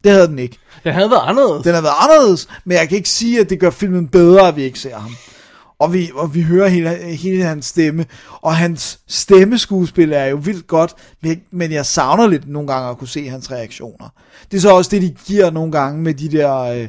det 0.04 0.12
havde 0.12 0.28
den 0.28 0.40
ikke. 0.40 0.58
Det 0.84 0.94
havde 0.94 1.10
været 1.10 1.22
anderledes. 1.24 1.64
Den 1.64 1.74
har 1.74 1.82
været 1.82 1.94
anderledes, 2.00 2.48
men 2.66 2.78
jeg 2.78 2.90
kan 2.90 2.98
ikke 2.98 3.10
sige, 3.10 3.40
at 3.40 3.50
det 3.50 3.60
gør 3.60 3.70
filmen 3.70 4.08
bedre, 4.08 4.48
at 4.48 4.56
vi 4.56 4.64
ikke 4.64 4.80
ser 4.80 4.96
ham. 5.00 5.16
Og 5.82 5.94
vi, 5.94 6.12
og 6.16 6.36
vi 6.36 6.42
hører 6.42 6.68
hele, 6.68 6.90
hele 6.98 7.44
hans 7.44 7.66
stemme, 7.66 8.06
og 8.42 8.56
hans 8.56 9.00
stemmeskuespil 9.08 10.14
er 10.14 10.26
jo 10.26 10.36
vildt 10.36 10.68
godt, 10.68 10.94
men, 11.24 11.42
men 11.52 11.72
jeg 11.72 11.86
savner 11.86 12.28
lidt 12.28 12.48
nogle 12.50 12.68
gange 12.68 12.90
at 12.90 12.98
kunne 12.98 13.08
se 13.08 13.30
hans 13.30 13.52
reaktioner. 13.52 14.14
Det 14.52 14.58
er 14.58 14.62
så 14.62 14.70
også 14.70 14.92
det, 14.92 15.02
de 15.02 15.16
giver 15.26 15.52
nogle 15.52 15.72
gange 15.72 16.02
med 16.02 16.14
de 16.14 16.32
der 16.32 16.58
øh, 16.58 16.88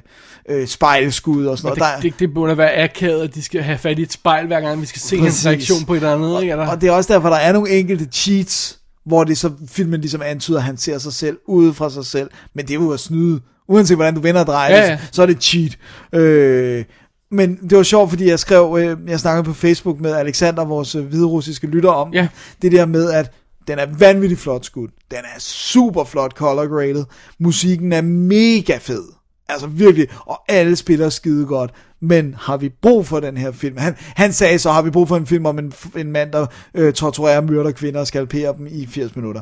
øh, 0.49 0.67
spejlskud 0.67 1.47
og 1.47 1.59
sådan 1.59 1.71
Og 1.71 1.79
noget. 1.79 1.93
Der, 1.95 2.01
det, 2.01 2.13
det, 2.13 2.21
det 2.21 2.35
burde 2.35 2.59
være 2.59 2.75
akavet, 2.85 3.23
at 3.23 3.35
de 3.35 3.43
skal 3.43 3.63
have 3.63 3.79
fat 3.79 3.99
i 3.99 4.03
et 4.03 4.13
spejl, 4.13 4.47
hver 4.47 4.61
gang 4.61 4.81
vi 4.81 4.87
skal 4.87 5.01
se 5.01 5.17
hans 5.17 5.27
Præcis. 5.27 5.47
reaktion 5.47 5.85
på 5.85 5.93
et 5.93 5.97
eller 5.97 6.15
andet. 6.15 6.43
Ikke? 6.43 6.53
Er 6.53 6.57
der? 6.57 6.67
Og 6.67 6.81
det 6.81 6.89
er 6.89 6.93
også 6.93 7.13
derfor, 7.13 7.29
der 7.29 7.37
er 7.37 7.53
nogle 7.53 7.71
enkelte 7.71 8.05
cheats, 8.13 8.79
hvor 9.07 9.25
det 9.25 9.39
så 9.39 9.51
filmen 9.69 10.01
ligesom 10.01 10.23
antyder, 10.23 10.59
at 10.59 10.65
han 10.65 10.77
ser 10.77 10.99
sig 10.99 11.13
selv 11.13 11.37
ude 11.49 11.75
fra 11.75 11.91
sig 11.91 12.07
selv. 12.07 12.31
Men 12.55 12.67
det 12.67 12.71
er 12.71 12.81
jo 12.81 12.91
at 12.91 13.01
snyde. 13.01 13.41
Uanset 13.69 13.97
hvordan 13.97 14.15
du 14.15 14.21
vender 14.21 14.41
og 14.41 14.47
drejer 14.47 14.77
Ja, 14.77 14.87
ja. 14.91 14.99
så 15.13 15.23
er 15.23 15.27
det 15.27 15.43
cheat. 15.43 15.79
Øh, 16.13 16.85
men 17.33 17.57
det 17.57 17.77
var 17.77 17.83
sjovt, 17.83 18.11
fordi 18.11 18.29
jeg 18.29 18.39
skrev, 18.39 18.77
øh, 18.81 18.97
jeg 19.11 19.21
snakkede 19.21 19.45
på 19.45 19.53
Facebook 19.53 20.01
med 20.01 20.13
Alexander, 20.13 20.65
vores 20.65 20.95
øh, 20.95 21.05
hviderussiske 21.07 21.67
lytter, 21.67 21.91
om 21.91 22.13
Ja. 22.13 22.29
det 22.63 22.73
der 22.73 22.87
med, 22.87 23.11
at 23.13 23.33
den 23.69 23.79
er 23.79 23.87
vanvittigt 23.99 24.41
flot 24.41 24.65
skudt. 24.65 24.91
Den 25.11 25.19
er 25.19 25.41
super 25.41 26.05
flot 26.05 26.33
color 26.33 26.67
graded. 26.67 27.05
Musikken 27.41 27.93
er 27.93 28.01
mega 28.03 28.79
fed. 28.81 29.03
Altså 29.49 29.67
virkelig, 29.67 30.09
og 30.27 30.41
alle 30.49 30.77
spiller 30.77 31.09
skide 31.09 31.47
godt. 31.47 31.71
Men 32.03 32.35
har 32.39 32.57
vi 32.57 32.69
brug 32.83 33.07
for 33.07 33.21
den 33.21 33.37
her 33.37 33.53
film? 33.53 33.77
Han, 33.77 33.95
han 33.99 34.33
sagde 34.33 34.59
så, 34.59 34.71
har 34.73 34.83
vi 34.83 34.91
brug 34.91 35.09
for 35.09 35.17
en 35.17 35.27
film 35.27 35.47
om 35.47 35.59
en, 35.59 35.73
en 35.97 36.13
mand, 36.13 36.33
der 36.33 36.47
øh, 36.75 36.93
torturerer, 36.93 37.41
myrder 37.41 37.71
kvinder 37.71 38.01
og 38.01 38.07
skalperer 38.07 38.53
dem 38.53 38.67
i 38.71 38.87
80 38.87 39.17
minutter. 39.17 39.41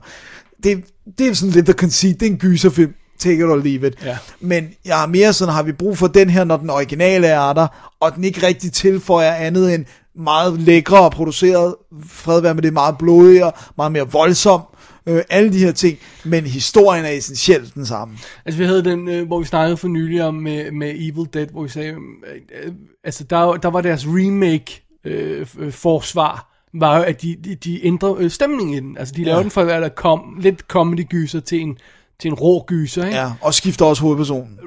Det, 0.63 0.85
det 1.19 1.29
er 1.29 1.35
sådan 1.35 1.53
lidt 1.53 1.67
the 1.67 1.73
conceit. 1.73 2.21
Det 2.21 2.27
er 2.27 2.31
en 2.31 2.39
gyserfilm. 2.39 2.95
Take 3.21 3.37
it 3.37 3.43
or 3.45 3.57
leave 3.57 3.87
it. 3.87 3.95
Ja. 4.05 4.19
Men 4.41 4.69
jeg 4.85 5.03
er 5.03 5.07
mere 5.07 5.33
sådan, 5.33 5.55
har 5.55 5.63
vi 5.63 5.73
brug 5.73 5.99
for 5.99 6.07
den 6.07 6.31
her, 6.31 6.45
når 6.45 6.57
den 6.57 6.71
originale 6.71 7.27
er 7.27 7.53
der, 7.53 7.95
og 8.01 8.15
den 8.15 8.25
ikke 8.25 8.47
rigtig 8.47 8.73
tilføjer 8.73 9.33
andet 9.33 9.75
end 9.75 9.85
meget 10.17 10.61
lækre 10.61 11.01
og 11.01 11.13
produceret, 11.13 11.75
fred 12.09 12.41
være 12.41 12.55
med 12.55 12.63
det, 12.63 12.73
meget 12.73 12.99
blodigere, 12.99 13.53
meget 13.77 13.93
mere 13.93 14.11
voldsom, 14.11 14.61
øh, 15.07 15.23
alle 15.31 15.53
de 15.53 15.59
her 15.59 15.73
ting, 15.73 15.99
men 16.25 16.45
historien 16.45 17.05
er 17.05 17.09
essentielt 17.11 17.75
den 17.75 17.87
samme. 17.87 18.15
Altså 18.47 18.59
vi 18.59 18.65
havde 18.65 18.85
den, 18.85 19.09
øh, 19.09 19.27
hvor 19.27 19.39
vi 19.39 19.45
snakkede 19.45 19.77
for 19.77 19.89
nylig 19.89 20.23
om 20.25 20.35
med, 20.35 20.71
med 20.71 20.91
Evil 20.95 21.29
Dead, 21.35 21.47
hvor 21.47 21.63
vi 21.63 21.69
sagde, 21.69 21.89
øh, 21.89 22.65
øh, 22.65 22.73
altså 23.05 23.25
der, 23.25 23.53
der 23.53 23.71
var 23.71 23.81
deres 23.81 24.07
remake 24.07 24.83
øh, 25.05 25.47
øh, 25.59 25.73
forsvar, 25.73 26.47
var 26.75 26.97
jo, 26.99 27.03
at 27.03 27.23
de, 27.23 27.37
de, 27.45 27.55
de 27.55 27.87
ændrer 27.87 28.15
øh, 28.19 28.31
stemningen 28.31 28.75
i 28.75 28.81
den. 28.81 28.99
Altså 28.99 29.15
de 29.17 29.25
laver 29.25 29.37
Ja. 29.37 29.43
den 29.43 29.51
for 29.51 29.61
at 29.63 29.83
der 29.83 29.89
kom, 29.89 30.39
lidt 30.41 30.61
comedy 30.61 31.09
gyser 31.09 31.41
til 31.41 31.61
en, 31.61 31.79
til 32.21 32.29
en 32.29 32.35
rå 32.35 32.65
gyser, 32.67 33.05
ikke? 33.05 33.19
Ja, 33.19 33.31
og 33.41 33.55
skifter 33.55 33.85
også 33.85 34.03
hovedpersonen. 34.03 34.59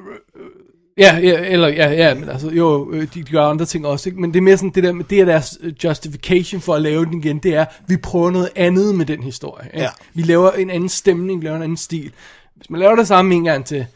Ja, 0.98 1.16
ja, 1.16 1.40
eller, 1.40 1.68
ja, 1.68 1.90
ja, 1.90 2.14
men 2.14 2.28
altså, 2.28 2.50
jo, 2.50 2.92
øh, 2.92 3.00
de, 3.00 3.06
de 3.22 3.22
gør 3.22 3.42
andre 3.42 3.64
ting 3.64 3.86
også, 3.86 4.08
ikke? 4.08 4.20
Men 4.20 4.32
det 4.34 4.38
er 4.38 4.42
mere 4.42 4.56
sådan, 4.56 4.70
det 4.70 4.84
der, 4.84 4.92
det 5.10 5.20
er 5.20 5.24
deres 5.24 5.58
øh, 5.60 5.72
justification 5.84 6.60
for 6.60 6.74
at 6.74 6.82
lave 6.82 7.04
den 7.04 7.18
igen, 7.18 7.38
det 7.38 7.54
er, 7.54 7.64
vi 7.86 7.96
prøver 7.96 8.30
noget 8.30 8.48
andet 8.56 8.94
med 8.94 9.06
den 9.06 9.22
historie, 9.22 9.66
ikke? 9.66 9.80
Ja. 9.80 9.90
Vi 10.14 10.22
laver 10.22 10.50
en 10.50 10.70
anden 10.70 10.88
stemning, 10.88 11.40
vi 11.40 11.46
laver 11.46 11.56
en 11.56 11.62
anden 11.62 11.76
stil. 11.76 12.12
Hvis 12.56 12.70
man 12.70 12.80
laver 12.80 12.96
det 12.96 13.08
samme 13.08 13.34
en 13.34 13.44
gang 13.44 13.64
til, 13.64 13.86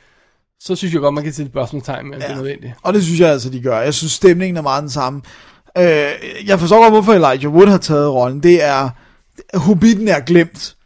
så 0.60 0.76
synes 0.76 0.94
jeg 0.94 1.00
godt, 1.00 1.14
man 1.14 1.24
kan 1.24 1.32
sætte 1.32 1.50
spørgsmålstegn 1.50 2.06
med, 2.06 2.16
om 2.16 2.22
ja. 2.22 2.26
det 2.26 2.32
er 2.32 2.36
nødvendigt. 2.36 2.72
Og 2.82 2.94
det 2.94 3.04
synes 3.04 3.20
jeg 3.20 3.30
altså, 3.30 3.50
de 3.50 3.60
gør. 3.60 3.80
Jeg 3.80 3.94
synes, 3.94 4.12
stemningen 4.12 4.56
er 4.56 4.62
meget 4.62 4.82
den 4.82 4.90
samme. 4.90 5.22
Øh, 5.78 6.10
jeg 6.46 6.60
forstår 6.60 6.82
godt, 6.82 6.92
hvorfor 6.92 7.12
Elijah 7.12 7.54
Wood 7.54 7.66
har 7.66 7.78
taget 7.78 8.12
rollen. 8.12 8.42
Det 8.42 8.64
er, 8.64 8.90
Hobbiten 9.54 10.08
er 10.08 10.20
glemt. 10.20 10.76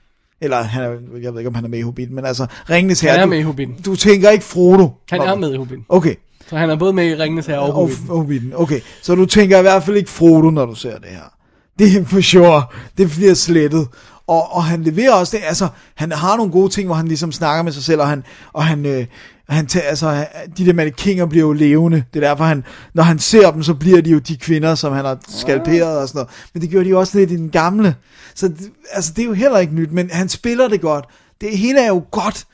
Eller, 0.42 0.62
han 0.62 0.82
er, 0.82 0.88
jeg 1.22 1.32
ved 1.32 1.40
ikke, 1.40 1.48
om 1.48 1.54
han 1.54 1.64
er 1.64 1.68
med 1.68 1.78
i 1.78 1.82
Hobbiten, 1.82 2.14
men 2.14 2.24
altså, 2.24 2.46
Ringenes 2.70 3.00
Herre. 3.00 3.12
Han 3.12 3.20
er 3.20 3.24
du- 3.24 3.30
med 3.30 3.38
i 3.38 3.42
Hobbiten. 3.42 3.74
Du 3.84 3.96
tænker 3.96 4.30
ikke 4.30 4.44
Frodo. 4.44 4.88
Han 5.10 5.20
er 5.20 5.34
med 5.34 5.52
i 5.54 5.56
Hobbiten. 5.56 5.84
Okay. 5.88 6.14
Så 6.48 6.56
han 6.56 6.70
er 6.70 6.76
både 6.76 6.92
med 6.92 7.06
i 7.06 7.14
Ringenes 7.14 7.46
Herre 7.46 7.58
og 7.58 7.66
Og 7.68 7.72
Hobbiten. 7.72 8.06
Hobbiten. 8.08 8.52
Okay, 8.54 8.80
så 9.02 9.14
du 9.14 9.26
tænker 9.26 9.58
i 9.58 9.62
hvert 9.62 9.82
fald 9.82 9.96
ikke 9.96 10.10
Frodo, 10.10 10.50
når 10.50 10.66
du 10.66 10.74
ser 10.74 10.98
det 10.98 11.08
her. 11.08 11.32
Det 11.78 11.96
er 11.96 12.04
for 12.04 12.20
sure. 12.20 12.62
Det 12.98 13.10
bliver 13.10 13.34
slettet. 13.34 13.88
Og, 14.32 14.52
og 14.52 14.64
han 14.64 14.82
leverer 14.82 15.12
også 15.12 15.36
det, 15.36 15.44
altså, 15.46 15.68
han 15.94 16.12
har 16.12 16.36
nogle 16.36 16.52
gode 16.52 16.68
ting, 16.68 16.86
hvor 16.86 16.94
han 16.94 17.08
ligesom 17.08 17.32
snakker 17.32 17.62
med 17.62 17.72
sig 17.72 17.84
selv, 17.84 18.00
og 18.00 18.08
han, 18.08 18.24
og 18.52 18.64
han, 18.64 18.86
øh, 18.86 19.06
han 19.48 19.66
tager, 19.66 19.88
altså, 19.88 20.26
de 20.58 20.66
der 20.66 20.72
mannekinger 20.72 21.26
bliver 21.26 21.46
jo 21.46 21.52
levende. 21.52 22.04
Det 22.14 22.24
er 22.24 22.28
derfor, 22.28 22.44
han, 22.44 22.64
når 22.94 23.02
han 23.02 23.18
ser 23.18 23.50
dem, 23.50 23.62
så 23.62 23.74
bliver 23.74 24.00
de 24.00 24.10
jo 24.10 24.18
de 24.18 24.36
kvinder, 24.36 24.74
som 24.74 24.92
han 24.92 25.04
har 25.04 25.18
skalperet 25.28 25.98
og 25.98 26.08
sådan 26.08 26.18
noget. 26.18 26.30
Men 26.52 26.62
det 26.62 26.70
gjorde 26.70 26.84
de 26.84 26.90
jo 26.90 26.98
også 26.98 27.18
lidt 27.18 27.30
i 27.30 27.36
den 27.36 27.50
gamle. 27.50 27.94
Så 28.34 28.52
altså, 28.92 29.12
det 29.16 29.22
er 29.22 29.26
jo 29.26 29.32
heller 29.32 29.58
ikke 29.58 29.74
nyt, 29.74 29.92
men 29.92 30.10
han 30.10 30.28
spiller 30.28 30.68
det 30.68 30.80
godt. 30.80 31.04
Det 31.40 31.58
hele 31.58 31.80
er 31.80 31.88
jo 31.88 32.04
godt, 32.10 32.44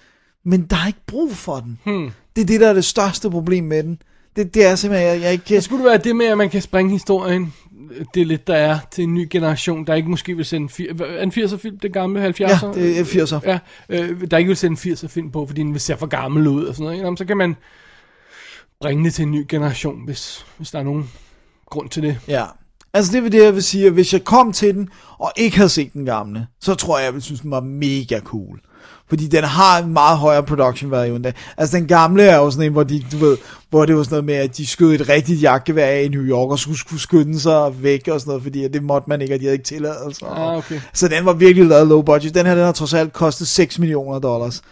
men 0.44 0.62
der 0.62 0.76
er 0.76 0.86
ikke 0.86 1.06
brug 1.06 1.36
for 1.36 1.60
den. 1.60 1.78
Hmm. 1.84 2.10
Det 2.36 2.42
er 2.42 2.46
det, 2.46 2.60
der 2.60 2.68
er 2.68 2.74
det 2.74 2.84
største 2.84 3.30
problem 3.30 3.64
med 3.64 3.82
den. 3.82 3.98
Det, 4.38 4.54
det 4.54 4.66
er 4.66 4.74
simpelthen, 4.74 5.08
jeg, 5.12 5.20
jeg 5.22 5.32
ikke 5.32 5.44
kan... 5.44 5.62
skulle 5.62 5.84
det 5.84 5.90
være 5.90 5.98
det 5.98 6.16
med, 6.16 6.26
at 6.26 6.38
man 6.38 6.50
kan 6.50 6.62
springe 6.62 6.92
historien, 6.92 7.54
det 8.14 8.20
er 8.20 8.26
lidt, 8.26 8.46
der 8.46 8.54
er 8.54 8.78
til 8.90 9.04
en 9.04 9.14
ny 9.14 9.26
generation, 9.30 9.86
der 9.86 9.94
ikke 9.94 10.10
måske 10.10 10.36
vil 10.36 10.44
sende 10.44 10.64
en 10.80 10.86
fir- 10.86 11.04
er 11.04 11.22
en 11.22 11.32
80'er 11.32 11.56
film, 11.56 11.78
det 11.78 11.92
gamle 11.92 12.26
70'er? 12.28 12.40
Ja, 12.40 12.58
det 12.74 12.98
er 12.98 13.04
80'er. 13.04 13.40
Ja, 13.50 13.58
øh, 13.88 14.30
der 14.30 14.36
ikke 14.38 14.48
vil 14.48 14.56
sende 14.56 14.88
en 14.88 14.92
80'er 14.92 15.06
film 15.08 15.30
på, 15.30 15.46
fordi 15.46 15.60
den 15.60 15.72
vil 15.72 15.80
se 15.80 15.96
for 15.96 16.06
gammel 16.06 16.46
ud 16.46 16.64
og 16.64 16.74
sådan 16.74 16.84
noget. 16.84 16.98
Jamen, 16.98 17.16
så 17.16 17.24
kan 17.24 17.36
man 17.36 17.56
bringe 18.80 19.04
det 19.04 19.14
til 19.14 19.22
en 19.22 19.30
ny 19.30 19.46
generation, 19.48 20.04
hvis, 20.04 20.46
hvis 20.56 20.70
der 20.70 20.78
er 20.78 20.82
nogen 20.82 21.10
grund 21.66 21.88
til 21.88 22.02
det. 22.02 22.18
Ja. 22.28 22.44
Altså 22.94 23.12
det 23.12 23.24
er 23.24 23.30
det, 23.30 23.44
jeg 23.44 23.54
vil 23.54 23.62
sige, 23.62 23.86
at 23.86 23.92
hvis 23.92 24.12
jeg 24.12 24.24
kom 24.24 24.52
til 24.52 24.74
den, 24.74 24.88
og 25.18 25.32
ikke 25.36 25.56
havde 25.56 25.68
set 25.68 25.92
den 25.92 26.06
gamle, 26.06 26.46
så 26.60 26.74
tror 26.74 26.98
jeg, 26.98 27.04
jeg 27.04 27.12
ville 27.12 27.24
synes, 27.24 27.40
den 27.40 27.50
var 27.50 27.60
mega 27.60 28.20
cool. 28.20 28.60
Fordi 29.08 29.26
den 29.26 29.44
har 29.44 29.78
en 29.78 29.92
meget 29.92 30.18
højere 30.18 30.42
production 30.42 30.90
value 30.90 31.16
end 31.16 31.24
det. 31.24 31.36
Altså 31.56 31.76
den 31.76 31.86
gamle 31.86 32.22
er 32.22 32.36
jo 32.36 32.50
sådan 32.50 32.66
en, 32.66 32.72
hvor, 32.72 32.82
de, 32.82 33.04
du 33.12 33.16
ved, 33.16 33.36
hvor 33.70 33.86
det 33.86 33.96
var 33.96 34.02
sådan 34.02 34.14
noget 34.14 34.24
med, 34.24 34.34
at 34.34 34.56
de 34.56 34.66
skød 34.66 34.94
et 34.94 35.08
rigtigt 35.08 35.42
jagtgevær 35.42 35.86
af 35.86 36.02
i 36.02 36.08
New 36.08 36.22
York, 36.22 36.50
og 36.50 36.58
skulle, 36.58 36.78
skulle 36.78 37.00
skynde 37.00 37.40
sig 37.40 37.82
væk 37.82 38.08
og 38.08 38.20
sådan 38.20 38.30
noget, 38.30 38.42
fordi 38.42 38.68
det 38.68 38.82
måtte 38.82 39.10
man 39.10 39.20
ikke, 39.20 39.34
og 39.34 39.40
de 39.40 39.44
havde 39.44 39.54
ikke 39.54 39.64
tilladelse. 39.64 40.26
Ah, 40.26 40.56
okay. 40.56 40.80
Så 40.92 41.08
den 41.08 41.24
var 41.24 41.32
virkelig 41.32 41.68
lavet 41.68 41.86
low 41.88 42.02
budget. 42.02 42.34
Den 42.34 42.46
her, 42.46 42.54
den 42.54 42.64
har 42.64 42.72
trods 42.72 42.94
alt 42.94 43.12
kostet 43.12 43.48
6 43.48 43.78
millioner 43.78 44.18
dollars. 44.18 44.62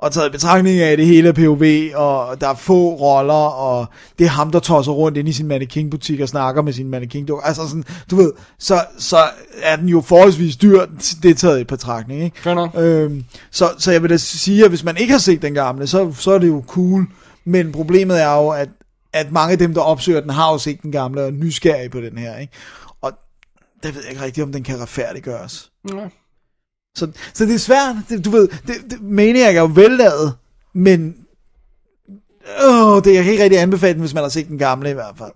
Og 0.00 0.12
taget 0.12 0.28
i 0.28 0.30
betragtning 0.30 0.78
af, 0.78 0.92
at 0.92 0.98
det 0.98 1.06
hele 1.06 1.28
er 1.28 1.32
POV, 1.32 1.62
og 2.00 2.40
der 2.40 2.48
er 2.48 2.54
få 2.54 2.94
roller, 2.94 3.34
og 3.34 3.86
det 4.18 4.24
er 4.24 4.30
ham, 4.30 4.50
der 4.50 4.58
tosser 4.58 4.92
rundt 4.92 5.18
ind 5.18 5.28
i 5.28 5.32
sin 5.32 5.46
mannequin-butik 5.46 6.20
og 6.20 6.28
snakker 6.28 6.62
med 6.62 6.72
sin 6.72 6.90
mannequin 6.90 7.28
-dukke. 7.30 7.46
Altså 7.46 7.68
sådan, 7.68 7.84
du 8.10 8.16
ved, 8.16 8.32
så, 8.58 8.84
så 8.98 9.16
er 9.62 9.76
den 9.76 9.88
jo 9.88 10.00
forholdsvis 10.00 10.56
dyr, 10.56 10.86
det 11.22 11.30
er 11.30 11.34
taget 11.34 11.60
i 11.60 11.64
betragtning, 11.64 12.22
ikke? 12.22 12.40
Fair 12.40 12.54
nok. 12.54 12.70
Øhm, 12.74 13.24
så, 13.50 13.70
så 13.78 13.92
jeg 13.92 14.02
vil 14.02 14.10
da 14.10 14.16
sige, 14.16 14.64
at 14.64 14.70
hvis 14.70 14.84
man 14.84 14.96
ikke 14.96 15.12
har 15.12 15.18
set 15.18 15.42
den 15.42 15.54
gamle, 15.54 15.86
så, 15.86 16.12
så 16.12 16.30
er 16.30 16.38
det 16.38 16.48
jo 16.48 16.64
cool. 16.66 17.06
Men 17.44 17.72
problemet 17.72 18.22
er 18.22 18.34
jo, 18.34 18.48
at, 18.48 18.68
at 19.12 19.32
mange 19.32 19.52
af 19.52 19.58
dem, 19.58 19.74
der 19.74 19.80
opsøger 19.80 20.20
den, 20.20 20.30
har 20.30 20.52
jo 20.52 20.58
set 20.58 20.82
den 20.82 20.92
gamle 20.92 21.20
og 21.20 21.26
er 21.26 21.30
nysgerrige 21.30 21.88
på 21.88 22.00
den 22.00 22.18
her, 22.18 22.38
ikke? 22.38 22.52
Og 23.00 23.12
der 23.82 23.92
ved 23.92 24.02
jeg 24.02 24.10
ikke 24.10 24.24
rigtigt, 24.24 24.44
om 24.44 24.52
den 24.52 24.62
kan 24.62 24.80
retfærdiggøres. 24.80 25.70
Ja. 25.88 26.08
Så, 26.96 27.08
så 27.34 27.44
det 27.46 27.54
er 27.54 27.58
svært. 27.58 27.96
Det, 28.08 28.24
du 28.24 28.30
ved, 28.30 28.48
det, 28.66 28.74
det, 28.90 29.02
Maniac 29.02 29.54
er 29.56 29.60
jo 29.60 29.70
vellavet, 29.74 30.34
men 30.74 31.14
åh, 32.64 32.96
det 33.04 33.14
kan 33.24 33.32
ikke 33.32 33.42
rigtig 33.42 33.60
anbefale 33.60 33.92
den, 33.92 34.00
hvis 34.00 34.14
man 34.14 34.22
har 34.22 34.30
set 34.30 34.48
den 34.48 34.58
gamle 34.58 34.90
i 34.90 34.94
hvert 34.94 35.14
fald. 35.18 35.30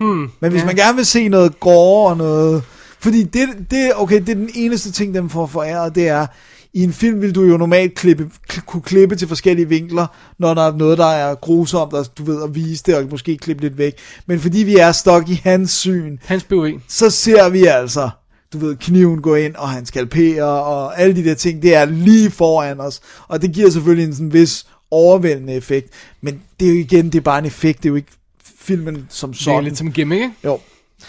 Hmm. 0.00 0.30
Men 0.40 0.50
hvis 0.50 0.60
Ja. 0.60 0.66
man 0.66 0.76
gerne 0.76 0.96
vil 0.96 1.06
se 1.06 1.28
noget 1.28 1.60
gore 1.60 2.10
og 2.10 2.16
noget... 2.16 2.62
Fordi 3.00 3.22
det, 3.22 3.48
det, 3.70 3.92
okay, 3.96 4.20
det 4.20 4.28
er 4.28 4.34
den 4.34 4.50
eneste 4.54 4.92
ting, 4.92 5.14
den 5.14 5.30
får 5.30 5.46
foræret, 5.46 5.94
det 5.94 6.08
er, 6.08 6.26
i 6.74 6.82
en 6.82 6.92
film 6.92 7.20
vil 7.20 7.34
du 7.34 7.42
jo 7.42 7.56
normalt 7.56 7.94
klippe, 7.94 8.30
kl- 8.52 8.60
kunne 8.60 8.82
klippe 8.82 9.16
til 9.16 9.28
forskellige 9.28 9.68
vinkler, 9.68 10.06
når 10.38 10.54
der 10.54 10.62
er 10.62 10.76
noget, 10.76 10.98
der 10.98 11.06
er 11.06 11.34
grusomt, 11.34 11.92
og 11.92 12.06
du 12.18 12.24
ved, 12.24 12.42
at 12.42 12.54
vise 12.54 12.82
det, 12.86 12.94
og 12.96 13.04
måske 13.10 13.36
klippe 13.36 13.62
lidt 13.62 13.78
væk. 13.78 13.92
Men 14.26 14.40
fordi 14.40 14.58
vi 14.58 14.76
er 14.76 14.92
stok 14.92 15.28
i 15.28 15.40
hans 15.44 15.70
syn, 15.70 16.18
Hans 16.24 16.44
BOE. 16.44 16.80
så 16.88 17.10
ser 17.10 17.48
vi 17.48 17.64
altså, 17.66 18.10
du 18.52 18.58
ved, 18.58 18.76
kniven 18.76 19.22
gå 19.22 19.34
ind, 19.34 19.54
og 19.54 19.68
han 19.68 19.86
skalperer, 19.86 20.44
og 20.44 21.00
alle 21.00 21.16
de 21.16 21.24
der 21.24 21.34
ting, 21.34 21.62
det 21.62 21.74
er 21.74 21.84
lige 21.84 22.30
foran 22.30 22.80
os. 22.80 23.00
Og 23.28 23.42
det 23.42 23.52
giver 23.52 23.70
selvfølgelig 23.70 24.06
en 24.06 24.14
sådan 24.14 24.32
vis 24.32 24.66
overvældende 24.90 25.54
effekt. 25.54 25.88
Men 26.20 26.42
det 26.60 26.68
er 26.68 26.72
jo 26.72 26.78
igen, 26.78 27.04
det 27.06 27.14
er 27.14 27.20
bare 27.20 27.38
en 27.38 27.44
effekt, 27.46 27.78
det 27.78 27.84
er 27.84 27.90
jo 27.90 27.96
ikke 27.96 28.12
filmen 28.58 29.06
som 29.10 29.32
Det 29.32 29.38
er 29.40 29.42
sådan. 29.44 29.64
lidt 29.64 29.78
som 29.78 29.92
gimmick, 29.92 30.22
ikke? 30.22 30.34
Jo. 30.44 30.58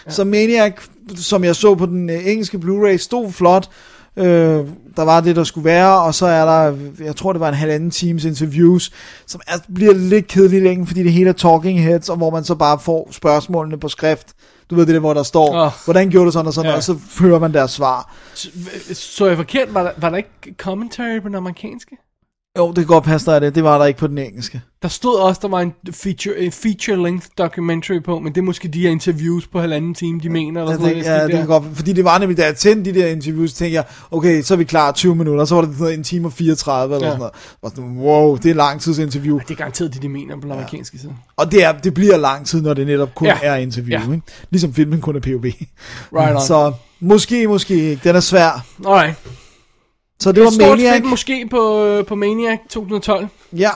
Ja. 0.06 0.11
Så 0.11 0.24
Maniac, 0.24 0.74
som 1.16 1.44
jeg 1.44 1.56
så 1.56 1.76
på 1.76 1.86
den 1.86 2.10
øh, 2.10 2.28
engelske 2.28 2.57
Blu-ray, 2.57 2.98
stod 2.98 3.32
flot. 3.32 3.70
Øh, 4.18 4.26
der 4.95 5.02
var 5.03 5.22
det, 5.22 5.36
der 5.36 5.44
skulle 5.44 5.66
være, 5.66 6.02
og 6.02 6.16
så 6.16 6.26
er 6.26 6.45
der, 6.45 6.78
jeg 7.03 7.16
tror 7.16 7.34
det 7.34 7.40
var 7.40 7.49
en 7.49 7.56
halvanden 7.56 7.91
times 7.91 8.26
interviews, 8.26 8.91
som 9.28 9.41
er, 9.48 9.53
bliver 9.76 9.94
lidt 9.94 10.28
kedeligt 10.28 10.64
længe, 10.64 10.88
fordi 10.88 11.03
det 11.03 11.11
hele 11.14 11.30
er 11.30 11.34
talking 11.34 11.84
heads, 11.84 12.10
og 12.10 12.18
hvor 12.18 12.30
man 12.30 12.44
så 12.44 12.56
bare 12.56 12.80
får 12.80 13.10
spørgsmålene 13.11 13.78
på 13.80 13.88
skrift. 13.90 14.28
Du 14.70 14.76
ved 14.76 14.86
det 14.86 14.94
der, 14.94 15.00
hvor 15.00 15.14
der 15.14 15.24
står, 15.24 15.66
oh. 15.66 15.72
hvordan 15.86 16.10
gjorde 16.10 16.26
du 16.26 16.32
sådan 16.32 16.48
og 16.48 16.54
sådan, 16.54 16.72
ja. 16.72 16.78
og 16.78 16.84
så 16.84 17.00
hører 17.20 17.40
man 17.40 17.54
deres 17.54 17.72
svar. 17.72 18.16
Så, 18.34 18.50
så 18.94 19.28
jeg 19.28 19.38
forkert? 19.38 19.74
Var 19.74 19.84
der, 19.84 19.91
var 19.98 20.10
der 20.10 20.18
ikke 20.18 20.56
commentary 20.58 21.20
på 21.20 21.28
den 21.28 21.36
amerikanske? 21.36 21.98
Jo, 22.58 22.68
det 22.68 22.76
kan 22.76 22.86
godt 22.86 23.04
passe, 23.04 23.26
der 23.32 23.36
er 23.36 23.40
det. 23.40 23.56
Det 23.56 23.64
var 23.64 23.78
der 23.78 23.86
ikke 23.86 24.00
på 24.00 24.08
den 24.08 24.18
engelske. 24.18 24.62
Der 24.82 24.88
stod 24.88 25.20
også, 25.20 25.40
der 25.42 25.48
var 25.48 25.60
en 25.60 25.74
feature, 25.92 26.38
en 26.40 26.52
feature-length 26.52 27.28
documentary 27.38 28.00
på, 28.06 28.20
men 28.20 28.36
det 28.36 28.42
er 28.42 28.46
måske 28.46 28.68
de 28.68 28.82
her 28.82 28.90
interviews 28.90 29.48
på 29.48 29.60
halvanden 29.60 29.94
time, 29.94 30.20
de 30.24 30.30
mener. 30.30 30.62
Eller 30.62 30.74
sådan 30.74 30.88
tænkte, 30.90 31.10
noget, 31.10 31.20
ja, 31.22 31.26
det 31.28 31.36
kan 31.36 31.46
godt, 31.48 31.64
fordi 31.74 31.94
det 31.94 32.04
var 32.04 32.18
nemlig, 32.18 32.38
da 32.38 32.46
jeg 32.46 32.56
tændte 32.56 32.94
de 32.94 33.00
der 33.00 33.08
interviews, 33.08 33.54
tænkte 33.54 33.74
jeg, 33.76 33.84
okay, 34.12 34.42
så 34.42 34.54
er 34.54 34.58
vi 34.58 34.64
klar 34.64 34.92
20 34.92 35.16
minutter, 35.16 35.46
så 35.46 35.56
var 35.56 35.62
det 35.62 35.70
sådan 35.72 35.82
noget, 35.84 35.98
en 35.98 36.04
time 36.04 36.28
og 36.28 36.34
34 36.34 36.96
eller 36.96 37.08
Ja. 37.08 37.12
sådan 37.12 37.20
noget. 37.20 37.34
Og 37.62 37.70
sådan, 37.76 37.98
wow, 37.98 38.36
det 38.38 38.52
er 38.52 38.56
lang 38.56 38.82
tids 38.82 38.98
interview. 38.98 39.40
Det 39.40 39.52
er 39.52 39.56
garanteret 39.56 39.94
det, 39.94 40.02
de 40.02 40.10
mener 40.10 40.36
på 40.36 40.42
den 40.42 40.52
amerikanske 40.52 40.98
side. 41.00 41.14
Og 41.38 41.52
det, 41.52 41.64
er, 41.64 41.72
det 41.72 41.94
bliver 41.94 42.18
lang 42.18 42.46
tid, 42.48 42.62
når 42.62 42.74
det 42.74 42.88
netop 42.88 43.16
kun 43.16 43.28
Ja. 43.28 43.38
ja. 43.44 43.48
er 43.50 43.56
interview, 43.56 44.00
Ja. 44.00 44.06
ja. 44.08 44.14
ikke? 44.14 44.26
Ligesom 44.50 44.74
filmen 44.74 45.02
kun 45.02 45.16
er 45.16 45.20
POV. 45.20 45.44
Right 45.46 46.36
on. 46.36 46.42
Så 46.48 46.74
måske, 47.00 47.48
måske 47.48 47.76
ikke. 47.90 48.02
Den 48.04 48.16
er 48.16 48.20
svær. 48.20 48.66
Alright. 48.88 49.16
Så 50.22 50.30
det 50.30 50.36
Det 50.36 50.44
var 50.44 50.50
stort 50.52 50.70
Maniac. 50.78 50.94
fedt 50.96 51.06
måske 51.06 51.48
på, 51.50 51.86
øh, 51.86 52.06
på 52.06 52.16
Maniac 52.16 52.60
2012. 52.70 53.28
Ja, 53.54 53.70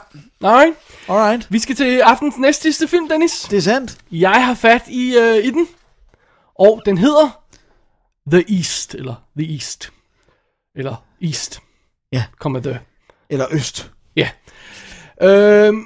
Alright. 0.44 0.76
alright. 1.07 1.48
Vi 1.49 1.60
skal 1.60 1.76
til 1.76 1.99
aftens 1.99 2.38
næst 2.38 2.61
sidste 2.61 2.88
film, 2.88 3.07
Dennis. 3.10 3.48
Det 3.52 3.57
er 3.57 3.61
sandt. 3.61 3.98
Jeg 4.11 4.45
har 4.45 4.53
fat 4.53 4.82
i, 4.88 5.18
øh, 5.18 5.38
i 5.45 5.49
den. 5.52 5.68
Og 6.56 6.82
den 6.86 6.98
hedder 6.98 7.40
The 8.32 8.57
East, 8.57 8.95
eller 8.95 9.15
The 9.40 9.53
East. 9.53 9.91
Eller 10.76 10.95
East. 11.22 11.60
Ja. 12.11 12.24
Kommer 12.40 12.60
The. 12.60 12.80
Eller 13.30 13.45
Øst. 13.52 13.91
Ja. 14.15 14.30
Øhm, 15.22 15.84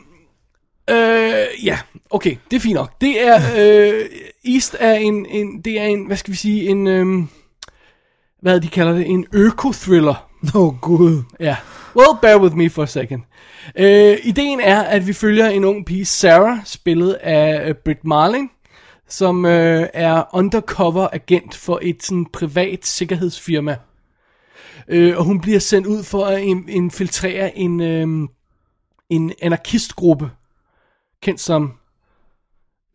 øh, 0.90 1.66
ja, 1.66 1.80
okay, 2.10 2.36
det 2.52 2.56
er 2.58 2.62
fint 2.62 2.74
nok. 2.76 3.02
Det 3.02 3.28
er, 3.28 3.42
øh, 3.60 4.06
East 4.46 4.76
er 4.80 4.94
en, 4.94 5.26
en, 5.26 5.62
det 5.62 5.80
er 5.80 5.86
en, 5.86 6.06
hvad 6.06 6.18
skal 6.18 6.32
vi 6.32 6.38
sige, 6.38 6.70
en, 6.70 6.88
øhm, 6.88 7.28
hvad 8.42 8.62
de 8.62 8.68
kalder 8.68 8.94
det, 8.94 9.08
en 9.08 9.26
øko-thriller. 9.34 10.27
Åh, 10.56 10.62
oh, 10.62 10.80
gud. 10.82 11.24
Ja, 11.40 11.56
well, 11.96 12.18
bear 12.22 12.42
with 12.42 12.56
me 12.56 12.70
for 12.70 12.84
a 12.84 12.88
second. 12.88 13.22
Øh, 13.76 14.18
ideen 14.24 14.60
er, 14.60 14.82
at 14.82 15.08
vi 15.08 15.14
følger 15.14 15.48
en 15.48 15.64
ung 15.64 15.86
pige, 15.86 16.06
Sarah, 16.06 16.58
spillet 16.66 17.14
af 17.14 17.70
øh, 17.70 17.76
Britt 17.76 18.06
Marling, 18.06 18.52
som 19.08 19.46
øh, 19.46 19.88
er 19.94 20.24
undercover 20.34 21.08
agent 21.14 21.56
for 21.56 21.80
et 21.82 22.04
sådan 22.04 22.26
privat 22.34 22.86
sikkerhedsfirma. 22.86 23.78
Øh, 24.88 25.18
og 25.18 25.24
hun 25.24 25.42
bliver 25.42 25.60
sendt 25.60 25.88
ud 25.88 26.04
for 26.04 26.26
at 26.26 26.42
in- 26.42 26.70
infiltrere 26.70 27.58
en, 27.58 27.82
øh, 27.82 28.28
en 29.10 29.34
anarkistgruppe, 29.42 30.32
kendt 31.22 31.40
som... 31.40 31.74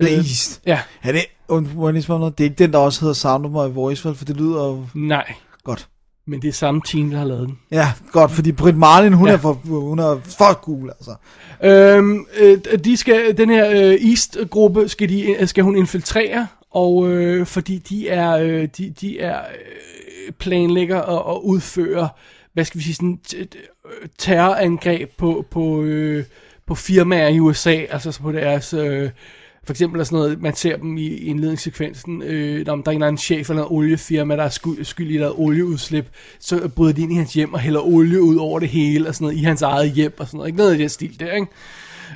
The 0.00 0.18
Øh. 0.18 0.24
Ja, 0.66 0.80
Er 1.02 1.12
det, 1.12 1.24
und-? 1.48 2.34
Det 2.38 2.40
er 2.40 2.44
ikke 2.44 2.58
den, 2.58 2.72
der 2.72 2.78
også 2.78 3.00
hedder 3.00 3.14
Sound 3.14 3.46
of 3.46 3.50
My 3.50 3.74
Voice, 3.74 4.08
vel? 4.08 4.16
For 4.16 4.24
det 4.24 4.36
lyder 4.36 4.66
jo 4.66 4.86
nej, 4.94 5.34
godt. 5.64 5.88
Men 6.26 6.42
det 6.42 6.48
er 6.48 6.52
samme 6.52 6.80
team, 6.86 7.10
der 7.10 7.18
har 7.18 7.24
lavet 7.24 7.48
den. 7.48 7.58
Ja, 7.70 7.92
godt, 8.12 8.30
fordi 8.30 8.52
Britt 8.52 8.76
Marlin, 8.78 9.12
hun, 9.12 9.28
Ja. 9.28 9.32
er, 9.34 9.38
for, 9.38 9.52
hun 9.64 9.98
er 9.98 10.20
for 10.38 10.52
cool, 10.52 10.90
altså. 10.90 11.14
Øhm, 11.64 12.26
øh, 12.40 12.58
de 12.84 12.96
skal, 12.96 13.36
den 13.36 13.50
her 13.50 13.70
øh, 13.70 14.10
East-gruppe 14.10 14.88
skal, 14.88 15.08
de, 15.08 15.30
øh, 15.40 15.48
skal 15.48 15.64
hun 15.64 15.76
infiltrere, 15.76 16.46
og 16.70 17.08
øh, 17.08 17.46
fordi 17.46 17.78
de 17.78 18.08
er, 18.08 18.30
øh, 18.36 18.68
de, 18.78 18.94
de 19.00 19.20
er 19.20 19.38
øh, 19.40 20.32
planlægger 20.32 20.98
og, 20.98 21.24
og 21.26 21.46
udfører, 21.46 22.08
hvad 22.52 22.64
skal 22.64 22.78
vi 22.78 22.84
sige, 22.84 22.94
sådan 22.94 23.20
terrorangreb 24.18 25.10
på, 25.16 25.44
på, 25.50 25.82
øh, 25.82 26.24
på 26.66 26.74
firmaer 26.74 27.28
i 27.28 27.40
USA, 27.40 27.74
altså 27.90 28.20
på 28.22 28.32
deres... 28.32 28.74
Øh, 28.74 29.10
for 29.64 29.72
eksempel 29.72 30.00
er 30.00 30.04
sådan 30.04 30.16
noget, 30.16 30.42
man 30.42 30.54
ser 30.54 30.76
dem 30.76 30.96
i 30.96 31.16
indledningssekvensen, 31.16 32.22
øh, 32.22 32.66
når 32.66 32.76
der 32.76 32.82
er 32.86 32.90
en 32.90 32.96
eller 32.96 33.06
anden 33.06 33.18
chef 33.18 33.50
eller 33.50 33.62
en 33.62 33.68
oliefirma, 33.70 34.36
der 34.36 34.42
er 34.42 34.48
skyld, 34.48 34.84
skyld 34.84 35.10
i 35.10 35.16
et 35.16 35.32
olieudslip, 35.36 36.06
så 36.40 36.68
bryder 36.68 36.92
de 36.92 37.02
ind 37.02 37.12
i 37.12 37.16
hans 37.16 37.32
hjem 37.32 37.54
og 37.54 37.60
hælder 37.60 37.80
olie 37.80 38.22
ud 38.22 38.36
over 38.36 38.58
det 38.58 38.68
hele, 38.68 39.08
og 39.08 39.14
sådan 39.14 39.24
noget, 39.24 39.38
i 39.38 39.42
hans 39.42 39.62
eget 39.62 39.92
hjem 39.92 40.14
og 40.18 40.26
sådan 40.26 40.38
noget. 40.38 40.48
Ikke 40.48 40.58
noget 40.58 40.72
af 40.72 40.78
den 40.78 40.88
stil 40.88 41.20
der, 41.20 41.32
ikke? 41.32 41.46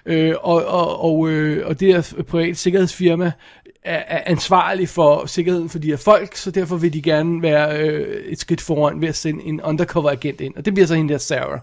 Øh, 0.06 0.35
og, 0.43 0.64
og, 0.64 1.05
og, 1.05 1.28
øh, 1.28 1.66
og 1.66 1.81
det 1.81 1.94
her 1.94 2.23
private 2.28 2.55
sikkerhedsfirma 2.55 3.32
er, 3.85 4.02
er 4.09 4.23
ansvarlig 4.27 4.89
for 4.89 5.27
sikkerheden 5.27 5.68
for 5.68 5.78
de 5.78 5.89
her 5.89 5.97
folk, 5.97 6.36
så 6.36 6.51
derfor 6.51 6.77
vil 6.77 6.93
de 6.93 7.02
gerne 7.02 7.43
være 7.43 7.78
øh, 7.81 8.24
et 8.24 8.40
skridt 8.40 8.60
foran 8.60 9.01
ved 9.01 9.09
at 9.09 9.16
sende 9.16 9.44
en 9.44 9.62
undercover 9.62 10.10
agent 10.10 10.40
ind. 10.40 10.55
Og 10.56 10.64
det 10.64 10.74
bliver 10.74 10.86
så 10.86 10.94
hende 10.94 11.12
der 11.12 11.18
Sarah. 11.18 11.60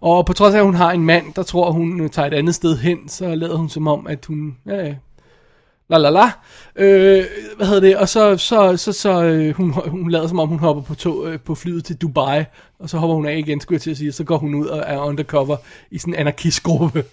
Og 0.00 0.26
på 0.26 0.32
trods 0.32 0.54
af, 0.54 0.58
at 0.58 0.64
hun 0.64 0.74
har 0.74 0.92
en 0.92 1.04
mand, 1.04 1.34
der 1.36 1.42
tror, 1.42 1.70
hun 1.70 2.00
øh, 2.00 2.10
tager 2.10 2.26
et 2.26 2.34
andet 2.34 2.54
sted 2.54 2.78
hen, 2.78 3.08
så 3.08 3.34
lader 3.34 3.56
hun 3.56 3.68
som 3.68 3.88
om, 3.88 4.06
at 4.06 4.24
hun... 4.24 4.56
Ja, 4.66 4.76
ja, 4.76 4.94
la 5.90 5.98
la 5.98 6.10
la. 6.10 6.30
Øh, 6.76 7.24
hvad 7.56 7.66
hedder 7.66 7.80
det? 7.80 7.96
Og 7.96 8.08
så, 8.08 8.36
så, 8.36 8.76
så, 8.76 8.92
så 8.92 9.22
øh, 9.22 9.54
hun, 9.54 9.72
hun 9.72 10.10
lader 10.10 10.28
som 10.28 10.38
om, 10.38 10.48
hun 10.48 10.58
hopper 10.58 10.82
på, 10.82 10.94
tog, 10.94 11.26
øh, 11.26 11.40
på 11.40 11.54
flyet 11.54 11.84
til 11.84 11.96
Dubai, 11.96 12.44
og 12.78 12.90
så 12.90 12.98
hopper 12.98 13.14
hun 13.14 13.26
af 13.26 13.36
igen, 13.36 13.60
skulle 13.60 13.76
jeg 13.76 13.82
til 13.82 13.90
at 13.90 13.96
sige, 13.96 14.10
og 14.10 14.14
så 14.14 14.24
går 14.24 14.38
hun 14.38 14.54
ud 14.54 14.66
og 14.66 14.84
er 14.86 14.98
undercover 14.98 15.56
i 15.90 15.98
sådan 15.98 16.14
en 16.14 16.20
anarkistgruppe. 16.20 17.04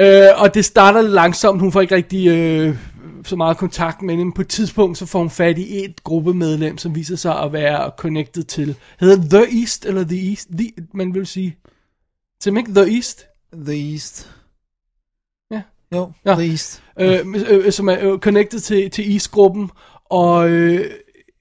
Øh, 0.00 0.28
og 0.36 0.54
det 0.54 0.64
starter 0.64 1.02
lidt 1.02 1.12
langsomt, 1.12 1.60
hun 1.60 1.72
får 1.72 1.80
ikke 1.80 1.94
rigtig 1.94 2.28
øh, 2.28 2.76
så 3.24 3.36
meget 3.36 3.56
kontakt 3.56 4.02
med 4.02 4.16
dem. 4.16 4.32
På 4.32 4.40
et 4.40 4.48
tidspunkt, 4.48 4.98
så 4.98 5.06
får 5.06 5.18
hun 5.18 5.30
fat 5.30 5.58
i 5.58 5.84
et 5.84 6.04
gruppemedlem, 6.04 6.78
som 6.78 6.94
viser 6.94 7.16
sig 7.16 7.40
at 7.40 7.52
være 7.52 7.90
connected 7.96 8.42
til, 8.42 8.74
hedder 9.00 9.38
The 9.38 9.60
East, 9.60 9.86
eller 9.86 10.04
The 10.04 10.30
East, 10.30 10.48
The, 10.58 10.70
man 10.94 11.14
vil 11.14 11.26
sige, 11.26 11.56
Tim, 12.44 12.56
ikke? 12.56 12.74
The 12.74 12.94
East? 12.94 13.26
The 13.54 13.92
East. 13.92 14.30
Ja. 15.50 15.62
Jo, 15.94 16.12
Ja. 16.26 16.34
The 16.34 16.50
East. 16.50 16.82
øh, 17.00 17.18
øh, 17.48 17.72
som 17.72 17.88
er 17.88 17.96
øh, 18.00 18.18
connected 18.18 18.60
til, 18.60 18.90
til 18.90 19.12
East-gruppen, 19.12 19.70
og 20.04 20.48
øh, 20.48 20.90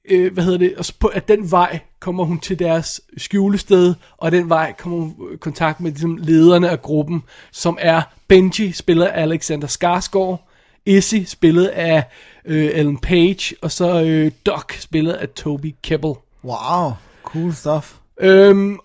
øh, 0.10 0.34
hvad 0.34 0.44
hedder 0.44 0.58
det, 0.58 0.76
og 0.78 0.86
på, 1.00 1.08
at 1.08 1.28
den 1.28 1.52
vej 1.52 1.80
kommer 2.00 2.24
hun 2.24 2.40
til 2.40 2.60
deres 2.60 3.02
skjulested, 3.18 3.94
og 4.18 4.32
den 4.32 4.50
vej 4.50 4.74
kommer 4.78 4.98
hun 4.98 5.16
i 5.34 5.38
kontakt 5.38 5.80
med 5.80 5.92
ligesom, 5.92 6.18
lederne 6.18 6.70
af 6.70 6.82
gruppen, 6.82 7.24
som 7.52 7.78
er 7.82 8.02
Benji, 8.28 8.72
spiller 8.72 9.08
af 9.08 9.22
Alexander 9.22 9.68
Skarsgård, 9.68 10.50
Izzy, 10.86 11.24
spillet 11.26 11.66
af 11.66 12.04
øh, 12.46 12.72
Ellen 12.74 12.98
Page, 12.98 13.56
og 13.62 13.72
så 13.72 14.04
øh, 14.04 14.32
Doc, 14.46 14.74
spillet 14.80 15.14
af 15.14 15.30
Toby 15.30 15.76
Kebbell. 15.82 16.14
Wow, 16.44 16.92
cool 17.24 17.54
stuff. 17.54 17.96
Øhm, 18.20 18.80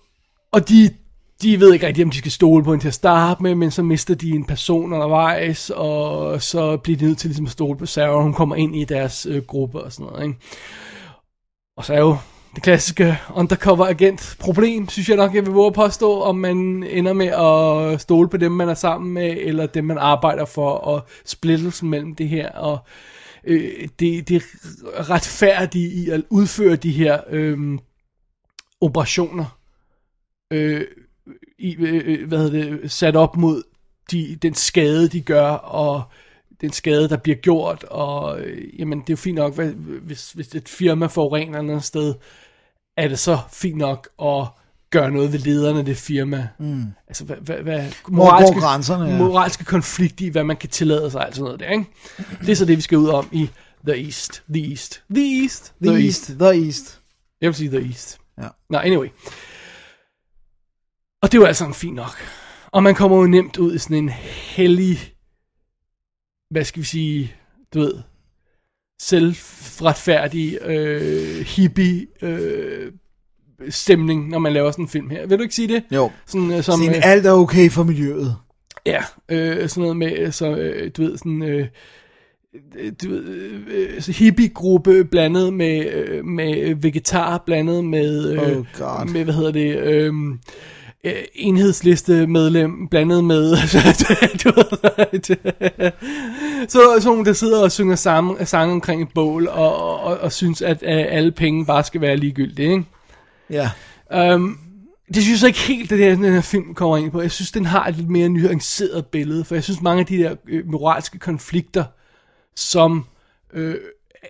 og 0.51 0.69
de, 0.69 0.89
de 1.41 1.59
ved 1.59 1.73
ikke 1.73 1.87
rigtig, 1.87 2.03
om 2.03 2.09
de 2.09 2.17
skal 2.17 2.31
stole 2.31 2.63
på 2.63 2.71
hende 2.71 2.83
til 2.83 2.87
at 2.87 2.93
starte 2.93 3.43
med, 3.43 3.55
men 3.55 3.71
så 3.71 3.83
mister 3.83 4.15
de 4.15 4.29
en 4.29 4.45
person 4.45 4.93
undervejs, 4.93 5.69
og 5.69 6.41
så 6.41 6.77
bliver 6.77 6.97
de 6.97 7.05
nødt 7.05 7.17
til 7.17 7.27
ligesom 7.27 7.45
at 7.45 7.51
stole 7.51 7.77
på 7.77 7.85
Sarah, 7.85 8.15
og 8.15 8.23
hun 8.23 8.33
kommer 8.33 8.55
ind 8.55 8.75
i 8.75 8.83
deres 8.83 9.25
øh, 9.25 9.43
gruppe 9.43 9.81
og 9.81 9.91
sådan 9.91 10.05
noget. 10.05 10.27
Ikke? 10.27 10.39
Og 11.77 11.85
så 11.85 11.93
er 11.93 11.99
jo 11.99 12.17
det 12.55 12.63
klassiske 12.63 13.17
undercover 13.35 13.87
agent 13.87 14.37
problem, 14.39 14.89
synes 14.89 15.09
jeg 15.09 15.17
nok, 15.17 15.35
jeg 15.35 15.45
vil 15.45 15.53
våge 15.53 15.67
at 15.67 15.73
påstå, 15.73 16.21
om 16.21 16.35
man 16.35 16.83
ender 16.83 17.13
med 17.13 17.27
at 17.27 18.01
stole 18.01 18.29
på 18.29 18.37
dem, 18.37 18.51
man 18.51 18.69
er 18.69 18.73
sammen 18.73 19.13
med, 19.13 19.37
eller 19.39 19.65
dem, 19.65 19.85
man 19.85 19.97
arbejder 19.97 20.45
for, 20.45 20.69
og 20.69 21.07
splittelsen 21.25 21.89
mellem 21.89 22.15
det 22.15 22.29
her, 22.29 22.51
og 22.51 22.77
øh, 23.43 23.87
det, 23.99 24.29
det 24.29 24.43
retfærdige 25.09 25.89
i 25.89 26.09
at 26.09 26.21
udføre 26.29 26.75
de 26.75 26.91
her 26.91 27.19
øh, 27.29 27.79
operationer, 28.81 29.57
øh, 30.51 30.85
i, 31.59 31.75
øh, 31.75 32.27
hvad 32.27 32.37
hedder 32.37 32.77
det, 32.77 32.91
sat 32.91 33.15
op 33.15 33.37
mod 33.37 33.63
de, 34.11 34.37
den 34.41 34.53
skade, 34.53 35.07
de 35.07 35.21
gør, 35.21 35.49
og 35.51 36.03
den 36.61 36.71
skade, 36.71 37.09
der 37.09 37.17
bliver 37.17 37.35
gjort, 37.35 37.83
og 37.83 38.41
øh, 38.41 38.79
jamen, 38.79 38.99
det 38.99 39.09
er 39.09 39.13
jo 39.13 39.17
fint 39.17 39.35
nok, 39.35 39.55
hvad, 39.55 39.69
hvis, 40.01 40.31
hvis 40.31 40.55
et 40.55 40.69
firma 40.69 41.05
forurener 41.05 41.59
et 41.59 41.63
andet 41.63 41.83
sted, 41.83 42.13
er 42.97 43.07
det 43.07 43.19
så 43.19 43.37
fint 43.51 43.77
nok 43.77 44.09
at 44.21 44.47
gøre 44.91 45.11
noget 45.11 45.33
ved 45.33 45.39
lederne 45.39 45.79
af 45.79 45.85
det 45.85 45.97
firma. 45.97 46.47
Mm. 46.59 46.83
Altså, 47.07 47.23
hvad, 47.23 47.37
hvad, 47.37 47.57
hvad 47.57 47.91
går 48.03 48.59
grænserne, 48.59 49.05
ja. 49.05 49.17
moralske 49.17 49.65
konflikt 49.65 50.21
i, 50.21 50.27
hvad 50.27 50.43
man 50.43 50.57
kan 50.57 50.69
tillade 50.69 51.11
sig, 51.11 51.25
altså 51.25 51.43
noget 51.43 51.59
der, 51.59 51.69
ikke? 51.69 51.85
Det 52.41 52.49
er 52.49 52.55
så 52.55 52.65
det, 52.65 52.77
vi 52.77 52.81
skal 52.81 52.97
ud 52.97 53.07
om 53.07 53.29
i 53.31 53.49
The 53.87 54.05
East. 54.05 54.43
The 54.53 54.69
East. 54.69 55.03
The 55.15 55.41
East. 55.41 55.73
The, 55.83 56.05
East. 56.05 56.25
The 56.39 56.65
East. 56.65 56.99
Jeg 57.41 57.47
vil 57.47 57.55
sige 57.55 57.69
The 57.69 57.87
East. 57.87 58.19
Ja. 58.37 58.47
Nå, 58.69 58.77
anyway. 58.77 59.07
Og 61.21 61.31
det 61.31 61.39
var 61.39 61.47
altså 61.47 61.71
fint 61.73 61.95
nok. 61.95 62.11
Og 62.71 62.83
man 62.83 62.95
kommer 62.95 63.17
jo 63.17 63.27
nemt 63.27 63.57
ud 63.57 63.75
i 63.75 63.77
sådan 63.77 63.97
en 63.97 64.09
hellig, 64.55 64.97
hvad 66.51 66.63
skal 66.63 66.81
vi 66.81 66.85
sige, 66.87 67.33
du 67.73 67.79
ved, 67.79 67.93
selvretfærdig 69.01 70.57
øh, 70.65 71.45
hippie 71.45 72.07
øh, 72.21 72.91
stemning, 73.69 74.29
når 74.29 74.39
man 74.39 74.53
laver 74.53 74.71
sådan 74.71 74.85
en 74.85 74.89
film 74.89 75.09
her. 75.09 75.27
Vil 75.27 75.37
du 75.37 75.43
ikke 75.43 75.55
sige 75.55 75.67
det? 75.67 75.83
Jo. 75.91 76.11
Sådan, 76.25 76.51
øh, 76.51 76.63
som, 76.63 76.79
Sådan, 76.79 76.95
øh, 76.95 77.01
alt 77.03 77.25
er 77.25 77.31
okay 77.31 77.69
for 77.69 77.83
miljøet. 77.83 78.35
Ja, 78.85 79.03
øh, 79.29 79.69
sådan 79.69 79.81
noget 79.81 79.97
med, 79.97 80.31
så, 80.31 80.55
øh, 80.55 80.91
du 80.97 81.01
ved, 81.01 81.17
sådan, 81.17 81.43
øh, 81.43 81.67
du 83.03 83.09
ved, 83.09 83.23
øh, 83.67 84.03
hippie-gruppe 84.07 85.03
blandet 85.05 85.53
med, 85.53 85.91
øh, 85.93 86.25
med 86.25 86.75
vegetar, 86.75 87.43
blandet 87.45 87.85
med, 87.85 88.31
øh, 88.33 88.57
Oh, 88.57 88.65
God. 88.77 89.11
med, 89.11 89.23
hvad 89.23 89.33
hedder 89.33 89.51
det, 89.51 89.77
øh, 89.77 90.13
øh, 91.03 91.13
enhedsliste 91.35 92.27
medlem 92.27 92.87
blandet 92.87 93.23
med 93.23 93.49
du 94.43 94.51
ved, 96.89 97.01
så 97.01 97.09
nogen 97.09 97.25
der 97.25 97.33
sidder 97.33 97.63
og 97.63 97.71
synger 97.71 97.95
sammen, 97.95 98.45
sange 98.45 98.73
omkring 98.73 99.01
et 99.01 99.09
bål 99.15 99.47
og, 99.47 99.75
og, 99.75 99.99
og, 99.99 100.17
og 100.17 100.31
synes 100.31 100.61
at, 100.61 100.83
at 100.83 101.07
alle 101.09 101.31
penge 101.31 101.65
bare 101.65 101.83
skal 101.83 102.01
være 102.01 102.17
ligegyldige 102.17 102.71
ikke? 102.71 102.85
Ja. 103.49 103.71
Um, 104.33 104.59
det 105.13 105.23
synes 105.23 105.41
jeg 105.41 105.47
ikke 105.47 105.59
helt, 105.59 105.89
det 105.89 105.99
der, 105.99 106.15
den 106.15 106.33
her 106.33 106.41
film 106.41 106.73
kommer 106.73 106.97
ind 106.97 107.11
på. 107.11 107.21
Jeg 107.21 107.31
synes, 107.31 107.51
den 107.51 107.65
har 107.65 107.87
et 107.87 107.95
lidt 107.95 108.09
mere 108.09 108.29
nuanceret 108.29 109.05
billede, 109.05 109.45
for 109.45 109.55
jeg 109.55 109.63
synes, 109.63 109.81
mange 109.81 109.99
af 109.99 110.05
de 110.05 110.17
der 110.17 110.35
øh, 110.47 110.67
moralske 110.67 111.19
konflikter, 111.19 111.83
som 112.55 113.05
øh, 113.53 113.75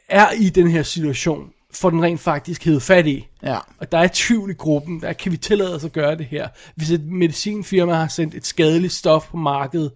er 0.10 0.32
i 0.32 0.50
den 0.50 0.70
her 0.70 0.84
situation, 0.84 1.50
får 1.74 1.90
den 1.90 2.04
rent 2.04 2.20
faktisk 2.20 2.66
hed 2.66 2.80
fat 2.80 3.08
i. 3.08 3.28
Ja. 3.44 3.58
Og 3.78 3.92
der 3.92 3.98
er 3.98 4.10
tvivl 4.14 4.52
i 4.52 4.54
gruppen, 4.54 5.02
der 5.02 5.14
kan 5.14 5.32
vi 5.32 5.38
tillade 5.38 5.76
os 5.76 5.84
at 5.84 5.92
gøre 5.92 6.16
det 6.18 6.26
her. 6.26 6.48
Hvis 6.76 6.92
et 6.92 7.06
medicinfirma 7.06 7.94
har 7.94 8.08
sendt 8.08 8.36
et 8.36 8.46
skadeligt 8.46 8.94
stof 8.94 9.28
på 9.30 9.38
markedet, 9.38 9.92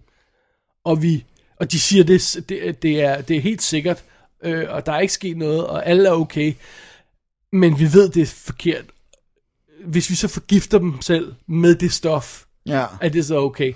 og 0.84 1.02
vi 1.02 1.24
og 1.56 1.72
de 1.72 1.80
siger, 1.80 2.04
det, 2.04 2.44
det, 2.48 2.82
det, 2.82 3.02
er, 3.02 3.20
det 3.20 3.36
er 3.36 3.40
helt 3.40 3.62
sikkert, 3.62 4.04
øh, 4.44 4.66
og 4.68 4.86
der 4.86 4.92
er 4.92 5.00
ikke 5.00 5.12
sket 5.14 5.36
noget, 5.36 5.66
og 5.66 5.86
alle 5.86 6.08
er 6.08 6.12
okay, 6.12 6.54
men 7.52 7.78
vi 7.78 7.92
ved, 7.92 8.08
det 8.08 8.22
er 8.22 8.26
forkert. 8.26 8.84
Hvis 9.84 10.10
vi 10.10 10.14
så 10.14 10.28
forgifter 10.28 10.78
dem 10.78 11.00
selv 11.00 11.34
med 11.46 11.74
det 11.74 11.92
stof, 11.92 12.44
Ja. 12.66 12.86
er 13.00 13.08
det 13.08 13.26
så 13.26 13.38
okay? 13.38 13.72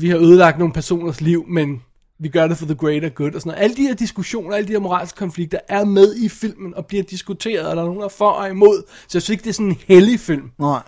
Vi 0.00 0.08
har 0.08 0.18
ødelagt 0.18 0.58
nogle 0.58 0.74
personers 0.74 1.20
liv, 1.20 1.44
men 1.48 1.82
vi 2.20 2.28
gør 2.28 2.46
det 2.46 2.56
for 2.58 2.66
the 2.66 2.74
greater 2.74 3.08
good 3.08 3.34
og 3.34 3.40
sådan 3.40 3.50
noget. 3.50 3.62
Alle 3.64 3.76
de 3.76 3.82
her 3.82 3.94
diskussioner, 3.94 4.56
alle 4.56 4.66
de 4.68 4.72
her 4.72 4.78
moralske 4.80 5.16
konflikter 5.16 5.58
er 5.68 5.84
med 5.84 6.16
i 6.16 6.28
filmen 6.28 6.74
og 6.74 6.86
bliver 6.86 7.02
diskuteret, 7.04 7.66
og 7.66 7.76
der 7.76 7.82
er 7.82 7.86
nogen, 7.86 7.98
der 8.00 8.04
er 8.04 8.08
for 8.18 8.30
og 8.30 8.50
imod. 8.50 8.82
Så 8.88 9.18
jeg 9.18 9.22
synes 9.22 9.28
ikke, 9.28 9.42
det 9.42 9.48
er 9.48 9.54
sådan 9.54 9.66
en 9.66 9.78
hellig 9.88 10.20
film. 10.20 10.50
Nej. 10.58 10.80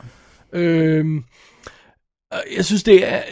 Øhm, 0.52 1.24
jeg 2.56 2.64
synes, 2.64 2.82
det 2.82 3.12
er... 3.12 3.22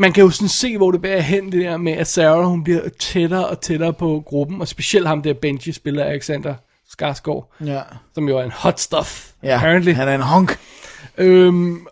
Man 0.00 0.12
kan 0.12 0.24
jo 0.24 0.30
sådan 0.30 0.48
se, 0.48 0.76
hvor 0.76 0.90
det 0.90 1.02
bærer 1.02 1.20
hen, 1.20 1.52
det 1.52 1.60
der 1.62 1.76
med, 1.76 1.92
at 1.92 2.06
Sarah, 2.06 2.44
hun 2.44 2.64
bliver 2.64 2.88
tættere 2.98 3.46
og 3.48 3.60
tættere 3.60 3.92
på 3.92 4.22
gruppen, 4.26 4.60
og 4.60 4.68
specielt 4.68 5.06
ham 5.08 5.22
der 5.22 5.34
Benji 5.34 5.72
spiller 5.72 6.04
Alexander 6.04 6.54
Skarsgård, 6.88 7.52
Ja. 7.64 7.80
som 8.14 8.28
jo 8.28 8.38
er 8.38 8.42
en 8.44 8.50
hot 8.50 8.80
stuff, 8.80 9.32
Ja, 9.42 9.54
apparently. 9.56 9.92
han 9.92 10.08
er 10.08 10.14
en 10.14 10.20
honk. 10.20 10.58
Øhm, 11.18 11.86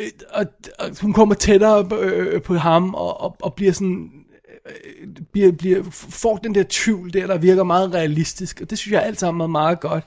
øh, 0.00 0.06
og, 0.32 0.44
og 0.78 0.88
hun 1.02 1.12
kommer 1.12 1.34
tættere 1.34 1.88
på, 1.88 1.96
øh, 1.96 2.42
på 2.42 2.54
ham 2.54 2.94
og, 2.94 3.20
og, 3.20 3.36
og 3.42 3.54
bliver 3.54 3.72
sådan 3.72 4.10
bliver, 5.32 5.52
bliver, 5.52 5.82
får 5.90 6.36
den 6.36 6.54
der 6.54 6.64
tvivl 6.68 7.12
der, 7.12 7.26
der 7.26 7.38
virker 7.38 7.62
meget 7.64 7.94
realistisk, 7.94 8.60
og 8.62 8.70
det 8.70 8.78
synes 8.78 8.92
jeg 8.92 9.02
alt 9.02 9.20
sammen 9.20 9.40
er 9.40 9.46
meget 9.46 9.80
godt. 9.80 10.04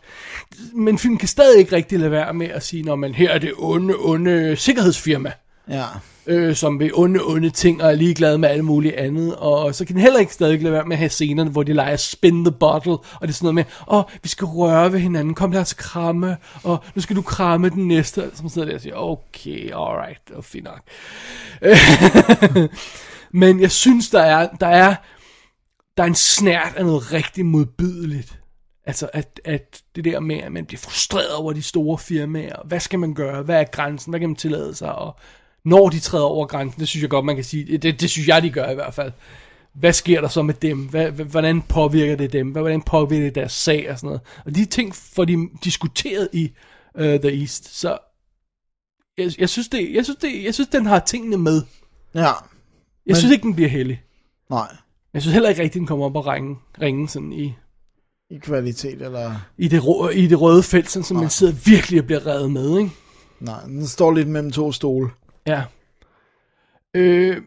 Men 0.73 0.97
filmen 0.97 1.17
kan 1.17 1.27
stadig 1.27 1.59
ikke 1.59 1.75
rigtig 1.75 1.99
lade 1.99 2.11
være 2.11 2.33
med 2.33 2.47
at 2.47 2.63
sige, 2.63 2.83
når 2.83 2.95
man 2.95 3.13
her 3.13 3.29
er 3.29 3.39
det 3.39 3.53
onde, 3.57 3.93
onde 3.99 4.55
sikkerhedsfirma, 4.55 5.31
Ja. 5.69 5.85
øh, 6.27 6.55
som 6.55 6.79
vil 6.79 6.91
onde, 6.93 7.19
onde 7.23 7.49
ting 7.49 7.83
og 7.83 7.89
er 7.91 7.95
ligeglade 7.95 8.37
med 8.37 8.49
alt 8.49 8.65
muligt 8.65 8.95
andet. 8.95 9.35
Og 9.35 9.75
så 9.75 9.85
kan 9.85 9.95
den 9.95 10.01
heller 10.01 10.19
ikke 10.19 10.33
stadig 10.33 10.61
lade 10.61 10.73
være 10.73 10.85
med 10.85 10.91
at 10.93 10.97
have 10.97 11.09
scenerne, 11.09 11.49
hvor 11.49 11.63
de 11.63 11.73
leger 11.73 11.95
spin 11.95 12.45
the 12.45 12.51
bottle, 12.51 12.91
og 12.91 13.21
det 13.21 13.27
er 13.29 13.33
sådan 13.33 13.45
noget 13.45 13.55
med, 13.55 13.63
åh, 13.87 13.97
oh, 13.97 14.03
vi 14.23 14.29
skal 14.29 14.45
røre 14.45 14.91
ved 14.93 14.99
hinanden, 14.99 15.33
kom 15.33 15.51
lad 15.51 15.61
os 15.61 15.73
kramme, 15.73 16.37
og 16.63 16.83
nu 16.95 17.01
skal 17.01 17.15
du 17.15 17.21
kramme 17.21 17.69
den 17.69 17.87
næste, 17.87 18.31
som 18.33 18.49
sidder 18.49 18.67
der 18.67 18.75
og 18.75 18.81
siger, 18.81 18.95
okay, 18.95 19.71
alright, 19.73 20.19
det 20.27 20.35
var 20.35 20.41
fint 20.41 20.65
nok. 20.65 20.81
Men 23.33 23.59
jeg 23.59 23.71
synes, 23.71 24.09
der 24.09 24.21
er, 24.21 24.49
der 24.49 24.67
er, 24.67 24.95
der 25.97 26.03
er 26.03 26.07
en 26.07 26.15
snært 26.15 26.73
af 26.75 26.85
noget 26.85 27.13
rigtig 27.13 27.45
modbydeligt. 27.45 28.39
Altså, 28.85 29.09
at, 29.13 29.39
at 29.45 29.81
det 29.95 30.05
der 30.05 30.19
med, 30.19 30.37
at 30.37 30.51
man 30.51 30.65
bliver 30.65 30.79
frustreret 30.79 31.33
over 31.35 31.53
de 31.53 31.61
store 31.61 31.97
firmaer. 31.97 32.55
Hvad 32.65 32.79
skal 32.79 32.99
man 32.99 33.13
gøre? 33.13 33.43
Hvad 33.43 33.59
er 33.59 33.63
grænsen? 33.63 34.09
Hvad 34.11 34.19
kan 34.19 34.29
man 34.29 34.35
tillade 34.35 34.75
sig? 34.75 34.95
Og 34.95 35.15
når 35.65 35.89
de 35.89 35.99
træder 35.99 36.23
over 36.25 36.45
grænsen, 36.47 36.79
det 36.79 36.87
synes 36.87 37.01
jeg 37.01 37.09
godt, 37.09 37.25
man 37.25 37.35
kan 37.35 37.43
sige. 37.45 37.77
Det, 37.77 38.01
det 38.01 38.09
synes 38.09 38.27
jeg, 38.27 38.41
de 38.43 38.49
gør 38.49 38.69
i 38.69 38.75
hvert 38.75 38.93
fald. 38.93 39.11
Hvad 39.73 39.93
sker 39.93 40.21
der 40.21 40.27
så 40.27 40.41
med 40.41 40.53
dem? 40.53 40.87
Hvad, 40.87 41.11
hvordan 41.11 41.61
påvirker 41.61 42.15
det 42.15 42.33
dem? 42.33 42.47
Hvad- 42.51 42.61
Hvordan 42.61 42.81
påvirker 42.81 43.25
det 43.25 43.35
deres 43.35 43.51
sag 43.53 43.91
og 43.91 43.97
sådan 43.97 44.07
noget? 44.07 44.21
Og 44.45 44.55
de 44.55 44.65
ting 44.65 44.95
får 44.95 45.25
de 45.25 45.37
diskuteret 45.63 46.29
i 46.33 46.51
uh, 46.95 47.01
The 47.03 47.39
East. 47.41 47.79
Så 47.79 47.97
jeg, 49.17 49.31
jeg, 49.39 49.49
synes 49.49 49.67
det, 49.69 49.93
jeg, 49.93 50.03
synes 50.03 50.19
det, 50.21 50.43
jeg 50.43 50.53
synes, 50.53 50.69
den 50.69 50.85
har 50.85 50.99
tingene 50.99 51.37
med. 51.37 51.61
Ja. 52.15 52.31
Jeg 53.05 53.11
Men- 53.11 53.15
synes 53.15 53.31
ikke, 53.33 53.43
den 53.43 53.55
bliver 53.55 53.69
heldig. 53.69 54.01
Nej. 54.49 54.75
Jeg 55.13 55.21
synes 55.21 55.33
heller 55.33 55.49
ikke 55.49 55.61
rigtigt, 55.61 55.79
den 55.79 55.87
kommer 55.87 56.05
op 56.05 56.15
og 56.15 56.27
ringe, 56.27 56.57
ringe 56.81 57.09
sådan 57.09 57.33
i, 57.33 57.53
I 58.29 58.37
kvalitet, 58.37 59.01
eller... 59.01 59.35
i, 59.57 59.67
det, 59.67 59.87
rå, 59.87 60.09
i 60.09 60.27
det 60.27 60.41
røde 60.41 60.63
felt, 60.63 60.89
sådan, 60.89 61.03
så 61.03 61.13
man 61.13 61.29
sidder 61.29 61.53
virkelig 61.65 61.99
og 61.99 62.05
bliver 62.05 62.27
revet 62.27 62.51
med, 62.51 62.77
ikke? 62.79 62.91
Nej, 63.39 63.61
den 63.63 63.87
står 63.87 64.11
lidt 64.13 64.27
mellem 64.27 64.51
to 64.51 64.71
stole. 64.71 65.09
Ja. 65.47 65.63
Øh, 66.93 67.37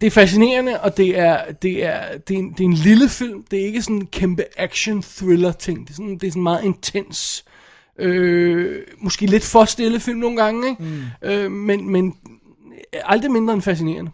det 0.00 0.06
er 0.06 0.10
fascinerende, 0.10 0.80
og 0.80 0.96
det 0.96 1.18
er, 1.18 1.52
det, 1.52 1.84
er, 1.84 2.18
det, 2.18 2.34
er 2.34 2.38
en, 2.38 2.50
det 2.52 2.60
er 2.60 2.64
en 2.64 2.72
lille 2.72 3.08
film. 3.08 3.42
Det 3.50 3.60
er 3.60 3.64
ikke 3.66 3.82
sådan 3.82 3.96
en 3.96 4.06
kæmpe 4.06 4.44
action-thriller-ting. 4.56 5.80
Det 5.80 5.90
er 5.90 5.94
sådan, 5.94 6.18
det 6.18 6.26
er 6.26 6.30
sådan 6.30 6.42
meget 6.42 6.64
intens. 6.64 7.44
Øh, 7.98 8.82
måske 8.98 9.26
lidt 9.26 9.44
for 9.44 9.64
stille 9.64 10.00
film 10.00 10.18
nogle 10.18 10.36
gange, 10.42 10.68
ikke? 10.70 10.82
Mm. 10.82 11.02
Øh, 11.28 11.50
men, 11.50 11.90
men 11.90 12.14
aldrig 12.92 13.30
mindre 13.30 13.54
end 13.54 13.62
fascinerende. 13.62 14.10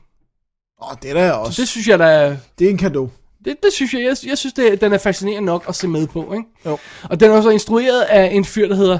Åh, 0.82 0.96
det 1.02 1.10
er 1.10 1.14
da 1.14 1.32
også. 1.32 1.62
Det 1.62 1.68
synes 1.68 1.88
jeg, 1.88 1.94
er... 2.00 2.36
Det 2.58 2.66
er 2.66 2.70
en 2.70 2.78
kado. 2.78 3.08
Det, 3.44 3.56
det 3.62 3.72
synes 3.72 3.94
jeg, 3.94 4.02
jeg, 4.02 4.16
jeg 4.26 4.38
synes, 4.38 4.52
det, 4.52 4.80
den 4.80 4.92
er 4.92 4.98
fascinerende 4.98 5.46
nok 5.46 5.64
at 5.68 5.74
se 5.74 5.88
med 5.88 6.06
på, 6.06 6.32
ikke? 6.32 6.44
Jo. 6.66 6.78
Og 7.10 7.20
den 7.20 7.30
er 7.30 7.36
også 7.36 7.50
instrueret 7.50 8.00
af 8.02 8.30
en 8.32 8.44
fyr, 8.44 8.68
der 8.68 8.74
hedder 8.74 8.98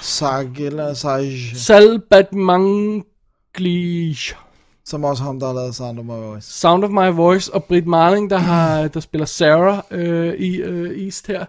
Sag 0.00 0.50
eller 0.58 0.94
Saj, 0.94 1.30
Salbat 1.54 2.32
Manglish. 2.32 3.04
som 4.84 5.04
også 5.04 5.22
ham, 5.22 5.40
der 5.40 5.46
har 5.46 5.54
lavet 5.54 5.74
Sound 5.74 5.98
of 5.98 6.04
My 6.04 6.10
Voice. 6.10 6.52
Sound 6.52 6.84
of 6.84 6.90
My 6.90 7.10
Voice, 7.16 7.54
og 7.54 7.64
Britt 7.64 7.86
Marling, 7.86 8.30
der, 8.30 8.38
har, 8.38 8.88
der 8.94 9.00
spiller 9.00 9.26
Sarah 9.26 9.82
øh, 9.90 10.34
i 10.34 10.56
øh, 10.56 11.04
East 11.04 11.26
her, 11.26 11.44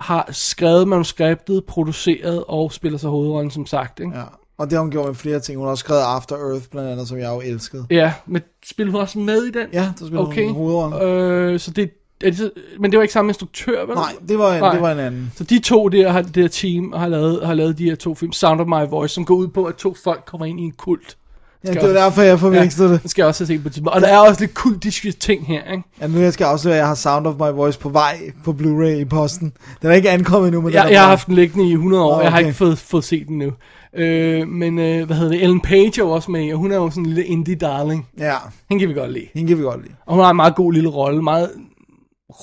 har 0.00 0.28
skrevet 0.30 0.88
manuskriptet, 0.88 1.64
produceret 1.64 2.44
og 2.48 2.72
spiller 2.72 2.98
sig 2.98 3.10
hovedrollen, 3.10 3.50
som 3.50 3.66
sagt. 3.66 4.00
Ikke? 4.00 4.18
Ja. 4.18 4.24
Og 4.58 4.66
det 4.70 4.72
har 4.76 4.80
hun 4.80 4.90
gjort 4.90 5.06
med 5.06 5.14
flere 5.14 5.40
ting. 5.40 5.58
Hun 5.58 5.64
har 5.66 5.70
også 5.70 5.80
skrevet 5.82 6.00
After 6.02 6.36
Earth, 6.36 6.64
blandt 6.70 6.90
andet, 6.90 7.08
som 7.08 7.18
jeg 7.18 7.28
jo 7.34 7.40
elskede. 7.52 7.86
Ja, 7.90 8.12
men 8.26 8.42
spiller 8.66 8.92
hun 8.92 9.00
også 9.00 9.18
med 9.18 9.42
i 9.44 9.50
den? 9.50 9.66
Ja, 9.72 9.80
der 9.98 10.06
spiller 10.06 10.26
okay. 10.26 10.44
hun 10.46 10.54
hovedrollen. 10.54 11.02
Øh, 11.02 11.60
så 11.60 11.70
det, 11.70 11.90
er 12.24 12.28
det, 12.30 12.36
så- 12.38 12.50
men 12.80 12.90
det 12.90 12.96
var 12.98 13.02
ikke 13.02 13.12
samme 13.12 13.30
instruktør, 13.30 13.86
vel? 13.86 13.94
Nej, 13.94 14.12
det 14.28 14.38
var, 14.38 14.54
en, 14.54 14.60
Nej. 14.60 14.72
det 14.72 14.82
var 14.82 14.92
en 14.92 14.98
anden. 14.98 15.32
Så 15.36 15.44
de 15.44 15.58
to 15.58 15.88
der, 15.88 16.10
har, 16.10 16.22
det 16.22 16.34
der 16.34 16.48
team 16.48 16.92
har 16.96 17.08
lavet, 17.08 17.46
har 17.46 17.54
lavet 17.54 17.78
de 17.78 17.84
her 17.84 17.94
to 17.94 18.14
film, 18.14 18.32
Sound 18.32 18.60
of 18.60 18.66
My 18.66 18.90
Voice, 18.90 19.14
som 19.14 19.24
går 19.24 19.34
ud 19.34 19.48
på, 19.48 19.64
at 19.64 19.74
to 19.74 19.96
folk 20.04 20.22
kommer 20.26 20.46
ind 20.46 20.60
i 20.60 20.62
en 20.62 20.72
kult. 20.72 21.16
Ja, 21.64 21.68
det 21.72 21.76
var 21.82 21.88
også- 21.88 21.94
derfor, 22.00 22.22
jeg 22.22 22.38
forvekslede 22.40 22.88
ja. 22.90 22.94
det. 23.02 23.10
Skal 23.10 23.22
jeg 23.22 23.28
også 23.28 23.44
have 23.44 23.46
set 23.56 23.62
på 23.62 23.68
tidspunkt. 23.68 23.94
Og 23.94 24.00
der 24.00 24.06
er 24.08 24.18
også 24.18 24.40
lidt 24.40 24.54
kultiske 24.54 25.12
ting 25.12 25.46
her, 25.46 25.72
ikke? 25.72 25.84
Ja, 26.00 26.06
nu 26.06 26.18
jeg 26.18 26.32
skal 26.32 26.44
afsløre, 26.44 26.74
at 26.74 26.78
jeg 26.78 26.86
har 26.86 26.94
Sound 26.94 27.26
of 27.26 27.34
My 27.34 27.56
Voice 27.56 27.78
på 27.78 27.88
vej 27.88 28.32
på 28.44 28.50
Blu-ray 28.60 28.86
i 29.00 29.04
posten. 29.04 29.52
Den 29.82 29.90
er 29.90 29.94
ikke 29.94 30.10
ankommet 30.10 30.48
endnu, 30.48 30.60
men 30.60 30.72
Jeg, 30.72 30.82
den 30.82 30.88
er 30.88 30.92
jeg 30.92 31.00
har 31.00 31.06
på- 31.06 31.10
haft 31.10 31.26
den 31.26 31.34
liggende 31.34 31.68
i 31.68 31.72
100 31.72 32.02
år, 32.04 32.16
Åh, 32.16 32.22
jeg 32.22 32.30
har 32.32 32.38
okay. 32.38 32.46
ikke 32.46 32.56
fået, 32.58 32.78
fået 32.78 33.04
set 33.04 33.28
den 33.28 33.38
nu. 33.38 33.52
Øh, 33.96 34.48
men 34.48 34.78
øh, 34.78 35.06
hvad 35.06 35.16
hedder 35.16 35.32
det, 35.32 35.42
Ellen 35.42 35.60
Page 35.60 35.86
er 35.86 35.92
jo 35.98 36.10
også 36.10 36.30
med, 36.30 36.52
og 36.52 36.58
hun 36.58 36.72
er 36.72 36.76
jo 36.76 36.90
sådan 36.90 37.02
en 37.02 37.06
lille 37.12 37.24
indie 37.24 37.54
darling. 37.54 38.08
Ja, 38.18 38.36
Hende 38.68 38.80
kan 38.80 38.88
vi 38.88 38.94
godt 38.94 39.12
lide. 39.12 39.28
hende 39.34 39.48
kan 39.48 39.58
vi 39.58 39.62
godt 39.62 39.82
lide. 39.82 39.94
Og 40.06 40.14
hun 40.14 40.22
har 40.24 40.30
en 40.30 40.36
meget 40.36 40.54
god 40.54 40.72
lille 40.72 40.88
rolle, 40.88 41.22
meget 41.22 41.50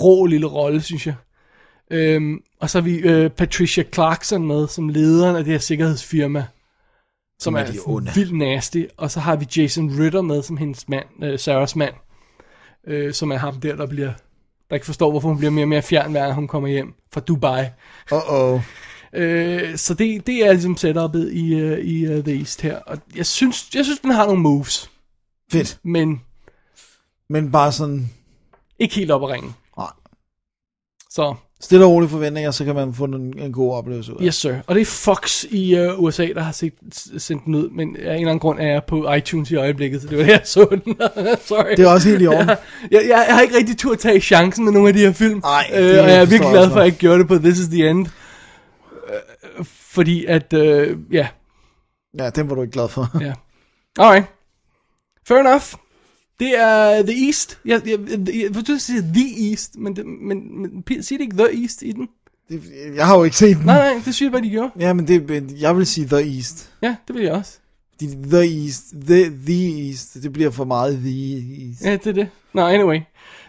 rå 0.02 0.26
lille 0.26 0.48
rolle, 0.48 0.82
synes 0.82 1.08
jeg. 1.08 1.16
Øhm, 1.92 2.38
og 2.62 2.70
så 2.70 2.78
har 2.78 2.84
vi 2.84 2.98
øh, 2.98 3.30
Patricia 3.30 3.84
Clarkson 3.94 4.48
med, 4.48 4.68
som 4.68 4.90
lederen 4.90 5.36
af 5.36 5.44
det 5.44 5.52
her 5.54 5.60
sikkerhedsfirma. 5.60 6.46
Som 7.40 7.56
er 7.56 7.60
er, 7.60 8.14
vildt 8.16 8.38
nasty. 8.38 8.84
Og 8.98 9.12
så 9.12 9.20
har 9.20 9.36
vi 9.36 9.48
Jason 9.58 9.92
Ritter 10.00 10.22
med, 10.22 10.42
som 10.42 10.58
hendes 10.58 10.90
mand, 10.90 11.06
øh, 11.24 11.40
Sarahs 11.40 11.76
mand. 11.76 11.94
Øh, 12.88 13.14
som 13.14 13.32
er 13.32 13.38
ham 13.38 13.60
der, 13.60 13.76
der 13.76 13.86
bliver 13.88 14.12
der 14.70 14.76
ikke 14.76 14.86
forstår, 14.86 15.12
hvorfor 15.12 15.28
hun 15.30 15.38
bliver 15.38 15.52
mere 15.52 15.64
og 15.64 15.70
mere 15.70 15.82
fjern, 15.82 16.12
hver 16.12 16.34
hun 16.34 16.48
kommer 16.48 16.70
hjem 16.70 16.94
fra 17.14 17.22
Dubai. 17.22 17.64
Uh-oh. 18.12 18.62
Øh, 19.14 19.78
så 19.78 19.94
det, 19.94 20.28
det 20.28 20.46
er 20.46 20.52
ligesom 20.52 20.78
setupet 20.78 21.34
i, 21.34 21.64
uh, 21.64 21.78
i 21.80 22.08
uh, 22.08 22.24
The 22.24 22.40
East 22.40 22.62
her. 22.62 22.78
Og 22.78 22.98
jeg 23.16 23.26
synes, 23.26 23.70
jeg 23.76 23.86
synes, 23.86 24.00
den 24.00 24.12
har 24.12 24.26
nogle 24.26 24.42
moves, 24.42 24.90
Fedt. 25.52 25.80
men 25.84 26.22
Men 27.30 27.52
bare 27.52 27.72
sådan 27.72 28.10
ikke 28.80 28.96
helt 28.96 29.12
op 29.12 29.24
at 29.24 29.30
ringe. 29.30 29.54
Nej. 29.78 29.88
Så 31.10 31.36
stille 31.62 31.86
og 31.86 31.92
rolige 31.92 32.10
forventninger, 32.10 32.52
så 32.52 32.66
kan 32.66 32.76
man 32.76 32.94
få 32.94 33.06
en, 33.06 33.40
en 33.40 33.52
god 33.52 33.74
oplevelse 33.74 34.14
ud 34.14 34.18
af. 34.18 34.26
Yes, 34.26 34.36
sir. 34.36 34.56
Og 34.68 34.76
det 34.76 34.82
er 34.82 34.86
Fox 34.86 35.44
i 35.44 35.80
uh, 35.80 36.04
USA, 36.04 36.28
der 36.28 36.42
har 36.42 36.52
set, 36.52 36.74
sendt 37.18 37.46
den 37.46 37.56
ud, 37.56 37.70
men 37.70 37.96
af 37.96 38.02
en 38.02 38.08
eller 38.08 38.20
anden 38.20 38.40
grund 38.40 38.60
er 38.60 38.68
jeg 38.68 38.84
på 38.88 39.14
iTunes 39.14 39.52
i 39.52 39.56
øjeblikket, 39.56 40.02
så 40.02 40.08
det 40.08 40.18
var 40.18 40.24
det, 40.24 40.32
jeg 40.32 40.42
så 40.44 40.68
den. 40.72 40.96
Sorry. 41.48 41.76
Det 41.78 41.86
er 41.86 41.90
også 41.90 42.10
helt 42.10 42.22
i 42.22 42.28
orden. 42.28 42.50
Jeg, 42.50 42.58
jeg, 42.92 43.02
jeg, 43.10 43.26
jeg 43.28 43.36
har 43.36 43.42
ikke 43.42 43.58
rigtig 43.58 43.78
tur 43.78 43.94
at 43.94 44.00
tage 44.00 44.22
chancen 44.22 44.66
med 44.66 44.74
nogle 44.74 44.88
af 44.88 44.94
de 44.94 45.00
her 45.00 45.12
film, 45.12 45.40
Nej, 45.40 45.66
øh, 45.74 45.84
det 45.84 46.00
og 46.00 46.10
jeg 46.10 46.16
er 46.16 46.26
virkelig 46.26 46.52
glad 46.52 46.68
for, 46.68 46.76
at 46.76 46.80
jeg 46.80 46.86
ikke 46.86 46.98
gjorde 46.98 47.20
det 47.20 47.28
på 47.28 47.38
This 47.38 47.60
is 47.60 47.68
the 47.68 47.90
End. 47.90 48.08
Fordi 50.00 50.26
at, 50.26 50.54
øh, 50.54 50.98
ja, 51.12 51.28
Ja, 52.20 52.30
den 52.30 52.50
var 52.50 52.56
du 52.56 52.62
ikke 52.62 52.72
glad 52.72 52.90
for. 52.90 53.18
ja. 53.26 53.34
Alright. 54.00 54.26
Fair 55.28 55.38
enough. 55.40 55.64
Det 56.40 56.60
er 56.60 57.02
The 57.04 57.26
East. 57.28 57.60
Jeg, 57.66 57.82
jeg, 57.88 58.00
jeg, 58.10 58.36
jeg, 58.36 58.56
du 58.68 58.78
siger 58.80 59.02
The 59.02 59.50
East, 59.50 59.76
men, 59.78 59.96
det, 59.96 60.06
men, 60.06 60.62
men 60.62 60.84
siger 61.04 61.18
det 61.18 61.24
ikke 61.26 61.38
The 61.38 61.62
East 61.62 61.82
i 61.82 61.92
den? 61.92 62.08
Det- 62.50 62.94
Jeg 62.96 63.08
har 63.08 63.18
jo 63.18 63.24
ikke 63.24 63.38
set 63.38 63.58
den. 63.58 63.66
Nej, 63.66 63.78
nej, 63.78 63.94
det 63.94 64.04
synes 64.04 64.22
jeg 64.22 64.32
bare, 64.32 64.42
de 64.42 64.50
gjorde. 64.50 64.72
Ja, 64.80 64.94
men 64.94 65.08
det, 65.08 65.56
jeg 65.62 65.78
vil 65.78 65.86
sige 65.86 66.08
The 66.08 66.36
East. 66.36 66.72
Ja, 66.82 66.96
det 67.08 67.16
vil 67.16 67.24
jeg 67.24 67.34
også. 67.34 67.58
The 68.00 68.64
East. 68.66 68.84
The, 69.08 69.24
the 69.46 69.88
East. 69.88 70.14
Det 70.24 70.34
bliver 70.34 70.50
for 70.52 70.66
meget 70.66 70.98
The 70.98 71.38
East. 71.68 71.82
Ja, 71.86 71.92
det 71.92 72.08
er 72.08 72.12
det. 72.12 72.30
Nå, 72.54 72.62
anyway. 72.68 73.00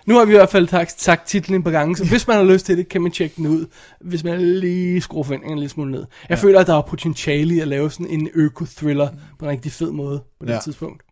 Nu 0.07 0.19
har 0.19 0.25
vi 0.25 0.33
i 0.33 0.37
hvert 0.37 0.51
fald 0.51 0.89
sagt, 0.99 1.27
titlen 1.27 1.59
et 1.59 1.65
par 1.65 1.71
gange, 1.71 1.97
så 1.97 2.05
hvis 2.09 2.27
man 2.27 2.37
har 2.37 2.45
lyst 2.45 2.67
til 2.67 2.77
det, 2.77 2.89
kan 2.89 3.03
man 3.03 3.13
tjekke 3.13 3.37
den 3.37 3.47
ud, 3.47 3.67
hvis 4.01 4.25
man 4.25 4.41
lige 4.61 5.01
skruer 5.01 5.23
forventningerne 5.25 5.53
en 5.53 5.59
lille 5.59 5.71
smule 5.71 5.91
ned. 5.91 6.01
Jeg 6.29 6.31
ja. 6.31 6.35
føler, 6.43 6.61
at 6.61 6.67
der 6.67 6.75
er 6.77 6.83
potentiale 6.83 7.55
i 7.55 7.61
at 7.61 7.69
lave 7.69 7.91
sådan 7.91 8.07
en 8.07 8.29
øko-thriller 8.35 9.09
på 9.39 9.45
en 9.45 9.51
rigtig 9.51 9.73
fed 9.73 9.91
måde 9.91 10.23
på 10.41 10.47
det 10.47 10.53
Ja. 10.53 10.59
tidspunkt. 10.61 11.03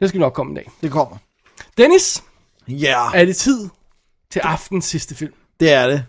Det 0.00 0.08
skal 0.08 0.20
nok 0.20 0.32
komme 0.32 0.50
en 0.50 0.56
dag. 0.56 0.70
Det 0.82 0.90
kommer. 0.90 1.16
Dennis, 1.78 2.22
Ja, 2.68 3.10
er 3.14 3.24
det 3.24 3.36
tid 3.36 3.68
til 4.30 4.40
aftens 4.40 4.84
sidste 4.84 5.14
film? 5.14 5.32
det 5.60 5.72
er 5.72 5.86
det. 5.86 6.04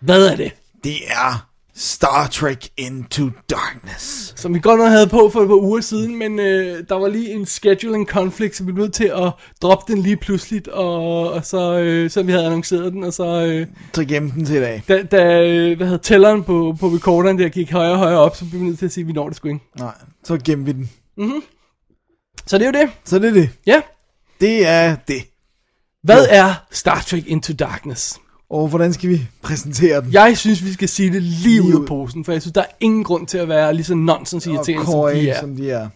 Hvad 0.00 0.26
er 0.26 0.36
det? 0.36 0.52
Det 0.84 0.96
er 1.10 1.48
Star 1.76 2.26
Trek 2.26 2.68
Into 2.76 3.30
Darkness. 3.50 4.32
Som 4.36 4.54
vi 4.54 4.60
godt 4.60 4.78
nok 4.80 4.88
havde 4.88 5.06
på 5.06 5.30
for 5.32 5.40
et 5.40 5.48
par 5.48 5.54
uger 5.54 5.80
siden, 5.80 6.18
men 6.18 6.38
øh, 6.38 6.84
der 6.88 6.94
var 6.94 7.08
lige 7.08 7.30
en 7.32 7.46
scheduling 7.46 8.06
conflict, 8.08 8.56
så 8.56 8.64
vi 8.64 8.72
blev 8.72 8.84
nødt 8.84 8.94
til 8.94 9.04
at 9.04 9.32
droppe 9.62 9.92
den 9.92 10.02
lige 10.02 10.16
pludseligt, 10.16 10.68
og, 10.68 11.30
og 11.32 11.44
så, 11.46 11.78
øh, 11.78 12.10
så 12.10 12.22
vi 12.22 12.32
havde 12.32 12.46
annonceret 12.46 12.92
den, 12.92 13.04
og 13.04 13.12
så... 13.12 13.26
Øh, 13.46 13.66
Så 13.94 14.04
gemme 14.04 14.30
den 14.34 14.44
til 14.44 14.56
i 14.56 14.60
dag. 14.60 14.82
da, 14.88 15.02
da 15.02 15.42
øh, 15.48 15.76
hvad 15.76 15.86
hedder, 15.86 16.02
tælleren 16.02 16.42
på, 16.44 16.76
på 16.80 16.86
recorderen 16.88 17.38
der 17.38 17.48
gik 17.48 17.70
højere 17.72 17.92
og 17.92 17.98
højere 17.98 18.18
op, 18.18 18.36
så 18.36 18.44
blev 18.50 18.60
vi 18.60 18.66
nødt 18.66 18.78
til 18.78 18.86
at 18.86 18.92
sige, 18.92 19.02
at 19.02 19.08
vi 19.08 19.12
når 19.12 19.28
det 19.28 19.36
sgu 19.36 19.48
ikke. 19.48 19.60
Nej, 19.78 19.94
så 20.24 20.38
gemmer 20.44 20.64
vi 20.64 20.72
den. 20.72 20.90
Så 22.46 22.58
det 22.58 22.66
er 22.66 22.70
jo 22.78 22.86
det. 22.86 22.90
Så 23.04 23.18
det 23.18 23.28
er 23.28 23.32
det. 23.34 23.50
Ja. 23.66 23.80
Det 24.40 24.66
er 24.66 24.96
det. 25.08 25.22
Hvad 26.02 26.26
er 26.30 26.54
Star 26.70 27.00
Trek 27.00 27.26
Into 27.26 27.52
Darkness? 27.52 28.18
Og 28.52 28.68
hvordan 28.68 28.92
skal 28.92 29.10
vi 29.10 29.28
præsentere 29.42 30.00
den? 30.00 30.12
Jeg 30.12 30.38
synes, 30.38 30.64
vi 30.64 30.72
skal 30.72 30.88
sige 30.88 31.12
det 31.12 31.22
lige 31.22 31.62
ud 31.62 31.66
Lige 31.66 31.76
af 31.76 31.80
ud. 31.80 31.86
posen, 31.86 32.24
for 32.24 32.32
jeg 32.32 32.42
synes, 32.42 32.52
der 32.52 32.60
er 32.60 32.66
ingen 32.80 33.04
grund 33.04 33.26
til 33.26 33.38
at 33.38 33.48
være 33.48 33.74
lige 33.74 33.84
så 33.84 33.94
nonsens 33.94 34.46
irriterende, 34.46 34.86
som 34.86 35.10
de 35.14 35.28
er. 35.30 35.40
som 35.40 35.56
de 35.56 35.70
er. 35.70 35.88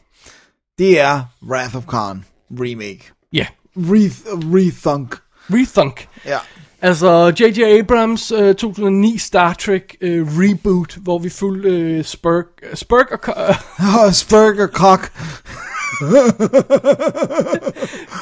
Det 0.78 1.00
er 1.00 1.22
Wrath 1.48 1.76
of 1.76 1.82
Khan 1.88 2.24
remake. 2.60 3.02
Ja. 3.32 3.46
Reth- 3.78 4.54
Rethunk. 4.54 5.16
Rethunk. 5.50 6.08
Ja. 6.26 6.38
Altså 6.82 7.32
J.J. 7.40 7.78
Abrams 7.78 8.32
øh, 8.32 8.54
2009 8.54 9.18
Star 9.18 9.52
Trek 9.54 9.96
øh, 10.00 10.26
reboot, 10.30 10.96
hvor 11.02 11.18
vi 11.18 11.28
fulgte 11.28 11.68
øh, 11.68 12.04
Spurg, 12.04 12.44
Spurg 12.74 13.12
og 13.12 13.54
Og 14.06 14.14
Spurg 14.14 14.60
og 14.60 14.68
Cock. 14.72 15.12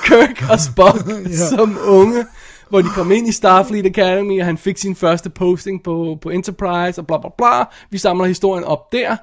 Kirk 0.04 0.50
og 0.50 0.60
Spock 0.60 1.08
ja. 1.30 1.48
som 1.48 1.78
unge, 1.86 2.24
hvor 2.68 2.80
de 2.80 2.88
kom 2.88 3.12
ind 3.12 3.28
i 3.28 3.32
Starfleet 3.32 3.86
Academy, 3.86 4.40
og 4.40 4.46
han 4.46 4.58
fik 4.58 4.78
sin 4.78 4.96
første 4.96 5.30
posting 5.30 5.82
på, 5.82 6.18
på 6.20 6.30
Enterprise, 6.30 7.00
og 7.00 7.06
bla 7.06 7.18
bla 7.18 7.30
bla. 7.38 7.64
Vi 7.90 7.98
samler 7.98 8.24
historien 8.26 8.64
op 8.64 8.92
der. 8.92 9.16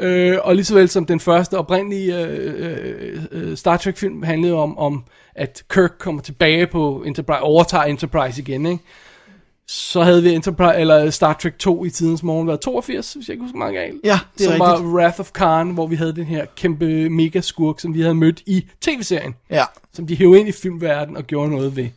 Øh, 0.00 0.38
og 0.42 0.54
lige 0.54 0.64
så 0.64 0.74
vel 0.74 0.88
som 0.88 1.06
den 1.06 1.20
første 1.20 1.58
oprindelige 1.58 2.18
øh, 2.26 2.54
øh, 2.56 3.22
øh, 3.32 3.56
Star 3.56 3.76
Trek 3.76 3.96
film 3.96 4.22
handlede 4.22 4.54
om, 4.54 4.78
om, 4.78 5.04
at 5.34 5.62
Kirk 5.74 5.90
kommer 5.98 6.22
tilbage 6.22 6.66
på 6.66 7.02
Enterprise, 7.06 7.40
overtager 7.40 7.84
Enterprise 7.84 8.42
igen, 8.42 8.66
ikke? 8.66 8.82
Så 9.66 10.02
havde 10.02 10.22
vi 10.22 10.34
Enterprise, 10.34 10.80
eller 10.80 11.10
Star 11.10 11.32
Trek 11.32 11.58
2 11.58 11.84
i 11.84 11.90
tidens 11.90 12.22
morgen 12.22 12.48
været 12.48 12.60
82, 12.60 13.12
hvis 13.14 13.28
jeg 13.28 13.34
ikke 13.34 13.42
husker 13.42 13.58
meget 13.58 13.74
galt. 13.74 14.00
Ja, 14.04 14.18
Det 14.38 14.46
er 14.46 14.58
var 14.58 14.72
rigtigt. 14.72 14.84
bare 14.84 14.94
Wrath 14.94 15.20
of 15.20 15.30
Khan, 15.32 15.70
hvor 15.70 15.86
vi 15.86 15.96
havde 15.96 16.16
den 16.16 16.24
her 16.24 16.44
kæmpe 16.56 17.08
mega 17.10 17.40
skurk, 17.40 17.80
som 17.80 17.94
vi 17.94 18.00
havde 18.00 18.14
mødt 18.14 18.42
i 18.46 18.66
tv-serien 18.80 19.34
Ja. 19.50 19.64
som 19.92 20.06
de 20.06 20.16
hævde 20.16 20.40
ind 20.40 20.48
i 20.48 20.52
filmverdenen 20.52 21.16
og 21.16 21.24
gjorde 21.24 21.50
noget 21.50 21.76
ved. 21.76 21.88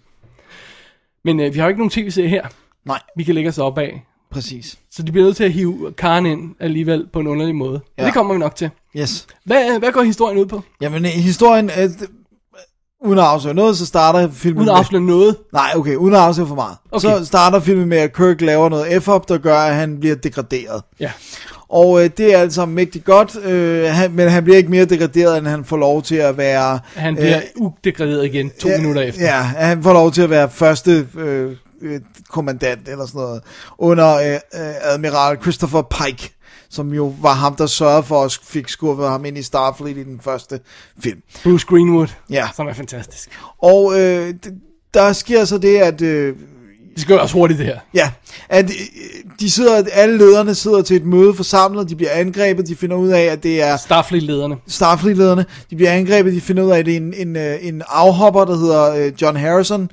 Men 1.27 1.39
øh, 1.39 1.53
vi 1.53 1.59
har 1.59 1.65
jo 1.65 1.69
ikke 1.69 1.79
nogen 1.79 1.89
tv-serie 1.89 2.29
her, 2.29 2.47
Nej, 2.85 2.99
vi 3.17 3.23
kan 3.23 3.35
lægge 3.35 3.49
os 3.49 3.57
op 3.57 3.77
af. 3.77 4.03
præcis. 4.31 4.79
Så 4.91 5.03
de 5.03 5.11
bliver 5.11 5.25
nødt 5.25 5.35
til 5.37 5.43
at 5.43 5.51
hive 5.51 5.93
Karen 5.97 6.25
ind 6.25 6.55
alligevel 6.59 7.07
på 7.13 7.19
en 7.19 7.27
underlig 7.27 7.55
måde. 7.55 7.81
Ja. 7.97 8.05
Det 8.05 8.13
kommer 8.13 8.33
vi 8.33 8.39
nok 8.39 8.55
til. 8.55 8.69
Yes. 8.97 9.27
Hvad, 9.45 9.79
hvad 9.79 9.91
går 9.91 10.01
historien 10.01 10.37
ud 10.37 10.45
på? 10.45 10.61
Jamen, 10.81 11.05
øh, 11.05 11.11
historien... 11.11 11.65
Øh, 11.79 11.89
uden 13.06 13.19
at 13.19 13.26
afsløre 13.26 13.53
noget, 13.53 13.78
så 13.78 13.86
starter 13.86 14.30
filmen... 14.32 14.57
Uden 14.57 14.69
at 14.69 14.76
afsløre 14.76 15.02
noget. 15.02 15.36
Nej, 15.53 15.72
okay, 15.76 15.95
uden 15.95 16.14
at 16.14 16.19
afsløre 16.19 16.48
for 16.48 16.56
meget. 16.56 16.78
Okay. 16.91 17.07
Så 17.07 17.26
starter 17.26 17.60
filmen 17.60 17.90
med, 17.90 17.98
at 17.98 18.14
Kirk 18.15 18.41
laver 18.41 18.69
noget 18.69 19.03
F-up, 19.03 19.28
der 19.28 19.38
gør, 19.38 19.57
at 19.57 19.76
han 19.76 19.99
bliver 19.99 20.15
degraderet. 20.15 20.82
Ja. 20.99 21.11
Og 21.69 22.03
øh, 22.03 22.10
det 22.18 22.34
er 22.34 22.38
altså 22.38 22.65
mægtigt 22.65 23.06
godt, 23.06 23.45
øh, 23.45 23.86
han, 23.86 24.11
men 24.11 24.30
han 24.30 24.44
bliver 24.44 24.57
ikke 24.57 24.69
mere 24.69 24.86
degraderet, 24.86 25.38
end 25.38 25.48
han 25.48 25.65
får 25.65 25.78
lov 25.78 26.02
til 26.02 26.15
at 26.15 26.38
være... 26.38 26.80
Han 26.95 27.15
bliver 27.15 27.38
øh, 27.38 27.44
udegraderet 27.56 28.26
igen 28.26 28.52
to 28.60 28.69
ja, 28.69 28.78
minutter 28.78 29.02
efter. 29.02 29.22
Ja, 29.22 29.41
han 29.41 29.84
får 29.84 29.94
lov 29.94 30.11
til 30.11 30.22
at 30.22 30.30
være 30.30 30.49
første 30.49 31.07
øh, 31.18 31.52
øh, 31.82 32.02
kommandant 32.30 32.88
eller 32.88 33.06
sådan 33.06 33.22
noget, 33.22 33.41
under 33.78 34.15
øh, 34.15 34.34
øh, 34.34 34.40
admiral 34.82 35.38
Christopher 35.41 35.82
Pike, 35.82 36.36
som 36.69 36.94
jo 36.94 37.14
var 37.22 37.34
ham, 37.34 37.56
der 37.56 37.65
sørgede 37.65 38.03
for 38.03 38.23
at 38.23 38.39
fik 38.44 38.68
skubbet 38.69 39.07
ham 39.07 39.26
ind 39.26 39.38
i 39.38 39.44
Starfleet 39.44 39.98
i 39.98 40.03
den 40.03 40.19
første 40.23 40.60
film. 41.03 41.22
Bruce 41.44 41.65
Greenwood, 41.69 42.07
Ja, 42.30 42.48
som 42.56 42.68
er 42.68 42.73
fantastisk. 42.73 43.30
og 43.61 43.99
øh, 43.99 44.34
der 44.94 45.14
sker 45.14 45.45
så 45.45 45.57
det, 45.57 45.77
at... 45.77 46.02
Øh, 46.02 46.35
Det 46.94 47.02
skal 47.02 47.19
også 47.19 47.34
hurtigt, 47.34 47.57
det 47.57 47.65
her. 47.68 47.80
Ja, 47.94 48.11
at 48.49 48.65
øh, 48.65 48.72
de 49.39 49.49
sidder, 49.52 49.84
alle 49.94 50.18
lederne 50.18 50.56
sidder 50.56 50.81
til 50.81 50.95
et 50.95 51.06
møde 51.06 51.34
forsamlet, 51.34 51.89
de 51.89 51.95
bliver 51.95 52.11
angrebet, 52.11 52.68
de 52.68 52.76
finder 52.76 52.95
ud 52.95 53.07
af, 53.10 53.22
at 53.23 53.44
det 53.44 53.61
er 53.61 53.77
Starfleet-lederne. 53.77 54.56
Starfleet-lederne, 54.68 55.45
de 55.69 55.76
bliver 55.76 55.91
angrebet, 55.91 56.34
de 56.34 56.41
finder 56.41 56.64
ud 56.64 56.72
af, 56.72 56.80
at 56.80 56.85
det 56.85 56.94
er 56.94 56.98
en, 56.98 57.14
en, 57.14 57.35
øh, 57.35 57.57
en 57.61 57.81
afhopper, 57.88 58.45
der 58.45 58.57
hedder 58.57 58.95
øh, 59.06 59.11
John 59.22 59.38
Harrison, 59.38 59.89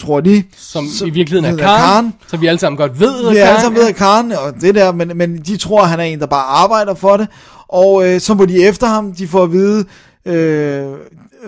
tror 0.00 0.20
de. 0.20 0.42
Som 0.56 0.86
Så- 0.88 1.04
i 1.04 1.10
virkeligheden 1.10 1.44
er 1.44 1.50
hedder 1.50 1.64
Karen, 1.76 2.14
som 2.28 2.40
vi 2.40 2.46
alle 2.46 2.58
sammen 2.58 2.76
godt 2.76 3.00
ved. 3.00 3.30
Vi 3.30 3.36
er 3.36 3.44
er 3.44 3.46
alle 3.46 3.46
Karen, 3.46 3.60
sammen 3.60 3.80
ved 3.80 3.88
at 3.88 3.94
Karen, 3.96 4.32
og 4.32 4.60
det 4.60 4.74
der, 4.74 4.92
men, 4.92 5.12
men 5.16 5.36
de 5.36 5.56
tror, 5.56 5.82
at 5.82 5.88
han 5.88 6.00
er 6.00 6.04
en, 6.04 6.18
der 6.20 6.26
bare 6.26 6.44
arbejder 6.44 6.94
for 6.94 7.16
det, 7.16 7.28
og 7.68 8.08
øh, 8.08 8.20
så 8.20 8.34
må 8.34 8.44
de 8.44 8.62
efter 8.64 8.86
ham, 8.86 9.12
de 9.14 9.28
får 9.28 9.42
at 9.42 9.52
vide, 9.52 9.84
øh, 10.26 10.34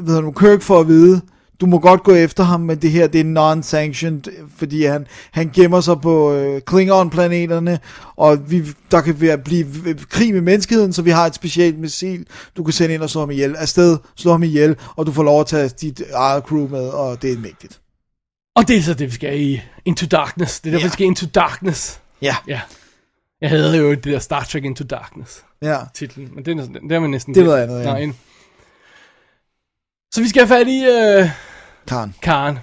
ved 0.01 0.20
du, 0.23 0.31
Kirk 0.31 0.62
får 0.62 0.81
at 0.81 0.89
vide, 0.89 1.20
du 1.60 1.66
må 1.66 1.78
godt 1.78 2.02
gå 2.02 2.14
efter 2.14 2.44
ham, 2.44 2.60
men 2.60 2.78
det 2.78 2.90
her, 2.90 3.06
det 3.06 3.20
er 3.20 3.24
non-sanctioned, 3.24 4.47
fordi 4.59 4.85
han, 4.85 5.06
han 5.32 5.51
gemmer 5.55 5.81
sig 5.81 6.01
på 6.01 6.32
øh, 6.32 6.60
Klingon-planeterne, 6.66 7.78
og 8.16 8.39
vi, 8.51 8.62
der 8.90 9.01
kan 9.01 9.20
være, 9.20 9.39
blive 9.39 9.66
krig 10.10 10.32
med 10.35 10.40
menneskeheden, 10.40 10.93
så 10.93 11.02
vi 11.02 11.10
har 11.10 11.27
et 11.27 11.35
specielt 11.35 11.78
missil, 11.78 12.27
du 12.56 12.64
kan 12.64 12.73
sende 12.73 12.94
ind 12.94 13.02
og 13.02 13.10
slå 13.10 13.20
ham 13.20 13.31
ihjel. 13.31 13.56
Afsted, 13.56 13.97
slå 14.16 14.31
ham 14.31 14.43
ihjel, 14.43 14.77
og 14.97 15.06
du 15.06 15.12
får 15.12 15.23
lov 15.23 15.40
at 15.40 15.47
tage 15.47 15.68
dit 15.68 16.02
eget 16.14 16.43
crew 16.43 16.68
med, 16.68 16.89
og 16.89 17.23
det 17.23 17.32
er 17.32 17.39
mægtigt. 17.39 17.78
Og 18.56 18.68
det 18.68 18.76
er 18.76 18.82
så 18.82 18.94
det, 18.94 19.06
vi 19.06 19.14
skal 19.14 19.40
i 19.40 19.62
Into 19.84 20.06
Darkness. 20.06 20.60
Det 20.60 20.68
er 20.68 20.72
derfor, 20.72 20.84
Ja. 20.86 20.88
vi 20.88 20.92
skal 20.92 21.06
Into 21.06 21.26
Darkness. 21.34 22.00
Ja, 22.22 22.36
Ja. 22.48 22.60
Jeg 23.40 23.50
havde 23.50 23.76
jo 23.76 23.90
det 23.90 24.04
der 24.04 24.18
Star 24.18 24.44
Trek 24.44 24.64
Into 24.64 24.84
Darkness 24.84 25.44
ja. 25.62 25.78
titlen, 25.94 26.34
men 26.34 26.44
det 26.44 26.58
er, 26.58 26.66
det 26.66 26.92
er 26.92 27.00
man 27.00 27.10
næsten 27.10 27.34
Det 27.34 27.44
noget 27.44 27.62
andet, 27.62 27.78
ja. 27.80 27.84
Nej. 27.84 28.12
Så 30.14 30.22
vi 30.22 30.28
skal 30.28 30.46
have 30.46 30.58
fat 30.58 30.68
i 30.68 30.84
øh, 30.84 31.30
Karen. 31.86 32.14
Karen. 32.22 32.58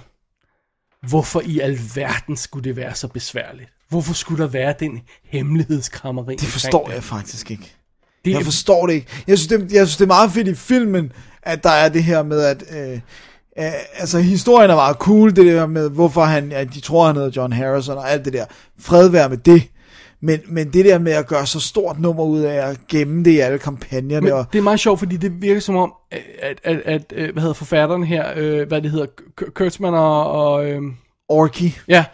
Hvorfor 1.08 1.40
i 1.44 1.60
alverden 1.60 2.36
skulle 2.36 2.64
det 2.64 2.76
være 2.76 2.94
så 2.94 3.08
besværligt? 3.08 3.70
Hvorfor 3.88 4.14
skulle 4.14 4.42
der 4.42 4.50
være 4.50 4.74
den 4.80 5.00
hemmelighedskrammeri? 5.24 6.36
Det 6.36 6.48
forstår 6.48 6.90
jeg 6.90 7.04
faktisk 7.04 7.50
ikke. 7.50 7.74
Det, 8.24 8.30
Jeg 8.30 8.44
forstår 8.44 8.86
det 8.86 8.94
ikke. 8.94 9.06
Jeg 9.26 9.38
synes, 9.38 9.48
det, 9.48 9.72
jeg 9.72 9.86
synes, 9.86 9.96
det 9.96 10.04
er 10.04 10.06
meget 10.06 10.32
fedt 10.32 10.48
i 10.48 10.54
filmen, 10.54 11.12
at 11.42 11.64
der 11.64 11.70
er 11.70 11.88
det 11.88 12.04
her 12.04 12.22
med, 12.22 12.42
at... 12.42 12.64
Øh, 12.70 13.00
øh, 13.58 13.72
altså, 13.98 14.18
historien 14.18 14.70
er 14.70 14.74
meget 14.74 14.96
cool, 14.96 15.36
det 15.36 15.46
der 15.46 15.66
med, 15.66 15.90
hvorfor 15.90 16.24
han, 16.24 16.52
at 16.52 16.74
de 16.74 16.80
tror, 16.80 17.06
han 17.06 17.16
hedder 17.16 17.30
John 17.36 17.52
Harrison, 17.52 17.96
og 17.96 18.10
alt 18.10 18.24
det 18.24 18.32
der. 18.32 18.44
Fred 18.78 19.08
være 19.08 19.28
med 19.28 19.36
det. 19.36 19.62
Men, 20.20 20.40
men 20.46 20.72
det 20.72 20.84
der 20.84 20.98
med 20.98 21.12
at 21.12 21.26
gøre 21.26 21.46
så 21.46 21.60
stort 21.60 22.00
nummer 22.00 22.24
ud 22.24 22.40
af 22.40 22.70
at 22.70 22.78
gemme 22.88 23.24
det 23.24 23.30
i 23.30 23.38
alle 23.38 23.58
kampagnerne, 23.58 24.20
Men 24.20 24.32
og, 24.32 24.46
det 24.52 24.58
er 24.58 24.62
meget 24.62 24.80
sjovt, 24.80 24.98
fordi 24.98 25.16
det 25.16 25.42
virker 25.42 25.60
som 25.60 25.76
om, 25.76 25.94
at, 26.10 26.22
at, 26.42 26.60
at, 26.64 26.80
at 26.84 27.12
øh, 27.16 27.32
hvad 27.32 27.40
hedder 27.42 27.54
forfatteren 27.54 28.04
her, 28.04 28.32
øh, 28.36 28.68
hvad 28.68 28.82
det 28.82 28.90
hedder, 28.90 29.06
Kurtzman 29.54 29.94
og, 29.94 30.30
og 30.30 30.70
øh, 30.70 30.82
Orky, 31.28 31.70
ja, 31.88 32.04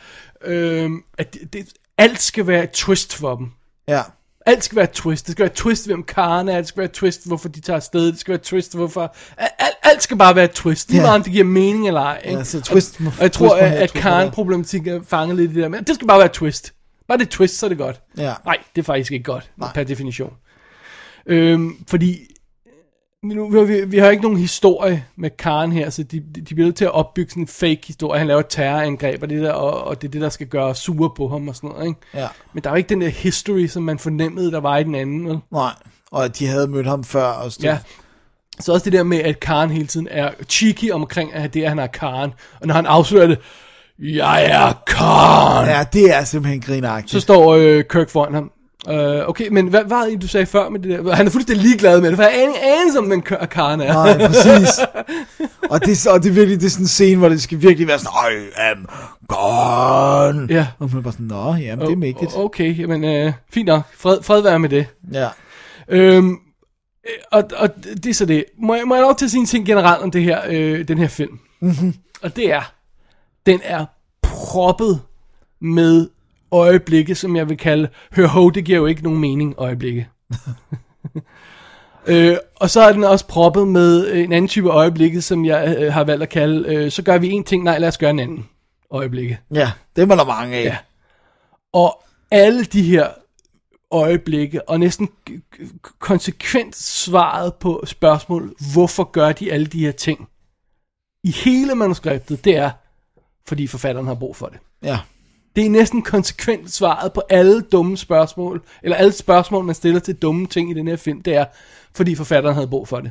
øh, 0.44 0.90
at 1.18 1.34
det, 1.34 1.52
det, 1.52 1.72
alt 1.98 2.20
skal 2.20 2.46
være 2.46 2.64
et 2.64 2.70
twist 2.70 3.16
for 3.16 3.36
dem. 3.36 3.50
ja. 3.88 4.02
Alt 4.46 4.64
skal 4.64 4.76
være 4.76 4.86
twist. 4.92 5.26
Det 5.26 5.32
skal 5.32 5.42
være 5.42 5.54
twist, 5.54 5.86
hvem 5.86 6.02
Karen 6.02 6.48
er. 6.48 6.56
Det 6.56 6.66
skal 6.68 6.80
være 6.80 6.88
twist, 6.88 7.26
hvorfor 7.26 7.48
de 7.48 7.60
tager 7.60 7.76
afsted. 7.76 8.06
Det 8.06 8.18
skal 8.20 8.32
være 8.32 8.40
twist, 8.42 8.74
hvorfor... 8.76 9.14
Alt, 9.38 9.52
alt, 9.82 10.02
skal 10.02 10.16
bare 10.16 10.36
være 10.36 10.48
twist. 10.48 10.90
Lige 10.90 11.00
meget 11.00 11.14
om 11.14 11.22
det 11.22 11.32
giver 11.32 11.44
mening 11.44 11.86
eller 11.86 12.00
ej. 12.00 12.20
Ikke? 12.24 12.38
Ja, 12.38 12.44
så 12.44 12.60
twist- 12.60 13.00
og, 13.00 13.06
og 13.06 13.22
jeg 13.22 13.32
tror, 13.32 13.48
twist 13.48 13.62
at, 13.62 13.72
at 13.72 13.90
twist 13.90 14.02
Karen 14.02 14.26
der. 14.26 14.32
problematik 14.32 14.86
er 14.86 15.00
fanget 15.08 15.36
lidt 15.36 15.50
i 15.50 15.54
det 15.54 15.62
der. 15.62 15.68
Men 15.68 15.84
det 15.84 15.94
skal 15.94 16.06
bare 16.06 16.18
være 16.18 16.28
twist. 16.28 16.72
Bare 17.08 17.18
det 17.18 17.24
et 17.24 17.30
twist, 17.30 17.58
så 17.58 17.66
er 17.66 17.68
det 17.68 17.78
godt. 17.78 18.00
Ja. 18.16 18.34
Nej, 18.44 18.56
det 18.76 18.82
er 18.82 18.84
faktisk 18.86 19.12
ikke 19.12 19.24
godt, 19.24 19.50
Nej. 19.56 19.72
per 19.74 19.84
definition. 19.84 20.32
Øhm, 21.26 21.84
fordi 21.88 22.29
nu, 23.22 23.64
vi, 23.64 23.84
vi, 23.84 23.98
har 23.98 24.10
ikke 24.10 24.22
nogen 24.22 24.38
historie 24.38 25.04
med 25.16 25.30
Karen 25.30 25.72
her, 25.72 25.90
så 25.90 26.02
de, 26.02 26.20
de, 26.20 26.42
bliver 26.42 26.64
nødt 26.66 26.76
til 26.76 26.84
at 26.84 26.90
opbygge 26.90 27.30
sådan 27.30 27.42
en 27.42 27.46
fake 27.46 27.80
historie. 27.86 28.18
Han 28.18 28.26
laver 28.26 28.40
et 28.40 28.46
terrorangreb, 28.48 29.22
og 29.22 29.30
det, 29.30 29.42
der, 29.42 29.52
og, 29.52 29.84
og 29.84 30.02
det 30.02 30.08
er 30.08 30.12
det, 30.12 30.20
der 30.20 30.28
skal 30.28 30.46
gøre 30.46 30.74
sure 30.74 31.10
på 31.16 31.28
ham 31.28 31.48
og 31.48 31.56
sådan 31.56 31.70
noget. 31.70 31.86
Ikke? 31.86 32.00
Ja. 32.14 32.28
Men 32.52 32.62
der 32.64 32.70
er 32.70 32.74
jo 32.74 32.76
ikke 32.76 32.88
den 32.88 33.00
der 33.00 33.08
history, 33.08 33.66
som 33.66 33.82
man 33.82 33.98
fornemmede, 33.98 34.52
der 34.52 34.60
var 34.60 34.78
i 34.78 34.84
den 34.84 34.94
anden. 34.94 35.28
Vel? 35.28 35.38
Nej, 35.52 35.72
og 36.10 36.24
at 36.24 36.38
de 36.38 36.46
havde 36.46 36.68
mødt 36.68 36.86
ham 36.86 37.04
før. 37.04 37.24
Og 37.24 37.52
stod, 37.52 37.64
Ja. 37.64 37.78
Så 38.60 38.72
også 38.72 38.84
det 38.84 38.92
der 38.92 39.02
med, 39.02 39.18
at 39.18 39.40
Karen 39.40 39.70
hele 39.70 39.86
tiden 39.86 40.08
er 40.10 40.30
cheeky 40.48 40.90
omkring, 40.90 41.34
at 41.34 41.54
det 41.54 41.60
er, 41.60 41.64
at 41.64 41.70
han 41.70 41.78
er 41.78 41.86
Karen. 41.86 42.30
Og 42.60 42.66
når 42.66 42.74
han 42.74 42.86
afslører 42.86 43.26
det, 43.26 43.38
jeg 43.98 44.44
er 44.44 44.82
Karen. 44.86 45.68
ja, 45.68 45.84
det 45.92 46.14
er 46.14 46.24
simpelthen 46.24 46.60
grinagtigt. 46.60 47.10
Så 47.10 47.20
står 47.20 47.54
øh, 47.54 47.84
Kirk 47.84 48.10
foran 48.10 48.34
ham. 48.34 48.52
Øh, 48.88 49.28
okay, 49.28 49.48
men 49.48 49.66
hvad 49.66 49.84
var 49.86 50.04
det, 50.04 50.22
du 50.22 50.28
sagde 50.28 50.46
før 50.46 50.68
med 50.68 50.80
det 50.80 51.04
der? 51.04 51.14
Han 51.14 51.26
er 51.26 51.30
fuldstændig 51.30 51.64
ligeglad 51.64 52.00
med 52.00 52.08
det, 52.08 52.16
for 52.16 52.22
jeg 52.22 52.34
aner 52.34 52.54
anelse 52.62 52.98
om, 52.98 53.10
den 53.10 53.22
K- 53.28 53.46
Karen 53.46 53.80
er. 53.80 53.92
Nej, 53.92 54.26
præcis. 54.26 54.68
og, 55.70 55.84
det, 55.84 56.06
og 56.06 56.22
det 56.22 56.28
er 56.28 56.32
virkelig 56.34 56.60
det 56.60 56.66
er 56.66 56.70
sådan 56.70 56.84
en 56.84 56.88
scene, 56.88 57.18
hvor 57.18 57.28
det 57.28 57.42
skal 57.42 57.62
virkelig 57.62 57.88
være 57.88 57.98
sådan, 57.98 58.12
I 58.32 58.60
am 58.60 58.88
gone. 59.28 60.46
Ja. 60.50 60.66
Og 60.78 60.88
man 60.90 60.98
er 60.98 61.02
bare 61.02 61.12
sådan, 61.12 61.26
nå, 61.26 61.54
jamen, 61.54 61.86
det 61.86 61.92
er 61.92 61.96
mægtigt. 61.96 62.36
Okay, 62.36 62.78
jamen 62.78 63.04
øh, 63.04 63.32
fint 63.52 63.66
nok. 63.66 63.82
Fred, 63.98 64.22
fred 64.22 64.42
være 64.42 64.58
med 64.58 64.68
det. 64.68 64.86
Ja. 65.12 65.28
Øhm, 65.88 66.30
øh, 66.30 66.36
og, 67.32 67.44
og 67.56 67.68
det 67.84 68.06
er 68.06 68.14
så 68.14 68.26
det. 68.26 68.44
Må 68.58 68.74
jeg, 68.74 68.84
må 68.88 68.94
jeg 68.94 69.02
lov 69.02 69.16
til 69.16 69.24
at 69.24 69.30
sige 69.30 69.40
en 69.40 69.46
ting 69.46 69.66
generelt 69.66 70.02
om 70.02 70.10
det 70.10 70.22
her, 70.22 70.40
øh, 70.48 70.88
den 70.88 70.98
her 70.98 71.08
film? 71.08 71.38
Mm-hmm. 71.60 71.94
Og 72.22 72.36
det 72.36 72.52
er, 72.52 72.72
den 73.46 73.60
er 73.64 73.86
proppet 74.22 75.00
med 75.60 76.08
øjeblikke, 76.52 77.14
som 77.14 77.36
jeg 77.36 77.48
vil 77.48 77.56
kalde, 77.56 77.88
hør 78.12 78.26
ho, 78.26 78.50
det 78.50 78.64
giver 78.64 78.78
jo 78.78 78.86
ikke 78.86 79.02
nogen 79.02 79.20
mening 79.20 79.54
øjeblikke. 79.58 80.08
øh, 82.06 82.36
og 82.56 82.70
så 82.70 82.80
er 82.80 82.92
den 82.92 83.04
også 83.04 83.26
proppet 83.26 83.68
med 83.68 84.06
øh, 84.06 84.24
en 84.24 84.32
anden 84.32 84.48
type 84.48 84.68
øjeblikke, 84.68 85.22
som 85.22 85.44
jeg 85.44 85.76
øh, 85.78 85.92
har 85.92 86.04
valgt 86.04 86.22
at 86.22 86.28
kalde, 86.28 86.74
øh, 86.74 86.90
så 86.90 87.02
gør 87.02 87.18
vi 87.18 87.30
en 87.30 87.44
ting, 87.44 87.64
nej 87.64 87.78
lad 87.78 87.88
os 87.88 87.98
gøre 87.98 88.10
en 88.10 88.18
anden 88.18 88.48
øjeblikke. 88.90 89.40
Ja, 89.54 89.72
det 89.96 90.08
var 90.08 90.14
der 90.14 90.24
mange 90.24 90.56
af. 90.56 90.64
Ja. 90.64 90.76
Og 91.72 92.02
alle 92.30 92.64
de 92.64 92.82
her 92.82 93.08
øjeblikke, 93.90 94.68
og 94.68 94.80
næsten 94.80 95.08
konsekvent 95.98 96.76
svaret 96.76 97.54
på 97.54 97.82
spørgsmål, 97.86 98.54
hvorfor 98.72 99.04
gør 99.04 99.32
de 99.32 99.52
alle 99.52 99.66
de 99.66 99.78
her 99.78 99.92
ting? 99.92 100.28
I 101.24 101.30
hele 101.30 101.74
manuskriptet, 101.74 102.44
det 102.44 102.56
er, 102.56 102.70
fordi 103.48 103.66
forfatteren 103.66 104.06
har 104.06 104.14
brug 104.14 104.36
for 104.36 104.46
det. 104.46 104.58
ja. 104.82 104.98
Det 105.56 105.66
er 105.66 105.70
næsten 105.70 106.02
konsekvent 106.02 106.72
svaret 106.72 107.12
på 107.12 107.22
alle 107.30 107.60
dumme 107.60 107.96
spørgsmål, 107.96 108.62
eller 108.82 108.96
alle 108.96 109.12
spørgsmål, 109.12 109.64
man 109.64 109.74
stiller 109.74 110.00
til 110.00 110.14
dumme 110.14 110.46
ting 110.46 110.70
i 110.70 110.74
den 110.74 110.88
her 110.88 110.96
film, 110.96 111.22
det 111.22 111.34
er, 111.34 111.44
fordi 111.94 112.14
forfatteren 112.14 112.54
havde 112.54 112.68
brug 112.68 112.88
for 112.88 113.00
det. 113.00 113.10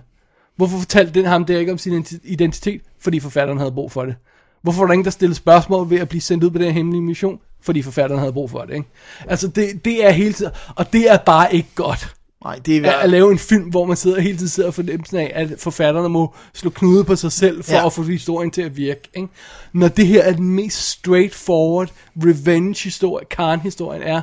Hvorfor 0.55 0.77
fortalte 0.77 1.13
den 1.13 1.25
ham 1.25 1.45
det 1.45 1.59
ikke 1.59 1.71
om 1.71 1.77
sin 1.77 2.05
identitet? 2.23 2.81
Fordi 2.99 3.19
forfatteren 3.19 3.59
havde 3.59 3.71
brug 3.71 3.91
for 3.91 4.05
det. 4.05 4.15
Hvorfor 4.61 4.79
var 4.79 4.87
der 4.87 4.93
ingen, 4.93 5.05
der 5.05 5.11
stillede 5.11 5.35
spørgsmål 5.35 5.89
ved 5.89 5.99
at 5.99 6.09
blive 6.09 6.21
sendt 6.21 6.43
ud 6.43 6.49
på 6.49 6.57
den 6.57 6.65
her 6.65 6.71
hemmelige 6.71 7.01
mission? 7.01 7.39
Fordi 7.61 7.81
forfatteren 7.81 8.19
havde 8.19 8.33
brug 8.33 8.49
for 8.49 8.61
det, 8.61 8.73
ikke? 8.73 8.89
Altså, 9.27 9.47
det, 9.47 9.85
det 9.85 10.05
er 10.05 10.11
hele 10.11 10.33
tiden, 10.33 10.51
og 10.75 10.93
det 10.93 11.11
er 11.11 11.17
bare 11.17 11.55
ikke 11.55 11.69
godt. 11.75 12.15
Nej, 12.43 12.59
det 12.65 12.77
er 12.77 12.91
At, 12.91 13.03
at 13.03 13.09
lave 13.09 13.31
en 13.31 13.39
film, 13.39 13.63
hvor 13.63 13.85
man 13.85 13.97
sidder 13.97 14.19
hele 14.21 14.37
tiden 14.37 14.49
sidder 14.49 14.69
og 14.69 14.73
fornemmelsen 14.73 15.17
af, 15.17 15.31
at 15.35 15.49
forfatterne 15.57 16.09
må 16.09 16.35
slå 16.53 16.69
knude 16.69 17.03
på 17.03 17.15
sig 17.15 17.31
selv, 17.31 17.63
for 17.63 17.73
ja. 17.73 17.85
at 17.85 17.93
få 17.93 18.03
historien 18.03 18.51
til 18.51 18.61
at 18.61 18.77
virke. 18.77 19.09
Ikke? 19.13 19.27
Når 19.73 19.87
det 19.87 20.07
her 20.07 20.23
er 20.23 20.33
den 20.33 20.55
mest 20.55 20.89
straightforward 20.89 21.89
revenge-historie, 22.17 23.25
Karen-historien 23.25 24.01
er, 24.01 24.21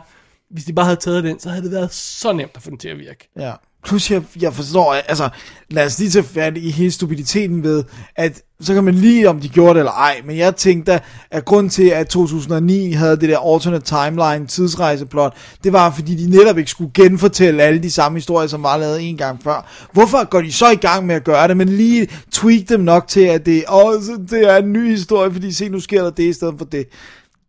hvis 0.50 0.64
de 0.64 0.72
bare 0.72 0.86
havde 0.86 1.00
taget 1.00 1.24
den, 1.24 1.40
så 1.40 1.48
havde 1.48 1.62
det 1.62 1.72
været 1.72 1.92
så 1.92 2.32
nemt 2.32 2.52
at 2.54 2.62
få 2.62 2.70
den 2.70 2.78
til 2.78 2.88
at 2.88 2.98
virke. 2.98 3.28
Ja. 3.36 3.52
Plus 3.86 4.10
jeg, 4.10 4.22
jeg 4.40 4.54
forstår, 4.54 4.92
altså 4.92 5.28
lad 5.70 5.86
os 5.86 5.98
lige 5.98 6.10
tage 6.10 6.24
fat 6.24 6.56
i 6.56 6.70
hele 6.70 6.90
stupiditeten 6.90 7.62
ved, 7.62 7.84
at 8.16 8.42
så 8.60 8.74
kan 8.74 8.84
man 8.84 8.94
lige 8.94 9.28
om 9.28 9.40
de 9.40 9.48
gjorde 9.48 9.74
det 9.74 9.78
eller 9.78 9.92
ej, 9.92 10.20
men 10.24 10.36
jeg 10.36 10.56
tænkte, 10.56 11.00
at 11.30 11.44
grund 11.44 11.70
til, 11.70 11.88
at 11.88 12.08
2009 12.08 12.92
havde 12.92 13.16
det 13.16 13.28
der 13.28 13.54
alternate 13.54 13.84
timeline 13.84 14.46
tidsrejseplot, 14.46 15.36
det 15.64 15.72
var 15.72 15.90
fordi 15.90 16.14
de 16.14 16.30
netop 16.30 16.58
ikke 16.58 16.70
skulle 16.70 16.90
genfortælle 16.94 17.62
alle 17.62 17.82
de 17.82 17.90
samme 17.90 18.18
historier, 18.18 18.48
som 18.48 18.62
var 18.62 18.76
lavet 18.76 19.08
en 19.08 19.16
gang 19.16 19.42
før. 19.42 19.88
Hvorfor 19.92 20.24
går 20.24 20.40
de 20.40 20.52
så 20.52 20.70
i 20.70 20.76
gang 20.76 21.06
med 21.06 21.14
at 21.14 21.24
gøre 21.24 21.48
det, 21.48 21.56
men 21.56 21.68
lige 21.68 22.08
tweak 22.32 22.68
dem 22.68 22.80
nok 22.80 23.08
til, 23.08 23.20
at 23.20 23.46
det, 23.46 23.64
åh, 23.72 24.02
det 24.30 24.50
er 24.50 24.56
en 24.56 24.72
ny 24.72 24.90
historie, 24.90 25.32
fordi 25.32 25.52
se, 25.52 25.68
nu 25.68 25.80
sker 25.80 26.02
der 26.02 26.10
det 26.10 26.28
i 26.28 26.32
stedet 26.32 26.54
for 26.58 26.64
det. 26.64 26.86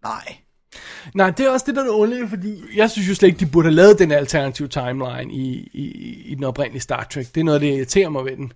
Nej. 0.04 0.38
Nej, 1.14 1.30
det 1.30 1.46
er 1.46 1.50
også 1.50 1.66
det, 1.68 1.76
der 1.76 1.84
er 1.84 1.90
underligt, 1.90 2.30
fordi 2.30 2.64
jeg 2.76 2.90
synes 2.92 3.10
jo 3.10 3.16
slet 3.16 3.28
ikke, 3.28 3.40
de 3.40 3.46
burde 3.46 3.66
have 3.68 3.76
lavet 3.76 4.00
den 4.00 4.12
alternative 4.12 4.68
timeline 4.68 5.34
i, 5.34 5.70
i, 5.74 6.22
i 6.26 6.36
den 6.36 6.44
oprindelige 6.44 6.82
Star 6.82 7.08
Trek. 7.14 7.36
Det 7.36 7.42
er 7.42 7.46
noget, 7.46 7.62
det 7.62 7.68
irriterer 7.74 8.10
mig 8.10 8.26
ved 8.26 8.38
den. 8.38 8.52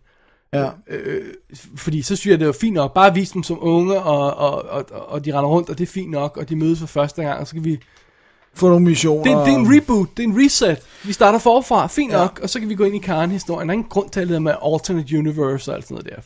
Ja. 0.53 0.69
Fordi 1.75 2.01
så 2.01 2.15
synes 2.15 2.31
jeg, 2.31 2.39
det 2.39 2.47
var 2.47 2.53
fint 2.61 2.73
nok. 2.73 2.93
Bare 2.93 3.13
vise 3.13 3.33
dem 3.33 3.43
som 3.43 3.57
unge, 3.61 3.99
og, 3.99 4.33
og, 4.37 4.65
og, 4.69 4.85
og 5.09 5.25
de 5.25 5.31
render 5.37 5.49
rundt, 5.49 5.69
og 5.69 5.77
det 5.77 5.83
er 5.87 5.91
fint 5.91 6.11
nok, 6.11 6.37
og 6.37 6.49
de 6.49 6.55
mødes 6.55 6.79
for 6.79 6.87
første 6.87 7.21
gang, 7.21 7.39
og 7.39 7.47
så 7.47 7.53
kan 7.53 7.65
vi... 7.65 7.79
Få 8.53 8.69
nogle 8.69 8.85
missioner. 8.85 9.23
Det, 9.23 9.31
er- 9.31 9.43
det 9.45 9.53
er 9.53 9.57
en 9.57 9.75
reboot, 9.75 10.07
det 10.17 10.23
er 10.23 10.27
en 10.27 10.45
reset. 10.45 10.77
Vi 11.03 11.13
starter 11.13 11.39
forfra, 11.39 11.87
fint 11.87 12.11
Ja. 12.11 12.17
nok, 12.17 12.39
og 12.43 12.49
så 12.49 12.59
kan 12.59 12.69
vi 12.69 12.75
gå 12.75 12.83
ind 12.83 12.95
i 12.95 12.99
Karen-historien. 12.99 13.69
Der 13.69 13.73
er 13.73 13.77
ingen 13.77 13.89
grund 13.89 14.09
til 14.09 14.33
at 14.33 14.41
med 14.41 14.53
alternate 14.65 15.17
universe 15.17 15.71
og 15.71 15.75
alt 15.75 15.87
sådan 15.87 15.95
noget 15.95 16.09
der. 16.15 16.21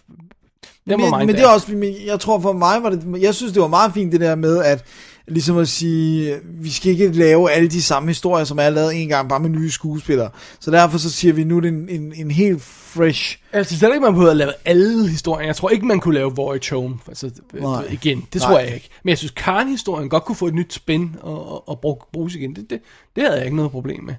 Det 0.89 0.99
men, 0.99 1.27
men 1.27 1.35
det 1.35 1.43
er 1.43 1.47
også, 1.47 1.93
jeg 2.05 2.19
tror 2.19 2.39
for 2.39 2.53
mig 2.53 2.83
var 2.83 2.89
det, 2.89 3.21
jeg 3.21 3.35
synes 3.35 3.53
det 3.53 3.61
var 3.61 3.67
meget 3.67 3.93
fint 3.93 4.11
det 4.11 4.21
der 4.21 4.35
med, 4.35 4.63
at 4.63 4.85
ligesom 5.27 5.57
at 5.57 5.67
sige, 5.67 6.39
vi 6.43 6.71
skal 6.71 6.91
ikke 6.91 7.11
lave 7.11 7.51
alle 7.51 7.69
de 7.69 7.81
samme 7.81 8.09
historier, 8.09 8.45
som 8.45 8.59
er 8.59 8.69
lavet 8.69 9.01
en 9.01 9.09
gang, 9.09 9.29
bare 9.29 9.39
med 9.39 9.49
nye 9.49 9.71
skuespillere. 9.71 10.29
Så 10.59 10.71
derfor 10.71 10.97
så 10.97 11.11
siger 11.11 11.33
vi, 11.33 11.43
nu 11.43 11.57
er 11.57 11.61
det 11.61 11.67
en, 11.67 11.89
en, 11.89 12.13
en 12.15 12.31
helt 12.31 12.61
fresh, 12.61 13.37
Altså, 13.53 13.77
slet 13.77 13.89
ikke, 13.89 14.03
man 14.03 14.13
behøver 14.13 14.31
at 14.31 14.37
lave 14.37 14.51
alle 14.65 15.09
historier. 15.09 15.45
Jeg 15.45 15.55
tror 15.55 15.69
ikke, 15.69 15.85
man 15.85 15.99
kunne 15.99 16.13
lave 16.13 16.35
Voyage 16.35 16.75
Home. 16.75 16.97
Altså, 17.07 17.31
Nej. 17.53 17.87
igen, 17.91 18.27
det 18.33 18.41
Nej. 18.41 18.49
tror 18.49 18.59
jeg 18.59 18.73
ikke. 18.73 18.89
Men 19.03 19.09
jeg 19.09 19.17
synes, 19.17 19.31
Karen-historien 19.31 20.09
godt 20.09 20.25
kunne 20.25 20.35
få 20.35 20.47
et 20.47 20.53
nyt 20.53 20.73
spin 20.73 21.15
og, 21.21 21.51
og, 21.51 21.69
og 21.69 21.79
bruge, 21.79 21.97
bruges 22.13 22.35
igen. 22.35 22.55
Det, 22.55 22.69
det, 22.69 22.81
det 23.15 23.23
havde 23.23 23.35
jeg 23.37 23.45
ikke 23.45 23.55
noget 23.55 23.71
problem 23.71 24.03
med. 24.03 24.13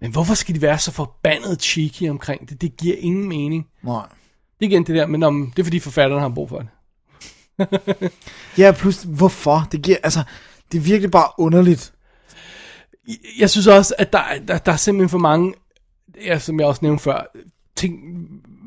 Men 0.00 0.10
hvorfor 0.10 0.34
skal 0.34 0.54
de 0.54 0.62
være 0.62 0.78
så 0.78 0.90
forbandet 0.92 1.62
cheeky 1.62 2.10
omkring 2.10 2.48
det? 2.48 2.60
Det 2.60 2.76
giver 2.76 2.96
ingen 2.98 3.28
mening. 3.28 3.66
nej. 3.82 4.06
Det 4.60 4.66
er 4.66 4.70
igen 4.70 4.84
det 4.86 4.94
der, 4.96 5.06
men 5.06 5.22
om, 5.22 5.52
det 5.56 5.62
er 5.62 5.64
fordi 5.64 5.78
forfatteren 5.78 6.22
har 6.22 6.28
brug 6.28 6.48
for 6.48 6.58
det. 6.58 6.68
Ja, 8.58 8.72
plus, 8.72 9.02
hvorfor? 9.02 9.68
Det 9.72 9.82
giver, 9.82 9.96
altså, 10.02 10.22
det 10.72 10.78
er 10.78 10.82
virkelig 10.82 11.10
bare 11.10 11.28
underligt. 11.38 11.92
Jeg- 13.40 13.50
synes 13.50 13.66
også, 13.66 13.94
at 13.98 14.12
der, 14.12 14.18
er- 14.18 14.38
der, 14.38 14.58
der 14.58 14.72
er 14.72 14.76
simpelthen 14.76 15.08
for 15.08 15.18
mange, 15.18 15.54
ja, 16.24 16.38
som 16.38 16.60
jeg 16.60 16.66
også 16.68 16.80
nævnte 16.82 17.02
før, 17.02 17.36
ting, 17.76 17.98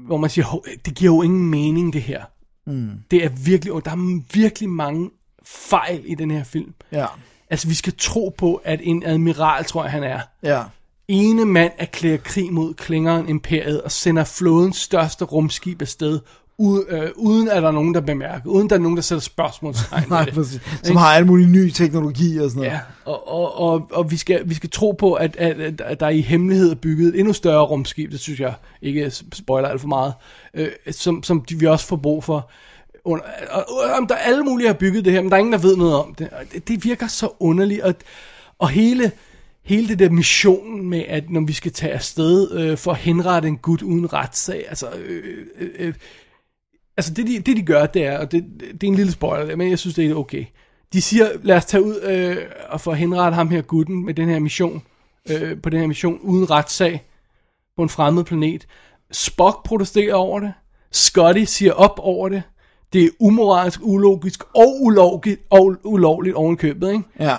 hvor 0.05 0.17
man 0.17 0.29
siger, 0.29 0.45
"Hov, 0.45 0.65
det 0.85 0.95
giver 0.95 1.15
jo 1.15 1.21
ingen 1.21 1.49
mening 1.49 1.93
det 1.93 2.01
her. 2.01 2.23
Mm. 2.67 2.89
Det 3.11 3.25
er 3.25 3.29
virkelig, 3.29 3.73
og 3.73 3.85
der 3.85 3.91
er 3.91 4.21
virkelig 4.33 4.69
mange 4.69 5.09
fejl 5.45 6.01
i 6.05 6.15
den 6.15 6.31
her 6.31 6.43
film. 6.43 6.73
Ja. 6.91 7.05
Altså, 7.49 7.67
vi 7.67 7.73
skal 7.73 7.93
tro 7.97 8.35
på, 8.37 8.61
at 8.63 8.79
en 8.83 9.03
admiral, 9.05 9.65
tror 9.65 9.83
jeg, 9.83 9.91
han 9.91 10.03
er. 10.03 10.19
Ja. 10.43 10.63
Ene 11.07 11.45
mand 11.45 11.71
erklærer 11.77 12.17
krig 12.17 12.53
mod 12.53 12.73
klingeren 12.73 13.29
imperiet 13.29 13.81
og 13.81 13.91
sender 13.91 14.23
flådens 14.23 14.77
største 14.77 15.25
rumskib 15.25 15.81
afsted, 15.81 16.19
uden, 16.59 16.83
øh, 16.89 17.09
uden 17.15 17.47
at 17.49 17.61
der 17.61 17.67
er 17.67 17.71
nogen, 17.71 17.93
der 17.93 18.01
bemærker, 18.01 18.49
uden 18.49 18.69
der 18.69 18.75
er 18.75 18.79
nogen, 18.79 18.97
der 18.97 19.01
sætter 19.01 19.21
spørgsmålstegn 19.21 20.01
ved 20.01 20.09
Nej, 20.09 20.25
det. 20.25 20.33
præcis. 20.33 20.61
Som 20.83 20.95
har 20.95 21.05
alle 21.05 21.27
mulige 21.27 21.49
nye 21.49 21.71
teknologi 21.71 22.37
og 22.37 22.49
sådan 22.49 22.63
noget. 22.63 22.71
Ja, 22.71 22.79
og, 23.05 23.27
og, 23.27 23.59
og, 23.59 23.87
og 23.91 24.11
vi, 24.11 24.17
skal, 24.17 24.41
vi 24.45 24.53
skal 24.53 24.69
tro 24.69 24.91
på, 24.91 25.13
at, 25.13 25.35
at, 25.35 25.59
at, 25.59 25.81
at 25.81 25.99
der 25.99 26.09
i 26.09 26.21
hemmelighed 26.21 26.71
er 26.71 26.75
bygget 26.75 27.07
et 27.07 27.19
endnu 27.19 27.33
større 27.33 27.65
rumskib, 27.65 28.11
det 28.11 28.19
synes 28.19 28.39
jeg 28.39 28.53
ikke 28.81 29.11
spoiler 29.33 29.69
alt 29.69 29.81
for 29.81 29.87
meget, 29.87 30.13
øh, 30.53 30.67
som, 30.91 31.23
som 31.23 31.45
vi 31.49 31.65
også 31.65 31.85
får 31.85 31.95
brug 31.95 32.23
for. 32.23 32.49
Under, 33.05 33.23
og, 33.51 33.65
og, 33.69 33.91
om 33.97 34.07
der 34.07 34.15
er 34.15 34.19
alle 34.19 34.43
mulige, 34.43 34.67
har 34.67 34.73
bygget 34.73 35.05
det 35.05 35.13
her, 35.13 35.21
men 35.21 35.29
der 35.29 35.35
er 35.35 35.39
ingen, 35.39 35.53
der 35.53 35.59
ved 35.59 35.77
noget 35.77 35.95
om 35.95 36.15
det. 36.15 36.29
Det, 36.53 36.67
det 36.67 36.83
virker 36.83 37.07
så 37.07 37.29
underligt, 37.39 37.81
og, 37.81 37.93
og 38.59 38.69
hele, 38.69 39.11
hele 39.63 39.87
det 39.87 39.99
der 39.99 40.09
mission 40.09 40.85
med, 40.85 41.03
at 41.07 41.29
når 41.29 41.41
vi 41.41 41.53
skal 41.53 41.71
tage 41.71 41.93
afsted 41.93 42.51
øh, 42.51 42.77
for 42.77 42.91
at 42.91 42.97
henrette 42.97 43.47
en 43.47 43.57
gut 43.57 43.81
uden 43.81 44.13
retssag, 44.13 44.65
altså... 44.69 44.89
Øh, 44.89 45.23
øh, 45.59 45.69
øh, 45.79 45.93
altså 46.99 47.13
det 47.13 47.27
de, 47.27 47.39
det 47.39 47.57
de 47.57 47.61
gør, 47.61 47.85
det 47.85 48.05
er, 48.05 48.17
og 48.17 48.31
det, 48.31 48.45
det 48.59 48.83
er 48.83 48.87
en 48.87 48.95
lille 48.95 49.11
spoiler, 49.11 49.55
men 49.55 49.69
jeg 49.69 49.79
synes, 49.79 49.95
det 49.95 50.11
er 50.11 50.15
okay. 50.15 50.45
De 50.93 51.01
siger, 51.01 51.29
lad 51.43 51.57
os 51.57 51.65
tage 51.65 51.83
ud 51.83 52.01
øh, 52.01 52.37
og 52.69 52.81
få 52.81 52.93
henrettet 52.93 53.35
ham 53.35 53.49
her 53.49 53.61
gutten 53.61 54.05
med 54.05 54.13
den 54.13 54.29
her 54.29 54.39
mission, 54.39 54.81
øh, 55.29 55.61
på 55.61 55.69
den 55.69 55.79
her 55.79 55.87
mission 55.87 56.19
uden 56.21 56.49
retssag 56.49 57.05
på 57.77 57.83
en 57.83 57.89
fremmed 57.89 58.23
planet. 58.23 58.67
Spock 59.11 59.65
protesterer 59.65 60.13
over 60.13 60.39
det. 60.39 60.53
Scotty 60.91 61.43
siger 61.43 61.73
op 61.73 61.99
over 61.99 62.29
det. 62.29 62.43
Det 62.93 63.03
er 63.03 63.09
umoralsk, 63.19 63.79
ulogisk 63.83 64.43
og 64.55 64.81
ulovligt, 64.81 65.41
og 65.49 65.75
ulovligt 65.83 66.35
oven 66.35 66.53
i 66.53 66.57
købet, 66.57 66.91
ikke? 66.91 67.03
Ja. 67.19 67.35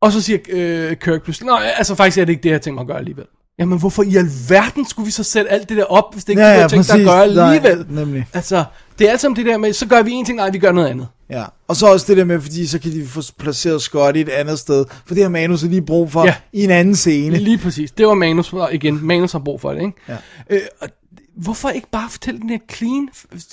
Og 0.00 0.12
så 0.12 0.22
siger 0.22 0.38
øh, 0.48 0.96
Kirk 0.96 1.22
pludselig, 1.22 1.46
nej, 1.46 1.72
altså 1.76 1.94
faktisk 1.94 2.18
er 2.18 2.24
det 2.24 2.32
ikke 2.32 2.42
det, 2.42 2.50
jeg 2.50 2.62
tænker 2.62 2.74
mig 2.74 2.82
at 2.82 2.86
gøre 2.86 2.98
alligevel. 2.98 3.26
Jamen 3.58 3.78
hvorfor 3.78 4.02
i 4.02 4.16
alverden 4.16 4.88
skulle 4.88 5.06
vi 5.06 5.12
så 5.12 5.22
sætte 5.22 5.50
alt 5.50 5.68
det 5.68 5.76
der 5.76 5.84
op, 5.84 6.12
hvis 6.12 6.24
det 6.24 6.32
ikke 6.32 6.42
Ja, 6.42 6.48
ja, 6.52 6.60
ja, 6.60 6.68
tænkt 6.68 6.88
dig 6.88 6.98
at 7.00 7.04
gøre 7.06 7.22
alligevel? 7.22 7.86
Nej, 7.88 8.04
nemlig. 8.04 8.26
Altså, 8.34 8.64
det 8.98 9.06
er 9.06 9.10
alt 9.10 9.20
sammen 9.20 9.36
det 9.36 9.46
der 9.46 9.58
med, 9.58 9.72
så 9.72 9.86
gør 9.86 10.02
vi 10.02 10.10
en 10.12 10.24
ting, 10.24 10.36
nej, 10.36 10.50
vi 10.50 10.58
gør 10.58 10.72
noget 10.72 10.88
andet. 10.88 11.08
Ja, 11.30 11.44
og 11.68 11.76
så 11.76 11.86
også 11.86 12.06
det 12.08 12.16
der 12.16 12.24
med, 12.24 12.40
fordi 12.40 12.66
så 12.66 12.78
kan 12.78 12.92
de 12.92 13.06
få 13.06 13.20
placeret 13.38 13.82
Scott 13.82 14.16
i 14.16 14.20
et 14.20 14.28
andet 14.28 14.58
sted, 14.58 14.84
for 15.06 15.14
det 15.14 15.22
har 15.22 15.30
Manus 15.30 15.62
lige 15.62 15.82
brug 15.82 16.12
for 16.12 16.24
Ja. 16.26 16.34
i 16.52 16.64
en 16.64 16.70
anden 16.70 16.96
scene. 16.96 17.36
Lige 17.38 17.58
præcis. 17.58 17.90
Det 17.90 18.06
var 18.06 18.14
manus, 18.14 18.54
igen, 18.72 18.98
manus 19.06 19.32
har 19.32 19.38
brug 19.38 19.60
for 19.60 19.72
det, 19.72 19.80
ikke? 19.80 19.92
Ja. 20.08 20.16
Øh, 20.50 20.60
og 20.80 20.88
hvorfor 21.36 21.68
ikke 21.68 21.88
bare 21.90 22.10
fortælle 22.10 22.40
den 22.40 22.50
her 22.50 22.58
clean 22.72 23.08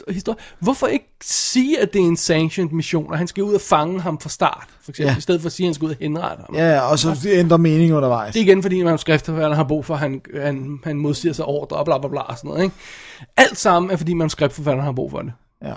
historie? 0.09 0.37
Hvorfor 0.59 0.87
ikke 0.87 1.09
sige, 1.23 1.79
at 1.81 1.93
det 1.93 2.01
er 2.01 2.05
en 2.05 2.17
sanctioned 2.17 2.71
mission, 2.71 3.11
og 3.11 3.17
han 3.17 3.27
skal 3.27 3.43
ud 3.43 3.53
og 3.53 3.61
fange 3.61 4.01
ham 4.01 4.19
fra 4.19 4.29
start, 4.29 4.67
for 4.81 4.91
eksempel, 4.91 5.11
Ja. 5.11 5.17
i 5.17 5.21
stedet 5.21 5.41
for 5.41 5.45
at 5.45 5.51
sige, 5.51 5.65
at 5.65 5.67
han 5.67 5.73
skal 5.73 5.85
ud 5.85 5.89
og 5.91 5.97
henrette 5.99 6.43
ham? 6.47 6.55
Ja, 6.55 6.79
og 6.81 6.99
så 6.99 7.17
ændrer 7.25 7.57
mening 7.57 7.93
undervejs. 7.93 8.33
Det 8.33 8.39
er 8.39 8.43
igen, 8.43 8.61
fordi 8.61 8.83
manuskriptforfatteren 8.83 9.55
har 9.55 9.63
brug 9.63 9.85
for, 9.85 9.93
at 9.93 9.99
han, 9.99 10.21
han, 10.41 10.79
han 10.83 10.97
modsiger 10.97 11.33
sig 11.33 11.45
ordre 11.45 11.77
og 11.77 11.85
bla 11.85 11.97
bla 11.97 12.07
bla 12.09 12.19
og 12.21 12.37
sådan 12.37 12.49
noget, 12.49 12.63
ikke? 12.63 12.75
Alt 13.37 13.57
sammen 13.57 13.91
er, 13.91 13.95
fordi 13.95 14.13
manuskriptforfatteren 14.13 14.85
har 14.85 14.91
brug 14.91 15.11
for 15.11 15.21
det. 15.21 15.33
Ja. 15.63 15.73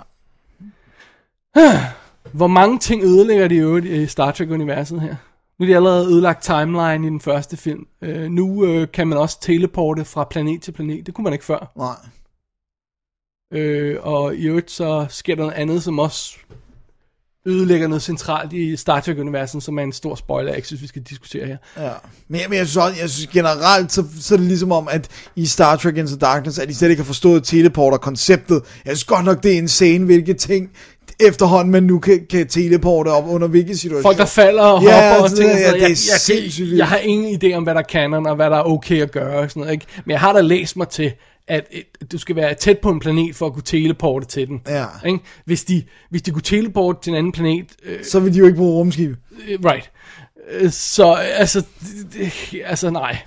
Hvor 2.31 2.47
mange 2.47 2.79
ting 2.79 3.03
ødelægger 3.03 3.47
de 3.47 3.55
i 3.55 3.57
øvrigt 3.57 3.85
i 3.85 4.07
Star 4.07 4.31
Trek-universet 4.31 5.01
her? 5.01 5.15
Nu 5.59 5.65
er 5.65 5.67
de 5.69 5.75
allerede 5.75 6.07
ødelagt 6.07 6.43
timeline 6.43 7.07
i 7.07 7.09
den 7.09 7.21
første 7.21 7.57
film. 7.57 7.85
Øh, 8.01 8.29
nu 8.31 8.65
øh, 8.65 8.87
kan 8.93 9.07
man 9.07 9.17
også 9.17 9.39
teleporte 9.41 10.05
fra 10.05 10.27
planet 10.29 10.61
til 10.61 10.71
planet. 10.71 11.05
Det 11.05 11.13
kunne 11.13 11.23
man 11.23 11.33
ikke 11.33 11.45
før. 11.45 11.71
Nej. 11.77 11.95
Øh, 13.61 13.97
og 14.01 14.35
i 14.35 14.47
øvrigt 14.47 14.71
så 14.71 15.05
sker 15.09 15.35
der 15.35 15.41
noget 15.43 15.55
andet, 15.55 15.83
som 15.83 15.99
også 15.99 16.37
ødelægger 17.45 17.87
noget 17.87 18.01
centralt 18.01 18.53
i 18.53 18.75
Star 18.75 18.99
Trek-universet, 18.99 19.63
som 19.63 19.79
er 19.79 19.83
en 19.83 19.93
stor 19.93 20.15
spoiler, 20.15 20.49
jeg 20.49 20.55
ikke 20.55 20.67
synes, 20.67 20.81
vi 20.81 20.87
skal 20.87 21.01
diskutere 21.01 21.45
her. 21.45 21.57
Ja. 21.77 21.91
Men, 22.27 22.41
jeg- 22.41 22.49
men 22.49 22.57
jeg 22.57 22.67
synes 22.67 22.77
også, 22.77 22.99
jeg 23.01 23.09
synes 23.09 23.27
generelt, 23.27 23.91
så, 23.91 24.03
så 24.19 24.33
er 24.35 24.37
det 24.37 24.47
ligesom 24.47 24.71
om, 24.71 24.87
at 24.91 25.09
i 25.35 25.45
Star 25.45 25.75
Trek 25.75 25.97
Into 25.97 26.15
Darkness, 26.15 26.59
at 26.59 26.67
de 26.67 26.75
slet 26.75 26.89
ikke 26.89 27.01
har 27.01 27.05
forstået 27.07 27.43
teleporter-konceptet. 27.43 28.61
Jeg 28.85 28.97
synes 28.97 29.03
godt 29.03 29.25
nok, 29.25 29.43
det 29.43 29.53
er 29.53 29.57
insane, 29.57 30.05
hvilke 30.05 30.33
ting 30.33 30.71
efterhånden 31.19 31.71
man 31.71 31.83
nu 31.83 31.99
kan, 31.99 32.25
kan 32.29 32.47
teleporte 32.47 33.09
op 33.09 33.23
under 33.27 33.47
hvilke 33.47 33.77
situationer. 33.77 34.01
Folk, 34.01 34.17
der 34.17 34.25
falder 34.25 34.63
og 34.63 34.83
Ja, 34.83 35.09
hopper 35.13 35.23
og 35.23 35.37
ting. 35.37 35.49
ja, 35.49 35.55
det 35.57 35.67
er 35.67 35.71
jeg, 35.87 35.89
jeg, 36.29 36.69
jeg, 36.69 36.77
jeg 36.77 36.87
har 36.87 36.97
ingen 36.97 37.41
idé 37.43 37.53
om, 37.55 37.63
hvad 37.63 37.73
der 37.75 37.81
er 37.81 37.85
canon, 37.91 38.25
og 38.27 38.35
hvad 38.35 38.49
der 38.49 38.57
er 38.57 38.63
okay 38.63 39.01
at 39.01 39.11
gøre. 39.11 39.37
Og 39.39 39.49
sådan 39.49 39.59
noget, 39.61 39.73
ikke? 39.73 39.85
Men 40.05 40.11
jeg 40.11 40.19
har 40.19 40.33
da 40.33 40.41
læst 40.41 40.77
mig 40.77 40.87
til, 40.89 41.11
at 41.47 41.67
et, 41.71 42.11
du 42.11 42.17
skal 42.17 42.35
være 42.35 42.53
tæt 42.53 42.79
på 42.79 42.89
en 42.89 42.99
planet, 42.99 43.35
for 43.35 43.45
at 43.45 43.53
kunne 43.53 43.63
teleporte 43.63 44.25
til 44.27 44.47
den. 44.47 44.61
Ja. 44.67 44.85
Ikke? 45.05 45.19
Hvis, 45.45 45.63
de, 45.63 45.83
hvis 46.09 46.21
de 46.21 46.31
kunne 46.31 46.41
teleporte 46.41 46.99
til 47.01 47.11
en 47.11 47.17
anden 47.17 47.31
planet, 47.31 47.65
øh, 47.85 48.03
Så 48.03 48.19
vil 48.19 48.33
de 48.33 48.37
jo 48.39 48.45
ikke 48.45 48.57
bruge 48.57 48.73
rumskib. 48.79 49.11
øh, 49.49 49.59
right. 49.65 49.91
Øh, 50.51 50.71
Så 50.71 51.11
altså, 51.13 51.63
altså 52.65 52.89
nej. 52.89 53.17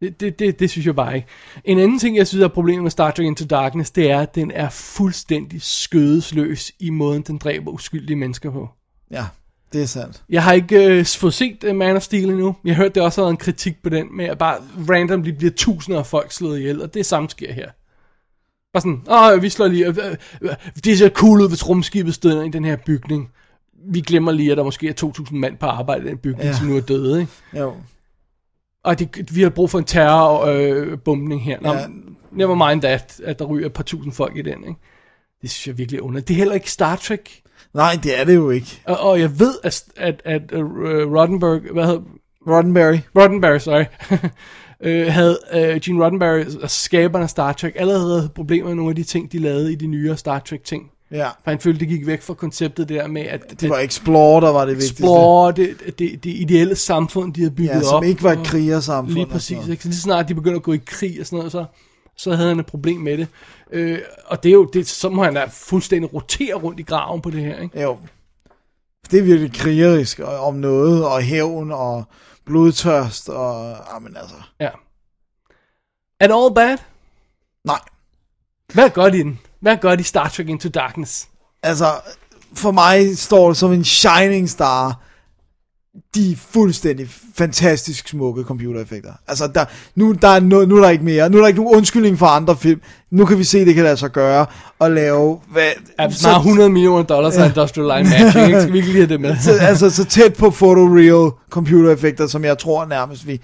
Det, 0.00 0.20
det, 0.20 0.38
det, 0.38 0.60
det 0.60 0.70
synes 0.70 0.86
jeg 0.86 0.96
bare 0.96 1.16
ikke. 1.16 1.28
En 1.64 1.78
anden 1.78 1.98
ting, 1.98 2.16
jeg 2.16 2.26
synes 2.26 2.44
er 2.44 2.48
problemet 2.48 2.82
med 2.82 2.90
Star 2.90 3.10
Trek 3.10 3.26
Into 3.26 3.44
Darkness, 3.44 3.90
det 3.90 4.10
er, 4.10 4.20
at 4.20 4.34
den 4.34 4.50
er 4.50 4.68
fuldstændig 4.70 5.62
skødesløs 5.62 6.72
i 6.78 6.90
måden, 6.90 7.22
den 7.22 7.38
dræber 7.38 7.70
uskyldige 7.70 8.16
mennesker 8.16 8.50
på. 8.50 8.68
Ja, 9.10 9.24
det 9.72 9.82
er 9.82 9.86
sandt. 9.86 10.22
Jeg 10.28 10.42
har 10.42 10.52
ikke 10.52 10.84
øh, 10.84 11.06
fået 11.06 11.34
set 11.34 11.64
uh, 11.64 11.76
Man 11.76 11.96
of 11.96 12.02
Steel 12.02 12.30
endnu. 12.30 12.56
Jeg 12.64 12.76
har 12.76 12.82
hørt, 12.82 12.94
det 12.94 13.02
også 13.02 13.20
har 13.20 13.24
været 13.24 13.32
en 13.32 13.36
kritik 13.36 13.82
på 13.82 13.88
den, 13.88 14.16
med 14.16 14.24
at 14.24 14.38
bare 14.38 14.56
randomly 14.90 15.30
bliver 15.30 15.52
tusinder 15.56 15.98
af 15.98 16.06
folk 16.06 16.32
slået 16.32 16.58
ihjel, 16.58 16.82
og 16.82 16.94
det 16.94 17.06
samme 17.06 17.30
sker 17.30 17.52
her. 17.52 17.70
Bare 18.72 18.80
sådan, 18.80 19.34
åh, 19.36 19.42
vi 19.42 19.48
slår 19.48 19.66
lige, 19.66 19.86
øh, 19.86 19.96
øh, 20.42 20.54
det 20.84 20.98
ser 20.98 21.08
cool 21.08 21.40
ud, 21.40 21.48
hvis 21.48 21.68
rumskibet 21.68 22.14
stod 22.14 22.44
i 22.44 22.50
den 22.50 22.64
her 22.64 22.76
bygning. 22.76 23.30
Vi 23.90 24.00
glemmer 24.00 24.32
lige, 24.32 24.50
at 24.50 24.56
der 24.56 24.64
måske 24.64 24.88
er 24.88 25.12
2.000 25.18 25.34
mand 25.34 25.56
på 25.56 25.66
arbejde 25.66 26.04
i 26.04 26.08
den 26.08 26.18
bygning, 26.18 26.44
ja. 26.44 26.56
som 26.56 26.66
nu 26.66 26.76
er 26.76 26.80
døde, 26.80 27.20
ikke? 27.20 27.32
Jo. 27.58 27.74
Og 28.88 28.98
det, 28.98 29.36
vi 29.36 29.42
har 29.42 29.50
brug 29.50 29.70
for 29.70 29.78
en 29.78 29.84
terrorbombning 29.84 31.40
øh, 31.40 31.44
her. 31.44 31.60
Nå, 31.60 31.72
Ja. 31.72 31.86
Never 32.32 32.68
mind 32.68 32.82
that, 32.82 33.20
at 33.24 33.38
der 33.38 33.44
ryger 33.44 33.66
et 33.66 33.72
par 33.72 33.82
tusind 33.82 34.12
folk 34.12 34.36
i 34.36 34.42
den, 34.42 34.64
ikke? 34.68 34.80
Det 35.42 35.50
synes 35.50 35.66
jeg 35.66 35.78
virkelig 35.78 35.98
er 35.98 36.02
underligt. 36.02 36.28
Det 36.28 36.34
er 36.34 36.38
heller 36.38 36.54
ikke 36.54 36.70
Star 36.70 36.96
Trek. 36.96 37.42
Nej, 37.74 37.98
det 38.02 38.20
er 38.20 38.24
det 38.24 38.34
jo 38.34 38.50
ikke. 38.50 38.80
Og, 38.86 39.00
og 39.00 39.20
jeg 39.20 39.40
ved, 39.40 39.54
at, 39.62 39.84
at, 39.96 40.22
at 40.24 40.52
uh, 40.52 40.60
Roddenberry, 41.14 41.58
hvad 41.72 41.86
hedder, 41.86 42.00
Roddenberry. 42.46 42.98
Roddenberry, 43.16 43.58
sorry, 43.58 43.84
øh, 44.86 45.12
havde 45.12 45.38
øh, 45.54 45.80
Gene 45.80 46.04
Roddenberry, 46.04 46.44
skaberne 46.66 47.22
af 47.22 47.30
Star 47.30 47.52
Trek, 47.52 47.72
allerede 47.76 48.18
havde 48.18 48.30
problemer 48.34 48.68
med 48.68 48.76
nogle 48.76 48.90
af 48.90 48.96
de 48.96 49.02
ting, 49.02 49.32
de 49.32 49.38
lavede 49.38 49.72
i 49.72 49.76
de 49.76 49.86
nyere 49.86 50.16
Star 50.16 50.38
Trek 50.38 50.64
ting. 50.64 50.90
Ja. 51.10 51.28
For 51.28 51.50
han 51.50 51.60
følte, 51.60 51.80
det 51.80 51.88
gik 51.88 52.06
væk 52.06 52.22
fra 52.22 52.34
konceptet 52.34 52.88
der 52.88 53.06
med, 53.06 53.22
at 53.22 53.50
det, 53.50 53.60
Det 53.60 53.70
var 53.70 53.78
Explore, 53.78 54.46
der 54.46 54.52
var 54.52 54.64
det 54.64 54.74
vigtigste. 54.74 54.94
Explore, 54.94 55.52
det, 55.52 55.76
det, 55.98 56.24
det 56.24 56.30
ideelle 56.30 56.76
samfund, 56.76 57.34
de 57.34 57.40
havde 57.40 57.54
bygget 57.54 57.68
Ja, 57.74 57.82
som 57.82 57.94
op. 57.96 58.04
ikke 58.04 58.22
var 58.22 58.32
et 58.32 58.46
krigersamfund. 58.46 59.14
Lige 59.14 59.26
præcis. 59.26 59.56
sådan 59.56 59.70
Ikke? 59.70 59.82
Så 59.82 59.88
lige 59.88 59.98
snart 60.00 60.28
de 60.28 60.34
begynder 60.34 60.56
at 60.56 60.62
gå 60.62 60.72
i 60.72 60.80
krig 60.86 61.20
og 61.20 61.26
sådan 61.26 61.36
noget, 61.36 61.52
så, 61.52 61.64
så 62.16 62.34
havde 62.34 62.48
han 62.48 62.60
et 62.60 62.66
problem 62.66 63.00
med 63.00 63.18
det. 63.18 63.28
Øh, 63.72 63.98
og 64.26 64.42
det 64.42 64.48
er 64.48 64.52
jo, 64.52 64.64
det, 64.72 64.88
så 64.88 65.08
må 65.08 65.24
han 65.24 65.34
da 65.34 65.44
fuldstændig 65.50 66.14
rotere 66.14 66.54
rundt 66.54 66.80
i 66.80 66.82
graven 66.82 67.20
på 67.22 67.30
det 67.30 67.40
her. 67.44 67.60
Ikke? 67.60 67.82
Jo. 67.82 67.98
Det 69.10 69.18
er 69.18 69.22
virkelig 69.22 69.52
krigerisk 69.52 70.18
og- 70.18 70.38
om 70.40 70.54
noget, 70.54 71.04
og 71.06 71.22
hævn, 71.22 71.72
og 71.72 72.04
blodtørst, 72.46 73.28
og... 73.28 73.76
Jamen 73.94 74.16
altså... 74.16 74.34
Ja. 74.60 74.70
Det 76.20 76.32
all 76.34 76.54
bad? 76.54 76.76
Nej. 77.64 77.80
Hvad 78.74 78.84
er 78.84 78.88
godt 78.88 79.14
i 79.14 79.18
den? 79.22 79.38
Hvad 79.60 79.76
godt 79.76 80.00
i 80.00 80.02
Star 80.02 80.28
Trek 80.28 80.48
Into 80.48 80.68
Darkness? 80.68 81.28
Altså, 81.62 81.86
for 82.54 82.70
mig 82.70 83.18
står 83.18 83.48
det 83.48 83.56
som 83.56 83.72
en 83.72 83.84
shining 83.84 84.50
star, 84.50 85.00
de 86.14 86.36
fuldstændig 86.36 87.08
fantastisk 87.34 88.08
smukke 88.08 88.42
computereffekter. 88.42 89.12
Altså, 89.28 89.46
der, 89.46 89.64
nu, 89.94 90.12
der 90.12 90.28
er 90.28 90.40
no, 90.40 90.64
nu 90.64 90.76
er 90.76 90.80
der 90.80 90.90
ikke 90.90 91.04
mere. 91.04 91.30
Nu 91.30 91.36
er 91.36 91.40
der 91.40 91.48
ikke 91.48 91.60
nogen 91.60 91.76
undskyldning 91.76 92.18
for 92.18 92.26
andre 92.26 92.56
film. 92.56 92.80
Nu 93.10 93.24
kan 93.24 93.38
vi 93.38 93.44
se, 93.44 93.64
det 93.64 93.74
kan 93.74 93.84
lade 93.84 93.96
sig 93.96 94.10
gøre 94.10 94.46
at 94.80 94.90
lave... 94.90 95.38
Hvad, 95.52 95.62
Ja, 95.98 96.08
har 96.28 96.38
100 96.38 96.70
millioner 96.70 97.02
dollars 97.02 97.36
af 97.36 97.48
Industrial 97.48 97.86
Line 97.86 98.10
Matching, 98.10 98.46
ikke? 98.46 98.60
skal 98.60 98.72
vi 98.72 98.78
ikke 98.78 98.88
lige 98.88 99.00
have 99.00 99.08
det 99.08 99.20
med? 99.20 99.36
så, 99.44 99.52
altså 99.60 99.90
så 99.90 100.04
tæt 100.04 100.34
på 100.34 100.50
photoreal 100.50 101.30
computereffekter, 101.50 102.26
som 102.26 102.44
jeg 102.44 102.58
tror 102.58 102.84
nærmest 102.84 103.26
vi 103.26 103.40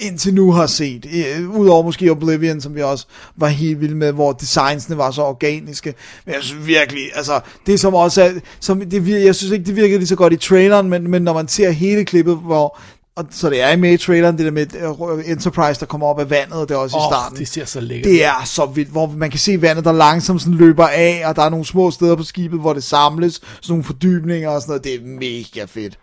indtil 0.00 0.34
nu 0.34 0.52
har 0.52 0.66
set. 0.66 1.06
Øh, 1.12 1.50
Udover 1.50 1.82
måske 1.82 2.10
Oblivion, 2.10 2.60
som 2.60 2.74
vi 2.74 2.82
også 2.82 3.06
var 3.36 3.48
helt 3.48 3.80
vilde 3.80 3.94
med, 3.94 4.12
hvor 4.12 4.32
designsene 4.32 4.96
var 4.96 5.10
så 5.10 5.22
organiske. 5.22 5.94
Men 6.26 6.34
jeg 6.34 6.42
synes 6.42 6.66
virkelig, 6.66 7.02
altså, 7.14 7.40
det 7.66 7.80
som 7.80 7.94
også 7.94 8.22
er, 8.22 8.30
som 8.60 8.80
det, 8.80 9.00
vir- 9.00 9.24
jeg 9.24 9.34
synes 9.34 9.52
ikke, 9.52 9.64
det 9.64 9.76
virkede 9.76 9.98
lige 9.98 10.06
så 10.08 10.16
godt 10.16 10.32
i 10.32 10.36
traileren, 10.36 10.88
men, 10.88 11.10
men 11.10 11.22
når 11.22 11.32
man 11.32 11.48
ser 11.48 11.70
hele 11.70 12.04
klippet, 12.04 12.36
hvor, 12.36 12.78
og, 13.16 13.24
så 13.30 13.50
det 13.50 13.62
er 13.62 13.76
med 13.76 13.92
i 13.92 13.96
traileren, 13.96 14.38
det 14.38 14.44
der 14.44 14.50
med 14.50 14.66
uh, 14.98 15.30
Enterprise, 15.30 15.80
der 15.80 15.86
kommer 15.86 16.06
op 16.06 16.20
af 16.20 16.30
vandet, 16.30 16.54
og 16.54 16.68
det 16.68 16.74
er 16.74 16.78
også 16.78 16.96
oh, 16.96 17.02
i 17.02 17.06
starten. 17.10 17.38
det 17.38 17.48
ser 17.48 17.64
så 17.64 17.80
lækkert 17.80 18.04
Det 18.12 18.24
er 18.24 18.44
så 18.44 18.66
vildt, 18.66 18.90
hvor 18.90 19.14
man 19.16 19.30
kan 19.30 19.38
se 19.38 19.62
vandet, 19.62 19.84
der 19.84 19.92
langsomt 19.92 20.42
sådan 20.42 20.58
løber 20.58 20.86
af, 20.86 21.22
og 21.24 21.36
der 21.36 21.42
er 21.42 21.48
nogle 21.48 21.64
små 21.66 21.90
steder 21.90 22.16
på 22.16 22.22
skibet, 22.22 22.60
hvor 22.60 22.72
det 22.72 22.84
samles, 22.84 23.34
sådan 23.34 23.44
nogle 23.68 23.84
fordybninger 23.84 24.48
og 24.48 24.60
sådan 24.62 24.70
noget. 24.70 24.84
Det 24.84 24.94
er 24.94 24.98
mega 25.04 25.64
fedt. 25.64 25.98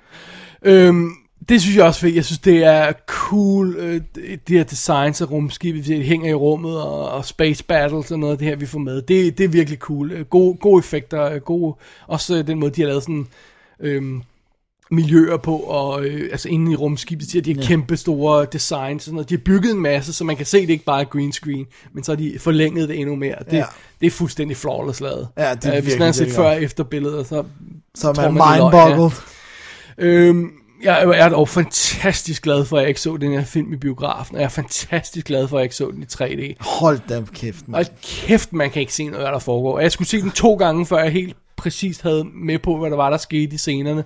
Øhm, 0.66 1.10
Det 1.50 1.62
synes 1.62 1.78
jeg 1.78 1.86
også 1.86 2.00
fedt. 2.00 2.16
Jeg 2.16 2.26
synes, 2.26 2.40
det 2.40 2.64
er 2.64 2.94
cool, 3.08 3.76
øh, 3.80 4.02
de 4.48 4.58
her 4.58 4.64
designs 4.64 5.22
af 5.22 5.32
rumskibet, 5.32 5.86
det 5.88 6.04
hænger 6.04 6.30
i 6.30 6.34
rummet, 6.34 6.82
og, 6.82 7.10
og 7.12 7.26
space 7.26 7.64
battles 7.64 8.12
og 8.12 8.20
noget 8.20 8.34
af 8.34 8.38
det 8.38 8.48
her, 8.48 8.56
vi 8.56 8.66
får 8.66 8.80
med. 8.80 9.02
Det, 9.02 9.38
det 9.38 9.44
er 9.44 9.48
virkelig 9.48 9.80
cool. 9.80 10.12
Øh, 10.12 10.26
Gode, 10.26 10.58
gode 10.58 10.80
effekter, 10.80 11.24
øh, 11.32 11.42
gode, 11.42 11.76
også 12.08 12.38
øh, 12.38 12.48
den 12.48 12.60
måde, 12.60 12.72
de 12.72 12.82
har 12.82 12.88
lavet 12.88 13.04
sådan... 13.04 13.28
Øhm, 13.80 14.22
miljøer 14.92 15.38
på, 15.38 15.58
og 15.58 16.06
øh, 16.06 16.30
altså 16.32 16.50
inde 16.50 16.72
i 16.72 16.76
rumskibet, 16.76 17.34
de 17.34 17.54
har 17.54 17.62
her 17.62 17.68
kæmpe 17.68 17.98
store 17.98 18.46
designs, 18.54 19.02
og 19.02 19.06
sådan 19.06 19.14
noget. 19.16 19.30
de 19.30 19.36
har 19.36 19.42
bygget 19.46 19.72
en 19.72 19.82
masse, 19.82 20.14
så 20.14 20.24
man 20.24 20.36
kan 20.36 20.46
se, 20.46 20.62
det 20.62 20.70
ikke 20.70 20.86
bare 20.86 21.02
er 21.02 21.06
green 21.06 21.32
screen, 21.32 21.66
men 21.94 22.04
så 22.04 22.12
har 22.12 22.16
de 22.18 22.36
forlænget 22.40 22.90
det 22.90 23.00
endnu 23.00 23.16
mere. 23.16 23.36
Det, 23.46 23.54
Ja. 23.54 23.58
ja. 23.58 23.64
det 24.02 24.08
er 24.08 24.12
fuldstændig 24.12 24.58
flawless 24.58 25.02
lavet. 25.02 25.28
Ja, 25.38 25.56
det 25.56 25.66
er 25.66 25.70
Øh, 25.70 25.74
Hvis 25.74 25.86
virkelig, 25.86 26.00
man 26.00 26.06
har 26.08 26.12
set 26.12 26.32
før 26.32 26.46
og 26.50 26.64
efter 26.64 26.84
billeder, 26.84 27.24
så 27.24 27.44
Som 27.96 28.16
tror 28.16 28.30
man, 28.32 28.34
det 28.34 28.42
er 28.42 28.72
løgn, 28.72 28.96
mindboggled. 28.96 29.12
Øhm, 29.98 30.52
jeg 30.84 31.04
er- 31.04 31.14
jeg 31.14 31.26
er 31.26 31.30
dog 31.30 31.50
fantastisk 31.50 32.42
glad 32.44 32.66
for, 32.66 32.78
at 32.78 32.82
jeg 32.82 32.90
ikke 32.90 33.02
så 33.02 33.18
den 33.18 33.32
her 33.32 33.44
film 33.46 33.74
i 33.74 33.78
biografen, 33.78 34.36
og 34.36 34.42
jeg 34.42 34.46
er 34.46 34.50
fantastisk 34.50 35.26
glad 35.26 35.48
for, 35.48 35.58
at 35.58 35.60
jeg 35.60 35.66
ikke 35.66 35.76
så 35.76 35.92
den 35.92 36.02
i 36.02 36.06
3D. 36.06 36.56
Hold 36.60 37.00
da 37.10 37.22
kæft, 37.34 37.68
man. 37.68 37.80
Og 37.80 37.86
kæft, 38.04 38.54
man 38.54 38.72
kan 38.72 38.80
ikke 38.80 38.94
se 38.94 39.04
noget, 39.06 39.22
hvad 39.26 39.32
der 39.32 39.40
foregår. 39.40 39.80
Jeg 39.80 39.92
skulle 39.92 40.08
se 40.08 40.22
den 40.22 40.32
to 40.32 40.54
gange, 40.56 40.86
før 40.86 41.00
jeg 41.04 41.12
helt 41.12 41.36
præcist 41.58 42.02
havde 42.02 42.24
med 42.36 42.60
på, 42.60 42.78
hvad 42.78 42.90
der 42.90 42.96
var, 42.96 43.10
der 43.10 43.18
skete 43.18 43.54
i 43.56 43.58
scenerne. 43.58 44.04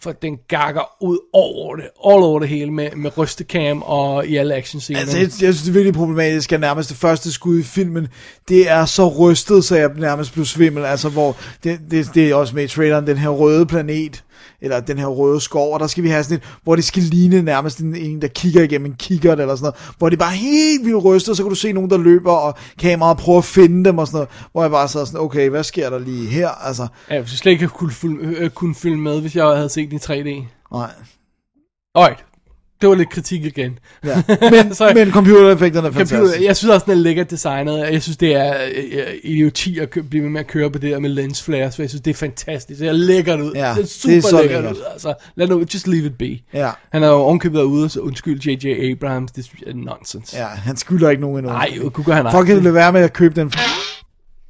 For 0.00 0.12
den 0.12 0.36
gakker 0.48 0.82
ud 1.00 1.18
over 1.32 1.76
det, 1.76 1.84
all 1.84 2.22
over 2.22 2.38
det 2.40 2.48
hele, 2.48 2.70
med, 2.72 2.88
med 2.96 3.18
rystekam 3.18 3.82
og 3.82 4.26
i 4.26 4.36
alle 4.36 4.54
actionscener. 4.54 5.00
Altså, 5.00 5.16
jeg, 5.18 5.22
jeg 5.24 5.30
synes, 5.30 5.62
det 5.62 5.68
er 5.68 5.72
virkelig 5.72 5.94
problematisk, 5.94 6.52
at 6.52 6.60
nærmest 6.60 6.88
det 6.88 6.96
første 6.98 7.32
skud 7.32 7.58
i 7.58 7.62
filmen, 7.62 8.08
det 8.48 8.70
er 8.70 8.84
så 8.84 9.08
rystet, 9.08 9.64
så 9.64 9.76
jeg 9.76 9.90
nærmest 9.96 10.32
blev 10.32 10.44
svimmel. 10.44 10.84
Altså, 10.84 11.08
hvor 11.08 11.36
det, 11.64 11.80
det, 11.90 12.10
det 12.14 12.30
er 12.30 12.34
også 12.34 12.54
med 12.54 12.64
i 12.64 12.68
traileren, 12.68 13.06
den 13.06 13.18
her 13.18 13.28
røde 13.28 13.66
planet, 13.66 14.24
eller 14.62 14.80
den 14.80 14.98
her 14.98 15.06
røde 15.06 15.40
skov, 15.40 15.74
og 15.74 15.80
der 15.80 15.86
skal 15.86 16.04
vi 16.04 16.08
have 16.08 16.24
sådan 16.24 16.38
et, 16.38 16.44
hvor 16.62 16.76
det 16.76 16.84
skal 16.84 17.02
ligne 17.02 17.42
nærmest 17.42 17.78
en, 17.78 17.96
en 17.96 18.22
der 18.22 18.28
kigger 18.28 18.62
igennem 18.62 18.86
en 18.86 18.96
kikkert, 18.98 19.40
eller 19.40 19.56
sådan 19.56 19.62
noget, 19.64 19.94
hvor 19.98 20.08
det 20.08 20.18
bare 20.18 20.32
helt 20.32 20.84
vildt 20.84 21.04
rystet, 21.04 21.36
så 21.36 21.42
kan 21.42 21.50
du 21.50 21.54
se 21.56 21.72
nogen, 21.72 21.90
der 21.90 21.98
løber, 21.98 22.32
og 22.32 22.54
kameraet 22.78 23.18
prøver 23.18 23.38
at 23.38 23.44
finde 23.44 23.84
dem, 23.84 23.98
og 23.98 24.06
sådan 24.06 24.16
noget, 24.16 24.28
hvor 24.52 24.62
jeg 24.62 24.70
bare 24.70 24.88
så 24.88 25.04
sådan, 25.04 25.20
okay, 25.20 25.50
hvad 25.50 25.64
sker 25.64 25.90
der 25.90 25.98
lige 25.98 26.26
her? 26.26 26.48
Altså, 26.48 26.86
Ja, 27.10 27.14
jeg 27.14 27.26
synes 27.26 27.38
slet 27.40 27.52
ikke, 27.52 27.62
jeg 27.62 27.70
kunne, 27.70 27.92
øh, 28.20 28.50
kunne 28.50 28.74
følge 28.74 28.96
med, 28.96 29.20
hvis 29.20 29.36
jeg 29.36 29.46
havde 29.46 29.68
set 29.68 29.90
den 29.90 29.96
i 29.96 30.00
3D. 30.00 30.44
nej. 30.72 30.90
Alright, 31.94 32.24
det 32.80 32.88
var 32.88 32.94
lidt 32.94 33.10
kritik 33.10 33.44
igen. 33.44 33.78
Ja. 34.04 34.22
Men, 34.50 34.74
Så- 34.74 34.92
men 34.94 35.10
computereffekterne 35.12 35.88
er 35.88 35.92
fantastiske. 35.92 36.16
Computer, 36.24 36.44
jeg 36.44 36.56
synes 36.56 36.74
også, 36.74 36.84
den 36.84 36.92
er 36.92 36.96
lækkert 36.96 37.30
designet. 37.30 37.78
Jeg 37.92 38.02
synes, 38.02 38.16
det 38.16 38.34
er 38.34 38.54
øh, 38.74 39.14
idioti 39.22 39.78
at 39.78 39.88
blive 40.10 40.30
med 40.30 40.40
at 40.40 40.46
køre 40.46 40.70
på 40.70 40.78
det 40.78 40.90
der 40.92 40.98
med 40.98 41.10
lens 41.10 41.42
flares, 41.42 41.74
for 41.76 41.82
jeg 41.82 41.88
synes, 41.90 42.02
det 42.02 42.10
er 42.10 42.14
fantastisk. 42.14 42.80
Det 42.80 42.88
er 42.88 42.92
lækkert 42.92 43.40
ud. 43.40 43.52
Ja, 43.54 43.60
det 43.60 43.68
er 43.68 43.74
det 43.74 43.82
er 43.82 43.86
super 43.86 44.20
så 44.20 44.40
lækkert 44.42 44.62
lækkert. 44.62 44.76
ud. 44.76 44.82
Altså, 44.92 45.14
lad 45.36 45.46
nu, 45.48 45.64
just 45.74 45.86
leave 45.86 46.06
it 46.06 46.18
be. 46.18 46.38
Ja. 46.54 46.70
Han 46.92 47.02
er 47.02 47.08
jo 47.08 47.14
ovenkøbet 47.14 47.62
ude, 47.62 47.88
så 47.88 48.00
undskyld 48.00 48.40
J.J. 48.40 48.92
Abrams, 48.92 49.32
det 49.32 49.50
er 49.66 49.72
nonsens. 49.74 50.34
Ja, 50.34 50.46
han 50.46 50.76
skylder 50.76 51.10
ikke 51.10 51.20
nogen 51.20 51.38
endnu. 51.38 51.52
Nej, 51.52 51.78
kunne 51.92 52.04
gøre 52.04 52.16
han 52.16 52.26
Folk 52.30 52.46
kan 52.46 52.62
lade 52.62 52.74
være 52.74 52.92
med 52.92 53.00
at 53.00 53.12
købe 53.12 53.40
den. 53.40 53.52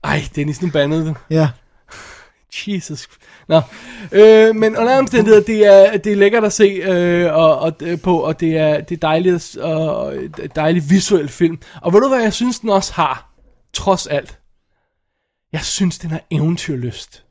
Ej, 0.05 0.23
Dennis, 0.37 0.63
nu 0.63 0.71
bandede 0.71 1.07
du. 1.07 1.15
Ja. 1.31 1.49
Jesus. 2.67 3.09
Nå, 3.49 3.61
øh, 4.13 4.57
men 4.57 4.77
under 4.77 4.99
omstændigheder, 4.99 5.43
det 5.45 5.67
er, 5.67 5.97
det 5.97 6.13
er 6.13 6.17
lækkert 6.17 6.45
at 6.45 6.53
se 6.53 6.65
øh, 6.65 7.35
og, 7.35 7.59
og, 7.59 7.73
øh, 7.83 8.01
på, 8.01 8.19
og 8.19 8.41
det 8.41 8.57
er, 8.57 8.81
det 8.81 8.95
er 8.95 9.01
dejligt, 9.01 9.57
og 9.57 10.15
dejligt 10.57 10.91
visuel 10.91 11.29
film. 11.29 11.59
Og 11.83 11.93
ved 11.93 12.01
du 12.01 12.09
hvad, 12.09 12.23
jeg 12.23 12.33
synes, 12.33 12.61
den 12.61 12.71
også 12.71 12.93
har, 12.93 13.31
trods 13.73 14.07
alt? 14.07 14.39
Jeg 15.53 15.61
synes, 15.65 15.99
den 15.99 16.11
har 16.11 16.21
eventyrlyst. 16.31 17.25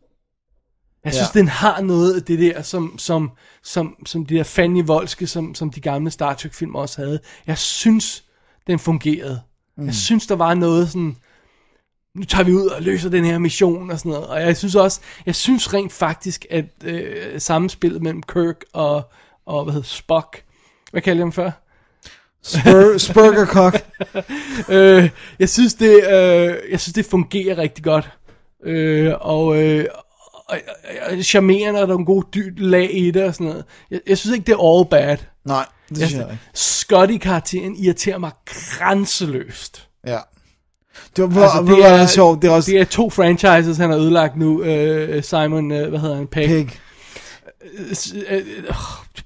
Jeg 1.06 1.14
synes, 1.14 1.36
Ja. 1.36 1.40
den 1.40 1.48
har 1.48 1.82
noget 1.82 2.16
af 2.16 2.24
det 2.24 2.40
der, 2.40 2.62
som, 2.62 2.96
som, 2.98 3.32
som, 3.64 3.96
som 4.06 4.26
de 4.26 4.36
der 4.36 4.44
fandme 4.44 4.88
voldske, 4.88 5.28
som, 5.28 5.56
som 5.56 5.72
de 5.72 5.82
gamle 5.82 6.12
Star 6.12 6.34
Trek-film 6.34 6.76
også 6.76 7.02
havde. 7.02 7.20
Jeg 7.48 7.58
synes, 7.58 8.24
den 8.68 8.80
fungerede. 8.80 9.42
Mm. 9.78 9.86
Jeg 9.86 9.96
synes, 9.96 10.28
der 10.28 10.36
var 10.36 10.54
noget 10.54 10.90
sådan 10.90 11.18
nu 12.18 12.24
tager 12.24 12.44
vi 12.44 12.54
ud 12.54 12.66
og 12.68 12.82
løser 12.82 13.10
den 13.10 13.26
her 13.26 13.38
mission 13.38 13.92
og 13.92 14.00
sådan 14.00 14.12
noget. 14.12 14.28
Og 14.28 14.42
jeg 14.42 14.58
synes 14.58 14.76
også, 14.76 15.00
jeg 15.26 15.36
synes 15.36 15.74
rent 15.74 15.94
faktisk, 15.94 16.46
at 16.50 16.66
øh, 16.84 17.40
sammenspillet 17.42 18.02
mellem 18.02 18.24
Kirk 18.24 18.62
og, 18.74 19.02
og 19.46 19.64
hvad 19.64 19.74
hedder 19.74 19.88
Spock, 19.88 20.44
hvad 20.92 21.02
kalder 21.02 21.18
jeg 21.20 21.26
ham 21.26 21.32
før? 21.32 21.52
Spur, 22.44 22.98
Spurgercock. 23.08 23.86
Øh, 24.70 25.10
jeg 25.40 25.50
synes 25.50 25.74
det, 25.74 25.96
øh, 25.96 26.56
jeg 26.72 26.80
synes 26.80 26.94
det 26.94 27.06
fungerer 27.06 27.58
rigtig 27.58 27.84
godt. 27.84 28.10
Øh, 28.64 29.14
og, 29.20 29.64
øh, 29.64 29.86
og, 29.94 30.42
og, 30.48 30.58
og 31.12 31.24
charmerende, 31.24 31.82
og 31.82 31.88
der 31.88 31.94
er 31.94 31.98
en 31.98 32.06
god 32.06 32.24
dy- 32.36 32.54
lag 32.58 32.98
i 32.98 33.12
det 33.12 33.24
og 33.24 33.34
sådan 33.34 33.48
noget. 33.48 33.66
Jeg, 33.92 34.00
jeg 34.08 34.18
synes 34.18 34.34
ikke, 34.38 34.46
det 34.46 34.54
er 34.54 34.76
all 34.78 34.90
bad. 34.90 35.18
Nej, 35.46 35.66
det 35.90 35.98
synes 35.98 36.14
jeg 36.14 36.22
ikke. 36.32 36.44
Scotty-karakteren 36.54 37.76
irriterer 37.84 38.18
mig 38.18 38.32
grænseløst. 38.46 39.88
Ja. 40.08 40.20
Det 41.18 41.36
var, 41.36 41.42
Altså, 41.42 41.76
det 41.76 41.86
er, 41.86 42.06
sjovt. 42.06 42.42
Det 42.42 42.48
er 42.48 42.52
også 42.52 42.72
det 42.72 42.80
er 42.80 42.86
to 42.86 43.10
franchises, 43.10 43.78
han 43.78 43.90
har 43.90 43.98
ødelagt 43.98 44.38
nu. 44.38 44.64
Øh, 44.64 45.24
Simon, 45.24 45.72
øh, 45.72 45.90
hvad 45.90 46.00
hedder 46.00 46.16
han? 46.16 46.28
Pig. 46.28 46.50
Øh, 46.50 46.70
øh, 48.30 48.42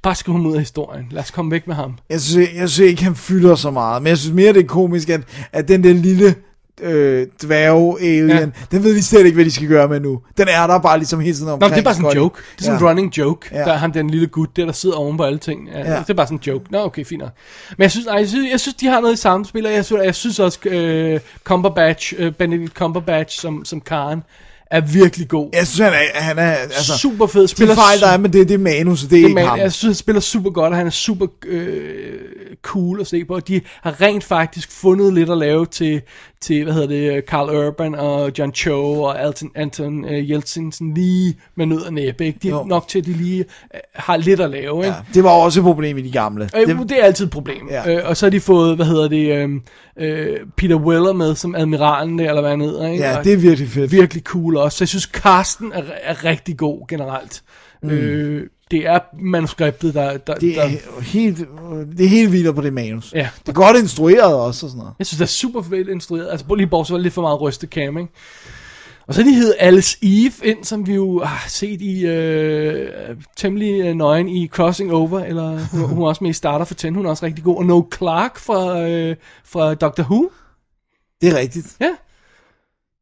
bare 0.02 0.16
skriv 0.16 0.34
ham 0.36 0.46
ud 0.46 0.54
af 0.54 0.60
historien. 0.60 1.08
Lad 1.12 1.24
os 1.24 1.32
komme 1.32 1.52
væk 1.52 1.68
med 1.68 1.76
ham. 1.76 1.98
Jeg 2.10 2.22
synes, 2.22 2.50
jeg 2.56 2.70
synes 2.70 2.90
ikke, 2.90 3.04
han 3.04 3.16
fylder 3.16 3.56
så 3.56 3.72
meget. 3.72 4.02
Men 4.02 4.08
jeg 4.10 4.18
synes 4.18 4.36
mere, 4.36 4.54
det 4.54 4.64
er 4.64 4.68
komisk, 4.68 5.10
at, 5.10 5.22
at 5.52 5.68
den 5.68 5.84
der 5.84 5.94
lille 5.94 6.36
øh, 6.82 7.28
dværge-alien, 7.44 8.30
ja. 8.30 8.46
Den 8.72 8.84
ved 8.84 8.96
de 8.96 9.04
slet 9.04 9.26
ikke, 9.26 9.36
hvad 9.36 9.46
de 9.46 9.52
skal 9.52 9.68
gøre 9.68 9.88
med 9.88 10.00
nu. 10.00 10.22
Den 10.38 10.48
er 10.48 10.68
der 10.68 10.80
bare 10.80 10.98
ligesom 10.98 11.20
hele 11.20 11.34
tiden 11.36 11.48
Nå, 11.48 11.54
omkring. 11.54 11.74
det 11.74 11.80
er 11.80 11.84
bare 11.84 11.94
sådan 11.94 12.10
en 12.12 12.16
joke. 12.18 12.42
Det 12.56 12.60
er 12.60 12.64
sådan 12.64 12.78
en 12.80 12.84
Ja. 12.84 12.90
running 12.90 13.18
joke. 13.18 13.50
Ja. 13.52 13.60
Der 13.60 13.74
er 13.74 13.78
ham, 13.78 13.92
den 13.92 14.10
lille 14.10 14.28
gut, 14.28 14.56
der, 14.56 14.66
der 14.66 14.72
sidder 14.72 14.96
oven 14.96 15.18
på 15.18 15.24
alle 15.24 15.40
ting. 15.40 15.70
Ja, 15.74 15.80
Ja. 15.80 16.00
Det 16.00 16.10
er 16.10 16.14
bare 16.14 16.28
sådan 16.28 16.38
en 16.38 16.42
joke. 16.48 16.66
Nå, 16.72 16.86
okay, 16.86 17.06
fint 17.06 17.22
nok. 17.22 17.32
Men 17.78 17.82
jeg 17.84 17.92
synes, 17.92 18.08
ej, 18.08 18.16
jeg 18.16 18.28
synes, 18.28 18.52
jeg 18.52 18.60
synes 18.60 18.76
de 18.76 18.88
har 18.88 19.02
noget 19.02 19.14
i 19.14 19.18
samspil, 19.18 19.66
og 19.66 19.74
jeg 19.74 19.86
synes, 19.86 20.04
jeg 20.04 20.16
synes 20.16 20.40
også, 20.40 20.60
øh, 20.66 21.20
Cumberbatch, 21.44 22.14
øh, 22.18 22.32
Benedict 22.32 22.74
Cumberbatch 22.74 23.40
som, 23.42 23.66
som 23.66 23.82
Karen, 23.82 24.24
er 24.72 24.82
virkelig 24.82 25.28
god. 25.28 25.50
Jeg 25.54 25.68
synes, 25.68 25.80
han 25.90 25.94
er, 26.14 26.22
han 26.22 26.38
er 26.40 26.52
altså, 26.52 26.98
super 26.98 27.28
fed. 27.28 27.42
de 27.42 27.48
Spiller 27.48 27.76
fejl, 27.76 28.00
der 28.00 28.08
er 28.08 28.18
med 28.18 28.30
det, 28.30 28.48
det 28.48 28.54
er 28.54 28.58
manus, 28.58 29.00
det 29.02 29.06
er 29.06 29.10
Det 29.10 29.18
ikke 29.18 29.36
man, 29.36 29.46
ham. 29.46 29.60
jeg 29.60 29.72
synes, 29.72 29.90
han 29.92 29.96
spiller 29.96 30.20
super 30.22 30.50
godt, 30.50 30.72
og 30.72 30.78
han 30.78 30.88
er 30.88 30.92
super 30.92 31.28
øh, 31.48 32.20
cool 32.62 33.02
at 33.02 33.08
se 33.08 33.26
på. 33.26 33.40
De 33.40 33.62
har 33.82 34.02
rent 34.02 34.24
faktisk 34.24 34.72
fundet 34.72 35.14
lidt 35.14 35.30
at 35.30 35.38
lave 35.38 35.66
til, 35.66 36.02
til 36.42 36.64
hvad 36.64 36.74
hedder 36.74 36.88
det, 36.88 37.24
Carl 37.28 37.50
Urban 37.68 37.96
og 37.96 38.32
John 38.40 38.54
Cho 38.54 39.02
og 39.02 39.22
Alton, 39.24 39.50
Anton 39.56 40.06
uh, 40.06 40.12
Yeltsin, 40.12 40.72
sådan 40.72 40.94
lige 40.94 41.36
med 41.58 41.66
nød 41.66 41.82
og 41.82 41.94
næppe. 41.94 42.26
Ikke? 42.26 42.40
De 42.44 42.48
er 42.50 42.52
Jo. 42.52 42.64
nok 42.64 42.88
til, 42.88 43.00
at 43.00 43.06
de 43.06 43.14
lige 43.14 43.40
øh, 43.40 43.80
har 43.96 44.18
lidt 44.18 44.40
at 44.40 44.50
lave. 44.50 44.78
Ikke? 44.78 44.88
Ja, 44.88 44.94
det 45.14 45.24
var 45.24 45.30
også 45.30 45.60
et 45.60 45.64
problem 45.64 45.98
i 45.98 46.02
de 46.02 46.12
gamle. 46.12 46.50
Øh, 46.58 46.68
Det, 46.68 46.90
det 46.90 47.00
er 47.00 47.04
altid 47.06 47.26
et 47.26 47.32
problem. 47.32 47.68
Ja. 47.70 47.90
Ja. 47.92 47.98
Øh, 47.98 48.10
og 48.10 48.18
så 48.18 48.26
har 48.26 48.30
de 48.32 48.40
fået, 48.40 48.76
hvad 48.76 48.86
hedder 48.86 49.08
det, 49.08 49.32
øh, 49.36 49.50
øh, 50.00 50.38
Peter 50.58 50.76
Weller 50.76 51.14
med 51.14 51.36
som 51.36 51.56
admiralen 51.56 52.20
der, 52.20 52.30
eller 52.30 52.42
hvad 52.42 52.52
han 52.52 52.62
hedder. 52.62 52.88
Ikke? 52.92 53.04
ja, 53.04 53.18
Og 53.18 53.24
det 53.24 53.34
er 53.34 53.38
virkelig 53.38 53.70
fedt. 53.70 53.92
virkelig 53.92 54.24
cool 54.24 54.58
også. 54.62 54.78
Så 54.78 54.84
jeg 54.84 54.90
synes, 54.90 55.04
Carsten 55.04 55.72
er, 55.74 55.84
er 56.02 56.26
rigtig 56.26 56.58
god 56.58 56.88
generelt. 56.88 57.44
Mm. 57.84 57.90
Øh, 57.90 58.48
det 58.72 58.88
er 58.88 59.00
manuskriptet, 59.20 59.94
der... 59.94 60.18
der, 60.18 60.34
Det 60.34 60.56
der 60.56 60.62
er 60.62 61.02
helt, 61.02 61.38
det 61.98 62.06
er 62.06 62.10
helt 62.10 62.32
vildt 62.32 62.56
på 62.56 62.62
det 62.62 62.74
manus. 62.74 63.14
Ja. 63.14 63.30
Det 63.40 63.50
er 63.50 63.54
godt 63.54 63.78
instrueret 63.78 64.36
også 64.36 64.66
og 64.66 64.70
sådan 64.70 64.78
noget. 64.78 64.94
jeg 65.00 65.08
synes, 65.08 65.18
det 65.18 65.26
er 65.26 65.30
super 65.30 65.62
fedt 65.62 65.88
instrueret. 65.88 66.28
Altså, 66.32 66.56
lige 66.56 66.68
bortset 66.68 67.02
lidt 67.02 67.14
for 67.14 67.22
meget 67.22 67.42
rystekam, 67.42 67.98
ikke? 67.98 68.12
Og 69.08 69.14
så 69.14 69.24
de 69.24 69.34
hed 69.34 69.54
Alice 69.60 69.98
Eve 70.02 70.32
ind, 70.44 70.64
som 70.64 70.88
vi 70.88 70.94
jo 70.94 71.24
har 71.24 71.50
set 71.50 71.82
i 71.82 72.06
øh, 72.06 73.16
temmelig 73.38 73.82
øh, 73.82 73.96
nøgen 73.96 74.30
i 74.30 74.48
Crossing 74.48 74.94
Over, 74.94 75.20
eller 75.20 75.60
hun, 75.72 75.90
hun 75.90 76.04
er 76.04 76.08
også 76.08 76.24
med 76.24 76.32
i 76.32 76.34
Starter 76.34 76.66
for 76.66 76.74
10, 76.74 76.90
hun 76.90 77.06
er 77.06 77.10
også 77.10 77.26
rigtig 77.26 77.44
god. 77.44 77.58
Og 77.58 77.66
No 77.66 77.84
Clark 77.98 78.40
fra, 78.40 78.82
øh, 78.90 79.16
fra 79.46 79.74
Doctor 79.74 80.04
Who. 80.04 80.30
Det 81.22 81.30
er 81.30 81.40
rigtigt. 81.40 81.76
Ja. 81.82 81.90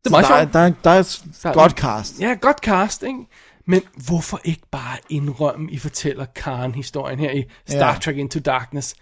Det 0.04 0.06
er 0.06 0.10
meget 0.12 0.26
der, 0.28 0.40
sjovt. 0.40 0.54
der, 0.54 0.60
er, 0.60 0.72
der 0.84 0.90
er 0.90 1.00
et 1.00 1.24
Der 1.44 1.54
godt 1.54 1.72
cast. 1.72 2.20
Ja, 2.20 2.36
godt 2.42 2.58
cast, 2.58 3.04
ikke? 3.04 3.20
Men 3.68 3.82
hvorfor 4.08 4.42
ikke 4.44 4.62
bare 4.72 4.98
indrømme, 5.10 5.72
I 5.72 5.78
fortæller 5.78 6.26
Karen-historien 6.36 7.20
her 7.20 7.32
i 7.32 7.44
Star 7.70 7.94
Ja. 7.94 8.00
Trek 8.00 8.18
Into 8.18 8.40
Darkness? 8.40 8.96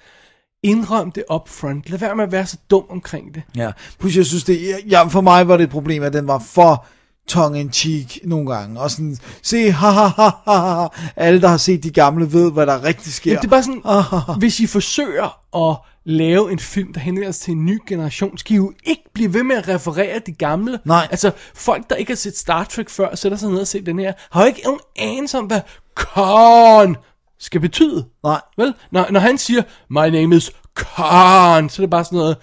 Indrøm 0.63 1.11
det 1.11 1.23
up 1.33 1.49
front. 1.49 1.89
Lad 1.89 1.99
være 1.99 2.15
med 2.15 2.23
at 2.23 2.31
være 2.31 2.45
så 2.45 2.57
dum 2.71 2.83
omkring 2.89 3.35
det. 3.35 3.43
Ja. 3.55 3.71
Plus 3.99 4.17
jeg 4.17 4.25
synes 4.25 4.43
det, 4.43 4.79
ja, 4.89 5.03
for 5.03 5.21
mig 5.21 5.47
var 5.47 5.57
det 5.57 5.63
et 5.63 5.69
problem, 5.69 6.03
at 6.03 6.13
den 6.13 6.27
var 6.27 6.39
for 6.39 6.85
tongue 7.27 7.59
in 7.59 7.73
cheek 7.73 8.19
nogle 8.23 8.53
gange. 8.53 8.79
Og 8.79 8.91
sådan, 8.91 9.17
se, 9.41 9.71
ha, 9.71 9.89
ha, 9.89 10.07
ha, 10.07 10.29
ha, 10.47 10.81
ha. 10.81 10.87
Alle, 11.15 11.41
der 11.41 11.47
har 11.47 11.57
set 11.57 11.83
de 11.83 11.91
gamle, 11.91 12.33
ved, 12.33 12.51
hvad 12.51 12.65
der 12.65 12.83
rigtig 12.83 13.13
sker. 13.13 13.31
Ja. 13.31 13.37
Det 13.37 13.45
er 13.45 13.49
bare 13.49 13.63
sådan, 13.63 14.39
hvis 14.39 14.59
I 14.59 14.67
forsøger 14.67 15.57
at 15.69 15.77
lave 16.05 16.51
en 16.51 16.59
film, 16.59 16.93
der 16.93 16.99
henvender 16.99 17.31
sig 17.31 17.41
til 17.41 17.51
en 17.51 17.65
ny 17.65 17.79
generation, 17.87 18.37
skal 18.37 18.53
I 18.53 18.55
jo 18.55 18.73
ikke 18.83 19.03
blive 19.13 19.33
ved 19.33 19.43
med 19.43 19.55
at 19.55 19.67
referere 19.67 20.19
de 20.25 20.31
gamle. 20.31 20.79
Nej. 20.85 21.07
Altså, 21.11 21.31
folk, 21.55 21.89
der 21.89 21.95
ikke 21.95 22.11
har 22.11 22.15
set 22.15 22.37
Star 22.37 22.63
Trek 22.63 22.89
før, 22.89 23.15
sætter 23.15 23.37
sig 23.37 23.49
ned 23.49 23.59
og 23.59 23.67
ser 23.67 23.81
den 23.81 23.99
her, 23.99 24.13
har 24.31 24.41
jo 24.41 24.47
ikke 24.47 24.61
nogen 24.65 24.79
anelse 24.95 25.37
om, 25.37 25.45
hvad 25.45 25.61
Khan 25.95 26.95
skal 27.39 27.61
betyde. 27.61 28.05
Nej. 28.23 28.41
Vel? 28.57 28.73
Når, 28.91 29.07
når 29.11 29.19
han 29.19 29.37
siger, 29.37 29.61
my 29.89 30.15
name 30.15 30.35
is 30.35 30.51
Khan, 30.75 31.69
så 31.69 31.81
er 31.81 31.83
det 31.83 31.89
bare 31.89 32.03
sådan 32.03 32.17
noget, 32.17 32.37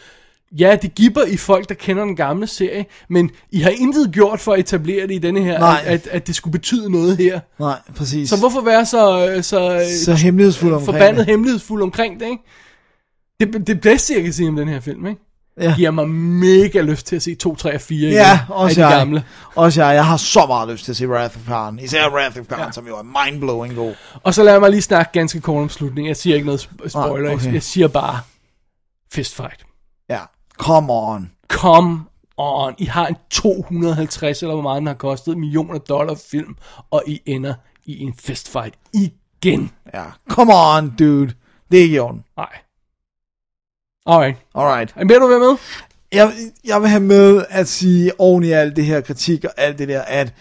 ja, 0.59 0.76
det 0.82 0.94
giver 0.94 1.24
i 1.24 1.36
folk, 1.36 1.68
der 1.68 1.74
kender 1.74 2.05
den 2.05 2.16
gamle 2.16 2.47
serie, 2.47 2.86
men 3.09 3.31
I 3.51 3.60
har 3.60 3.70
intet 3.70 4.12
gjort 4.12 4.40
for 4.40 4.52
at 4.52 4.59
etablere 4.59 5.06
det 5.06 5.14
i 5.14 5.18
denne 5.18 5.43
her, 5.44 5.59
Nej. 5.59 5.81
at, 5.85 5.93
at, 5.93 6.06
at 6.06 6.26
det 6.26 6.35
skulle 6.35 6.52
betyde 6.52 6.90
noget 6.93 7.16
her. 7.16 7.40
Nej, 7.59 7.78
præcis. 7.97 8.28
Så 8.31 8.39
hvorfor 8.39 8.60
være 8.60 8.86
så, 8.86 9.35
så, 9.43 9.86
så 10.05 10.14
hemmelighedsfuld 10.14 10.72
omkring 10.72 10.86
forbandet 10.86 11.18
det. 11.18 11.26
hemmelighedsfuld 11.26 11.82
omkring 11.82 12.20
det, 12.20 12.26
ikke? 12.26 12.43
Det, 13.40 13.66
det 13.66 13.81
bedste, 13.81 14.14
jeg 14.14 14.22
kan 14.22 14.32
sige 14.32 14.48
om 14.48 14.56
den 14.56 14.68
her 14.68 14.81
film, 14.81 15.06
ikke? 15.06 15.20
Ja. 15.60 15.74
Giver 15.76 15.90
mig 15.90 16.09
mega 16.09 16.81
lyst 16.81 17.06
til 17.06 17.16
at 17.16 17.22
se 17.22 17.35
2, 17.35 17.56
3 17.56 17.74
og 17.74 17.81
4 17.81 17.98
igen, 17.98 18.12
Ja, 18.12 18.31
af 18.32 18.39
også 18.48 18.81
de 18.81 18.86
jeg. 18.86 18.98
gamle. 18.98 19.24
Også 19.55 19.85
jeg. 19.85 19.94
Jeg 19.94 20.06
har 20.06 20.16
så 20.16 20.47
meget 20.48 20.68
lyst 20.68 20.85
til 20.85 20.93
at 20.93 20.97
se 20.97 21.09
Wrath 21.09 21.36
of 21.36 21.43
Khan. 21.47 21.78
Især 21.82 22.09
Wrath 22.10 22.40
of 22.40 22.47
Khan, 22.47 22.59
ja. 22.59 22.70
som 22.72 22.86
jo 22.86 22.97
er 22.97 23.24
mindblowing 23.31 23.74
god. 23.74 23.94
Og 24.22 24.35
så 24.35 24.43
lad 24.43 24.60
mig 24.60 24.70
lige 24.70 24.82
snakke 24.82 25.12
ganske 25.12 25.40
kort 25.40 25.62
om 25.62 25.68
slutningen. 25.68 26.09
Jeg 26.09 26.16
siger 26.16 26.35
ikke 26.36 26.47
noget 26.47 26.59
sp- 26.60 26.89
spoiler, 26.89 27.28
Ah, 27.31 27.35
okay. 27.35 27.52
jeg 27.55 27.62
siger 27.62 27.89
bare 27.89 28.20
fistfight. 29.12 29.60
Come 30.59 30.93
on. 30.93 31.31
Come 31.48 32.05
on. 32.36 32.74
I 32.78 32.85
har 32.85 33.06
en 33.06 33.16
250, 33.31 34.43
eller 34.43 34.55
hvor 34.55 34.62
meget 34.62 34.81
den 34.81 34.86
har 34.86 34.94
kostet, 34.94 35.39
millioner 35.39 35.78
dollar 35.78 36.14
film, 36.31 36.56
og 36.90 37.02
I 37.06 37.20
ender 37.26 37.55
i 37.85 38.01
en 38.01 38.14
fistfight 38.14 38.74
igen. 38.93 39.70
Ja. 39.94 40.05
Come 40.28 40.52
on, 40.55 40.97
dude. 40.98 41.32
Det 41.70 41.78
er 41.78 41.82
ikke 41.82 41.97
i 41.97 41.98
orden. 41.98 42.24
Nej. 42.36 42.52
Alright. 44.06 44.36
Alright. 44.55 44.94
Er 44.97 45.18
du 45.18 45.28
med? 45.28 45.56
Jeg, 46.12 46.32
jeg 46.64 46.81
vil 46.81 46.89
have 46.89 47.02
med 47.02 47.44
at 47.51 47.68
sige 47.68 48.20
oven 48.20 48.44
i 48.44 48.51
alt 48.51 48.76
det 48.76 48.85
her 48.85 49.01
kritik 49.01 49.44
og 49.44 49.51
alt 49.56 49.78
det 49.78 49.89
der, 49.89 50.02
at 50.02 50.35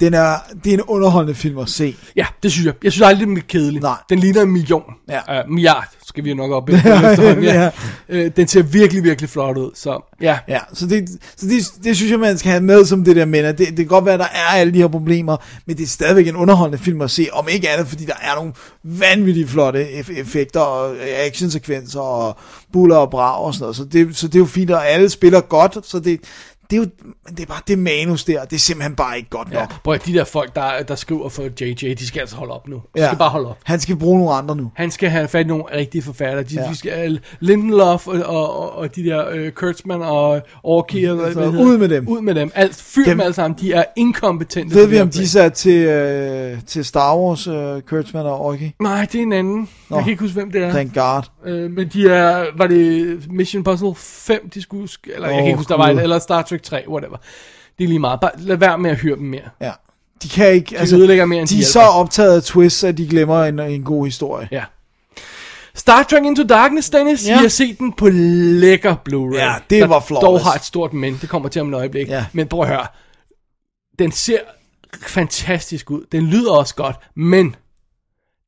den 0.00 0.14
er, 0.14 0.34
det 0.64 0.70
er 0.70 0.74
en 0.74 0.82
underholdende 0.82 1.34
film 1.34 1.58
at 1.58 1.68
se. 1.68 1.96
Ja, 2.16 2.26
det 2.42 2.52
synes 2.52 2.66
jeg. 2.66 2.74
Jeg 2.84 2.92
synes 2.92 3.08
aldrig, 3.08 3.26
den 3.26 3.36
er 3.36 3.40
kedelig. 3.48 3.82
Nej. 3.82 3.96
Den 4.10 4.18
ligner 4.18 4.42
en 4.42 4.50
million. 4.50 4.82
Ja. 5.08 5.42
Uh, 5.44 5.50
milliard 5.50 5.88
skal 6.06 6.24
vi 6.24 6.28
jo 6.28 6.34
nok 6.36 6.52
op 6.52 6.68
efterhånden. 6.68 7.44
Ja. 7.44 7.70
Ja. 8.08 8.26
Uh, 8.26 8.30
den 8.36 8.48
ser 8.48 8.62
virkelig, 8.62 9.04
virkelig 9.04 9.30
flot 9.30 9.56
ud. 9.58 9.70
Så 9.74 10.14
ja, 10.20 10.38
Ja, 10.48 10.58
så, 10.72 10.86
det, 10.86 11.08
så 11.36 11.46
det, 11.46 11.84
det 11.84 11.96
synes 11.96 12.10
jeg, 12.10 12.20
man 12.20 12.38
skal 12.38 12.50
have 12.50 12.62
med 12.62 12.84
som 12.84 13.04
det 13.04 13.16
der 13.16 13.26
at 13.48 13.58
det, 13.58 13.68
det 13.68 13.76
kan 13.76 13.86
godt 13.86 14.04
være, 14.04 14.14
at 14.14 14.20
der 14.20 14.26
er 14.26 14.56
alle 14.56 14.72
de 14.72 14.78
her 14.78 14.88
problemer, 14.88 15.36
men 15.66 15.76
det 15.76 15.82
er 15.82 15.86
stadigvæk 15.88 16.28
en 16.28 16.36
underholdende 16.36 16.84
film 16.84 17.00
at 17.00 17.10
se, 17.10 17.28
om 17.32 17.48
ikke 17.50 17.68
andet, 17.70 17.86
fordi 17.88 18.04
der 18.04 18.16
er 18.22 18.34
nogle 18.34 18.52
vanvittigt 18.84 19.50
flotte 19.50 19.84
eff- 19.88 20.20
effekter 20.20 20.60
og 20.60 20.96
actionsekvenser 21.26 22.00
og 22.00 22.36
buller 22.72 22.96
og 22.96 23.10
brag 23.10 23.40
og 23.40 23.54
sådan 23.54 23.62
noget, 23.62 23.76
så 23.76 23.84
det, 23.84 24.16
så 24.16 24.26
det 24.26 24.34
er 24.34 24.38
jo 24.38 24.46
fint, 24.46 24.70
og 24.70 24.88
alle 24.88 25.08
spiller 25.08 25.40
godt, 25.40 25.86
så 25.86 25.98
det, 25.98 26.20
det 26.70 26.76
er 26.76 26.80
jo 26.80 26.86
det 27.28 27.40
er 27.40 27.46
bare 27.46 27.60
det 27.68 27.78
manus 27.78 28.24
der, 28.24 28.44
det 28.44 28.56
er 28.56 28.60
simpelthen 28.60 28.96
bare 28.96 29.16
ikke 29.16 29.30
godt 29.30 29.48
ja. 29.52 29.60
nok. 29.60 29.82
Prøv 29.84 29.94
at 29.94 30.06
de 30.06 30.12
der 30.14 30.24
folk, 30.24 30.54
der, 30.56 30.82
der 30.88 30.94
skriver 30.94 31.28
for 31.28 31.42
JJ, 31.60 31.94
de 31.94 32.06
skal 32.06 32.20
altså 32.20 32.36
holde 32.36 32.52
op 32.52 32.68
nu. 32.68 32.76
De 32.76 32.80
Ja. 33.00 33.06
skal 33.06 33.18
bare 33.18 33.30
holde 33.30 33.48
op. 33.48 33.58
Han 33.64 33.80
skal 33.80 33.96
bruge 33.96 34.18
nogle 34.18 34.34
andre 34.34 34.56
nu. 34.56 34.70
Han 34.74 34.90
skal 34.90 35.10
have 35.10 35.28
fat 35.28 35.44
i 35.44 35.48
nogle 35.48 35.64
rigtige 35.74 36.02
forfattere. 36.02 36.42
De, 36.42 36.54
Ja. 36.54 36.62
ja. 36.62 36.68
de 36.70 36.76
skal, 36.76 37.20
Lindelof 37.40 38.06
og, 38.08 38.14
og, 38.24 38.60
og, 38.60 38.72
og 38.76 38.96
de 38.96 39.04
der 39.04 39.46
uh, 39.46 39.50
Kurtzman 39.50 40.02
og 40.02 40.40
Orki, 40.62 41.04
og 41.04 41.16
hvad, 41.16 41.32
Så 41.32 41.38
hvad 41.40 41.50
hedder 41.50 41.64
ud 41.64 41.78
med 41.78 41.88
dem. 41.88 42.08
Ud 42.08 42.20
med 42.20 42.34
dem. 42.34 42.50
Alt, 42.54 42.74
fyr 42.76 43.02
Dem- 43.04 43.10
dem 43.10 43.20
alle 43.20 43.34
sammen. 43.34 43.58
De 43.60 43.72
er 43.72 43.84
inkompetente. 43.96 44.74
Ved 44.74 44.86
vi, 44.86 45.00
om 45.00 45.10
de 45.10 45.28
sat 45.28 45.52
til, 45.52 45.84
øh, 45.86 46.58
til 46.66 46.84
Star 46.84 47.16
Wars, 47.16 47.46
øh, 47.46 47.82
Kurtzman 47.82 48.26
og 48.26 48.40
Orky? 48.40 48.70
Nej, 48.82 49.06
det 49.12 49.18
er 49.18 49.22
en 49.22 49.32
anden. 49.32 49.68
Nå. 49.88 49.96
Jeg 49.96 50.04
kan 50.04 50.10
ikke 50.10 50.20
huske, 50.22 50.34
hvem 50.34 50.52
det 50.52 50.62
er. 50.62 50.70
Thank 50.70 50.94
God. 50.94 51.22
Øh, 51.44 51.70
men 51.70 51.88
de 51.88 52.08
er, 52.08 52.46
var 52.56 52.66
det 52.66 53.20
Mission 53.32 53.64
Puzzle 53.64 53.94
5, 53.96 54.50
de 54.50 54.62
skulle, 54.62 54.84
sk- 54.90 55.14
eller 55.14 55.28
oh, 55.28 55.32
jeg 55.34 55.38
kan 55.38 55.46
ikke 55.46 55.56
huske, 55.56 55.68
der 55.70 55.76
var 55.76 55.88
et, 55.88 56.00
eller 56.02 56.18
Star 56.18 56.42
Trek 56.42 56.62
3, 56.62 56.84
whatever. 56.88 57.16
Det 57.78 57.84
er 57.84 57.88
lige 57.88 57.98
meget. 57.98 58.20
Bare 58.20 58.30
lad 58.38 58.56
være 58.56 58.78
med 58.78 58.90
at 58.90 58.96
høre 58.96 59.16
dem 59.16 59.24
mere. 59.24 59.42
Ja. 59.60 59.70
De 60.22 60.28
kan 60.28 60.52
ikke, 60.52 60.76
De 60.86 60.94
ødelægger 60.96 61.24
mere, 61.26 61.40
end 61.40 61.48
de 61.48 61.54
de 61.54 61.60
er 61.60 61.64
så 61.64 61.80
optaget 61.80 62.36
af 62.36 62.42
twists, 62.42 62.84
at 62.84 62.98
de 62.98 63.06
glemmer 63.08 63.44
en, 63.44 63.60
en 63.60 63.82
god 63.84 64.04
historie. 64.06 64.48
Ja. 64.50 64.64
Star 65.74 66.02
Trek 66.02 66.24
Into 66.24 66.42
Darkness, 66.42 66.90
Dennis. 66.90 67.26
Ja. 67.28 67.36
Vi 67.36 67.42
har 67.42 67.48
set 67.48 67.78
den 67.78 67.92
på 67.92 68.08
lækker 68.12 68.94
Blu-ray. 69.08 69.38
Ja, 69.38 69.54
det 69.70 69.82
der 69.82 69.86
var 69.86 69.94
dog 69.94 70.02
flawless. 70.06 70.44
har 70.44 70.54
et 70.54 70.64
stort 70.64 70.92
men. 70.92 71.18
Det 71.20 71.28
kommer 71.28 71.48
til 71.48 71.60
om 71.62 71.68
et 71.68 71.74
øjeblik. 71.76 72.08
Ja. 72.08 72.24
Men 72.32 72.46
prøv 72.48 72.60
at 72.60 72.68
høre. 72.68 72.86
Den 73.98 74.12
ser 74.12 74.38
fantastisk 75.02 75.90
ud. 75.90 76.02
Den 76.12 76.26
lyder 76.26 76.52
også 76.52 76.74
godt, 76.74 76.96
men 77.16 77.54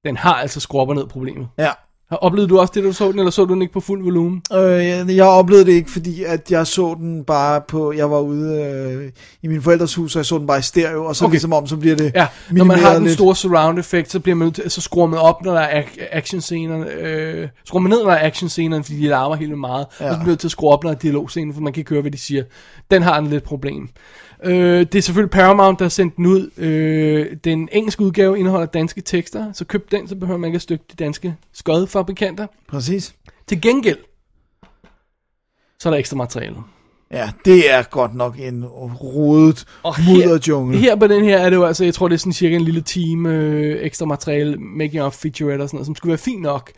den 0.05 0.16
har 0.16 0.35
altså 0.35 0.61
skruer 0.61 0.95
ned 0.95 1.07
problemet. 1.07 1.49
Ja. 1.59 1.70
Oplevede 2.11 2.49
du 2.49 2.59
også 2.61 2.73
det, 2.77 2.85
du 2.85 2.93
så 2.93 3.11
den, 3.11 3.19
eller 3.19 3.31
så 3.31 3.45
du 3.45 3.53
den 3.55 3.62
ikke 3.62 3.75
på 3.75 3.81
fuld 3.81 4.03
volumen? 4.05 4.43
Øh, 4.53 4.87
jeg, 4.87 5.05
jeg 5.09 5.27
oplevede 5.27 5.66
det 5.66 5.73
ikke, 5.73 5.91
fordi 5.91 6.25
at 6.25 6.51
jeg 6.51 6.66
så 6.66 6.95
den 6.99 7.25
bare 7.25 7.61
på, 7.69 7.93
jeg 7.93 8.11
var 8.11 8.20
ude 8.20 8.62
øh, 8.62 9.11
i 9.43 9.49
min 9.49 9.62
forældres 9.62 9.95
hus, 9.95 10.16
og 10.16 10.19
jeg 10.19 10.27
så 10.27 10.39
den 10.39 10.47
bare 10.47 10.59
i 10.59 10.62
stereo, 10.62 11.05
og 11.05 11.16
så 11.16 11.25
okay. 11.25 11.33
Ligesom 11.33 11.53
om, 11.53 11.66
så 11.66 11.77
bliver 11.77 11.97
det 11.97 12.12
Ja, 12.15 12.27
når 12.51 12.65
man 12.65 12.79
har 12.79 12.95
den 12.95 13.03
lidt. 13.03 13.15
store 13.15 13.37
surround 13.37 13.79
effekt, 13.79 14.11
så, 14.11 14.20
bliver 14.20 14.37
man 14.37 14.55
så 14.69 14.81
skruer 14.81 15.07
man 15.07 15.19
op, 15.20 15.45
når 15.45 15.53
der 15.53 15.61
er 15.61 15.83
ac- 15.83 16.09
actionscener. 16.12 16.85
Øh, 16.99 17.49
skruer 17.65 17.81
man 17.83 17.91
ned, 17.91 18.03
når 18.03 18.11
der 18.11 18.16
er 18.16 18.27
actionscener, 18.27 18.83
fordi 18.83 18.99
de 18.99 19.07
larmer 19.09 19.37
helt 19.37 19.59
meget. 19.59 19.87
Ja. 20.01 20.07
Og 20.09 20.15
så 20.15 20.16
bliver 20.16 20.19
man 20.19 20.27
nødt 20.27 20.41
til 20.41 20.47
at 20.49 20.53
skrue 20.53 20.70
op, 20.70 20.85
når 20.85 20.91
der 20.91 20.97
er 20.97 21.01
dialogscener, 21.01 21.55
for 21.55 21.61
man 21.61 21.73
kan 21.73 21.81
ikke 21.81 21.91
høre, 21.91 22.01
hvad 22.01 22.11
de 22.11 22.19
siger. 22.19 22.45
Den 22.91 23.03
har 23.03 23.19
en 23.19 23.27
lidt 23.27 23.45
problem. 23.45 23.89
Øh, 24.44 24.81
det 24.81 24.94
er 24.94 25.02
selvfølgelig 25.02 25.31
Paramount, 25.31 25.78
der 25.78 25.85
har 25.85 25.90
sendt 25.90 26.16
den 26.16 26.27
ud. 26.27 26.51
Øh, 26.56 27.36
den 27.44 27.69
engelske 27.73 28.02
udgave 28.02 28.39
indeholder 28.39 28.66
danske 28.66 29.01
tekster, 29.01 29.52
så 29.52 29.65
køb 29.65 29.90
den, 29.90 30.09
så 30.09 30.16
behøver 30.16 30.39
man 30.39 30.48
ikke 30.48 30.56
at 30.56 30.62
stykke 30.62 30.85
de 30.90 30.97
danske 31.05 31.36
skodfabrikanter. 31.52 32.47
Præcis. 32.69 33.15
Til 33.47 33.60
gengæld, 33.60 33.98
så 35.78 35.89
er 35.89 35.90
der 35.90 35.98
ekstra 35.98 36.16
materiale. 36.16 36.56
Ja, 37.12 37.31
det 37.44 37.73
er 37.73 37.82
godt 37.82 38.15
nok 38.15 38.39
en 38.39 38.66
rodet 38.66 39.65
mudderjungle. 40.09 40.78
her 40.78 40.97
på 40.97 41.06
den 41.06 41.24
her 41.24 41.39
er 41.39 41.51
det 41.51 41.56
jo 41.56 41.65
altså, 41.65 41.85
jeg 41.85 41.94
tror 41.94 42.09
det 42.09 42.15
er 42.15 42.19
sådan 42.19 42.32
cirka 42.32 42.56
en 42.56 42.62
lille 42.62 42.81
time 42.81 43.35
øh, 43.35 43.85
ekstra 43.85 44.06
materiale, 44.06 44.56
making 44.56 45.02
of 45.02 45.15
featurette 45.15 45.62
og 45.62 45.69
sådan 45.69 45.77
noget, 45.77 45.86
som 45.86 45.94
skulle 45.94 46.10
være 46.10 46.19
fint 46.19 46.43
nok. 46.43 46.70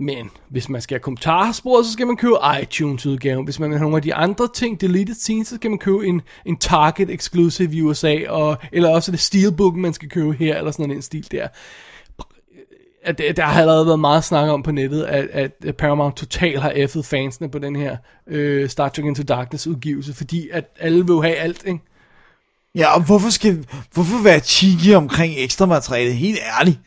Men 0.00 0.30
hvis 0.48 0.68
man 0.68 0.80
skal 0.80 0.94
have 0.94 1.00
kommentarspor, 1.00 1.82
så 1.82 1.92
skal 1.92 2.06
man 2.06 2.16
købe 2.16 2.34
iTunes-udgaven. 2.62 3.44
Hvis 3.44 3.60
man 3.60 3.70
vil 3.70 3.78
have 3.78 3.84
nogle 3.84 3.96
af 3.96 4.02
de 4.02 4.14
andre 4.14 4.48
ting, 4.54 4.80
deleted 4.80 5.14
scenes, 5.14 5.48
så 5.48 5.54
skal 5.56 5.70
man 5.70 5.78
købe 5.78 6.06
en, 6.06 6.22
en 6.44 6.56
Target 6.56 7.10
exclusive 7.10 7.74
i 7.74 7.82
USA, 7.82 8.16
og, 8.28 8.56
eller 8.72 8.88
også 8.88 9.10
det 9.10 9.20
Steelbook, 9.20 9.76
man 9.76 9.94
skal 9.94 10.08
købe 10.08 10.32
her, 10.32 10.58
eller 10.58 10.70
sådan 10.70 10.90
en 10.90 11.02
stil 11.02 11.26
der. 11.30 11.48
At, 13.04 13.18
der 13.36 13.42
har 13.42 13.60
allerede 13.60 13.86
været 13.86 14.00
meget 14.00 14.24
snak 14.24 14.48
om 14.48 14.62
på 14.62 14.72
nettet, 14.72 15.02
at, 15.04 15.52
at 15.62 15.76
Paramount 15.76 16.16
total 16.16 16.58
har 16.58 16.70
effet 16.70 17.04
fansene 17.04 17.50
på 17.50 17.58
den 17.58 17.76
her 17.76 17.96
øh, 18.26 18.68
Star 18.68 18.88
Trek 18.88 19.04
Into 19.04 19.22
Darkness 19.22 19.66
udgivelse, 19.66 20.14
fordi 20.14 20.48
at 20.52 20.64
alle 20.80 20.98
vil 21.06 21.12
jo 21.12 21.22
have 21.22 21.36
alt, 21.36 21.62
ikke? 21.66 21.80
Ja, 22.74 22.94
og 22.94 23.06
hvorfor 23.06 23.30
skal 23.30 23.66
hvorfor 23.94 24.22
være 24.22 24.40
cheeky 24.40 24.94
omkring 24.94 25.34
ekstra 25.36 25.66
materiale? 25.66 26.12
Helt 26.12 26.38
ærligt. 26.58 26.78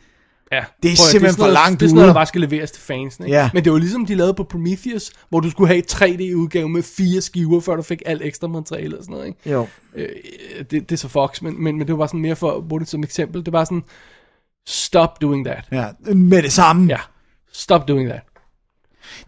Ja, 0.52 0.64
Det 0.82 0.92
er 0.92 0.96
simpelthen 0.96 1.12
sådan 1.12 1.22
noget, 1.22 1.36
for 1.36 1.46
langt 1.52 1.80
Det 1.80 1.86
er 1.86 1.88
sådan 1.88 1.94
noget, 1.94 2.08
der 2.08 2.14
bare 2.14 2.26
skal 2.26 2.40
leveres 2.40 2.70
til 2.70 2.82
fansene. 2.82 3.26
Ikke? 3.26 3.38
Ja. 3.38 3.50
Men 3.54 3.64
det 3.64 3.72
var 3.72 3.78
ligesom 3.78 4.06
de 4.06 4.14
lavede 4.14 4.34
på 4.34 4.44
Prometheus, 4.44 5.12
hvor 5.28 5.40
du 5.40 5.50
skulle 5.50 5.68
have 5.68 5.78
et 5.78 5.94
3D-udgave 5.94 6.68
med 6.68 6.82
fire 6.82 7.20
skiver, 7.20 7.60
før 7.60 7.76
du 7.76 7.82
fik 7.82 8.02
alt 8.06 8.22
ekstra 8.22 8.48
materiale 8.48 8.98
og 8.98 9.04
sådan 9.04 9.12
noget. 9.12 9.26
Ikke? 9.26 9.50
Jo. 9.50 9.66
Øh, 9.94 10.08
det, 10.58 10.70
det 10.70 10.92
er 10.92 10.96
så 10.96 11.08
Fox, 11.08 11.42
men, 11.42 11.62
men, 11.64 11.78
men 11.78 11.86
det 11.86 11.92
var 11.92 11.98
bare 11.98 12.08
sådan 12.08 12.20
mere 12.20 12.36
for 12.36 12.50
at 12.50 12.68
bruge 12.68 12.80
det 12.80 12.88
som 12.88 13.02
eksempel. 13.02 13.44
Det 13.46 13.52
var 13.52 13.64
sådan, 13.64 13.82
stop 14.66 15.20
doing 15.20 15.46
that. 15.46 15.64
Ja, 15.72 15.86
med 16.14 16.42
det 16.42 16.52
samme. 16.52 16.86
Ja, 16.88 16.98
stop 17.52 17.88
doing 17.88 18.08
that. 18.08 18.22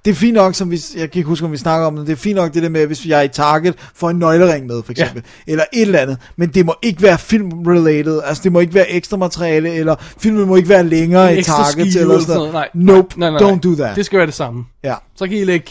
Det 0.04 0.10
er 0.10 0.14
fint 0.14 0.34
nok, 0.34 0.54
som 0.54 0.70
vi, 0.70 0.80
jeg 0.96 1.10
kan 1.10 1.18
ikke 1.18 1.28
huske, 1.28 1.46
om 1.46 1.52
vi 1.52 1.56
snakker 1.56 1.86
om 1.86 1.96
det, 1.96 2.06
det 2.06 2.12
er 2.12 2.16
fint 2.16 2.36
nok 2.36 2.54
det 2.54 2.62
der 2.62 2.68
med, 2.68 2.86
hvis 2.86 3.06
jeg 3.06 3.18
er 3.18 3.22
i 3.22 3.28
Target, 3.28 3.74
får 3.94 4.10
en 4.10 4.18
nøglering 4.18 4.66
med, 4.66 4.82
for 4.82 4.92
eksempel, 4.92 5.22
ja. 5.46 5.52
eller 5.52 5.64
et 5.72 5.82
eller 5.82 5.98
andet, 5.98 6.18
men 6.36 6.48
det 6.48 6.66
må 6.66 6.74
ikke 6.82 7.02
være 7.02 7.18
film-related, 7.18 8.20
altså 8.24 8.42
det 8.42 8.52
må 8.52 8.60
ikke 8.60 8.74
være 8.74 8.90
ekstra 8.90 9.16
materiale, 9.16 9.74
eller 9.74 9.96
filmen 10.18 10.46
må 10.46 10.56
ikke 10.56 10.68
være 10.68 10.84
længere 10.84 11.38
i 11.38 11.42
Target, 11.42 11.92
skive 11.92 12.00
eller 12.00 12.18
sådan 12.20 12.36
noget. 12.36 12.52
Nej, 12.52 12.68
Nope, 12.74 13.20
nej, 13.20 13.30
nej, 13.30 13.40
nej. 13.40 13.50
don't 13.50 13.60
do 13.60 13.74
that. 13.74 13.96
Det 13.96 14.06
skal 14.06 14.16
være 14.16 14.26
det 14.26 14.34
samme. 14.34 14.64
Ja. 14.84 14.94
Så 15.16 15.26
kan 15.28 15.36
I 15.36 15.44
lægge 15.44 15.70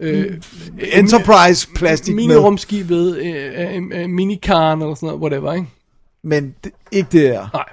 øh, 0.00 0.36
Enterprise 0.78 1.68
plastik 1.74 2.14
med, 2.14 2.24
mini-rumskibet, 2.24 3.16
øh, 3.16 3.76
øh, 3.76 3.82
øh, 3.92 4.08
minikarn 4.08 4.82
eller 4.82 4.94
sådan 4.94 5.06
noget, 5.06 5.20
whatever, 5.22 5.52
ikke? 5.52 5.66
men 6.24 6.54
det, 6.64 6.72
ikke 6.92 7.08
det 7.12 7.20
her. 7.20 7.48
Nej. 7.52 7.64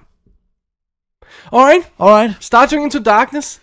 Alright, 1.51 1.91
Alright. 1.99 2.38
Star 2.39 2.65
Trek 2.65 2.81
Into 2.81 2.99
Darkness. 2.99 3.61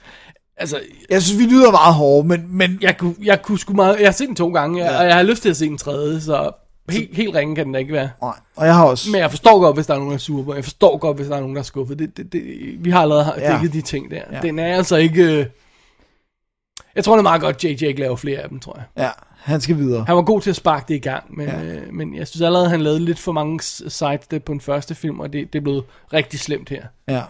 Altså, 0.56 0.80
Jeg 1.10 1.22
synes, 1.22 1.38
vi 1.38 1.44
lyder 1.54 1.70
meget 1.70 1.94
hårde, 1.94 2.28
men, 2.28 2.46
men 2.50 2.78
jeg 2.80 2.98
kunne, 2.98 3.14
jeg 3.22 3.42
kunne 3.42 3.58
sgu 3.58 3.72
meget... 3.72 3.98
Jeg 4.00 4.06
har 4.06 4.12
set 4.12 4.28
den 4.28 4.36
to 4.36 4.52
gange, 4.52 4.84
Ja. 4.84 4.98
og 4.98 5.04
jeg 5.06 5.14
har 5.14 5.22
lyst 5.22 5.42
til 5.42 5.48
at 5.48 5.56
se 5.56 5.68
den 5.68 5.78
tredje, 5.78 6.20
så 6.20 6.50
helt, 6.90 7.16
helt 7.16 7.34
ringe 7.34 7.54
kan 7.56 7.64
den 7.64 7.72
da 7.72 7.78
ikke 7.78 7.92
være. 7.92 8.10
nej. 8.22 8.34
Og 8.56 8.66
jeg 8.66 8.74
har 8.74 8.84
også... 8.86 9.10
Men 9.10 9.20
jeg 9.20 9.30
forstår 9.30 9.60
godt, 9.60 9.76
hvis 9.76 9.86
der 9.86 9.94
er 9.94 9.98
nogen, 9.98 10.10
der 10.10 10.16
er 10.16 10.20
sure 10.20 10.44
på. 10.44 10.54
Jeg 10.54 10.64
forstår 10.64 10.96
godt, 10.96 11.16
hvis 11.16 11.28
der 11.28 11.36
er 11.36 11.40
nogen, 11.40 11.56
der 11.56 11.60
er 11.60 11.64
skuffet. 11.64 11.98
Det, 11.98 12.16
det, 12.16 12.32
det, 12.32 12.42
vi 12.84 12.90
har 12.90 13.00
allerede 13.02 13.34
Ja. 13.38 13.52
dækket 13.52 13.72
de 13.72 13.80
ting 13.80 14.10
der. 14.10 14.20
Ja. 14.32 14.40
Den 14.40 14.58
er 14.58 14.76
altså 14.76 14.96
ikke... 14.96 15.22
øh, 15.40 15.46
Jeg 16.94 17.04
tror, 17.04 17.12
det 17.14 17.18
er 17.18 17.22
meget 17.22 17.40
godt, 17.40 17.64
JJ 17.64 17.68
ikke 17.82 18.00
laver 18.00 18.16
flere 18.16 18.38
af 18.38 18.48
dem, 18.48 18.60
tror 18.60 18.76
jeg. 18.76 19.04
Ja, 19.04 19.10
han 19.38 19.60
skal 19.60 19.76
videre. 19.76 20.04
Han 20.06 20.16
var 20.16 20.22
god 20.22 20.40
til 20.40 20.50
at 20.50 20.56
sparke 20.56 20.84
det 20.88 20.94
i 20.94 20.98
gang, 20.98 21.36
men, 21.36 21.48
Ja. 21.48 21.62
øh, 21.64 21.92
men 21.94 22.14
jeg 22.16 22.26
synes 22.28 22.42
allerede, 22.42 22.68
han 22.70 22.80
lavede 22.80 23.00
lidt 23.00 23.18
for 23.18 23.32
mange 23.32 23.60
sidestep 23.62 24.42
på 24.44 24.52
den 24.52 24.60
første 24.60 24.94
film, 24.94 25.20
og 25.20 25.32
det, 25.32 25.52
det 25.52 25.58
er 25.58 25.62
blevet 25.62 25.84
rigtig 26.12 26.40
slemt 26.40 26.68
her. 26.68 26.82
Ja. 27.08 27.22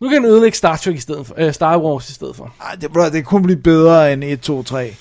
Nu 0.00 0.08
kan 0.08 0.22
han 0.22 0.30
ødelægge 0.30 0.56
Star 0.56 0.76
Trek 0.76 0.94
i 0.94 1.00
stedet 1.00 1.26
for, 1.26 1.34
øh, 1.38 1.52
Star 1.52 1.78
Wars 1.78 2.10
i 2.10 2.12
stedet 2.12 2.36
for. 2.36 2.54
Ej, 2.64 2.74
det, 2.80 2.92
bro, 2.92 3.00
det 3.12 3.24
kunne 3.24 3.42
blive 3.42 3.56
bedre 3.58 4.12
end 4.12 4.24
1, 4.24 4.40
2, 4.40 4.62
3. 4.62 4.94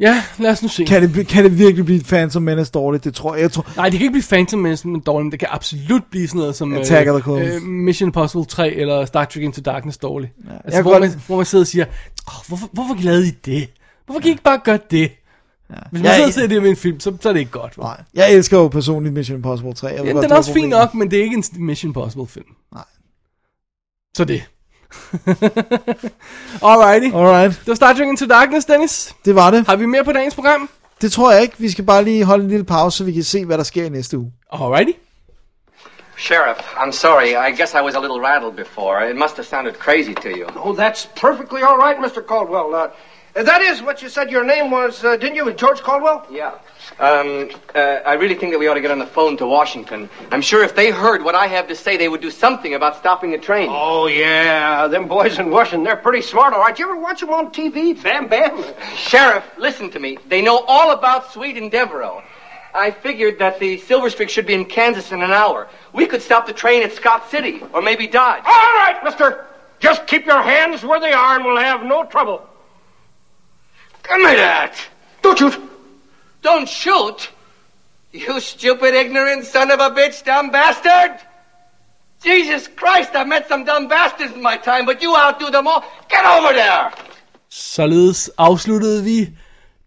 Ja, 0.00 0.22
lad 0.38 0.50
os 0.50 0.62
nu 0.62 0.68
se. 0.68 0.84
Kan 0.84 1.14
det, 1.14 1.26
kan 1.28 1.44
det 1.44 1.58
virkelig 1.58 1.84
blive 1.84 2.00
Phantom 2.02 2.42
Menace 2.42 2.72
dårligt? 2.72 3.04
Det 3.04 3.14
tror 3.14 3.34
jeg. 3.34 3.42
Jeg 3.42 3.52
tror, 3.52 3.66
Nej, 3.76 3.84
det 3.88 3.92
kan 3.98 4.04
ikke 4.04 4.12
blive 4.12 4.24
Phantom 4.28 4.60
Menace 4.60 4.88
men 4.88 5.00
dårligt, 5.00 5.24
men 5.24 5.30
det 5.32 5.38
kan 5.40 5.48
absolut 5.50 6.02
blive 6.10 6.28
sådan 6.28 6.38
noget 6.38 6.56
som 6.56 6.74
Attack 6.74 7.08
of 7.10 7.14
the 7.14 7.22
Clones. 7.22 7.54
øh, 7.54 7.62
Mission 7.62 8.08
Impossible 8.08 8.44
3 8.44 8.70
eller 8.74 9.04
Star 9.04 9.24
Trek 9.24 9.42
Into 9.42 9.60
Darkness 9.60 9.98
dårligt. 9.98 10.32
Ja, 10.44 10.50
altså, 10.64 10.76
jeg 10.76 10.82
hvor, 10.82 10.92
kan 10.92 11.00
man, 11.00 11.10
godt- 11.10 11.20
hvor 11.26 11.36
man 11.36 11.46
sidder 11.46 11.62
og 11.62 11.66
siger, 11.66 11.84
oh, 12.26 12.46
hvorfor, 12.48 12.68
hvorfor 12.72 12.96
lavede 13.02 13.26
I 13.28 13.30
det? 13.30 13.68
Hvorfor 14.06 14.20
kan 14.20 14.28
I 14.28 14.30
ikke 14.30 14.42
bare 14.42 14.60
gøre 14.64 14.78
det? 14.90 15.10
Hvis 15.68 15.78
man 15.92 16.04
Jeg- 16.04 16.14
sidder 16.14 16.26
og 16.28 16.32
ser 16.34 16.46
det 16.46 16.62
med 16.62 16.70
en 16.70 16.76
film, 16.76 17.00
så, 17.00 17.16
så 17.20 17.28
er 17.28 17.32
det 17.32 17.40
ikke 17.40 17.52
godt. 17.52 17.72
hva'? 17.72 17.82
Nej, 17.82 18.00
jeg 18.14 18.32
elsker 18.32 18.58
jo 18.58 18.68
personligt 18.68 19.14
Mission 19.14 19.36
Impossible 19.36 19.74
3. 19.74 19.86
Jeg 19.88 20.04
Ja, 20.04 20.12
godt, 20.12 20.22
den 20.24 20.32
er 20.32 20.36
også 20.36 20.52
fin 20.52 20.68
nok, 20.68 20.94
men 20.94 21.10
det 21.10 21.18
er 21.18 21.22
ikke 21.22 21.36
en 21.36 21.44
Mission 21.66 21.88
Impossible 21.88 22.26
film. 22.26 22.46
Nej. 22.74 22.84
Så 24.16 24.24
det. 24.24 24.42
Alrighty. 26.62 27.14
Alright, 27.16 27.50
Det 27.60 27.68
var 27.68 27.74
Star 27.74 27.92
Trek 27.92 28.08
Into 28.08 28.26
Darkness, 28.26 28.64
Dennis. 28.66 29.14
det 29.24 29.34
var 29.34 29.50
det. 29.50 29.66
Har 29.66 29.76
vi 29.76 29.86
mere 29.86 30.04
på 30.04 30.12
dagens 30.12 30.34
program? 30.34 30.70
Det 31.00 31.12
tror 31.12 31.32
jeg 31.32 31.42
ikke. 31.42 31.54
Vi 31.58 31.70
skal 31.70 31.84
bare 31.84 32.04
lige 32.04 32.24
holde 32.24 32.44
en 32.44 32.50
lille 32.50 32.64
pause, 32.64 32.98
så 32.98 33.04
vi 33.04 33.12
kan 33.12 33.22
se, 33.22 33.44
hvad 33.44 33.58
der 33.58 33.64
sker 33.64 33.84
i 33.84 33.88
næste 33.88 34.18
uge. 34.18 34.32
Alrighty. 34.52 34.92
Sheriff, 36.16 36.58
I'm 36.76 36.92
sorry. 36.92 37.28
I 37.48 37.50
guess 37.56 37.74
I 37.74 37.80
was 37.84 37.94
a 37.94 38.00
little 38.00 38.20
rattled 38.20 38.56
before. 38.56 39.10
It 39.10 39.16
must 39.16 39.36
have 39.36 39.44
sounded 39.46 39.74
crazy 39.74 40.14
to 40.14 40.28
you. 40.28 40.46
Oh, 40.64 40.76
that's 40.76 41.08
perfectly 41.20 41.62
all 41.62 41.76
right, 41.84 41.96
Mr. 42.04 42.20
Caldwell. 42.28 42.74
Uh, 42.74 42.88
that 43.34 43.62
is 43.62 43.80
what 43.82 44.02
you 44.02 44.08
said 44.08 44.30
your 44.30 44.44
name 44.44 44.70
was, 44.70 45.02
uh, 45.04 45.16
didn't 45.16 45.36
you? 45.36 45.52
George 45.54 45.80
Caldwell? 45.80 46.26
Yeah. 46.30 46.58
Um, 46.98 47.50
uh, 47.74 47.78
I 48.04 48.14
really 48.14 48.34
think 48.34 48.52
that 48.52 48.58
we 48.58 48.68
ought 48.68 48.74
to 48.74 48.80
get 48.80 48.90
on 48.90 48.98
the 48.98 49.06
phone 49.06 49.36
to 49.38 49.46
Washington. 49.46 50.10
I'm 50.30 50.42
sure 50.42 50.62
if 50.62 50.74
they 50.74 50.90
heard 50.90 51.24
what 51.24 51.34
I 51.34 51.46
have 51.46 51.68
to 51.68 51.76
say, 51.76 51.96
they 51.96 52.08
would 52.08 52.20
do 52.20 52.30
something 52.30 52.74
about 52.74 52.96
stopping 52.96 53.30
the 53.30 53.38
train. 53.38 53.68
Oh, 53.70 54.06
yeah. 54.06 54.86
Them 54.88 55.08
boys 55.08 55.38
in 55.38 55.50
Washington, 55.50 55.84
they're 55.84 55.96
pretty 55.96 56.20
smart, 56.22 56.52
all 56.52 56.60
right. 56.60 56.78
You 56.78 56.84
ever 56.84 56.96
watch 56.96 57.20
them 57.20 57.30
on 57.30 57.52
TV? 57.52 58.00
Bam, 58.02 58.28
bam. 58.28 58.62
Sheriff, 58.96 59.44
listen 59.56 59.90
to 59.92 59.98
me. 59.98 60.18
They 60.28 60.42
know 60.42 60.64
all 60.68 60.92
about 60.92 61.32
Sweet 61.32 61.56
and 61.56 61.70
Devereaux. 61.70 62.22
I 62.74 62.90
figured 62.90 63.38
that 63.38 63.58
the 63.58 63.78
Silver 63.78 64.08
Streak 64.10 64.30
should 64.30 64.46
be 64.46 64.54
in 64.54 64.64
Kansas 64.64 65.12
in 65.12 65.22
an 65.22 65.30
hour. 65.30 65.68
We 65.92 66.06
could 66.06 66.22
stop 66.22 66.46
the 66.46 66.54
train 66.54 66.82
at 66.82 66.92
Scott 66.92 67.30
City, 67.30 67.62
or 67.72 67.82
maybe 67.82 68.06
Dodge. 68.06 68.42
All 68.44 68.52
right, 68.52 68.98
mister. 69.04 69.46
Just 69.78 70.06
keep 70.06 70.26
your 70.26 70.40
hands 70.40 70.84
where 70.84 71.00
they 71.00 71.12
are 71.12 71.34
and 71.34 71.44
we'll 71.44 71.56
have 71.56 71.82
no 71.82 72.04
trouble. 72.04 72.48
Give 74.08 74.18
me 74.18 74.36
that! 74.36 74.74
Don't 75.22 75.38
shoot. 75.38 75.54
Don't 76.42 76.68
shoot! 76.68 77.30
You 78.12 78.40
stupid, 78.40 78.94
ignorant 78.94 79.44
son 79.46 79.70
of 79.70 79.80
a 79.80 79.90
bitch, 79.90 80.24
dumb 80.24 80.50
bastard! 80.50 81.12
Jesus 82.24 82.68
Christ, 82.76 83.10
I've 83.14 83.28
met 83.28 83.48
some 83.48 83.64
dumb 83.64 83.88
bastards 83.88 84.34
in 84.34 84.42
my 84.42 84.56
time, 84.56 84.84
but 84.86 85.02
you 85.02 85.16
outdo 85.16 85.50
them 85.50 85.66
all. 85.66 85.84
Get 86.08 86.24
over 86.26 86.52
there! 86.52 86.90
Således 87.48 88.30
afsluttede 88.38 89.04
vi 89.04 89.28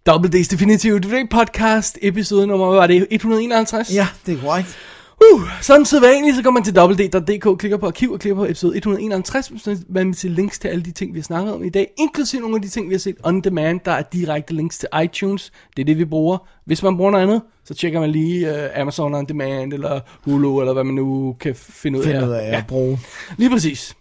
Double 0.06 0.30
D's 0.30 0.48
Definitive 0.48 1.00
DVD 1.00 1.30
podcast, 1.30 1.98
episode 2.02 2.48
nummer, 2.48 2.68
hvad 2.68 2.80
var 2.80 2.88
det, 2.88 3.08
151? 3.12 3.94
Ja, 3.94 4.08
det 4.26 4.34
er 4.38 4.42
korrekt. 4.42 4.78
Uh, 5.22 5.42
sådan 5.62 5.86
sædvanligt, 5.86 6.36
så 6.36 6.44
går 6.44 6.52
man 6.52 6.64
til 6.64 6.80
www.dk, 6.80 7.60
klikker 7.60 7.78
på 7.78 7.86
arkiv 7.86 8.12
og 8.12 8.20
klikker 8.20 8.36
på 8.36 8.46
episode 8.46 8.78
151, 8.78 9.52
så 9.58 9.78
man 9.90 10.14
til 10.14 10.32
links 10.32 10.60
til 10.60 10.68
alle 10.68 10.84
de 10.84 10.92
ting, 10.92 11.14
vi 11.14 11.20
har 11.20 11.24
snakket 11.24 11.54
om 11.54 11.64
i 11.64 11.70
dag, 11.70 11.92
inklusive 11.98 12.42
nogle 12.42 12.56
af 12.56 12.62
de 12.62 12.70
ting, 12.70 12.90
vi 12.90 12.94
har 12.94 13.00
set 13.00 13.16
on 13.24 13.42
demand. 13.42 13.80
Der 13.86 13.92
er 13.92 14.02
direkte 14.02 14.54
links 14.54 14.78
til 14.78 14.90
iTunes, 15.04 15.52
det 15.78 15.82
er 15.82 15.86
det, 15.86 15.98
vi 15.98 16.06
bruger. 16.06 16.38
Hvis 16.66 16.84
man 16.84 16.98
bruger 16.98 17.12
noget 17.12 17.24
andet, 17.24 17.42
så 17.66 17.74
tjekker 17.74 18.00
man 18.00 18.10
lige 18.10 18.50
uh, 18.50 18.82
Amazon 18.82 19.14
on 19.14 19.26
demand, 19.26 19.74
eller 19.74 20.00
Hulu, 20.24 20.60
eller 20.60 20.74
hvad 20.74 20.84
man 20.84 20.96
nu 20.96 21.36
kan 21.40 21.56
finde 21.56 22.00
ud 22.00 22.04
af. 22.04 22.12
Find 22.12 22.26
ud 22.26 22.32
af 22.32 22.58
at 22.58 22.68
bruge. 22.68 23.00
Lige 23.38 23.50
præcis. 23.50 23.96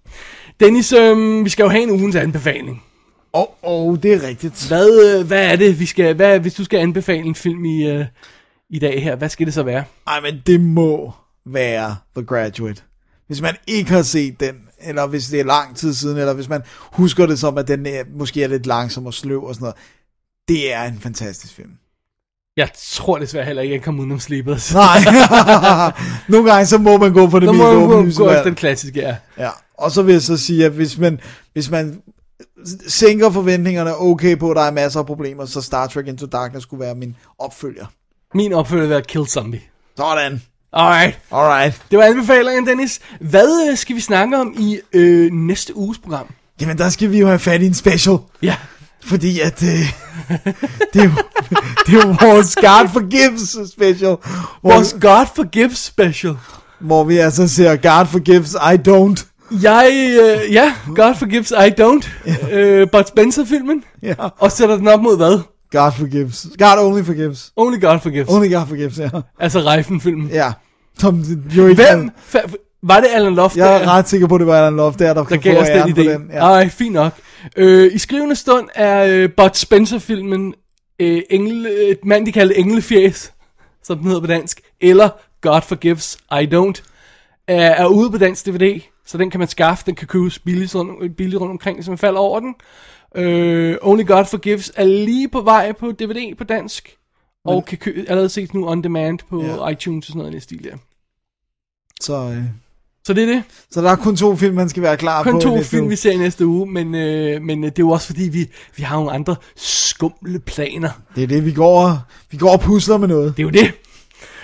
Dennis, 0.61 0.93
øhm, 0.93 1.45
vi 1.45 1.51
skal 1.51 1.63
jo 1.63 1.69
have 1.69 1.83
en 1.83 1.91
ugens 1.91 2.17
anbefaling. 2.17 2.83
Åh, 3.35 3.41
oh, 3.41 3.47
oh, 3.63 3.99
det 4.03 4.13
er 4.13 4.29
rigtigt. 4.29 4.67
Hvad, 4.69 5.19
øh, 5.19 5.27
hvad 5.27 5.53
er 5.53 5.57
det, 5.57 5.81
vi 5.81 5.87
skal, 5.87 6.15
hvad, 6.15 6.41
hvis 6.41 6.55
du 6.55 6.65
skal 6.65 6.79
anbefale 6.79 7.23
en 7.23 7.35
film 7.35 7.65
i, 7.65 7.91
øh, 7.91 8.05
i 8.75 8.79
dag 8.79 9.03
her, 9.03 9.17
hvad 9.17 9.29
skal 9.29 9.47
det 9.47 9.55
så 9.55 9.63
være? 9.63 9.85
Ej, 10.07 10.21
men 10.21 10.43
det 10.47 10.61
må 10.61 11.13
være 11.47 11.97
The 12.17 12.25
Graduate. 12.27 12.83
Hvis 13.27 13.41
man 13.41 13.57
ikke 13.67 13.91
har 13.91 14.03
set 14.03 14.41
den, 14.41 14.55
eller 14.81 15.07
hvis 15.07 15.27
det 15.27 15.41
er 15.41 15.45
lang 15.45 15.77
tid 15.77 15.95
siden, 15.95 16.19
eller 16.19 16.35
hvis 16.35 16.49
man 16.49 16.63
husker 16.93 17.27
det 17.27 17.39
som, 17.39 17.59
at 17.59 17.69
den 17.69 17.87
er, 17.87 18.05
måske 18.17 18.43
er 18.43 18.49
lidt 18.49 18.67
langsom 18.67 19.07
og 19.07 19.15
sløv 19.15 19.45
og 19.45 19.55
sådan 19.55 19.65
noget. 19.65 19.77
Det 20.49 20.73
er 20.73 20.83
en 20.83 20.99
fantastisk 21.01 21.55
film. 21.55 21.71
Jeg 22.57 22.69
tror 22.79 23.19
desværre 23.19 23.45
heller 23.45 23.63
ikke, 23.63 23.73
at 23.73 23.79
jeg 23.79 23.85
kommer 23.85 24.01
udenom 24.01 24.21
Sleepers. 24.21 24.75
Nej. 24.75 24.99
Nogle 26.29 26.53
gange 26.53 26.67
så 26.67 26.79
må 26.79 26.97
man 26.97 27.13
gå 27.13 27.31
for 27.31 27.39
det 27.39 27.49
mest 27.49 27.63
åbenlyse 27.63 28.23
gå 28.23 28.31
efter 28.31 28.45
den 28.45 28.55
klassiske, 28.55 29.01
ja. 29.01 29.17
Ja, 29.39 29.51
og 29.75 29.91
så 29.91 30.03
vil 30.03 30.13
jeg 30.13 30.23
så 30.23 30.37
sige, 30.37 30.65
at 30.65 30.73
hvis 30.73 30.99
man, 30.99 31.21
hvis 31.53 31.71
man 31.71 32.03
sænker 32.87 33.31
forventningerne 33.31 33.97
okay 33.97 34.39
på, 34.39 34.51
at 34.51 34.57
der 34.57 34.63
er 34.63 34.71
masser 34.71 35.01
af 35.01 35.07
problemer, 35.07 35.45
så 35.45 35.61
Star 35.61 35.87
Trek 35.87 36.07
Into 36.07 36.27
Darkness 36.27 36.63
skulle 36.63 36.81
være 36.81 36.95
min 36.95 37.17
opfølger. 37.39 37.87
Min 38.35 38.53
opfølger 38.53 38.83
vil 38.83 38.91
være 38.91 39.03
Kill 39.03 39.27
Zombie. 39.27 39.61
Sådan. 39.97 40.43
Alright. 40.73 41.19
Alright. 41.33 41.83
Det 41.91 41.99
var 41.99 42.05
anbefalingen, 42.05 42.67
Dennis. 42.67 43.01
Hvad 43.21 43.69
øh, 43.71 43.77
skal 43.77 43.97
vi 43.97 44.01
snakke 44.01 44.37
om 44.39 44.55
i 44.59 44.79
øh, 44.93 45.33
næste 45.33 45.77
uges 45.77 45.99
program? 45.99 46.27
Jamen, 46.61 46.79
der 46.79 46.89
skal 46.89 47.11
vi 47.11 47.19
jo 47.19 47.27
have 47.27 47.39
fat 47.39 47.63
i 47.63 47.67
en 47.67 47.75
special. 47.75 48.17
Ja. 48.43 48.57
Fordi 49.05 49.41
at 49.41 49.63
øh, 49.63 49.69
det, 50.93 51.01
er 51.01 51.05
jo, 51.05 51.11
det 51.87 51.95
er 51.95 52.07
jo 52.09 52.17
vores 52.21 52.55
God 52.57 52.89
Forgives 52.93 53.57
special. 53.73 54.17
Hvor, 54.61 54.73
Vores 54.73 54.97
God 55.01 55.27
Forgives 55.37 55.79
special. 55.79 56.37
hvor 56.81 57.05
vi 57.05 57.19
altså 57.19 57.49
ser 57.49 57.77
God 57.77 58.07
Forgives, 58.07 58.53
I 58.55 58.89
don't. 58.89 59.25
Jeg, 59.63 59.91
øh, 60.21 60.53
ja, 60.53 60.75
God 60.95 61.15
Forgives, 61.15 61.51
I 61.51 61.81
don't. 61.81 62.31
Øh, 62.55 62.91
Bud 62.93 63.05
Spencer-filmen. 63.09 63.85
Ja. 64.03 64.15
Og 64.39 64.53
sætter 64.53 64.77
den 64.77 64.89
op 64.89 65.03
mod 65.03 65.17
hvad? 65.17 65.39
God 65.81 65.93
Forgives. 65.93 66.47
God 66.59 66.79
Only 66.79 67.05
Forgives. 67.05 67.53
Only 67.57 67.81
God 67.81 68.01
Forgives. 68.01 68.31
Only 68.31 68.53
God 68.53 68.67
Forgives, 68.67 68.99
ja. 68.99 69.11
Altså 69.39 69.61
Reifen-filmen. 69.61 70.29
Ja. 70.29 70.53
Som 70.99 71.25
jo 71.57 71.67
ikke 71.67 71.83
Hvem? 71.83 72.11
Fa- 72.35 72.55
var 72.87 73.01
det 73.01 73.09
Alan 73.13 73.35
Loft? 73.35 73.57
Jeg 73.57 73.83
er 73.83 73.89
ret 73.89 74.09
sikker 74.09 74.27
på, 74.27 74.35
at 74.35 74.39
det 74.39 74.47
var 74.47 74.59
Alan 74.59 74.77
Love, 74.77 74.95
der, 74.99 75.15
der, 75.15 75.25
gav 75.25 75.61
os 75.61 75.69
den 75.69 75.83
idé. 75.83 76.13
den. 76.13 76.31
Ja. 76.33 76.39
Ej, 76.39 76.69
fint 76.69 76.93
nok. 76.93 77.13
Øh, 77.57 77.95
I 77.95 77.99
skrivende 77.99 78.37
stund 78.37 78.69
er 78.75 79.05
øh, 79.05 79.29
Bud 79.37 79.51
Spencer-filmen 79.55 80.55
øh, 80.99 81.23
engle, 81.31 81.91
et 81.91 82.05
mand, 82.05 82.27
de 82.27 82.33
kalder 82.33 82.55
Englefjæs, 82.55 83.33
som 83.83 83.99
den 83.99 84.07
hedder 84.07 84.21
på 84.21 84.27
dansk, 84.27 84.61
eller 84.81 85.09
God 85.41 85.63
Forgives, 85.63 86.19
I 86.33 86.49
Don't, 86.55 86.83
er, 87.49 87.71
er 87.71 87.87
ude 87.87 88.11
på 88.11 88.19
dansk 88.19 88.47
DVD, 88.47 88.81
så 89.07 89.19
den 89.19 89.31
kan 89.31 89.39
man 89.39 89.49
skaffe, 89.49 89.85
den 89.87 89.95
kan 89.95 90.09
købes 90.09 90.39
billigt 90.39 90.75
rundt, 90.75 91.17
billigt 91.17 91.41
rundt 91.41 91.51
omkring, 91.51 91.77
hvis 91.77 91.89
man 91.89 91.99
falder 91.99 92.21
over 92.21 92.41
den. 92.41 92.55
Øh, 93.17 93.77
Only 93.83 94.07
God 94.07 94.25
Forgives 94.25 94.73
er 94.77 94.85
lige 94.85 95.29
på 95.29 95.41
vej 95.41 95.73
på 95.73 95.93
DVD 95.93 96.35
på 96.39 96.45
dansk, 96.45 96.97
og 97.45 97.65
kan 97.65 97.79
kø- 97.79 98.05
allerede 98.09 98.29
ses 98.29 98.55
nu 98.55 98.69
on 98.69 98.83
demand 98.85 99.19
på 99.31 99.43
Ja. 99.45 99.69
iTunes 99.69 100.07
og 100.07 100.13
sådan 100.13 100.19
noget 100.19 100.31
i 100.31 100.33
den 100.33 100.41
stil 100.41 100.65
der. 100.65 100.77
Så, 102.01 102.15
øh, 102.15 102.43
Så 103.07 103.13
det 103.15 103.23
er 103.23 103.27
det. 103.27 103.43
så 103.71 103.83
der 103.83 103.91
er 103.91 103.97
kun 103.97 104.17
to 104.17 104.37
film, 104.37 104.55
man 104.55 104.69
skal 104.69 104.83
være 104.83 104.97
klar 104.97 105.23
på. 105.23 105.31
kun 105.31 105.41
to 105.41 105.63
film, 105.63 105.83
uge. 105.83 105.91
vi 105.91 105.97
ser 105.97 106.11
i 106.13 106.17
næste 106.17 106.47
uge, 106.47 106.67
men, 106.73 106.95
øh, 106.95 107.43
men 107.43 107.65
øh, 107.65 107.71
det 107.71 107.79
er 107.79 107.83
jo 107.83 107.91
også 107.91 108.07
fordi, 108.07 108.29
vi, 108.29 108.51
vi 108.77 108.83
har 108.83 108.97
nogle 108.97 109.13
andre 109.13 109.37
skumle 109.57 110.39
planer. 110.41 110.91
Det 111.15 111.23
er 111.23 111.27
det, 111.27 111.45
vi 111.47 111.53
går, 111.53 111.83
og- 111.87 111.99
vi 112.31 112.37
går 112.37 112.51
og 112.53 112.61
pusler 112.61 112.97
med 112.99 113.09
noget. 113.09 113.37
Det 113.37 113.43
er 113.43 113.47
jo 113.47 113.51
det. 113.51 113.73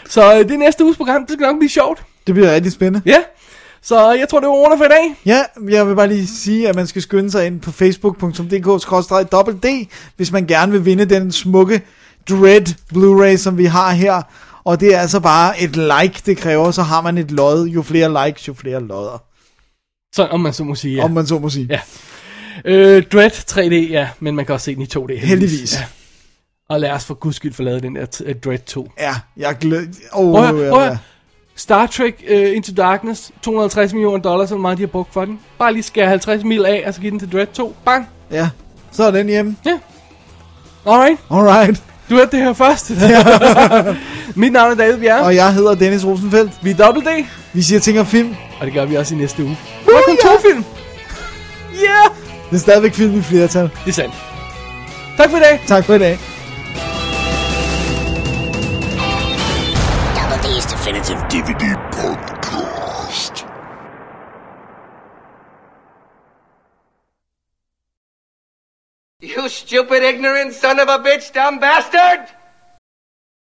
Så 0.09 0.39
øh, 0.39 0.49
det 0.49 0.59
næste 0.59 0.85
uges 0.85 0.97
program, 0.97 1.27
det 1.27 1.33
skal 1.33 1.47
nok 1.47 1.59
blive 1.59 1.71
sjovt. 1.71 2.03
Det 2.27 2.35
bliver 2.35 2.55
rigtig 2.55 2.73
spændende. 2.73 3.03
Ja. 3.07 3.23
Så 3.83 4.13
jeg 4.13 4.29
tror, 4.29 4.41
det 4.41 4.49
var 4.49 4.55
ordene 4.55 4.79
for 4.79 4.85
i 4.85 4.89
dag. 4.89 5.15
Ja, 5.27 5.43
jeg 5.71 5.89
vil 5.89 5.95
bare 5.95 6.09
lige 6.09 6.27
sige, 6.27 6.69
at 6.69 6.75
man 6.77 6.87
skal 6.87 7.03
skynde 7.03 7.31
sig 7.31 7.47
ind 7.47 7.61
på 7.61 7.71
facebook.dk-d, 7.71 9.87
hvis 10.17 10.33
man 10.33 10.47
gerne 10.47 10.73
vil 10.73 10.85
vinde 10.85 11.05
den 11.05 11.33
smukke 11.33 11.83
Dread 12.31 12.75
Blu-ray, 12.95 13.37
som 13.37 13.59
vi 13.59 13.65
har 13.65 13.91
her. 13.93 14.23
Og 14.65 14.81
det 14.81 14.95
er 14.95 14.99
altså 14.99 15.21
bare 15.21 15.61
et 15.63 15.77
like, 15.77 16.23
det 16.27 16.37
kræver, 16.39 16.71
så 16.71 16.83
har 16.83 17.01
man 17.01 17.19
et 17.19 17.31
lod. 17.31 17.67
Jo 17.67 17.83
flere 17.83 18.27
likes, 18.27 18.49
jo 18.49 18.55
flere 18.55 18.81
lodder. 18.81 19.23
Så 20.15 20.25
om 20.27 20.41
man 20.41 20.53
så 20.53 20.65
må 20.65 20.75
sige, 20.75 20.97
Ja. 20.97 21.05
Om 21.05 21.11
man 21.11 21.27
så 21.27 21.39
må 21.39 21.49
sige. 21.49 21.67
Ja. 21.71 21.81
Øh, 22.65 23.03
Dread 23.13 23.31
3D, 23.31 23.75
ja, 23.93 24.09
men 24.21 24.37
man 24.37 24.47
kan 24.47 24.53
også 24.53 24.65
se 24.65 24.75
den 24.75 24.83
i 24.83 24.89
2D. 24.97 25.27
Heldigvis. 25.27 25.75
Ja. 25.75 25.85
Og 26.69 26.81
lad 26.81 26.91
os 26.91 27.05
for 27.05 27.15
guds 27.15 27.37
skyld 27.37 27.53
få 27.53 27.63
lavet 27.63 27.83
den 27.83 27.97
der 27.97 28.07
uh, 28.27 28.33
Dread 28.45 28.59
2. 28.59 28.91
Ja, 28.99 29.15
jeg 29.37 29.57
glæder... 29.61 29.87
Oh, 30.13 30.35
Prøv 30.35 30.47
prøv 30.47 30.81
høre. 30.81 30.99
Star 31.61 31.87
Trek 31.87 32.15
uh, 32.31 32.57
Into 32.57 32.73
Darkness, 32.73 33.31
250 33.43 33.93
millioner 33.93 34.19
dollars, 34.23 34.49
så 34.49 34.57
meget 34.57 34.79
de 34.79 34.83
har 34.83 34.87
brugt 34.89 35.13
for 35.13 35.25
den. 35.25 35.41
Bare 35.59 35.73
lige 35.73 35.83
skære 35.83 36.09
50 36.09 36.45
mil 36.45 36.67
af, 36.67 36.85
og 36.87 36.95
så 36.95 37.01
give 37.01 37.11
den 37.11 37.19
til 37.19 37.33
Dread 37.33 37.47
2. 37.47 37.77
Bang! 37.85 38.09
ja, 38.31 38.49
så 38.93 39.05
er 39.05 39.11
den 39.11 39.27
hjemme. 39.29 39.57
Ja. 39.67 39.79
Alright. 40.87 41.21
Alright. 41.31 41.83
Du 42.11 42.15
hørte 42.15 42.37
det 42.37 42.41
her 42.45 42.53
først. 42.53 42.91
Mit 44.41 44.53
navn 44.53 44.71
er 44.71 44.75
David 44.75 44.99
Bjerre. 44.99 45.23
Og 45.23 45.35
jeg 45.35 45.55
hedder 45.55 45.75
Dennis 45.75 46.07
Rosenfeldt. 46.07 46.53
Vi 46.63 46.71
er 46.71 46.75
Double 46.75 47.03
D, 47.03 47.25
Vi 47.53 47.63
siger 47.63 47.81
ting 47.81 48.01
om 48.01 48.07
film. 48.07 48.37
og 48.61 48.67
det 48.67 48.75
gør 48.75 48.85
vi 48.85 48.97
også 48.97 49.15
i 49.15 49.19
næste 49.19 49.45
uge. 49.45 49.59
Kun 49.85 49.95
ja. 50.09 50.29
to 50.29 50.41
film. 50.51 50.65
Ja! 51.75 51.81
Yeah! 51.81 52.17
Det 52.51 52.57
er 52.57 52.61
stadigvæk 52.61 52.95
film 52.95 53.19
i 53.19 53.23
flertal. 53.23 53.63
Det 53.85 53.91
er 53.91 53.93
sandt. 53.93 54.15
Tak 55.17 55.31
for 55.31 55.37
i 55.37 55.41
dag. 55.41 55.61
Tak 55.67 55.85
for 55.85 55.95
i 55.95 55.99
dag. 55.99 56.19
Definitive 60.81 61.19
DVD 61.29 61.91
Podcast. 61.93 63.47
You 69.21 69.47
stupid, 69.51 70.03
ignorant 70.03 70.55
son 70.55 70.81
of 70.81 70.89
a 70.89 70.99
bitch, 71.01 71.35
dumb 71.35 71.59
bastard! 71.59 72.35